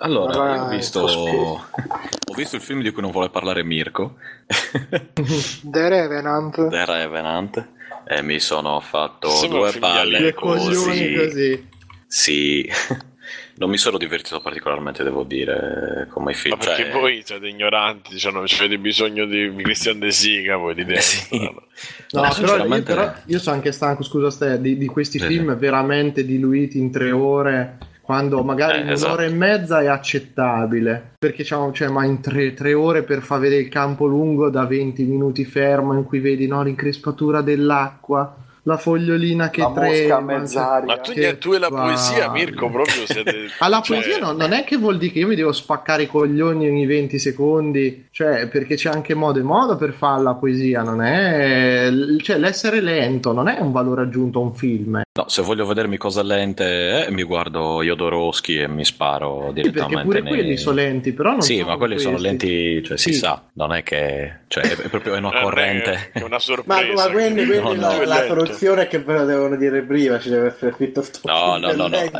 Allora, 0.00 0.36
Vai, 0.36 0.58
ho 0.58 0.68
visto, 0.68 1.00
ho 1.00 2.34
visto 2.36 2.54
il 2.54 2.62
film 2.62 2.82
di 2.82 2.92
cui 2.92 3.02
non 3.02 3.10
vuole 3.10 3.30
parlare 3.30 3.64
Mirko, 3.64 4.14
The 5.62 5.88
Revenant. 5.88 6.68
The 6.68 6.84
Revenant, 6.84 7.68
e 8.06 8.22
mi 8.22 8.38
sono 8.38 8.78
fatto 8.80 9.28
Sembra 9.28 9.58
due 9.60 9.72
di 9.72 9.78
palle 9.78 10.34
così. 10.34 11.14
così. 11.16 11.68
Sì, 12.10 12.66
non 13.56 13.68
mi 13.70 13.76
sono 13.76 13.98
divertito 13.98 14.40
particolarmente, 14.40 15.04
devo 15.04 15.24
dire, 15.24 16.06
come 16.10 16.32
film. 16.32 16.56
Ma 16.58 16.64
perché 16.64 16.84
cioè- 16.84 16.92
voi 16.92 17.22
siete 17.24 17.46
ignoranti, 17.48 18.18
cioè, 18.18 18.32
non 18.32 18.46
avete 18.50 18.78
bisogno 18.78 19.26
di 19.26 19.52
Christian 19.62 19.98
De 19.98 20.10
Sica, 20.10 20.56
voi 20.56 20.74
di 20.74 20.82
Eh, 20.82 21.00
sì. 21.00 21.38
No, 21.38 22.22
No, 22.22 22.34
però, 22.40 22.64
io, 22.64 22.82
però 22.82 23.12
io 23.26 23.38
sono 23.38 23.56
anche 23.56 23.70
stanco, 23.72 24.02
scusa 24.02 24.30
Ste, 24.30 24.60
di, 24.60 24.78
di 24.78 24.86
questi 24.86 25.18
Sì, 25.18 25.26
film 25.26 25.54
veramente 25.56 26.24
diluiti 26.24 26.78
in 26.78 26.90
tre 26.90 27.10
ore, 27.10 27.76
quando 28.00 28.42
magari 28.42 28.78
Eh, 28.78 28.80
in 28.82 28.88
esatto. 28.92 29.12
un'ora 29.12 29.26
e 29.26 29.30
mezza 29.34 29.80
è 29.82 29.86
accettabile, 29.86 31.12
perché 31.18 31.42
c'è, 31.42 31.56
cioè, 31.72 31.88
ma 31.88 32.04
in 32.06 32.20
tre, 32.22 32.54
tre 32.54 32.72
ore 32.72 33.02
per 33.02 33.20
far 33.20 33.40
vedere 33.40 33.60
il 33.60 33.68
campo 33.68 34.06
lungo 34.06 34.48
da 34.48 34.64
20 34.64 35.02
minuti 35.04 35.44
fermo 35.44 35.92
in 35.92 36.04
cui 36.04 36.20
vedi 36.20 36.46
no, 36.46 36.62
l'increspatura 36.62 37.42
dell'acqua, 37.42 38.34
la 38.68 38.76
fogliolina 38.76 39.48
che 39.50 39.60
La 39.62 39.72
cioè, 39.74 40.20
mezz'aria. 40.20 40.86
Ma 40.86 40.98
tu, 40.98 41.12
Che 41.12 41.38
tu 41.38 41.52
e 41.54 41.58
la 41.58 41.68
palle. 41.70 41.92
poesia, 41.94 42.30
Mirko, 42.30 42.70
proprio 42.70 43.06
siete... 43.06 43.46
alla 43.58 43.80
cioè, 43.80 43.96
poesia 44.02 44.18
no- 44.18 44.32
non 44.32 44.52
è 44.52 44.64
che 44.64 44.76
vuol 44.76 44.98
dire 44.98 45.12
che 45.12 45.18
io 45.20 45.26
mi 45.26 45.34
devo 45.34 45.52
spaccare 45.52 46.02
i 46.02 46.06
coglioni 46.06 46.68
ogni 46.68 46.84
20 46.86 47.18
secondi, 47.18 48.06
cioè 48.10 48.46
perché 48.48 48.74
c'è 48.76 48.90
anche 48.90 49.14
modo 49.14 49.38
e 49.38 49.42
modo 49.42 49.76
per 49.76 49.92
fare 49.94 50.22
la 50.22 50.34
poesia, 50.34 50.82
non 50.82 51.02
è... 51.02 51.88
cioè 52.22 52.36
l'essere 52.38 52.80
lento 52.80 53.32
non 53.32 53.48
è 53.48 53.58
un 53.60 53.72
valore 53.72 54.02
aggiunto 54.02 54.38
a 54.38 54.42
un 54.42 54.54
film. 54.54 54.96
eh. 54.96 55.02
No, 55.18 55.28
se 55.28 55.42
voglio 55.42 55.66
vedermi 55.66 55.96
cose 55.96 56.22
lente, 56.22 57.06
eh, 57.06 57.10
mi 57.10 57.22
guardo 57.24 57.82
Jodorowsky 57.82 58.58
e 58.58 58.68
mi 58.68 58.84
sparo 58.84 59.46
Sì, 59.48 59.54
direttamente 59.54 59.94
perché 59.94 60.02
pure 60.06 60.20
nei- 60.20 60.30
quelli 60.32 60.56
sono 60.56 60.76
lenti, 60.76 61.12
però 61.12 61.30
non 61.32 61.42
Sì, 61.42 61.56
sono 61.56 61.68
ma 61.70 61.76
quelli 61.76 61.98
sono 61.98 62.16
questi. 62.18 62.28
lenti, 62.46 62.84
cioè 62.86 62.96
si 62.96 63.12
Sì. 63.12 63.18
sa, 63.18 63.42
non 63.54 63.72
è 63.72 63.82
che... 63.82 64.32
cioè 64.46 64.62
è, 64.62 64.76
è 64.76 64.88
proprio 64.88 65.16
una 65.16 65.30
è 65.30 65.42
corrente. 65.42 66.10
È 66.12 66.18
una 66.20 66.28
Ma, 66.28 66.38
sorpresa. 66.38 66.92
ma 66.94 67.10
quindi, 67.10 67.46
che- 67.46 67.58
quindi 67.60 67.74
No, 67.80 67.88
la, 67.88 67.96
no. 67.96 68.04
la 68.04 68.26
soluzione 68.58 68.82
è 68.82 68.88
che 68.88 68.98
ve 68.98 69.12
lo 69.14 69.24
devono 69.24 69.56
dire 69.56 69.82
prima, 69.82 70.18
ci 70.18 70.28
deve 70.30 70.48
essere 70.48 70.72
scritto 70.72 71.02
sto 71.02 71.20
No, 71.24 71.56
no, 71.58 71.72
no, 71.72 71.86
no. 71.88 71.96
eh, 71.96 72.10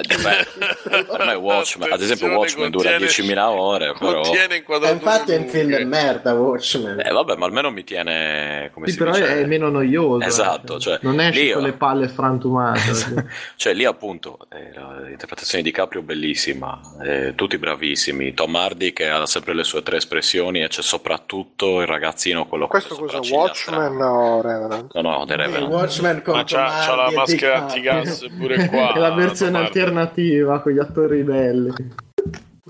ormai 1.09 1.37
Watchmen, 1.37 1.93
ad 1.93 2.01
esempio 2.01 2.29
Watchmen 2.29 2.71
dura 2.71 2.91
contiene- 2.97 3.35
10.000 3.35 3.39
ore, 3.49 3.95
però... 3.99 4.23
Eh, 4.23 4.91
infatti 4.93 5.33
è 5.33 5.37
un 5.37 5.49
film 5.49 5.77
di 5.77 5.85
merda, 5.85 6.35
Watchmen. 6.35 7.01
Eh 7.01 7.11
vabbè, 7.13 7.37
ma 7.37 7.47
almeno 7.47 7.71
mi 7.71 7.85
tiene, 7.85 8.71
come 8.73 8.87
Sì, 8.87 8.93
si 8.93 8.99
però 8.99 9.11
dice... 9.13 9.41
è 9.41 9.45
meno 9.47 9.69
noioso. 9.69 10.25
Esatto, 10.27 10.77
eh. 10.77 10.81
cioè, 10.81 10.99
non 11.03 11.21
esci 11.21 11.45
lì- 11.45 11.53
con 11.53 11.63
le 11.63 11.73
palle 11.73 12.09
frantumate. 12.09 13.37
Cioè 13.57 13.73
lì 13.75 13.85
appunto 13.85 14.39
eh, 14.53 14.71
l'interpretazione 15.07 15.63
di 15.65 15.71
Caprio 15.73 16.03
bellissima, 16.03 16.81
eh, 17.03 17.33
tutti 17.35 17.59
bravissimi, 17.59 18.33
Tom 18.35 18.55
Hardy 18.55 18.93
che 18.93 19.09
ha 19.09 19.27
sempre 19.27 19.55
le 19.55 19.65
sue 19.65 19.83
tre 19.83 19.97
espressioni 19.97 20.63
e 20.63 20.69
c'è 20.69 20.83
soprattutto 20.83 21.81
il 21.81 21.87
ragazzino 21.87 22.47
quello 22.47 22.67
Questo 22.69 22.95
cosa? 22.97 23.19
Watchmen 23.31 24.01
o 24.01 24.41
Revenant? 24.41 24.95
No, 24.95 25.01
no, 25.01 25.25
The 25.27 25.37
Revenant. 25.37 25.73
Watchmen 25.73 26.18
con 26.23 26.35
Ma 26.37 26.45
c'ha, 26.45 26.67
c'ha 26.85 26.95
la 26.95 27.09
e 27.09 27.15
maschera 27.15 27.59
antigas 27.63 28.27
pure 28.37 28.67
qua. 28.69 28.93
è 28.95 28.99
la 28.99 29.13
versione 29.15 29.59
alternativa 29.59 30.61
con 30.61 30.73
gli 30.73 30.79
attori 30.79 31.23
belli. 31.23 32.07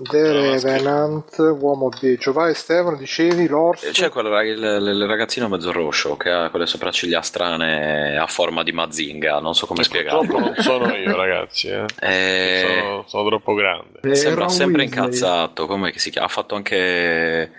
The 0.01 0.31
Revenant, 0.31 1.35
uomo 1.59 1.89
biggio. 1.89 2.31
Vai 2.31 2.55
Stefano, 2.55 2.95
dicevi 2.95 3.49
l'orso. 3.49 3.85
Eh, 3.85 3.91
C'è 3.91 4.07
quel 4.07 4.27
rag- 4.27 4.47
il, 4.47 4.57
il- 4.63 5.05
ragazzino 5.05 5.49
mezzo 5.49 5.73
rosso 5.73 6.15
che 6.15 6.29
ha 6.29 6.49
quelle 6.49 6.65
sopracciglia 6.67 7.21
strane 7.21 8.15
a 8.17 8.25
forma 8.25 8.63
di 8.63 8.71
mazinga, 8.71 9.39
non 9.41 9.53
so 9.55 9.65
come 9.65 9.83
spiegarlo. 9.83 10.19
Purtroppo 10.21 10.45
non 10.45 10.55
sono 10.55 10.95
io, 10.95 11.13
ragazzi. 11.17 11.67
Eh. 11.67 11.83
Eh, 11.99 12.65
Sono, 12.79 13.03
sono 13.07 13.27
troppo 13.27 13.53
grande. 13.55 13.99
Eh, 14.03 14.15
Sembra 14.15 14.45
Ron 14.45 14.49
sempre 14.53 14.83
Weasley. 14.83 15.03
incazzato, 15.05 15.67
come 15.67 15.91
si 15.97 16.11
chiama? 16.11 16.27
Ha 16.27 16.29
fatto 16.29 16.55
anche 16.55 17.51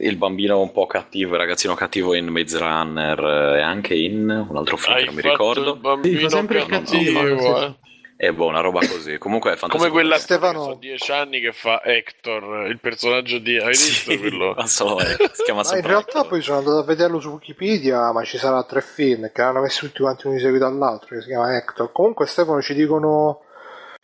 il 0.00 0.16
bambino 0.16 0.60
un 0.60 0.70
po' 0.72 0.86
cattivo, 0.86 1.32
il 1.34 1.40
ragazzino 1.40 1.74
cattivo 1.74 2.14
in 2.14 2.26
Maze 2.28 2.58
Runner 2.58 3.18
eh, 3.18 3.58
e 3.58 3.62
anche 3.62 3.94
in 3.94 4.28
un 4.48 4.56
altro 4.56 4.76
film 4.76 4.94
Hai 4.94 5.00
che 5.00 5.06
non 5.06 5.14
mi 5.16 5.22
ricordo. 5.22 5.72
il 5.74 5.78
bambino 5.80 6.18
Sì, 6.20 6.28
sempre 6.28 6.66
cattivo, 6.66 7.20
cattivo, 7.20 7.62
eh. 7.62 7.74
È 8.16 8.32
boh, 8.32 8.46
una 8.46 8.58
roba 8.60 8.80
così. 8.80 9.16
Comunque 9.16 9.52
è 9.52 9.56
Come 9.56 9.70
fantastico. 9.70 9.92
quella 9.92 10.18
Stefano- 10.18 10.62
sono 10.64 10.74
dieci 10.74 11.12
anni 11.12 11.38
che 11.40 11.52
fa 11.52 11.80
Hector, 11.84 12.66
il 12.66 12.80
personaggio 12.80 13.38
di... 13.38 13.56
Hai 13.58 13.68
visto 13.68 14.10
Sì, 14.10 14.18
quello? 14.18 14.54
ma 14.56 14.66
solo 14.66 14.98
è- 14.98 15.16
si 15.32 15.42
chiama 15.44 15.62
Ma 15.62 15.76
in 15.76 15.82
realtà 15.86 16.08
Hector. 16.18 16.26
poi 16.28 16.42
sono 16.42 16.58
andato 16.58 16.78
a 16.78 16.82
vederlo 16.84 17.20
su 17.20 17.28
Wikipedia, 17.30 18.10
ma 18.12 18.24
ci 18.24 18.36
sarà 18.38 18.64
tre 18.64 18.80
film 18.82 19.30
che 19.32 19.40
hanno 19.42 19.60
messo 19.60 19.86
tutti 19.86 20.00
quanti 20.02 20.26
uno 20.26 20.34
di 20.34 20.42
seguito 20.42 20.66
all'altro, 20.66 21.14
che 21.14 21.20
si 21.22 21.28
chiama 21.28 21.56
Hector. 21.56 21.92
Comunque 21.92 22.26
Stefano 22.26 22.60
ci 22.60 22.74
dicono 22.74 23.42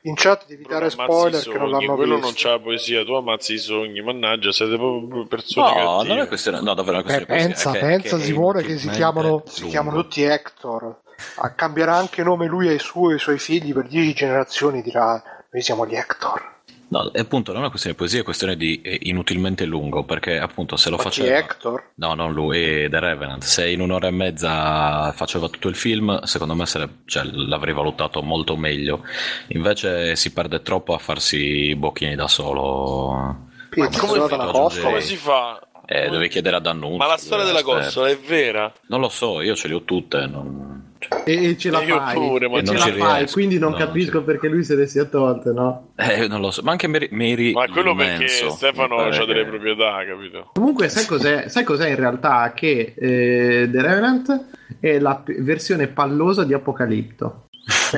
in 0.07 0.15
chat 0.15 0.47
di 0.47 0.55
evitare 0.55 0.87
Ammazzi 0.93 0.97
i 0.97 1.05
spoiler 1.05 1.43
che 1.43 1.59
non 1.59 1.71
l'hanno 1.71 1.95
quello 1.95 2.15
visto. 2.17 2.27
non 2.31 2.35
c'ha 2.37 2.51
la 2.51 2.61
poesia, 2.61 3.05
tu 3.05 3.13
ammazzi 3.13 3.55
i 3.55 3.59
sogni, 3.59 4.03
mannaggia, 4.03 4.53
siete 4.53 4.77
proprio 4.77 5.27
persone 5.27 5.69
No, 5.69 5.75
cattive. 5.75 6.09
non 6.15 6.19
è 6.25 6.29
questione. 6.29 6.61
No, 6.61 6.75
davvero, 6.75 7.01
non 7.01 7.11
è 7.11 7.25
questione 7.27 7.39
di 7.39 7.47
pensa, 7.47 7.73
è 7.73 7.81
pensa 7.81 8.17
è 8.17 8.21
Simone 8.21 8.63
che 8.63 8.79
si 8.79 8.89
chiamano, 8.91 9.43
si 9.47 9.67
chiamano 9.67 10.03
tutti 10.03 10.23
Hector. 10.23 11.01
Ah, 11.37 11.55
cambierà 11.55 11.97
anche 11.97 12.23
nome 12.23 12.47
lui 12.47 12.69
ai 12.69 12.79
suoi, 12.79 13.15
ai 13.15 13.19
suoi 13.19 13.39
figli 13.39 13.73
per 13.73 13.87
dieci 13.87 14.13
generazioni 14.15 14.83
dirà 14.83 15.23
noi 15.51 15.63
siamo 15.63 15.87
gli 15.87 15.95
Hector. 15.95 16.53
No, 16.95 17.11
è 17.11 17.19
appunto 17.19 17.51
non 17.51 17.57
è 17.57 17.61
una 17.63 17.71
questione 17.71 17.97
di 17.97 18.01
poesia, 18.01 18.21
è 18.21 18.25
questione 18.25 18.57
di 18.57 18.81
eh, 18.81 19.01
inutilmente 19.03 19.65
lungo, 19.65 20.05
perché 20.05 20.39
appunto 20.39 20.77
se 20.77 20.91
lo 20.91 20.97
Ma 20.97 21.03
chi 21.03 21.09
faceva... 21.09 21.39
Hector? 21.39 21.91
No, 21.97 22.15
non 22.15 22.33
lui, 22.33 22.89
The 22.89 23.01
Revenant. 23.01 23.43
Se 23.43 23.69
in 23.69 23.81
un'ora 23.81 24.07
e 24.07 24.13
mezza 24.13 25.11
faceva 25.11 25.49
tutto 25.49 25.67
il 25.67 25.75
film, 25.75 26.23
secondo 26.23 26.55
me 26.55 26.67
sare- 26.67 26.99
cioè, 27.07 27.25
l'avrei 27.25 27.75
valutato 27.75 28.23
molto 28.23 28.57
meglio. 28.57 29.03
Invece 29.49 30.15
si 30.15 30.33
perde 30.33 30.63
troppo 30.63 30.95
a 30.95 30.99
farsi 30.99 31.71
i 31.71 31.75
bocchini 31.75 32.15
da 32.15 32.29
solo. 32.29 33.49
Pizza, 33.71 33.99
come 33.99 34.29
dalla 34.29 34.53
Come 34.53 35.01
si 35.01 35.17
fa? 35.17 35.61
Eh, 35.87 36.09
devi 36.09 36.29
chiedere 36.29 36.55
a 36.57 36.61
D'Annunzio. 36.61 36.97
Ma 36.97 37.07
la 37.07 37.17
storia 37.17 37.45
della 37.45 37.59
esperto. 37.59 37.83
costola 37.83 38.09
è 38.09 38.17
vera? 38.19 38.73
Non 38.87 39.01
lo 39.01 39.09
so, 39.09 39.41
io 39.41 39.57
ce 39.57 39.67
le 39.67 39.75
ho 39.75 39.83
tutte. 39.83 40.27
Non... 40.27 40.84
cioè, 40.99 41.23
E, 41.27 41.51
e 41.51 41.57
ce 41.59 41.71
la 41.71 41.83
Io 41.83 41.97
fai. 41.99 42.15
pure, 42.15 42.49
ma 42.49 42.59
e 42.59 42.63
non 42.63 42.77
ce 42.77 42.91
la 42.91 42.97
fai, 42.97 43.17
riesco. 43.19 43.33
quindi 43.35 43.59
non 43.59 43.71
No, 43.73 43.77
capisco 43.77 44.19
sì. 44.21 44.25
perché 44.25 44.49
lui 44.49 44.65
se 44.65 44.75
le 44.77 44.87
sia 44.87 45.05
tolte, 45.05 45.53
no? 45.53 45.93
eh, 45.97 46.27
non 46.29 46.41
lo 46.41 46.51
so, 46.51 46.63
ma 46.63 46.71
anche 46.73 46.87
Mary, 46.87 47.09
Mary 47.11 47.53
Ma 47.53 47.67
quello 47.69 47.95
perché 47.95 48.19
Manson, 48.25 48.51
Stefano 48.51 48.97
ha 48.99 49.11
delle 49.11 49.43
che- 49.43 49.49
proprietà, 49.49 50.05
capito? 50.07 50.51
Comunque, 50.55 50.89
sai 50.89 51.05
cos'è, 51.07 51.49
sai 51.49 51.65
cos'è 51.65 51.89
in 51.89 51.97
realtà? 51.97 52.53
Che 52.55 52.95
eh, 52.97 53.69
The 53.71 53.83
Revenant 53.83 54.45
è 54.81 54.99
la 54.99 55.17
p- 55.17 55.41
versione 55.41 55.87
pallosa 55.89 56.45
di 56.45 56.55
Apocalipto. 56.55 57.47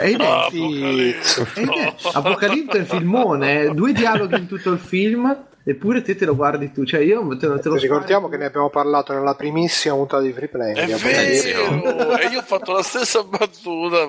Ed 0.01 0.21
è, 0.21 0.25
Ah, 0.25 0.47
Pizza. 0.51 1.43
Apocalipto. 1.43 2.09
Apocalipto 2.13 2.77
è 2.77 2.81
il 2.81 2.87
filmone, 2.87 3.61
eh, 3.63 3.71
due 3.75 3.93
dialoghi 3.93 4.37
in 4.37 4.47
tutto 4.47 4.71
il 4.71 4.79
film, 4.79 5.37
eppure 5.69 6.03
te 6.03 6.15
te 6.15 6.25
lo 6.25 6.37
guardi 6.37 6.71
tu. 6.73 6.85
Cioè, 6.85 7.01
io 7.01 7.27
te, 7.37 7.37
te 7.39 7.69
lo 7.69 7.75
Ricordiamo 7.75 8.27
sparo- 8.27 8.29
che 8.29 8.37
ne 8.37 8.45
abbiamo 8.45 8.71
parlato 8.71 9.13
nella 9.13 9.35
primissima 9.35 9.95
puntata 9.97 10.23
di 10.23 10.33
Free 10.33 10.49
Play. 10.49 10.75
È 10.75 10.87
vero! 10.95 12.17
e 12.19 12.27
io 12.29 12.39
ho 12.39 12.43
fatto 12.43 12.73
la 12.73 12.83
stessa 12.83 13.23
battuta 13.25 14.09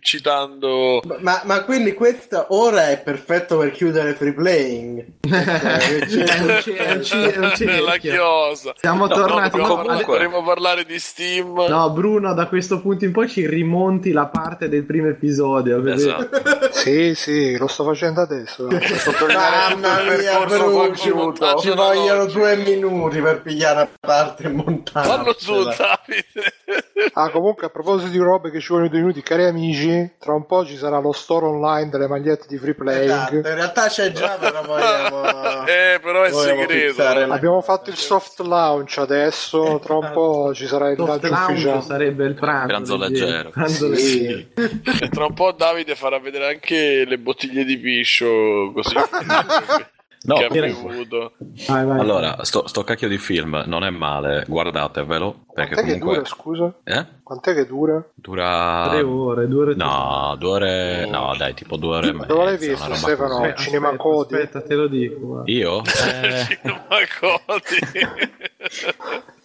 citando... 0.00 1.00
Ma, 1.20 1.40
ma 1.44 1.62
quindi 1.64 1.92
questo 1.94 2.46
ora 2.50 2.90
è 2.90 3.00
perfetto 3.00 3.58
per 3.58 3.70
chiudere 3.70 4.14
free 4.14 4.32
playing. 4.34 5.04
è 5.20 6.00
un, 6.00 6.08
ce- 6.08 6.24
è 6.24 6.40
un 6.40 6.60
ce- 6.62 6.76
è 6.76 7.38
un 7.38 7.54
cerchio. 7.54 7.84
la 7.84 7.96
chiosa. 7.96 8.72
Siamo 8.76 9.06
No, 9.06 9.14
tornati. 9.14 9.56
no, 9.56 9.66
comunque- 9.66 10.04
Dovremmo 10.04 10.42
parlare 10.42 10.84
di 10.84 10.98
Steam. 10.98 11.64
no, 11.68 11.90
Bruno, 11.90 12.34
da 12.34 12.46
questo 12.46 12.80
punto 12.80 13.04
in 13.04 13.12
poi 13.12 13.28
ci 13.28 13.46
rimonti 13.46 14.12
la 14.12 14.26
parte 14.26 14.68
del 14.68 14.84
primo 14.84 15.08
episodio. 15.08 15.84
Esatto. 15.86 16.70
Sì, 16.72 17.14
sì, 17.14 17.56
lo 17.56 17.66
sto 17.66 17.84
facendo 17.84 18.20
adesso. 18.20 18.66
Mamma 19.28 20.02
mia, 20.16 20.38
Bruno, 20.90 21.58
ci 21.58 21.70
vogliono 21.70 22.26
due 22.26 22.56
minuti 22.56 23.20
per 23.20 23.42
pigliare 23.42 23.80
a 23.80 23.88
parte 23.98 24.44
e 24.44 24.48
montare. 24.48 25.06
Fallo 25.06 25.34
su, 25.36 25.54
Davide. 25.64 26.52
Ah, 27.14 27.30
comunque, 27.30 27.66
a 27.66 27.70
proposito 27.70 28.10
di 28.10 28.18
robe 28.18 28.50
che 28.50 28.60
ci 28.60 28.68
vogliono 28.68 28.88
due 28.88 29.00
minuti, 29.00 29.22
cari 29.22 29.44
amici, 29.44 30.12
tra 30.18 30.34
un 30.34 30.46
po' 30.46 30.64
ci 30.64 30.76
sarà 30.76 30.98
lo 30.98 31.12
store 31.12 31.46
online 31.46 31.88
delle 31.90 32.06
magliette 32.08 32.46
di 32.48 32.58
Free 32.58 32.74
Esatto, 32.78 33.28
Playing. 33.30 33.46
in 33.48 33.54
realtà 33.54 33.86
c'è 33.88 34.12
già, 34.12 34.36
però 34.38 34.62
vogliamo... 34.62 35.22
eh, 35.66 35.98
però 36.02 36.22
è 36.22 36.32
segreto. 36.32 37.02
Abbiamo 37.02 37.60
fatto 37.62 37.90
il 37.90 37.96
soft 37.96 38.40
launch 38.40 38.98
adesso, 38.98 39.80
tra 39.82 39.94
un 39.96 40.10
po' 40.12 40.52
ci 40.54 40.66
sarà 40.66 40.90
il 40.90 40.96
Soft 40.96 41.24
lancio 41.24 41.52
ufficiale. 41.52 41.80
sarebbe 41.82 42.24
il 42.26 42.34
pranzo. 42.34 42.66
Pranzo 42.66 42.96
leggero. 42.96 43.50
Pranzo 43.50 43.94
Sì. 43.94 44.26
leggero. 44.54 44.70
E 45.00 45.08
tra 45.08 45.24
un 45.26 45.34
po' 45.34 45.52
Davide 45.52 45.94
farà 45.94 46.18
vedere 46.18 46.46
anche 46.48 47.04
le 47.06 47.18
bottiglie 47.18 47.64
di 47.64 47.78
piscio 47.78 48.72
così 48.74 48.94
No, 50.20 50.34
che 50.34 50.44
ha 50.44 50.48
comunque. 50.48 50.90
bevuto. 50.90 51.32
Vai, 51.68 51.84
vai. 51.86 52.00
Allora, 52.00 52.44
sto, 52.44 52.66
sto 52.66 52.82
cacchio 52.82 53.06
di 53.08 53.18
film 53.18 53.62
non 53.66 53.84
è 53.84 53.90
male, 53.90 54.44
guardatevelo, 54.48 55.44
perché 55.54 55.74
Quant'è 55.74 55.92
che 55.92 55.98
comunque... 55.98 56.14
dura, 56.16 56.24
scusa? 56.26 56.72
Eh? 56.84 57.06
Quant'è 57.22 57.54
che 57.54 57.66
dura? 57.66 58.04
Dura... 58.14 58.86
Tre 58.90 59.02
ore, 59.02 59.46
due 59.46 59.62
ore. 59.62 59.74
No, 59.76 60.34
due 60.38 60.50
ore... 60.50 61.06
No, 61.06 61.34
dai, 61.38 61.54
tipo 61.54 61.76
due 61.76 61.96
ore 61.98 62.08
e 62.08 62.12
mezza. 62.12 62.26
Dove 62.26 62.44
l'hai 62.44 62.56
visto, 62.58 62.94
Stefano? 62.94 63.28
così. 63.28 63.42
Aspetta, 63.42 63.62
Cinema 63.62 63.86
aspetta, 63.88 64.02
Codi? 64.02 64.34
Aspetta, 64.34 64.62
te 64.62 64.74
lo 64.74 64.86
dico. 64.88 65.18
guarda. 65.18 65.50
Io? 65.52 65.82
Eh, 65.84 66.58
Ma 66.64 66.96
codi. 67.20 67.78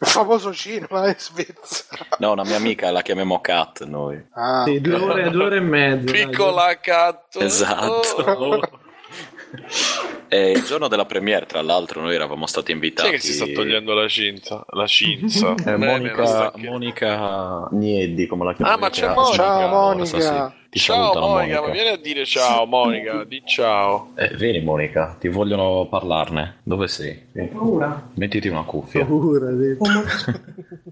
Il 0.04 0.08
famoso 0.10 0.54
cinema 0.54 1.08
in 1.08 1.16
Svizzera. 1.18 2.06
no, 2.20 2.32
una 2.32 2.44
mia 2.44 2.58
amica 2.58 2.92
la 2.92 3.02
chiamiamo 3.02 3.40
Cat 3.40 3.84
noi. 3.86 4.22
Ah, 4.32 4.64
Sì, 4.66 4.82
due 4.82 4.96
ore, 4.96 5.30
due 5.30 5.44
ore 5.46 5.58
e 5.58 5.62
mezza. 5.62 6.12
dai. 6.12 6.26
Piccola 6.26 6.78
catto. 6.82 7.40
Esatto. 7.40 8.82
E 10.30 10.52
il 10.52 10.64
giorno 10.64 10.88
della 10.88 11.06
premiere, 11.06 11.46
tra 11.46 11.62
l'altro, 11.62 12.02
noi 12.02 12.16
eravamo 12.16 12.48
stati 12.48 12.72
invitati. 12.72 13.08
Sai 13.10 13.18
che 13.18 13.24
si 13.24 13.34
sta 13.34 13.46
togliendo 13.46 13.94
la 13.94 14.08
cinta? 14.08 14.66
La 14.72 14.88
cinza. 14.88 15.54
Eh, 15.64 15.78
Bene, 15.78 15.86
la 15.86 15.88
Monica, 15.92 16.52
Monica 16.56 17.68
Niedi, 17.72 18.26
come 18.26 18.46
la 18.46 18.54
chiamano? 18.56 18.76
Ah, 18.76 18.80
ma 18.80 18.90
c'è 18.90 19.14
Monica. 19.14 19.36
Ciao, 19.44 19.68
Monica. 19.70 20.06
sì, 20.50 20.70
Ti 20.72 20.80
Ciao 20.80 20.96
salutano, 20.96 21.28
Monica, 21.28 21.62
ma 21.62 21.70
vieni 21.70 21.90
a 21.90 21.98
dire 21.98 22.26
ciao 22.26 22.66
Monica, 22.66 23.24
di 23.26 23.44
ciao. 23.46 24.12
Eh, 24.16 24.36
vieni 24.36 24.62
Monica, 24.62 25.16
ti 25.20 25.28
vogliono 25.28 25.88
parlarne. 25.88 26.58
Dove 26.64 26.88
sei? 26.88 27.28
Vieni. 27.32 27.50
Paura. 27.50 28.10
Mettiti 28.16 28.48
una 28.48 28.64
cuffia. 28.64 29.06
Paura, 29.06 29.50
sì. 29.50 29.76
Ho, 29.78 29.86
mo- 29.88 30.04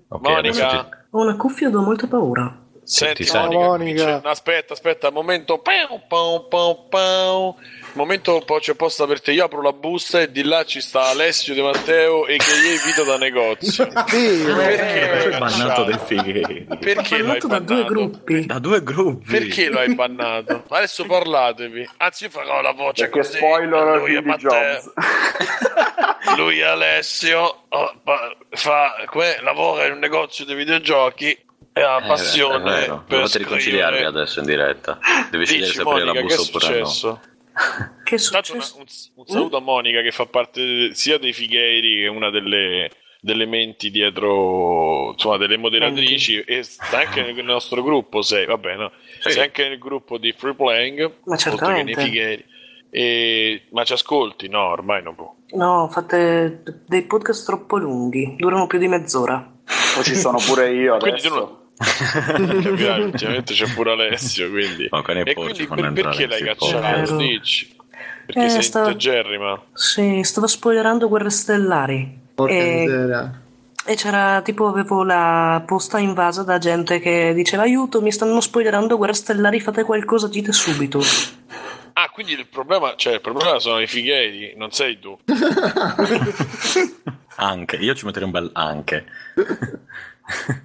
Ok, 0.09 0.29
Monica. 0.29 0.67
ti... 0.83 0.95
ho 1.09 1.19
una 1.21 1.35
cuffia 1.35 1.69
e 1.69 1.75
ho 1.75 1.81
molta 1.81 2.05
paura. 2.05 2.59
Senti, 2.91 3.23
ti 3.23 3.29
senti? 3.29 3.55
Monica, 3.55 4.19
c'è- 4.19 4.27
aspetta, 4.29 4.73
aspetta, 4.73 5.11
momento. 5.11 5.59
Pau, 5.59 6.01
pau, 6.07 6.47
pau, 6.49 6.87
pau. 6.89 7.57
Momento, 7.93 8.41
poi 8.45 8.59
c'è 8.59 8.73
posta 8.73 9.05
per 9.07 9.21
te. 9.21 9.31
Io 9.31 9.45
apro 9.45 9.61
la 9.61 9.71
busta 9.71 10.19
e 10.19 10.29
di 10.31 10.43
là 10.43 10.65
ci 10.65 10.81
sta 10.81 11.03
Alessio 11.07 11.53
De 11.53 11.61
Matteo 11.61 12.25
e 12.27 12.35
che 12.37 12.45
gli 12.61 12.77
Vito 12.85 13.03
da 13.05 13.17
negozio. 13.17 13.87
Sì, 14.07 14.43
Perché 14.45 15.29
l'hai 15.29 15.37
bannato 15.39 15.83
dei 15.85 15.97
fighi. 16.03 16.65
Perché 16.79 17.17
lo 17.19 17.31
hai 17.31 17.39
Parlato 17.39 17.47
da 17.47 17.59
due 17.59 17.75
bannato? 17.83 17.93
gruppi. 17.93 18.45
Da 18.45 18.59
due 18.59 18.83
gruppi. 18.83 19.25
Perché 19.31 19.69
lo 19.69 19.79
hai 19.79 19.95
bannato? 19.95 20.63
Adesso 20.67 21.05
parlatevi. 21.05 21.89
Anzi, 21.97 22.23
io 22.25 22.29
farò 22.29 22.61
la 22.61 22.71
voce 22.73 23.07
Perché 23.07 23.19
così. 23.19 23.37
spoiler 23.37 23.97
lui 23.99 24.15
e 24.15 24.21
di 24.21 24.27
Matteo. 24.27 24.81
Lui 26.37 26.59
e 26.59 26.63
Alessio 26.63 27.63
oh, 27.69 27.93
fa, 28.51 28.93
que- 29.09 29.39
lavora 29.41 29.85
in 29.85 29.93
un 29.93 29.99
negozio 29.99 30.45
di 30.45 30.53
videogiochi 30.53 31.37
ha 31.73 31.97
Eh, 32.03 32.07
passione 32.07 32.57
è 32.57 32.79
vero. 32.79 33.03
per 33.07 33.17
Dovete 33.17 33.37
riconciliarvi 33.37 34.03
adesso 34.03 34.39
in 34.39 34.45
diretta. 34.45 34.99
Devi 35.29 35.45
scegliere 35.45 35.65
Dici 35.67 35.77
se 35.77 35.81
aprire 35.81 36.05
la 36.05 36.13
Monica, 36.13 36.27
che 36.27 36.33
è 36.33 36.37
busta 36.37 36.57
oppure 36.57 36.79
no. 36.79 36.85
successo? 36.85 37.21
Che 38.03 38.15
è 38.15 38.17
successo? 38.17 38.77
un, 38.77 38.85
un 39.15 39.25
saluto 39.25 39.57
a 39.57 39.61
Monica 39.61 40.01
che 40.01 40.11
fa 40.11 40.25
parte 40.25 40.93
sia 40.93 41.17
dei 41.17 41.31
Figheiri 41.33 42.01
che 42.01 42.07
una 42.07 42.29
delle, 42.29 42.89
delle 43.21 43.45
menti 43.45 43.89
dietro, 43.91 45.11
insomma, 45.11 45.37
delle 45.37 45.57
moderatrici 45.57 46.41
e 46.41 46.63
sta 46.63 46.99
anche 46.99 47.21
nel 47.21 47.43
nostro 47.43 47.83
gruppo, 47.83 48.21
sei, 48.21 48.45
vabbè, 48.45 48.75
no? 48.75 48.91
Sì. 49.19 49.31
Sei 49.31 49.43
anche 49.43 49.67
nel 49.69 49.77
gruppo 49.77 50.17
di 50.17 50.33
Free 50.35 50.55
Playing, 50.55 50.99
Ma 51.25 51.33
oltre 51.35 51.49
che 51.49 51.49
nei 51.49 51.57
certamente. 51.93 52.01
Figheiri. 52.03 52.45
E- 52.93 53.61
ma 53.71 53.83
ci 53.85 53.93
ascolti? 53.93 54.49
No, 54.49 54.63
ormai 54.67 55.01
non 55.03 55.15
può. 55.15 55.33
No, 55.51 55.87
fate 55.89 56.63
dei 56.87 57.03
podcast 57.03 57.45
troppo 57.45 57.77
lunghi, 57.77 58.35
durano 58.37 58.67
più 58.67 58.77
di 58.79 58.87
mezz'ora. 58.87 59.49
Poi 59.95 60.03
ci 60.03 60.15
sono 60.15 60.37
pure 60.45 60.71
io 60.73 60.97
Quindi 60.97 61.21
tu 61.21 61.27
adesso. 61.27 61.60
Non... 62.37 62.61
Capirai, 62.61 63.01
ultimamente 63.03 63.53
c'è 63.53 63.73
pure 63.73 63.91
Alessio, 63.91 64.49
quindi... 64.49 64.83
I 64.83 64.89
E 65.25 65.33
quindi 65.33 65.67
per- 65.67 65.93
perché 65.93 66.27
l'hai 66.27 66.43
cacciato. 66.43 67.05
Stitch? 67.05 67.67
Perché 68.25 68.45
Eh, 68.45 68.49
sei 68.49 68.63
stava- 68.63 68.91
integerrima? 68.91 69.61
Sì, 69.73 70.21
stavo 70.23 70.47
spoilerando 70.47 71.07
Guerre 71.07 71.29
Stellari. 71.29 72.19
Porca 72.35 72.53
E, 72.53 72.75
miseria. 72.85 73.41
e 73.85 73.95
c'era 73.95 74.41
tipo, 74.41 74.67
avevo 74.67 75.03
la 75.03 75.61
posta 75.65 75.97
invasa 75.99 76.43
da 76.43 76.57
gente 76.57 76.99
che 76.99 77.33
diceva 77.33 77.63
aiuto, 77.63 78.01
mi 78.01 78.11
stanno 78.11 78.39
spoilerando 78.39 78.97
Guerre 78.97 79.13
Stellari, 79.13 79.59
fate 79.59 79.83
qualcosa, 79.83 80.27
dite 80.27 80.51
subito. 80.53 81.01
Ah, 81.93 82.09
quindi 82.09 82.31
il 82.33 82.45
problema, 82.47 82.93
cioè, 82.95 83.15
il 83.15 83.21
problema 83.21 83.59
sono 83.59 83.81
i 83.81 83.87
Figheiri, 83.87 84.53
non 84.55 84.71
sei 84.71 84.97
tu. 84.99 85.17
Anche, 87.37 87.75
io 87.77 87.93
ci 87.95 88.05
metterei 88.05 88.25
un 88.27 88.31
bel 88.33 88.49
anche. 88.53 89.05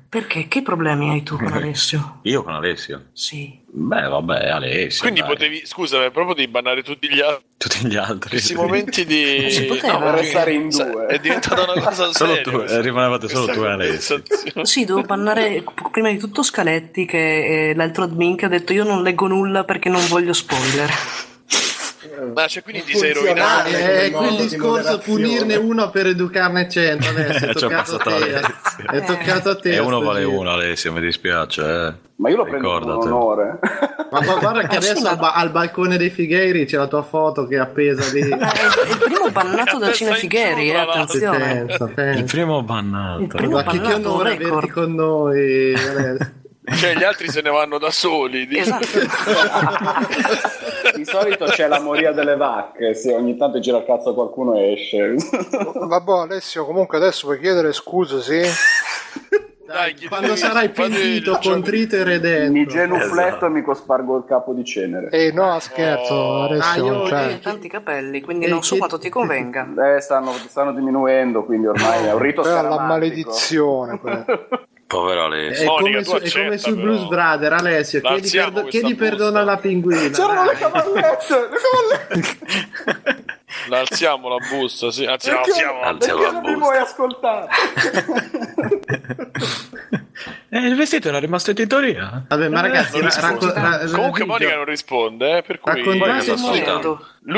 Perché? 0.09 0.48
Che 0.48 0.62
problemi 0.62 1.10
hai 1.10 1.22
tu 1.22 1.36
con 1.36 1.52
Alessio? 1.52 2.20
Io 2.22 2.43
con 2.43 2.55
Alessio? 2.55 3.06
Sì. 3.12 3.59
Beh, 3.78 4.09
vabbè, 4.09 4.48
Alessio. 4.48 5.02
Quindi 5.02 5.20
dai. 5.20 5.28
potevi, 5.28 5.62
scusa, 5.66 6.10
proprio 6.10 6.34
devi 6.34 6.48
bannare 6.48 6.82
tutti 6.82 7.09
gli 7.12 7.20
altri. 7.20 7.44
Tutti 7.59 7.86
gli 7.86 7.97
altri. 7.97 8.30
Questi 8.30 8.55
momenti 8.55 9.05
di. 9.05 9.40
Non 9.43 9.51
si 9.51 9.64
poteva. 9.64 10.10
Restare 10.12 10.52
in 10.52 10.68
due. 10.70 11.06
È 11.06 11.18
diventata 11.18 11.70
una 11.70 11.82
cosa 11.82 12.10
Solo 12.14 12.34
seria. 12.34 12.43
tu, 12.43 12.51
questa- 12.52 12.76
eh, 12.78 12.82
rimanevate 12.82 13.28
solo 13.28 13.52
tu 13.52 13.62
e 13.62 13.68
Alessio. 13.68 14.22
Sì, 14.62 14.84
devo 14.84 15.02
bannare 15.02 15.62
prima 15.90 16.09
di 16.10 16.18
tutto 16.18 16.43
Scaletti, 16.43 17.05
che 17.05 17.70
è 17.70 17.74
l'altro 17.74 18.05
admin 18.05 18.36
che 18.36 18.47
ha 18.47 18.48
detto 18.48 18.72
io 18.72 18.84
non 18.84 19.02
leggo 19.02 19.26
nulla 19.26 19.64
perché 19.64 19.88
non 19.90 20.05
voglio 20.09 20.32
spoiler. 20.32 20.90
Ma 22.34 22.47
cioè, 22.47 22.62
quindi 22.62 22.82
ti 22.84 22.97
sei 22.97 23.12
rovinato. 23.12 23.68
Eh, 23.68 24.10
modo 24.12 24.30
di 24.30 24.36
discorso 24.48 24.98
punirne 24.98 25.56
uno 25.56 25.90
per 25.90 26.06
educarne 26.06 26.68
cento 26.68 27.09
adesso 27.10 27.47
è 27.47 27.52
toccato 27.55 27.94
a 27.97 27.98
te 27.98 28.10
Alessio. 28.10 28.90
è 28.90 29.02
toccato 29.05 29.48
a 29.51 29.56
te 29.56 29.74
E 29.74 29.78
uno 29.78 30.01
vale 30.01 30.20
giro. 30.20 30.38
uno, 30.40 30.51
Alessio, 30.51 30.93
mi 30.93 31.01
dispiace. 31.01 31.62
eh. 31.62 32.05
Ma 32.18 32.30
io 32.30 32.36
lo 32.36 32.44
prendo 32.44 32.68
con 32.68 32.78
Ricordate. 32.78 33.09
onore. 33.09 33.59
ma 34.10 34.20
gu- 34.20 34.38
guarda 34.38 34.66
che 34.66 34.76
adesso 34.80 35.02
ma- 35.02 35.10
al, 35.10 35.16
ba- 35.18 35.32
al 35.34 35.51
balcone 35.51 35.97
dei 35.98 36.09
Figheiri 36.10 36.64
c'è 36.64 36.78
la 36.78 36.86
tua 36.86 37.02
foto 37.02 37.47
che 37.47 37.56
è 37.56 37.59
appesa 37.59 38.10
lì 38.12 38.26
Ma 38.28 38.51
è 38.52 38.59
è 38.59 38.90
il 38.90 38.98
primo 38.98 39.30
bannato 39.30 39.78
da 39.78 39.93
Cinefigheeri, 39.93 40.68
giù, 40.68 40.72
eh, 40.72 40.76
attenzione. 40.78 41.64
pensa, 41.66 41.84
Il 41.84 41.93
pensa. 41.93 42.24
primo 42.24 42.62
bannato. 42.62 43.20
Il 43.20 43.26
primo- 43.28 43.52
ma 43.56 43.62
che, 43.64 43.70
che 43.72 43.78
bannato, 43.80 44.12
onore 44.14 44.34
averti 44.36 44.68
con 44.70 44.94
noi. 44.94 45.74
Cioè, 46.74 46.94
gli 46.97 47.05
altri 47.05 47.28
se 47.30 47.40
ne 47.43 47.51
vanno 47.51 47.78
da 47.78 47.90
soli. 47.90 48.48
Esatto. 48.51 48.86
Di 50.97 51.05
solito 51.05 51.44
c'è 51.47 51.68
la 51.68 51.80
moria 51.80 52.12
delle 52.12 52.36
vacche, 52.36 52.94
se 52.94 53.12
ogni 53.14 53.36
tanto 53.36 53.59
gira 53.60 53.78
il 53.78 53.84
cazzo 53.84 54.14
qualcuno 54.14 54.56
esce. 54.59 55.14
Vabbè, 55.74 56.12
Alessio, 56.12 56.64
comunque 56.64 56.97
adesso 56.98 57.26
puoi 57.26 57.38
chiedere 57.40 57.72
scusa, 57.72 58.20
sì? 58.20 58.40
Dai, 59.66 59.94
chiedi- 59.94 60.09
quando 60.09 60.36
sarai 60.36 60.68
fate- 60.68 60.90
pentito 60.90 61.32
faccio- 61.34 61.51
contrito 61.51 61.97
e 61.97 62.05
redento 62.05 62.52
Mi 62.52 62.66
genufletto 62.66 63.26
Esatto. 63.28 63.47
e 63.47 63.48
mi 63.48 63.62
cospargo 63.62 64.16
il 64.16 64.24
capo 64.24 64.52
di 64.52 64.64
cenere. 64.64 65.09
Eh, 65.10 65.32
no, 65.32 65.59
scherzo, 65.59 66.14
Oh. 66.14 66.43
Alessio, 66.44 67.02
Ah, 67.02 67.09
c'è. 67.09 67.14
Hai 67.16 67.40
tanti 67.40 67.68
capelli, 67.68 68.20
quindi 68.20 68.44
Eh, 68.44 68.48
non 68.48 68.62
so 68.62 68.76
quanto 68.76 68.98
ti 68.98 69.09
convenga. 69.09 69.66
Eh, 69.97 70.01
stanno, 70.01 70.32
stanno 70.32 70.72
diminuendo, 70.72 71.44
quindi 71.44 71.66
ormai 71.66 72.06
è 72.06 72.12
un 72.12 72.20
rito 72.20 72.43
Quella 72.43 72.60
è 72.60 72.62
la 72.62 72.68
scaramantico. 72.68 72.93
maledizione. 72.93 74.01
Povero 74.86 75.22
è 75.22 75.24
Alessio. 75.24 75.64
Monica, 75.64 76.02
come, 76.04 76.20
su, 76.20 76.38
è 76.38 76.44
come 76.44 76.56
però. 76.56 76.76
Blues 76.76 77.08
Brother 77.08 77.52
Alessio 77.54 78.00
chiedi, 78.00 78.30
perdo- 78.30 78.64
chiedi 78.64 78.94
perdono 78.94 79.38
alla 79.38 79.56
pinguina 79.56 80.10
C'erano 80.10 80.44
le 80.44 80.56
cavallette! 80.56 81.48
Le 81.50 82.18
cavallette! 82.22 83.24
La 83.68 83.78
alziamo 83.80 84.28
la 84.28 84.36
busta, 84.48 84.90
sì. 84.90 85.04
Anzi, 85.04 85.28
la 85.30 85.36
Perché, 85.36 85.50
alziamo. 85.50 85.80
Alziamo 85.82 86.18
perché 86.20 86.34
la 86.34 86.40
non 86.40 86.50
mi 86.50 86.56
busta. 86.56 86.70
vuoi 86.70 86.82
ascoltare? 86.82 87.48
Eh, 90.48 90.58
il 90.60 90.76
vestito 90.76 91.08
era 91.08 91.18
rimasto 91.18 91.50
in 91.50 91.56
tintoria. 91.56 92.24
Vabbè, 92.28 92.48
ma 92.48 92.60
ragazzi, 92.60 93.00
Non 93.00 93.10
ra- 93.10 93.20
racco- 93.20 93.52
ra- 93.52 93.80
Comunque 93.90 94.24
Monica 94.24 94.54
non 94.54 94.64
risponde, 94.64 95.38
eh, 95.38 95.42
per 95.42 95.58
cui 95.60 95.82
lui 95.82 95.98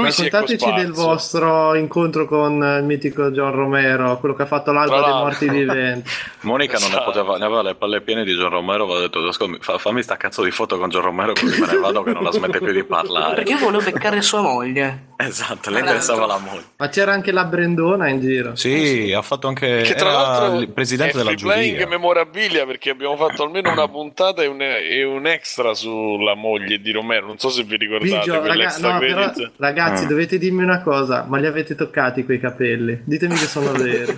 raccontateci 0.04 0.72
del 0.74 0.92
vostro 0.92 1.74
incontro 1.74 2.26
con 2.26 2.62
eh, 2.62 2.78
il 2.78 2.84
mitico 2.84 3.30
John 3.30 3.52
Romero, 3.52 4.18
quello 4.18 4.34
che 4.34 4.42
ha 4.42 4.46
fatto 4.46 4.70
l'alba 4.72 5.00
dei 5.02 5.12
morti 5.12 5.48
viventi. 5.48 6.10
Monica 6.42 6.74
non 6.78 6.90
ne 6.90 6.96
Esatto. 6.96 7.10
poteva, 7.10 7.38
ne 7.38 7.44
aveva 7.46 7.62
le 7.62 7.74
palle 7.74 8.02
piene 8.02 8.24
di 8.24 8.34
John 8.34 8.50
Romero. 8.50 8.84
Aveva 8.84 9.00
detto: 9.00 9.26
"Ascolta, 9.26 9.56
fa- 9.62 9.78
fammi 9.78 10.02
sta 10.02 10.16
cazzo 10.16 10.42
di 10.44 10.50
foto 10.50 10.78
con 10.78 10.88
John 10.90 11.02
Romero, 11.02 11.32
così 11.32 11.60
me 11.60 11.66
ne 11.66 11.78
vado 11.78 12.02
che 12.04 12.12
non 12.12 12.22
la 12.22 12.30
smette 12.30 12.60
più 12.60 12.72
di 12.72 12.84
parlare. 12.84 13.34
Perché 13.36 13.52
io 13.52 13.58
volevo 13.58 13.82
beccare 13.82 14.20
sua 14.22 14.42
moglie. 14.42 15.06
Esatto, 15.16 15.70
le 15.70 15.80
interessava 16.08 16.26
la 16.26 16.38
moglie. 16.38 16.64
Ma 16.76 16.88
c'era 16.88 17.12
anche 17.12 17.32
la 17.32 17.44
Brendona 17.44 18.08
in 18.08 18.20
giro. 18.20 18.56
Sì, 18.56 19.12
ha 19.12 19.22
fatto 19.22 19.48
anche. 19.48 19.82
Che 19.82 19.94
tra 19.94 20.10
l'altro 20.10 20.58
il 20.60 20.68
presidente 20.70 21.12
è 21.14 21.16
della 21.16 21.30
free 21.30 21.42
playing 21.42 21.70
giuria. 21.78 21.86
memorabilia 21.88 22.66
perché 22.66 22.90
abbiamo 22.90 23.16
fatto 23.16 23.42
almeno 23.44 23.70
una 23.70 23.88
puntata 23.88 24.42
e 24.42 24.46
un, 24.46 24.60
e 24.60 25.04
un 25.04 25.26
extra 25.26 25.74
sulla 25.74 26.34
moglie 26.34 26.78
di 26.80 26.90
Romero. 26.90 27.26
Non 27.26 27.38
so 27.38 27.48
se 27.50 27.62
vi 27.64 27.76
ricordate 27.76 28.04
Vigio, 28.18 28.44
raga- 28.44 28.76
no, 28.78 28.98
però, 28.98 29.32
ragazzi, 29.56 30.04
Ah. 30.04 30.06
dovete 30.08 30.38
dirmi 30.38 30.62
una 30.62 30.82
cosa: 30.82 31.24
ma 31.28 31.38
li 31.38 31.46
avete 31.46 31.74
toccati 31.74 32.24
quei 32.24 32.40
capelli? 32.40 33.00
Ditemi 33.04 33.34
che 33.34 33.46
sono 33.46 33.72
veri. 33.78 34.16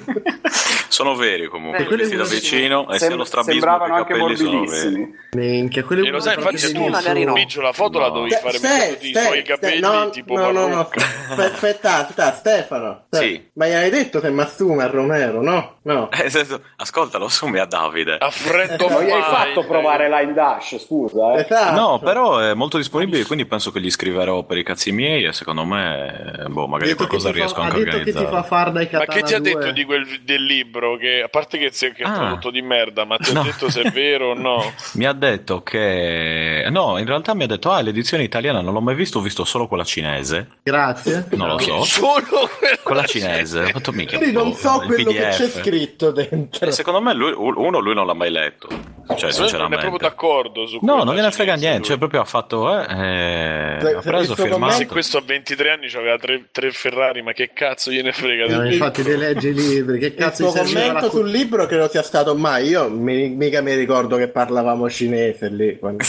Sono 1.00 1.14
veri 1.16 1.46
comunque, 1.46 1.86
Eh, 1.86 1.96
visti 1.96 2.14
da 2.16 2.24
vicino 2.24 2.82
e 2.90 2.98
sia 2.98 3.08
Sem- 3.08 3.16
lo 3.16 3.24
strabismo 3.24 3.52
sembravano 3.54 3.94
i 3.94 3.96
anche 4.00 4.12
capelli 4.12 4.36
sono 4.36 4.50
veri. 4.50 4.60
morbidissimi. 4.66 5.14
Minchia, 5.32 5.84
quelli 5.84 6.06
E 6.06 6.10
lo 6.10 6.20
sai, 6.20 6.34
infatti, 6.34 6.72
tu 6.72 6.86
magari 6.88 7.24
no. 7.24 7.32
Biggio, 7.32 7.60
la 7.62 7.72
foto 7.72 7.98
la 7.98 8.08
No. 8.08 8.12
dovevi 8.14 8.34
fare 8.34 8.58
Ste- 8.58 8.68
mettendo 8.68 8.92
i 9.04 9.08
Ste- 9.08 9.20
suoi 9.22 9.38
Ste- 9.38 9.42
capelli 9.42 9.80
no, 9.80 10.10
tipo 10.10 10.36
no, 10.36 10.50
no, 10.50 10.66
no. 10.68 10.88
Aspetta, 11.28 11.96
aspetta, 11.98 12.32
Stefano. 12.34 13.04
Ste- 13.08 13.18
Sì. 13.18 13.50
Ma 13.54 13.66
gli 13.66 13.72
hai 13.72 13.90
detto 13.90 14.20
che 14.20 14.30
Massuma 14.30 14.84
è 14.84 14.90
Romero, 14.90 15.40
no? 15.42 15.78
No. 15.82 16.10
Eh, 16.10 16.28
senso, 16.28 16.60
ascolta, 16.76 17.16
lo 17.18 17.24
assumi 17.26 17.58
a 17.58 17.64
Davide. 17.64 18.16
A 18.18 18.30
freddo 18.30 18.88
Non 18.88 19.02
gli 19.02 19.10
hai 19.10 19.22
fatto 19.22 19.64
provare 19.64 20.08
Line 20.10 20.34
Dash, 20.34 20.78
scusa. 20.78 21.32
Eh. 21.34 21.40
Esatto. 21.40 21.80
No, 21.80 21.98
però 21.98 22.38
è 22.38 22.52
molto 22.54 22.76
disponibile, 22.76 23.24
quindi 23.24 23.46
penso 23.46 23.70
che 23.70 23.80
gli 23.80 23.90
scriverò 23.90 24.42
per 24.44 24.58
i 24.58 24.62
cazzi 24.62 24.92
miei 24.92 25.24
e 25.24 25.32
secondo 25.32 25.64
me, 25.64 26.44
boh, 26.48 26.66
magari 26.66 26.90
detto 26.90 27.06
qualcosa 27.06 27.28
fa- 27.30 27.34
riesco 27.34 27.60
anche 27.60 27.76
a 27.76 27.84
detto 27.84 27.96
che 27.98 28.04
ti 28.04 28.10
fa 28.12 28.18
organizzare. 28.18 28.46
far 28.46 28.72
dai 28.72 28.88
Ma 28.92 29.04
che 29.06 29.22
ti 29.22 29.34
ha 29.34 29.38
2. 29.40 29.52
detto 29.54 29.70
di 29.70 29.84
quel, 29.84 30.20
del 30.22 30.44
libro? 30.44 30.89
Che, 30.96 31.22
a 31.22 31.28
parte 31.28 31.58
che, 31.58 31.70
se- 31.72 31.92
che 31.92 32.02
è 32.02 32.06
Ah. 32.06 32.12
tradotto 32.14 32.50
di 32.50 32.62
merda, 32.62 33.04
ma 33.04 33.16
ti 33.16 33.30
ha 33.30 33.34
No. 33.34 33.42
detto 33.42 33.70
se 33.70 33.82
è 33.82 33.90
vero 33.90 34.30
o 34.30 34.34
no? 34.34 34.72
Mi 34.94 35.06
ha 35.06 35.12
detto 35.12 35.62
che... 35.62 36.66
No, 36.70 36.98
in 36.98 37.06
realtà 37.06 37.34
mi 37.34 37.44
ha 37.44 37.46
detto, 37.46 37.70
ah, 37.70 37.80
l'edizione 37.80 38.22
italiana 38.22 38.60
non 38.60 38.72
l'ho 38.74 38.80
mai 38.80 38.94
visto, 38.94 39.18
ho 39.18 39.22
visto 39.22 39.44
solo 39.44 39.66
quella 39.66 39.84
cinese. 39.84 40.46
Grazie. 40.62 41.26
Non 41.30 41.48
lo 41.48 41.58
so. 41.58 41.82
Solo 42.00 42.48
quella, 42.58 42.76
Quella 42.82 43.04
cinese. 43.04 43.60
Ho 43.60 43.66
fatto 43.68 43.92
mica. 43.92 44.16
Quindi 44.16 44.34
non 44.36 44.50
boh, 44.50 44.54
so 44.56 44.82
quello 44.86 45.10
che 45.10 45.18
PDF. 45.20 45.36
c'è 45.36 45.48
scritto 45.48 46.10
dentro. 46.10 46.66
Eh, 46.68 46.72
Secondo 46.72 47.00
me, 47.00 47.14
lui, 47.14 47.32
uno, 47.34 47.78
lui 47.78 47.94
non 47.94 48.06
l'ha 48.06 48.14
mai 48.14 48.30
letto. 48.30 48.68
Cioè, 48.68 49.18
non 49.22 49.28
è 49.28 49.32
sinceramente. 49.32 49.86
proprio 49.86 50.08
d'accordo 50.08 50.66
su 50.66 50.78
No, 50.82 51.02
non 51.02 51.14
gliene 51.16 51.30
frega 51.32 51.54
niente, 51.54 51.78
lui. 51.78 51.86
cioè 51.88 51.98
proprio 51.98 52.20
ha 52.20 52.24
fatto, 52.24 52.70
eh, 52.80 52.84
eh, 52.88 53.94
ha 53.94 54.00
preso, 54.00 54.36
firmato. 54.36 54.72
se 54.74 54.86
questo 54.86 55.18
a 55.18 55.22
23 55.24 55.70
anni 55.72 55.86
aveva 55.94 56.16
tre, 56.16 56.44
tre 56.52 56.70
Ferrari, 56.70 57.20
ma 57.22 57.32
che 57.32 57.50
cazzo 57.52 57.90
gliene 57.90 58.12
frega? 58.12 58.44
Eh, 58.44 58.62
di- 58.68 58.72
infatti 58.74 59.02
le 59.02 59.16
leggi 59.16 59.48
i 59.48 59.54
libri, 59.54 59.98
che 59.98 60.14
cazzo 60.14 60.44
tuo 60.44 60.52
gli 60.80 60.84
serviva 60.84 61.00
commento 61.00 61.04
la 61.06 61.10
cu- 61.10 61.18
sul 61.20 61.30
libro 61.30 61.66
credo 61.66 61.88
sia 61.88 62.02
stato 62.02 62.34
mai. 62.34 62.68
Io 62.68 62.88
mi- 62.90 63.28
mica 63.30 63.60
mi 63.60 63.74
ricordo 63.74 64.16
che 64.16 64.28
parlavamo 64.28 64.88
cinese 64.90 65.48
lì. 65.48 65.78
quando- 65.78 66.04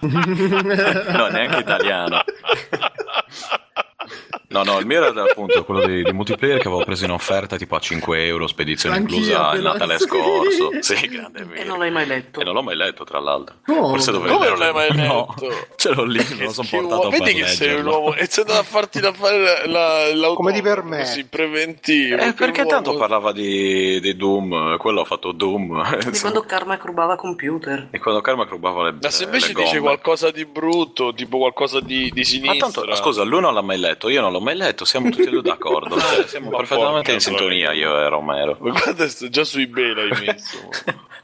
no, 0.00 1.28
neanche 1.28 1.58
italiano. 1.58 2.22
No, 4.54 4.62
no, 4.62 4.78
il 4.78 4.86
mio 4.86 5.04
era 5.04 5.22
appunto 5.22 5.64
quello 5.64 5.84
di, 5.86 6.02
di 6.04 6.12
multiplayer 6.12 6.58
che 6.60 6.68
avevo 6.68 6.84
preso 6.84 7.04
in 7.04 7.10
offerta 7.10 7.56
tipo 7.56 7.74
a 7.74 7.80
5 7.80 8.24
euro, 8.26 8.46
spedizione 8.46 8.96
Anch'io, 8.96 9.16
inclusa 9.16 9.52
il 9.54 9.62
Natale 9.62 9.98
scorso. 10.00 10.70
Sì, 10.80 11.08
grande 11.08 11.40
E 11.40 11.44
vero. 11.44 11.68
non 11.68 11.78
l'hai 11.80 11.90
mai 11.90 12.06
letto. 12.06 12.40
E 12.40 12.44
non 12.44 12.54
l'ho 12.54 12.62
mai 12.62 12.76
letto, 12.76 13.02
tra 13.04 13.18
l'altro. 13.18 13.56
Come? 13.66 13.80
Forse 13.88 14.12
dovrei 14.12 14.32
Come 14.32 14.48
non 14.50 14.58
leggerlo. 14.58 14.78
l'hai 14.78 14.88
mai 14.96 15.06
No, 15.08 15.34
letto? 15.40 15.66
ce 15.76 15.92
l'ho 15.92 16.04
lì, 16.04 16.24
non 16.36 16.38
lo 16.44 16.52
sono 16.52 16.68
portato 16.70 17.08
Vedi 17.10 17.24
per 17.24 17.32
che 17.42 17.46
sei 17.48 17.68
un 17.68 17.74
leggerlo. 17.74 17.98
uomo 17.98 18.14
e 18.14 18.26
sei 18.30 18.42
andato 18.44 18.60
a 18.60 18.62
farti 18.64 19.00
da 19.00 19.12
fare 19.12 19.66
la, 19.66 20.14
la, 20.14 20.28
Come 20.34 20.52
di 20.52 20.62
per 20.62 20.82
me. 20.84 20.98
così 20.98 21.24
preventivo 21.26 22.16
Eh, 22.18 22.32
perché 22.32 22.60
uomo- 22.60 22.70
tanto 22.72 22.96
parlava 22.96 23.32
di, 23.32 23.98
di 24.00 24.16
Doom, 24.16 24.76
quello 24.78 25.00
ha 25.00 25.04
fatto 25.04 25.32
Doom. 25.32 25.98
Di 26.10 26.18
quando 26.20 26.42
Carmack 26.42 26.84
rubava 26.84 27.16
computer. 27.16 27.88
E 27.90 27.98
quando 27.98 28.20
Karma 28.20 28.44
rubava 28.48 28.84
le 28.84 28.96
ma 29.02 29.10
se 29.10 29.24
invece 29.24 29.52
dice 29.52 29.80
qualcosa 29.80 30.30
di 30.30 30.44
brutto 30.44 31.12
tipo 31.12 31.38
qualcosa 31.38 31.80
di, 31.80 32.10
di 32.12 32.20
Ma 32.20 32.24
sinistra 32.24 32.70
tanto, 32.70 32.94
scusa, 32.96 33.22
lui 33.24 33.40
non 33.40 33.52
l'ha 33.54 33.62
mai 33.62 33.78
letto, 33.78 34.08
io 34.08 34.20
non 34.20 34.30
l'ho 34.32 34.40
mai 34.44 34.56
letto, 34.56 34.84
siamo 34.84 35.10
tutti 35.10 35.22
e 35.26 35.30
due 35.30 35.42
d'accordo. 35.42 35.98
cioè, 36.00 36.26
siamo 36.26 36.50
Ma 36.50 36.58
perfettamente 36.58 37.12
in 37.12 37.20
sintonia 37.20 37.72
io 37.72 37.98
e 37.98 38.08
Romero. 38.08 38.56
ma 38.60 38.70
guarda 38.70 39.08
sto- 39.08 39.28
già 39.28 39.42
su 39.44 39.58
ebay 39.58 39.94
l'hai 39.94 40.08
messo 40.24 40.68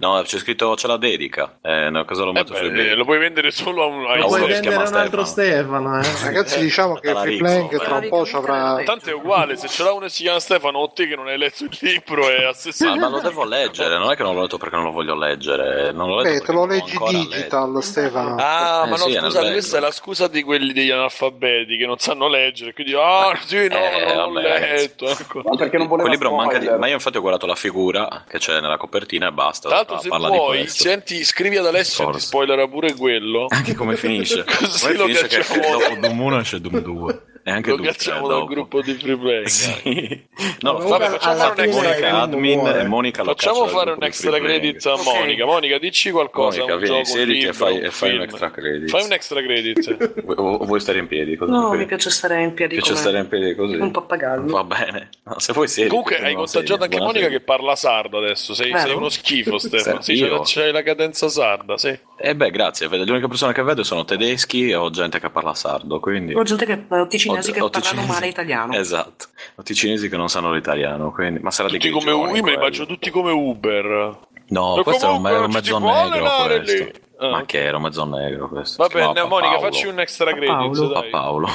No, 0.00 0.22
c'è 0.24 0.38
scritto 0.38 0.72
c'è 0.74 0.86
la 0.86 0.96
dedica. 0.96 1.58
Eh, 1.60 1.90
no, 1.90 2.06
cosa 2.06 2.24
lo 2.24 2.30
Eh 2.30 2.32
metto 2.32 2.54
su 2.54 2.70
beh, 2.70 2.94
lo 2.94 3.04
puoi 3.04 3.18
vendere 3.18 3.50
solo 3.50 3.82
a 3.82 3.86
un 3.86 4.06
a 4.06 4.16
Lo 4.16 4.28
puoi 4.28 4.46
vendere 4.46 4.74
a 4.76 4.88
un 4.88 4.94
altro 4.94 5.24
Stefano, 5.26 6.00
eh. 6.00 6.06
Ragazzi, 6.24 6.58
diciamo 6.60 6.94
che 6.94 7.14
Free 7.14 7.36
Playing 7.36 7.68
beh. 7.68 7.84
tra 7.84 7.94
un 7.96 8.08
po' 8.08 8.24
ci 8.24 8.34
avrà. 8.34 8.80
tanto 8.82 9.10
è 9.10 9.12
uguale 9.12 9.56
se 9.56 9.68
ce 9.68 9.82
l'ha 9.82 9.92
uno 9.92 10.06
e 10.06 10.08
si 10.08 10.22
chiama 10.22 10.40
Stefano 10.40 10.78
o 10.78 10.88
te 10.90 11.06
che 11.06 11.16
non 11.16 11.26
hai 11.28 11.36
letto 11.36 11.64
il 11.64 11.76
libro 11.80 12.26
è 12.30 12.42
la 12.44 12.54
stessa 12.54 12.88
Ma, 12.88 12.96
ma 12.96 13.08
lo 13.10 13.20
devo 13.20 13.44
leggere, 13.44 13.98
non 13.98 14.10
è 14.10 14.16
che 14.16 14.22
non 14.22 14.34
l'ho 14.34 14.40
letto 14.40 14.56
perché 14.56 14.76
non 14.76 14.86
lo 14.86 14.90
voglio 14.92 15.14
leggere. 15.14 15.92
Non 15.92 16.08
l'ho 16.08 16.22
letto 16.22 16.30
Beh, 16.32 16.40
te 16.46 16.52
lo 16.52 16.58
l'ho 16.60 16.66
leggi 16.66 16.96
digital, 17.10 17.82
Stefano. 17.82 18.36
Ah, 18.38 18.84
Eh, 18.86 18.88
ma 18.88 18.96
no, 18.96 18.96
sì, 18.96 19.12
bello. 19.12 19.50
questa 19.50 19.76
è 19.76 19.80
la 19.80 19.90
scusa 19.90 20.28
di 20.28 20.42
quelli 20.42 20.72
degli 20.72 20.90
analfabeti 20.90 21.76
che 21.76 21.84
non 21.84 21.98
sanno 21.98 22.26
leggere. 22.26 22.72
Quindi, 22.72 22.94
ah, 22.94 23.38
sì, 23.44 23.68
no, 23.68 23.76
Eh, 23.76 24.14
non 24.14 24.18
ho 24.18 24.32
vabbè. 24.32 24.48
letto. 24.70 25.08
ecco. 25.08 25.42
Ma 25.44 25.56
perché 25.56 25.76
non 25.76 25.88
voleva 25.88 26.08
Quel 26.08 26.18
libro 26.18 26.34
manca 26.34 26.56
di... 26.56 26.68
Ma 26.78 26.86
io 26.86 26.94
infatti 26.94 27.18
ho 27.18 27.20
guardato 27.20 27.44
la 27.46 27.54
figura 27.54 28.24
che 28.26 28.38
c'è 28.38 28.60
nella 28.60 28.78
copertina 28.78 29.28
e 29.28 29.32
basta. 29.32 29.68
L'altro, 29.90 29.96
Ah, 29.96 30.00
se 30.02 30.08
parla 30.08 30.30
di 30.30 30.36
vuoi, 30.36 30.58
questo. 30.58 30.82
senti, 30.82 31.24
scrivi 31.24 31.56
ad 31.56 31.66
Alessio 31.66 32.08
e 32.08 32.12
ti 32.12 32.20
spoilerà 32.20 32.68
pure 32.68 32.94
quello. 32.94 33.46
Anche 33.48 33.74
come 33.74 33.96
finisce. 33.96 34.44
Così 34.44 34.80
Come 34.82 34.94
lo 34.96 35.04
finisce 35.06 35.26
che 35.26 35.44
dopo 35.60 35.94
Doom 36.00 36.20
1 36.20 36.40
esce 36.40 36.60
Doom 36.60 36.78
2. 36.80 37.22
E 37.50 37.52
anche 37.52 37.70
Lo 37.70 37.76
Duca 37.78 37.88
cacciamo 37.90 38.28
dal 38.28 38.44
gruppo 38.46 38.80
di 38.80 38.94
free 38.94 39.16
play. 39.16 39.48
Sì. 39.48 40.22
No, 40.60 40.74
Comunque, 40.74 40.98
vabbè, 40.98 41.18
facciamo 41.18 41.34
fare 41.36 41.66
un 41.66 41.74
Monica 41.74 42.20
admin 42.22 42.58
muore. 42.58 42.80
e 42.80 42.84
Monica 42.86 43.22
lo 43.24 43.30
Facciamo 43.30 43.66
fare 43.66 43.90
un 43.90 44.02
extra 44.04 44.38
credit 44.38 44.86
a. 44.86 44.96
Monica. 45.02 45.44
Monica, 45.46 45.78
dici 45.78 46.10
qualcosa. 46.12 46.60
Monica, 46.60 46.76
un 46.76 46.80
vieni, 46.82 47.04
siediti 47.04 47.46
e 47.46 47.52
fai, 47.52 47.78
un 47.78 47.84
e 47.84 47.90
fai 47.90 48.14
un 48.14 48.22
extra 48.22 48.50
credit. 48.52 48.88
Fai 48.88 49.02
un 49.04 49.12
extra 49.12 49.42
credit. 49.42 50.22
Vu- 50.24 50.64
Vuoi 50.64 50.78
stare 50.80 50.98
in 51.00 51.08
piedi? 51.08 51.36
Cosa 51.36 51.50
No, 51.50 51.72
mi 51.72 51.86
piace 51.86 52.10
stare 52.10 52.40
in 52.40 52.54
piedi 52.54 52.76
Piace 52.76 52.94
stare 52.94 53.18
in 53.18 53.26
piedi 53.28 53.54
così? 53.56 53.74
un 53.74 53.90
pappagallo. 53.90 54.46
Va 54.52 54.62
bene. 54.62 55.08
No, 55.24 55.38
se 55.40 55.52
vuoi 55.52 55.66
siedi. 55.66 55.88
Comunque 55.88 56.18
hai 56.18 56.34
contagiato 56.34 56.84
anche 56.84 57.00
Monica 57.00 57.26
che 57.26 57.40
parla 57.40 57.74
sardo 57.74 58.18
adesso. 58.18 58.54
Sei, 58.54 58.70
uno 58.94 59.08
schifo, 59.08 59.58
Stefano. 59.58 60.02
Sì, 60.02 60.24
c'hai, 60.44 60.70
la 60.70 60.82
cadenza 60.82 61.28
sarda, 61.28 61.76
sì. 61.76 61.98
Eh 62.22 62.36
beh, 62.36 62.50
grazie. 62.50 62.86
uniche 62.86 63.26
persone 63.28 63.52
che 63.52 63.62
vedo 63.62 63.82
sono 63.82 64.04
tedeschi 64.04 64.72
o 64.72 64.90
gente 64.90 65.18
che 65.18 65.30
parla 65.30 65.54
sardo, 65.54 65.98
quindi... 66.00 66.34
Ho 66.34 66.42
gente 66.42 66.66
che, 66.66 66.84
o 66.88 67.06
ticinesi 67.06 67.39
O- 67.40 67.52
che 67.70 67.80
parlano 67.80 68.06
male 68.06 68.26
italiano. 68.26 68.72
Esatto. 68.74 69.26
O 69.56 69.62
ticinesi 69.62 70.08
che 70.08 70.16
non 70.16 70.28
sanno 70.28 70.52
l'italiano, 70.52 71.10
quindi... 71.10 71.40
Ma 71.40 71.50
sarà 71.50 71.68
di 71.68 71.78
Tutti 71.78 71.90
come 71.90 72.04
grigioni, 72.04 72.30
Uber, 72.30 72.42
me 72.42 72.50
li 72.50 72.56
immagino 72.56 72.86
tutti 72.86 73.10
come 73.10 73.32
Uber. 73.32 74.18
No, 74.48 74.78
E 74.78 74.82
questo 74.82 75.06
era 75.06 75.14
un, 75.16 75.26
era 75.26 75.44
un 75.44 75.50
mezzo 75.52 75.78
negro 75.78 76.28
questo. 76.46 76.72
lì. 76.84 76.92
Ah, 77.18 77.28
Ma 77.30 77.38
ok. 77.38 77.46
che 77.46 77.62
era 77.64 77.76
un 77.76 77.82
mezzo 77.82 78.04
negro 78.04 78.48
questo? 78.48 78.82
Va 78.82 78.88
bene, 78.88 79.26
Monica, 79.28 79.54
Paolo. 79.54 79.60
facci 79.60 79.86
un 79.86 80.00
extra 80.00 80.32
Paolo. 80.34 80.70
credit. 80.70 80.92
Pa 80.92 81.00
Dai. 81.00 81.10
Paolo. 81.10 81.48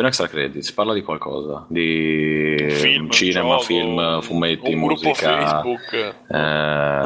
Un 0.00 0.06
extra 0.06 0.28
credits, 0.28 0.72
parla 0.72 0.94
di 0.94 1.02
qualcosa. 1.02 1.66
Di 1.68 2.56
Film, 2.70 3.10
cinema, 3.10 3.50
gioco, 3.50 3.62
film, 3.64 4.20
fumetti, 4.22 4.72
un 4.72 4.80
gruppo 4.86 5.08
musica. 5.08 5.62
Facebook. 5.62 5.92
eh, 5.92 6.36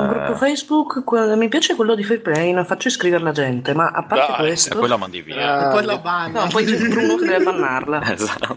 Un 0.00 0.08
gruppo 0.08 0.34
Facebook, 0.36 1.02
mi 1.36 1.48
piace 1.48 1.74
quello 1.74 1.94
di 1.96 2.04
non 2.52 2.64
faccio 2.64 2.86
iscrivere 2.88 3.22
la 3.24 3.32
gente, 3.32 3.74
ma 3.74 3.88
a 3.88 4.04
parte 4.04 4.26
Dai, 4.28 4.34
E 4.34 4.46
questo... 4.46 4.78
poi 4.78 4.88
la 4.88 4.96
mandi 4.96 5.22
via. 5.22 5.56
Ah, 5.56 5.68
E 5.68 5.72
poi 5.72 5.84
la 5.84 5.98
banna. 5.98 6.42
No, 6.44 6.48
poi 6.50 6.64
c'è 6.64 6.76
Bruno 6.88 7.16
che 7.16 7.24
deve 7.26 7.44
bannarla. 7.44 8.02
Esatto. 8.14 8.56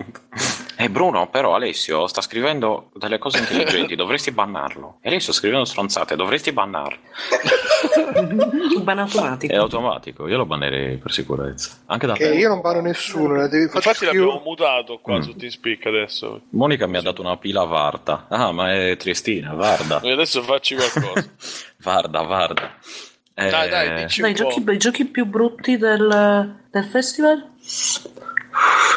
E 0.80 0.90
Bruno, 0.92 1.28
però 1.30 1.56
Alessio 1.56 2.06
sta 2.06 2.22
scrivendo 2.22 2.92
delle 2.94 3.18
cose 3.18 3.40
intelligenti, 3.40 3.96
dovresti 3.98 4.30
bannarlo. 4.32 5.00
E 5.02 5.10
lei 5.10 5.20
sta 5.20 5.32
scrivendo 5.32 5.66
stronzate, 5.66 6.16
dovresti 6.16 6.52
bannarlo. 6.52 7.00
Ban 8.84 9.00
automatico. 9.00 9.52
È 9.54 9.56
automatico, 9.58 10.28
io 10.28 10.38
lo 10.38 10.46
bannerei 10.46 10.98
per 10.98 11.12
sicurezza. 11.12 11.78
Anche 11.88 12.06
da 12.08 12.14
Che 12.14 12.30
te. 12.30 12.36
io 12.36 12.48
non 12.50 12.62
parlo 12.62 12.82
nessuno, 12.82 13.48
devi 13.48 13.64
Infatti 13.64 14.06
l'abbiamo 14.06 14.30
scrivo- 14.32 14.44
mutato 14.46 15.00
qua 15.00 15.18
Mm. 15.18 15.22
su 15.22 15.36
TeamSpeak 15.36 15.86
adesso. 15.88 16.42
Monica 16.52 16.86
mi 16.86 16.98
ha 16.98 17.02
dato 17.02 17.22
una 17.22 17.38
pila 17.38 17.64
Varda. 17.64 18.28
Ah, 18.30 18.52
ma 18.52 18.72
è 18.74 18.96
Triestina, 18.98 19.54
Varda. 19.54 20.00
E 20.02 20.12
adesso 20.12 20.44
facci 20.44 20.76
qualcosa. 20.76 21.28
Varda, 21.82 22.22
Varda. 22.22 22.76
Eh, 23.34 23.50
Dai, 23.50 23.70
dai, 23.70 24.04
dici 24.04 24.22
Dai, 24.22 24.34
giochi, 24.34 24.64
i 24.68 24.78
giochi 24.78 25.06
più 25.06 25.26
brutti 25.26 25.78
del, 25.78 26.56
del 26.72 26.86
festival? 26.86 27.52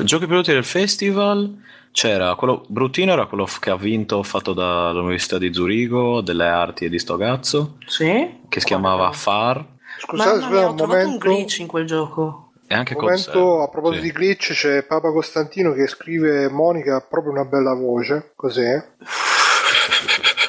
Giochi 0.02 0.26
prodotti 0.26 0.52
del 0.52 0.64
festival. 0.64 1.68
C'era 1.92 2.34
quello 2.36 2.64
bruttino, 2.68 3.12
era 3.12 3.26
quello 3.26 3.46
che 3.58 3.70
ha 3.70 3.76
vinto, 3.76 4.22
fatto 4.22 4.52
dall'Università 4.52 5.38
di 5.38 5.52
Zurigo, 5.52 6.20
delle 6.20 6.46
arti 6.46 6.84
e 6.84 6.88
di 6.88 6.98
sto 6.98 7.16
cazzo, 7.16 7.76
Sì? 7.86 8.38
che 8.48 8.60
si 8.60 8.66
chiamava 8.66 9.10
FAR. 9.12 9.64
Scusate, 9.98 10.38
Mamma 10.38 10.50
mia, 10.50 10.66
ho 10.66 10.70
un 10.70 10.76
trovato 10.76 11.08
un 11.08 11.16
glitch 11.18 11.58
in 11.58 11.66
quel 11.66 11.86
gioco. 11.86 12.52
E 12.68 12.74
anche 12.74 12.94
momento, 12.94 13.62
a 13.62 13.68
proposito 13.68 14.04
sì. 14.04 14.12
di 14.12 14.16
glitch, 14.16 14.52
c'è 14.52 14.84
Papa 14.84 15.10
Costantino 15.10 15.72
che 15.72 15.88
scrive 15.88 16.48
Monica 16.48 16.96
ha 16.96 17.00
proprio 17.00 17.32
una 17.32 17.44
bella 17.44 17.74
voce. 17.74 18.32
Cos'è? 18.36 18.86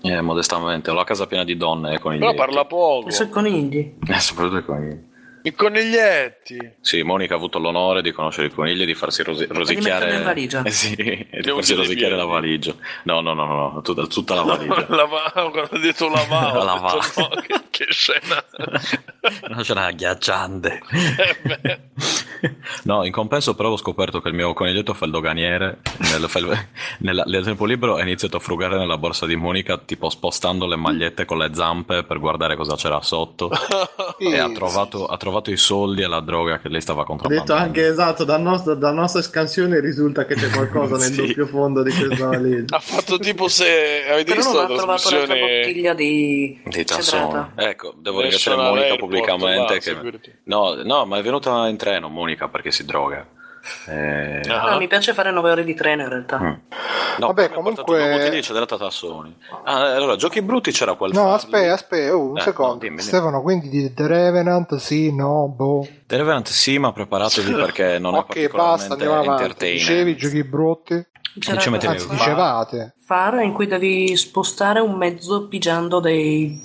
Eh, 0.00 0.20
modestamente, 0.22 0.90
ho 0.90 0.94
la 0.94 1.04
casa 1.04 1.26
piena 1.26 1.44
di 1.44 1.56
donne 1.56 1.94
e 1.94 1.98
conigli. 1.98 2.20
Però 2.20 2.32
parla 2.32 2.64
poco. 2.64 3.08
I 3.08 3.12
suoi 3.12 3.28
conigli. 3.28 3.96
Eh, 4.06 4.20
soprattutto 4.20 4.58
i 4.58 4.64
conigli. 4.64 5.07
I 5.42 5.54
coniglietti. 5.54 6.74
Sì, 6.80 7.02
Monica 7.02 7.34
ha 7.34 7.36
avuto 7.36 7.58
l'onore 7.58 8.02
di 8.02 8.12
conoscere 8.12 8.48
i 8.48 8.50
conigli 8.50 8.82
e 8.82 8.86
di 8.86 8.94
farsi 8.94 9.22
rosi- 9.22 9.46
rosicchiare. 9.48 10.16
in 10.16 10.22
valigia. 10.24 10.62
Eh 10.66 10.70
sì, 10.70 10.94
e 10.94 11.40
di 11.40 11.48
farsi 11.50 11.74
rosicchiare 11.74 12.16
la 12.16 12.24
valigia. 12.24 12.74
No, 13.04 13.20
no, 13.20 13.34
no, 13.34 13.44
no, 13.46 13.70
no, 13.74 13.80
tutta, 13.82 14.06
tutta 14.06 14.34
la 14.34 14.42
valigia. 14.56 14.86
Lava- 14.88 15.30
quando 15.32 15.60
ha 15.70 15.78
detto 15.78 16.08
lavavo, 16.08 16.58
ho 16.58 16.64
Lava. 16.64 16.92
detto, 16.94 17.20
no, 17.20 17.40
che, 17.40 17.54
che 17.70 17.86
scena. 17.90 18.44
No, 19.48 19.60
c'era 19.62 19.84
agghiacciante. 19.86 20.80
Eh. 20.90 21.80
No, 22.84 23.04
in 23.04 23.12
compenso 23.12 23.54
però 23.54 23.70
ho 23.70 23.76
scoperto 23.76 24.20
che 24.20 24.28
il 24.28 24.34
mio 24.34 24.52
coniglietto 24.54 24.94
fa 24.94 25.04
il 25.06 25.10
doganiere 25.10 25.80
nel, 25.98 26.28
fa 26.28 26.38
il- 26.38 26.66
nella- 27.00 27.24
nel 27.26 27.44
tempo 27.44 27.64
libero 27.66 27.96
ha 27.96 28.02
iniziato 28.02 28.36
a 28.36 28.40
frugare 28.40 28.78
nella 28.78 28.96
borsa 28.96 29.26
di 29.26 29.34
Monica 29.36 29.76
tipo 29.78 30.08
spostando 30.08 30.66
le 30.66 30.76
magliette 30.76 31.24
con 31.24 31.36
le 31.38 31.50
zampe 31.52 32.04
per 32.04 32.20
guardare 32.20 32.54
cosa 32.56 32.76
c'era 32.76 33.02
sotto 33.02 33.50
e 34.18 34.38
ha 34.38 34.50
trovato, 34.52 35.06
ha 35.06 35.16
trovato 35.16 35.26
i 35.50 35.56
soldi 35.56 36.02
e 36.02 36.06
la 36.06 36.20
droga 36.20 36.58
che 36.58 36.68
lei 36.68 36.80
stava 36.80 37.02
Ho 37.02 37.04
detto 37.04 37.16
contrabbandando. 37.24 37.62
anche 37.64 37.86
esatto, 37.86 38.24
dal 38.24 38.40
nostro- 38.40 38.74
dalla 38.74 39.00
nostra 39.00 39.22
scansione 39.22 39.80
risulta 39.80 40.24
che 40.26 40.34
c'è 40.34 40.50
qualcosa 40.50 40.96
nel 40.98 41.12
Sì. 41.12 41.26
doppio 41.26 41.46
fondo 41.46 41.82
di 41.82 41.90
questa 41.92 42.26
valigia. 42.28 42.76
Ha 42.76 42.80
fatto 42.80 43.18
tipo 43.18 43.48
se 43.48 44.04
avete 44.10 44.34
Però 44.34 44.42
non 44.42 44.52
visto 44.52 44.58
ha 44.58 44.60
la 44.62 44.66
trovato 44.66 44.86
l'altra 44.86 45.10
trasmissione 45.10 45.60
bottiglia 45.62 45.94
di 45.94 46.60
Dei 46.64 46.84
tassoni. 46.84 47.22
cedrata. 47.22 47.52
Ecco, 47.56 47.94
devo 47.98 48.20
ringraziare 48.20 48.56
Monica 48.56 48.96
pubblicamente. 48.96 49.72
là, 49.74 49.78
che... 49.80 50.38
no, 50.44 50.74
no, 50.84 51.04
ma 51.06 51.18
è 51.18 51.22
venuta 51.22 51.68
in 51.68 51.76
treno 51.76 52.08
Monica 52.08 52.48
perché 52.48 52.70
si 52.70 52.84
droga. 52.84 53.26
Eh, 53.86 54.40
Ah. 54.48 54.70
No, 54.70 54.78
mi 54.78 54.86
piace 54.86 55.12
fare 55.14 55.30
9 55.30 55.50
ore 55.50 55.64
di 55.64 55.74
treno 55.74 56.02
in 56.02 56.08
realtà. 56.08 56.38
Mm. 56.38 56.52
No, 57.18 57.26
Vabbè, 57.28 57.50
comunque- 57.50 57.82
due 57.84 58.10
bottiglie 58.10 58.36
di 58.36 58.42
cedrata 58.42 58.76
tassoni. 58.76 59.34
Ah, 59.64 59.94
allora, 59.94 60.16
giochi 60.16 60.40
brutti 60.42 60.70
c'era 60.70 60.94
quel 60.94 61.12
No, 61.12 61.32
aspetta, 61.34 61.72
aspetta, 61.72 62.14
oh, 62.16 62.30
un 62.30 62.38
Eh, 62.38 62.42
secondo. 62.42 62.72
no, 62.74 62.78
dimmi, 62.78 62.96
dimmi. 62.96 63.08
Stefano, 63.08 63.42
quindi 63.42 63.68
di 63.68 63.92
The 63.92 64.06
Revenant, 64.06 64.76
sì, 64.76 65.14
no, 65.14 65.48
boh. 65.54 65.86
The 66.06 66.16
Revenant 66.16 66.48
sì, 66.48 66.78
ma 66.78 66.92
preparatevi 66.92 67.52
perché 67.54 67.98
non 67.98 68.14
è 68.14 68.18
ok, 68.18 68.50
basta, 68.50 68.88
particolarmente 68.88 69.26
avanti. 69.28 69.42
entertainment. 69.42 69.80
Dicevi 69.88 70.16
giochi 70.16 70.44
brutti? 70.44 71.06
C'era 71.38 71.58
ci 71.60 71.70
mettevi 71.70 71.92
Anzi, 71.92 72.06
Va. 72.06 72.14
dicevate. 72.14 72.94
fare 73.04 73.44
in 73.44 73.52
cui 73.52 73.66
devi 73.66 74.16
spostare 74.16 74.80
un 74.80 74.94
mezzo 74.96 75.46
pigiando 75.48 76.00
dei 76.00 76.60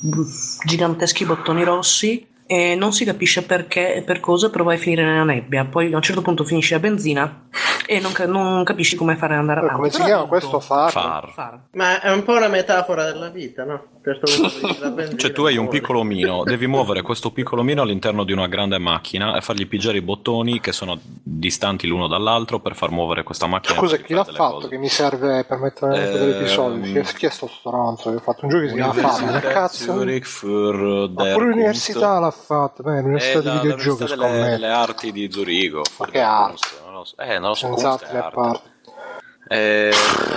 giganteschi 0.65 1.25
bottoni 1.25 1.63
rossi 1.63 2.27
e 2.45 2.75
non 2.75 2.93
si 2.93 3.05
capisce 3.05 3.43
perché 3.43 3.95
e 3.95 4.01
per 4.01 4.19
cosa, 4.19 4.49
però 4.49 4.63
vai 4.63 4.75
a 4.75 4.79
finire 4.79 5.03
nella 5.03 5.23
nebbia. 5.23 5.65
Poi 5.65 5.91
a 5.93 5.95
un 5.95 6.01
certo 6.01 6.21
punto 6.21 6.43
finisci 6.43 6.73
la 6.73 6.79
benzina 6.79 7.47
e 7.85 7.99
non, 7.99 8.11
ca- 8.11 8.27
non 8.27 8.63
capisci 8.63 8.95
come 8.95 9.15
fare 9.15 9.33
ad 9.33 9.39
andare 9.39 9.59
avanti. 9.59 9.75
come 9.77 9.89
si 9.89 10.01
chiama 10.03 10.25
questo 10.25 10.59
Far? 10.59 10.91
Far. 10.91 11.31
Far. 11.31 11.59
Ma 11.71 12.01
è 12.01 12.11
un 12.11 12.23
po' 12.23 12.33
una 12.33 12.47
metafora 12.47 13.05
della 13.05 13.29
vita, 13.29 13.63
no? 13.63 13.83
Di 14.03 15.15
Cioè, 15.17 15.31
tu 15.31 15.45
hai 15.45 15.55
un 15.55 15.69
piccolo 15.69 15.99
omino, 15.99 16.43
devi 16.45 16.67
muovere 16.67 17.01
questo 17.01 17.31
piccolo 17.31 17.61
omino 17.61 17.81
all'interno 17.83 18.25
di 18.25 18.33
una 18.33 18.47
grande 18.47 18.77
macchina 18.77 19.37
e 19.37 19.41
fargli 19.41 19.65
pigiare 19.65 19.97
i 19.97 20.01
bottoni 20.01 20.59
che 20.59 20.73
sono 20.73 20.99
distanti 21.01 21.87
l'uno 21.87 22.07
dall'altro 22.07 22.59
per 22.59 22.75
far 22.75 22.91
muovere 22.91 23.23
questa 23.23 23.47
macchina. 23.47 23.79
Scusa, 23.79 23.95
chi 23.97 24.13
l'ha 24.13 24.25
fatto 24.25 24.53
cose. 24.55 24.67
che 24.67 24.77
mi 24.77 24.89
serve 24.89 25.45
per 25.45 25.57
mettere 25.59 25.91
nell'elenco 25.97 26.17
degli 26.25 26.35
episodi? 26.35 26.75
Ehm, 26.75 26.91
Chi 26.91 26.97
è, 26.99 27.13
chi 27.15 27.25
è 27.27 27.29
sto 27.29 27.47
stronzo 27.47 28.09
che 28.09 28.17
ha 28.17 28.19
fatto 28.19 28.43
un 28.43 28.49
gioco 28.49 28.63
che 28.63 28.69
si 28.69 28.75
chiama 28.75 28.91
Universität 28.91 29.51
cazzo? 29.53 29.83
Zurich 29.93 30.25
für 30.25 31.09
Ma 31.09 31.23
der 31.23 31.33
pure 31.33 31.45
l'università 31.45 32.19
l'ha 32.19 32.31
fatta, 32.31 32.83
beh, 32.83 33.01
l'università 33.01 33.39
di 33.39 33.45
la- 33.45 33.53
videogiochi 33.61 34.05
delle 34.15 34.67
arti 34.67 35.11
di 35.13 35.31
Zurigo. 35.31 35.81
Ma 35.99 36.05
che? 36.07 36.21
Kunst, 36.21 36.81
Non 36.83 36.93
lo 36.93 37.03
so. 37.05 37.15
Eh, 37.19 37.39
non 37.39 37.49
lo 37.49 37.53
so, 37.53 37.67
Senza 37.67 37.87
Kunst 37.89 38.03
è 38.03 38.05
altre 38.05 38.17
arte. 38.19 38.35
parti. 38.35 38.71
Eh, 39.47 39.91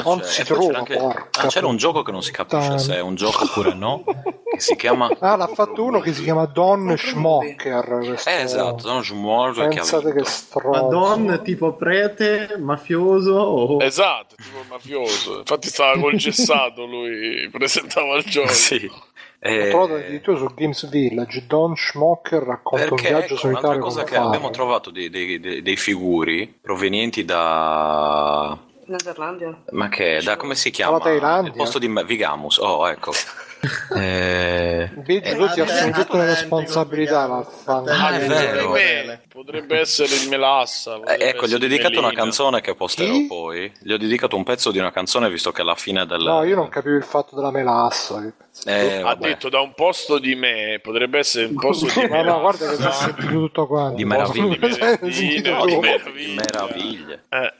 Non 0.04 0.18
cioè, 0.18 0.26
si 0.28 0.44
trova, 0.44 0.66
c'era 0.66 0.78
anche- 0.78 0.96
ah, 0.98 1.46
c'era 1.46 1.66
un 1.68 1.76
gioco 1.76 2.02
che 2.02 2.10
non 2.12 2.22
si 2.22 2.32
capisce 2.32 2.58
puttana. 2.60 2.78
se 2.78 2.94
è 2.96 3.00
un 3.00 3.14
gioco 3.14 3.44
oppure 3.44 3.72
no, 3.74 4.02
che 4.04 4.58
si 4.60 4.74
chiama... 4.76 5.08
Ah, 5.20 5.36
l'ha 5.36 5.46
fatto 5.46 5.84
uno 5.84 6.00
che 6.00 6.12
si 6.12 6.22
chiama 6.22 6.44
Don 6.46 6.94
Schmocker. 6.96 7.98
questo- 8.04 8.28
Eh, 8.28 8.40
esatto, 8.42 8.82
Don 8.88 8.98
ha 8.98 9.68
Pensate 9.68 10.06
che 10.06 10.12
vinto. 10.14 10.28
stronzo. 10.28 10.80
Madonna, 10.82 11.38
tipo 11.38 11.74
prete, 11.74 12.56
mafioso 12.58 13.32
o... 13.32 13.82
Esatto, 13.82 14.34
tipo 14.36 14.58
mafioso. 14.68 15.38
Infatti 15.38 15.68
stava 15.68 15.98
col 16.00 16.16
gessato 16.16 16.84
lui, 16.84 17.48
presentava 17.50 18.16
il 18.16 18.24
gioco. 18.24 18.48
Sì. 18.52 18.90
L'ho 19.38 19.50
Eh, 19.52 19.68
trovato 19.68 19.94
addirittura 19.94 20.38
su 20.38 20.46
Games 20.54 20.88
Village. 20.88 21.44
Don 21.46 21.76
Schmocker 21.76 22.42
racconta 22.42 22.84
un 22.84 22.90
perché 22.90 23.08
viaggio 23.10 23.34
ecco, 23.34 23.46
un'altra 23.46 23.68
solitario 23.70 23.80
cosa 23.80 24.00
con 24.00 24.08
che 24.08 24.14
Far. 24.16 24.26
abbiamo 24.26 24.50
trovato 24.50 24.90
dei, 24.90 25.08
dei- 25.10 25.38
dei- 25.38 25.62
dei 25.62 25.76
figuri 25.76 26.58
provenienti 26.60 27.24
da... 27.24 28.58
Netherlandia. 28.86 29.56
Ma 29.70 29.88
che? 29.88 30.20
Da 30.22 30.36
come 30.36 30.54
si 30.54 30.70
chiama? 30.70 30.98
Dalla 30.98 31.10
Thailandia. 31.10 31.50
Il 31.50 31.56
posto 31.56 31.78
di 31.78 31.88
Me- 31.88 32.04
Vigamus. 32.04 32.58
Oh, 32.58 32.88
ecco. 32.88 33.12
eh, 33.96 34.90
Eh, 35.06 35.34
tu 35.36 35.48
ti 35.48 35.60
assumi 35.60 35.92
tutte 35.92 36.16
le 36.16 36.26
responsabilità, 36.26 37.26
vaffanculo. 37.26 37.92
Ah, 37.94 38.10
è 38.16 38.20
Potrebbe- 38.26 38.52
vero. 38.52 38.70
me, 38.70 39.20
potrebbe 39.28 39.80
essere 39.80 40.14
il 40.14 40.28
Melassa. 40.28 41.00
Eh, 41.04 41.28
ecco, 41.28 41.46
gli 41.46 41.54
ho 41.54 41.58
dedicato 41.58 41.98
una 41.98 42.12
canzone 42.12 42.60
che 42.60 42.74
posterò 42.74 43.12
Chi? 43.12 43.26
poi. 43.26 43.72
Gli 43.80 43.92
ho 43.92 43.98
dedicato 43.98 44.36
un 44.36 44.44
pezzo 44.44 44.70
di 44.70 44.78
una 44.78 44.92
canzone 44.92 45.28
visto 45.30 45.52
che 45.52 45.62
alla 45.62 45.74
fine 45.74 46.06
del... 46.06 46.22
No, 46.22 46.44
io 46.44 46.54
non 46.54 46.68
capivo 46.68 46.96
il 46.96 47.02
fatto 47.04 47.34
della 47.34 47.50
melassa. 47.50 48.22
Eh, 48.64 48.96
Ha 48.98 49.02
vabbè. 49.02 49.26
detto 49.28 49.48
da 49.50 49.60
un 49.60 49.74
posto 49.74 50.18
di 50.18 50.34
me, 50.34 50.78
potrebbe 50.82 51.18
essere 51.18 51.46
un 51.46 51.56
posto 51.56 51.86
di 51.86 52.06
me. 52.08 52.22
No, 52.22 52.32
no, 52.34 52.40
guarda 52.40 52.68
che 52.70 52.76
si 52.76 52.82
è 52.86 52.92
sentito 52.92 53.28
tutto 53.28 53.66
quanto. 53.66 53.96
Di 53.96 54.04
meraviglia. 54.04 54.56
Di 54.56 54.68
meraviglia, 54.68 55.58
di 55.66 55.78
meraviglia. 55.80 56.34
Meraviglie. 56.42 57.24
Eh, 57.28 57.52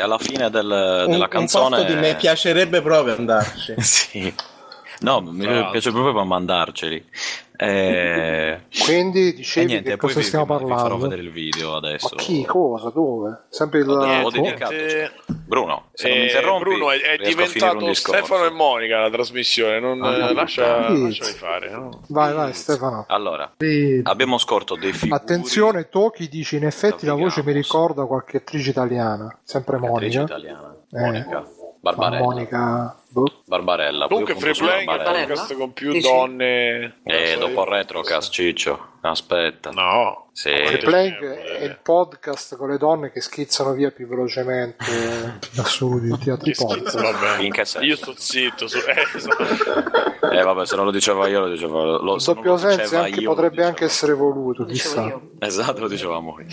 alla 0.00 0.18
fine 0.18 0.50
del- 0.50 1.04
Un, 1.06 1.10
della 1.10 1.24
un 1.24 1.28
canzone... 1.28 1.76
posto 1.76 1.92
di 1.92 1.98
me 1.98 2.14
piacerebbe 2.16 2.82
proprio 2.82 3.16
andarci. 3.16 3.74
sì. 3.80 4.34
No, 5.00 5.20
mi 5.20 5.44
Tra 5.44 5.70
piace 5.70 5.90
proprio 5.92 6.24
mandarceli. 6.24 7.04
E, 7.58 8.60
Quindi 8.84 9.28
e 9.28 9.32
dicevi 9.34 9.66
niente, 9.66 9.90
che 9.90 9.96
poi 9.96 10.08
cosa 10.10 10.20
vi, 10.20 10.26
stiamo 10.26 10.44
vi- 10.44 10.52
vi 10.64 10.68
farò 10.68 10.74
parlando? 10.74 11.02
vedere 11.04 11.22
il 11.22 11.30
video 11.30 11.74
adesso. 11.76 12.08
Ma 12.14 12.20
chi, 12.20 12.44
cosa, 12.44 12.90
dove? 12.90 13.44
Sempre 13.48 13.78
il... 13.80 13.88
Ho 13.88 14.30
dedicato, 14.30 14.72
cioè. 14.72 15.10
Bruno, 15.46 15.84
se 15.94 16.08
non 16.08 16.16
mi 16.18 16.22
Eh, 16.24 16.26
interrompi, 16.26 16.64
Bruno 16.64 16.90
è, 16.90 17.00
è 17.00 17.16
diventato. 17.16 17.94
Stefano 17.94 18.44
e 18.44 18.50
Monica 18.50 18.98
la 19.00 19.10
trasmissione. 19.10 19.80
Non, 19.80 20.02
Ah, 20.02 20.28
eh, 20.28 20.34
lascia, 20.34 20.88
no. 20.90 21.04
lasciali 21.04 21.32
fare. 21.32 21.70
no? 21.70 22.02
Vai, 22.08 22.34
vai 22.34 22.52
Stefano. 22.52 23.06
Allora, 23.08 23.50
Sì. 23.56 24.00
abbiamo 24.02 24.36
scorto 24.38 24.76
dei 24.76 24.92
figuri. 24.92 25.18
Attenzione, 25.18 25.88
Toki 25.88 26.28
dice 26.28 26.56
in 26.56 26.64
effetti 26.66 27.06
la 27.06 27.14
voce 27.14 27.42
mi 27.42 27.52
ricorda 27.52 28.04
qualche 28.04 28.38
attrice 28.38 28.68
italiana, 28.70 29.34
sempre 29.42 29.76
Attrice 29.76 30.18
Monica. 30.18 30.22
italiana. 30.22 30.76
Eh. 30.92 31.00
Monica. 31.00 31.38
Ma 31.80 31.92
Barbarella. 31.92 32.22
Monica... 32.24 32.96
boh. 33.16 33.42
Barbarella. 33.46 34.06
Comunque, 34.08 34.34
Free 34.34 34.52
Playing 34.52 34.90
è 34.90 35.02
podcast 35.02 35.56
con 35.56 35.72
più 35.72 35.98
donne. 36.00 37.00
E 37.04 37.36
dopo 37.38 37.62
il 37.62 37.68
retrocast, 37.68 38.32
Ciccio. 38.32 38.88
Aspetta. 39.00 39.70
No. 39.70 40.25
Sì. 40.36 40.50
Free 40.50 40.76
Playing 40.76 41.24
è 41.24 41.64
il 41.64 41.78
podcast 41.82 42.56
con 42.56 42.68
le 42.68 42.76
donne 42.76 43.10
che 43.10 43.22
schizzano 43.22 43.72
via 43.72 43.90
più 43.90 44.06
velocemente 44.06 44.84
in 45.54 45.60
assoluto 45.60 46.36
di 46.42 46.52
schifo, 46.52 46.66
podcast. 46.66 47.78
Io 47.80 47.96
sto 47.96 48.12
zitto. 48.14 48.68
Su... 48.68 48.76
Eh, 48.76 49.06
esatto. 49.16 50.30
Eh 50.30 50.42
vabbè, 50.42 50.66
se 50.66 50.76
non 50.76 50.84
lo 50.84 50.90
diceva 50.90 51.26
io 51.26 51.40
lo 51.40 51.48
diceva 51.48 51.82
lo, 51.84 52.18
se 52.18 52.34
doppio 52.34 52.50
lo 52.50 52.58
senso 52.58 52.82
diceva 52.82 53.04
anche 53.04 53.20
io, 53.20 53.30
potrebbe 53.30 53.50
dicevo. 53.50 53.68
anche 53.68 53.84
essere 53.86 54.12
voluto, 54.12 54.64
dicevo 54.64 54.94
chissà. 54.94 55.20
Esatto, 55.38 55.80
lo 55.80 55.88
dicevamo 55.88 56.36
io. 56.40 56.46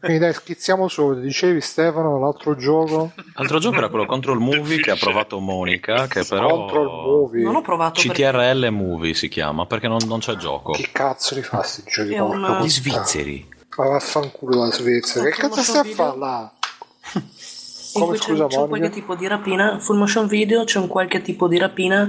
Quindi 0.00 0.18
dai, 0.18 0.32
schizziamo 0.32 0.88
subito. 0.88 1.20
Dicevi 1.20 1.60
Stefano, 1.60 2.18
l'altro 2.18 2.56
gioco? 2.56 3.12
L'altro 3.34 3.58
gioco 3.58 3.76
era 3.76 3.88
quello 3.88 4.06
Control 4.06 4.38
Movie 4.38 4.80
che 4.80 4.90
ha 4.90 4.96
provato 4.96 5.38
Monica, 5.40 6.06
che 6.06 6.24
però... 6.24 6.48
Control 6.48 6.86
Movie. 6.86 7.42
Non 7.42 7.56
ho 7.56 7.62
provato 7.62 8.00
perché 8.00 8.24
CTRL 8.24 8.68
Movie 8.70 9.14
si 9.14 9.28
chiama, 9.28 9.66
perché 9.66 9.88
non, 9.88 9.98
non 10.06 10.20
c'è 10.20 10.36
gioco. 10.36 10.72
Che 10.72 10.88
cazzo 10.92 11.34
li 11.34 11.42
fa 11.42 11.62
sti 11.62 11.82
giochi? 11.86 12.14
È 12.14 12.18
svizzeri. 12.70 13.48
Ma 13.76 13.88
vaffanculo 13.88 14.64
la 14.64 14.72
Svezia. 14.72 15.22
Che 15.22 15.30
cazzo 15.30 15.62
sta 15.62 15.80
motion 15.80 15.80
a 15.80 15.84
fare 15.84 16.18
là? 16.18 16.52
Come 17.92 18.16
scusa 18.16 18.46
c'è 18.46 18.58
un 18.58 18.68
qualche 18.68 18.90
tipo 18.90 19.16
di 19.16 19.26
rapina, 19.26 19.78
full 19.80 19.96
motion 19.96 20.26
video, 20.26 20.64
c'è 20.64 20.78
un 20.78 20.86
qualche 20.86 21.22
tipo 21.22 21.48
di 21.48 21.58
rapina, 21.58 22.08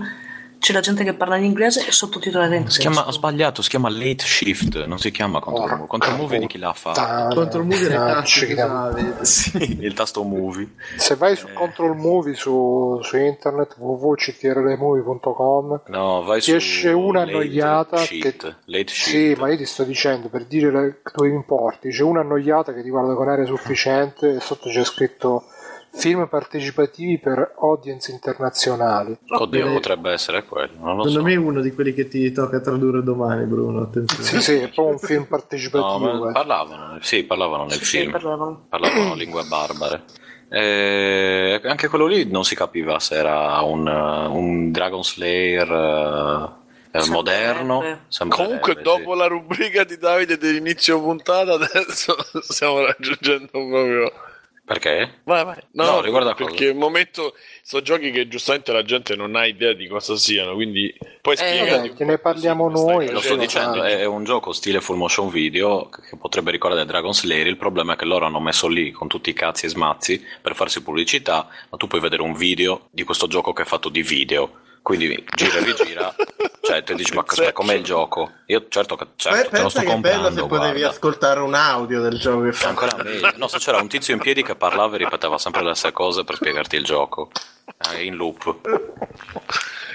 c'è 0.62 0.74
la 0.74 0.80
gente 0.80 1.04
che 1.04 1.16
parla 1.16 1.38
in 1.38 1.46
inglese 1.46 1.88
e 1.88 1.92
sottotitolata 1.92 2.54
in 2.54 2.70
Si 2.70 2.78
tedesco. 2.78 2.92
chiama, 2.94 3.08
ha 3.08 3.12
sbagliato, 3.12 3.64
si 3.64 3.70
chiama 3.70 3.90
Late 3.90 4.24
Shift, 4.24 4.86
non 4.86 5.00
si 5.00 5.10
chiama 5.10 5.40
Control 5.40 5.70
Movie. 5.72 5.88
Control 5.88 6.16
Movie 6.18 6.38
di 6.40 6.46
chi 6.48 6.58
l'ha 6.60 6.72
fatto? 6.74 7.34
Contro 7.36 7.62
il 7.62 7.66
movie 7.68 7.88
le 7.90 7.96
tasse 7.96 8.46
che 8.46 8.54
chiama. 8.54 8.84
avete. 8.84 9.26
Sì, 9.26 9.78
il 9.82 9.94
tasto 9.94 10.22
Movie. 10.24 10.70
Se 10.98 11.16
vai 11.16 11.34
Eh. 11.34 11.36
su 11.36 11.48
Control 11.54 11.96
Movie 11.98 12.36
su, 12.36 13.00
su 13.02 13.18
internet 13.18 13.76
www.ctrlmovie.com 13.78 15.82
No, 15.88 16.22
vai 16.24 16.40
ti 16.40 16.52
su 16.52 16.56
esce 16.58 16.90
una 16.90 17.20
Late 17.26 17.32
annoiata 17.32 17.98
che... 18.04 18.36
Late 18.66 18.94
Sì, 18.94 19.36
ma 19.38 19.50
io 19.50 19.58
ti 19.58 19.66
sto 19.66 19.84
dicendo 19.84 20.28
per 20.30 20.46
dire 20.46 21.02
tue 21.14 21.30
importi. 21.30 21.90
C'è 21.90 22.04
una 22.04 22.22
annoiata 22.22 22.74
che 22.74 22.84
ti 22.84 22.90
guarda 22.90 23.14
con 23.16 23.28
aria 23.30 23.46
sufficiente 23.46 24.36
e 24.36 24.40
sotto 24.40 24.70
c'è 24.70 24.84
scritto 24.84 25.46
film 25.94 26.28
partecipativi 26.28 27.20
per 27.20 27.54
audience 27.60 28.12
internazionali. 28.12 29.18
Oddio, 29.28 29.66
Beh, 29.68 29.74
potrebbe 29.74 30.12
essere 30.12 30.44
quello, 30.46 30.72
non 30.78 30.96
lo 30.96 31.04
Secondo 31.04 31.20
so. 31.20 31.26
me 31.26 31.34
è 31.34 31.38
uno 31.38 31.62
di 31.62 31.72
quelli 31.74 31.94
che 31.94 32.08
ti 32.08 32.32
tocca 32.32 32.60
tradurre 32.62 33.04
domani, 33.04 33.46
Bruno. 33.46 33.82
Attenzione. 33.82 34.24
Sì, 34.24 34.42
sì, 34.42 34.54
è 34.56 34.70
proprio 34.70 34.88
un 34.94 35.00
film 35.00 35.22
No, 35.22 35.28
partecipativo. 35.28 36.14
ma 36.24 36.30
eh. 36.30 36.34
parlavano, 36.34 36.98
sì, 37.02 37.24
parlavano 37.24 37.64
nel 37.66 37.74
Sì, 37.74 37.86
sì, 37.86 37.98
film. 38.00 38.12
parlavano. 38.12 38.66
parlavano 38.70 39.14
lingue 39.16 39.44
barbare. 39.44 40.04
E 40.54 41.62
anche 41.64 41.88
quello 41.88 42.08
lì 42.08 42.30
non 42.30 42.44
si 42.44 42.56
capiva 42.56 43.00
se 43.00 43.16
era 43.16 43.62
un, 43.62 43.88
uh, 43.88 44.36
un 44.36 44.72
Dragon 44.72 45.02
Slayer 45.04 45.70
eh, 46.92 47.10
moderno. 47.10 48.00
Comunque, 48.28 48.76
sì. 48.76 48.82
dopo 48.82 49.14
la 49.14 49.28
rubrica 49.28 49.86
di 49.86 49.98
Davide 49.98 50.38
dell'inizio 50.38 51.00
puntata, 51.02 51.54
adesso 51.56 52.16
stiamo 52.42 52.82
raggiungendo 52.86 53.50
proprio. 53.52 54.12
Perché? 54.72 55.20
Vai, 55.26 55.44
vai. 55.44 55.58
No, 55.74 55.84
No, 55.84 56.02
riguarda 56.02 56.34
perché 56.34 56.70
al 56.70 56.76
momento 56.76 57.36
sono 57.62 57.82
giochi 57.82 58.10
che 58.12 58.30
giustamente 58.30 58.72
la 58.72 58.84
gente 58.84 59.18
non 59.18 59.36
ha 59.36 59.46
idea 59.46 59.74
di 59.74 59.86
cosa 59.86 60.16
siano, 60.16 60.54
quindi 60.54 60.96
poi 61.20 61.36
spiegati 61.36 61.90
un 61.90 61.96
te 61.96 62.06
po' 62.06 62.12
ne 62.12 62.18
parliamo 62.18 62.70
noi, 62.70 63.12
Lo 63.12 63.20
sto 63.20 63.36
dicendo, 63.36 63.84
è 63.84 64.06
un 64.06 64.24
gioco 64.24 64.54
stile 64.54 64.80
full 64.80 64.96
motion 64.96 65.30
video 65.30 65.90
che 65.90 66.16
potrebbe 66.16 66.52
ricordare 66.52 66.86
Dragon 66.86 67.14
Slayer. 67.14 67.48
Il 67.48 67.58
problema 67.58 67.94
è 67.94 67.96
che 67.98 68.06
loro 68.06 68.26
hanno 68.26 68.40
messo 68.40 68.70
lì 68.70 68.92
con 68.92 69.10
tutti 69.10 69.30
i 69.30 69.34
cazzi 69.34 69.66
e 69.66 69.70
smazzi 69.70 70.26
per 70.42 70.56
farsi 70.56 70.82
pubblicità, 70.82 71.50
ma 71.70 71.78
tu 71.78 71.88
puoi 71.88 72.00
vedere 72.00 72.22
un 72.22 72.34
video 72.34 72.88
di 72.92 73.04
questo 73.04 73.28
gioco 73.28 73.52
che 73.52 73.64
è 73.64 73.66
fatto 73.66 73.90
di 73.90 74.02
video. 74.02 74.60
Quindi 74.84 75.24
gira 75.36 75.58
e 75.60 75.64
rigira, 75.64 76.14
cioè 76.62 76.84
te 76.84 76.96
dici 76.96 77.14
ma 77.14 77.24
aspetta, 77.26 77.52
com'è 77.54 77.76
il 77.76 77.84
gioco? 77.84 78.32
Io 78.48 78.66
certo 78.68 78.98
certo, 79.16 79.50
Beh, 79.52 79.56
te 79.58 79.62
lo 79.62 79.70
sto 79.70 79.82
che 79.82 79.86
bello 79.98 80.30
se 80.32 80.40
comprando, 80.40 80.48
potevi 80.48 80.80
guarda. 80.80 80.88
ascoltare 80.90 81.40
un 81.40 81.54
audio 81.54 82.02
del 82.02 82.18
gioco 82.18 82.42
che 82.42 82.50
È 82.50 82.52
fa. 82.52 82.70
ancora 82.70 82.98
meglio. 83.04 83.32
No, 83.36 83.48
se 83.48 83.60
c'era 83.60 83.78
un 83.80 83.88
tizio 83.88 84.14
in 84.16 84.20
piedi 84.20 84.42
che 84.42 84.56
parlava 84.56 84.96
e 84.96 84.98
ripeteva 84.98 85.38
sempre 85.38 85.62
le 85.64 85.76
stesse 85.76 85.94
cose 85.94 86.24
per 86.24 86.36
spiegarti 86.36 86.76
il 86.78 86.84
gioco. 86.84 87.30
Eh, 87.94 88.06
in 88.06 88.16
loop. 88.16 88.58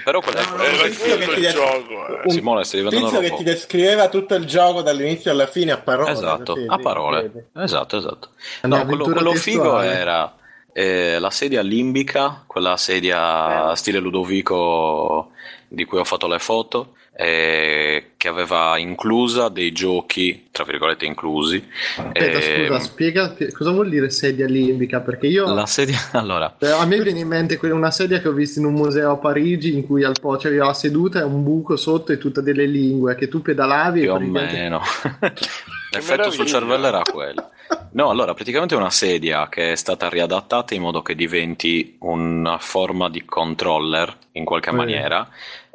Però 0.05 0.21
quella 0.21 0.41
No, 0.41 0.55
no, 0.55 0.63
il 0.63 0.97
che 0.97 1.13
il 1.13 1.41
des- 1.41 1.53
gioco. 1.53 2.07
eh. 2.07 2.21
un 2.23 2.29
Simone, 2.31 2.63
stai 2.63 2.79
diventando 2.81 3.07
tizio 3.09 3.19
un 3.21 3.29
che 3.29 3.35
ti 3.35 3.43
descriveva 3.43 4.07
tutto 4.07 4.35
il 4.35 4.45
gioco 4.45 4.81
dall'inizio 4.81 5.31
alla 5.31 5.47
fine 5.47 5.73
a 5.73 5.77
parole. 5.79 6.11
Esatto, 6.11 6.55
a 6.65 6.77
parole. 6.77 7.49
Esatto, 7.57 7.97
esatto. 7.97 8.29
No, 8.61 8.85
quello, 8.85 9.03
quello 9.03 9.33
figo 9.33 9.81
era 9.81 10.33
eh, 10.79 11.17
la 11.17 11.31
sedia 11.31 11.61
limbica, 11.63 12.43
quella 12.45 12.77
sedia 12.77 13.47
Bello. 13.47 13.75
stile 13.75 13.97
Ludovico 13.99 15.31
di 15.67 15.85
cui 15.85 15.97
ho 15.97 16.03
fatto 16.03 16.27
le 16.27 16.37
foto, 16.37 16.93
eh, 17.19 18.11
che 18.15 18.27
aveva 18.27 18.77
inclusa 18.77 19.49
dei 19.49 19.71
giochi, 19.71 20.49
tra 20.51 20.63
virgolette 20.63 21.03
inclusi. 21.05 21.67
Aspetta, 21.97 22.37
Eh, 22.37 22.67
scusa, 22.67 22.79
spiega 22.79 23.33
che- 23.33 23.51
cosa 23.51 23.71
vuol 23.71 23.89
dire 23.89 24.11
sedia 24.11 24.45
limbica? 24.45 24.99
Perché 24.99 25.25
io. 25.25 25.51
La 25.51 25.65
sedia, 25.65 25.97
allora, 26.13 26.55
Eh, 26.59 26.67
A 26.69 26.85
me 26.85 27.01
viene 27.01 27.21
in 27.21 27.27
mente 27.27 27.57
una 27.63 27.89
sedia 27.89 28.19
che 28.21 28.27
ho 28.27 28.33
visto 28.33 28.59
in 28.59 28.65
un 28.65 28.73
museo 28.75 29.13
a 29.13 29.17
Parigi 29.17 29.73
in 29.73 29.83
cui 29.83 30.03
al 30.03 30.15
po' 30.21 30.37
c'aveva 30.37 30.67
la 30.67 30.73
seduta 30.75 31.19
e 31.21 31.23
un 31.23 31.41
buco 31.43 31.75
sotto 31.75 32.11
e 32.11 32.19
tutte 32.19 32.43
delle 32.43 32.67
lingue 32.67 33.15
che 33.15 33.27
tu 33.27 33.41
pedalavi 33.41 34.01
più 34.01 34.09
e 34.09 34.11
o 34.13 34.19
meno. 34.19 34.81
L'effetto 35.97 36.31
sul 36.31 36.45
cervello 36.45 36.87
era 36.87 37.01
quello. 37.01 37.49
No, 37.91 38.09
allora, 38.09 38.33
praticamente 38.33 38.75
è 38.75 38.77
una 38.77 38.89
sedia 38.89 39.49
che 39.49 39.73
è 39.73 39.75
stata 39.75 40.07
riadattata 40.09 40.73
in 40.73 40.81
modo 40.81 41.01
che 41.01 41.15
diventi 41.15 41.95
una 41.99 42.57
forma 42.59 43.09
di 43.09 43.25
controller 43.25 44.15
in 44.33 44.45
qualche 44.45 44.69
Sì. 44.69 44.75
maniera 44.75 45.27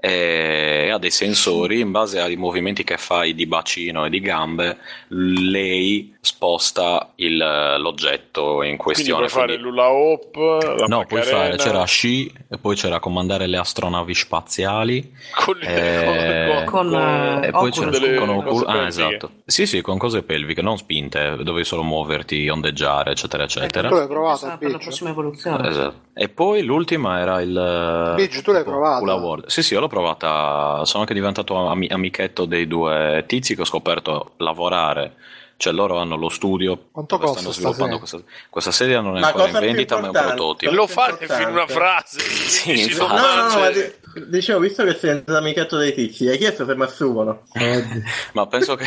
e 0.05 0.91
ha 0.93 0.99
dei 0.99 1.13
sensori 1.13 1.79
in 1.79 1.93
base 1.93 2.19
ai 2.21 2.35
movimenti 2.35 2.83
che 2.83 2.97
fai 2.97 3.35
di 3.35 3.47
bacino 3.47 4.05
e 4.05 4.11
di 4.11 4.21
gambe 4.21 4.79
lei 5.09 6.13
sposta 6.25 7.11
il- 7.17 7.37
l'oggetto 7.37 8.63
in 8.63 8.77
Quindi 8.77 8.77
questione 8.77 9.27
puoi 9.27 9.29
fare 9.29 9.47
quindi- 9.47 9.63
l'ula 9.65 9.91
hop, 9.91 10.37
la 10.37 10.87
no 10.87 11.05
puoi 11.05 11.19
Macarena, 11.19 11.37
fare 11.45 11.57
c'era 11.57 11.85
sci 11.85 12.33
e 12.49 12.59
poi 12.59 12.77
c'era 12.77 13.01
comandare 13.01 13.49
le 13.49 13.57
astronavi 13.57 14.15
spaziali 14.15 15.13
con, 15.35 15.57
le- 15.57 15.67
eh, 15.67 16.65
con- 16.65 16.89
con, 16.91 16.95
eh, 16.95 17.47
e 17.49 17.51
poi 17.51 17.73
c'era 17.73 17.91
Delle 17.91 18.15
con 18.15 18.29
cose 18.29 18.39
Oculus- 18.39 18.63
ah, 18.69 18.73
pelviche. 18.73 18.89
esatto. 18.89 19.31
Sì, 19.45 19.67
sì, 19.67 19.81
con 19.81 19.99
cose 19.99 20.23
pelviche, 20.23 20.63
non 20.63 20.79
spinte, 20.79 21.39
dovevi 21.43 21.65
solo 21.65 21.83
muoverti, 21.83 22.49
ondeggiare, 22.49 23.11
eccetera, 23.11 23.43
eccetera. 23.43 23.89
Tu 23.89 23.95
l'hai 23.97 24.07
provato, 24.07 24.37
Sarà 24.39 24.57
per 24.59 24.71
la 24.71 24.79
prossima 24.79 25.11
evoluzione. 25.11 25.69
Esatto. 25.69 25.95
E 26.15 26.29
poi 26.29 26.63
l'ultima 26.63 27.19
era 27.19 27.41
il 27.41 28.13
Biggio, 28.15 28.43
tu 28.43 28.53
l'hai 28.53 28.63
provata? 28.63 29.43
Sì, 29.49 29.61
sì, 29.65 29.75
io 29.75 29.81
l'ho 29.81 29.89
provata. 29.89 30.85
Sono 30.85 31.01
anche 31.03 31.15
diventato 31.15 31.67
ami- 31.67 31.89
amichetto 31.89 32.45
dei 32.45 32.69
due 32.69 33.25
tizi 33.27 33.57
che 33.57 33.63
ho 33.63 33.65
scoperto 33.65 34.35
lavorare. 34.37 35.15
Cioè, 35.63 35.73
loro 35.73 35.99
hanno 35.99 36.17
lo 36.17 36.29
studio. 36.29 36.89
Quanto 36.91 37.15
dove 37.15 37.29
costa 37.29 37.39
stanno 37.39 37.53
sta 37.55 37.63
sviluppando 37.63 37.99
questa, 37.99 38.19
questa 38.51 38.73
sedia 38.73 39.01
non 39.01 39.17
è 39.17 39.21
La 39.21 39.29
ancora 39.29 39.47
in 39.47 39.53
vendita, 39.61 39.95
ma 40.01 40.07
è 40.07 40.09
un 40.09 40.13
prototipo. 40.13 40.73
lo 40.73 40.87
fa 40.89 41.17
in 41.41 41.49
una 41.51 41.69
frase. 41.69 42.19
Sì, 42.21 42.97
non 42.97 43.09
No, 43.11 43.17
no, 43.17 43.49
no, 43.49 43.59
ma 43.61 43.71
di- 43.71 43.93
dicevo, 44.27 44.59
visto 44.59 44.83
che 44.83 44.91
sei 44.95 45.11
diventato 45.11 45.39
amichetto 45.39 45.77
dei 45.77 45.95
tizi, 45.95 46.27
hai 46.27 46.37
chiesto 46.37 46.67
se 46.67 46.75
mi 46.75 46.83
assumono. 46.83 47.43
Ma 48.35 48.47
penso 48.49 48.75
che, 48.75 48.87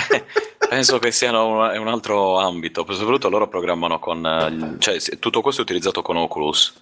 penso 0.68 1.00
che 1.00 1.12
siano 1.12 1.48
un, 1.62 1.70
è 1.72 1.78
un 1.78 1.88
altro 1.88 2.40
ambito. 2.40 2.84
Per 2.84 2.94
soprattutto 2.96 3.30
loro 3.30 3.48
programmano 3.48 3.98
con. 3.98 4.26
eh, 4.26 4.76
cioè, 4.80 5.00
tutto 5.18 5.40
questo 5.40 5.62
è 5.62 5.64
utilizzato 5.64 6.02
con 6.02 6.18
Oculus. 6.18 6.74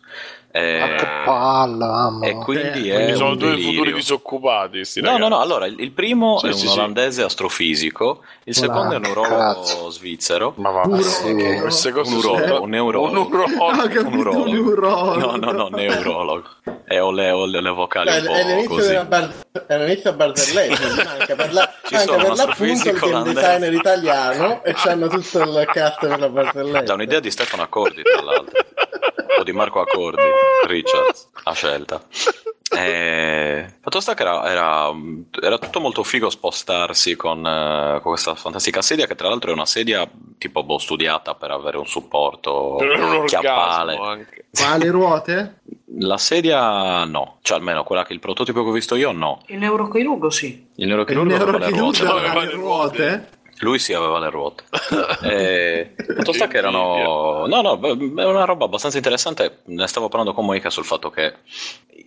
Eh, 0.56 0.78
Ma 0.80 0.96
che 0.98 1.08
palla, 1.26 1.88
mamma. 1.88 2.28
e 2.28 2.36
quindi 2.36 2.88
Eh, 2.88 2.92
è 2.92 2.96
Quindi 2.96 3.16
sono 3.16 3.30
un 3.32 3.38
due 3.38 3.50
delirio. 3.50 3.72
futuri 3.72 3.94
disoccupati. 3.94 4.82
No, 5.02 5.18
no, 5.18 5.28
no. 5.28 5.40
Allora, 5.40 5.66
il, 5.66 5.80
il 5.80 5.92
primo 5.92 6.38
Sì, 6.38 6.46
è 6.46 6.50
un 6.50 6.56
sì, 6.56 6.68
sì. 6.68 6.74
olandese 6.78 7.24
astrofisico, 7.24 8.22
il 8.44 8.54
secondo 8.54 8.94
è 8.94 8.98
un 8.98 9.06
urologo 9.06 9.36
cazzo. 9.36 9.90
svizzero. 9.90 10.54
Ma 10.58 10.70
va, 10.70 10.82
Un 10.86 11.02
sì. 11.02 11.34
queste 11.60 11.92
cose 11.92 12.12
Un 12.14 12.20
urologo, 12.20 12.62
un 12.62 12.70
neurologo. 12.70 13.10
Un 13.22 13.34
urologo. 13.34 13.66
Ah, 13.68 13.78
capito, 13.88 14.08
Un 14.08 14.14
urologo. 14.20 14.50
un 14.52 14.58
urologo. 14.58 15.16
No, 15.16 15.36
no, 15.38 15.52
no, 15.54 15.68
neurologo. 15.70 16.48
E 16.86 17.00
ho 17.00 17.10
le, 17.12 17.32
ho 17.32 17.46
le- 17.48 17.60
le 17.62 17.70
vocali 17.72 18.10
È, 18.10 18.20
un 18.20 18.26
po' 18.28 18.34
è 18.34 18.44
l'inizio 18.46 18.70
così. 18.76 18.88
della 18.90 19.06
bar- 19.06 19.34
è 19.66 19.78
l'inizio 19.80 20.10
a 20.12 20.14
barzelletta, 20.14 21.10
anche 21.18 21.34
per, 21.36 21.54
la, 21.54 21.74
Ci 21.84 21.96
anche 21.96 22.06
sono 22.06 22.18
per 22.22 22.30
un 22.30 22.36
l'appunto 22.36 22.64
il 22.64 22.72
astrofisico 22.72 23.10
game 23.10 23.34
designer 23.34 23.74
italiano 23.74 24.64
e 24.64 24.74
c'hanno 24.76 25.08
tutto 25.08 25.42
il 25.42 25.68
cast 25.74 26.00
per 26.06 26.20
la 26.20 26.30
barzelletta. 26.30 26.82
Da 26.82 26.94
un'idea 26.94 27.20
di 27.20 27.32
Stefano 27.32 27.64
Accordi, 27.64 28.04
tra 28.04 28.22
l'altro. 28.22 28.60
o 29.40 29.44
di 29.44 29.52
Marco 29.52 29.80
Accordi, 29.82 30.22
Richards, 30.68 31.30
a 31.44 31.54
scelta. 31.54 32.06
Eh, 32.76 33.66
fatto 33.82 33.90
Tosta 33.90 34.16
che 34.16 34.24
era, 34.24 34.50
era, 34.50 34.92
era 35.40 35.60
tutto 35.60 35.80
molto 35.80 36.02
figo 36.02 36.30
spostarsi 36.30 37.16
con, 37.16 37.46
eh, 37.46 38.00
con 38.02 38.12
questa 38.12 38.34
fantastica 38.34 38.82
sedia 38.82 39.06
che 39.06 39.14
tra 39.14 39.30
l'altro 39.30 39.52
è 39.52 39.54
una 39.54 39.68
sedia 39.68 40.10
tipo 40.40 40.64
boh, 40.64 40.80
studiata 40.80 41.36
per 41.36 41.52
avere 41.52 41.78
un 41.78 41.86
supporto 41.86 42.78
un 42.78 43.26
chiappale. 43.26 43.96
anche. 43.96 44.46
Ma 44.60 44.72
ha 44.72 44.78
le 44.78 44.90
ruote? 44.90 45.60
La 46.00 46.18
sedia 46.18 47.04
no, 47.06 47.38
cioè 47.44 47.58
almeno 47.58 47.84
quella 47.84 48.04
che 48.04 48.14
il 48.14 48.20
prototipo 48.20 48.64
che 48.64 48.70
ho 48.70 48.74
visto 48.74 48.96
io 48.96 49.12
no. 49.12 49.42
Il 49.48 49.60
neurochirurgo 49.60 50.32
sì. 50.32 50.68
Il 50.76 50.88
neurochirurgo 50.88 51.58
le 51.58 51.70
ruote. 51.70 52.06
Aveva 52.06 52.30
aveva 52.30 52.40
le 52.40 52.46
le 52.46 52.54
ruote? 52.54 53.30
Lui 53.64 53.80
sì 53.80 53.94
aveva 53.94 54.20
le 54.20 54.30
ruote. 54.30 54.66
e, 55.24 55.96
Tosta 56.24 56.48
che 56.48 56.58
erano... 56.58 57.46
No, 57.48 57.62
no, 57.62 57.80
è 57.80 58.26
una 58.26 58.46
roba 58.46 58.66
abbastanza 58.66 58.98
interessante. 58.98 59.62
Ne 59.66 59.88
stavo 59.88 60.10
parlando 60.10 60.34
con 60.34 60.46
Monica 60.46 60.70
sul 60.70 60.86
fatto 60.86 61.10
che 61.10 61.34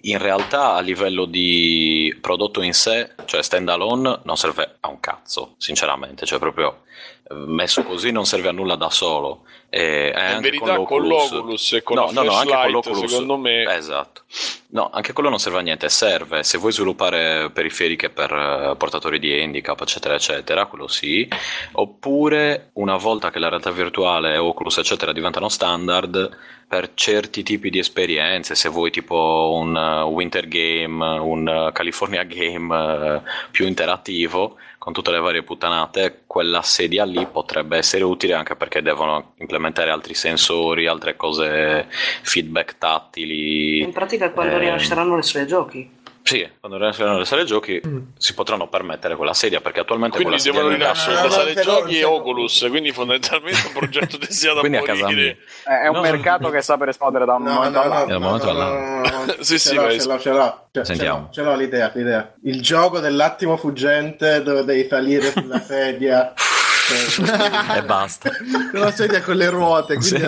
in 0.03 0.19
realtà 0.19 0.75
a 0.75 0.81
livello 0.81 1.25
di 1.25 2.17
prodotto 2.21 2.63
in 2.63 2.75
sé, 2.75 3.11
cioè 3.25 3.43
stand 3.43 3.69
alone, 3.69 4.21
non 4.25 4.37
serve 4.37 4.77
a 4.81 4.89
un 4.89 5.01
cazzo, 5.01 5.55
sinceramente. 5.57 6.27
Cioè 6.27 6.39
proprio 6.39 6.69
eh, 6.69 7.16
messo 7.31 7.83
così 7.83 8.13
non 8.13 8.25
serve 8.25 8.49
a 8.49 8.53
nulla 8.53 8.77
da 8.77 8.91
solo. 8.91 9.43
E, 9.69 10.13
In 10.15 10.19
anche 10.19 10.41
verità 10.43 10.77
con 10.77 11.07
l'Oculus 11.07 11.73
e 11.73 11.83
con 11.83 11.97
no, 11.97 12.11
no, 12.13 12.23
no, 12.23 12.33
anche 12.33 12.55
con 12.55 12.71
l'Oculus, 12.71 13.11
secondo 13.11 13.37
me- 13.37 13.65
Esatto. 13.75 14.23
No, 14.69 14.91
anche 14.93 15.13
quello 15.13 15.29
non 15.29 15.39
serve 15.39 15.59
a 15.59 15.63
niente, 15.63 15.89
serve 15.89 16.43
se 16.43 16.59
vuoi 16.59 16.73
sviluppare 16.73 17.51
periferiche 17.51 18.11
per 18.11 18.33
eh, 18.33 18.75
portatori 18.77 19.19
di 19.19 19.33
handicap, 19.41 19.81
eccetera, 19.81 20.15
eccetera, 20.15 20.67
quello 20.67 20.87
sì. 20.87 21.29
Oppure 21.73 22.71
una 22.75 22.97
volta 22.97 23.31
che 23.31 23.39
la 23.39 23.49
realtà 23.49 23.71
virtuale, 23.71 24.37
Oculus, 24.37 24.79
eccetera, 24.79 25.13
diventano 25.13 25.49
standard, 25.49 26.37
per 26.69 26.95
certi 26.95 27.43
tipi 27.43 27.71
di 27.71 27.79
esperienze, 27.79 28.55
se 28.57 28.69
vuoi 28.69 28.91
tipo 28.91 29.53
un 29.55 29.77
eh, 29.77 30.03
Winter 30.03 30.49
Game, 30.49 31.05
un 31.19 31.49
eh, 31.49 31.71
California 31.73 32.23
Game 32.25 33.23
più 33.51 33.67
interattivo, 33.67 34.57
con 34.87 34.95
tutte 34.95 35.11
le 35.11 35.19
varie 35.19 35.43
puttanate, 35.43 36.23
quella 36.29 36.63
sedia 36.63 37.05
lì 37.05 37.27
potrebbe 37.27 37.77
essere 37.77 38.05
utile 38.05 38.35
anche 38.35 38.55
perché 38.55 38.83
devono 38.83 39.33
implementare 39.39 39.91
altri 39.91 40.15
sensori, 40.15 40.87
altre 40.87 41.17
cose, 41.17 41.89
feedback 42.23 42.79
tattili. 42.79 43.81
In 43.81 43.91
pratica 43.91 44.31
quando 44.31 44.55
Ehm, 44.55 44.61
rilasceranno 44.61 45.17
le 45.17 45.23
sue 45.23 45.45
giochi. 45.45 45.91
Sì, 46.27 46.45
quando 46.59 46.77
rilasceranno 46.77 47.19
le 47.19 47.25
sale 47.25 47.45
giochi 47.45 47.81
si 48.19 48.35
potranno 48.35 48.69
permettere 48.69 49.15
quella 49.15 49.33
sedia 49.33 49.61
perché 49.61 49.79
attualmente 49.79 50.17
Quindi 50.17 50.37
quella 50.41 50.43
sedia 50.45 50.61
devono 50.69 50.77
rilasciare 50.77 51.23
no, 51.23 51.31
sale 51.33 51.55
giochi 51.63 51.99
e. 52.01 52.05
Oculus, 52.05 52.67
quindi 52.69 52.91
fondamentalmente 52.91 53.61
un 53.69 53.73
progetto 53.73 54.17
destinato 54.17 54.59
a 54.59 54.61
Quindi 54.67 54.79
a 54.79 54.83
casa 54.83 55.05
morire. 55.05 55.37
Eh, 55.69 55.81
È 55.85 55.87
un 55.87 55.95
No, 55.95 56.01
mercato 56.01 56.51
che 56.51 56.61
sta 56.63 56.77
per 56.77 56.89
esplodere 56.89 57.25
da 57.27 57.35
un 57.35 57.45
No, 57.45 57.53
momento 57.53 57.79
no, 57.79 57.85
no, 57.85 57.93
all'altro. 57.93 58.11
Dal 58.19 58.21
momento 58.21 58.47
no, 58.47 58.53
no, 58.53 58.59
all'altro. 58.65 59.11
no, 59.11 59.19
no, 59.19 59.25
no. 59.27 59.35
Sì, 59.45 59.59
sì, 59.61 59.69
ce 59.69 59.75
l'ho, 59.77 59.91
ce 59.99 60.07
l'ho, 60.09 60.19
ce 60.19 60.31
l'ho. 60.31 60.67
Ce- 60.73 60.85
Sentiamo. 60.85 61.29
Ce 61.31 61.41
l'ho, 61.43 61.49
ce 61.51 61.55
l'ho 61.55 61.57
l'idea, 61.63 61.91
l'idea. 61.95 62.33
Il 62.43 62.61
gioco 62.61 62.99
dell'attimo 62.99 63.57
fuggente 63.57 64.43
dove 64.43 64.65
devi 64.65 64.89
salire 64.89 65.31
sulla 65.31 65.61
sedia. 65.61 66.33
e 67.77 67.83
basta. 67.85 68.31
Con 68.71 68.81
la 68.81 68.91
sedia 68.91 69.23
con 69.23 69.37
le 69.37 69.49
ruote. 69.49 69.97
Quindi 69.97 70.23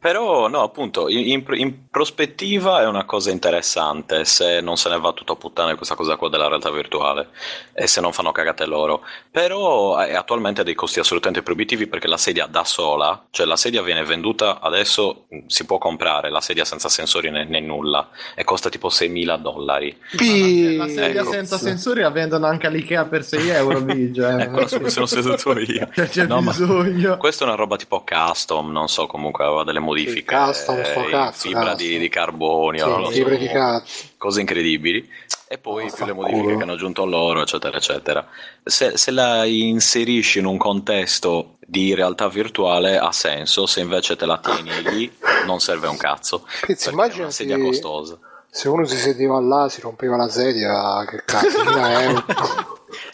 Però 0.00 0.48
no, 0.48 0.62
appunto, 0.62 1.08
in, 1.08 1.44
in- 1.52 1.88
prospettiva 1.90 2.80
è 2.80 2.86
una 2.86 3.04
cosa 3.04 3.30
interessante 3.30 4.24
se 4.24 4.60
non 4.60 4.76
se 4.76 4.88
ne 4.88 4.98
va 4.98 5.12
tutto 5.12 5.34
a 5.34 5.36
puttane 5.36 5.74
questa 5.74 5.94
cosa 5.94 6.16
qua 6.16 6.28
della 6.28 6.48
realtà 6.48 6.70
virtuale 6.70 7.28
e 7.74 7.86
se 7.86 8.00
non 8.00 8.12
fanno 8.12 8.32
cagate 8.32 8.64
loro. 8.64 9.02
Però 9.30 9.98
è 9.98 10.14
attualmente 10.14 10.62
ha 10.62 10.64
dei 10.64 10.74
costi 10.74 11.00
assolutamente 11.00 11.42
proibitivi 11.42 11.86
perché 11.86 12.06
la 12.08 12.16
sedia 12.16 12.46
da 12.46 12.64
sola, 12.64 13.26
cioè 13.30 13.44
la 13.46 13.56
sedia 13.56 13.82
viene 13.82 14.02
venduta 14.04 14.60
adesso, 14.60 15.26
mh, 15.28 15.38
si 15.46 15.66
può 15.66 15.78
comprare 15.78 16.30
la 16.30 16.40
sedia 16.40 16.64
senza 16.64 16.88
sensori 16.88 17.30
né, 17.30 17.44
né 17.44 17.60
nulla 17.60 18.08
e 18.34 18.42
costa 18.44 18.68
tipo 18.70 18.88
6.000 18.88 19.36
dollari. 19.38 19.96
Pi- 20.16 20.76
La 20.76 20.88
sedia 20.88 21.20
Ecco. 21.20 21.30
senza 21.32 21.58
sensori 21.58 22.00
la 22.00 22.10
vendono 22.10 22.46
anche 22.46 22.66
all'Ikea 22.66 23.04
per 23.04 23.22
6 23.24 23.48
euro, 23.50 23.80
Bigia. 23.82 24.28
Ecco, 24.40 24.66
sono 24.88 25.06
seduto 25.06 25.58
io. 25.58 25.88
C'è 26.08 26.24
No, 26.26 26.40
bisogno. 26.40 27.16
Questa 27.18 27.44
è 27.44 27.46
una 27.46 27.56
roba 27.56 27.76
tipo 27.76 28.02
custom, 28.04 28.70
non 28.70 28.88
so, 28.88 29.06
comunque 29.06 29.44
aveva 29.44 29.64
delle 29.64 29.80
modifiche. 29.90 30.34
custom, 30.36 30.82
sto 30.82 31.06
eh, 31.06 31.10
cazzo, 31.10 31.48
fibra 31.48 31.74
di, 31.74 31.98
di 31.98 32.08
carbonio, 32.08 33.10
Sì, 33.10 33.20
so, 33.22 33.28
di 33.28 33.46
cazzo. 33.48 34.04
cose 34.16 34.40
incredibili. 34.40 35.08
E 35.52 35.58
poi 35.58 35.90
più 35.92 36.04
le 36.04 36.12
modifiche 36.12 36.56
che 36.56 36.62
hanno 36.62 36.74
aggiunto 36.74 37.04
loro, 37.04 37.42
eccetera, 37.42 37.76
eccetera. 37.76 38.24
Se, 38.62 38.96
se 38.96 39.10
la 39.10 39.44
inserisci 39.44 40.38
in 40.38 40.44
un 40.46 40.56
contesto 40.56 41.56
di 41.66 41.92
realtà 41.94 42.28
virtuale 42.28 42.98
ha 42.98 43.10
senso, 43.10 43.66
se 43.66 43.80
invece 43.80 44.14
te 44.14 44.26
la 44.26 44.38
tieni 44.38 44.70
lì 44.90 45.12
non 45.46 45.58
serve 45.58 45.88
un 45.88 45.96
cazzo. 45.96 46.46
Pizzi, 46.64 46.90
immagina 46.90 47.22
una 47.24 47.32
sedia 47.32 47.56
se- 47.56 47.62
costosa. 47.62 48.18
Se 48.48 48.68
uno 48.68 48.84
si 48.84 48.96
sedeva 48.96 49.40
là, 49.40 49.68
si 49.68 49.80
rompeva 49.80 50.16
la 50.16 50.28
sedia, 50.28 51.04
che 51.04 51.22
cazzo, 51.24 51.62
1000 51.64 52.02
euro. 52.04 52.24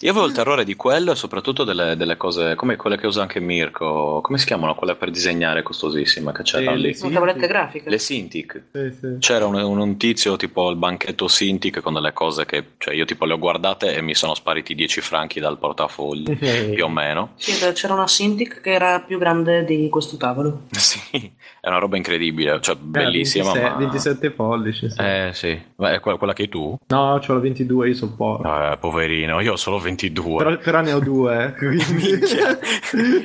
Io 0.00 0.10
avevo 0.10 0.26
il 0.26 0.32
terrore 0.32 0.64
di 0.64 0.74
quello 0.74 1.12
e 1.12 1.14
soprattutto 1.16 1.64
delle, 1.64 1.96
delle 1.96 2.16
cose 2.16 2.54
come 2.54 2.76
quelle 2.76 2.96
che 2.96 3.06
usa 3.06 3.22
anche 3.22 3.40
Mirko. 3.40 4.20
Come 4.22 4.38
si 4.38 4.46
chiamano? 4.46 4.74
Quelle 4.74 4.94
per 4.96 5.10
disegnare 5.10 5.62
costosissime 5.62 6.32
che 6.32 6.42
c'erano 6.42 6.76
Sì, 6.76 6.82
lì. 6.82 6.96
Una 7.02 7.12
tavolette 7.12 7.46
grafiche. 7.46 7.90
Le 7.90 7.98
Cintiq. 7.98 8.62
Sì, 8.72 8.92
sì. 8.98 9.16
C'era 9.18 9.46
un, 9.46 9.54
un- 9.56 9.96
tizio 9.96 10.36
tipo 10.36 10.68
il 10.70 10.76
banchetto 10.76 11.28
Cintiq 11.28 11.80
con 11.80 11.94
delle 11.94 12.12
cose 12.12 12.44
che 12.44 12.72
cioè 12.78 12.94
io 12.94 13.04
tipo 13.04 13.24
le 13.24 13.32
ho 13.34 13.38
guardate 13.38 13.94
e 13.94 14.02
mi 14.02 14.14
sono 14.14 14.34
spariti 14.34 14.74
10 14.74 15.00
franchi 15.00 15.40
dal 15.40 15.58
portafogli 15.58 16.36
più 16.36 16.84
o 16.84 16.88
meno. 16.88 17.32
Sì, 17.36 17.52
c'era 17.72 17.94
una 17.94 18.06
Cintiq 18.06 18.60
che 18.60 18.72
era 18.72 19.00
più 19.00 19.18
grande 19.18 19.64
di 19.64 19.88
questo 19.88 20.16
tavolo. 20.16 20.62
Sì, 20.86 21.32
è 21.60 21.68
una 21.68 21.78
roba 21.78 21.96
incredibile, 21.96 22.60
cioè 22.60 22.76
bellissima. 22.76 23.52
27, 23.52 23.70
ma... 23.70 23.76
27 23.78 24.30
pollici. 24.30 24.90
sì. 24.90 25.00
Eh 25.00 25.30
sì, 25.32 25.60
Beh, 25.74 25.94
è 25.94 26.00
quella, 26.00 26.16
quella 26.16 26.32
che 26.32 26.42
hai 26.42 26.48
tu? 26.48 26.76
No, 26.88 27.18
c'ho 27.24 27.34
la 27.34 27.40
22, 27.40 27.88
io 27.88 27.94
sono 27.94 28.14
povero. 28.16 28.72
Eh, 28.72 28.76
poverino, 28.78 29.40
io 29.40 29.52
ho 29.52 29.56
solo 29.66 29.78
22. 29.80 30.36
Però, 30.44 30.56
però 30.58 30.80
ne 30.80 30.92
ho 30.92 31.00
due. 31.00 31.44
eh, 31.46 31.52
Quindi... 31.58 32.18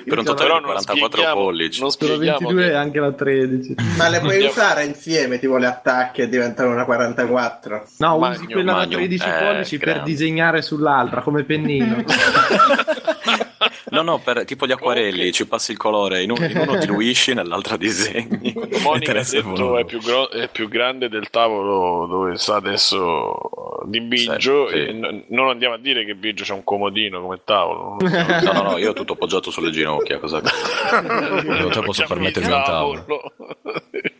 Per 0.05 0.17
un 0.17 0.23
totale 0.25 0.47
di 0.47 0.53
non 0.55 0.61
44 0.63 1.07
spieghiamo, 1.07 1.41
pollici. 1.41 1.79
non 1.81 1.91
Sono 1.91 2.13
spieghiamo 2.13 2.47
22 2.47 2.63
che- 2.63 2.71
e 2.71 2.73
anche 2.75 2.99
la 2.99 3.11
13. 3.11 3.75
Ma 3.97 4.07
le 4.09 4.19
puoi 4.21 4.43
usare 4.45 4.83
insieme, 4.85 5.37
tipo 5.37 5.57
le 5.57 5.67
attacchi 5.67 6.21
e 6.21 6.29
diventare 6.29 6.67
una 6.69 6.83
44. 6.85 7.85
No, 7.97 8.17
Magnum, 8.17 8.43
usi 8.43 8.51
quella 8.53 8.71
da 8.71 8.77
Magnum, 8.79 8.97
13 8.97 9.23
eh, 9.27 9.31
pollici 9.43 9.77
per 9.77 9.87
grande. 9.89 10.09
disegnare 10.09 10.61
sull'altra 10.63 11.21
come 11.21 11.43
pennino. 11.43 12.03
No, 13.91 14.01
no, 14.01 14.19
per, 14.19 14.45
tipo 14.45 14.65
gli 14.65 14.71
acquarelli, 14.71 15.31
ci 15.31 15.45
passi 15.47 15.71
il 15.71 15.77
colore, 15.77 16.23
in, 16.23 16.31
un- 16.31 16.43
in 16.49 16.57
uno 16.57 16.77
diluisci, 16.77 17.33
nell'altro 17.35 17.77
disegni. 17.77 18.53
Monica 18.83 19.11
ha 19.11 19.23
detto 19.23 19.77
è 19.77 19.85
più, 19.85 19.99
gro- 19.99 20.29
è 20.29 20.47
più 20.49 20.67
grande 20.69 21.09
del 21.09 21.29
tavolo 21.29 22.05
dove 22.07 22.37
sta 22.37 22.55
adesso 22.55 23.79
di 23.85 23.99
Biggio 24.01 24.67
Sì, 24.69 24.75
sì. 24.75 24.79
e 24.85 24.91
n- 24.93 25.23
non 25.29 25.49
andiamo 25.49 25.75
a 25.75 25.77
dire 25.77 26.05
che 26.05 26.15
Biggio 26.15 26.43
c'è 26.43 26.53
un 26.53 26.63
comodino 26.63 27.21
come 27.21 27.41
tavolo. 27.43 27.97
No, 27.99 28.51
no, 28.53 28.61
no, 28.61 28.77
io 28.77 28.91
ho 28.91 28.93
tutto 28.93 29.13
appoggiato 29.13 29.51
sulle 29.51 29.71
ginocchia, 29.71 30.19
cosa. 30.19 30.41
Io 31.59 31.67
te 31.69 31.81
posso 31.81 32.05
permettermi 32.07 32.51
un 32.51 32.63
tavolo. 32.63 32.99
tavolo. 33.05 33.33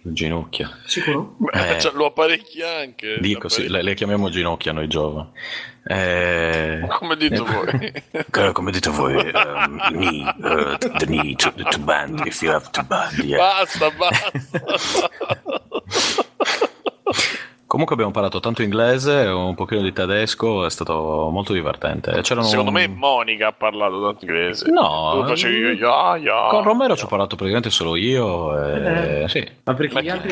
Ginocchia. 0.04 0.80
Sicuro? 0.86 1.38
Eh. 1.54 1.80
cioè, 1.80 1.94
lo 1.94 2.08
apparecchia 2.08 2.78
anche 2.78 3.18
Dico, 3.20 3.48
sì, 3.50 3.68
le, 3.70 3.82
le 3.82 3.94
chiamiamo 3.94 4.30
ginocchia 4.30 4.72
noi 4.74 4.88
giovani. 4.88 5.30
Eh, 5.84 6.86
come 6.90 7.16
voi 7.16 7.92
eh, 8.12 8.52
come 8.52 8.72
dite 8.72 8.90
voi, 8.92 9.18
ehm, 9.34 9.80
knee, 9.90 10.36
eh, 10.44 10.78
the 10.78 11.06
knee 11.06 11.36
to, 11.36 11.52
to 11.52 11.80
bend, 11.80 12.24
if 12.28 12.42
you 12.44 12.52
have 12.52 12.70
to 12.70 12.84
bend, 12.84 13.18
yeah. 13.24 13.38
basta 13.40 13.90
basta 13.90 14.32
Comunque 17.66 17.96
abbiamo 17.96 18.12
parlato 18.12 18.42
tanto 18.42 18.64
inglese, 18.64 19.28
un 19.28 19.56
pochino 19.56 19.82
di 19.82 19.94
tedesco, 19.94 20.66
è 20.66 20.70
stato 20.70 21.30
molto 21.32 21.54
divertente. 21.54 22.20
C'erano 22.20 22.46
secondo 22.46 22.70
me 22.70 22.86
Monica 22.88 23.48
ha 23.48 23.54
parlato 23.54 24.04
tanto 24.04 24.26
inglese 24.26 24.70
No, 24.70 25.24
facevi 25.26 25.56
io 25.56 25.72
ya, 25.72 26.18
ya. 26.18 26.48
Con 26.50 26.64
Romero 26.64 26.98
ci 26.98 27.06
ho 27.06 27.08
parlato 27.08 27.38
praticamente 27.38 27.70
solo 27.70 27.96
io. 27.96 28.62
E... 28.62 29.26
Sì. 29.30 29.50
Ma 29.64 29.74
perché 29.74 29.94
Ma 29.94 30.02
gli 30.02 30.10
altri 30.10 30.32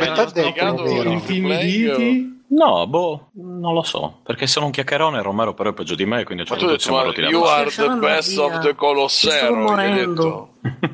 erano 0.54 0.86
intimiditi? 1.04 2.39
No, 2.52 2.88
boh, 2.88 3.30
non 3.34 3.76
lo 3.76 3.84
so. 3.84 4.22
Perché 4.24 4.48
sono 4.48 4.66
un 4.66 4.72
chiacchierone, 4.72 5.22
Romero 5.22 5.54
però 5.54 5.70
è 5.70 5.74
peggio 5.74 5.94
di 5.94 6.06
me, 6.06 6.24
quindi 6.24 6.44
a 6.44 6.52
un 6.52 6.60
certo 6.60 6.66
hai 6.66 6.78
punto 6.78 6.84
siamo 6.84 7.04
rotti 7.04 7.22
you 7.22 7.44
are 7.44 7.70
the 7.70 7.90
best 8.00 8.38
of 8.40 8.60
the 8.62 8.74
Colossero 8.76 9.76
gli 9.76 9.80
hai 9.80 9.94
detto 9.94 10.50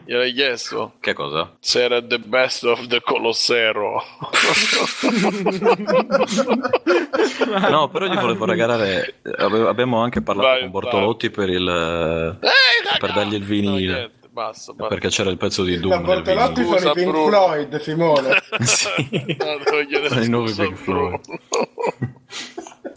gliel'hai 0.06 0.34
chiesto 0.34 0.93
Che 1.00 1.14
cosa? 1.14 1.56
se 1.59 1.82
era 1.82 2.01
the 2.01 2.19
best 2.19 2.64
of 2.66 2.88
the 2.88 3.01
Colossero 3.01 4.03
No, 7.69 7.88
però 7.90 8.06
gli 8.06 8.17
volevo 8.17 8.45
regalare. 8.45 9.16
Abbiamo 9.38 10.01
anche 10.01 10.22
parlato 10.22 10.48
Vai, 10.50 10.59
con 10.61 10.72
Bortolotti 10.72 11.30
per 11.30 11.50
il. 11.50 11.67
Ehi, 12.42 12.98
per 13.00 13.14
dargli 13.14 13.34
il 13.35 13.42
No, 13.42 13.48
vinile. 13.48 14.11
Basta, 14.36 14.74
basta. 14.74 14.88
Perché 14.94 15.08
c'era 15.08 15.30
il 15.30 15.38
pezzo 15.38 15.64
di 15.64 15.80
Da 15.80 15.88
Doom 15.88 16.06
del 16.06 16.22
Bortolotti 16.24 16.64
sono 16.66 16.90
i 16.92 16.94
Pink 16.94 17.10
Bruno. 17.10 17.28
Floyd, 17.28 17.80
Simone. 17.80 18.42
Sì. 18.62 19.38
No, 19.40 19.86
chiedere 19.88 20.24
I 20.26 20.30
nuovi 20.30 20.52
Pink 20.54 20.76
Floyd. 20.76 21.22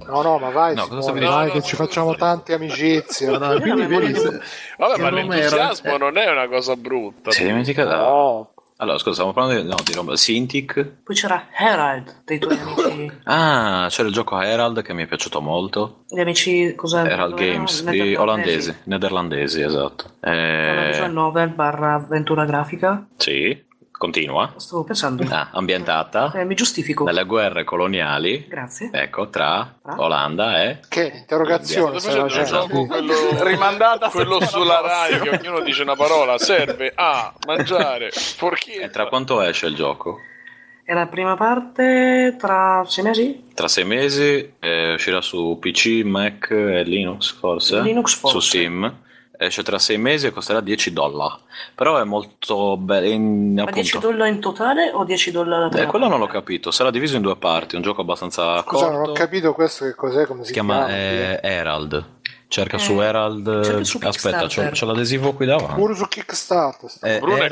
No, 0.06 0.22
no, 0.22 0.38
ma 0.38 0.50
vai, 0.50 0.74
No, 0.74 0.84
Simone, 0.84 1.02
vai 1.02 1.20
dicendo? 1.20 1.52
che 1.52 1.58
No, 1.58 1.64
ci 1.64 1.76
no, 1.78 1.84
facciamo 1.86 2.10
no. 2.10 2.16
tante 2.16 2.54
amicizie. 2.54 3.26
No, 3.28 3.38
Vabbè, 3.38 4.98
ma 4.98 5.10
l'entusiasmo 5.10 5.94
eh, 5.94 5.98
non 5.98 6.16
è 6.16 6.30
una 6.30 6.48
cosa 6.48 6.74
brutta. 6.76 7.30
Si 7.30 7.42
è 7.42 7.46
dimenticato. 7.46 7.94
No, 7.94 8.50
Allora, 8.80 8.96
scusa, 8.98 9.14
stiamo 9.14 9.32
parlando 9.32 9.60
di, 9.60 9.66
no, 9.68 9.74
di 9.84 9.92
roba. 9.92 10.14
Cintiq. 10.14 10.86
Poi 11.02 11.16
c'era 11.16 11.48
Herald 11.52 12.22
dei 12.24 12.38
tuoi 12.38 12.58
amici. 12.58 13.10
Ah, 13.24 13.86
c'era 13.90 14.06
il 14.08 14.14
gioco 14.14 14.40
Herald 14.40 14.82
che 14.82 14.92
mi 14.94 15.02
è 15.02 15.06
piaciuto 15.06 15.40
molto. 15.40 16.04
Gli 16.08 16.20
amici 16.20 16.74
cosa 16.76 17.08
Herald? 17.08 17.34
Games, 17.34 17.80
di 17.80 17.86
Nederlandesi. 17.86 18.16
olandesi, 18.16 18.76
nederlandesi, 18.84 19.62
esatto. 19.62 20.04
Eh, 20.20 20.88
visual 20.90 21.12
novel 21.12 21.48
barra 21.50 21.94
avventura 21.94 22.44
grafica. 22.44 23.06
sì, 23.16 23.66
continua. 23.98 24.54
Stavo 24.56 24.84
pensando. 24.84 25.24
Ah, 25.28 25.50
ambientata 25.52 26.32
Eh, 26.32 26.44
mi 26.44 26.54
giustifico. 26.54 27.04
nelle 27.04 27.24
guerre 27.24 27.64
coloniali, 27.64 28.46
Grazie. 28.48 28.88
ecco, 28.92 29.28
tra 29.28 29.74
Tra? 29.82 30.00
Olanda 30.00 30.62
e... 30.62 30.78
Che 30.88 31.12
interrogazione 31.14 31.98
gioco 31.98 32.86
quello, 32.86 33.12
Rimandata 33.42 34.08
quello 34.08 34.40
sulla. 34.40 34.80
Rai 34.80 35.20
che 35.20 35.30
ognuno 35.30 35.60
dice 35.60 35.82
una 35.82 35.96
parola. 35.96 36.38
Serve 36.38 36.92
a 36.94 37.32
mangiare 37.46 38.10
forchetta. 38.10 38.84
E 38.84 38.90
tra 38.90 39.06
quanto 39.08 39.40
esce 39.42 39.66
il 39.66 39.74
gioco? 39.74 40.18
E 40.84 40.94
la 40.94 41.06
prima 41.06 41.36
parte 41.36 42.36
tra 42.38 42.82
sei 42.86 43.04
mesi? 43.04 43.44
Tra 43.52 43.68
sei 43.68 43.84
mesi 43.84 44.54
eh, 44.58 44.94
uscirà 44.94 45.20
su 45.20 45.58
PC, 45.60 46.02
Mac 46.04 46.48
e 46.50 46.82
Linux 46.84 47.32
forse? 47.38 47.80
Linux 47.82 48.14
forse. 48.14 48.38
Su 48.40 48.46
Steam. 48.46 49.00
Esce 49.40 49.62
tra 49.62 49.78
sei 49.78 49.98
mesi 49.98 50.26
e 50.26 50.30
costerà 50.32 50.60
10 50.60 50.92
dollari. 50.92 51.34
Però 51.74 51.96
è 51.98 52.02
molto 52.04 52.76
bello. 52.76 53.64
Ma 53.64 53.70
10 53.70 53.98
dollari 54.00 54.30
in 54.30 54.40
totale 54.40 54.90
o 54.92 55.04
10 55.04 55.30
dollari 55.30 55.72
la 55.72 55.82
Eh, 55.82 55.86
quello 55.86 56.08
non 56.08 56.18
l'ho 56.18 56.26
capito. 56.26 56.72
Sarà 56.72 56.90
diviso 56.90 57.14
in 57.14 57.22
due 57.22 57.36
parti. 57.36 57.76
Un 57.76 57.82
gioco 57.82 58.00
abbastanza 58.00 58.60
Scusa, 58.62 58.86
non 58.86 58.96
corto. 58.96 59.10
ho 59.10 59.14
capito 59.14 59.52
questo 59.52 59.84
che 59.84 59.94
cos'è, 59.94 60.26
come 60.26 60.40
si, 60.40 60.46
Si 60.48 60.52
chiama 60.54 60.86
chiama. 60.86 60.92
eh, 60.96 61.38
Herald. 61.40 62.04
Cerca 62.50 62.76
Eh, 62.76 62.80
su 62.80 62.98
Herald. 62.98 63.62
cerca 63.62 63.84
su 63.84 63.98
Aspetta, 64.02 64.46
c'ho, 64.46 64.70
c'ho 64.72 64.86
l'adesivo 64.86 65.34
qui 65.34 65.44
davanti. 65.44 65.74
Pure 65.74 65.94
su 65.94 66.08
Kickstarter. 66.08 66.88
sta- 66.88 67.06
Eh, 67.06 67.18
Bruno 67.18 67.42
è 67.42 67.48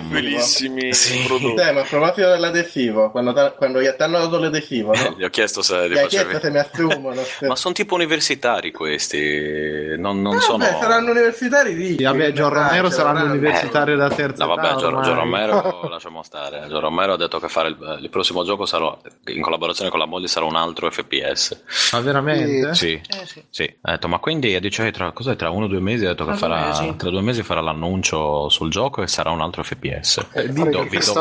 bellissimi 0.00 0.92
Sì. 0.94 1.24
prodotti. 1.26 1.54
Te, 1.56 1.72
ma 1.72 1.80
a 1.80 1.84
proposito 1.84 2.28
dell'adesivo, 2.28 3.10
quando, 3.10 3.32
ta- 3.32 3.50
quando 3.50 3.82
gli 3.82 3.86
hanno 3.98 4.18
dato 4.18 4.38
l'adesivo, 4.38 4.94
no? 4.94 5.14
Gli 5.18 5.24
ho 5.24 5.30
chiesto 5.30 5.62
se 5.62 5.88
li 5.88 5.94
chiesto 6.06 6.38
se 6.38 6.48
mi 6.50 6.58
assumono. 6.58 7.20
se- 7.24 7.48
Ma 7.48 7.56
sono 7.56 7.74
tipo 7.74 7.96
universitari 7.96 8.70
questi. 8.70 9.96
Non, 9.98 10.22
non 10.22 10.36
Eh, 10.36 10.40
sono. 10.40 10.58
vabbè, 10.58 10.78
saranno 10.80 11.10
universitari 11.10 11.72
ricchi. 11.74 11.96
Sì, 11.98 12.04
vabbè, 12.04 12.32
Dai, 12.32 12.48
Romero 12.48 12.90
saranno 12.90 13.18
non- 13.20 13.30
universitario 13.30 13.96
da 13.96 14.08
terza 14.10 14.44
No, 14.44 14.54
vabbè. 14.54 14.76
Gio 14.76 14.90
Romero 15.14 15.86
lasciamo 15.90 16.22
stare. 16.22 16.66
Gio 16.68 16.78
Romero 16.78 17.14
ha 17.14 17.16
detto 17.16 17.40
che 17.40 17.48
fare 17.48 17.70
il, 17.70 17.98
il 18.02 18.10
prossimo 18.10 18.44
gioco 18.44 18.64
sarà 18.64 18.96
in 19.26 19.42
collaborazione 19.42 19.90
con 19.90 19.98
la 19.98 20.06
moglie 20.06 20.28
sarà 20.28 20.46
un 20.46 20.54
altro 20.54 20.88
FPS. 20.88 21.62
Ma 21.92 22.00
veramente? 22.00 22.74
Sì. 22.76 22.92
Eh 22.92 23.26
sì. 23.26 23.42
Sì, 23.50 23.76
ha 23.82 23.90
detto, 23.92 24.08
ma 24.08 24.18
quindi 24.18 24.58
dice, 24.60 24.86
eh, 24.86 24.90
tra, 24.90 25.12
tra 25.12 25.50
uno 25.50 25.64
o 25.64 25.68
due 25.68 25.80
mesi 25.80 26.04
ha 26.04 26.08
detto 26.10 26.24
che 26.26 26.36
Tra 26.36 26.46
due 26.48 26.56
farà, 26.56 26.66
mesi. 26.68 26.96
tra 26.96 27.10
due 27.10 27.20
mesi 27.22 27.42
farà 27.42 27.60
l'annuncio 27.60 28.48
sul 28.48 28.70
gioco 28.70 29.02
e 29.02 29.06
sarà 29.06 29.30
un 29.30 29.40
altro 29.40 29.62
FPS. 29.62 30.26
Eh, 30.32 30.48
Vi 30.48 30.58
fare 30.58 30.70
do- 30.70 30.82
vi 30.84 30.98
do 30.98 31.12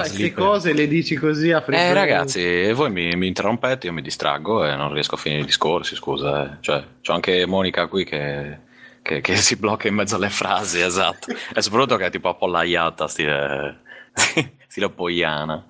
queste 0.00 0.32
cose 0.32 0.72
le 0.72 0.86
dici 0.88 1.14
così 1.16 1.50
a 1.52 1.60
freddo. 1.60 1.82
Eh 1.82 1.92
ragazzi, 1.92 2.72
voi 2.72 2.90
mi, 2.90 3.14
mi 3.16 3.26
interrompete, 3.26 3.86
io 3.86 3.92
mi 3.92 4.02
distraggo 4.02 4.64
e 4.64 4.74
non 4.76 4.92
riesco 4.92 5.14
a 5.14 5.18
finire 5.18 5.42
i 5.42 5.44
discorsi, 5.46 5.94
scusa. 5.94 6.44
eh. 6.44 6.56
Cioè, 6.60 6.84
c'ho 7.02 7.12
anche 7.12 7.44
Monica 7.46 7.86
qui 7.86 8.04
che, 8.04 8.58
che- 9.02 9.20
che 9.20 9.36
si 9.36 9.56
blocca 9.56 9.88
in 9.88 9.94
mezzo 9.94 10.16
alle 10.16 10.30
frasi, 10.30 10.80
esatto. 10.80 11.32
e 11.54 11.62
soprattutto 11.62 11.96
che 11.96 12.06
è 12.06 12.10
tipo 12.10 12.28
appollaiata, 12.28 13.06
stile, 13.08 13.80
stile 14.66 14.90
poiana. 14.90 15.64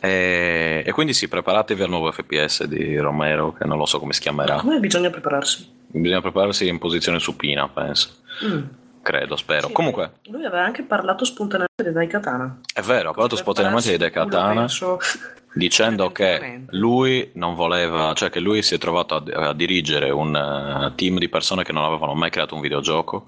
E, 0.00 0.82
e 0.86 0.92
quindi 0.92 1.12
sì, 1.12 1.28
preparatevi 1.28 1.82
al 1.82 1.88
nuovo 1.88 2.10
FPS 2.10 2.64
di 2.64 2.96
Romero, 2.96 3.52
che 3.52 3.64
non 3.64 3.78
lo 3.78 3.86
so 3.86 3.98
come 3.98 4.12
si 4.12 4.20
chiamerà. 4.20 4.56
Come 4.56 4.78
bisogna 4.80 5.10
prepararsi? 5.10 5.68
Bisogna 5.86 6.20
prepararsi 6.20 6.66
in 6.68 6.78
posizione 6.78 7.18
supina, 7.18 7.68
penso. 7.68 8.08
Mm. 8.44 8.62
Credo, 9.02 9.36
spero. 9.36 9.66
Sì, 9.66 9.72
Comunque, 9.72 10.12
Lui 10.26 10.44
aveva 10.44 10.64
anche 10.64 10.82
parlato 10.84 11.24
spontaneamente 11.24 11.82
di 11.84 11.92
Daikatana. 11.92 12.60
è 12.72 12.80
vero, 12.80 13.10
ha 13.10 13.12
parlato 13.12 13.36
spontaneamente 13.36 13.90
di 13.90 13.96
prepararsi, 13.96 14.30
Katana. 14.30 14.60
penso- 14.60 14.98
dicendo 15.54 16.12
che 16.12 16.62
lui 16.70 17.30
non 17.34 17.54
voleva, 17.54 18.14
cioè 18.14 18.30
che 18.30 18.40
lui 18.40 18.62
si 18.62 18.74
è 18.74 18.78
trovato 18.78 19.16
a, 19.16 19.48
a 19.48 19.52
dirigere 19.52 20.08
un 20.10 20.34
eh, 20.34 20.94
team 20.94 21.18
di 21.18 21.28
persone 21.28 21.62
che 21.62 21.72
non 21.72 21.84
avevano 21.84 22.14
mai 22.14 22.30
creato 22.30 22.54
un 22.54 22.60
videogioco, 22.62 23.26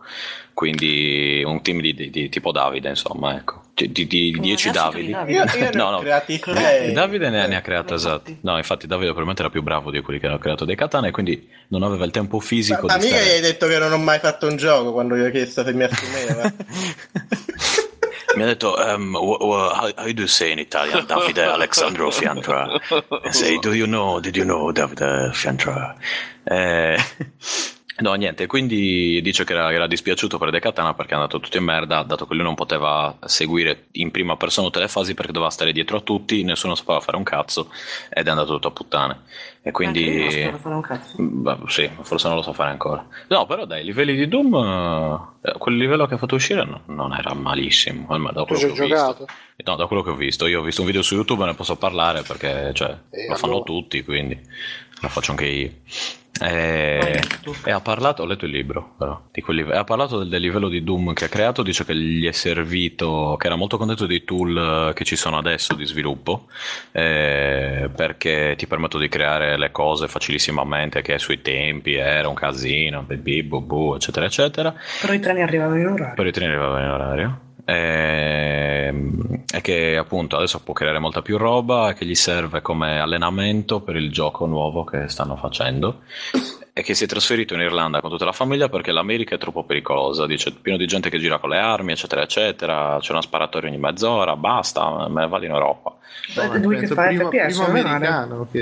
quindi 0.55 1.42
un 1.44 1.60
team 1.62 1.81
di, 1.81 1.92
di- 1.94 2.10
di 2.10 2.28
tipo 2.28 2.52
Davide, 2.52 2.89
insomma, 2.91 3.34
ecco, 3.36 3.62
di, 3.74 3.91
di- 3.91 4.07
di 4.07 4.31
Come 4.33 4.47
10 4.47 4.68
l'esercito 4.68 4.97
di 4.99 5.10
Davidi. 5.10 5.33
Davide. 5.34 5.58
Io, 5.58 5.65
io 5.65 5.70
ne 5.70 5.76
No, 5.76 5.86
ho 5.86 5.91
no. 5.91 5.99
creati 5.99 6.34
Eh, 6.34 6.55
sei. 6.55 6.92
Davide 6.92 7.28
ne, 7.28 7.47
ne 7.49 7.57
ha 7.57 7.60
creato, 7.60 7.92
Eh, 7.92 7.97
esatto. 7.97 8.31
infatti. 8.31 8.39
No, 8.47 8.57
infatti 8.57 8.86
Davide 8.86 9.07
probabilmente 9.12 9.42
era 9.42 9.50
più 9.50 9.62
bravo 9.62 9.91
di 9.91 10.00
quelli 10.00 10.20
che 10.20 10.26
hanno 10.28 10.39
creato 10.39 10.65
dei 10.65 10.76
katana 10.76 11.08
e 11.08 11.10
quindi 11.10 11.49
non 11.68 11.83
aveva 11.83 12.05
il 12.05 12.12
tempo 12.12 12.36
Ma, 12.36 12.42
fisico 12.42 12.86
ma 12.86 12.97
di 12.97 13.05
mica 13.07 13.16
gli 13.16 13.20
stare... 13.20 13.34
hai 13.34 13.41
detto 13.41 13.66
che 13.66 13.78
non 13.78 13.92
ho 13.92 13.99
mai 13.99 14.18
fatto 14.20 14.47
un 14.47 14.57
gioco 14.57 14.92
quando 14.92 15.16
gli 15.16 15.24
ho 15.24 15.31
chiesto 15.31 15.65
se 15.65 15.73
mi 15.74 15.83
assumeva. 15.84 16.52
Mi 18.36 18.42
ha 18.42 18.47
detto, 18.47 18.74
um, 18.76 19.15
wh- 19.15 19.41
wh- 19.41 19.73
how, 19.78 19.92
how 19.97 20.05
do 20.12 20.20
you 20.23 20.26
say 20.26 20.50
in 20.50 20.58
Italian 20.58 21.07
Davide 21.07 21.44
Alexandro 21.44 22.10
Fiantra? 22.10 22.68
E 23.23 23.33
say, 23.33 23.58
do 23.60 23.73
you 23.73 23.86
know, 23.86 24.18
did 24.18 24.34
you 24.34 24.44
know 24.44 24.73
Davide 24.73 25.31
Fiantra? 25.33 25.94
Eh, 26.42 26.97
no, 27.98 28.14
niente, 28.14 28.47
quindi 28.47 29.20
dice 29.23 29.44
che 29.44 29.52
era, 29.52 29.73
era 29.73 29.86
dispiaciuto 29.86 30.39
per 30.39 30.50
De 30.50 30.60
Katana 30.60 30.94
perché 30.94 31.12
è 31.12 31.14
andato 31.16 31.39
tutto 31.40 31.56
in 31.56 31.64
merda, 31.64 32.02
dato 32.02 32.26
che 32.26 32.34
lui 32.34 32.42
non 32.42 32.55
poteva 32.55 33.16
seguire 33.24 33.86
in 33.92 34.10
prima 34.10 34.36
persona 34.36 34.66
tutte 34.66 34.81
le 34.81 34.89
fasi 34.89 35.14
perché 35.14 35.32
doveva 35.32 35.50
stare 35.50 35.73
dietro 35.73 35.98
a 35.98 36.00
tutti, 36.00 36.42
nessuno 36.42 36.74
sapeva 36.74 37.00
fare 37.00 37.16
un 37.16 37.23
cazzo 37.24 37.70
ed 38.10 38.26
è 38.26 38.31
andato 38.31 38.52
tutto 38.55 38.68
a 38.68 38.73
puttane. 38.73 39.12
E 39.66 39.70
non 39.70 39.73
quindi... 39.73 40.31
sapeva 40.31 40.58
fare 40.58 40.74
un 40.74 40.81
cazzo. 40.82 41.14
Beh, 41.18 41.56
sì, 41.68 41.90
forse 42.02 42.26
non 42.28 42.36
lo 42.36 42.42
so 42.42 42.52
fare 42.52 42.70
ancora. 42.70 43.06
No, 43.28 43.47
però 43.47 43.64
dai, 43.64 43.81
i 43.81 43.84
livelli 43.84 44.14
di 44.14 44.28
Doom, 44.28 44.55
eh, 45.40 45.52
quel 45.58 45.76
livello 45.76 46.05
che 46.06 46.14
ha 46.14 46.18
fatto 46.18 46.34
uscire 46.34 46.64
non, 46.64 46.82
non 46.86 47.14
era 47.14 47.32
malissimo. 47.32 48.06
Almeno 48.10 48.32
da 48.32 48.44
Tu 48.44 48.55
quello 48.55 48.60
ci 48.60 48.66
hai 48.66 48.74
che 48.74 48.82
ho 48.82 48.84
visto. 48.86 49.06
giocato? 49.06 49.26
No, 49.64 49.76
da 49.76 49.86
quello 49.86 50.02
che 50.02 50.10
ho 50.10 50.16
visto. 50.16 50.47
Io 50.47 50.60
ho 50.60 50.62
visto 50.62 50.81
un 50.82 50.86
video 50.89 51.00
su 51.00 51.14
YouTube 51.14 51.44
e 51.44 51.47
ne 51.47 51.55
posso 51.55 51.76
parlare 51.76 52.20
perché 52.23 52.73
cioè, 52.74 52.90
Eh, 53.10 53.28
lo 53.28 53.36
fanno 53.36 53.52
allora. 53.55 53.64
tutti, 53.64 54.05
quindi 54.05 54.39
lo 55.00 55.08
faccio 55.08 55.31
anche 55.32 55.47
io. 55.47 55.70
E, 56.40 57.20
e 57.64 57.70
ha 57.70 57.81
parlato, 57.81 58.23
ho 58.23 58.26
letto 58.26 58.44
il 58.44 58.50
libro 58.50 58.94
però, 58.98 59.23
di 59.31 59.40
quel 59.40 59.58
livello, 59.58 59.76
e 59.76 59.78
ha 59.78 59.84
parlato 59.84 60.18
del, 60.18 60.28
del 60.28 60.40
livello 60.40 60.68
di 60.68 60.82
Doom 60.82 61.12
che 61.12 61.26
ha 61.26 61.28
creato, 61.28 61.62
dice 61.62 61.84
che 61.84 61.94
gli 61.94 62.26
è 62.26 62.32
servito, 62.32 63.36
che 63.39 63.47
era 63.47 63.55
molto 63.55 63.76
contento 63.76 64.05
dei 64.05 64.24
tool 64.24 64.89
eh, 64.90 64.94
che 64.94 65.05
ci 65.05 65.14
sono 65.14 65.39
adesso 65.39 65.74
di 65.74 65.86
sviluppo, 65.86 66.47
eh, 66.90 67.89
perché 67.94 68.55
ti 68.58 68.66
permettono 68.66 69.05
di 69.05 69.08
creare 69.08 69.56
le 69.56 69.70
cose 69.70 70.08
facilissimamente, 70.08 71.02
che 71.02 71.20
sui 71.20 71.40
tempi 71.40 71.94
era 71.94 72.26
un 72.26 72.34
casino, 72.34 73.02
bibì, 73.02 73.44
bubu, 73.44 73.94
eccetera, 73.94 74.26
eccetera. 74.26 74.74
Però 75.02 75.12
i 75.12 75.20
treni 75.20 75.40
arrivavano 75.40 75.78
in 75.78 75.86
orario. 75.86 76.14
Per 76.14 76.26
i 76.26 76.32
treni 76.32 76.50
arrivava 76.50 76.81
in 76.81 76.89
orario. 76.89 77.43
Ehm, 77.66 79.42
E 79.54 79.60
che 79.60 79.96
appunto 79.96 80.36
adesso 80.36 80.60
può 80.60 80.74
creare 80.74 80.98
molta 80.98 81.22
più 81.22 81.36
roba 81.38 81.90
e 81.90 81.94
che 81.94 82.04
gli 82.04 82.14
serve 82.16 82.60
come 82.60 82.98
allenamento 82.98 83.80
per 83.80 83.94
il 83.96 84.10
gioco 84.10 84.46
nuovo 84.46 84.82
che 84.84 85.08
stanno 85.08 85.36
facendo. 85.36 86.00
E 86.72 86.82
che 86.82 86.94
si 86.94 87.04
è 87.04 87.06
trasferito 87.06 87.54
in 87.54 87.60
Irlanda 87.60 88.00
con 88.00 88.10
tutta 88.10 88.24
la 88.24 88.32
famiglia 88.32 88.68
perché 88.68 88.90
l'America 88.90 89.36
è 89.36 89.38
troppo 89.38 89.62
pericolosa. 89.62 90.26
Dice 90.26 90.50
pieno 90.52 90.76
di 90.76 90.86
gente 90.88 91.08
che 91.08 91.20
gira 91.20 91.38
con 91.38 91.50
le 91.50 91.58
armi, 91.58 91.92
eccetera, 91.92 92.22
eccetera. 92.22 92.98
C'è 93.00 93.12
una 93.12 93.22
sparatoria 93.22 93.68
ogni 93.70 93.78
mezz'ora, 93.78 94.34
basta, 94.34 95.06
me 95.08 95.20
ne 95.20 95.28
vado 95.28 95.44
in 95.44 95.52
Europa. 95.52 95.94
Beh, 96.34 96.58
lui 96.58 96.78
che 96.78 96.88
fa 96.88 97.06
primo, 97.06 97.30
FPS, 97.30 97.56
primo 97.58 97.72
male. 97.72 97.80
americano 97.80 98.48
che, 98.50 98.60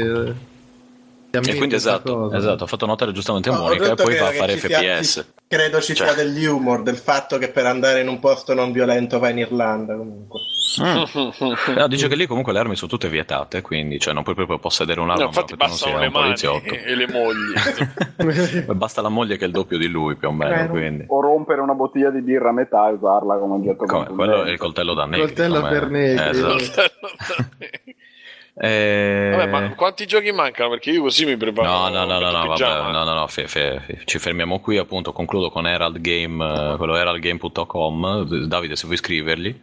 E 1.31 1.55
quindi 1.57 1.75
esatto, 1.75 2.31
esatto, 2.35 2.65
ho 2.65 2.67
fatto 2.67 2.85
notare 2.85 3.13
giustamente 3.13 3.49
a 3.49 3.57
Monica 3.57 3.85
e 3.85 3.89
detto 3.89 4.03
poi 4.03 4.19
va 4.19 4.27
a 4.29 4.33
fare 4.33 4.57
FPS. 4.59 5.13
ci- 5.15 5.42
credo 5.53 5.83
ci 5.83 5.95
Cioè. 5.95 6.09
sia 6.09 6.25
degli 6.25 6.47
humor 6.47 6.83
del 6.83 6.97
fatto 6.97 7.37
che 7.37 7.51
per 7.51 7.67
andare 7.67 8.01
in 8.01 8.09
un 8.09 8.19
posto 8.21 8.55
non 8.55 8.73
violento 8.73 9.19
vai 9.19 9.33
in 9.33 9.39
Irlanda 9.39 9.95
comunque. 9.95 10.41
Mm. 10.81 11.75
No, 11.77 11.87
dice 11.89 12.09
che 12.09 12.15
lì 12.17 12.27
comunque 12.27 12.53
le 12.55 12.59
armi 12.61 12.77
sono 12.77 12.91
tutte 12.91 13.09
vietate, 13.11 13.61
quindi 13.61 13.99
cioè, 13.99 14.15
non 14.15 14.23
puoi 14.23 14.35
proprio 14.35 14.59
possedere 14.59 15.01
un'arma. 15.01 15.21
No, 15.23 15.29
infatti 15.29 15.55
bastano 15.57 15.99
le 15.99 16.07
un 16.07 16.13
mani 16.13 16.25
poliziotto. 16.25 16.75
e 16.75 16.95
le 16.95 17.07
mogli. 17.09 18.65
Basta 18.73 19.03
la 19.03 19.11
moglie 19.11 19.37
che 19.37 19.45
è 19.45 19.47
il 19.49 19.53
doppio 19.53 19.77
di 19.77 19.89
lui, 19.89 20.17
più 20.17 20.29
o 20.29 20.33
meno. 20.33 20.69
Quindi. 20.69 21.05
O 21.09 21.21
rompere 21.21 21.61
una 21.61 21.75
bottiglia 21.75 22.09
di 22.11 22.23
birra 22.23 22.49
a 22.49 22.53
metà 22.53 22.89
e 22.89 22.93
usarla 22.93 23.37
come 23.37 23.55
oggetto 23.57 23.85
Come- 23.85 24.07
quello 24.07 24.45
è 24.45 24.51
il 24.51 24.59
coltello 24.59 24.95
da 24.95 25.05
negri. 25.05 25.27
Coltello 25.27 25.57
come- 25.61 25.71
per 25.71 25.89
negri. 25.91 26.25
Eh, 26.25 26.29
esatto. 26.31 26.83
Eh, 28.55 29.33
Vabbè, 29.35 29.51
ma 29.51 29.75
quanti 29.75 30.05
giochi 30.07 30.31
mancano? 30.31 30.69
Perché 30.71 30.91
io 30.91 31.01
così 31.03 31.25
mi 31.25 31.37
preparo. 31.39 31.67
No, 31.69 31.89
no, 31.89 32.05
no, 32.05 32.19
no, 32.19 32.31
no, 32.31 32.47
vabbè, 32.49 32.93
no, 32.93 33.03
no, 33.05 33.15
no, 33.15 33.27
fe- 33.27 33.49
fe- 33.49 33.81
fe- 33.81 34.03
ci 34.05 34.19
fermiamo 34.19 34.61
qui, 34.61 34.77
appunto, 34.77 35.13
concludo 35.13 35.51
con 35.51 35.67
Herald 35.67 35.99
Game, 36.01 36.45
eh, 36.73 36.77
quello 36.77 36.95
heraldgame.com, 36.97 38.47
Davide 38.47 38.77
se 38.77 38.85
vuoi 38.85 38.99
scrivergli. 38.99 39.59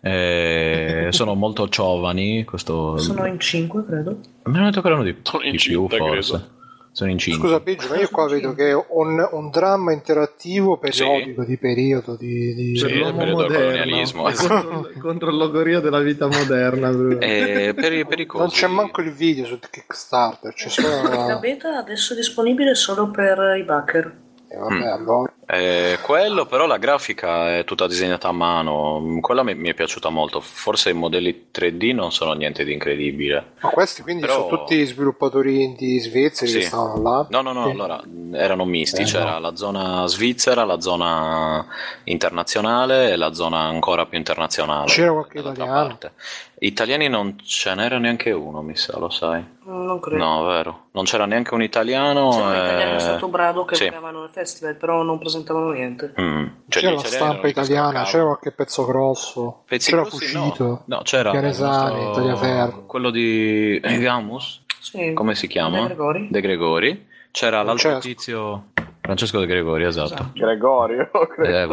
Eh, 0.00 1.06
sono 1.12 1.34
molto 1.34 1.68
giovani, 1.68 2.44
questo... 2.44 2.98
Sono 2.98 3.26
in 3.26 3.38
5, 3.38 3.84
credo. 3.86 4.18
Mi 4.44 4.56
hanno 4.56 4.66
detto 4.70 4.80
che 4.80 4.88
erano 4.88 5.04
di, 5.04 5.14
Sono 5.22 5.42
di 5.44 5.50
più, 5.56 5.82
incinta, 5.82 5.96
forse. 5.96 6.30
credo. 6.32 6.48
Sono 6.92 7.10
incinta. 7.10 7.40
Scusa 7.40 7.60
Biggio, 7.60 7.88
ma 7.88 7.96
io 7.96 8.08
qua 8.10 8.28
vedo 8.28 8.52
che 8.52 8.68
è 8.68 8.74
un, 8.74 9.26
un 9.32 9.50
dramma 9.50 9.92
interattivo 9.92 10.76
periodico 10.76 11.42
di 11.42 11.56
periodo 11.56 12.16
di... 12.16 12.54
di- 12.54 12.76
Sì, 12.76 12.82
Per 12.84 12.92
il 12.92 12.98
l'uomo 12.98 13.16
periodo 13.16 13.42
moderno, 13.42 13.64
colonialismo, 13.64 14.22
contro, 14.30 14.90
contro 15.00 15.30
il 15.30 15.36
logorio 15.36 15.80
della 15.80 16.00
vita 16.00 16.26
moderna. 16.26 16.90
Eh, 17.18 17.72
per. 17.74 17.90
Non 18.36 18.48
c'è 18.48 18.66
manco 18.66 19.00
il 19.00 19.10
video 19.12 19.46
su 19.46 19.58
Kickstarter, 19.58 20.52
c'è 20.52 20.68
solo... 20.68 21.26
La 21.26 21.38
beta 21.38 21.78
adesso 21.78 22.12
è 22.12 22.16
disponibile 22.16 22.74
solo 22.74 23.10
per 23.10 23.56
i 23.58 23.62
backer. 23.64 24.20
Eh, 24.48 24.56
vabbè, 24.56 24.86
allora... 24.86 25.32
Eh, 25.54 25.98
quello 26.00 26.46
però 26.46 26.64
la 26.64 26.78
grafica 26.78 27.58
è 27.58 27.64
tutta 27.64 27.86
disegnata 27.86 28.28
a 28.28 28.32
mano, 28.32 29.18
quella 29.20 29.42
mi, 29.42 29.54
mi 29.54 29.68
è 29.68 29.74
piaciuta 29.74 30.08
molto, 30.08 30.40
forse 30.40 30.88
i 30.88 30.94
modelli 30.94 31.48
3D 31.52 31.94
non 31.94 32.10
sono 32.10 32.32
niente 32.32 32.64
di 32.64 32.72
incredibile. 32.72 33.52
Ma 33.60 33.68
questi 33.68 34.00
quindi 34.00 34.22
Però- 34.22 34.34
sono 34.34 34.48
tutti 34.48 34.82
sviluppatori 34.86 35.62
indie 35.62 36.00
svizzeri 36.00 36.50
Sì. 36.50 36.58
che 36.60 36.64
stavano 36.64 37.02
là? 37.02 37.26
No, 37.28 37.42
no, 37.42 37.52
no, 37.52 37.64
Sì. 37.66 37.70
allora 37.72 38.00
erano 38.32 38.64
misti, 38.64 39.02
Eh, 39.02 39.04
c'era 39.04 39.32
no. 39.32 39.40
la 39.40 39.54
zona 39.54 40.06
svizzera, 40.06 40.64
la 40.64 40.80
zona 40.80 41.66
internazionale 42.04 43.10
e 43.10 43.16
la 43.16 43.34
zona 43.34 43.58
ancora 43.58 44.06
più 44.06 44.16
internazionale. 44.16 44.86
C'era 44.86 45.12
qualche 45.12 45.38
italiano? 45.40 45.70
parte. 45.70 46.12
Italiani 46.60 47.08
non 47.08 47.36
ce 47.44 47.74
n'era 47.74 47.98
neanche 47.98 48.30
uno, 48.30 48.62
mi 48.62 48.76
sa, 48.76 48.96
lo 48.98 49.10
sai. 49.10 49.44
Non 49.64 49.98
credo. 50.00 50.22
No, 50.24 50.44
vero. 50.44 50.84
Non 50.92 51.04
c'era 51.04 51.26
neanche 51.26 51.54
un 51.54 51.62
italiano. 51.62 52.30
C'era 52.30 52.46
un 52.46 52.54
italiano 52.54 52.96
eh, 52.96 53.00
stato 53.00 53.26
brado 53.28 53.64
che 53.64 53.74
sì. 53.74 53.84
giocavano 53.86 54.22
al 54.22 54.30
festival, 54.30 54.76
però 54.76 55.02
non 55.02 55.18
presentavano 55.42 55.70
niente. 55.72 56.14
Mm. 56.20 56.46
Cioè, 56.68 56.82
c'era 56.82 56.94
la 56.94 57.04
stampa 57.04 57.48
italiana, 57.48 58.02
c'era 58.04 58.24
qualche 58.24 58.52
pezzo 58.52 58.84
grosso, 58.86 59.62
Pezzi 59.66 59.90
c'era 59.90 60.02
grossi, 60.02 60.26
Fucito, 60.26 60.64
No, 60.64 60.82
no 60.86 61.00
c'era 61.02 61.30
Pianesani, 61.30 61.98
il 61.98 62.04
nostro- 62.04 62.22
Tagliaferro. 62.22 62.86
quello 62.86 63.10
di 63.10 63.80
eh, 63.82 63.98
Gamus, 63.98 64.62
Sì. 64.80 65.12
come 65.12 65.34
si 65.34 65.46
chiama? 65.48 65.80
De 65.82 65.86
Gregori? 65.88 66.28
De 66.30 66.40
Gregori. 66.40 67.06
C'era 67.30 67.62
l'altro 67.62 67.88
Francesco. 67.88 68.14
tizio 68.14 68.64
Francesco 69.00 69.40
De 69.40 69.46
Gregori, 69.46 69.84
esatto. 69.84 70.30
Gregorio. 70.34 71.10
Eh, 71.42 71.66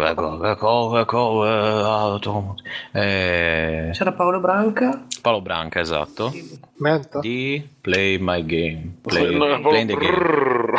eh, 2.94 3.90
eh, 3.90 3.90
C'era 3.94 4.12
Paolo 4.14 4.40
Branca. 4.40 5.04
Paolo 5.22 5.42
Branca, 5.42 5.80
esatto. 5.80 6.32
Menta? 6.78 7.20
Di 7.20 7.68
Play 7.82 8.18
My 8.20 8.44
Game. 8.46 8.94
Play, 9.04 9.36
No, 9.36 9.60
Play 9.62 9.86
the 9.86 9.96
Game. 9.96 10.79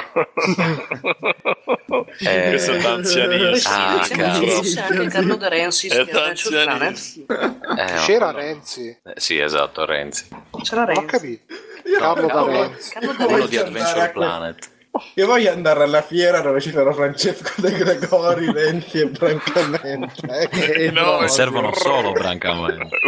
Eh, 2.23 2.49
Questo 2.51 2.73
è 2.73 2.81
sì, 3.55 3.67
Ah, 3.69 4.01
c'è 4.03 4.23
anche 4.23 5.09
Carlo 5.09 5.37
De 5.37 5.49
Renzi 5.49 5.89
d'anzianissimo. 5.89 7.27
Eh, 7.29 7.85
C'era 8.05 8.33
quello- 8.33 8.39
Renzi, 8.39 8.89
eh, 8.89 9.13
sì, 9.17 9.39
esatto, 9.39 9.85
Renzi. 9.85 10.27
C'era 10.63 10.83
ho 10.83 10.87
Renzi. 10.87 11.07
capito. 11.07 11.55
Carlo 11.99 12.27
da 12.27 12.33
Carlo- 12.33 12.63
Renzi. 12.63 12.91
Carlo 12.93 13.47
di 13.47 13.57
Adventure 13.57 14.11
Planet. 14.11 14.71
Io 15.15 15.27
voglio 15.27 15.53
andare 15.53 15.85
alla 15.85 16.03
fiera 16.03 16.41
dove 16.41 16.61
ci 16.61 16.71
sono 16.71 16.93
Francesco 16.93 17.61
De 17.61 17.73
Gregori, 17.73 18.51
Renzi 18.53 19.01
e 19.01 19.07
Brancamente. 19.07 20.27
E 20.75 20.91
No, 20.91 21.03
proprio. 21.03 21.21
è- 21.27 21.29
Servono 21.29 21.73
solo 21.75 22.13
Brancamento. 22.13 22.89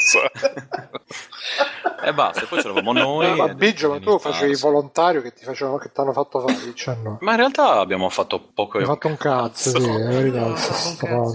E 2.05 2.13
basta, 2.13 2.47
poi 2.49 2.61
c'eravamo 2.61 2.93
noi. 2.93 3.37
Ma 3.37 3.55
Biggio, 3.55 3.91
ma 3.91 4.01
tu 4.01 4.19
facevi 4.19 4.57
volontario 4.57 5.23
che 5.23 5.33
ti 5.33 5.45
facevano, 5.45 5.77
che 5.79 5.93
ti 5.93 6.01
hanno 6.01 6.13
fatto 6.13 6.41
fare, 6.41 6.57
cioè 6.75 6.97
no. 7.01 7.19
Ma 7.21 7.31
in 7.33 7.37
realtà 7.37 7.79
abbiamo 7.79 8.09
fatto 8.09 8.41
poco. 8.41 8.79
Hai 8.79 8.85
fatto 8.85 9.07
un 9.07 9.17
cazzo, 9.17 9.79
sì, 9.79 9.89
è 9.89 9.99
verità. 10.09 10.41
No. 11.09 11.33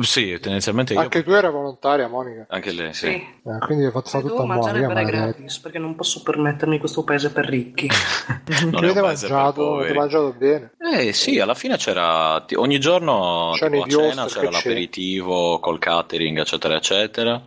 Sì, 0.00 0.38
tendenzialmente 0.40 0.92
io. 0.94 1.00
Anche 1.00 1.22
tu 1.22 1.30
eri 1.32 1.48
volontaria, 1.50 2.08
Monica. 2.08 2.46
Anche 2.48 2.72
lei, 2.72 2.92
sì. 2.94 3.06
Sì. 3.06 3.12
Eh, 3.14 3.58
quindi 3.64 3.84
hai 3.84 3.90
fatto 3.90 4.08
Se 4.08 4.20
tutto 4.20 4.42
a 4.42 4.46
mangiare 4.46 4.80
Monica. 4.80 4.94
maledetta. 4.94 5.22
gratis 5.22 5.58
perché 5.58 5.78
non 5.78 5.94
posso 5.94 6.22
permettermi 6.22 6.78
questo 6.78 7.04
paese 7.04 7.30
per 7.30 7.46
ricchi. 7.46 7.88
Non 8.70 8.84
avete 8.84 9.00
mangiato? 9.00 9.76
Avete 9.78 9.94
mangiato 9.94 10.34
bene? 10.36 10.72
Eh 10.96 11.12
sì, 11.12 11.38
alla 11.40 11.54
fine 11.54 11.76
c'era 11.76 12.44
ogni 12.56 12.78
giorno 12.78 13.52
C'erano 13.54 13.82
tipo, 13.84 14.00
a 14.00 14.02
cena 14.08 14.24
c'era 14.26 14.40
che 14.40 14.46
c'è? 14.46 14.52
l'aperitivo 14.52 15.58
col 15.60 15.78
catering, 15.78 16.38
eccetera, 16.38 16.74
eccetera. 16.76 17.42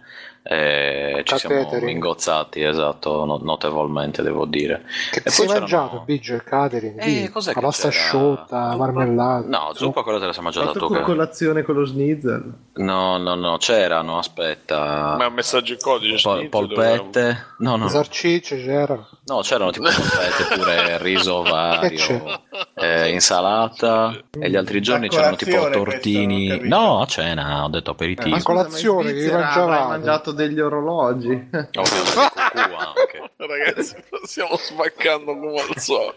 E 0.50 1.22
ci 1.26 1.38
siamo 1.38 1.68
ingozzati, 1.90 2.62
esatto, 2.64 3.26
no- 3.26 3.40
notevolmente 3.44 4.22
devo 4.22 4.46
dire. 4.46 4.84
Che 5.12 5.20
E 5.20 5.24
ti 5.24 5.30
sei 5.30 5.46
poi 5.46 5.58
mangiato, 5.60 6.04
Biggio, 6.06 6.36
il 6.36 6.44
catering? 6.44 7.02
Eh, 7.02 7.30
cos'è 7.30 7.52
la 7.54 7.60
pasta 7.60 7.90
c'era? 7.90 8.04
asciutta, 8.04 8.72
Zuppa? 8.72 8.76
marmellata. 8.78 9.48
No, 9.48 9.72
zuppa 9.74 10.04
quella 10.04 10.20
te 10.20 10.26
la 10.28 10.34
sei 10.34 10.44
mangiata 10.44 10.72
tu. 10.72 10.88
con 10.88 11.02
colazione 11.02 11.64
con 11.64 11.76
lo 11.76 11.86
schnitzel. 11.86 12.54
No, 12.76 13.18
no, 13.18 13.36
no, 13.36 13.58
c'erano, 13.58 14.18
aspetta. 14.20 15.16
Ma 15.18 15.28
un 15.28 15.34
messaggio 15.34 15.74
in 15.74 15.80
codice. 15.82 16.22
Pol- 16.22 16.48
polpette. 16.48 17.48
No, 17.58 17.76
no. 17.76 17.90
Sarcicce 17.90 18.56
c'erano. 18.64 19.10
No, 19.28 19.42
c'erano 19.42 19.72
tipo 19.72 19.88
polpette 19.92 20.56
pure 20.56 20.98
riso 21.00 21.42
vario, 21.44 22.42
eh, 22.76 23.10
insalata 23.12 24.16
e 24.40 24.50
gli 24.50 24.56
altri 24.56 24.82
giorni 24.82 25.10
c'erano 25.10 25.36
tipo 25.36 25.70
tortini. 25.70 26.48
questo, 26.48 26.64
ho. 26.66 26.68
No, 26.70 27.02
a 27.02 27.06
cena, 27.08 27.64
ho 27.66 27.68
detto 27.70 27.92
aperitivo. 27.92 28.36
Ma 28.36 28.42
colazione, 28.42 29.12
che 29.14 29.30
mangiavate? 29.32 29.88
mangiato 29.88 30.32
degli 30.32 30.60
orologi. 30.62 31.28
Ovviamente 31.32 32.22
cucù 32.54 32.74
anche. 32.76 33.32
Ragazzi, 33.48 33.96
stiamo 34.24 34.58
sbaccando 34.58 35.26
come 35.38 35.60
al 35.62 35.78
solito. 35.78 36.14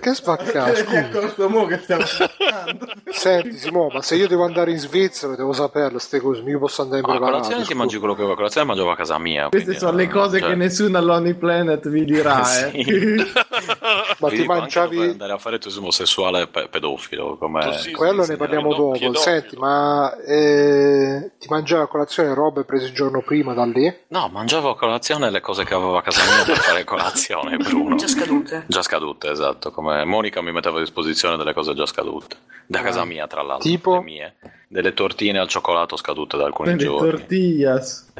Che 0.00 0.14
svaccato, 0.14 0.72
Che 0.72 0.76
scusa. 0.84 1.08
costo 1.10 1.48
mo 1.48 1.66
che 1.66 1.78
stiamo 1.78 2.02
parlando? 2.38 2.86
Senti, 3.10 3.56
Simone, 3.58 3.94
ma 3.94 4.02
se 4.02 4.16
io 4.16 4.26
devo 4.26 4.44
andare 4.44 4.70
in 4.72 4.78
Svizzera, 4.78 5.36
devo 5.36 5.52
saperlo, 5.52 5.98
ste 5.98 6.20
cose, 6.20 6.40
io 6.42 6.58
posso 6.58 6.82
andare 6.82 7.00
in 7.00 7.04
preparato. 7.06 7.32
colazione 7.38 7.64
ti 7.64 7.74
mangi 7.74 7.98
quello 7.98 8.14
che 8.14 8.22
vuoi, 8.22 8.32
a 8.32 8.36
colazione 8.36 8.66
mangiavo 8.66 8.90
a 8.90 8.96
casa 8.96 9.18
mia. 9.18 9.48
Queste 9.48 9.66
quindi, 9.66 9.84
sono 9.84 9.96
le 9.96 10.08
cose 10.08 10.38
cioè- 10.40 10.48
che 10.48 10.54
nessuno 10.56 10.98
all'Only 10.98 11.34
Planet 11.34 11.88
vi 11.88 12.04
dirà, 12.04 12.29
eh. 12.72 12.84
Sì. 12.84 13.32
Ma 14.20 14.28
Vi 14.28 14.36
ti 14.36 14.44
mangiavi- 14.46 15.00
andare 15.10 15.32
a 15.32 15.38
fare 15.38 15.58
turismo 15.58 15.90
sessuale 15.90 16.46
pe- 16.46 16.68
pedofilo 16.68 17.36
come 17.38 17.76
sì, 17.78 17.90
Quello 17.92 18.22
sì, 18.22 18.30
ne 18.30 18.36
parliamo 18.36 18.68
dopo. 18.74 18.90
pedofilo. 18.92 19.18
Senti, 19.18 19.56
ma 19.56 20.14
eh, 20.26 21.32
ti 21.38 21.46
mangiavi 21.48 21.82
a 21.82 21.86
colazione 21.86 22.34
robe 22.34 22.64
prese 22.64 22.86
il 22.86 22.92
giorno 22.92 23.22
prima 23.22 23.54
da 23.54 23.64
lì? 23.64 23.92
No, 24.08 24.28
mangiavo 24.32 24.70
a 24.70 24.76
colazione 24.76 25.30
le 25.30 25.40
cose 25.40 25.64
che 25.64 25.74
avevo 25.74 25.96
a 25.96 26.02
casa 26.02 26.22
mia 26.24 26.44
per 26.44 26.58
fare 26.58 26.84
colazione, 26.84 27.56
Bruno. 27.62 27.96
Già 27.96 28.08
scadute. 28.08 28.64
Già 28.66 28.82
scadute, 28.82 29.30
esatto. 29.30 29.70
Come 29.70 30.04
Monica 30.04 30.42
mi 30.42 30.52
metteva 30.52 30.76
a 30.78 30.80
disposizione 30.80 31.36
delle 31.36 31.52
cose 31.54 31.74
già 31.74 31.86
scadute. 31.86 32.36
Da 32.66 32.80
casa 32.82 33.04
mia, 33.04 33.26
tra 33.26 33.42
l'altro. 33.42 33.68
Tipo? 33.68 33.94
Le 33.94 34.02
mie. 34.02 34.34
Delle 34.68 34.94
tortine 34.94 35.40
al 35.40 35.48
cioccolato 35.48 35.96
scadute 35.96 36.36
da 36.36 36.44
alcuni 36.44 36.70
Le 36.70 36.76
giorni. 36.76 37.10
tortillas. 37.10 38.12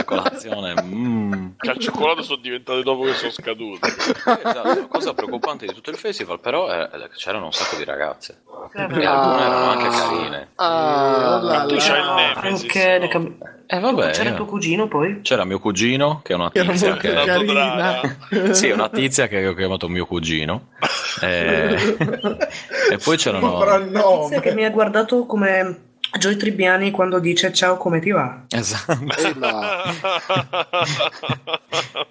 Eh, 0.00 0.02
a 0.02 0.04
colazione. 0.04 0.74
mm. 0.82 1.32
Che 1.58 1.70
al 1.70 1.78
cioccolato 1.78 2.22
sono 2.22 2.40
diventate 2.40 2.82
dopo 2.82 3.02
che 3.04 3.14
sono 3.14 3.30
scadute. 3.30 3.86
Eh, 3.88 4.38
esatto, 4.44 4.68
la 4.68 4.86
cosa 4.88 5.14
preoccupante 5.14 5.66
di 5.66 5.74
tutto 5.74 5.90
il 5.90 5.96
festival, 5.96 6.40
però, 6.40 6.68
è 6.68 6.88
che 6.90 7.16
c'erano 7.16 7.46
un 7.46 7.52
sacco 7.52 7.76
di 7.76 7.84
ragazze. 7.84 8.42
E 8.74 8.80
alcune 8.82 9.04
erano 9.04 9.70
anche 9.70 9.88
carine. 9.88 10.48
Ah, 10.56 11.40
là, 11.42 11.64
tu 11.66 11.74
là. 11.74 11.80
c'hai 11.80 12.00
il 12.00 12.42
Nemesis. 12.42 12.62
anche 12.62 12.84
le 12.84 12.98
no? 12.98 13.08
cam- 13.08 13.36
E 13.66 13.78
vabbè. 13.78 14.10
C'era 14.10 14.30
io- 14.30 14.36
tuo 14.36 14.44
cugino 14.46 14.88
poi? 14.88 15.20
C'era 15.22 15.44
mio 15.44 15.58
cugino, 15.58 16.20
che 16.24 16.32
è 16.32 16.36
una 16.36 16.50
tizia 16.50 16.96
che. 16.96 17.12
carina. 17.12 18.00
Sì, 18.52 18.68
è 18.68 18.72
una 18.72 18.88
tizia 18.88 19.26
che 19.28 19.46
ho 19.46 19.54
chiamato 19.54 19.88
mio 19.88 20.06
cugino. 20.06 20.68
E, 21.20 21.76
e 22.90 22.96
poi 23.02 23.16
c'erano. 23.16 23.62
Il 23.76 23.90
Tizia 24.22 24.40
che 24.40 24.54
mi 24.54 24.64
ha 24.64 24.70
guardato 24.70 25.26
come 25.26 25.88
Joy 26.18 26.36
Tribbiani 26.36 26.90
quando 26.90 27.18
dice 27.18 27.52
ciao 27.52 27.76
come 27.76 28.00
ti 28.00 28.10
va? 28.10 28.44
Esatto. 28.48 28.92
e 29.18 29.34
là. 29.38 29.84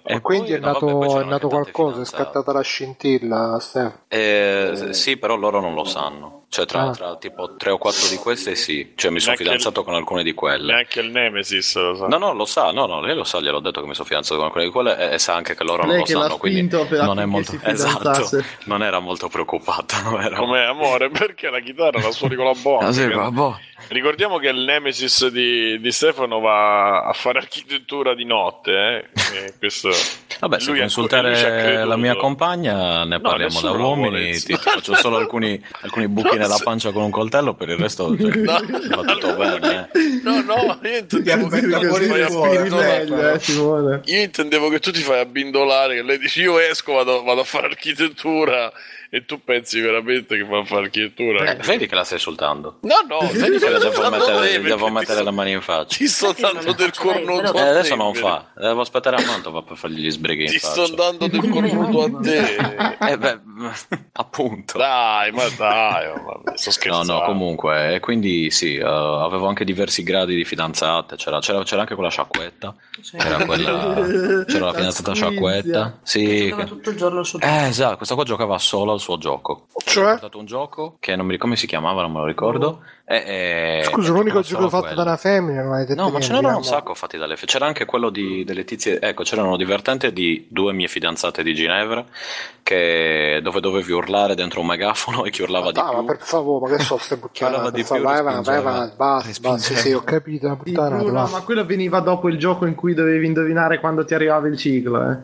E 0.04 0.20
Quindi 0.20 0.52
è 0.52 0.58
nato, 0.58 0.98
vabbè, 0.98 1.22
è 1.22 1.24
nato 1.24 1.48
qualcosa, 1.48 2.02
è 2.02 2.04
scattata 2.04 2.52
la 2.52 2.62
scintilla, 2.62 3.58
Stefano. 3.60 4.00
Eh, 4.08 4.88
sì, 4.90 5.16
però 5.16 5.36
loro 5.36 5.60
non 5.60 5.74
lo 5.74 5.84
sanno. 5.84 6.39
Cioè, 6.50 6.66
tra, 6.66 6.88
Ah. 6.88 6.90
tra 6.90 7.16
tipo 7.16 7.54
tre 7.54 7.70
o 7.70 7.78
quattro 7.78 8.08
di 8.08 8.16
queste, 8.16 8.56
sì. 8.56 8.92
Cioè, 8.96 9.12
mi 9.12 9.20
sono 9.20 9.34
Neanche 9.36 9.44
fidanzato 9.44 9.84
con 9.84 9.94
alcune 9.94 10.24
di 10.24 10.34
quelle. 10.34 10.72
Neanche 10.72 10.98
il 10.98 11.10
Nemesis 11.12 11.76
lo 11.76 11.94
sa. 11.94 12.06
No, 12.08 12.18
no, 12.18 12.32
lo 12.34 12.44
sa, 12.44 12.72
no, 12.72 12.86
no, 12.86 13.00
lei 13.00 13.14
lo 13.14 13.22
sa, 13.22 13.38
gliel'ho 13.38 13.60
detto 13.60 13.80
che 13.80 13.86
mi 13.86 13.94
sono 13.94 14.06
fidanzato 14.08 14.34
con 14.34 14.46
alcune 14.46 14.64
di 14.64 14.70
quelle 14.72 14.98
e, 14.98 15.14
e 15.14 15.18
sa 15.20 15.34
anche 15.34 15.54
che 15.54 15.62
loro 15.62 15.82
non 15.84 15.90
Lei 15.90 15.98
lo 15.98 16.04
che 16.04 16.14
l'ha 16.14 16.20
sanno, 16.22 16.38
quindi 16.38 16.76
non 16.90 17.20
è 17.20 17.24
molto 17.24 17.56
esatto, 17.62 18.42
non 18.64 18.82
era 18.82 18.98
molto 18.98 19.28
preoccupata, 19.28 19.98
era 20.20 20.36
Come 20.36 20.64
amore, 20.66 21.08
perché 21.08 21.50
la 21.50 21.60
chitarra 21.60 22.00
la 22.00 22.10
suoni 22.10 22.34
con 22.34 22.46
la 22.46 22.54
bomba. 22.60 22.86
Ah, 22.86 22.92
sì, 22.92 23.06
boh. 23.06 23.58
Ricordiamo 23.88 24.38
che 24.38 24.48
il 24.48 24.58
Nemesis 24.58 25.28
di, 25.28 25.80
di 25.80 25.90
Stefano 25.92 26.40
va 26.40 27.04
a 27.04 27.12
fare 27.12 27.38
architettura 27.38 28.14
di 28.14 28.24
notte. 28.24 29.08
Eh? 29.34 29.54
Questo... 29.58 29.90
Vabbè, 30.38 30.60
se 30.60 30.70
vuoi 30.70 30.82
insultare 30.82 31.84
la 31.84 31.96
mia 31.96 32.14
compagna, 32.16 33.04
ne 33.04 33.16
No, 33.16 33.20
parliamo 33.20 33.60
da 33.60 33.70
uomini. 33.72 34.32
Ti, 34.32 34.44
ti 34.44 34.56
faccio 34.56 34.94
solo 34.94 35.16
alcuni, 35.16 35.62
alcuni 35.80 36.08
buchi 36.08 36.36
nella 36.40 36.58
pancia 36.62 36.92
con 36.92 37.02
un 37.04 37.10
coltello, 37.10 37.54
per 37.54 37.68
il 37.68 37.76
resto 37.76 38.16
cioè, 38.16 38.40
va 38.44 38.60
tutto 38.60 39.34
bene. 39.36 39.88
eh. 39.92 40.20
No, 40.22 40.40
no, 40.42 40.78
io 40.82 40.98
intendevo 40.98 41.48
che 41.48 41.60
tu 41.60 41.68
ti 41.68 42.06
meglio, 42.06 43.32
eh. 43.32 44.00
Io 44.04 44.22
intendevo 44.22 44.68
che 44.68 44.78
tu 44.80 44.90
ti 44.90 45.00
fai 45.00 45.20
abbindolare, 45.20 45.94
che 45.96 46.02
lei 46.02 46.18
dice 46.18 46.40
io 46.40 46.58
esco, 46.58 46.94
vado, 46.94 47.22
vado 47.22 47.40
a 47.40 47.44
fare 47.44 47.66
architettura 47.66 48.72
e 49.12 49.24
tu 49.24 49.42
pensi 49.42 49.80
veramente 49.80 50.36
che 50.36 50.44
va 50.44 50.58
a 50.60 50.64
fare 50.64 50.82
architettura. 50.84 51.50
Eh, 51.50 51.56
vedi 51.64 51.86
che 51.88 51.94
la 51.96 52.04
stai 52.04 52.18
insultando. 52.18 52.78
No, 52.82 52.94
no, 53.08 53.26
Vedi 53.32 53.58
che 53.58 53.68
le 53.68 53.78
devo 53.80 54.08
mettere, 54.08 54.60
devo 54.62 54.88
mettere 54.88 55.18
ti 55.18 55.24
le 55.24 55.30
mani 55.32 55.50
in 55.52 55.60
faccia. 55.60 55.96
Ti 55.96 56.06
sto 56.06 56.32
dando 56.38 56.72
del 56.72 56.94
cornuto 56.94 57.54
Eh, 57.54 57.60
adesso 57.60 57.96
non 57.96 58.14
fa, 58.14 58.46
devo 58.54 58.82
aspettare 58.82 59.16
a 59.16 59.26
Mantova 59.26 59.62
per 59.62 59.76
fargli 59.76 60.00
gli 60.00 60.10
sbrighi 60.10 60.44
in 60.44 60.50
Ti 60.50 60.58
sto 60.58 60.86
dando 60.94 61.26
del 61.26 61.48
cornuto 61.48 62.02
a 62.04 62.20
te. 62.22 62.56
Eh 63.10 63.18
beh, 63.18 63.40
appunto. 64.12 64.78
Dai, 64.78 65.32
ma 65.32 65.42
dai, 65.56 66.06
oh, 66.08 66.42
ma 66.44 66.56
sto 66.56 66.68
No, 66.68 66.72
scherzando. 66.72 67.12
no, 67.12 67.22
comunque, 67.24 67.94
e 67.94 68.00
quindi 68.00 68.50
sì, 68.50 68.76
eh, 68.76 68.82
avevo 68.84 69.46
anche 69.48 69.64
diversi 69.64 70.02
gradi 70.04 70.34
di 70.36 70.44
fidanzate, 70.44 71.16
c'era, 71.16 71.40
c'era, 71.40 71.62
c'era 71.64 71.80
anche 71.80 71.94
quella 71.94 72.10
sciacquetta, 72.10 72.74
c'era, 73.18 73.44
quella, 73.44 73.94
c'era 74.46 74.58
la 74.60 74.66
La 74.66 74.72
fidanzata 74.72 75.14
squizia. 75.14 75.14
sciacquetta. 75.14 75.98
Sì, 76.02 76.54
che- 76.56 76.64
tutto 76.64 76.90
il 76.90 76.96
giorno 76.96 77.22
su 77.24 77.38
eh, 77.40 77.66
esatto, 77.66 77.96
questa 77.96 78.14
qua 78.14 78.24
giocava 78.24 78.58
solo 78.58 78.98
al 79.00 79.06
suo 79.06 79.18
gioco. 79.18 79.66
Cioè? 79.84 80.10
portato 80.12 80.38
un 80.38 80.44
gioco 80.46 80.96
che 81.00 81.16
non 81.16 81.24
mi 81.26 81.32
ricordo 81.32 81.38
come 81.40 81.56
si 81.56 81.66
chiamava, 81.66 82.02
non 82.02 82.12
me 82.12 82.18
lo 82.20 82.26
ricordo. 82.26 82.82
e- 83.04 83.16
e- 83.80 83.84
Scusa, 83.84 84.08
e 84.08 84.12
l'unico 84.12 84.40
giocava 84.42 84.44
gioco 84.44 84.68
fatto 84.68 84.80
quello. 84.82 84.96
da 84.96 85.02
una 85.02 85.16
femmina 85.16 85.62
non 85.62 85.72
hai 85.72 85.84
detto 85.86 86.00
No, 86.00 86.10
ma 86.10 86.20
ce 86.20 86.32
n'erano 86.32 86.54
un 86.56 86.60
diciamo. 86.60 86.76
sacco 86.78 86.94
fatti 86.94 87.16
dalle 87.18 87.36
fe- 87.36 87.46
C'era 87.46 87.66
anche 87.66 87.84
quello 87.86 88.08
di, 88.10 88.44
delle 88.44 88.62
tizie. 88.64 89.00
Ecco, 89.00 89.24
c'era 89.24 89.42
uno 89.42 89.56
divertente 89.56 90.12
di 90.12 90.46
due 90.48 90.72
mie 90.72 90.86
fidanzate 90.86 91.42
di 91.42 91.52
Ginevra. 91.54 92.04
Che 92.62 93.40
dove 93.42 93.60
dovevi 93.60 93.90
urlare 93.92 94.34
dentro 94.34 94.60
un 94.60 94.66
megafono 94.66 95.24
e 95.26 95.30
chi 95.30 95.42
urlava 95.42 95.72
di 95.72 95.80
Ah, 95.80 95.86
ma 95.92 95.98
più. 95.98 96.04
per 96.04 96.18
favore, 96.20 96.70
ma 96.70 96.76
che 96.76 96.82
so 96.84 96.98
ste 96.98 97.18
Chi 97.32 97.42
urlava 97.44 97.70
di 97.70 97.82
più 97.82 97.96
Vai 98.00 98.22
vai 98.22 98.34
respingeva. 98.34 98.70
avanti, 98.70 98.96
basta, 98.96 99.40
basta, 99.40 99.74
sì, 99.74 99.92
ho 99.92 100.02
capito, 100.04 100.56
puttana. 100.62 100.96
Bruno, 100.98 101.26
ma 101.26 101.40
quello 101.42 101.64
veniva 101.64 102.00
dopo 102.00 102.28
il 102.28 102.38
gioco 102.38 102.66
in 102.66 102.74
cui 102.74 102.94
dovevi 102.94 103.26
indovinare 103.26 103.80
quando 103.80 104.04
ti 104.04 104.14
arrivava 104.14 104.46
il 104.46 104.56
ciclo, 104.56 105.10
eh. 105.10 105.16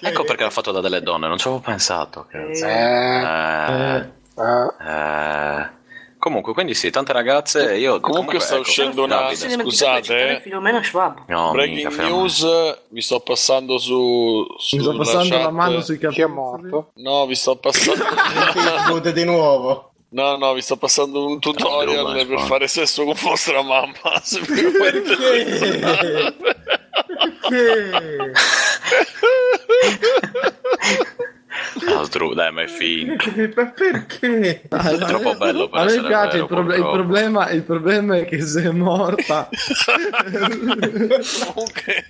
Ecco 0.00 0.24
perché 0.24 0.42
era 0.42 0.50
fatto 0.50 0.72
da 0.72 0.80
delle 0.80 1.02
donne, 1.02 1.28
non 1.28 1.38
ci 1.38 1.46
avevo 1.48 1.62
pensato. 1.62 2.26
Eh, 2.30 2.58
Eh, 2.58 3.22
Eh, 3.24 4.06
eh. 4.36 4.88
eh. 4.88 5.76
Comunque, 6.18 6.52
quindi 6.52 6.74
sì, 6.74 6.90
tante 6.90 7.12
ragazze. 7.12 7.76
Io 7.76 8.00
Comunque 8.00 8.40
sta 8.40 8.54
ecco, 8.54 8.62
uscendo 8.62 9.04
una- 9.04 9.28
dimenticato 9.28 9.56
di 9.62 9.70
Scusate, 9.70 10.28
eh. 10.36 10.40
Filomena 10.40 10.82
Schwab. 10.82 11.20
No, 11.28 11.52
Breaking 11.52 11.88
mica, 11.90 12.02
news, 12.08 12.44
vi 12.88 13.00
sto 13.02 13.20
passando 13.20 13.78
su. 13.78 14.44
mi 14.48 14.56
sulla 14.58 14.82
sto 14.82 14.96
passando 14.96 15.36
la 15.36 15.42
chat. 15.44 15.52
mano 15.52 15.80
sui 15.80 15.94
capelli. 15.96 16.14
Chi 16.14 16.20
è 16.22 16.26
morto? 16.26 16.90
No, 16.96 17.24
vi 17.26 17.36
sto 17.36 17.54
passando. 17.56 18.02
Di 19.12 19.24
nuovo. 19.24 19.92
No, 20.10 20.36
no, 20.36 20.54
vi 20.54 20.62
sto 20.62 20.76
passando 20.76 21.24
un 21.26 21.38
tutorial 21.38 22.26
per 22.26 22.40
fare 22.40 22.66
sesso 22.66 23.04
con 23.04 23.14
vostra 23.22 23.62
mamma. 23.62 23.94
Se 24.22 24.40
Sdru- 32.04 32.34
dai, 32.34 32.52
ma 32.52 32.62
è 32.62 32.66
finto. 32.66 33.30
Ma 33.54 33.66
perché? 33.66 34.62
È 34.62 34.68
troppo 34.68 35.34
bello 35.36 35.68
per 35.68 35.80
A 35.80 35.84
me 35.84 36.00
piace, 36.06 36.30
vero, 36.32 36.42
il, 36.42 36.46
proble- 36.46 36.76
il 36.76 36.82
problema, 36.82 37.50
il 37.50 37.62
problema 37.62 38.16
è 38.16 38.24
che 38.24 38.40
se 38.42 38.62
è 38.62 38.70
morta 38.70 39.48
Comunque, 41.54 42.06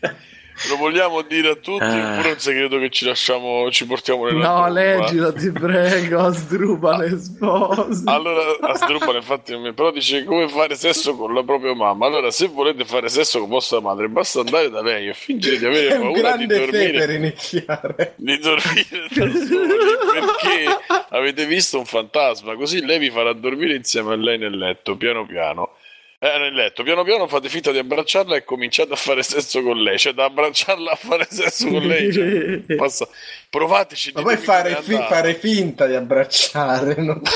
lo 0.68 0.76
vogliamo 0.76 1.22
dire 1.22 1.50
a 1.50 1.54
tutti, 1.54 1.84
Eh. 1.84 2.12
oppure 2.12 2.28
è 2.30 2.32
un 2.32 2.38
segreto 2.38 2.78
che 2.78 2.90
ci 2.90 3.04
lasciamo, 3.04 3.70
ci 3.70 3.86
portiamo 3.86 4.24
nella 4.26 4.38
No, 4.46 4.54
tomba? 4.64 4.68
leggilo, 4.68 5.32
ti 5.32 5.50
prego, 5.52 6.20
Asdruba 6.20 6.96
le 6.98 7.18
spose. 7.18 8.02
Allora, 8.06 8.56
Asdrubal 8.60 9.14
infatti 9.16 9.52
non 9.52 9.62
mi- 9.62 9.72
però 9.72 9.90
dice 9.90 10.24
come 10.24 10.48
fare 10.48 10.74
sesso 10.74 11.16
con 11.16 11.32
la 11.34 11.42
propria 11.44 11.74
mamma. 11.74 12.06
Allora, 12.06 12.30
se 12.30 12.48
volete 12.48 12.84
fare 12.84 13.08
sesso 13.08 13.38
con 13.40 13.48
vostra 13.48 13.80
madre, 13.80 14.08
basta 14.08 14.40
andare 14.40 14.68
da 14.70 14.82
lei 14.82 15.08
e 15.08 15.14
fingere 15.14 15.58
di 15.58 15.64
avere 15.64 15.88
È 15.88 15.96
un 15.96 16.12
paura 16.12 16.36
di 16.36 16.46
grande 16.46 16.54
fe 16.54 16.70
per 16.70 16.70
dormire, 16.70 17.14
iniziare. 17.14 18.12
di 18.16 18.38
dormire 18.38 19.08
da 19.14 19.30
soli 19.30 19.78
perché 20.12 20.76
avete 21.10 21.46
visto 21.46 21.78
un 21.78 21.84
fantasma. 21.84 22.54
Così 22.56 22.84
lei 22.84 22.98
vi 22.98 23.10
farà 23.10 23.32
dormire 23.32 23.74
insieme 23.74 24.12
a 24.12 24.16
lei 24.16 24.38
nel 24.38 24.56
letto, 24.56 24.96
piano 24.96 25.24
piano. 25.26 25.74
Eh, 26.20 26.36
nel 26.38 26.52
letto, 26.52 26.82
piano 26.82 27.04
piano 27.04 27.28
fate 27.28 27.48
finta 27.48 27.70
di 27.70 27.78
abbracciarla 27.78 28.34
e 28.34 28.42
cominciate 28.42 28.92
a 28.92 28.96
fare 28.96 29.22
sesso 29.22 29.62
con 29.62 29.80
lei. 29.80 29.98
Cioè, 29.98 30.12
da 30.14 30.24
abbracciarla 30.24 30.90
a 30.90 30.96
fare 30.96 31.26
sesso 31.30 31.68
con 31.68 31.80
lei, 31.82 32.12
cioè, 32.12 32.76
passa- 32.76 33.06
provateci. 33.48 34.10
Ma 34.16 34.22
poi 34.22 34.36
fare, 34.36 34.76
fi- 34.82 34.96
fare 35.08 35.34
finta 35.34 35.86
di 35.86 35.94
abbracciare. 35.94 36.96
no? 36.96 37.20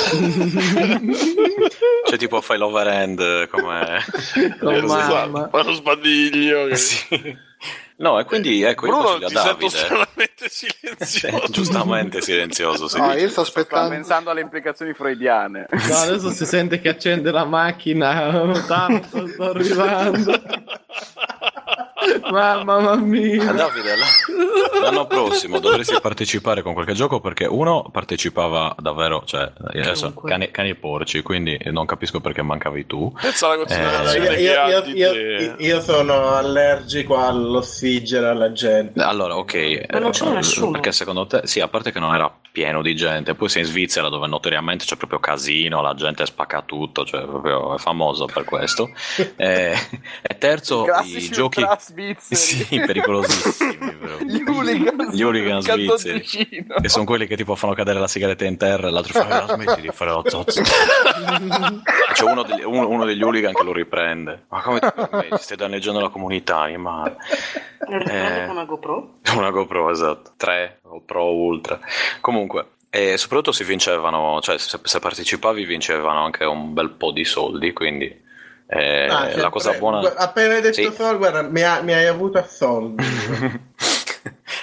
Cioè, 2.04 2.18
tipo 2.18 2.40
fai 2.40 2.58
l'over 2.58 2.88
end 2.88 3.48
come. 3.48 3.98
Oh, 4.60 4.72
Esatto, 4.72 5.14
mamma. 5.14 5.48
fa 5.48 5.62
lo 5.62 5.72
sbadiglio. 5.72 6.66
che- 6.66 6.76
Sì. 6.76 7.38
No, 8.02 8.18
e 8.18 8.24
quindi 8.24 8.62
ecco, 8.62 8.86
io 8.86 8.92
Bruno, 8.98 9.18
ti 9.18 9.26
sento 9.28 9.42
Davide. 9.42 9.68
stranamente 9.68 10.48
silenzioso. 10.50 11.46
giustamente 11.50 12.20
silenzioso. 12.20 12.88
Sì. 12.88 12.98
Ah, 12.98 13.12
io 13.14 13.28
sto 13.28 13.44
Sto 13.44 13.60
aspettando. 13.60 13.90
pensando 13.90 14.30
alle 14.30 14.40
implicazioni 14.40 14.92
freudiane. 14.92 15.68
No, 15.70 15.96
adesso 15.96 16.30
si 16.30 16.44
sente 16.44 16.80
che 16.80 16.88
accende 16.88 17.30
la 17.30 17.44
macchina. 17.44 18.50
Tanto 18.66 19.28
sto 19.28 19.42
arrivando. 19.50 20.32
Mamma 22.30 22.96
mia. 22.96 23.52
Davide, 23.52 23.94
la- 23.96 24.80
l'anno 24.80 25.06
prossimo 25.06 25.58
dovresti 25.58 25.96
partecipare 26.00 26.62
con 26.62 26.72
qualche 26.72 26.92
gioco 26.94 27.20
perché 27.20 27.44
uno 27.46 27.88
partecipava 27.90 28.74
davvero, 28.78 29.22
cioè 29.24 29.50
adesso 29.74 30.12
cani, 30.14 30.50
cani 30.50 30.70
e 30.70 30.74
porci, 30.74 31.22
quindi 31.22 31.58
non 31.66 31.86
capisco 31.86 32.20
perché 32.20 32.42
mancavi 32.42 32.86
tu. 32.86 33.12
Eh, 33.20 33.32
Io, 34.40 34.66
io- 34.66 34.84
io- 35.12 35.54
io- 35.58 35.80
sono 35.80 36.34
allergico 36.34 37.16
all'ossigeno, 37.18 38.28
alla 38.28 38.52
gente. 38.52 39.00
Allora, 39.02 39.36
ok. 39.36 39.86
Ma 39.90 39.98
non 39.98 40.10
c'era 40.10 40.30
eh, 40.30 40.34
nessuno. 40.34 40.70
Perché 40.72 40.92
secondo 40.92 41.26
te, 41.26 41.40
sì, 41.44 41.60
a 41.60 41.68
parte 41.68 41.90
che 41.92 41.98
non 41.98 42.14
era 42.14 42.32
pieno 42.52 42.82
di 42.82 42.94
gente, 42.94 43.34
poi 43.34 43.48
sei 43.48 43.62
in 43.62 43.68
Svizzera 43.68 44.08
dove 44.08 44.26
notoriamente 44.26 44.84
c'è 44.84 44.96
proprio 44.96 45.18
casino, 45.18 45.80
la 45.80 45.94
gente 45.94 46.26
spacca 46.26 46.62
tutto, 46.62 47.04
cioè 47.04 47.22
proprio 47.24 47.74
è 47.74 47.78
famoso 47.78 48.26
per 48.26 48.44
questo. 48.44 48.90
Eh, 49.42 49.74
e 50.22 50.38
terzo, 50.38 50.82
i 50.82 50.86
Classici 50.86 51.30
giochi... 51.30 51.60
ultra 51.60 51.74
svizzeri. 51.92 52.40
Sì, 52.64 52.80
pericolosissimi. 52.80 53.78
Gli 54.26 54.42
hooligan. 54.48 55.08
Gli 55.12 55.22
hooligan 55.22 55.60
svizzeri. 55.60 56.20
Che 56.22 56.88
sono 56.88 57.04
quelli 57.04 57.26
che 57.26 57.36
ti 57.36 57.44
fanno 57.54 57.74
cadere 57.74 57.98
la 58.00 58.08
sigaretta 58.08 58.44
in 58.44 58.56
terra 58.56 58.88
e 58.88 58.90
l'altro 58.90 59.12
fa 59.22 59.40
"No, 59.40 59.46
smetti 59.54 59.80
di 59.82 59.88
fare 59.92 60.10
lo 60.10 60.22
zozzo. 60.26 60.62
C'è 62.12 62.24
uno 62.24 62.42
degli, 62.42 62.62
uno- 62.64 62.88
uno 62.88 63.04
degli 63.04 63.22
hooligan 63.22 63.52
che 63.52 63.62
lo 63.62 63.72
riprende. 63.72 64.44
Ma 64.48 64.60
come 64.62 64.80
ti 64.80 64.88
permetti? 64.94 65.36
Stai 65.42 65.56
danneggiando 65.56 66.00
la 66.00 66.08
comunità, 66.08 66.66
ma 66.78 67.02
Lo 67.88 67.98
riprende 67.98 68.42
Eh. 68.42 68.46
con 68.46 68.56
una 68.56 68.64
GoPro? 68.64 69.14
una 69.36 69.50
GoPro, 69.50 69.90
esatto. 69.90 70.32
3 70.36 70.80
o 70.84 71.00
Pro 71.04 71.32
Ultra. 71.32 71.78
Comunque, 72.20 72.66
e 72.90 73.16
soprattutto 73.16 73.52
si 73.52 73.64
vincevano, 73.64 74.40
cioè 74.40 74.58
se, 74.58 74.78
se 74.82 74.98
partecipavi 74.98 75.64
vincevano 75.64 76.24
anche 76.24 76.44
un 76.44 76.72
bel 76.74 76.90
po' 76.90 77.10
di 77.12 77.24
soldi, 77.24 77.72
quindi 77.72 78.20
eh, 78.66 79.06
Ah, 79.10 79.36
la 79.36 79.50
cosa 79.50 79.70
pre- 79.70 79.78
buona... 79.78 80.14
Appena 80.16 80.54
hai 80.54 80.60
detto 80.60 80.74
Sì. 80.74 80.82
guarda, 81.18 81.42
mi, 81.42 81.62
ha- 81.62 81.82
mi 81.82 81.92
hai 81.92 82.06
avuto 82.06 82.38
a 82.38 82.44
soldi. 82.46 83.04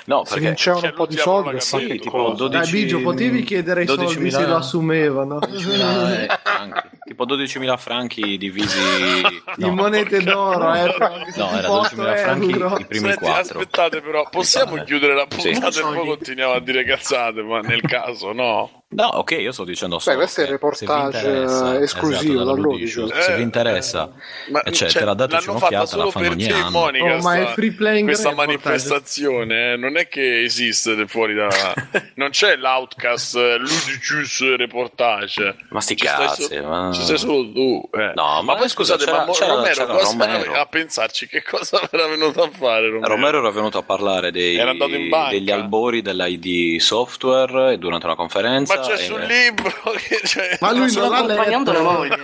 no, 0.06 0.24
Si 0.26 0.34
perché... 0.34 0.48
vincevano 0.48 0.82
Cioè, 0.82 0.90
un 0.92 0.96
po' 0.96 1.06
di 1.08 1.18
soldi. 1.18 1.60
Sì, 1.62 2.00
tipo 2.00 2.34
12... 2.38 2.50
Dai, 2.50 2.70
Bigio, 2.72 3.02
potevi 3.02 3.44
chiedere 3.44 3.84
i 3.84 3.88
soldi 3.88 4.06
12.000 4.06 4.28
se 4.30 4.46
lo 4.46 4.56
assumevano. 4.56 5.40
12.000 5.44 6.40
franchi. 6.44 6.90
Tipo 7.10 7.26
12.000 7.26 7.78
franchi 7.78 8.38
divisi... 8.38 8.78
no, 9.58 9.68
in 9.68 9.74
monete 9.74 10.22
d'oro, 10.22 10.74
eh. 10.74 10.84
No, 10.84 10.88
era 10.88 11.22
tipo 11.26 11.42
12.000 11.48 11.68
8 11.70 12.16
franchi 12.16 12.52
euro. 12.52 12.78
i 12.78 12.86
primi 12.86 13.08
Senti, 13.10 13.24
4. 13.24 13.40
aspettate 13.42 14.02
però, 14.02 14.28
possiamo 14.30 14.76
Sì. 14.78 14.84
chiudere 14.84 15.16
la 15.16 15.26
Sì. 15.30 15.50
puntata 15.52 15.80
e 15.80 15.82
poi 15.94 16.06
continuiamo 16.08 16.54
a 16.54 16.60
dire 16.60 16.84
cazzate, 16.84 17.42
ma 17.42 17.60
nel 17.62 17.82
caso 17.82 18.32
no. 18.34 18.72
No, 18.92 19.06
ok, 19.06 19.32
io 19.40 19.52
sto 19.52 19.66
dicendo 19.66 20.00
solo 20.00 20.16
questo 20.18 20.42
è 20.42 20.46
il 20.46 20.50
reportage, 20.50 21.20
se 21.20 21.30
vi 21.30 21.36
interessa- 21.38 21.78
eh, 21.80 21.84
esclusivo 21.84 22.34
dalla 22.40 22.54
da 22.56 22.60
Ludicio, 22.60 23.02
Ludicio. 23.02 23.22
Se 23.22 23.34
Eh, 23.34 23.36
vi 23.36 23.42
interessa, 23.44 24.12
Ma 24.50 24.62
eh, 24.64 24.72
cioè, 24.72 24.90
cioè, 24.90 25.04
dateci 25.14 25.46
l'hanno 25.46 25.60
fatta 25.60 25.76
un'occhiata, 25.76 25.86
solo 25.86 26.10
per 26.12 26.36
te. 26.36 26.70
Monica, 26.72 27.16
Oh, 27.16 27.22
ma 27.22 27.36
è 27.38 27.42
sta- 27.44 27.52
free 27.54 27.72
playing 27.74 28.08
questa 28.08 28.34
manifestazione, 28.34 29.74
eh, 29.74 29.78
non 29.80 29.98
è 29.98 30.08
che 30.08 30.44
esiste 30.44 31.08
fuori 31.08 31.34
da... 31.34 31.48
non 32.16 32.30
c'è 32.30 32.56
l'outcast 32.58 33.36
eh, 33.38 33.58
Ludicus 33.58 34.56
reportage. 34.56 35.56
Ma 35.70 35.82
sti 35.82 35.96
Ci 35.96 36.08
stai 36.08 36.28
cazzi, 36.28 36.44
so- 36.44 36.64
ma- 36.68 36.92
Ci 36.94 37.04
sei 37.04 37.18
solo 37.18 37.52
tu. 37.52 37.90
eh. 37.94 38.12
No, 38.16 38.42
ma 38.44 38.52
poi 38.54 38.58
poi 38.60 38.70
scusa, 38.70 38.94
scusate, 38.98 39.12
c'era- 39.12 39.26
ma 39.26 39.32
c'era- 39.32 39.54
Romero, 39.54 39.74
c'era 39.74 40.04
Romero. 40.04 40.54
a 40.60 40.66
pensarci 40.66 41.28
che 41.28 41.42
cosa 41.44 41.80
era 41.92 42.08
venuto 42.08 42.44
a 42.44 42.50
fare 42.52 42.90
Romero? 42.90 43.08
Romero 43.16 43.40
era 43.40 43.52
venuto 43.52 43.78
a 43.78 43.84
parlare 43.84 44.32
dei- 44.32 44.56
Era 44.58 44.72
andato 44.72 44.94
in 44.96 45.10
banca. 45.10 45.32
degli 45.32 45.52
albori 45.52 46.02
dell'ID 46.02 46.80
Software 46.80 47.78
durante 47.78 48.06
una 48.06 48.16
conferenza. 48.16 48.76
Ma 48.76 48.82
c'è 48.82 48.94
e- 48.94 48.98
sul 48.98 49.22
libro 49.22 49.72
che 49.98 50.20
c'è... 50.24 50.58
Ma 50.60 50.72
lui 50.74 50.92
non 50.94 51.10
l'ha 51.10 51.18
accompagnando 51.18 51.72
letto. 51.72 51.84
la 51.84 51.90
moglie. 51.92 52.18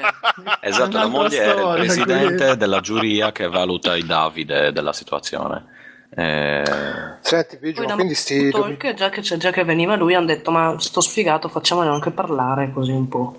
Esatto, 0.61 0.97
la 0.97 1.07
moglie 1.07 1.39
è 1.43 1.45
il 1.47 1.51
storia, 1.57 1.73
presidente 1.83 2.35
quindi. 2.35 2.57
della 2.57 2.79
giuria 2.81 3.31
che 3.31 3.47
valuta 3.47 3.95
i 3.95 4.05
Davide 4.05 4.71
della 4.71 4.93
situazione. 4.93 5.73
Eh, 6.15 6.63
Senti, 7.19 7.57
Biggio, 7.57 7.77
Poi 7.77 7.83
ma 7.83 7.89
da 7.89 7.95
quindi 7.95 8.13
sti... 8.13 8.49
talk, 8.51 8.93
già 8.93 9.09
che, 9.09 9.21
c'è- 9.21 9.37
già 9.37 9.51
che 9.51 9.63
veniva 9.63 9.95
lui, 9.95 10.13
hanno 10.15 10.27
detto: 10.27 10.51
Ma 10.51 10.75
sto 10.79 11.01
sfigato, 11.01 11.49
facciamone 11.49 11.89
anche 11.89 12.11
parlare 12.11 12.71
così 12.71 12.91
un 12.91 13.07
po'. 13.07 13.35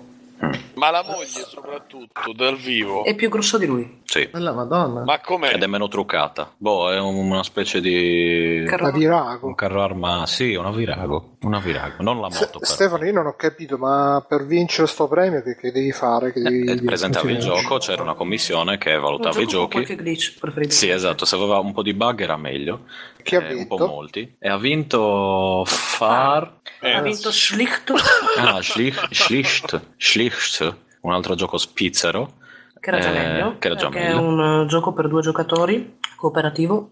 Ma 0.75 0.91
la 0.91 1.03
moglie 1.03 1.25
soprattutto, 1.25 2.31
dal 2.35 2.55
vivo. 2.55 3.03
È 3.03 3.15
più 3.15 3.29
grosso 3.29 3.57
di 3.57 3.65
lui. 3.65 4.01
sì, 4.05 4.27
Bella 4.31 4.51
madonna. 4.53 5.03
Ma 5.03 5.19
com'è? 5.19 5.53
ed 5.55 5.63
è 5.63 5.67
meno 5.67 5.87
truccata. 5.87 6.53
Boh, 6.55 6.91
è 6.91 6.99
un- 6.99 7.15
una 7.15 7.41
specie 7.43 7.81
di... 7.81 8.63
Carro- 8.67 8.91
virago. 8.91 9.47
Un 9.47 9.55
carro 9.55 9.81
armato, 9.81 10.27
sì, 10.27 10.53
una 10.53 10.69
virago, 10.71 11.37
una 11.41 11.59
virago, 11.59 12.03
non 12.03 12.21
la 12.21 12.29
moto. 12.29 12.59
però. 12.59 12.65
Stefano, 12.65 13.05
io 13.05 13.13
non 13.13 13.25
ho 13.25 13.33
capito, 13.35 13.77
ma 13.77 14.23
per 14.27 14.45
vincere 14.45 14.87
sto 14.87 15.07
premio 15.07 15.41
che, 15.41 15.55
che 15.55 15.71
devi 15.71 15.91
fare? 15.91 16.31
Che 16.31 16.39
devi, 16.41 16.61
Eh, 16.61 16.75
devi- 16.75 16.85
presentavi 16.85 17.31
il 17.31 17.39
gioco, 17.39 17.77
c'era 17.79 18.03
una 18.03 18.13
commissione 18.13 18.77
che 18.77 18.93
Un 18.93 19.01
valutava 19.01 19.41
i 19.41 19.47
giochi. 19.47 19.71
qualche 19.71 19.95
glitch 19.95 20.37
preferibile. 20.39 20.75
Sì, 20.75 20.89
esatto, 20.89 21.25
se 21.25 21.35
aveva 21.35 21.57
un 21.57 21.73
po' 21.73 21.81
di 21.81 21.93
bug 21.95 22.21
era 22.21 22.37
meglio. 22.37 22.81
Chi 23.27 23.35
ha 23.35 23.41
Eh, 23.41 23.49
un 23.51 23.55
vinto? 23.57 23.75
po' 23.75 23.87
molti. 23.87 24.35
E 24.39 24.47
ha 24.47 24.57
vinto 24.57 25.63
Far. 25.65 26.59
Ha 26.79 27.01
vinto 27.01 27.29
Schlicht, 27.29 27.91
Ah, 28.37 28.61
Schlich- 28.61 29.07
Schlicht. 29.11 29.81
Schlicht, 29.97 30.75
un 31.01 31.11
altro 31.11 31.35
gioco 31.35 31.57
spizzero. 31.57 32.35
Che 32.79 32.89
era 32.89 32.99
già 32.99 33.09
Eh, 33.09 33.13
meglio. 33.27 33.57
che 33.59 33.67
era 33.67 33.75
già 33.75 33.89
meglio. 33.89 34.07
è 34.07 34.13
un 34.13 34.61
eh, 34.63 34.65
gioco 34.67 34.93
per 34.93 35.09
due 35.09 35.21
giocatori, 35.21 35.97
cooperativo. 36.15 36.89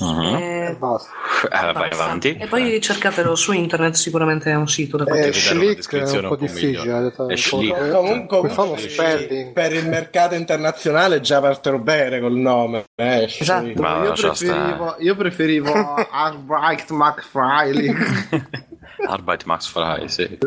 Mhm. 0.00 0.22
E 0.36 0.57
E 0.68 0.74
basta. 0.76 1.10
Eh, 1.50 1.72
vai 1.72 1.90
avanti. 1.90 2.36
E 2.38 2.46
poi 2.46 2.80
cercatelo 2.80 3.34
su 3.34 3.52
internet, 3.52 3.94
sicuramente 3.94 4.50
è 4.50 4.54
un 4.54 4.68
sito 4.68 4.96
da 4.96 5.04
poter 5.04 5.28
Eh, 5.28 5.32
Schlick 5.32 5.72
è 5.72 5.74
descrizione 5.76 6.26
un 6.26 6.28
po' 6.28 6.42
un 6.42 6.48
po' 6.48 6.52
difficile. 6.54 7.14
È 7.28 7.36
Schlick. 7.36 7.90
Comunque, 7.90 8.38
uno 8.38 8.74
per- 9.54 9.72
il 9.72 9.88
mercato 9.88 10.34
internazionale 10.34 11.20
già 11.20 11.40
partono 11.40 11.78
bene 11.78 12.20
col 12.20 12.34
nome. 12.36 12.84
Eh, 12.94 13.24
Esatto. 13.38 13.72
Ma 13.80 14.04
io, 14.04 14.12
preferivo, 14.12 14.96
io 14.98 15.16
preferivo 15.16 15.72
Albrecht 16.10 16.90
McFry. 16.90 17.94
Arbeit 19.06 19.44
Max 19.44 19.68
Fry, 19.68 20.08
sì. 20.08 20.38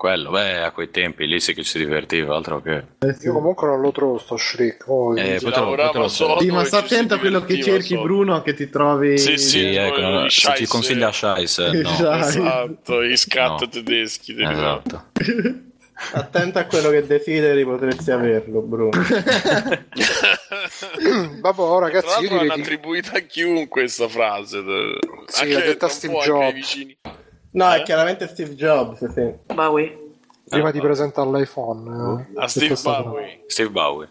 Quello, 0.00 0.30
beh, 0.30 0.62
a 0.62 0.70
quei 0.70 0.90
tempi 0.90 1.26
lì 1.26 1.40
sì 1.40 1.52
che 1.52 1.62
ci 1.62 1.72
si 1.72 1.78
divertiva, 1.78 2.34
altro 2.34 2.62
che... 2.62 2.84
Io 3.20 3.34
comunque 3.34 3.68
non 3.68 3.82
lo 3.82 3.92
trovo 3.92 4.16
sto 4.16 4.38
Schlick. 4.38 4.88
oh, 4.88 5.14
Eh, 5.14 5.36
te 5.38 5.50
lo- 5.92 6.08
solo 6.08 6.40
Sì, 6.40 6.50
ma 6.50 6.64
sta 6.64 6.78
attento 6.78 7.16
a 7.16 7.18
quello 7.18 7.44
che 7.44 7.60
cerchi, 7.62 7.88
solo. 7.88 8.04
Bruno, 8.04 8.40
che 8.40 8.54
ti 8.54 8.70
trovi. 8.70 9.18
Sì, 9.18 9.36
sì. 9.36 9.58
Sì, 9.58 9.74
ecco, 9.74 10.26
se 10.30 10.52
ti 10.54 10.66
consiglia 10.66 11.12
Scheisse, 11.12 11.70
no. 11.82 12.16
Esatto. 12.16 13.04
Gli 13.04 13.14
scatto 13.14 13.64
No. 13.64 13.70
tedeschi. 13.70 14.34
Esatto. 14.40 15.04
Attento 16.12 16.58
a 16.58 16.64
quello 16.64 16.88
che 16.88 17.06
desideri, 17.06 17.62
potresti 17.62 18.10
averlo, 18.10 18.62
Bruno. 18.62 18.88
Vabbè, 21.40 21.60
oh, 21.60 21.78
ragazzi, 21.78 22.22
io 22.22 22.28
direi 22.30 22.46
l'hanno 22.46 22.62
attribuita 22.62 23.18
a 23.18 23.20
chiunque 23.20 23.82
questa 23.82 24.08
frase. 24.08 24.62
Sì, 25.26 25.42
anche 25.42 25.52
l'ha 25.52 25.60
detta 25.60 25.88
Steve 25.88 26.16
Jobs. 26.24 26.86
No, 27.52 27.72
Eh? 27.72 27.78
è 27.80 27.82
chiaramente 27.82 28.26
Steve 28.28 28.54
Jobs. 28.54 29.04
Sì. 29.12 29.34
Bowie. 29.54 29.99
Prima 30.50 30.70
di 30.70 30.80
presentare 30.80 31.30
l'iPhone. 31.30 32.26
eh, 32.34 32.40
A 32.40 32.48
Steve 32.48 32.76
Bowie. 32.82 33.44
Steve 33.46 33.70
Bowie. 33.70 34.08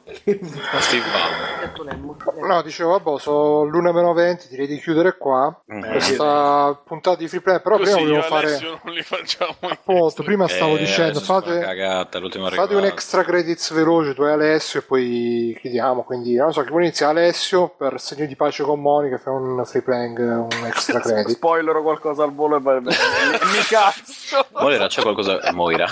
Steve 0.79 1.03
Bowie. 1.11 2.47
No, 2.47 2.61
dicevo, 2.61 2.91
vabbè, 2.99 3.19
sono 3.19 3.63
l'una 3.65 3.91
meno 3.91 4.13
20, 4.13 4.47
direi 4.49 4.67
di 4.67 4.79
chiudere 4.79 5.17
qua 5.17 5.53
Mm. 5.71 5.81
questa 5.81 6.79
puntata 6.83 7.17
di 7.17 7.27
free 7.27 7.41
play, 7.41 7.61
però 7.61 7.77
Così 7.77 7.91
prima 7.93 8.07
volevo 8.07 8.21
fare 8.23 8.47
Alessio 8.47 8.79
non 8.83 8.93
li 8.93 9.01
facciamo 9.03 9.55
apposto, 9.61 10.23
prima 10.23 10.47
stavo 10.47 10.75
Eh, 10.75 10.79
dicendo, 10.79 11.19
fate, 11.19 11.59
cagata, 11.59 12.19
fate 12.49 12.75
un 12.75 12.85
extra 12.85 13.23
credits 13.23 13.71
veloce 13.73 14.13
tu 14.15 14.23
e 14.23 14.31
Alessio 14.31 14.79
e 14.79 14.83
poi 14.83 15.57
chiudiamo, 15.59 16.03
quindi 16.03 16.35
non 16.35 16.51
so, 16.53 16.61
chi 16.63 16.69
vuole 16.69 16.85
iniziare 16.85 17.19
Alessio 17.19 17.67
per 17.77 17.99
segno 17.99 18.25
di 18.25 18.35
pace 18.35 18.63
con 18.63 18.79
Monica 18.81 19.17
fa 19.17 19.31
un 19.31 19.61
free 19.65 19.81
playing, 19.81 20.17
un 20.19 20.65
extra 20.65 20.99
credit. 21.01 21.29
Spoilerò 21.35 21.81
qualcosa 21.81 22.23
al 22.23 22.33
volo 22.33 22.57
e 22.57 22.59
vai- 22.61 22.81
mi, 22.81 22.87
mi 22.91 23.59
cazzo. 23.67 24.45
Moira, 24.59 24.87
c'è 24.87 25.01
qualcosa... 25.01 25.39
eh, 25.41 25.51
Moira. 25.51 25.87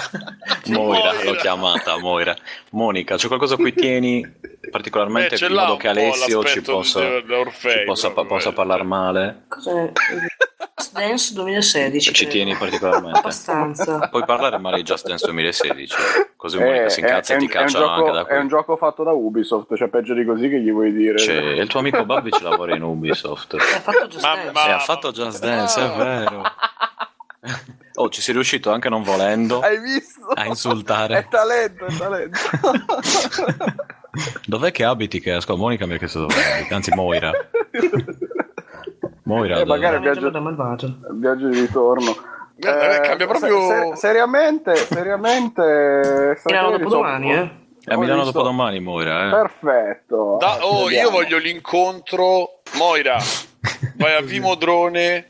Moira, 0.65 1.13
Moira. 1.13 1.23
l'ho 1.23 1.33
chiamata, 1.35 1.97
Moira. 1.99 2.35
Monica, 2.71 3.15
c'è 3.15 3.27
qualcosa 3.27 3.55
a 3.55 3.57
cui 3.57 3.73
tieni 3.73 4.25
particolarmente 4.69 5.35
Eh, 5.35 5.45
in 5.47 5.53
modo 5.53 5.77
che 5.77 5.87
Alessio 5.87 6.43
ci 6.43 6.61
possa, 6.61 7.01
ci 7.01 7.83
possa, 7.85 8.11
possa 8.11 8.49
eh. 8.49 8.53
parlare 8.53 8.83
male? 8.83 9.43
Cos'è? 9.47 9.91
Just 10.75 10.93
Dance 10.93 11.33
2016. 11.33 11.99
Ci 11.99 12.13
credo. 12.13 12.31
tieni 12.31 12.55
particolarmente? 12.55 13.19
Abbastanza. 13.19 14.07
Puoi 14.09 14.25
parlare 14.25 14.57
male 14.59 14.77
di 14.77 14.83
Just 14.83 15.07
Dance 15.07 15.25
2016, 15.25 15.95
così 16.35 16.57
Monica 16.59 16.83
Eh, 16.85 16.89
si 16.89 16.99
incazza 16.99 17.33
e 17.33 17.37
ti 17.37 17.47
caccia 17.47 17.77
anche 17.79 18.01
gioco, 18.03 18.11
da 18.11 18.25
è 18.27 18.33
un 18.33 18.39
qui. 18.41 18.49
gioco 18.49 18.75
fatto 18.75 19.03
da 19.03 19.11
Ubisoft, 19.11 19.75
cioè 19.75 19.87
peggio 19.87 20.13
di 20.13 20.23
così 20.25 20.49
che 20.49 20.59
gli 20.59 20.71
vuoi 20.71 20.91
dire. 20.91 21.17
Cioè, 21.17 21.35
il 21.35 21.67
tuo 21.67 21.79
amico 21.79 22.05
Babbi 22.05 22.31
ci 22.31 22.43
lavora 22.43 22.75
in 22.75 22.83
Ubisoft. 22.83 23.55
Ha 23.55 23.79
fatto 23.79 24.07
Just 24.07 24.21
Dance. 24.23 24.51
ma- 24.51 24.67
E 24.67 24.71
ha 24.71 24.79
fatto 24.79 25.11
Just 25.11 25.39
Dance, 25.41 25.81
è 25.81 25.89
vero. 25.97 26.43
Oh, 27.95 28.09
ci 28.09 28.21
sei 28.21 28.33
riuscito 28.35 28.71
anche 28.71 28.89
non 28.89 29.01
volendo 29.03 29.59
Hai 29.61 29.79
visto? 29.79 30.27
a 30.33 30.45
insultare. 30.45 31.17
È 31.17 31.27
talento, 31.27 31.85
è 31.85 31.93
talento. 31.95 32.39
Dov'è 34.45 34.71
che 34.71 34.83
abiti? 34.83 35.19
Che 35.19 35.31
ascolta, 35.33 35.61
Monica 35.61 35.85
mi 35.85 35.93
ha 35.95 35.97
chiesto 35.97 36.19
dove 36.21 36.33
abiti, 36.53 36.73
anzi 36.73 36.91
Moira. 36.93 37.31
Moira, 39.23 39.55
Eh, 39.55 39.59
dove- 39.65 39.69
magari- 39.69 39.99
Viaggio 39.99 40.29
da 40.29 40.39
malvagio. 40.39 40.97
Viaggio 41.11 41.47
di 41.49 41.59
ritorno. 41.59 42.15
Guarda, 42.55 42.95
eh, 42.95 43.01
cambia 43.01 43.27
proprio- 43.27 43.67
ser- 43.67 43.95
seriamente, 43.97 44.75
seriamente. 44.75 46.39
Milano 46.45 46.71
dopodomani, 46.77 47.29
sono- 47.29 47.41
eh? 47.43 47.65
È 47.83 47.93
a 47.93 47.97
ho 47.97 47.99
Milano 47.99 48.23
visto- 48.23 48.31
dopodomani, 48.37 48.79
Moira, 48.79 49.27
eh. 49.27 49.29
Perfetto. 49.29 50.37
Da- 50.39 50.65
oh, 50.65 50.79
io 50.81 50.85
Vediamo. 50.85 51.09
voglio 51.11 51.37
l'incontro. 51.37 52.61
Moira, 52.77 53.17
vai 53.97 54.15
a 54.15 54.21
Vimodrone. 54.21 55.27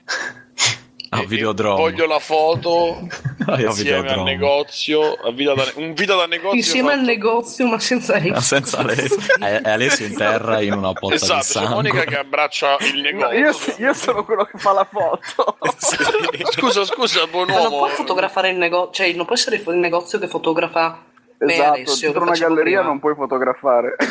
Ah, 1.09 1.23
Videodrome. 1.23 1.79
Voglio 1.79 2.05
la 2.05 2.19
foto 2.19 3.07
Ah, 3.47 3.61
insieme 3.61 4.09
al 4.11 4.23
negozio. 4.23 5.13
a 5.13 5.31
vita 5.31 5.53
da- 5.53 5.71
un 5.75 5.93
video 5.93 6.17
da 6.17 6.25
negozio. 6.25 6.57
Insieme 6.57 6.89
al 6.91 6.97
fatto- 6.99 7.07
negozio, 7.09 7.65
ma 7.67 7.79
senza 7.79 8.13
Ma 8.13 8.19
Alessio. 8.19 8.41
senza 8.41 8.77
Alessio. 8.79 9.17
È 9.39 9.61
è 9.61 9.69
Alessio 9.69 10.05
in 10.05 10.15
terra 10.17 10.59
in 10.61 10.73
una 10.73 10.91
pozza 10.93 11.15
Esatto, 11.15 11.37
di 11.39 11.43
sangue. 11.45 11.73
Monica 11.75 12.03
che 12.03 12.17
abbraccia 12.17 12.75
il 12.93 13.01
No, 13.01 13.27
negozio. 13.29 13.73
io, 13.77 13.85
io 13.87 13.93
sono 13.93 14.25
quello 14.25 14.43
che 14.43 14.57
fa 14.57 14.73
la 14.73 14.85
foto. 14.89 15.57
Scusa, 16.51 16.83
scusa, 16.85 17.25
buon 17.27 17.47
Ma 17.47 17.53
non 17.53 17.63
uomo. 17.71 17.77
può 17.77 17.87
fotografare 17.87 18.49
il 18.49 18.57
negozio, 18.57 18.91
cioè 19.05 19.13
non 19.15 19.25
può 19.25 19.35
essere 19.35 19.55
il 19.65 19.75
negozio 19.77 20.19
che 20.19 20.27
fotografa 20.27 21.03
esatto, 21.39 21.71
Alessio. 21.73 21.95
dentro 22.07 22.23
una 22.23 22.31
galleria 22.37 22.63
prima. 22.79 22.81
non 22.81 22.99
puoi 22.99 23.15
fotografare. 23.15 23.95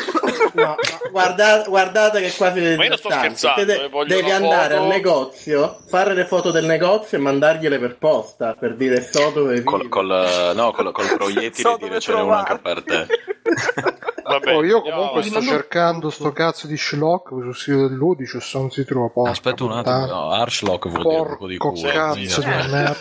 No, 0.53 0.63
no, 0.63 0.75
guarda- 1.11 1.65
guardate 1.67 2.21
che 2.21 2.33
quasi 2.35 2.75
Ma 2.77 2.85
io 2.85 2.95
sto 2.97 3.11
scherzando, 3.11 3.61
eh, 3.61 4.05
devi 4.07 4.31
andare 4.31 4.73
foto. 4.75 4.81
al 4.83 4.87
negozio, 4.87 5.79
fare 5.87 6.13
le 6.13 6.25
foto 6.25 6.51
del 6.51 6.65
negozio 6.65 7.17
e 7.17 7.21
mandargliele 7.21 7.77
per 7.79 7.97
posta 7.97 8.55
per 8.57 8.75
dire 8.75 9.01
so 9.03 9.29
dove 9.31 9.61
Col, 9.63 9.79
vivi. 9.79 9.89
col, 9.89 10.51
no, 10.55 10.71
col, 10.71 10.91
col 10.91 11.13
proiettile 11.17 11.69
So 11.69 11.77
dire 11.77 11.99
ce 11.99 12.13
n'è 12.13 12.21
uno 12.21 12.33
anche 12.33 12.57
per 12.59 12.83
te. 12.83 13.05
Vabbè, 14.27 14.55
Oh, 14.55 14.63
io 14.63 14.81
comunque 14.81 15.23
sto 15.23 15.41
cercando 15.41 16.09
sto 16.09 16.31
cazzo 16.33 16.67
di 16.67 16.75
Schlock 16.77 17.29
sul 17.29 17.55
sito 17.55 17.87
dell'11 17.87 18.37
se 18.39 18.57
non 18.57 18.69
si 18.71 18.83
trova. 18.85 19.07
porca 19.09 19.31
Aspetta 19.31 19.63
un 19.63 19.71
attimo, 19.71 20.01
puttana. 20.01 20.13
no, 20.13 20.29
Arschlock 20.31 20.87
vuol 20.89 21.03
dire 21.07 21.19
un 21.31 21.37
po' 21.37 21.47
di 21.47 21.57
Porco 21.57 21.75
culo. 21.79 21.91
cazzo 21.91 22.41
di 22.41 22.47
merda. 22.47 22.89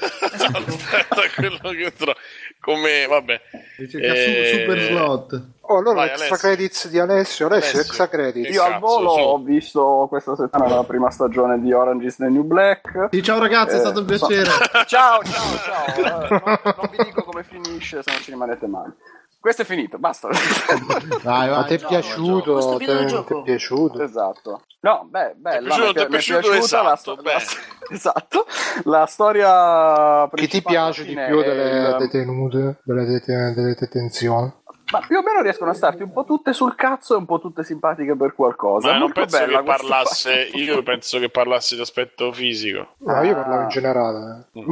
Aspetta, 0.47 1.23
quello 1.35 1.71
che 1.71 1.93
tro- 1.97 2.15
come 2.61 3.07
vabbè. 3.09 3.41
Eh, 3.79 3.87
su 3.89 4.59
Super 4.59 4.79
Slot. 4.81 5.43
Oh, 5.69 5.79
allora 5.79 5.95
Vai, 5.95 6.09
extra 6.11 6.27
Alessio. 6.29 6.49
credits 6.49 6.89
di 6.89 6.99
Alessio. 7.01 7.47
Alessio, 7.47 7.71
Alessio. 7.75 7.81
extra 7.81 8.09
credits. 8.09 8.55
Io 8.55 8.63
al 8.63 8.79
volo 8.79 9.11
su. 9.15 9.19
ho 9.19 9.39
visto 9.39 10.07
questa 10.09 10.37
settimana 10.37 10.77
la 10.77 10.85
prima 10.85 11.11
stagione 11.11 11.61
di 11.61 11.73
Orange 11.73 12.07
is 12.07 12.17
the 12.17 12.29
New 12.29 12.45
Black. 12.45 13.09
Sì, 13.11 13.21
ciao 13.23 13.41
ragazzi, 13.41 13.75
è 13.75 13.79
Eh, 13.79 13.81
stato 13.81 14.01
un 14.01 14.17
so- 14.17 14.27
piacere. 14.27 14.51
ciao, 14.87 15.21
ciao, 15.25 15.57
ciao. 15.65 15.87
Eh, 15.97 16.03
non, 16.45 16.61
non 16.65 16.89
vi 16.91 17.05
dico 17.05 17.25
come 17.25 17.43
finisce, 17.43 18.01
se 18.03 18.11
non 18.13 18.21
ci 18.21 18.31
rimanete 18.31 18.67
male. 18.69 18.93
Questo 19.47 19.63
è 19.63 19.65
finito, 19.65 19.97
basta. 19.99 20.27
Vai, 21.23 21.49
Ma 21.51 21.63
ti 21.63 21.75
è 21.75 21.79
piaciuto? 21.79 22.59
Ti 22.79 22.85
video 22.85 23.25
è 23.25 23.33
è 23.33 23.43
piaciuto? 23.43 24.03
esatto. 24.03 24.63
No, 24.81 25.07
beh, 25.09 25.35
bella, 25.37 25.69
piaciuto- 25.69 25.87
mi 25.87 25.93
ti 25.93 25.99
è 26.01 26.03
mi 26.03 26.09
piaciuto 26.09 26.41
piaciuta 26.51 26.83
la, 26.83 26.93
esatto, 26.95 27.13
sto- 27.13 27.23
beh. 27.23 27.33
la- 27.33 27.41
esatto. 27.95 28.47
La 28.83 29.07
storia 29.07 30.29
Chi 30.35 30.49
ti 30.49 30.63
piace 30.63 31.05
di 31.05 31.15
più 31.15 31.41
è 31.41 31.45
delle 31.45 31.91
il- 31.91 31.97
detenute, 31.97 32.81
delle, 32.83 33.05
dete- 33.05 33.53
delle 33.55 33.75
detenzioni? 33.79 34.53
Ma 34.91 34.99
più 35.07 35.17
o 35.19 35.23
meno 35.23 35.43
riescono 35.43 35.71
a 35.71 35.75
starti 35.75 36.03
un 36.03 36.13
po' 36.13 36.25
tutte 36.25 36.53
sul 36.53 36.75
cazzo 36.75 37.15
e 37.15 37.19
un 37.19 37.25
po' 37.27 37.39
tutte 37.39 37.63
simpatiche 37.63 38.17
per 38.17 38.35
qualcosa. 38.35 38.89
Ma 38.91 38.97
È 38.97 38.99
non 38.99 39.13
penso 39.13 39.39
bella 39.39 39.59
che 39.59 39.65
parlasse, 39.65 40.33
io 40.55 40.83
penso 40.83 41.21
che 41.21 41.29
parlasse 41.31 41.77
di 41.77 41.83
aspetto 41.83 42.33
fisico. 42.33 42.95
No, 42.99 43.23
io 43.23 43.31
Ah. 43.31 43.35
parlavo 43.43 43.63
in 43.63 43.69
generale. 43.69 44.47
eh. 44.55 44.65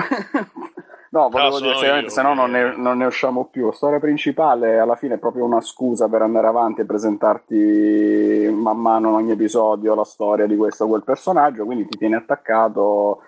No, 1.14 1.28
volevo 1.28 1.60
dire 1.60 1.76
seriamente, 1.76 2.10
se 2.10 2.22
no 2.22 2.34
non 2.34 2.50
ne, 2.50 2.74
non 2.76 2.98
ne 2.98 3.06
usciamo 3.06 3.44
più. 3.44 3.66
La 3.66 3.72
storia 3.72 4.00
principale 4.00 4.80
alla 4.80 4.96
fine 4.96 5.14
è 5.14 5.18
proprio 5.18 5.44
una 5.44 5.60
scusa 5.60 6.08
per 6.08 6.22
andare 6.22 6.48
avanti 6.48 6.80
e 6.80 6.84
presentarti 6.84 8.50
man 8.52 8.78
mano 8.78 9.10
in 9.10 9.14
ogni 9.14 9.30
episodio 9.30 9.94
la 9.94 10.04
storia 10.04 10.46
di 10.46 10.56
questo 10.56 10.84
o 10.84 10.88
quel 10.88 11.04
personaggio, 11.04 11.64
quindi 11.64 11.86
ti 11.86 11.96
tiene 11.96 12.16
attaccato. 12.16 13.20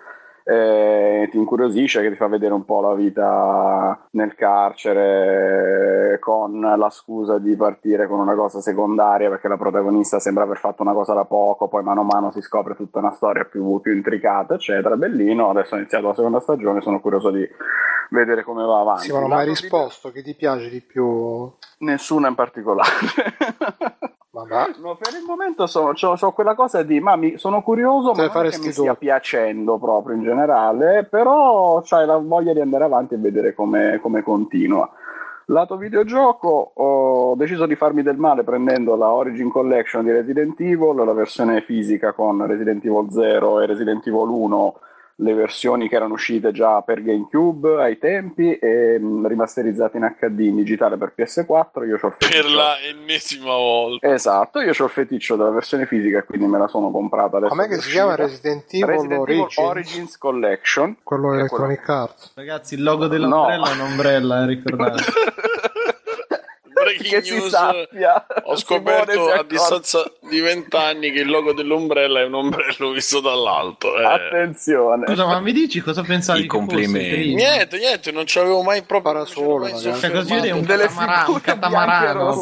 Eh, 0.49 1.27
ti 1.29 1.37
incuriosisce 1.37 2.01
che 2.01 2.09
ti 2.09 2.15
fa 2.15 2.27
vedere 2.27 2.53
un 2.53 2.63
po' 2.63 2.79
la 2.79 2.93
vita 2.93 4.07
nel 4.11 4.33
carcere 4.35 6.17
con 6.19 6.61
la 6.61 6.89
scusa 6.89 7.37
di 7.37 7.55
partire 7.55 8.07
con 8.07 8.19
una 8.19 8.33
cosa 8.33 8.61
secondaria 8.61 9.29
perché 9.29 9.49
la 9.49 9.57
protagonista 9.57 10.19
sembra 10.19 10.43
aver 10.43 10.57
fatto 10.57 10.83
una 10.83 10.93
cosa 10.93 11.13
da 11.13 11.25
poco 11.25 11.67
poi 11.67 11.83
mano 11.83 12.01
a 12.01 12.05
mano 12.05 12.31
si 12.31 12.41
scopre 12.41 12.75
tutta 12.75 12.99
una 12.99 13.11
storia 13.11 13.43
più, 13.43 13.81
più 13.81 13.93
intricata 13.93 14.53
eccetera 14.53 14.95
bellino 14.95 15.49
adesso 15.49 15.75
è 15.75 15.79
iniziata 15.79 16.07
la 16.07 16.13
seconda 16.13 16.39
stagione 16.39 16.81
sono 16.81 17.01
curioso 17.01 17.29
di 17.29 17.45
vedere 18.09 18.43
come 18.43 18.63
va 18.63 18.79
avanti 18.79 19.07
Sì, 19.07 19.11
ma 19.11 19.19
non 19.19 19.33
hai 19.33 19.45
risposto. 19.47 20.11
Chi 20.11 20.23
ti 20.23 20.33
piace 20.33 20.69
di 20.69 20.81
più? 20.81 21.51
nessuno 21.79 22.27
in 22.27 22.35
particolare. 22.35 22.89
No, 24.45 24.95
per 24.95 25.13
il 25.19 25.25
momento 25.25 25.65
sono, 25.65 25.93
c'ho, 25.93 26.13
c'ho 26.13 26.31
quella 26.31 26.53
cosa 26.53 26.83
di 26.83 26.99
ma 26.99 27.15
mi, 27.15 27.37
sono 27.37 27.63
curioso 27.63 28.13
ma 28.13 28.29
fare 28.29 28.49
che 28.49 28.59
mi 28.59 28.71
due. 28.71 28.95
piacendo 28.95 29.77
proprio 29.77 30.15
in 30.15 30.23
generale 30.23 31.05
però 31.05 31.81
c'hai 31.83 32.05
la 32.05 32.17
voglia 32.17 32.53
di 32.53 32.59
andare 32.59 32.83
avanti 32.83 33.15
e 33.15 33.17
vedere 33.17 33.55
come, 33.55 33.99
come 34.01 34.21
continua 34.21 34.87
lato 35.45 35.77
videogioco 35.77 36.71
ho 36.75 37.35
deciso 37.35 37.65
di 37.65 37.75
farmi 37.75 38.03
del 38.03 38.17
male 38.17 38.43
prendendo 38.43 38.95
la 38.95 39.11
Origin 39.11 39.49
Collection 39.49 40.03
di 40.03 40.11
Resident 40.11 40.59
Evil 40.59 40.95
la 40.95 41.13
versione 41.13 41.61
fisica 41.61 42.13
con 42.13 42.45
Resident 42.45 42.85
Evil 42.85 43.09
0 43.09 43.61
e 43.61 43.65
Resident 43.65 44.05
Evil 44.05 44.29
1 44.29 44.79
le 45.19 45.33
versioni 45.33 45.89
che 45.89 45.95
erano 45.95 46.13
uscite 46.13 46.51
già 46.51 46.81
per 46.83 47.01
GameCube 47.01 47.81
ai 47.81 47.97
tempi 47.97 48.53
e 48.53 48.99
mh, 48.99 49.27
rimasterizzate 49.27 49.97
in 49.97 50.15
HD 50.19 50.39
in 50.41 50.55
digitale 50.55 50.95
per 50.95 51.13
PS4. 51.17 51.87
Io 51.87 51.97
c'ho 51.97 52.07
il 52.07 52.15
Per 52.17 52.27
feticcio- 52.29 52.55
la 52.55 52.79
ennesima 52.81 53.55
volta. 53.55 54.13
Esatto, 54.13 54.59
io 54.61 54.73
ho 54.77 54.83
il 54.83 54.89
feticcio 54.91 55.35
della 55.35 55.49
versione 55.49 55.87
fisica 55.87 56.19
e 56.19 56.23
quindi 56.23 56.45
me 56.45 56.59
la 56.59 56.67
sono 56.67 56.91
comprata 56.91 57.37
adesso. 57.37 57.55
Com'è 57.55 57.67
che 57.67 57.77
si 57.79 57.89
chiama. 57.89 58.13
Resident 58.15 58.65
Evil 58.71 58.85
Resident 58.85 59.11
Evil 59.11 59.19
Origins? 59.21 59.57
Origins 59.57 60.17
Collection. 60.19 60.97
Quello 61.01 61.33
Electronic 61.33 61.89
Arts. 61.89 62.31
Ragazzi, 62.35 62.73
il 62.75 62.83
logo 62.83 63.07
dell'ombrella 63.07 63.65
No. 63.65 63.71
è 63.71 63.73
un'ombrella, 63.73 64.43
eh, 64.43 64.45
ricordate. 64.45 65.01
Breaking 66.95 67.13
che 67.13 67.23
si 67.23 67.33
news. 67.35 67.49
sappia. 67.49 68.25
Ho 68.43 68.55
scoperto 68.57 69.31
a 69.31 69.43
distanza 69.43 70.03
di 70.29 70.39
vent'anni 70.39 71.11
che 71.11 71.19
il 71.21 71.29
logo 71.29 71.53
dell'ombrella 71.53 72.21
è 72.21 72.25
un 72.25 72.33
ombrello 72.35 72.91
visto 72.91 73.19
dall'alto. 73.19 73.97
eh. 73.97 74.03
Attenzione. 74.05 75.05
Scusa, 75.07 75.25
ma 75.25 75.39
mi 75.39 75.51
dici 75.51 75.81
cosa 75.81 76.01
pensavi 76.03 76.41
I 76.43 76.45
complimenti. 76.45 77.09
prima? 77.09 77.37
Niente, 77.37 77.77
niente, 77.77 78.11
non 78.11 78.25
ci 78.25 78.39
avevo 78.39 78.61
mai 78.63 78.83
proprio 78.83 79.05
magari. 79.59 79.99
Cioè, 79.99 80.11
così 80.11 80.33
vedi 80.33 80.49
un 80.51 80.65
Delle 80.65 80.87
catamarano, 80.87 81.39
catamarano. 81.41 82.41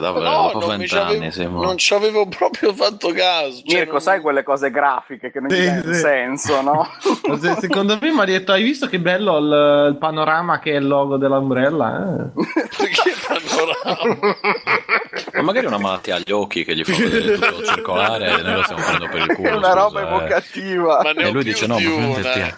davvero, 0.00 0.20
No, 0.20 0.50
dopo 0.52 0.66
non, 0.66 0.78
mi 0.78 0.86
ci 0.86 0.94
vent'anni 0.94 1.18
non 1.60 1.76
ci 1.76 1.94
avevo 1.94 2.26
proprio 2.26 2.72
fatto 2.74 3.10
caso. 3.12 3.62
Cioè, 3.64 3.76
Mirko, 3.78 3.92
non- 3.92 4.00
sai 4.00 4.20
quelle 4.20 4.42
cose 4.42 4.70
grafiche 4.70 5.30
che 5.30 5.40
non 5.40 5.50
Sì, 5.50 5.62
sì. 5.84 5.94
senso, 5.94 6.60
no? 6.62 6.88
Se- 7.40 7.56
Secondo 7.60 7.98
me 8.00 8.10
mi 8.12 8.20
ha 8.20 8.24
detto, 8.24 8.52
hai 8.52 8.62
visto 8.62 8.86
che 8.86 8.98
bello 8.98 9.38
il, 9.38 9.88
il 9.90 9.96
panorama 9.98 10.58
che 10.58 10.72
è 10.72 10.76
il 10.76 10.86
logo 10.86 11.16
dell'ombrella? 11.16 12.30
Eh? 12.34 12.76
Panorama? 13.26 14.36
Ma 15.34 15.42
magari 15.42 15.66
una 15.66 15.78
malattia 15.78 16.16
agli 16.16 16.32
occhi 16.32 16.64
che 16.64 16.74
gli 16.74 16.84
fa 16.84 16.96
vedere 16.96 17.34
tutto 17.38 17.64
circolare 17.64 18.38
e 18.38 18.42
noi 18.42 18.54
lo 18.54 18.62
stiamo 18.62 18.82
prendendo 18.82 19.08
per 19.12 19.22
il 19.22 19.30
È 19.30 19.34
culo. 19.34 19.56
una 19.56 19.72
roba 19.72 20.00
scusa, 20.00 20.00
eh. 20.00 20.06
evocativa. 20.16 21.00
Ne 21.14 21.22
E 21.24 21.30
lui 21.30 21.44
dice 21.44 21.66
no, 21.66 21.78
ma 21.78 22.56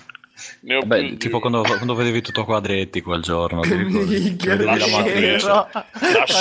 Ne 0.63 0.75
ho 0.77 0.81
Beh, 0.83 1.17
tipo 1.19 1.39
quando, 1.39 1.61
quando 1.63 1.95
vedevi 1.95 2.23
tutto 2.23 2.41
a 2.43 2.45
quadretti 2.47 3.03
quel 3.03 3.21
giorno? 3.21 3.61
Minchia, 3.69 4.57
Vedevi 4.57 4.79
la 4.79 4.87
matrice. 4.89 5.47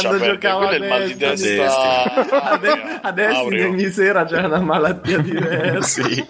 quando 0.01 0.37
perdere, 0.37 0.69
è 0.69 0.75
il 0.75 0.83
mal 0.87 1.05
di 1.05 1.15
destra, 1.15 1.55
testa. 2.13 2.41
Ade- 2.51 2.99
adesso 3.01 3.37
Aureo. 3.39 3.69
ogni 3.69 3.89
sera 3.89 4.23
c'è 4.25 4.43
una 4.43 4.59
malattia 4.61 5.17
diversa. 5.19 6.03
Sì. 6.03 6.25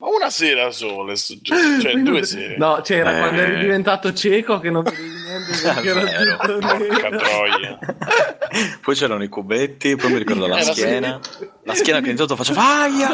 Ma 0.00 0.06
una 0.14 0.30
sera 0.30 0.70
sola, 0.70 1.12
è 1.12 1.16
successo, 1.16 1.80
cioè 1.80 1.94
due 1.96 2.22
sere. 2.24 2.56
No, 2.58 2.80
c'era 2.82 3.16
Eh. 3.16 3.18
quando 3.20 3.40
eri 3.40 3.60
diventato 3.60 4.12
cieco 4.12 4.58
che 4.60 4.70
non 4.70 4.82
vedevi 4.84 5.17
perché 5.62 5.88
era 5.88 6.00
Vero. 6.02 6.36
tutto 6.36 6.58
Porca 6.76 7.08
nero. 7.08 7.18
troia. 7.18 7.78
Poi 8.80 8.94
c'erano 8.94 9.22
i 9.22 9.28
cubetti, 9.28 9.96
poi 9.96 10.12
mi 10.12 10.18
ricordo 10.18 10.46
la 10.46 10.58
Era 10.60 10.72
schiena. 10.72 11.20
La 11.64 11.74
schiena 11.74 12.00
che 12.00 12.10
intanto 12.10 12.34
faceva 12.36 12.62
aia! 12.82 13.08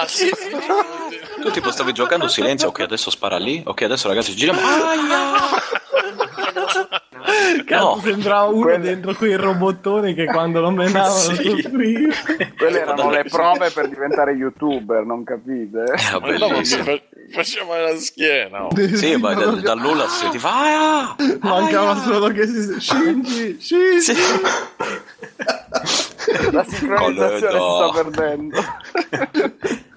Ah, 0.00 0.06
sì, 0.08 0.26
sì, 0.26 0.32
sì. 0.34 1.40
Tu 1.40 1.50
tipo 1.50 1.70
stavi 1.70 1.92
giocando 1.92 2.26
silenzio, 2.28 2.68
ok 2.68 2.80
adesso 2.80 3.10
spara 3.10 3.38
lì, 3.38 3.62
ok 3.64 3.82
adesso 3.82 4.08
ragazzi 4.08 4.34
giriamo, 4.34 4.60
aia! 4.60 5.58
Cazzo, 7.64 7.94
No. 7.96 8.00
sembrava 8.02 8.44
uno 8.48 8.62
Quelle- 8.62 8.78
dentro 8.80 9.14
quei 9.14 9.34
robottoni 9.36 10.14
che 10.14 10.24
quando 10.26 10.60
lo 10.60 10.70
menavano 10.70 11.14
Sì. 11.14 11.62
Quelle 12.56 12.80
erano 12.80 13.10
le 13.10 13.24
prove 13.24 13.70
per 13.70 13.88
diventare 13.88 14.32
youtuber, 14.32 15.04
non 15.04 15.22
capite? 15.24 15.84
Era 15.84 16.20
mi 16.20 16.38
bellissimo. 16.38 16.84
Fa- 17.30 17.42
faceva 17.42 17.78
la 17.78 17.96
schiena. 17.96 18.66
oh. 18.66 18.70
Sì, 18.94 19.16
ma 19.16 19.34
da, 19.34 19.46
da 19.52 19.74
nulla 19.74 20.08
si 20.08 20.18
sentiva 20.20 20.52
aia! 20.54 21.16
Mancava 21.40 22.00
solo 22.02 22.28
che 22.28 22.46
si 22.46 22.80
Shinji, 22.80 23.56
Shinji. 23.60 24.00
Sì. 24.00 24.14
La 26.52 26.64
sincronizzazione 26.64 27.52
si 27.52 27.56
sta 27.56 27.90
perdendo. 27.92 28.64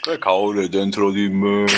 Che 0.00 0.18
cavolo 0.18 0.60
è 0.62 0.68
dentro 0.68 1.10
di 1.10 1.28
me? 1.28 1.64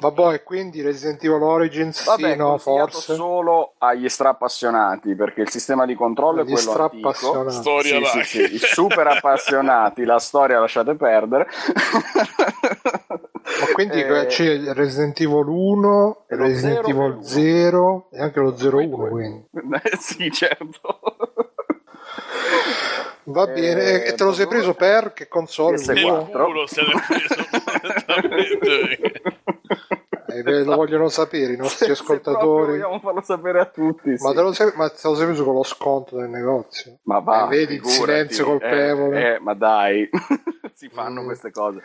Vabbè, 0.00 0.34
e 0.34 0.42
quindi 0.42 0.80
Resident 0.80 1.22
Evil 1.24 1.42
Origins, 1.42 2.04
Vabbè, 2.04 2.32
sì, 2.32 2.36
no, 2.36 2.56
forse. 2.58 3.14
solo 3.14 3.74
agli 3.78 4.08
strappassionati 4.08 5.14
perché 5.14 5.42
il 5.42 5.50
sistema 5.50 5.84
di 5.86 5.94
controllo 5.94 6.40
è 6.40 6.42
Agli 6.44 6.52
quello 6.52 6.72
antico. 6.82 7.12
Storia 7.50 7.98
Sì, 7.98 8.04
sì, 8.04 8.18
là. 8.18 8.24
sì, 8.24 8.54
i 8.54 8.58
super 8.58 9.06
appassionati, 9.08 10.04
la 10.04 10.18
storia 10.18 10.58
lasciate 10.60 10.94
perdere. 10.94 11.48
Ma 13.60 13.66
quindi 13.74 14.00
Eh, 14.00 14.26
c'è 14.26 14.72
Resident 14.72 15.18
Evil 15.20 15.46
1, 15.46 16.24
e 16.28 16.36
lo 16.36 16.42
Resident 16.44 16.74
0 16.84 16.86
e 16.86 16.90
Evil 16.90 17.08
l'uno. 17.10 17.22
0 17.22 18.08
e 18.12 18.20
anche 18.22 18.40
lo 18.40 18.54
01 18.56 19.08
quindi. 19.08 19.44
Eh, 19.82 19.96
sì, 19.98 20.30
certo. 20.30 21.00
Va 23.24 23.44
Eh, 23.48 23.52
bene, 23.52 24.04
e 24.04 24.12
te 24.14 24.24
lo 24.24 24.32
sei 24.32 24.46
preso 24.48 24.74
per 24.74 25.12
che 25.12 25.28
console? 25.28 25.76
PS4. 25.76 25.92
Nel 25.94 26.04
Uno? 26.04 26.24
culo 26.44 26.66
se 26.66 26.80
l'è 26.82 26.92
preso. 27.06 27.34
Eh, 30.34 30.42
beh, 30.42 30.64
lo 30.64 30.76
vogliono 30.76 31.08
sapere 31.10 31.52
i 31.52 31.56
nostri 31.58 31.84
Se- 31.88 31.92
se 31.94 32.00
ascoltatori. 32.02 32.70
Vogliamo 32.72 33.00
farlo 33.00 33.20
sapere 33.22 33.60
a 33.60 33.66
tutti. 33.66 34.08
Ma 34.10 34.30
sì. 34.30 34.34
te, 34.34 34.40
lo 34.40 34.52
sei, 34.54 34.72
ma 34.76 34.88
te 34.88 34.96
lo 35.02 35.14
sei 35.14 35.26
preso 35.26 35.44
con 35.44 35.54
lo 35.54 35.62
sconto 35.62 36.16
del 36.16 36.30
negozio? 36.30 37.00
Ma 37.02 37.18
va, 37.18 37.44
Eh, 37.44 37.48
vedi 37.48 37.74
il 37.74 37.84
silenzio 37.84 38.46
colpevole? 38.46 39.20
Eh, 39.20 39.34
eh, 39.34 39.38
ma 39.40 39.52
dai, 39.52 40.08
si 40.74 40.88
fanno 40.88 41.22
Mm. 41.22 41.24
queste 41.24 41.50
cose. 41.50 41.80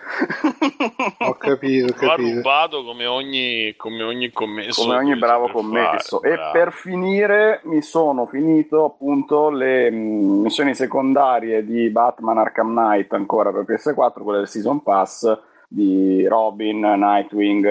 Ho 1.20 1.34
capito, 1.34 1.92
ho 1.94 1.96
capito. 1.96 2.36
rubato 2.36 2.84
come 2.84 3.06
ogni, 3.06 3.74
come 3.78 4.04
ogni 4.04 4.32
commesso. 4.32 4.84
Come 4.84 4.96
ogni 4.96 5.16
bravo 5.18 5.50
commesso. 5.50 6.20
fare, 6.20 6.34
E 6.34 6.36
bravo. 6.36 6.52
per 6.52 6.72
finire 6.72 7.62
mi 7.64 7.82
sono 7.82 8.26
finito 8.26 8.86
appunto 8.86 9.50
le 9.50 9.90
mh, 9.92 10.42
missioni 10.42 10.74
secondarie 10.76 11.64
di 11.66 11.90
Batman 11.90 12.38
Arkham 12.38 12.70
Knight 12.76 13.14
ancora 13.14 13.52
per 13.52 13.66
PS4, 13.66 14.24
quelle 14.24 14.40
del 14.40 14.48
Season 14.48 14.82
Pass 14.82 15.40
di 15.70 16.26
Robin, 16.26 16.80
Nightwing, 16.80 17.66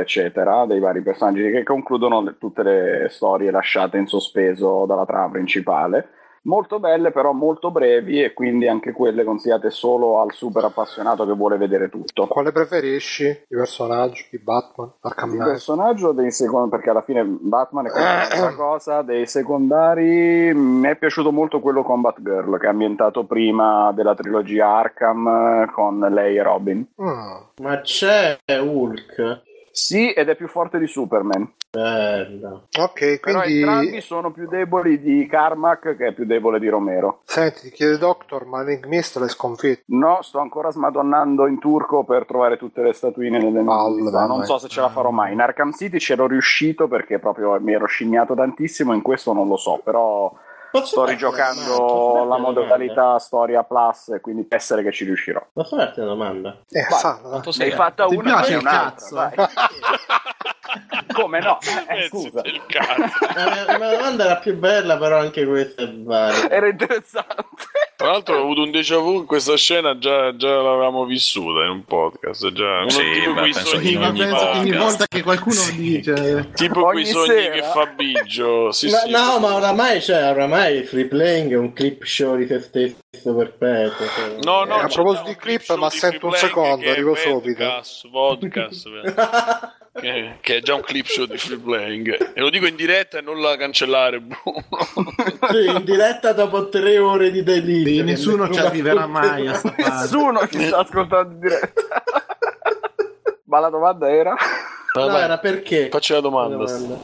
eccetera, 0.00 0.64
dei 0.64 0.80
vari 0.80 1.02
personaggi 1.02 1.50
che 1.50 1.62
concludono 1.64 2.22
le- 2.22 2.38
tutte 2.38 2.62
le 2.62 3.06
storie 3.10 3.50
lasciate 3.50 3.98
in 3.98 4.06
sospeso 4.06 4.86
dalla 4.86 5.04
trama 5.04 5.28
principale. 5.30 6.08
Molto 6.44 6.80
belle, 6.80 7.12
però 7.12 7.32
molto 7.32 7.70
brevi 7.70 8.22
e 8.22 8.32
quindi 8.32 8.66
anche 8.66 8.90
quelle 8.92 9.22
consigliate 9.22 9.70
solo 9.70 10.20
al 10.20 10.32
super 10.32 10.64
appassionato 10.64 11.24
che 11.24 11.32
vuole 11.34 11.56
vedere 11.56 11.88
tutto. 11.88 12.26
Quale 12.26 12.50
preferisci? 12.50 13.26
I 13.26 13.56
personaggi 13.56 14.26
di 14.30 14.38
Batman? 14.38 14.90
Arkham 15.00 15.30
Il 15.30 15.34
Knight? 15.36 15.50
personaggio 15.50 16.12
dei 16.12 16.32
secondi, 16.32 16.70
perché 16.70 16.90
alla 16.90 17.02
fine 17.02 17.22
Batman 17.24 17.86
è 17.86 17.90
un'altra 17.92 18.54
cosa, 18.56 19.02
dei 19.02 19.26
secondari 19.26 20.52
mi 20.52 20.88
è 20.88 20.96
piaciuto 20.96 21.30
molto 21.30 21.60
quello 21.60 21.82
Combat 21.84 22.20
Girl, 22.20 22.58
che 22.58 22.66
è 22.66 22.70
ambientato 22.70 23.24
prima 23.24 23.92
della 23.92 24.14
trilogia 24.14 24.66
Arkham 24.66 25.26
eh, 25.28 25.70
con 25.72 26.00
lei 26.00 26.36
e 26.36 26.42
Robin. 26.42 26.86
Mm. 27.00 27.64
Ma 27.64 27.80
c'è 27.82 28.38
Hulk. 28.46 29.42
Sì, 29.72 30.12
ed 30.12 30.28
è 30.28 30.36
più 30.36 30.48
forte 30.48 30.78
di 30.78 30.86
Superman, 30.86 31.50
Bello. 31.74 32.66
Ok, 32.78 33.18
però 33.18 33.40
quindi 33.40 33.60
entrambi 33.60 34.00
sono 34.02 34.30
più 34.30 34.46
deboli 34.46 35.00
di 35.00 35.26
Carmack, 35.26 35.96
che 35.96 36.08
è 36.08 36.12
più 36.12 36.26
debole 36.26 36.58
di 36.60 36.68
Romero. 36.68 37.22
senti, 37.24 37.62
ti 37.62 37.70
chiede 37.70 37.96
Doctor, 37.96 38.44
ma 38.44 38.62
l'enigmista 38.62 39.18
l'hai 39.18 39.30
sconfitto? 39.30 39.84
No, 39.86 40.20
sto 40.20 40.38
ancora 40.38 40.70
smadonnando 40.70 41.46
in 41.46 41.58
turco 41.58 42.04
per 42.04 42.26
trovare 42.26 42.58
tutte 42.58 42.82
le 42.82 42.92
statuine 42.92 43.38
nelle 43.38 43.62
Palle. 43.62 44.10
Non 44.10 44.44
so 44.44 44.58
se 44.58 44.68
ce 44.68 44.82
la 44.82 44.90
farò 44.90 45.08
mai. 45.08 45.32
In 45.32 45.40
Arkham 45.40 45.72
City 45.72 45.96
c'ero 45.96 46.26
riuscito 46.26 46.88
perché 46.88 47.18
proprio 47.18 47.58
mi 47.58 47.72
ero 47.72 47.86
scimmiato 47.86 48.34
tantissimo, 48.34 48.92
in 48.92 49.00
questo 49.00 49.32
non 49.32 49.48
lo 49.48 49.56
so, 49.56 49.80
però 49.82 50.30
sto 50.84 51.04
rigiocando 51.04 52.24
la 52.24 52.38
modalità 52.38 53.18
storia 53.18 53.62
plus 53.62 54.18
quindi 54.20 54.44
può 54.44 54.56
essere 54.56 54.82
che 54.82 54.92
ci 54.92 55.04
riuscirò. 55.04 55.44
Posso 55.52 55.76
farti 55.76 56.00
una 56.00 56.08
domanda? 56.08 56.56
Eh, 56.70 56.86
Vai. 56.88 57.40
Ne 57.44 57.52
sei? 57.52 57.70
hai 57.70 57.76
fatta 57.76 58.06
Ti 58.06 58.14
una, 58.16 58.22
piace 58.34 58.50
c'è 58.50 58.56
il 58.56 58.60
un'altra. 58.60 59.28
cazzo? 59.30 59.50
Come 61.12 61.40
no? 61.40 61.58
Eh, 61.88 62.06
scusa, 62.08 62.40
del 62.42 62.60
cazzo. 62.66 63.02
La 63.34 63.50
mia, 63.50 63.64
la 63.66 63.78
mia 63.78 63.90
domanda 63.96 64.24
era 64.24 64.36
più 64.36 64.56
bella, 64.56 64.96
però 64.98 65.18
anche 65.18 65.44
questa 65.46 65.82
è 65.82 65.92
valida. 65.92 66.48
era 66.50 66.68
interessante. 66.68 67.44
Tra 67.96 68.10
l'altro 68.10 68.36
ho 68.36 68.40
avuto 68.42 68.62
un 68.62 68.70
déjà 68.70 68.96
vu 68.98 69.18
in 69.18 69.26
questa 69.26 69.56
scena, 69.56 69.96
già, 69.98 70.34
già 70.34 70.48
l'avevamo 70.60 71.04
vissuta 71.04 71.62
in 71.64 71.70
un 71.70 71.84
podcast. 71.84 72.50
Già, 72.52 72.78
uno 72.80 72.90
Sì, 72.90 73.10
tipo 73.12 73.32
beh, 73.34 73.40
quei 73.40 73.52
penso 73.52 73.68
sogni 73.68 73.82
che 73.82 73.88
Sì, 73.88 73.96
ma 73.98 74.08
ogni 74.08 74.18
penso 74.18 74.50
che 74.50 74.58
ogni 74.58 74.72
volta 74.76 75.06
che 75.06 75.22
qualcuno 75.22 75.60
dice 75.76 76.50
tipo 76.54 76.84
Ogni 76.86 76.92
quei 77.02 77.06
sogni 77.06 77.26
sera? 77.26 77.54
che 77.54 77.62
fa 77.62 77.86
Biggio. 77.86 78.72
Sì, 78.72 78.90
Ma- 78.90 78.98
sì. 78.98 79.10
no, 79.10 79.38
ma 79.38 79.54
oramai, 79.54 80.00
cioè, 80.02 80.30
oramai 80.30 80.76
il 80.78 80.86
free 80.86 81.06
playing 81.06 81.52
è 81.52 81.56
un 81.56 81.72
clip 81.72 82.02
show 82.04 82.34
di 82.36 82.46
se 82.46 82.60
stesso 82.60 83.34
perpetuo. 83.36 84.06
cioè. 84.06 84.36
No, 84.42 84.64
no, 84.64 84.78
Eh, 84.78 84.82
a 84.82 84.86
proposito 84.88 85.28
di 85.28 85.36
clip, 85.36 85.74
ma 85.76 85.90
sento 85.90 86.26
un 86.26 86.32
secondo, 86.32 86.88
arrivo 86.90 87.14
subito. 87.14 87.62
Vodcast, 87.62 88.08
Vodcast, 88.10 88.88
che, 89.92 90.38
che 90.40 90.56
è 90.56 90.60
già 90.62 90.74
un 90.74 90.80
clip 90.82 91.06
show 91.06 91.26
di 91.26 91.36
free 91.36 91.58
playing. 91.58 92.32
E 92.34 92.40
lo 92.40 92.50
dico 92.50 92.66
in 92.66 92.76
diretta 92.76 93.18
e 93.18 93.20
non 93.20 93.40
la 93.40 93.56
cancellare, 93.56 94.20
Bruno. 94.20 94.64
Sì, 95.50 95.66
in 95.66 95.84
diretta 95.84 96.32
dopo 96.32 96.68
tre 96.68 96.98
ore 96.98 97.30
di 97.30 97.42
delirio. 97.42 97.94
Sì, 97.94 98.02
nessuno 98.02 98.50
ci 98.50 98.58
arriverà 98.58 99.06
mai 99.06 99.48
a 99.48 99.54
sta. 99.54 99.74
Nessuno 99.76 100.46
ci 100.48 100.64
sta 100.66 100.78
ascoltando 100.78 101.32
in 101.34 101.40
diretta. 101.40 101.82
Ma 103.44 103.58
la 103.60 103.68
domanda 103.68 104.10
era? 104.10 104.34
No, 104.94 105.06
No, 105.08 105.16
era 105.18 105.38
perché? 105.38 105.88
Facci 105.90 106.12
la 106.12 106.20
domanda. 106.20 106.56
La 106.56 106.64
domanda. 106.64 106.96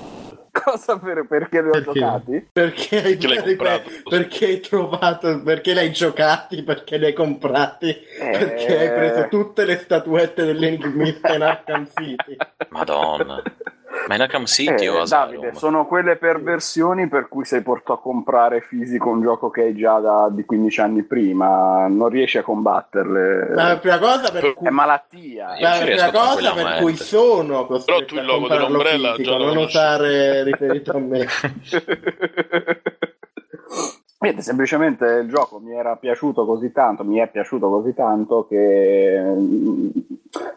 Cosa 0.50 0.98
per, 0.98 1.26
perché 1.26 1.62
li 1.62 1.68
ho 1.68 1.80
Perché? 1.80 1.82
giocati? 1.82 2.48
Perché 2.52 3.02
hai, 3.02 3.16
Perché 3.16 3.26
l'hai 3.26 3.42
comprato? 3.42 3.90
perché 4.06 4.44
hai 4.46 4.60
trovato, 4.60 5.42
perché 5.42 5.72
li 5.72 5.78
hai 5.78 5.92
giocati, 5.92 6.62
perché 6.62 6.96
li 6.98 7.06
hai 7.06 7.12
comprati, 7.12 7.96
perché 8.30 8.78
hai 8.78 8.92
preso 8.92 9.28
tutte 9.28 9.64
le 9.64 9.76
statuette 9.78 10.44
dell'enigmista 10.44 11.34
in 11.34 11.42
Arkham 11.42 11.86
City. 11.94 12.36
Madonna. 12.68 13.42
Ma 14.06 14.14
in 14.14 14.20
Arkham 14.20 14.44
City 14.44 14.84
Eh, 14.84 14.88
o 14.88 15.00
Asylum? 15.00 15.40
Davide, 15.40 15.54
sono 15.54 15.86
quelle 15.86 16.16
perversioni 16.16 17.08
per 17.08 17.28
cui 17.28 17.44
sei 17.44 17.62
portato 17.62 17.92
a 17.94 18.00
comprare 18.00 18.60
fisico 18.60 19.08
un 19.10 19.22
gioco 19.22 19.50
che 19.50 19.62
hai 19.62 19.74
già 19.74 19.98
da, 19.98 20.28
di 20.30 20.44
15 20.44 20.80
anni 20.80 21.02
prima, 21.02 21.86
non 21.88 22.08
riesci 22.08 22.38
a 22.38 22.42
combatterle. 22.42 23.54
Ma 23.54 23.68
la 23.68 23.78
prima 23.78 23.98
cosa 23.98 24.30
per 24.30 24.54
cui 24.54 24.66
È 24.66 24.70
malattia. 24.70 25.56
La 25.58 25.78
prima 25.80 26.10
cosa 26.10 26.54
per 26.54 26.78
cui 26.80 26.96
sono 26.96 27.46
Però 27.46 27.66
costretto 27.66 28.04
tu 28.04 28.14
il 28.14 28.20
a 28.20 28.24
logo 28.24 28.38
comprarlo 28.40 28.66
dell'ombrella 28.66 29.14
fisico, 29.14 29.30
già 29.30 29.44
non 29.44 29.56
usare 29.56 30.44
riferito 30.44 30.90
a 30.92 30.98
me. 30.98 31.26
Niente, 34.20 34.42
semplicemente 34.42 35.04
il 35.22 35.28
gioco 35.28 35.60
mi 35.60 35.74
era 35.76 35.94
piaciuto 35.94 36.44
così 36.44 36.72
tanto, 36.72 37.04
mi 37.04 37.18
è 37.18 37.28
piaciuto 37.30 37.68
così 37.70 37.94
tanto 37.94 38.46
che 38.48 39.16
mm, 39.24 39.88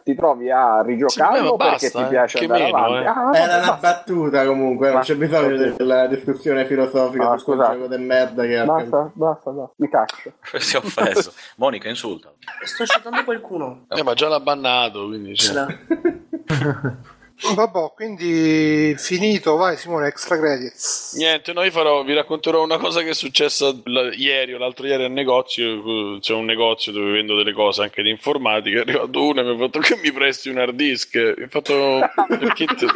ti 0.02 0.16
trovi 0.16 0.50
a 0.50 0.82
rigiocarlo 0.82 1.36
Sì, 1.36 1.42
ma 1.44 1.56
perché 1.56 1.90
basta, 1.90 2.02
ti 2.02 2.08
piace 2.08 2.38
eh, 2.38 2.42
andare 2.42 2.64
meno, 2.64 2.76
avanti. 2.76 3.04
eh. 3.04 3.06
Ah, 3.06 3.36
Era 3.38 3.56
una 3.58 3.66
basta. 3.68 3.88
battuta 3.92 4.46
comunque, 4.46 4.90
non 4.90 5.00
c'è 5.02 5.14
Basta. 5.14 5.40
bisogno 5.46 5.74
della 5.76 6.06
discussione 6.08 6.66
filosofica 6.66 7.30
Ah, 7.30 7.38
su 7.38 7.44
quel 7.44 7.58
gioco 7.58 7.86
del 7.86 8.00
merda 8.00 8.42
che 8.42 8.64
Basta, 8.64 9.10
basta, 9.14 9.50
basta, 9.52 9.72
mi 9.76 9.88
caccio. 9.88 10.32
Si 10.58 10.74
è 10.74 10.78
offeso. 10.80 11.32
Monica 11.58 11.88
insulta. 11.88 12.32
Sto 12.64 12.84
citando 12.84 13.22
qualcuno. 13.22 13.84
Eh, 13.90 14.02
ma 14.02 14.14
già 14.14 14.26
l'ha 14.26 14.40
bannato, 14.40 15.06
quindi... 15.06 15.36
cioè. 15.36 15.66
Vabbè, 17.54 17.92
quindi 17.94 18.94
finito, 18.98 19.56
vai 19.56 19.76
Simone, 19.76 20.06
extra 20.06 20.38
credits. 20.38 21.14
Niente, 21.16 21.52
noi 21.52 21.70
farò, 21.70 22.02
vi 22.04 22.14
racconterò 22.14 22.62
una 22.62 22.78
cosa 22.78 23.02
che 23.02 23.10
è 23.10 23.14
successa 23.14 23.74
la- 23.84 24.12
ieri 24.14 24.54
o 24.54 24.58
l'altro 24.58 24.86
ieri 24.86 25.04
al 25.04 25.10
negozio. 25.10 26.18
C'è 26.20 26.32
un 26.34 26.44
negozio 26.44 26.92
dove 26.92 27.10
vendo 27.12 27.34
delle 27.36 27.52
cose 27.52 27.82
anche 27.82 28.02
di 28.02 28.10
informatica. 28.10 28.78
È 28.78 28.82
arrivato 28.82 29.24
uno 29.24 29.40
e 29.40 29.44
mi 29.44 29.50
ha 29.54 29.58
fatto 29.58 29.78
che 29.80 29.98
mi 30.02 30.12
presti 30.12 30.48
un 30.50 30.58
hard 30.58 30.74
disk. 30.74 31.14
Mi 31.36 31.44
ha 31.44 31.48
fatto 31.48 32.00
perché 32.38 32.64
te- 32.66 32.86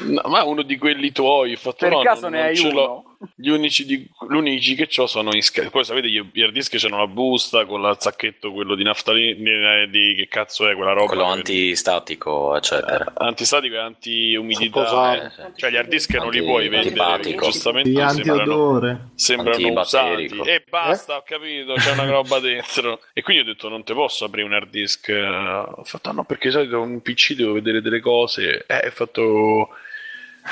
No, 0.00 0.22
ma 0.26 0.44
uno 0.44 0.62
di 0.62 0.78
quelli 0.78 1.10
tuoi. 1.10 1.54
Ho 1.54 1.56
fatto 1.56 1.76
Per 1.80 1.90
no, 1.90 2.02
caso 2.02 2.22
non- 2.22 2.32
ne 2.32 2.38
non 2.38 2.46
hai 2.46 2.56
ce 2.56 2.70
l'ho. 2.70 3.07
Gli 3.34 3.48
unici, 3.48 3.84
di, 3.84 3.96
gli 4.28 4.34
unici 4.34 4.76
che 4.76 4.88
ho 5.00 5.06
sono 5.08 5.34
in 5.34 5.42
scatola. 5.42 5.70
Poi 5.70 5.84
sapete, 5.84 6.08
gli 6.08 6.40
hard 6.40 6.52
disk 6.52 6.76
c'hanno 6.78 6.98
la 6.98 7.08
busta 7.08 7.64
con 7.66 7.80
il 7.82 7.96
sacchetto, 7.98 8.52
quello 8.52 8.76
di 8.76 8.84
naftalina, 8.84 9.86
di 9.86 10.14
che 10.16 10.28
cazzo 10.28 10.68
è 10.68 10.74
quella 10.76 10.92
roba? 10.92 11.06
Quello 11.06 11.24
che- 11.24 11.30
antistatico, 11.30 12.56
eccetera. 12.56 13.12
antistatico 13.16 13.74
e 13.74 13.78
anti-umidità. 13.78 15.24
Eh, 15.24 15.52
Cioè, 15.56 15.70
gli 15.70 15.76
hard 15.76 15.88
disk 15.88 16.14
non 16.14 16.30
li 16.30 16.42
puoi 16.42 16.68
vendere. 16.68 17.36
Giustamente 17.38 17.88
Di 17.90 17.96
sembrano, 17.96 18.38
antiodore. 18.40 19.08
sembrano 19.16 19.80
usati. 19.80 20.40
E 20.44 20.64
basta, 20.68 21.16
ho 21.16 21.22
capito, 21.26 21.74
c'è 21.74 21.92
una 21.92 22.08
roba 22.08 22.38
dentro. 22.40 23.00
E 23.12 23.22
quindi 23.22 23.42
ho 23.42 23.46
detto: 23.46 23.68
Non 23.68 23.82
te 23.82 23.94
posso 23.94 24.26
aprire 24.26 24.46
un 24.46 24.52
hard 24.52 24.70
disk. 24.70 25.08
Eh, 25.08 25.26
Ho 25.26 25.82
fatto: 25.84 26.10
"Ah, 26.10 26.12
No, 26.12 26.24
perché 26.24 26.48
di 26.48 26.54
solito 26.54 26.80
un 26.80 27.00
PC 27.02 27.34
devo 27.34 27.52
vedere 27.54 27.80
delle 27.82 28.00
cose. 28.00 28.64
Eh, 28.66 28.86
ho 28.86 28.90
fatto. 28.92 29.68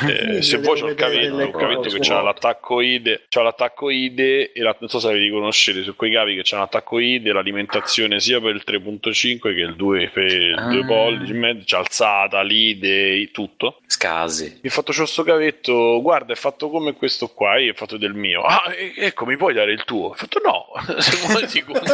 Eh, 0.07 0.43
se 0.43 0.59
vuoi 0.59 0.79
il 0.79 0.85
vedere 0.85 1.27
cavetto, 1.29 1.37
un 1.37 1.51
cavetto 1.53 1.89
che 1.89 1.99
c'ha 2.01 2.21
l'attacco 2.21 2.81
IDE, 2.81 3.23
c'ha 3.29 3.43
l'attacco 3.43 3.91
IDE 3.91 4.53
e 4.53 4.61
la, 4.63 4.77
non 4.79 4.89
so 4.89 4.99
se 4.99 5.13
vi 5.13 5.21
riconoscete 5.21 5.83
su 5.83 5.95
quei 5.97 6.13
cavi 6.13 6.35
che 6.37 6.43
c'ha 6.45 6.59
l'attacco 6.59 6.99
IDE, 6.99 7.33
l'alimentazione 7.33 8.21
sia 8.21 8.41
per 8.41 8.55
il 8.55 8.63
3.5 8.67 9.39
che 9.41 9.49
il 9.61 9.75
2 9.77 10.11
per 10.13 10.25
il 10.25 10.55
Ah. 10.57 10.69
2 10.69 10.85
pollici, 10.87 11.33
mezzo, 11.33 11.63
c'ha 11.67 11.79
alzata, 11.79 12.43
l'IDE, 12.43 13.31
tutto. 13.33 13.81
Scasi. 13.87 14.59
Mi 14.63 14.69
ha 14.69 14.73
fatto 14.73 14.93
c'ho 14.93 15.07
sto 15.07 15.23
cavetto, 15.23 16.01
guarda, 16.03 16.33
è 16.33 16.37
fatto 16.37 16.69
come 16.71 16.95
questo 16.95 17.29
qua, 17.29 17.59
io 17.59 17.73
ho 17.73 17.75
fatto 17.75 17.97
del 17.97 18.15
mio. 18.15 18.43
Ah, 18.43 18.65
ecco, 18.97 19.25
mi 19.27 19.37
puoi 19.37 19.55
dare 19.55 19.73
il 19.73 19.85
tuo? 19.85 20.09
Ho 20.09 20.15
fatto 20.15 20.41
no, 20.45 20.67
se 21.01 21.27
vuoi 21.27 21.47
ti 21.47 21.63
quello. 21.63 21.85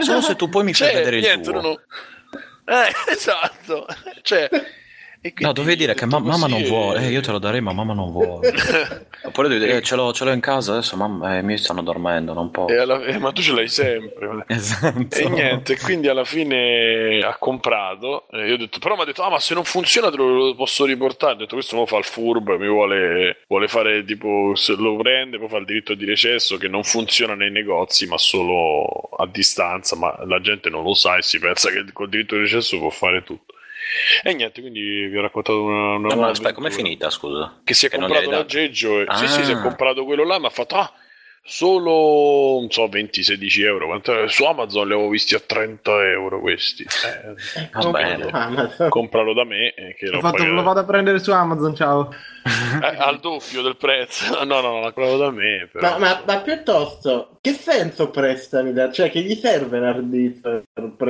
Solo 0.00 0.20
se 0.20 0.36
tu 0.36 0.48
poi 0.48 0.64
mi 0.64 0.74
fai 0.74 0.88
Cioè, 0.88 0.96
vedere 0.98 1.16
il 1.16 1.22
niente, 1.22 1.50
tuo. 1.50 1.60
non 1.60 1.64
ho- 1.70 1.80
Eh, 2.66 3.12
esatto. 3.12 3.86
Cioè, 4.22 4.48
quindi 5.32 5.44
No, 5.44 5.52
dovevi 5.52 5.76
dire 5.76 5.94
che 5.94 6.04
ma- 6.06 6.18
mamma 6.18 6.46
non 6.46 6.62
vuole, 6.64 7.00
e- 7.00 7.06
eh, 7.06 7.10
io 7.10 7.20
te 7.22 7.30
lo 7.30 7.38
darei, 7.38 7.60
ma 7.60 7.72
mamma 7.72 7.94
non 7.94 8.10
vuole. 8.10 8.52
Oppure 9.24 9.48
devi 9.48 9.64
dire, 9.64 9.78
eh, 9.78 9.82
ce 9.82 9.96
l'ho, 9.96 10.12
ce 10.12 10.24
l'ho 10.24 10.32
in 10.32 10.40
casa 10.40 10.72
adesso, 10.72 10.96
mamma, 10.96 11.38
eh, 11.38 11.42
mi 11.42 11.56
stanno 11.56 11.82
dormendo, 11.82 12.34
non 12.34 12.50
posso. 12.50 12.78
Alla- 12.78 13.02
eh, 13.04 13.18
ma 13.18 13.32
tu 13.32 13.40
ce 13.40 13.52
l'hai 13.54 13.68
sempre. 13.68 14.44
Esatto. 14.48 15.16
E 15.16 15.28
niente, 15.30 15.78
quindi 15.78 16.08
alla 16.08 16.24
fine 16.24 17.20
ha 17.24 17.36
comprato. 17.38 18.28
E 18.30 18.46
io 18.48 18.54
ho 18.54 18.56
detto, 18.58 18.78
però 18.78 18.96
mi 18.96 19.02
ha 19.02 19.04
detto, 19.06 19.22
ah, 19.22 19.30
ma 19.30 19.40
se 19.40 19.54
non 19.54 19.64
funziona 19.64 20.10
te 20.10 20.16
lo, 20.16 20.28
lo 20.28 20.54
posso 20.54 20.84
riportare. 20.84 21.32
Ho 21.32 21.36
detto, 21.36 21.54
questo 21.54 21.76
lo 21.76 21.86
fa 21.86 21.96
il 21.96 22.04
furbo, 22.04 22.58
mi 22.58 22.68
vuole, 22.68 23.44
vuole 23.48 23.66
fare 23.68 24.04
tipo, 24.04 24.52
se 24.54 24.74
lo 24.76 24.96
prende, 24.96 25.38
poi 25.38 25.48
fa 25.48 25.56
il 25.56 25.64
diritto 25.64 25.94
di 25.94 26.04
recesso 26.04 26.56
che 26.58 26.68
non 26.68 26.84
funziona 26.84 27.34
nei 27.34 27.50
negozi, 27.50 28.06
ma 28.06 28.18
solo 28.18 28.82
a 29.16 29.26
distanza. 29.26 29.96
Ma 29.96 30.14
la 30.26 30.40
gente 30.40 30.68
non 30.68 30.82
lo 30.82 30.92
sa 30.94 31.16
e 31.16 31.22
si 31.22 31.38
pensa 31.38 31.70
che 31.70 31.84
col 31.92 32.08
diritto 32.10 32.34
di 32.34 32.42
recesso 32.42 32.78
può 32.78 32.90
fare 32.90 33.22
tutto. 33.24 33.54
E 34.22 34.32
niente, 34.34 34.60
quindi 34.60 35.06
vi 35.06 35.16
ho 35.16 35.20
raccontato 35.20 35.62
una, 35.62 35.94
una 35.96 36.14
No, 36.14 36.20
ma 36.20 36.28
aspetta, 36.28 36.52
com'è 36.54 36.70
finita, 36.70 37.10
scusa? 37.10 37.60
Che 37.62 37.74
si 37.74 37.86
è 37.86 37.88
Che 37.90 37.98
comprato 37.98 38.30
l'aggeggio. 38.30 39.00
E... 39.00 39.06
Sì, 39.16 39.28
sì, 39.28 39.44
si 39.44 39.50
è 39.52 39.54
Ah. 39.54 39.60
comprato 39.60 40.04
quello 40.04 40.24
là, 40.24 40.38
ma 40.38 40.48
ha 40.48 40.50
fatto, 40.50 40.76
ah, 40.76 40.92
solo, 41.46 42.58
non 42.60 42.70
so, 42.70 42.86
20-16 42.88 43.64
euro. 43.64 44.00
Su 44.28 44.44
Amazon 44.44 44.86
li 44.88 44.94
avevo 44.94 45.08
visti 45.10 45.34
a 45.34 45.40
30 45.44 46.04
euro 46.10 46.40
questi. 46.40 46.82
Eh, 46.84 47.68
Va 47.72 47.90
bene. 47.90 48.28
Amazon. 48.30 48.88
compralo 48.88 49.34
da 49.34 49.44
me 49.44 49.74
eh, 49.74 49.94
che 49.94 50.08
Ho 50.08 50.12
lo, 50.12 50.20
fatto, 50.20 50.44
lo 50.44 50.62
vado 50.62 50.80
a 50.80 50.84
prendere 50.84 51.18
su 51.18 51.30
Amazon, 51.32 51.74
ciao. 51.74 52.12
Eh, 52.44 52.96
al 52.98 53.20
doppio 53.20 53.62
del 53.62 53.76
prezzo. 53.76 54.24
No, 54.44 54.60
no, 54.60 54.68
no, 54.72 54.80
la 54.80 54.92
compravo 54.92 55.16
da 55.16 55.30
me. 55.30 55.68
Però. 55.72 55.90
Ma, 55.90 55.98
ma, 55.98 56.22
ma 56.26 56.40
piuttosto, 56.40 57.38
che 57.40 57.52
senso 57.52 58.10
prestami 58.10 58.72
da... 58.72 58.90
Cioè, 58.92 59.10
che 59.10 59.20
gli 59.20 59.34
serve 59.34 59.78
un 59.78 59.84
hard 59.84 60.02
disk? 60.10 60.62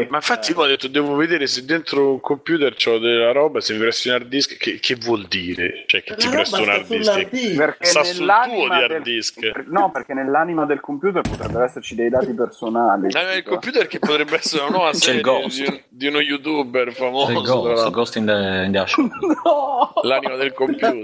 Ma 0.09 0.17
infatti 0.17 0.53
io 0.53 0.59
ho 0.59 0.67
detto 0.67 0.87
devo 0.89 1.15
vedere 1.17 1.47
se 1.47 1.65
dentro 1.65 2.13
un 2.13 2.21
computer 2.21 2.75
c'ho 2.75 2.99
della 2.99 3.33
roba, 3.33 3.61
se 3.61 3.73
mi 3.73 3.81
presti 3.81 4.09
un 4.09 4.15
hard 4.15 4.27
disk, 4.29 4.57
che, 4.57 4.79
che 4.79 4.95
vuol 4.97 5.27
dire? 5.27 5.83
Cioè 5.87 6.03
che 6.03 6.11
La 6.11 6.17
ti 6.17 6.29
presto 6.29 6.63
un 6.63 6.69
hard 6.69 6.87
disk? 6.87 7.29
disk. 7.31 7.57
Perché 7.57 7.87
Sta 7.87 8.05
sul 8.05 8.27
tuo 8.45 8.65
di 8.69 8.71
hard 8.75 8.93
del- 8.93 9.03
disk. 9.03 9.65
No, 9.67 9.91
perché 9.91 10.15
nell'anima 10.25 10.65
del 10.65 10.81
computer 10.81 11.23
potrebbero 11.23 11.65
esserci 11.65 11.95
dei 11.95 12.09
dati 12.09 12.33
personali. 12.33 13.09
Eh, 13.09 13.23
ma 13.23 13.33
il 13.35 13.43
computer 13.43 13.87
che 13.87 13.99
potrebbe 13.99 14.37
essere 14.37 14.63
una 14.63 14.77
nuova 14.77 14.93
serie 14.95 15.23
di, 15.23 15.83
di 15.89 16.07
uno 16.07 16.21
youtuber 16.21 16.93
famoso. 16.93 17.41
C'è 17.41 17.47
Ghost. 17.47 17.91
Ghost 17.91 18.17
in 18.17 18.27
the, 18.27 18.63
in 18.67 18.73
the 18.73 18.79
Ash. 18.79 18.97
No! 19.45 19.93
L'anima 20.03 20.37
del 20.37 20.53
computer. 20.53 20.95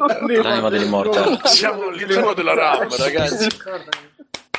L'anima 0.43 0.69
dell'immortale. 0.69 1.41
Siamo 1.45 1.89
all'interno 1.89 2.33
della 2.33 2.55
RAM, 2.55 2.89
ragazzi. 2.97 3.49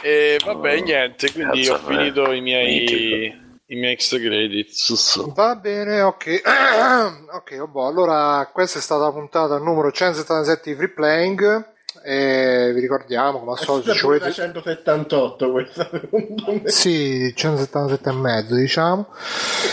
E 0.04 0.40
vabbè, 0.44 0.82
niente, 0.82 1.32
quindi 1.32 1.68
ho 1.68 1.78
finito 1.78 2.32
i 2.32 2.42
miei, 2.42 3.26
i 3.68 3.76
miei 3.76 3.94
extra 3.94 4.18
credits. 4.18 5.34
Va 5.34 5.56
bene, 5.56 6.02
ok. 6.02 6.42
ok, 7.34 7.58
oh, 7.62 7.68
boh, 7.68 7.86
allora 7.86 8.50
questa 8.52 8.80
è 8.80 8.82
stata 8.82 9.04
la 9.04 9.12
puntata 9.12 9.60
numero 9.60 9.92
177 9.92 10.72
di 10.72 10.76
Free 10.76 10.90
Playing. 10.90 11.70
E 12.04 12.72
vi 12.74 12.80
ricordiamo, 12.80 13.40
come 13.40 13.52
al 13.52 13.60
solito, 13.60 13.94
ci 13.94 14.06
volete... 14.06 14.32
178 14.32 15.52
questa 15.52 15.88
secondo 15.92 16.44
me. 16.48 16.70
Sì, 16.70 17.34
177 17.36 18.10
e 18.10 18.14
mezzo, 18.14 18.56
diciamo. 18.56 19.08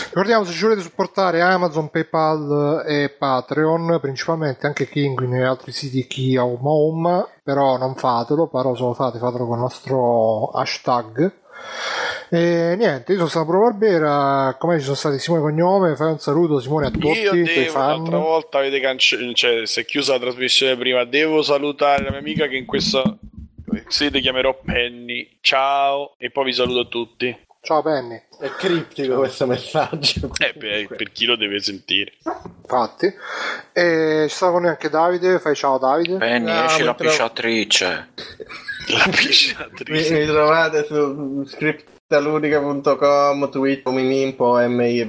Ricordiamo 0.09 0.43
se 0.43 0.53
ci 0.53 0.63
volete 0.63 0.81
supportare 0.81 1.41
Amazon, 1.41 1.89
PayPal 1.89 2.83
e 2.85 3.09
Patreon, 3.09 3.99
principalmente 3.99 4.67
anche 4.67 4.87
Kinguin 4.87 5.33
e 5.35 5.43
altri 5.43 5.71
siti 5.71 6.05
Chi 6.07 6.37
Home 6.37 6.59
Home, 6.61 7.27
però 7.43 7.77
non 7.77 7.95
fatelo, 7.95 8.47
però 8.47 8.75
se 8.75 8.81
lo 8.81 8.93
fate 8.93 9.17
fatelo 9.17 9.45
con 9.45 9.55
il 9.55 9.61
nostro 9.61 10.49
hashtag. 10.49 11.33
E 12.31 12.75
niente, 12.77 13.11
io 13.13 13.17
sono 13.17 13.29
stato 13.29 13.45
Pro 13.47 13.59
Barbera, 13.61 14.55
come 14.59 14.77
ci 14.77 14.83
sono 14.83 14.95
stati 14.95 15.17
Simone 15.17 15.41
Cognome, 15.41 15.95
fai 15.95 16.11
un 16.11 16.19
saluto 16.19 16.59
Simone 16.59 16.87
a 16.87 16.91
tutti, 16.91 17.07
Io 17.07 17.31
devo, 17.31 17.77
l'altra 17.79 18.17
volta 18.17 18.59
avete 18.59 18.79
cancellato, 18.79 19.33
cioè 19.33 19.65
si 19.65 19.79
è 19.79 19.85
chiusa 19.85 20.13
la 20.13 20.19
trasmissione 20.19 20.77
prima, 20.77 21.03
devo 21.05 21.41
salutare 21.41 22.03
la 22.03 22.11
mia 22.11 22.19
amica 22.19 22.45
che 22.47 22.55
in 22.57 22.65
questa 22.67 23.01
sede 23.87 24.19
chiamerò 24.21 24.59
Penny. 24.63 25.37
Ciao 25.41 26.13
e 26.17 26.29
poi 26.29 26.45
vi 26.45 26.53
saluto 26.53 26.79
a 26.81 26.85
tutti. 26.85 27.35
Ciao 27.61 27.81
Penny, 27.81 28.21
È 28.39 28.47
criptico 28.57 29.17
questo 29.17 29.45
messaggio. 29.47 30.29
Eh, 30.37 30.53
per, 30.57 30.87
per 30.95 31.11
chi 31.11 31.25
lo 31.25 31.35
deve 31.35 31.59
sentire. 31.59 32.13
infatti. 32.61 33.11
E 33.73 34.25
ci 34.29 34.35
sta 34.35 34.51
con 34.51 34.61
noi 34.61 34.69
anche 34.71 34.89
Davide, 34.89 35.39
fai 35.39 35.55
ciao 35.55 35.77
Davide. 35.79 36.17
Penny, 36.17 36.45
No, 36.51 36.63
esci 36.65 36.79
mi 36.81 36.85
la 36.85 36.93
trovo- 36.93 37.09
pisciatrice. 37.09 37.85
La 38.87 39.03
Mi, 39.07 39.11
pisciatrice. 39.13 40.19
mi 40.19 40.25
trovate 40.25 40.85
su 40.85 41.43
scriptaludica.com, 41.45 41.97
Twitch, 43.49 43.85
Minimpo, 43.85 44.57
MI, 44.67 45.05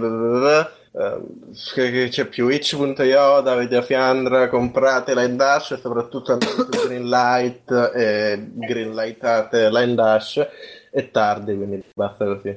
che 1.73 2.09
c'è 2.11 2.27
più? 2.27 2.49
itch.io, 2.49 3.41
Davide 3.41 3.81
Fiandra, 3.81 4.51
comprate 4.51 5.15
Line 5.15 5.35
Dash 5.35 5.70
e 5.70 5.79
soprattutto 5.79 6.33
andate 6.33 6.53
su 6.53 6.69
Greenlight 6.69 7.93
e 7.95 8.51
greenlightate 8.53 9.70
Line 9.70 9.95
Dash 9.95 10.47
è 10.91 11.10
tardi 11.10 11.55
quindi 11.57 11.83
basta 11.94 12.25
così. 12.25 12.57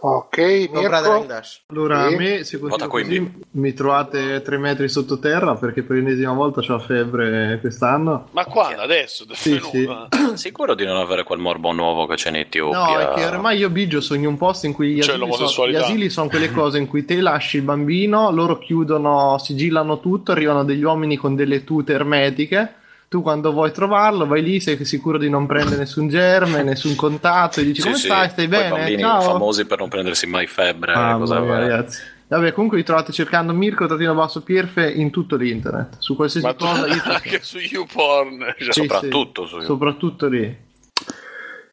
Ok, 0.00 0.38
Mirko. 0.70 1.26
Allora, 1.66 2.04
a 2.04 2.08
Sì. 2.10 2.14
me, 2.14 2.44
se 2.44 2.58
così, 2.58 3.32
mi 3.52 3.74
trovate 3.74 4.42
tre 4.42 4.56
metri 4.56 4.88
sottoterra 4.88 5.56
perché 5.56 5.82
per 5.82 5.96
l'ennesima 5.96 6.32
volta 6.34 6.60
ho 6.72 6.78
febbre 6.78 7.58
quest'anno. 7.60 8.28
Ma 8.30 8.44
quando? 8.44 8.80
Adesso? 8.80 9.26
Sì, 9.32 9.58
sì. 9.60 9.88
Sicuro 10.34 10.74
di 10.74 10.84
non 10.84 10.98
avere 10.98 11.24
quel 11.24 11.40
morbo 11.40 11.72
nuovo 11.72 12.06
che 12.06 12.14
c'è 12.14 12.28
in 12.28 12.36
Etiopia? 12.36 12.78
No, 12.78 12.98
è 12.98 13.14
che 13.14 13.26
ormai 13.26 13.58
io 13.58 13.70
Biggio 13.70 14.00
sogno 14.00 14.28
un 14.28 14.36
posto 14.36 14.66
in 14.66 14.72
cui 14.72 14.92
gli 14.94 15.00
asili, 15.00 15.32
sono, 15.48 15.68
gli 15.68 15.74
asili 15.74 16.10
sono 16.10 16.28
quelle 16.28 16.52
cose 16.52 16.78
in 16.78 16.86
cui 16.86 17.04
te 17.04 17.20
lasci 17.20 17.56
il 17.56 17.64
bambino, 17.64 18.30
loro 18.30 18.58
chiudono, 18.58 19.36
sigillano 19.38 19.98
tutto, 19.98 20.30
arrivano 20.30 20.62
degli 20.62 20.84
uomini 20.84 21.16
con 21.16 21.34
delle 21.34 21.64
tute 21.64 21.94
ermetiche. 21.94 22.74
Tu 23.08 23.22
quando 23.22 23.52
vuoi 23.52 23.72
trovarlo 23.72 24.26
vai 24.26 24.42
lì, 24.42 24.60
sei 24.60 24.84
sicuro 24.84 25.16
di 25.16 25.30
non 25.30 25.46
prendere 25.46 25.78
nessun 25.78 26.08
germe, 26.08 26.62
nessun 26.62 26.94
contatto 26.94 27.60
e 27.60 27.64
dici 27.64 27.80
Sì, 27.80 27.86
come 27.86 27.98
sì, 27.98 28.06
stai, 28.06 28.28
stai 28.28 28.46
quei 28.48 28.60
bene? 28.60 28.70
bambini 28.76 29.00
Ciao. 29.00 29.20
famosi 29.22 29.64
per 29.64 29.78
non 29.78 29.88
prendersi 29.88 30.26
mai 30.26 30.46
febbre. 30.46 30.94
Mamma 30.94 31.18
cosa 31.18 31.40
mia, 31.40 31.58
ragazzi. 31.58 32.02
Vabbè, 32.28 32.52
comunque 32.52 32.76
vi 32.76 32.84
trovate 32.84 33.10
cercando 33.12 33.54
Mirko 33.54 33.86
Trattino 33.86 34.14
Basso 34.14 34.42
Pierfe 34.42 34.90
in 34.90 35.10
tutto 35.10 35.36
l'internet, 35.36 35.96
su 35.98 36.14
qualsiasi 36.16 36.44
Ma 36.46 36.52
tu- 36.52 36.66
cosa. 36.66 36.86
Io 36.86 37.00
anche 37.10 37.40
su 37.42 37.56
YouPorn. 37.58 38.54
cioè. 38.58 38.72
Sì, 38.74 38.82
soprattutto 38.82 39.46
su- 39.46 39.60
soprattutto 39.62 40.26
lì. 40.28 40.56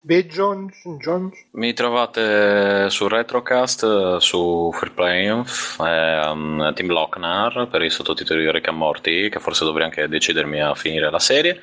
Beh, 0.05 0.27
John, 0.27 0.71
John. 0.99 1.31
Mi 1.53 1.73
trovate 1.73 2.91
su 2.91 3.07
Retrocast, 3.07 4.17
su 4.17 4.69
Freeplay, 4.71 5.25
ehm, 5.25 6.73
Team 6.75 6.91
Lochnar 6.91 7.67
per 7.71 7.81
i 7.81 7.89
sottotitoli 7.89 8.41
di 8.43 8.51
Rick 8.51 8.67
and 8.67 8.77
Morty, 8.77 9.29
che 9.29 9.39
forse 9.39 9.65
dovrei 9.65 9.85
anche 9.85 10.07
decidermi 10.07 10.61
a 10.61 10.75
finire 10.75 11.09
la 11.09 11.17
serie, 11.17 11.59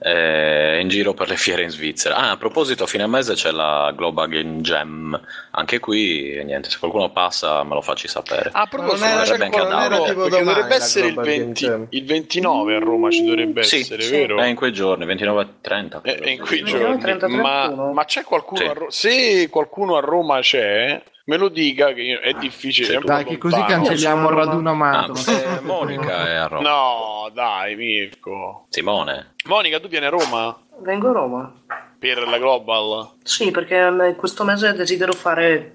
e 0.00 0.80
in 0.80 0.88
giro 0.88 1.14
per 1.14 1.28
le 1.28 1.36
fiere 1.36 1.62
in 1.62 1.68
Svizzera. 1.70 2.16
Ah, 2.16 2.30
a 2.32 2.36
proposito, 2.36 2.82
a 2.82 2.86
fine 2.88 3.06
mese 3.06 3.34
c'è 3.34 3.52
la 3.52 3.92
Global 3.94 4.28
Game 4.30 4.60
Jam, 4.62 5.20
anche 5.52 5.78
qui, 5.78 6.42
niente, 6.42 6.70
se 6.70 6.78
qualcuno 6.80 7.10
passa 7.10 7.62
me 7.62 7.74
lo 7.74 7.82
facci 7.82 8.08
sapere. 8.08 8.50
Ah, 8.52 8.62
a 8.62 8.66
proposito, 8.66 8.98
Ma 9.06 9.12
non 9.12 9.22
era- 9.22 9.36
c'è 9.36 9.48
non 9.68 9.80
era 9.80 9.98
tipo 10.02 10.28
domani 10.28 10.44
dovrebbe 10.44 10.74
essere 10.74 11.06
il, 11.06 11.12
Global 11.12 11.30
Game 11.30 11.44
20 11.44 11.64
Jam. 11.64 11.86
il 11.90 12.04
29 12.04 12.74
a 12.74 12.78
Roma 12.80 13.10
ci 13.10 13.24
dovrebbe 13.24 13.62
sì, 13.62 13.78
essere, 13.78 14.02
sì, 14.02 14.10
vero? 14.10 14.38
è 14.40 14.46
in 14.46 14.56
quei 14.56 14.72
giorni, 14.72 15.06
29 15.06 15.42
e 15.42 15.46
30. 15.60 16.00
È, 16.02 16.18
è 16.18 16.30
in 16.30 16.40
quei 16.40 16.62
29, 16.62 16.84
giorni. 16.84 17.00
30, 17.00 17.28
ma, 17.28 17.74
31. 17.76 17.92
ma 17.92 18.04
c'è 18.04 18.24
qualcuno 18.24 18.60
Sì. 18.60 18.66
a 18.66 18.72
Roma? 18.72 18.90
Se 18.90 19.48
qualcuno 19.50 19.96
a 19.96 20.00
Roma 20.00 20.40
c'è, 20.40 21.02
me 21.26 21.36
lo 21.36 21.48
dica 21.48 21.92
che 21.92 22.00
io- 22.02 22.20
è 22.20 22.32
difficile. 22.34 22.98
Dai, 23.02 23.24
che 23.24 23.38
così 23.38 23.62
cancelliamo 23.62 24.28
il 24.30 24.34
raduno 24.34 24.68
Ah, 24.70 24.72
amato. 24.72 25.12
eh, 25.30 25.60
Monica 25.60 26.26
è 26.28 26.34
a 26.34 26.46
Roma. 26.46 26.68
No, 26.68 27.30
dai, 27.32 27.76
Mirko. 27.76 28.66
Simone. 28.70 29.34
Monica, 29.46 29.78
tu 29.80 29.88
vieni 29.88 30.06
a 30.06 30.10
Roma? 30.10 30.56
Vengo 30.80 31.08
a 31.08 31.12
Roma. 31.12 31.52
Per 31.98 32.28
la 32.28 32.38
Global? 32.38 33.12
Sì, 33.22 33.50
perché 33.50 34.14
questo 34.18 34.44
mese 34.44 34.74
desidero 34.74 35.12
fare 35.12 35.74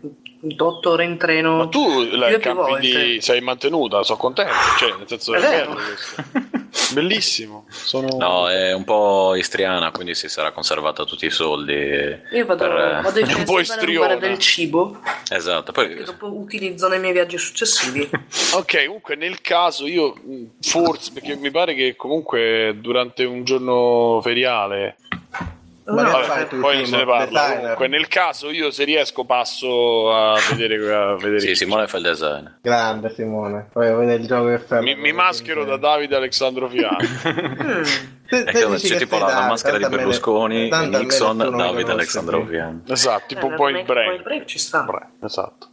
8 0.57 0.89
ore 0.89 1.03
in 1.03 1.17
treno. 1.17 1.57
Ma 1.57 1.67
tu 1.67 2.03
la 2.11 2.37
campi 2.39 3.21
sei 3.21 3.41
mantenuta, 3.41 4.03
sono 4.03 4.17
contento. 4.17 4.53
Cioè, 4.77 4.95
nel 4.97 5.07
senso, 5.07 5.33
È 5.33 5.39
bello 5.39 5.75
questo. 5.75 6.59
Bellissimo. 6.93 7.65
Sono... 7.69 8.07
No, 8.17 8.49
è 8.49 8.73
un 8.73 8.83
po' 8.83 9.35
istriana, 9.35 9.91
quindi 9.91 10.15
si 10.15 10.29
sarà 10.29 10.51
conservata 10.51 11.03
tutti 11.03 11.25
i 11.25 11.29
soldi. 11.29 11.73
Io 11.73 12.45
vado, 12.45 12.67
per, 12.67 12.77
eh, 12.77 13.01
vado 13.01 13.19
in 13.19 13.27
un 13.35 13.43
po' 13.43 13.57
festival 13.57 13.83
a 13.83 13.85
rubare 13.85 14.13
istriona. 14.13 14.15
del 14.15 14.37
cibo 14.39 14.99
Esatto, 15.29 15.71
che 15.71 15.87
poi 15.87 16.03
dopo 16.03 16.33
utilizzo 16.33 16.87
nei 16.87 16.99
miei 16.99 17.13
viaggi 17.13 17.37
successivi. 17.37 18.09
Ok, 18.53 18.85
comunque 18.85 19.15
nel 19.15 19.39
caso 19.39 19.87
io 19.87 20.13
forse, 20.59 21.11
perché 21.13 21.35
mi 21.35 21.51
pare 21.51 21.73
che 21.73 21.95
comunque 21.95 22.75
durante 22.79 23.23
un 23.23 23.43
giorno 23.43 24.19
feriale, 24.21 24.97
che 25.29 25.60
vabbè, 25.83 26.23
fai 26.25 26.45
poi 26.45 26.75
non 26.77 26.85
se 26.85 26.97
ne 26.97 27.05
parla, 27.05 27.53
comunque 27.55 27.87
nel 27.87 28.07
caso 28.07 28.49
io 28.49 28.71
se 28.71 28.83
riesco 28.83 29.25
passo 29.25 30.13
a 30.13 30.37
vedere, 30.49 30.93
a 30.93 31.15
vedere 31.15 31.39
sì, 31.39 31.55
Simone 31.55 31.87
fa 31.87 31.97
il 31.97 32.03
design. 32.03 32.45
Grande 32.61 33.13
Simone. 33.13 33.67
Poi 33.71 33.93
vedere 33.95 34.21
il 34.21 34.27
gioco 34.27 34.47
che 34.49 34.59
fa. 34.59 34.81
mi, 34.81 34.95
mi 34.95 35.11
maschero 35.11 35.63
da 35.65 35.77
Davide 35.77 36.15
Alessandro 36.15 36.67
Fiani. 36.69 37.07
Mm. 37.27 37.83
Te- 38.31 38.43
È 38.45 38.51
te 38.53 38.69
dici 38.69 38.87
c'è 38.87 38.97
tipo 38.97 39.17
la, 39.17 39.25
la 39.25 39.47
maschera 39.47 39.77
di 39.77 39.87
Berlusconi, 39.89 40.69
me 40.69 40.85
Nixon, 40.87 41.37
Davide 41.37 41.91
Alessandro. 41.91 42.43
Vian. 42.45 42.83
esatto, 42.87 43.25
tipo 43.27 43.47
un 43.47 43.55
po' 43.55 43.67
il 43.67 43.83
break 43.83 44.45
ci 44.45 44.57
sta. 44.57 44.83
Break, 44.83 45.07
Esatto. 45.21 45.67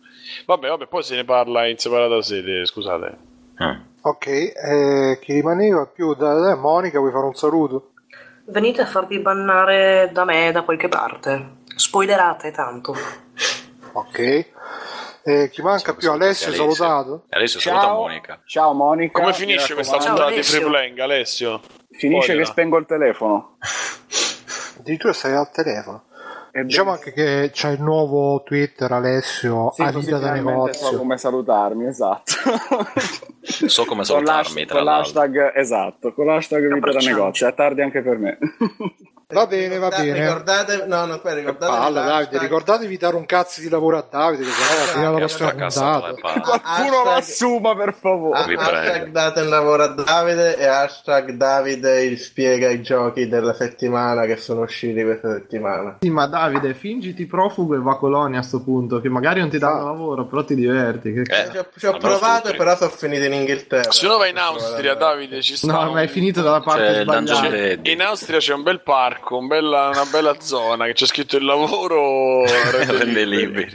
Vabbè, 0.45 0.69
vabbè, 0.69 0.87
poi 0.87 1.03
se 1.03 1.15
ne 1.15 1.25
parla 1.25 1.67
in 1.67 1.79
separata 1.79 2.21
sede, 2.21 2.67
scusate. 2.67 3.17
Ah. 3.59 3.81
Ok, 4.01 4.27
eh, 4.27 5.19
chi 5.21 5.33
rimaneva 5.35 5.87
più 5.87 6.15
da, 6.15 6.35
da 6.35 6.55
Monica, 6.57 6.99
vuoi 6.99 7.13
fare 7.13 7.27
un 7.27 7.35
saluto? 7.35 7.93
Venite 8.51 8.81
a 8.83 8.87
farvi 8.87 9.19
bannare 9.21 10.11
da 10.13 10.25
me 10.25 10.51
da 10.53 10.63
qualche 10.63 10.89
parte. 10.89 11.57
Spoilerate 11.77 12.51
tanto. 12.51 12.95
Ok. 13.93 14.47
Eh, 15.23 15.51
chi 15.51 15.61
manca 15.61 15.95
più? 15.95 16.11
Alessio, 16.11 16.47
Alessio. 16.49 16.73
salutato? 16.73 17.25
Adesso 17.29 17.61
saluta 17.61 17.83
Ciao, 17.85 17.95
Monica. 17.97 18.41
ciao 18.47 18.73
Monica. 18.73 19.21
Come 19.21 19.35
finisce 19.35 19.75
questa 19.75 19.97
raccomando. 19.97 20.23
Puntata 20.23 20.29
di 20.31 20.35
Alessio. 20.37 20.59
Free 20.61 20.71
Playing, 20.71 20.99
Alessio? 21.01 21.61
Finisce 21.91 22.23
Spoiler. 22.23 22.45
che 22.45 22.51
spengo 22.51 22.79
il 22.79 22.87
telefono. 22.87 23.59
Addirittura 24.79 25.13
stai 25.13 25.35
al 25.35 25.51
telefono. 25.51 26.05
E 26.51 26.65
Diciamo 26.65 26.91
anche 26.93 27.13
che 27.13 27.51
c'è 27.53 27.71
il 27.71 27.83
nuovo 27.83 28.43
Twitter 28.43 28.91
Alessio, 28.91 29.71
Sì, 29.75 29.83
Alida 29.83 30.19
da 30.19 30.33
finalmente 30.35 30.73
so 30.73 30.83
negozio. 30.85 30.99
come 30.99 31.19
salutarmi, 31.19 31.87
esatto. 31.87 32.33
So 33.49 33.85
come 33.85 34.05
con 34.05 34.05
salutarmi, 34.05 34.55
l'hash- 34.61 34.67
tra 34.67 34.77
con 34.77 34.85
l'altro. 34.85 35.21
l'hashtag 35.21 35.57
esatto, 35.57 36.13
con 36.13 36.27
l'hashtag 36.27 36.73
vita 36.75 36.91
da 36.93 36.99
negozio. 36.99 37.47
È 37.49 37.55
tardi 37.55 37.81
anche 37.83 38.03
per 38.03 38.19
me. 38.19 38.39
Va 39.31 39.47
bene, 39.47 39.77
va 39.77 39.89
Ricorda- 39.89 40.05
bene. 40.13 40.25
Ricordate, 40.27 40.85
no, 40.87 41.05
no, 41.05 41.13
aspetta, 41.13 41.35
ricordate. 41.35 41.67
Palle, 41.77 42.01
Davide, 42.03 42.39
ricordatevi 42.39 42.89
di 42.89 42.97
dare 42.97 43.17
un 43.17 43.27
cazzo 43.27 43.61
di 43.61 43.69
lavoro 43.69 43.99
a 43.99 44.07
Davide, 44.11 44.45
che 44.45 44.51
sennò 44.53 44.73
alla 44.79 44.87
fine 44.87 45.05
della 45.05 45.19
le 45.19 45.55
puntata. 45.69 46.15
Qualcuno 46.41 47.05
lo 47.05 47.11
assuma 47.11 47.77
per 47.77 47.93
favore. 47.93 48.45
Vi 48.47 48.55
hashtag 48.55 48.91
prego. 48.97 49.11
date 49.11 49.41
il 49.41 49.49
lavoro 49.49 49.83
a 49.83 49.87
Davide 49.89 50.57
e 50.57 50.65
hashtag 50.67 51.33
Davide 51.33 52.17
spiega 52.17 52.71
i 52.71 52.81
giochi 52.81 53.29
della 53.29 53.53
settimana 53.53 54.25
che 54.25 54.39
sono 54.39 54.63
usciti 54.63 55.03
questa 55.05 55.35
settimana. 55.35 55.99
Sì, 56.01 56.09
ma 56.09 56.27
Davide, 56.27 56.73
fingiti 56.73 57.27
profugo 57.27 57.75
e 57.75 57.81
va 57.81 57.93
a 57.93 57.97
Colonia 57.99 58.39
a 58.39 58.43
sto 58.43 58.63
punto, 58.63 58.99
che 59.03 59.11
magari 59.11 59.41
non 59.41 59.51
ti 59.51 59.59
danno 59.59 59.81
Ah. 59.81 59.85
lavoro, 59.93 60.25
però 60.25 60.43
ti 60.43 60.55
diverti. 60.55 61.13
Che 61.13 61.21
Eh, 61.21 61.51
ci 61.51 61.59
ho, 61.59 61.67
ci 61.77 61.85
ho 61.87 61.99
provato, 61.99 62.55
però 62.57 62.75
sono 62.77 62.89
finito 62.89 63.25
in 63.25 63.35
Inghilterra. 63.35 63.91
Se 63.93 64.07
no 64.07 64.17
vai 64.17 64.31
in 64.31 64.39
Austria. 64.39 64.95
Davide, 64.95 65.43
ci 65.43 65.55
sta. 65.55 65.71
No, 65.71 65.93
ma 65.93 66.01
è 66.01 66.07
finito 66.07 66.41
dalla 66.41 66.61
parte 66.63 67.05
Dungeon 67.05 67.37
sbagliata. 67.37 67.91
In 67.91 68.01
Austria 68.01 68.39
c'è 68.39 68.55
un 68.55 68.63
bel 68.63 68.81
parco, 68.81 69.17
un 69.31 69.47
bella- 69.47 69.89
una 69.89 70.05
bella 70.07 70.37
zona 70.41 70.87
che 70.87 70.93
c'è 70.95 71.07
scritto 71.07 71.37
il 71.37 71.45
lavoro 71.45 72.45
Rende 72.47 73.25
liberi. 73.25 73.75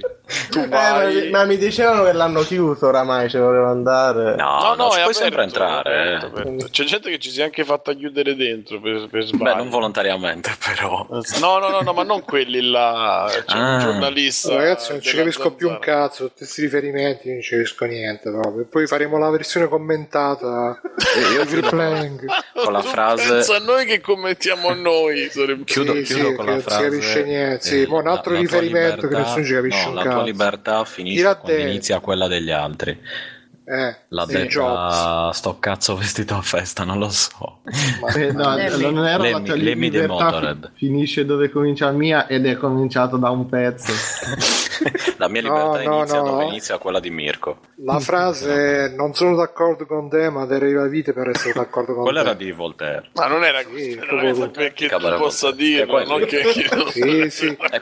Tu 0.50 0.60
Eh, 0.60 0.68
ma, 0.68 1.04
ma 1.32 1.44
mi 1.46 1.58
dicevano 1.58 2.06
che 2.06 2.14
l'hanno 2.14 2.42
chiuso 2.44 2.88
oramai, 2.88 3.30
ci 3.30 3.38
volevo 3.38 3.66
andare. 3.68 4.36
No, 4.36 4.74
no, 4.78 4.90
ci 4.92 5.00
è 5.00 5.02
puoi 5.04 5.14
sempre 5.14 5.44
entrare. 5.44 5.90
eh. 5.94 6.14
aperto, 6.16 6.26
aperto. 6.28 6.68
C'è 6.72 6.84
gente 6.86 7.10
che 7.10 7.20
ci 7.20 7.30
si 7.30 7.42
è 7.42 7.44
anche 7.44 7.64
fatta 7.66 7.94
chiudere 7.94 8.36
dentro 8.36 8.80
per, 8.80 9.08
per 9.12 9.24
sbaglio. 9.26 9.44
Beh, 9.44 9.56
non 9.56 9.70
volontariamente, 9.70 10.52
però. 10.66 11.06
No, 11.40 11.58
no, 11.60 11.68
no, 11.70 11.82
no, 11.82 11.94
ma 11.94 12.04
non 12.04 12.24
quelli 12.24 12.62
là. 12.62 13.30
C'è 13.46 13.58
Ah. 13.58 13.74
un 13.74 13.80
giornalista. 13.80 14.56
Ragazzi, 14.56 14.92
non 14.94 15.02
ci 15.02 15.16
capisco 15.18 15.54
più 15.54 15.68
un 15.70 15.80
cazzo, 15.80 16.26
tutti 16.28 16.38
questi 16.40 16.62
riferimenti, 16.62 17.30
non 17.30 17.42
ci 17.42 17.56
capisco 17.56 17.86
niente 17.86 18.32
proprio. 18.32 18.66
Poi 18.70 18.88
faremo 18.88 19.18
la 19.18 19.30
versione 19.30 19.68
commentata 19.68 20.80
Playing. 21.70 22.26
Con 22.64 22.72
la 22.74 22.82
frase- 22.82 23.28
Pensa 23.30 23.56
a 23.58 23.60
noi 23.60 23.86
che 23.86 24.00
commentiamo 24.02 24.74
noi. 24.74 25.28
sarebbe- 25.30 25.64
Chiudo, 25.66 25.94
Sì, 25.96 26.02
chiudo 26.04 26.30
sì, 26.30 26.36
con 26.36 26.46
che 26.46 26.52
la 26.52 26.52
non 26.52 26.62
si 26.62 26.68
frase. 26.70 26.84
capisce 26.90 27.24
niente, 27.24 27.62
sì. 27.66 27.82
eh, 27.82 27.88
un 27.90 28.08
altro 28.08 28.36
riferimento 28.36 29.02
che 29.02 29.08
libertà- 29.08 29.20
nessuno 29.36 29.46
ci 29.46 29.54
capisce 29.54 29.84
no, 29.86 29.90
un 29.90 29.96
cazzo. 30.04 30.13
Tua 30.14 30.24
libertà 30.24 30.84
finisce 30.86 31.18
Tira 31.18 31.36
quando 31.36 31.58
te. 31.58 31.68
inizia 31.70 32.00
quella 32.00 32.28
degli 32.28 32.52
altri. 32.52 33.00
Eh, 33.66 33.96
Jobs. 34.48 34.74
detta 34.74 35.32
sto 35.32 35.58
cazzo 35.58 35.96
vestito 35.96 36.36
a 36.36 36.42
festa, 36.42 36.84
non 36.84 37.00
lo 37.00 37.08
so. 37.10 37.60
Eh, 38.14 38.32
no, 38.34 38.56
Lemmy. 38.56 38.92
non 38.92 39.06
era 39.08 39.18
la 39.18 39.24
Lemmy- 39.24 39.46
tua 39.46 39.56
Lemmy 39.56 39.90
libertà 39.90 40.14
Motorhead. 40.26 40.72
fi- 40.74 40.86
finisce 40.88 41.26
dove 41.26 41.50
comincia 41.50 41.86
la 41.86 41.92
mia 41.94 42.28
ed 42.28 42.46
è 42.46 42.58
cominciato 42.58 43.16
da 43.16 43.30
un 43.30 43.48
pezzo. 43.48 43.94
La 45.18 45.28
mia 45.28 45.42
No, 45.42 45.48
libertà 45.74 45.90
no, 45.90 45.96
inizia 45.98 46.18
no. 46.22 46.30
dove 46.30 46.44
inizia 46.46 46.78
quella 46.78 47.00
di 47.00 47.10
Mirko. 47.10 47.58
La 47.84 48.00
frase 48.00 48.86
è, 48.86 48.88
non 48.96 49.14
sono 49.14 49.36
d'accordo 49.36 49.86
con 49.86 50.10
te, 50.10 50.30
ma 50.30 50.46
darei 50.46 50.74
la 50.74 50.88
vita 50.88 51.14
per 51.14 51.30
essere 51.30 51.54
d'accordo 51.54 51.94
con 51.94 52.04
Quella 52.04 52.22
te. 52.22 52.28
era 52.30 52.36
di 52.38 52.52
Voltaire. 52.52 53.10
Ma 53.14 53.28
non 53.28 53.44
era 53.44 53.60
Sì, 53.60 53.66
così, 53.66 53.96
non 53.96 54.06
proprio 54.08 54.30
è 54.30 54.34
così. 54.34 54.50
perché 54.50 54.88
tu 54.90 54.98
possa 55.18 55.48
Voltaire. 55.50 55.56
dirlo, 55.56 55.86
Che 55.86 55.92
quello. 56.06 56.18
non 56.18 56.28
che 56.28 56.40
io 56.40 56.90
Sì, 56.90 57.30
sì. 57.30 57.58
È? 57.70 57.82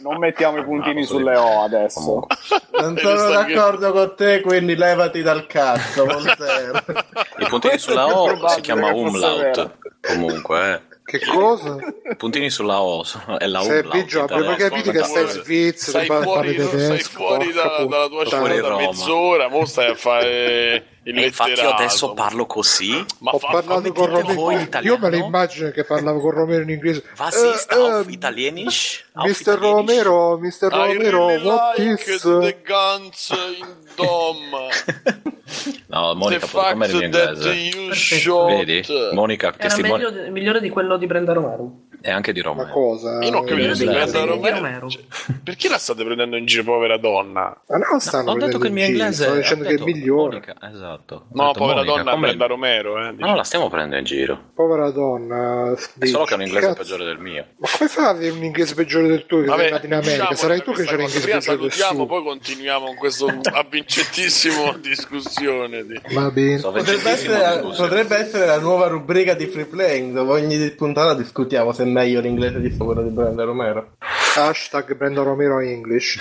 Non 0.00 0.18
mettiamo 0.18 0.58
i 0.58 0.64
puntini 0.64 1.00
No, 1.00 1.06
sulle 1.06 1.36
O 1.36 1.62
adesso. 1.62 2.00
Comunque. 2.00 2.36
Non 2.72 2.96
sono 2.96 3.16
sta 3.16 3.44
che- 3.44 3.54
d'accordo 3.54 3.92
con 3.92 4.14
te, 4.16 4.40
quindi 4.40 4.74
levati 4.74 5.22
dal 5.22 5.46
cazzo, 5.46 6.04
Voltaire. 6.06 6.84
I 7.38 7.46
puntini 7.48 7.78
sulla 7.78 8.06
O 8.06 8.48
si 8.48 8.60
chiama 8.62 8.92
umlaut. 8.92 9.76
Comunque, 10.00 10.72
eh. 10.72 10.89
Che 11.10 11.20
cosa? 11.26 11.76
I 12.10 12.16
puntini 12.16 12.50
sulla 12.50 12.80
O 12.82 13.02
è 13.38 13.46
la 13.46 13.60
Se 13.62 13.68
umlaut. 13.72 13.90
Biggio, 13.90 14.22
abbiamo 14.22 14.54
capito 14.54 14.90
che 14.92 15.02
stai 15.02 15.22
in 15.22 15.28
Svizzera, 15.28 15.98
Sei 15.98 16.06
fuori, 16.22 16.54
tedesco, 16.54 16.78
sei 16.78 16.98
fuori 17.00 17.52
da- 17.52 17.84
dalla 17.88 18.06
tua 18.08 18.24
città 18.24 18.40
da 18.40 18.60
Roma. 18.68 18.76
mezz'ora, 18.86 19.48
mo 19.48 19.64
stai 19.64 19.90
a 19.90 19.94
fare 19.94 20.84
il 21.02 21.18
E 21.18 21.24
infatti 21.24 21.52
io 21.60 21.70
adesso 21.70 22.12
parlo 22.12 22.46
così. 22.46 23.04
Ma 23.20 23.30
Ho 23.32 23.38
fa- 23.38 23.48
parlato 23.52 23.92
come 23.92 23.92
con 23.92 24.06
Romero. 24.20 24.34
voi 24.40 24.54
in 24.54 24.60
Io 24.60 24.66
italiano? 24.66 24.98
me 24.98 25.10
lo 25.10 25.16
immagino 25.24 25.70
che 25.70 25.84
parlavo 25.84 26.20
con 26.20 26.30
Romero 26.30 26.62
in 26.62 26.70
inglese. 26.70 27.02
Was 27.18 27.34
ist 27.34 27.72
Eh, 27.72 27.76
auf 27.76 28.06
eh, 28.08 28.12
Italienisch? 28.12 29.06
Mr. 29.14 29.58
Romero, 29.58 30.38
Mr. 30.38 30.68
I 30.72 30.76
Romero, 30.94 31.26
really 31.26 31.44
what 31.44 31.78
like 31.78 32.10
is 32.10 32.20
the 32.22 32.56
guns 32.64 33.30
in 33.30 33.66
Dom. 33.96 34.36
No, 35.88 36.14
Monica, 36.14 36.46
come 36.46 36.86
in 36.86 37.02
inglese. 37.02 37.70
Vedi? 38.46 38.84
Monica, 39.12 39.48
Era 39.48 39.56
testimone 39.56 40.04
meglio- 40.08 40.30
migliore 40.30 40.60
di 40.60 40.68
quello 40.68 40.96
di 40.96 41.06
Brenda 41.06 41.32
Romero. 41.32 41.80
E 42.02 42.10
anche 42.10 42.32
di 42.32 42.40
Ma 42.40 42.46
Roma. 42.48 42.68
cosa? 42.68 43.18
Io 43.22 43.30
non 43.30 43.44
capisco 43.44 43.70
Eh, 43.70 43.74
se 43.74 44.06
sì, 44.08 44.16
Romero- 44.26 44.56
Romero. 44.56 44.88
cioè, 44.88 45.02
perché 45.42 45.68
la 45.68 45.78
state 45.78 46.04
prendendo 46.04 46.36
in 46.36 46.46
giro, 46.46 46.64
povera 46.64 46.96
donna? 46.98 47.56
Ma 47.68 47.76
no, 47.76 47.98
stanno 48.00 48.32
ho 48.32 48.34
detto 48.36 48.58
che 48.58 48.66
il 48.68 48.72
mio 48.72 48.86
inglese 48.86 49.24
Sto 49.24 49.32
ho 49.32 49.36
dicendo 49.36 49.64
che 49.64 49.74
è 49.74 49.78
migliore. 49.82 50.40
Monica, 50.40 50.54
esatto. 50.72 51.14
Ho 51.14 51.24
No, 51.32 51.46
detto 51.48 51.58
povera 51.58 51.76
Monica, 51.84 51.96
donna, 51.96 52.10
come- 52.12 52.26
Brenda 52.26 52.46
Romero. 52.46 52.98
Eh, 52.98 53.12
Ma 53.12 53.26
non 53.26 53.36
la 53.36 53.44
stiamo 53.44 53.68
prendendo 53.68 53.96
in 53.96 54.04
giro. 54.04 54.38
Povera 54.54 54.90
donna. 54.90 55.74
È 55.98 56.06
solo 56.06 56.24
che 56.24 56.32
è 56.32 56.36
un 56.36 56.42
inglese 56.42 56.66
Cazzo. 56.66 56.78
peggiore 56.82 57.04
del 57.04 57.18
mio. 57.18 57.46
Ma 57.58 57.68
come 57.76 57.88
fai 57.90 58.04
a 58.04 58.08
avere 58.08 58.30
un 58.30 58.44
inglese 58.44 58.74
peggiore 58.74 59.06
del 59.08 59.26
tuo 59.26 59.38
che 59.40 59.46
sei 59.48 59.56
Vabbè, 59.56 59.70
nato 59.70 59.86
in 59.86 59.92
America? 59.92 60.12
diciamo 60.12 60.34
Sarai 60.36 60.62
tu 60.62 60.72
che 60.72 60.84
cosa. 60.84 60.96
l'inglese 60.96 61.20
peggiore 61.20 61.32
del 61.34 61.42
salutiamo, 61.72 61.94
suo. 61.94 62.06
poi 62.06 62.22
continuiamo 62.22 62.86
con 62.86 62.94
questa 62.96 63.38
avvincentissima 63.52 64.76
discussione. 64.80 65.86
Di... 65.86 66.00
Va 66.12 66.30
bene. 66.30 66.60
Potrebbe 66.60 67.10
essere, 68.16 68.46
la, 68.46 68.58
nuova 68.58 68.86
rubrica 68.88 69.34
di 69.34 69.46
Free 69.46 69.64
Playing 69.66 70.14
dove 70.14 70.32
ogni 70.40 70.70
puntata 70.70 71.14
discutiamo 71.14 71.72
se 71.72 71.82
è 71.82 71.86
meglio 71.90 72.20
l'inglese 72.20 72.60
di 72.60 72.76
quello 72.76 73.02
di 73.02 73.10
Brenda 73.10 73.44
Romero. 73.44 73.96
Hashtag 74.36 74.96
Brenda 74.96 75.22
Romero 75.22 75.58
English. 75.60 76.18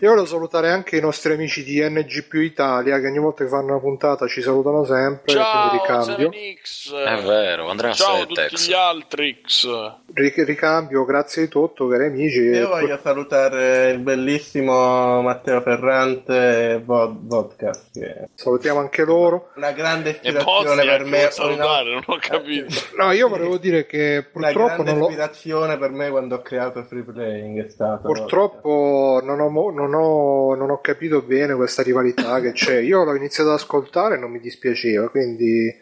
Io 0.00 0.10
voglio 0.10 0.24
salutare 0.24 0.70
anche 0.70 0.96
i 0.96 1.00
nostri 1.00 1.34
amici 1.34 1.62
di 1.62 1.80
NG 1.80 2.26
più 2.26 2.40
Italia 2.40 2.98
che 2.98 3.06
ogni 3.06 3.18
volta 3.18 3.44
che 3.44 3.50
fanno 3.50 3.72
una 3.72 3.78
puntata 3.78 4.26
ci 4.26 4.40
salutano 4.40 4.84
sempre. 4.84 5.32
Ciao, 5.32 5.68
quindi 5.68 5.86
ricambio. 5.86 6.30
7X. 6.30 7.04
È 7.04 7.22
vero, 7.22 7.68
Andrea 7.68 7.92
Ciao 7.92 8.22
a 8.22 8.26
tutti 8.26 8.66
gli 8.66 8.72
altri 8.72 9.40
X. 9.46 9.68
ricambio, 10.14 11.04
grazie 11.04 11.44
di 11.44 11.48
tutto, 11.48 11.88
cari 11.88 12.06
amici. 12.06 12.40
Io 12.40 12.68
voglio 12.68 12.98
salutare 13.02 13.90
il 13.90 13.98
bellissimo 13.98 15.20
Matteo 15.22 15.60
Ferrante 15.60 16.72
e 16.74 16.80
Vod- 16.84 17.18
Vodcast, 17.26 17.98
che 17.98 18.28
Salutiamo 18.34 18.80
anche 18.80 19.04
loro. 19.04 19.50
una 19.56 19.72
grande 19.72 20.10
ispirazione 20.10 20.84
per 20.84 21.04
me. 21.04 21.28
salutare, 21.30 21.90
non 21.92 22.02
ho 22.06 22.18
capito. 22.20 22.74
No, 22.96 23.12
io 23.12 23.28
volevo 23.28 23.56
dire 23.58 23.86
che 23.86 24.26
Una 24.32 24.50
purtroppo 24.52 24.82
l'ho. 24.82 25.08
ispirazione 25.08 25.78
per 25.78 25.90
me 25.90 26.10
quando 26.10 26.36
ho 26.36 26.42
creato 26.42 26.82
Free 26.84 27.02
Playing 27.02 27.64
è 27.64 27.68
stato 27.68 28.02
Purtroppo 28.02 29.20
non 29.22 29.40
ho, 29.40 29.48
mo- 29.48 29.70
non, 29.70 29.94
ho, 29.94 30.54
non 30.54 30.70
ho 30.70 30.80
capito 30.80 31.22
bene 31.22 31.54
questa 31.54 31.82
rivalità 31.82 32.40
che 32.40 32.52
c'è. 32.52 32.78
Io 32.78 33.04
l'ho 33.04 33.14
iniziato 33.14 33.50
ad 33.50 33.56
ascoltare 33.56 34.16
e 34.16 34.18
non 34.18 34.30
mi 34.30 34.40
dispiaceva, 34.40 35.08
quindi 35.08 35.74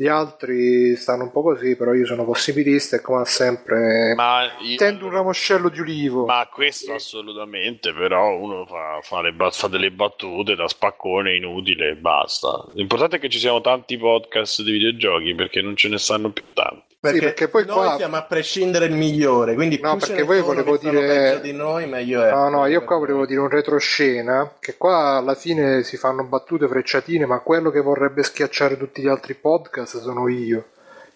gli 0.00 0.06
altri 0.06 0.94
stanno 0.94 1.24
un 1.24 1.32
po' 1.32 1.42
così, 1.42 1.74
però 1.76 1.92
io 1.92 2.06
sono 2.06 2.24
possibilista 2.24 2.94
e 2.94 3.00
come 3.00 3.24
sempre 3.24 4.14
Ma, 4.14 4.44
io- 4.60 4.76
tendo 4.76 5.06
un 5.06 5.10
ramoscello 5.10 5.68
di 5.68 5.80
ulivo. 5.80 6.24
ma 6.24 6.48
questo 6.52 6.94
assolutamente, 6.94 7.92
però 7.92 8.36
uno 8.36 8.64
fa, 8.64 9.00
fa 9.02 9.20
le 9.22 9.34
fa 9.50 9.66
delle 9.66 9.90
battute 9.90 10.54
da 10.54 10.68
spaccone 10.68 11.34
inutile 11.34 11.88
e 11.90 11.94
basta. 11.96 12.64
L'importante 12.74 13.16
è 13.16 13.18
che 13.18 13.28
ci 13.28 13.40
siano 13.40 13.60
tanti 13.60 13.98
podcast 13.98 14.62
di 14.62 14.70
videogiochi 14.70 15.34
perché 15.34 15.60
non 15.62 15.74
ce 15.74 15.88
ne 15.88 15.98
stanno 15.98 16.30
più 16.30 16.44
tanti. 16.54 16.87
Perché, 17.00 17.18
Sì, 17.18 17.24
perché 17.24 17.48
poi 17.48 17.64
noi 17.64 17.76
qua- 17.76 17.96
siamo 17.96 18.16
a 18.16 18.24
prescindere 18.24 18.86
il 18.86 18.92
migliore, 18.94 19.54
quindi 19.54 19.78
No, 19.80 19.96
perché 19.96 20.24
poi 20.24 20.40
volevo 20.40 20.76
dire- 20.76 21.40
di 21.40 21.52
noi, 21.52 21.86
meglio 21.86 22.24
è. 22.24 22.30
No, 22.32 22.48
no, 22.48 22.66
io 22.66 22.82
qua 22.82 22.96
volevo 22.96 23.24
dire 23.24 23.38
un 23.38 23.48
retroscena, 23.48 24.54
che 24.58 24.76
qua 24.76 25.16
alla 25.18 25.34
fine 25.36 25.84
si 25.84 25.96
fanno 25.96 26.24
battute 26.24 26.66
frecciatine, 26.66 27.24
ma 27.24 27.38
quello 27.38 27.70
che 27.70 27.80
vorrebbe 27.80 28.24
schiacciare 28.24 28.76
tutti 28.76 29.00
gli 29.02 29.06
altri 29.06 29.34
podcast 29.34 30.00
sono 30.00 30.26
io. 30.28 30.64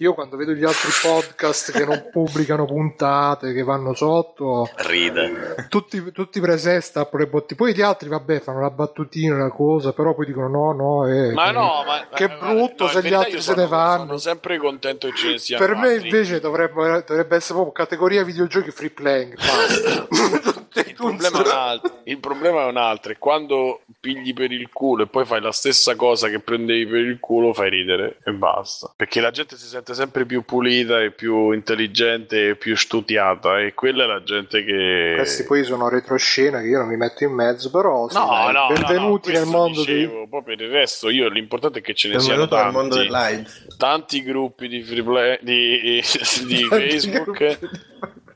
Io 0.02 0.14
quando 0.14 0.36
vedo 0.36 0.50
gli 0.52 0.64
altri 0.64 0.90
podcast 1.00 1.70
che 1.70 1.84
non 1.84 2.06
pubblicano 2.10 2.64
puntate, 2.64 3.52
che 3.52 3.62
vanno 3.62 3.94
sotto, 3.94 4.68
Ride. 4.78 5.66
tutti, 5.68 6.10
tutti 6.10 6.40
presesta 6.40 7.08
le 7.12 7.26
botti. 7.28 7.54
Poi 7.54 7.72
gli 7.72 7.82
altri, 7.82 8.08
vabbè, 8.08 8.40
fanno 8.40 8.60
la 8.60 8.70
battutina, 8.70 9.36
la 9.36 9.50
cosa, 9.50 9.92
però 9.92 10.12
poi 10.14 10.26
dicono 10.26 10.48
no, 10.48 10.72
no, 10.72 11.06
eh, 11.06 11.32
Ma 11.32 11.46
che- 11.46 11.52
no, 11.52 11.84
ma 11.86 12.06
che 12.12 12.26
ma- 12.26 12.34
brutto 12.52 12.84
no, 12.84 12.90
se 12.90 13.02
gli 13.02 13.12
altri 13.14 13.32
io 13.34 13.36
se 13.38 13.42
sono- 13.52 13.62
ne 13.62 13.68
vanno. 13.68 14.04
Sono 14.06 14.18
sempre 14.18 14.58
contento 14.58 15.06
che 15.08 15.14
ce 15.14 15.28
ne 15.28 15.38
siano 15.38 15.64
Per 15.64 15.76
me 15.76 15.92
altri. 15.92 16.08
invece 16.08 16.40
dovrebbe, 16.40 17.04
dovrebbe 17.06 17.36
essere 17.36 17.54
proprio 17.54 17.72
categoria 17.72 18.24
videogiochi 18.24 18.70
free 18.72 18.90
playing. 18.90 19.36
Basta. 19.36 20.60
Il 20.74 20.94
problema, 20.94 21.38
è 21.38 21.42
un 21.42 21.50
altro, 21.50 22.00
il 22.04 22.18
problema 22.18 22.62
è 22.62 22.66
un 22.66 22.76
altro, 22.76 23.12
è 23.12 23.18
quando 23.18 23.82
pigli 24.00 24.32
per 24.32 24.50
il 24.50 24.68
culo 24.72 25.04
e 25.04 25.06
poi 25.06 25.24
fai 25.24 25.40
la 25.40 25.52
stessa 25.52 25.94
cosa 25.96 26.28
che 26.28 26.40
prendevi 26.40 26.86
per 26.86 27.00
il 27.00 27.18
culo, 27.20 27.52
fai 27.52 27.70
ridere 27.70 28.18
e 28.24 28.32
basta. 28.32 28.92
Perché 28.96 29.20
la 29.20 29.30
gente 29.30 29.56
si 29.56 29.66
sente 29.66 29.94
sempre 29.94 30.24
più 30.24 30.44
pulita 30.44 31.00
e 31.00 31.10
più 31.10 31.52
intelligente 31.52 32.48
e 32.48 32.56
più 32.56 32.76
studiata 32.76 33.60
e 33.60 33.74
quella 33.74 34.04
è 34.04 34.06
la 34.06 34.22
gente 34.22 34.64
che... 34.64 35.14
Questi 35.16 35.44
poi 35.44 35.64
sono 35.64 35.88
retroscena 35.88 36.60
che 36.60 36.66
io 36.66 36.78
non 36.78 36.88
mi 36.88 36.96
metto 36.96 37.24
in 37.24 37.32
mezzo, 37.32 37.70
però 37.70 38.06
No, 38.10 38.50
no, 38.50 38.66
benvenuti 38.68 39.32
no, 39.32 39.38
no, 39.38 39.44
nel 39.44 39.52
mondo 39.52 39.80
dicevo, 39.80 40.26
Poi 40.28 40.42
per 40.42 40.60
il 40.60 40.70
resto, 40.70 41.10
io 41.10 41.28
l'importante 41.28 41.80
è 41.80 41.82
che 41.82 41.94
ce 41.94 42.08
ne 42.08 42.18
siano 42.18 42.44
al 42.44 42.72
mondo 42.72 43.06
tanti, 43.06 43.48
tanti 43.76 44.22
gruppi 44.22 44.68
di, 44.68 44.82
free 44.82 45.02
play, 45.02 45.38
di, 45.42 46.02
di 46.46 46.64
Facebook. 46.64 47.58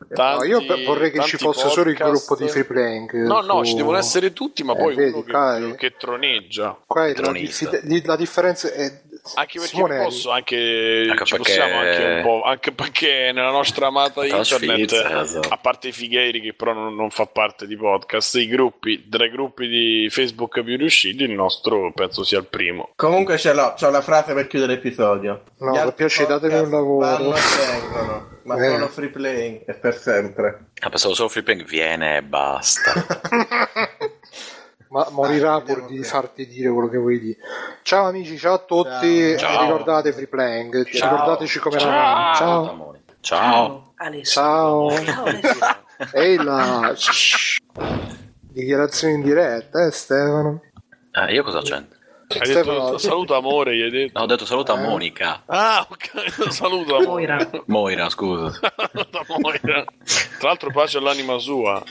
No, 0.09 0.15
tanti- 0.15 0.47
io 0.47 0.65
pe- 0.65 0.85
vorrei 0.85 1.11
che 1.11 1.23
ci 1.23 1.37
fosse 1.37 1.69
solo 1.69 1.91
il 1.91 1.97
podcast. 1.97 2.27
gruppo 2.27 2.43
di 2.45 2.49
free 2.51 2.65
playing. 2.65 3.13
No, 3.27 3.41
no, 3.41 3.59
su- 3.59 3.71
ci 3.71 3.75
devono 3.75 3.97
essere 3.99 4.33
tutti, 4.33 4.63
ma 4.63 4.75
Eh, 4.75 4.77
poi 4.77 4.95
vedi, 4.95 5.13
uno 5.13 5.23
che, 5.23 5.71
è- 5.71 5.75
che 5.75 5.95
troneggia. 5.99 6.79
Qua 6.87 7.07
è 7.07 7.15
la, 7.17 7.33
diffi- 7.33 8.05
la 8.05 8.17
differenza 8.17 8.73
è... 8.73 9.03
Anche 9.35 9.59
perché 9.59 9.75
Simonelli. 9.75 10.05
posso, 10.05 10.31
anche, 10.31 11.07
Anche 11.11 11.25
ci 11.25 11.37
perché- 11.37 11.53
possiamo 11.59 11.79
anche 11.79 12.05
un 12.05 12.23
po', 12.23 12.43
anche 12.43 12.73
perché 12.73 13.31
nella 13.33 13.51
nostra 13.51 13.87
amata 13.89 14.25
internet, 14.25 14.93
esatto. 14.93 15.49
a 15.49 15.57
parte 15.59 15.89
i 15.89 15.93
fighieri 15.93 16.41
che 16.41 16.55
però 16.55 16.73
non, 16.73 16.95
non 16.95 17.11
fa 17.11 17.27
parte 17.27 17.67
di 17.67 17.77
podcast, 17.77 18.35
i 18.37 18.47
gruppi, 18.47 19.09
tra 19.09 19.25
i 19.25 19.31
gruppi 19.31 19.69
di 19.69 20.09
Facebook 20.11 20.63
più 20.63 20.77
riusciti, 20.77 21.25
il 21.25 21.33
nostro 21.33 21.93
penso 21.95 22.23
sia 22.25 22.39
il 22.39 22.47
primo. 22.47 22.91
Comunque 22.97 23.39
ce 23.39 23.53
l'ho, 23.53 23.75
c'ho 23.79 23.91
la 23.91 24.01
frase 24.03 24.35
per 24.35 24.47
chiudere 24.47 24.75
l'episodio. 24.75 25.43
No, 25.59 25.73
per 25.73 25.95
piacere, 25.95 26.29
datemi 26.29 26.59
un 26.59 26.71
lavoro. 26.71 27.35
Vengono, 27.35 28.29
ma 28.45 28.57
Eh. 28.65 28.71
solo 28.71 28.89
free 28.89 29.09
playing 29.09 29.63
e 29.67 29.75
per 29.75 29.97
sempre. 29.99 30.67
Ah, 30.81 30.89
pensavo 30.91 31.15
solo 31.15 31.29
Flipping 31.29 31.65
viene 31.65 32.19
e 32.19 32.23
basta. 32.23 32.93
Ma 34.89 35.07
morirà 35.11 35.61
pur 35.61 35.87
di 35.87 35.99
che- 35.99 36.05
farti 36.05 36.47
dire 36.47 36.71
quello 36.71 36.89
che 36.89 36.97
vuoi 36.99 37.19
dire. 37.19 37.39
Ciao 37.83 38.07
amici, 38.07 38.39
ciao 38.39 38.55
a 38.55 38.59
tutti. 38.59 39.37
Ciao. 39.37 39.63
Ricordate 39.63 40.13
free 40.13 40.27
playing. 40.29 40.85
Ciao. 40.91 41.11
Ricordateci 41.17 41.59
come 41.59 41.77
eravamo. 41.77 42.35
Ciao. 42.35 42.95
Ciao. 43.21 43.93
Alessio. 43.97 44.41
Ciao. 44.41 44.91
Ciao. 44.91 45.25
Ehi 46.13 46.37
là. 46.37 46.93
Shh. 46.95 47.57
Dichiarazioni 48.41 49.15
in 49.15 49.23
diretta, 49.23 49.85
eh 49.85 49.91
Stefano? 49.91 50.63
Eh, 51.13 51.33
io 51.33 51.43
cosa 51.43 51.61
c'entro? 51.61 51.96
Hai 52.29 52.45
Stefano- 52.45 52.85
detto 52.87 52.99
saluto 52.99 53.35
amore, 53.37 53.77
gli 53.77 53.83
hai 53.83 53.91
detto. 53.91 54.19
No, 54.19 54.25
ho 54.25 54.27
detto 54.27 54.45
saluta 54.45 54.75
Eh. 54.75 54.81
Monica. 54.83 55.43
Ah, 55.47 55.87
ok, 55.89 56.51
saluto 56.51 56.97
amore. 56.97 57.07
Moira. 57.27 57.51
Moira, 57.67 58.09
scusa. 58.11 58.51
Saluta 58.61 59.21
Moira. 59.39 59.85
Tra 60.39 60.49
l'altro 60.49 60.71
pace 60.73 60.99
all'anima 60.99 61.39
sua, 61.39 61.83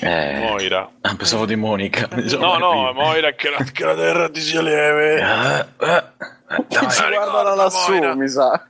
Eh, 0.00 0.38
Moira. 0.40 0.90
ah, 1.00 1.14
pensavo 1.14 1.46
di 1.46 1.54
Monica. 1.56 2.08
No, 2.38 2.58
no, 2.58 2.90
è 2.90 2.92
Moira 2.92 3.32
che 3.34 3.50
la, 3.50 3.58
che 3.64 3.84
la 3.84 3.94
terra 3.94 4.28
ti 4.30 4.40
sia 4.40 4.60
lieve. 4.62 5.14
Eh, 5.20 5.84
eh, 5.86 6.04
dai. 6.68 6.90
Ci 6.90 7.08
guarda 7.08 7.42
da 7.42 7.54
lassù, 7.54 7.90
Moira. 7.92 8.14
mi 8.16 8.28
sa. 8.28 8.66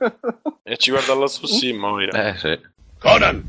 E 0.63 0.77
ci 0.77 0.91
guarda 0.91 1.15
lassù, 1.15 1.45
sì, 1.47 1.73
Moira. 1.73 2.27
Eh, 2.29 2.37
sì. 2.37 2.59
Conan, 2.99 3.43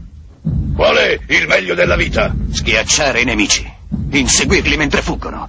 qual 0.74 0.96
è 0.96 1.18
il 1.28 1.46
meglio 1.46 1.74
della 1.74 1.96
vita? 1.96 2.34
Schiacciare 2.50 3.20
i 3.20 3.24
nemici, 3.24 3.70
inseguirli 4.12 4.76
mentre 4.78 5.02
fuggono 5.02 5.48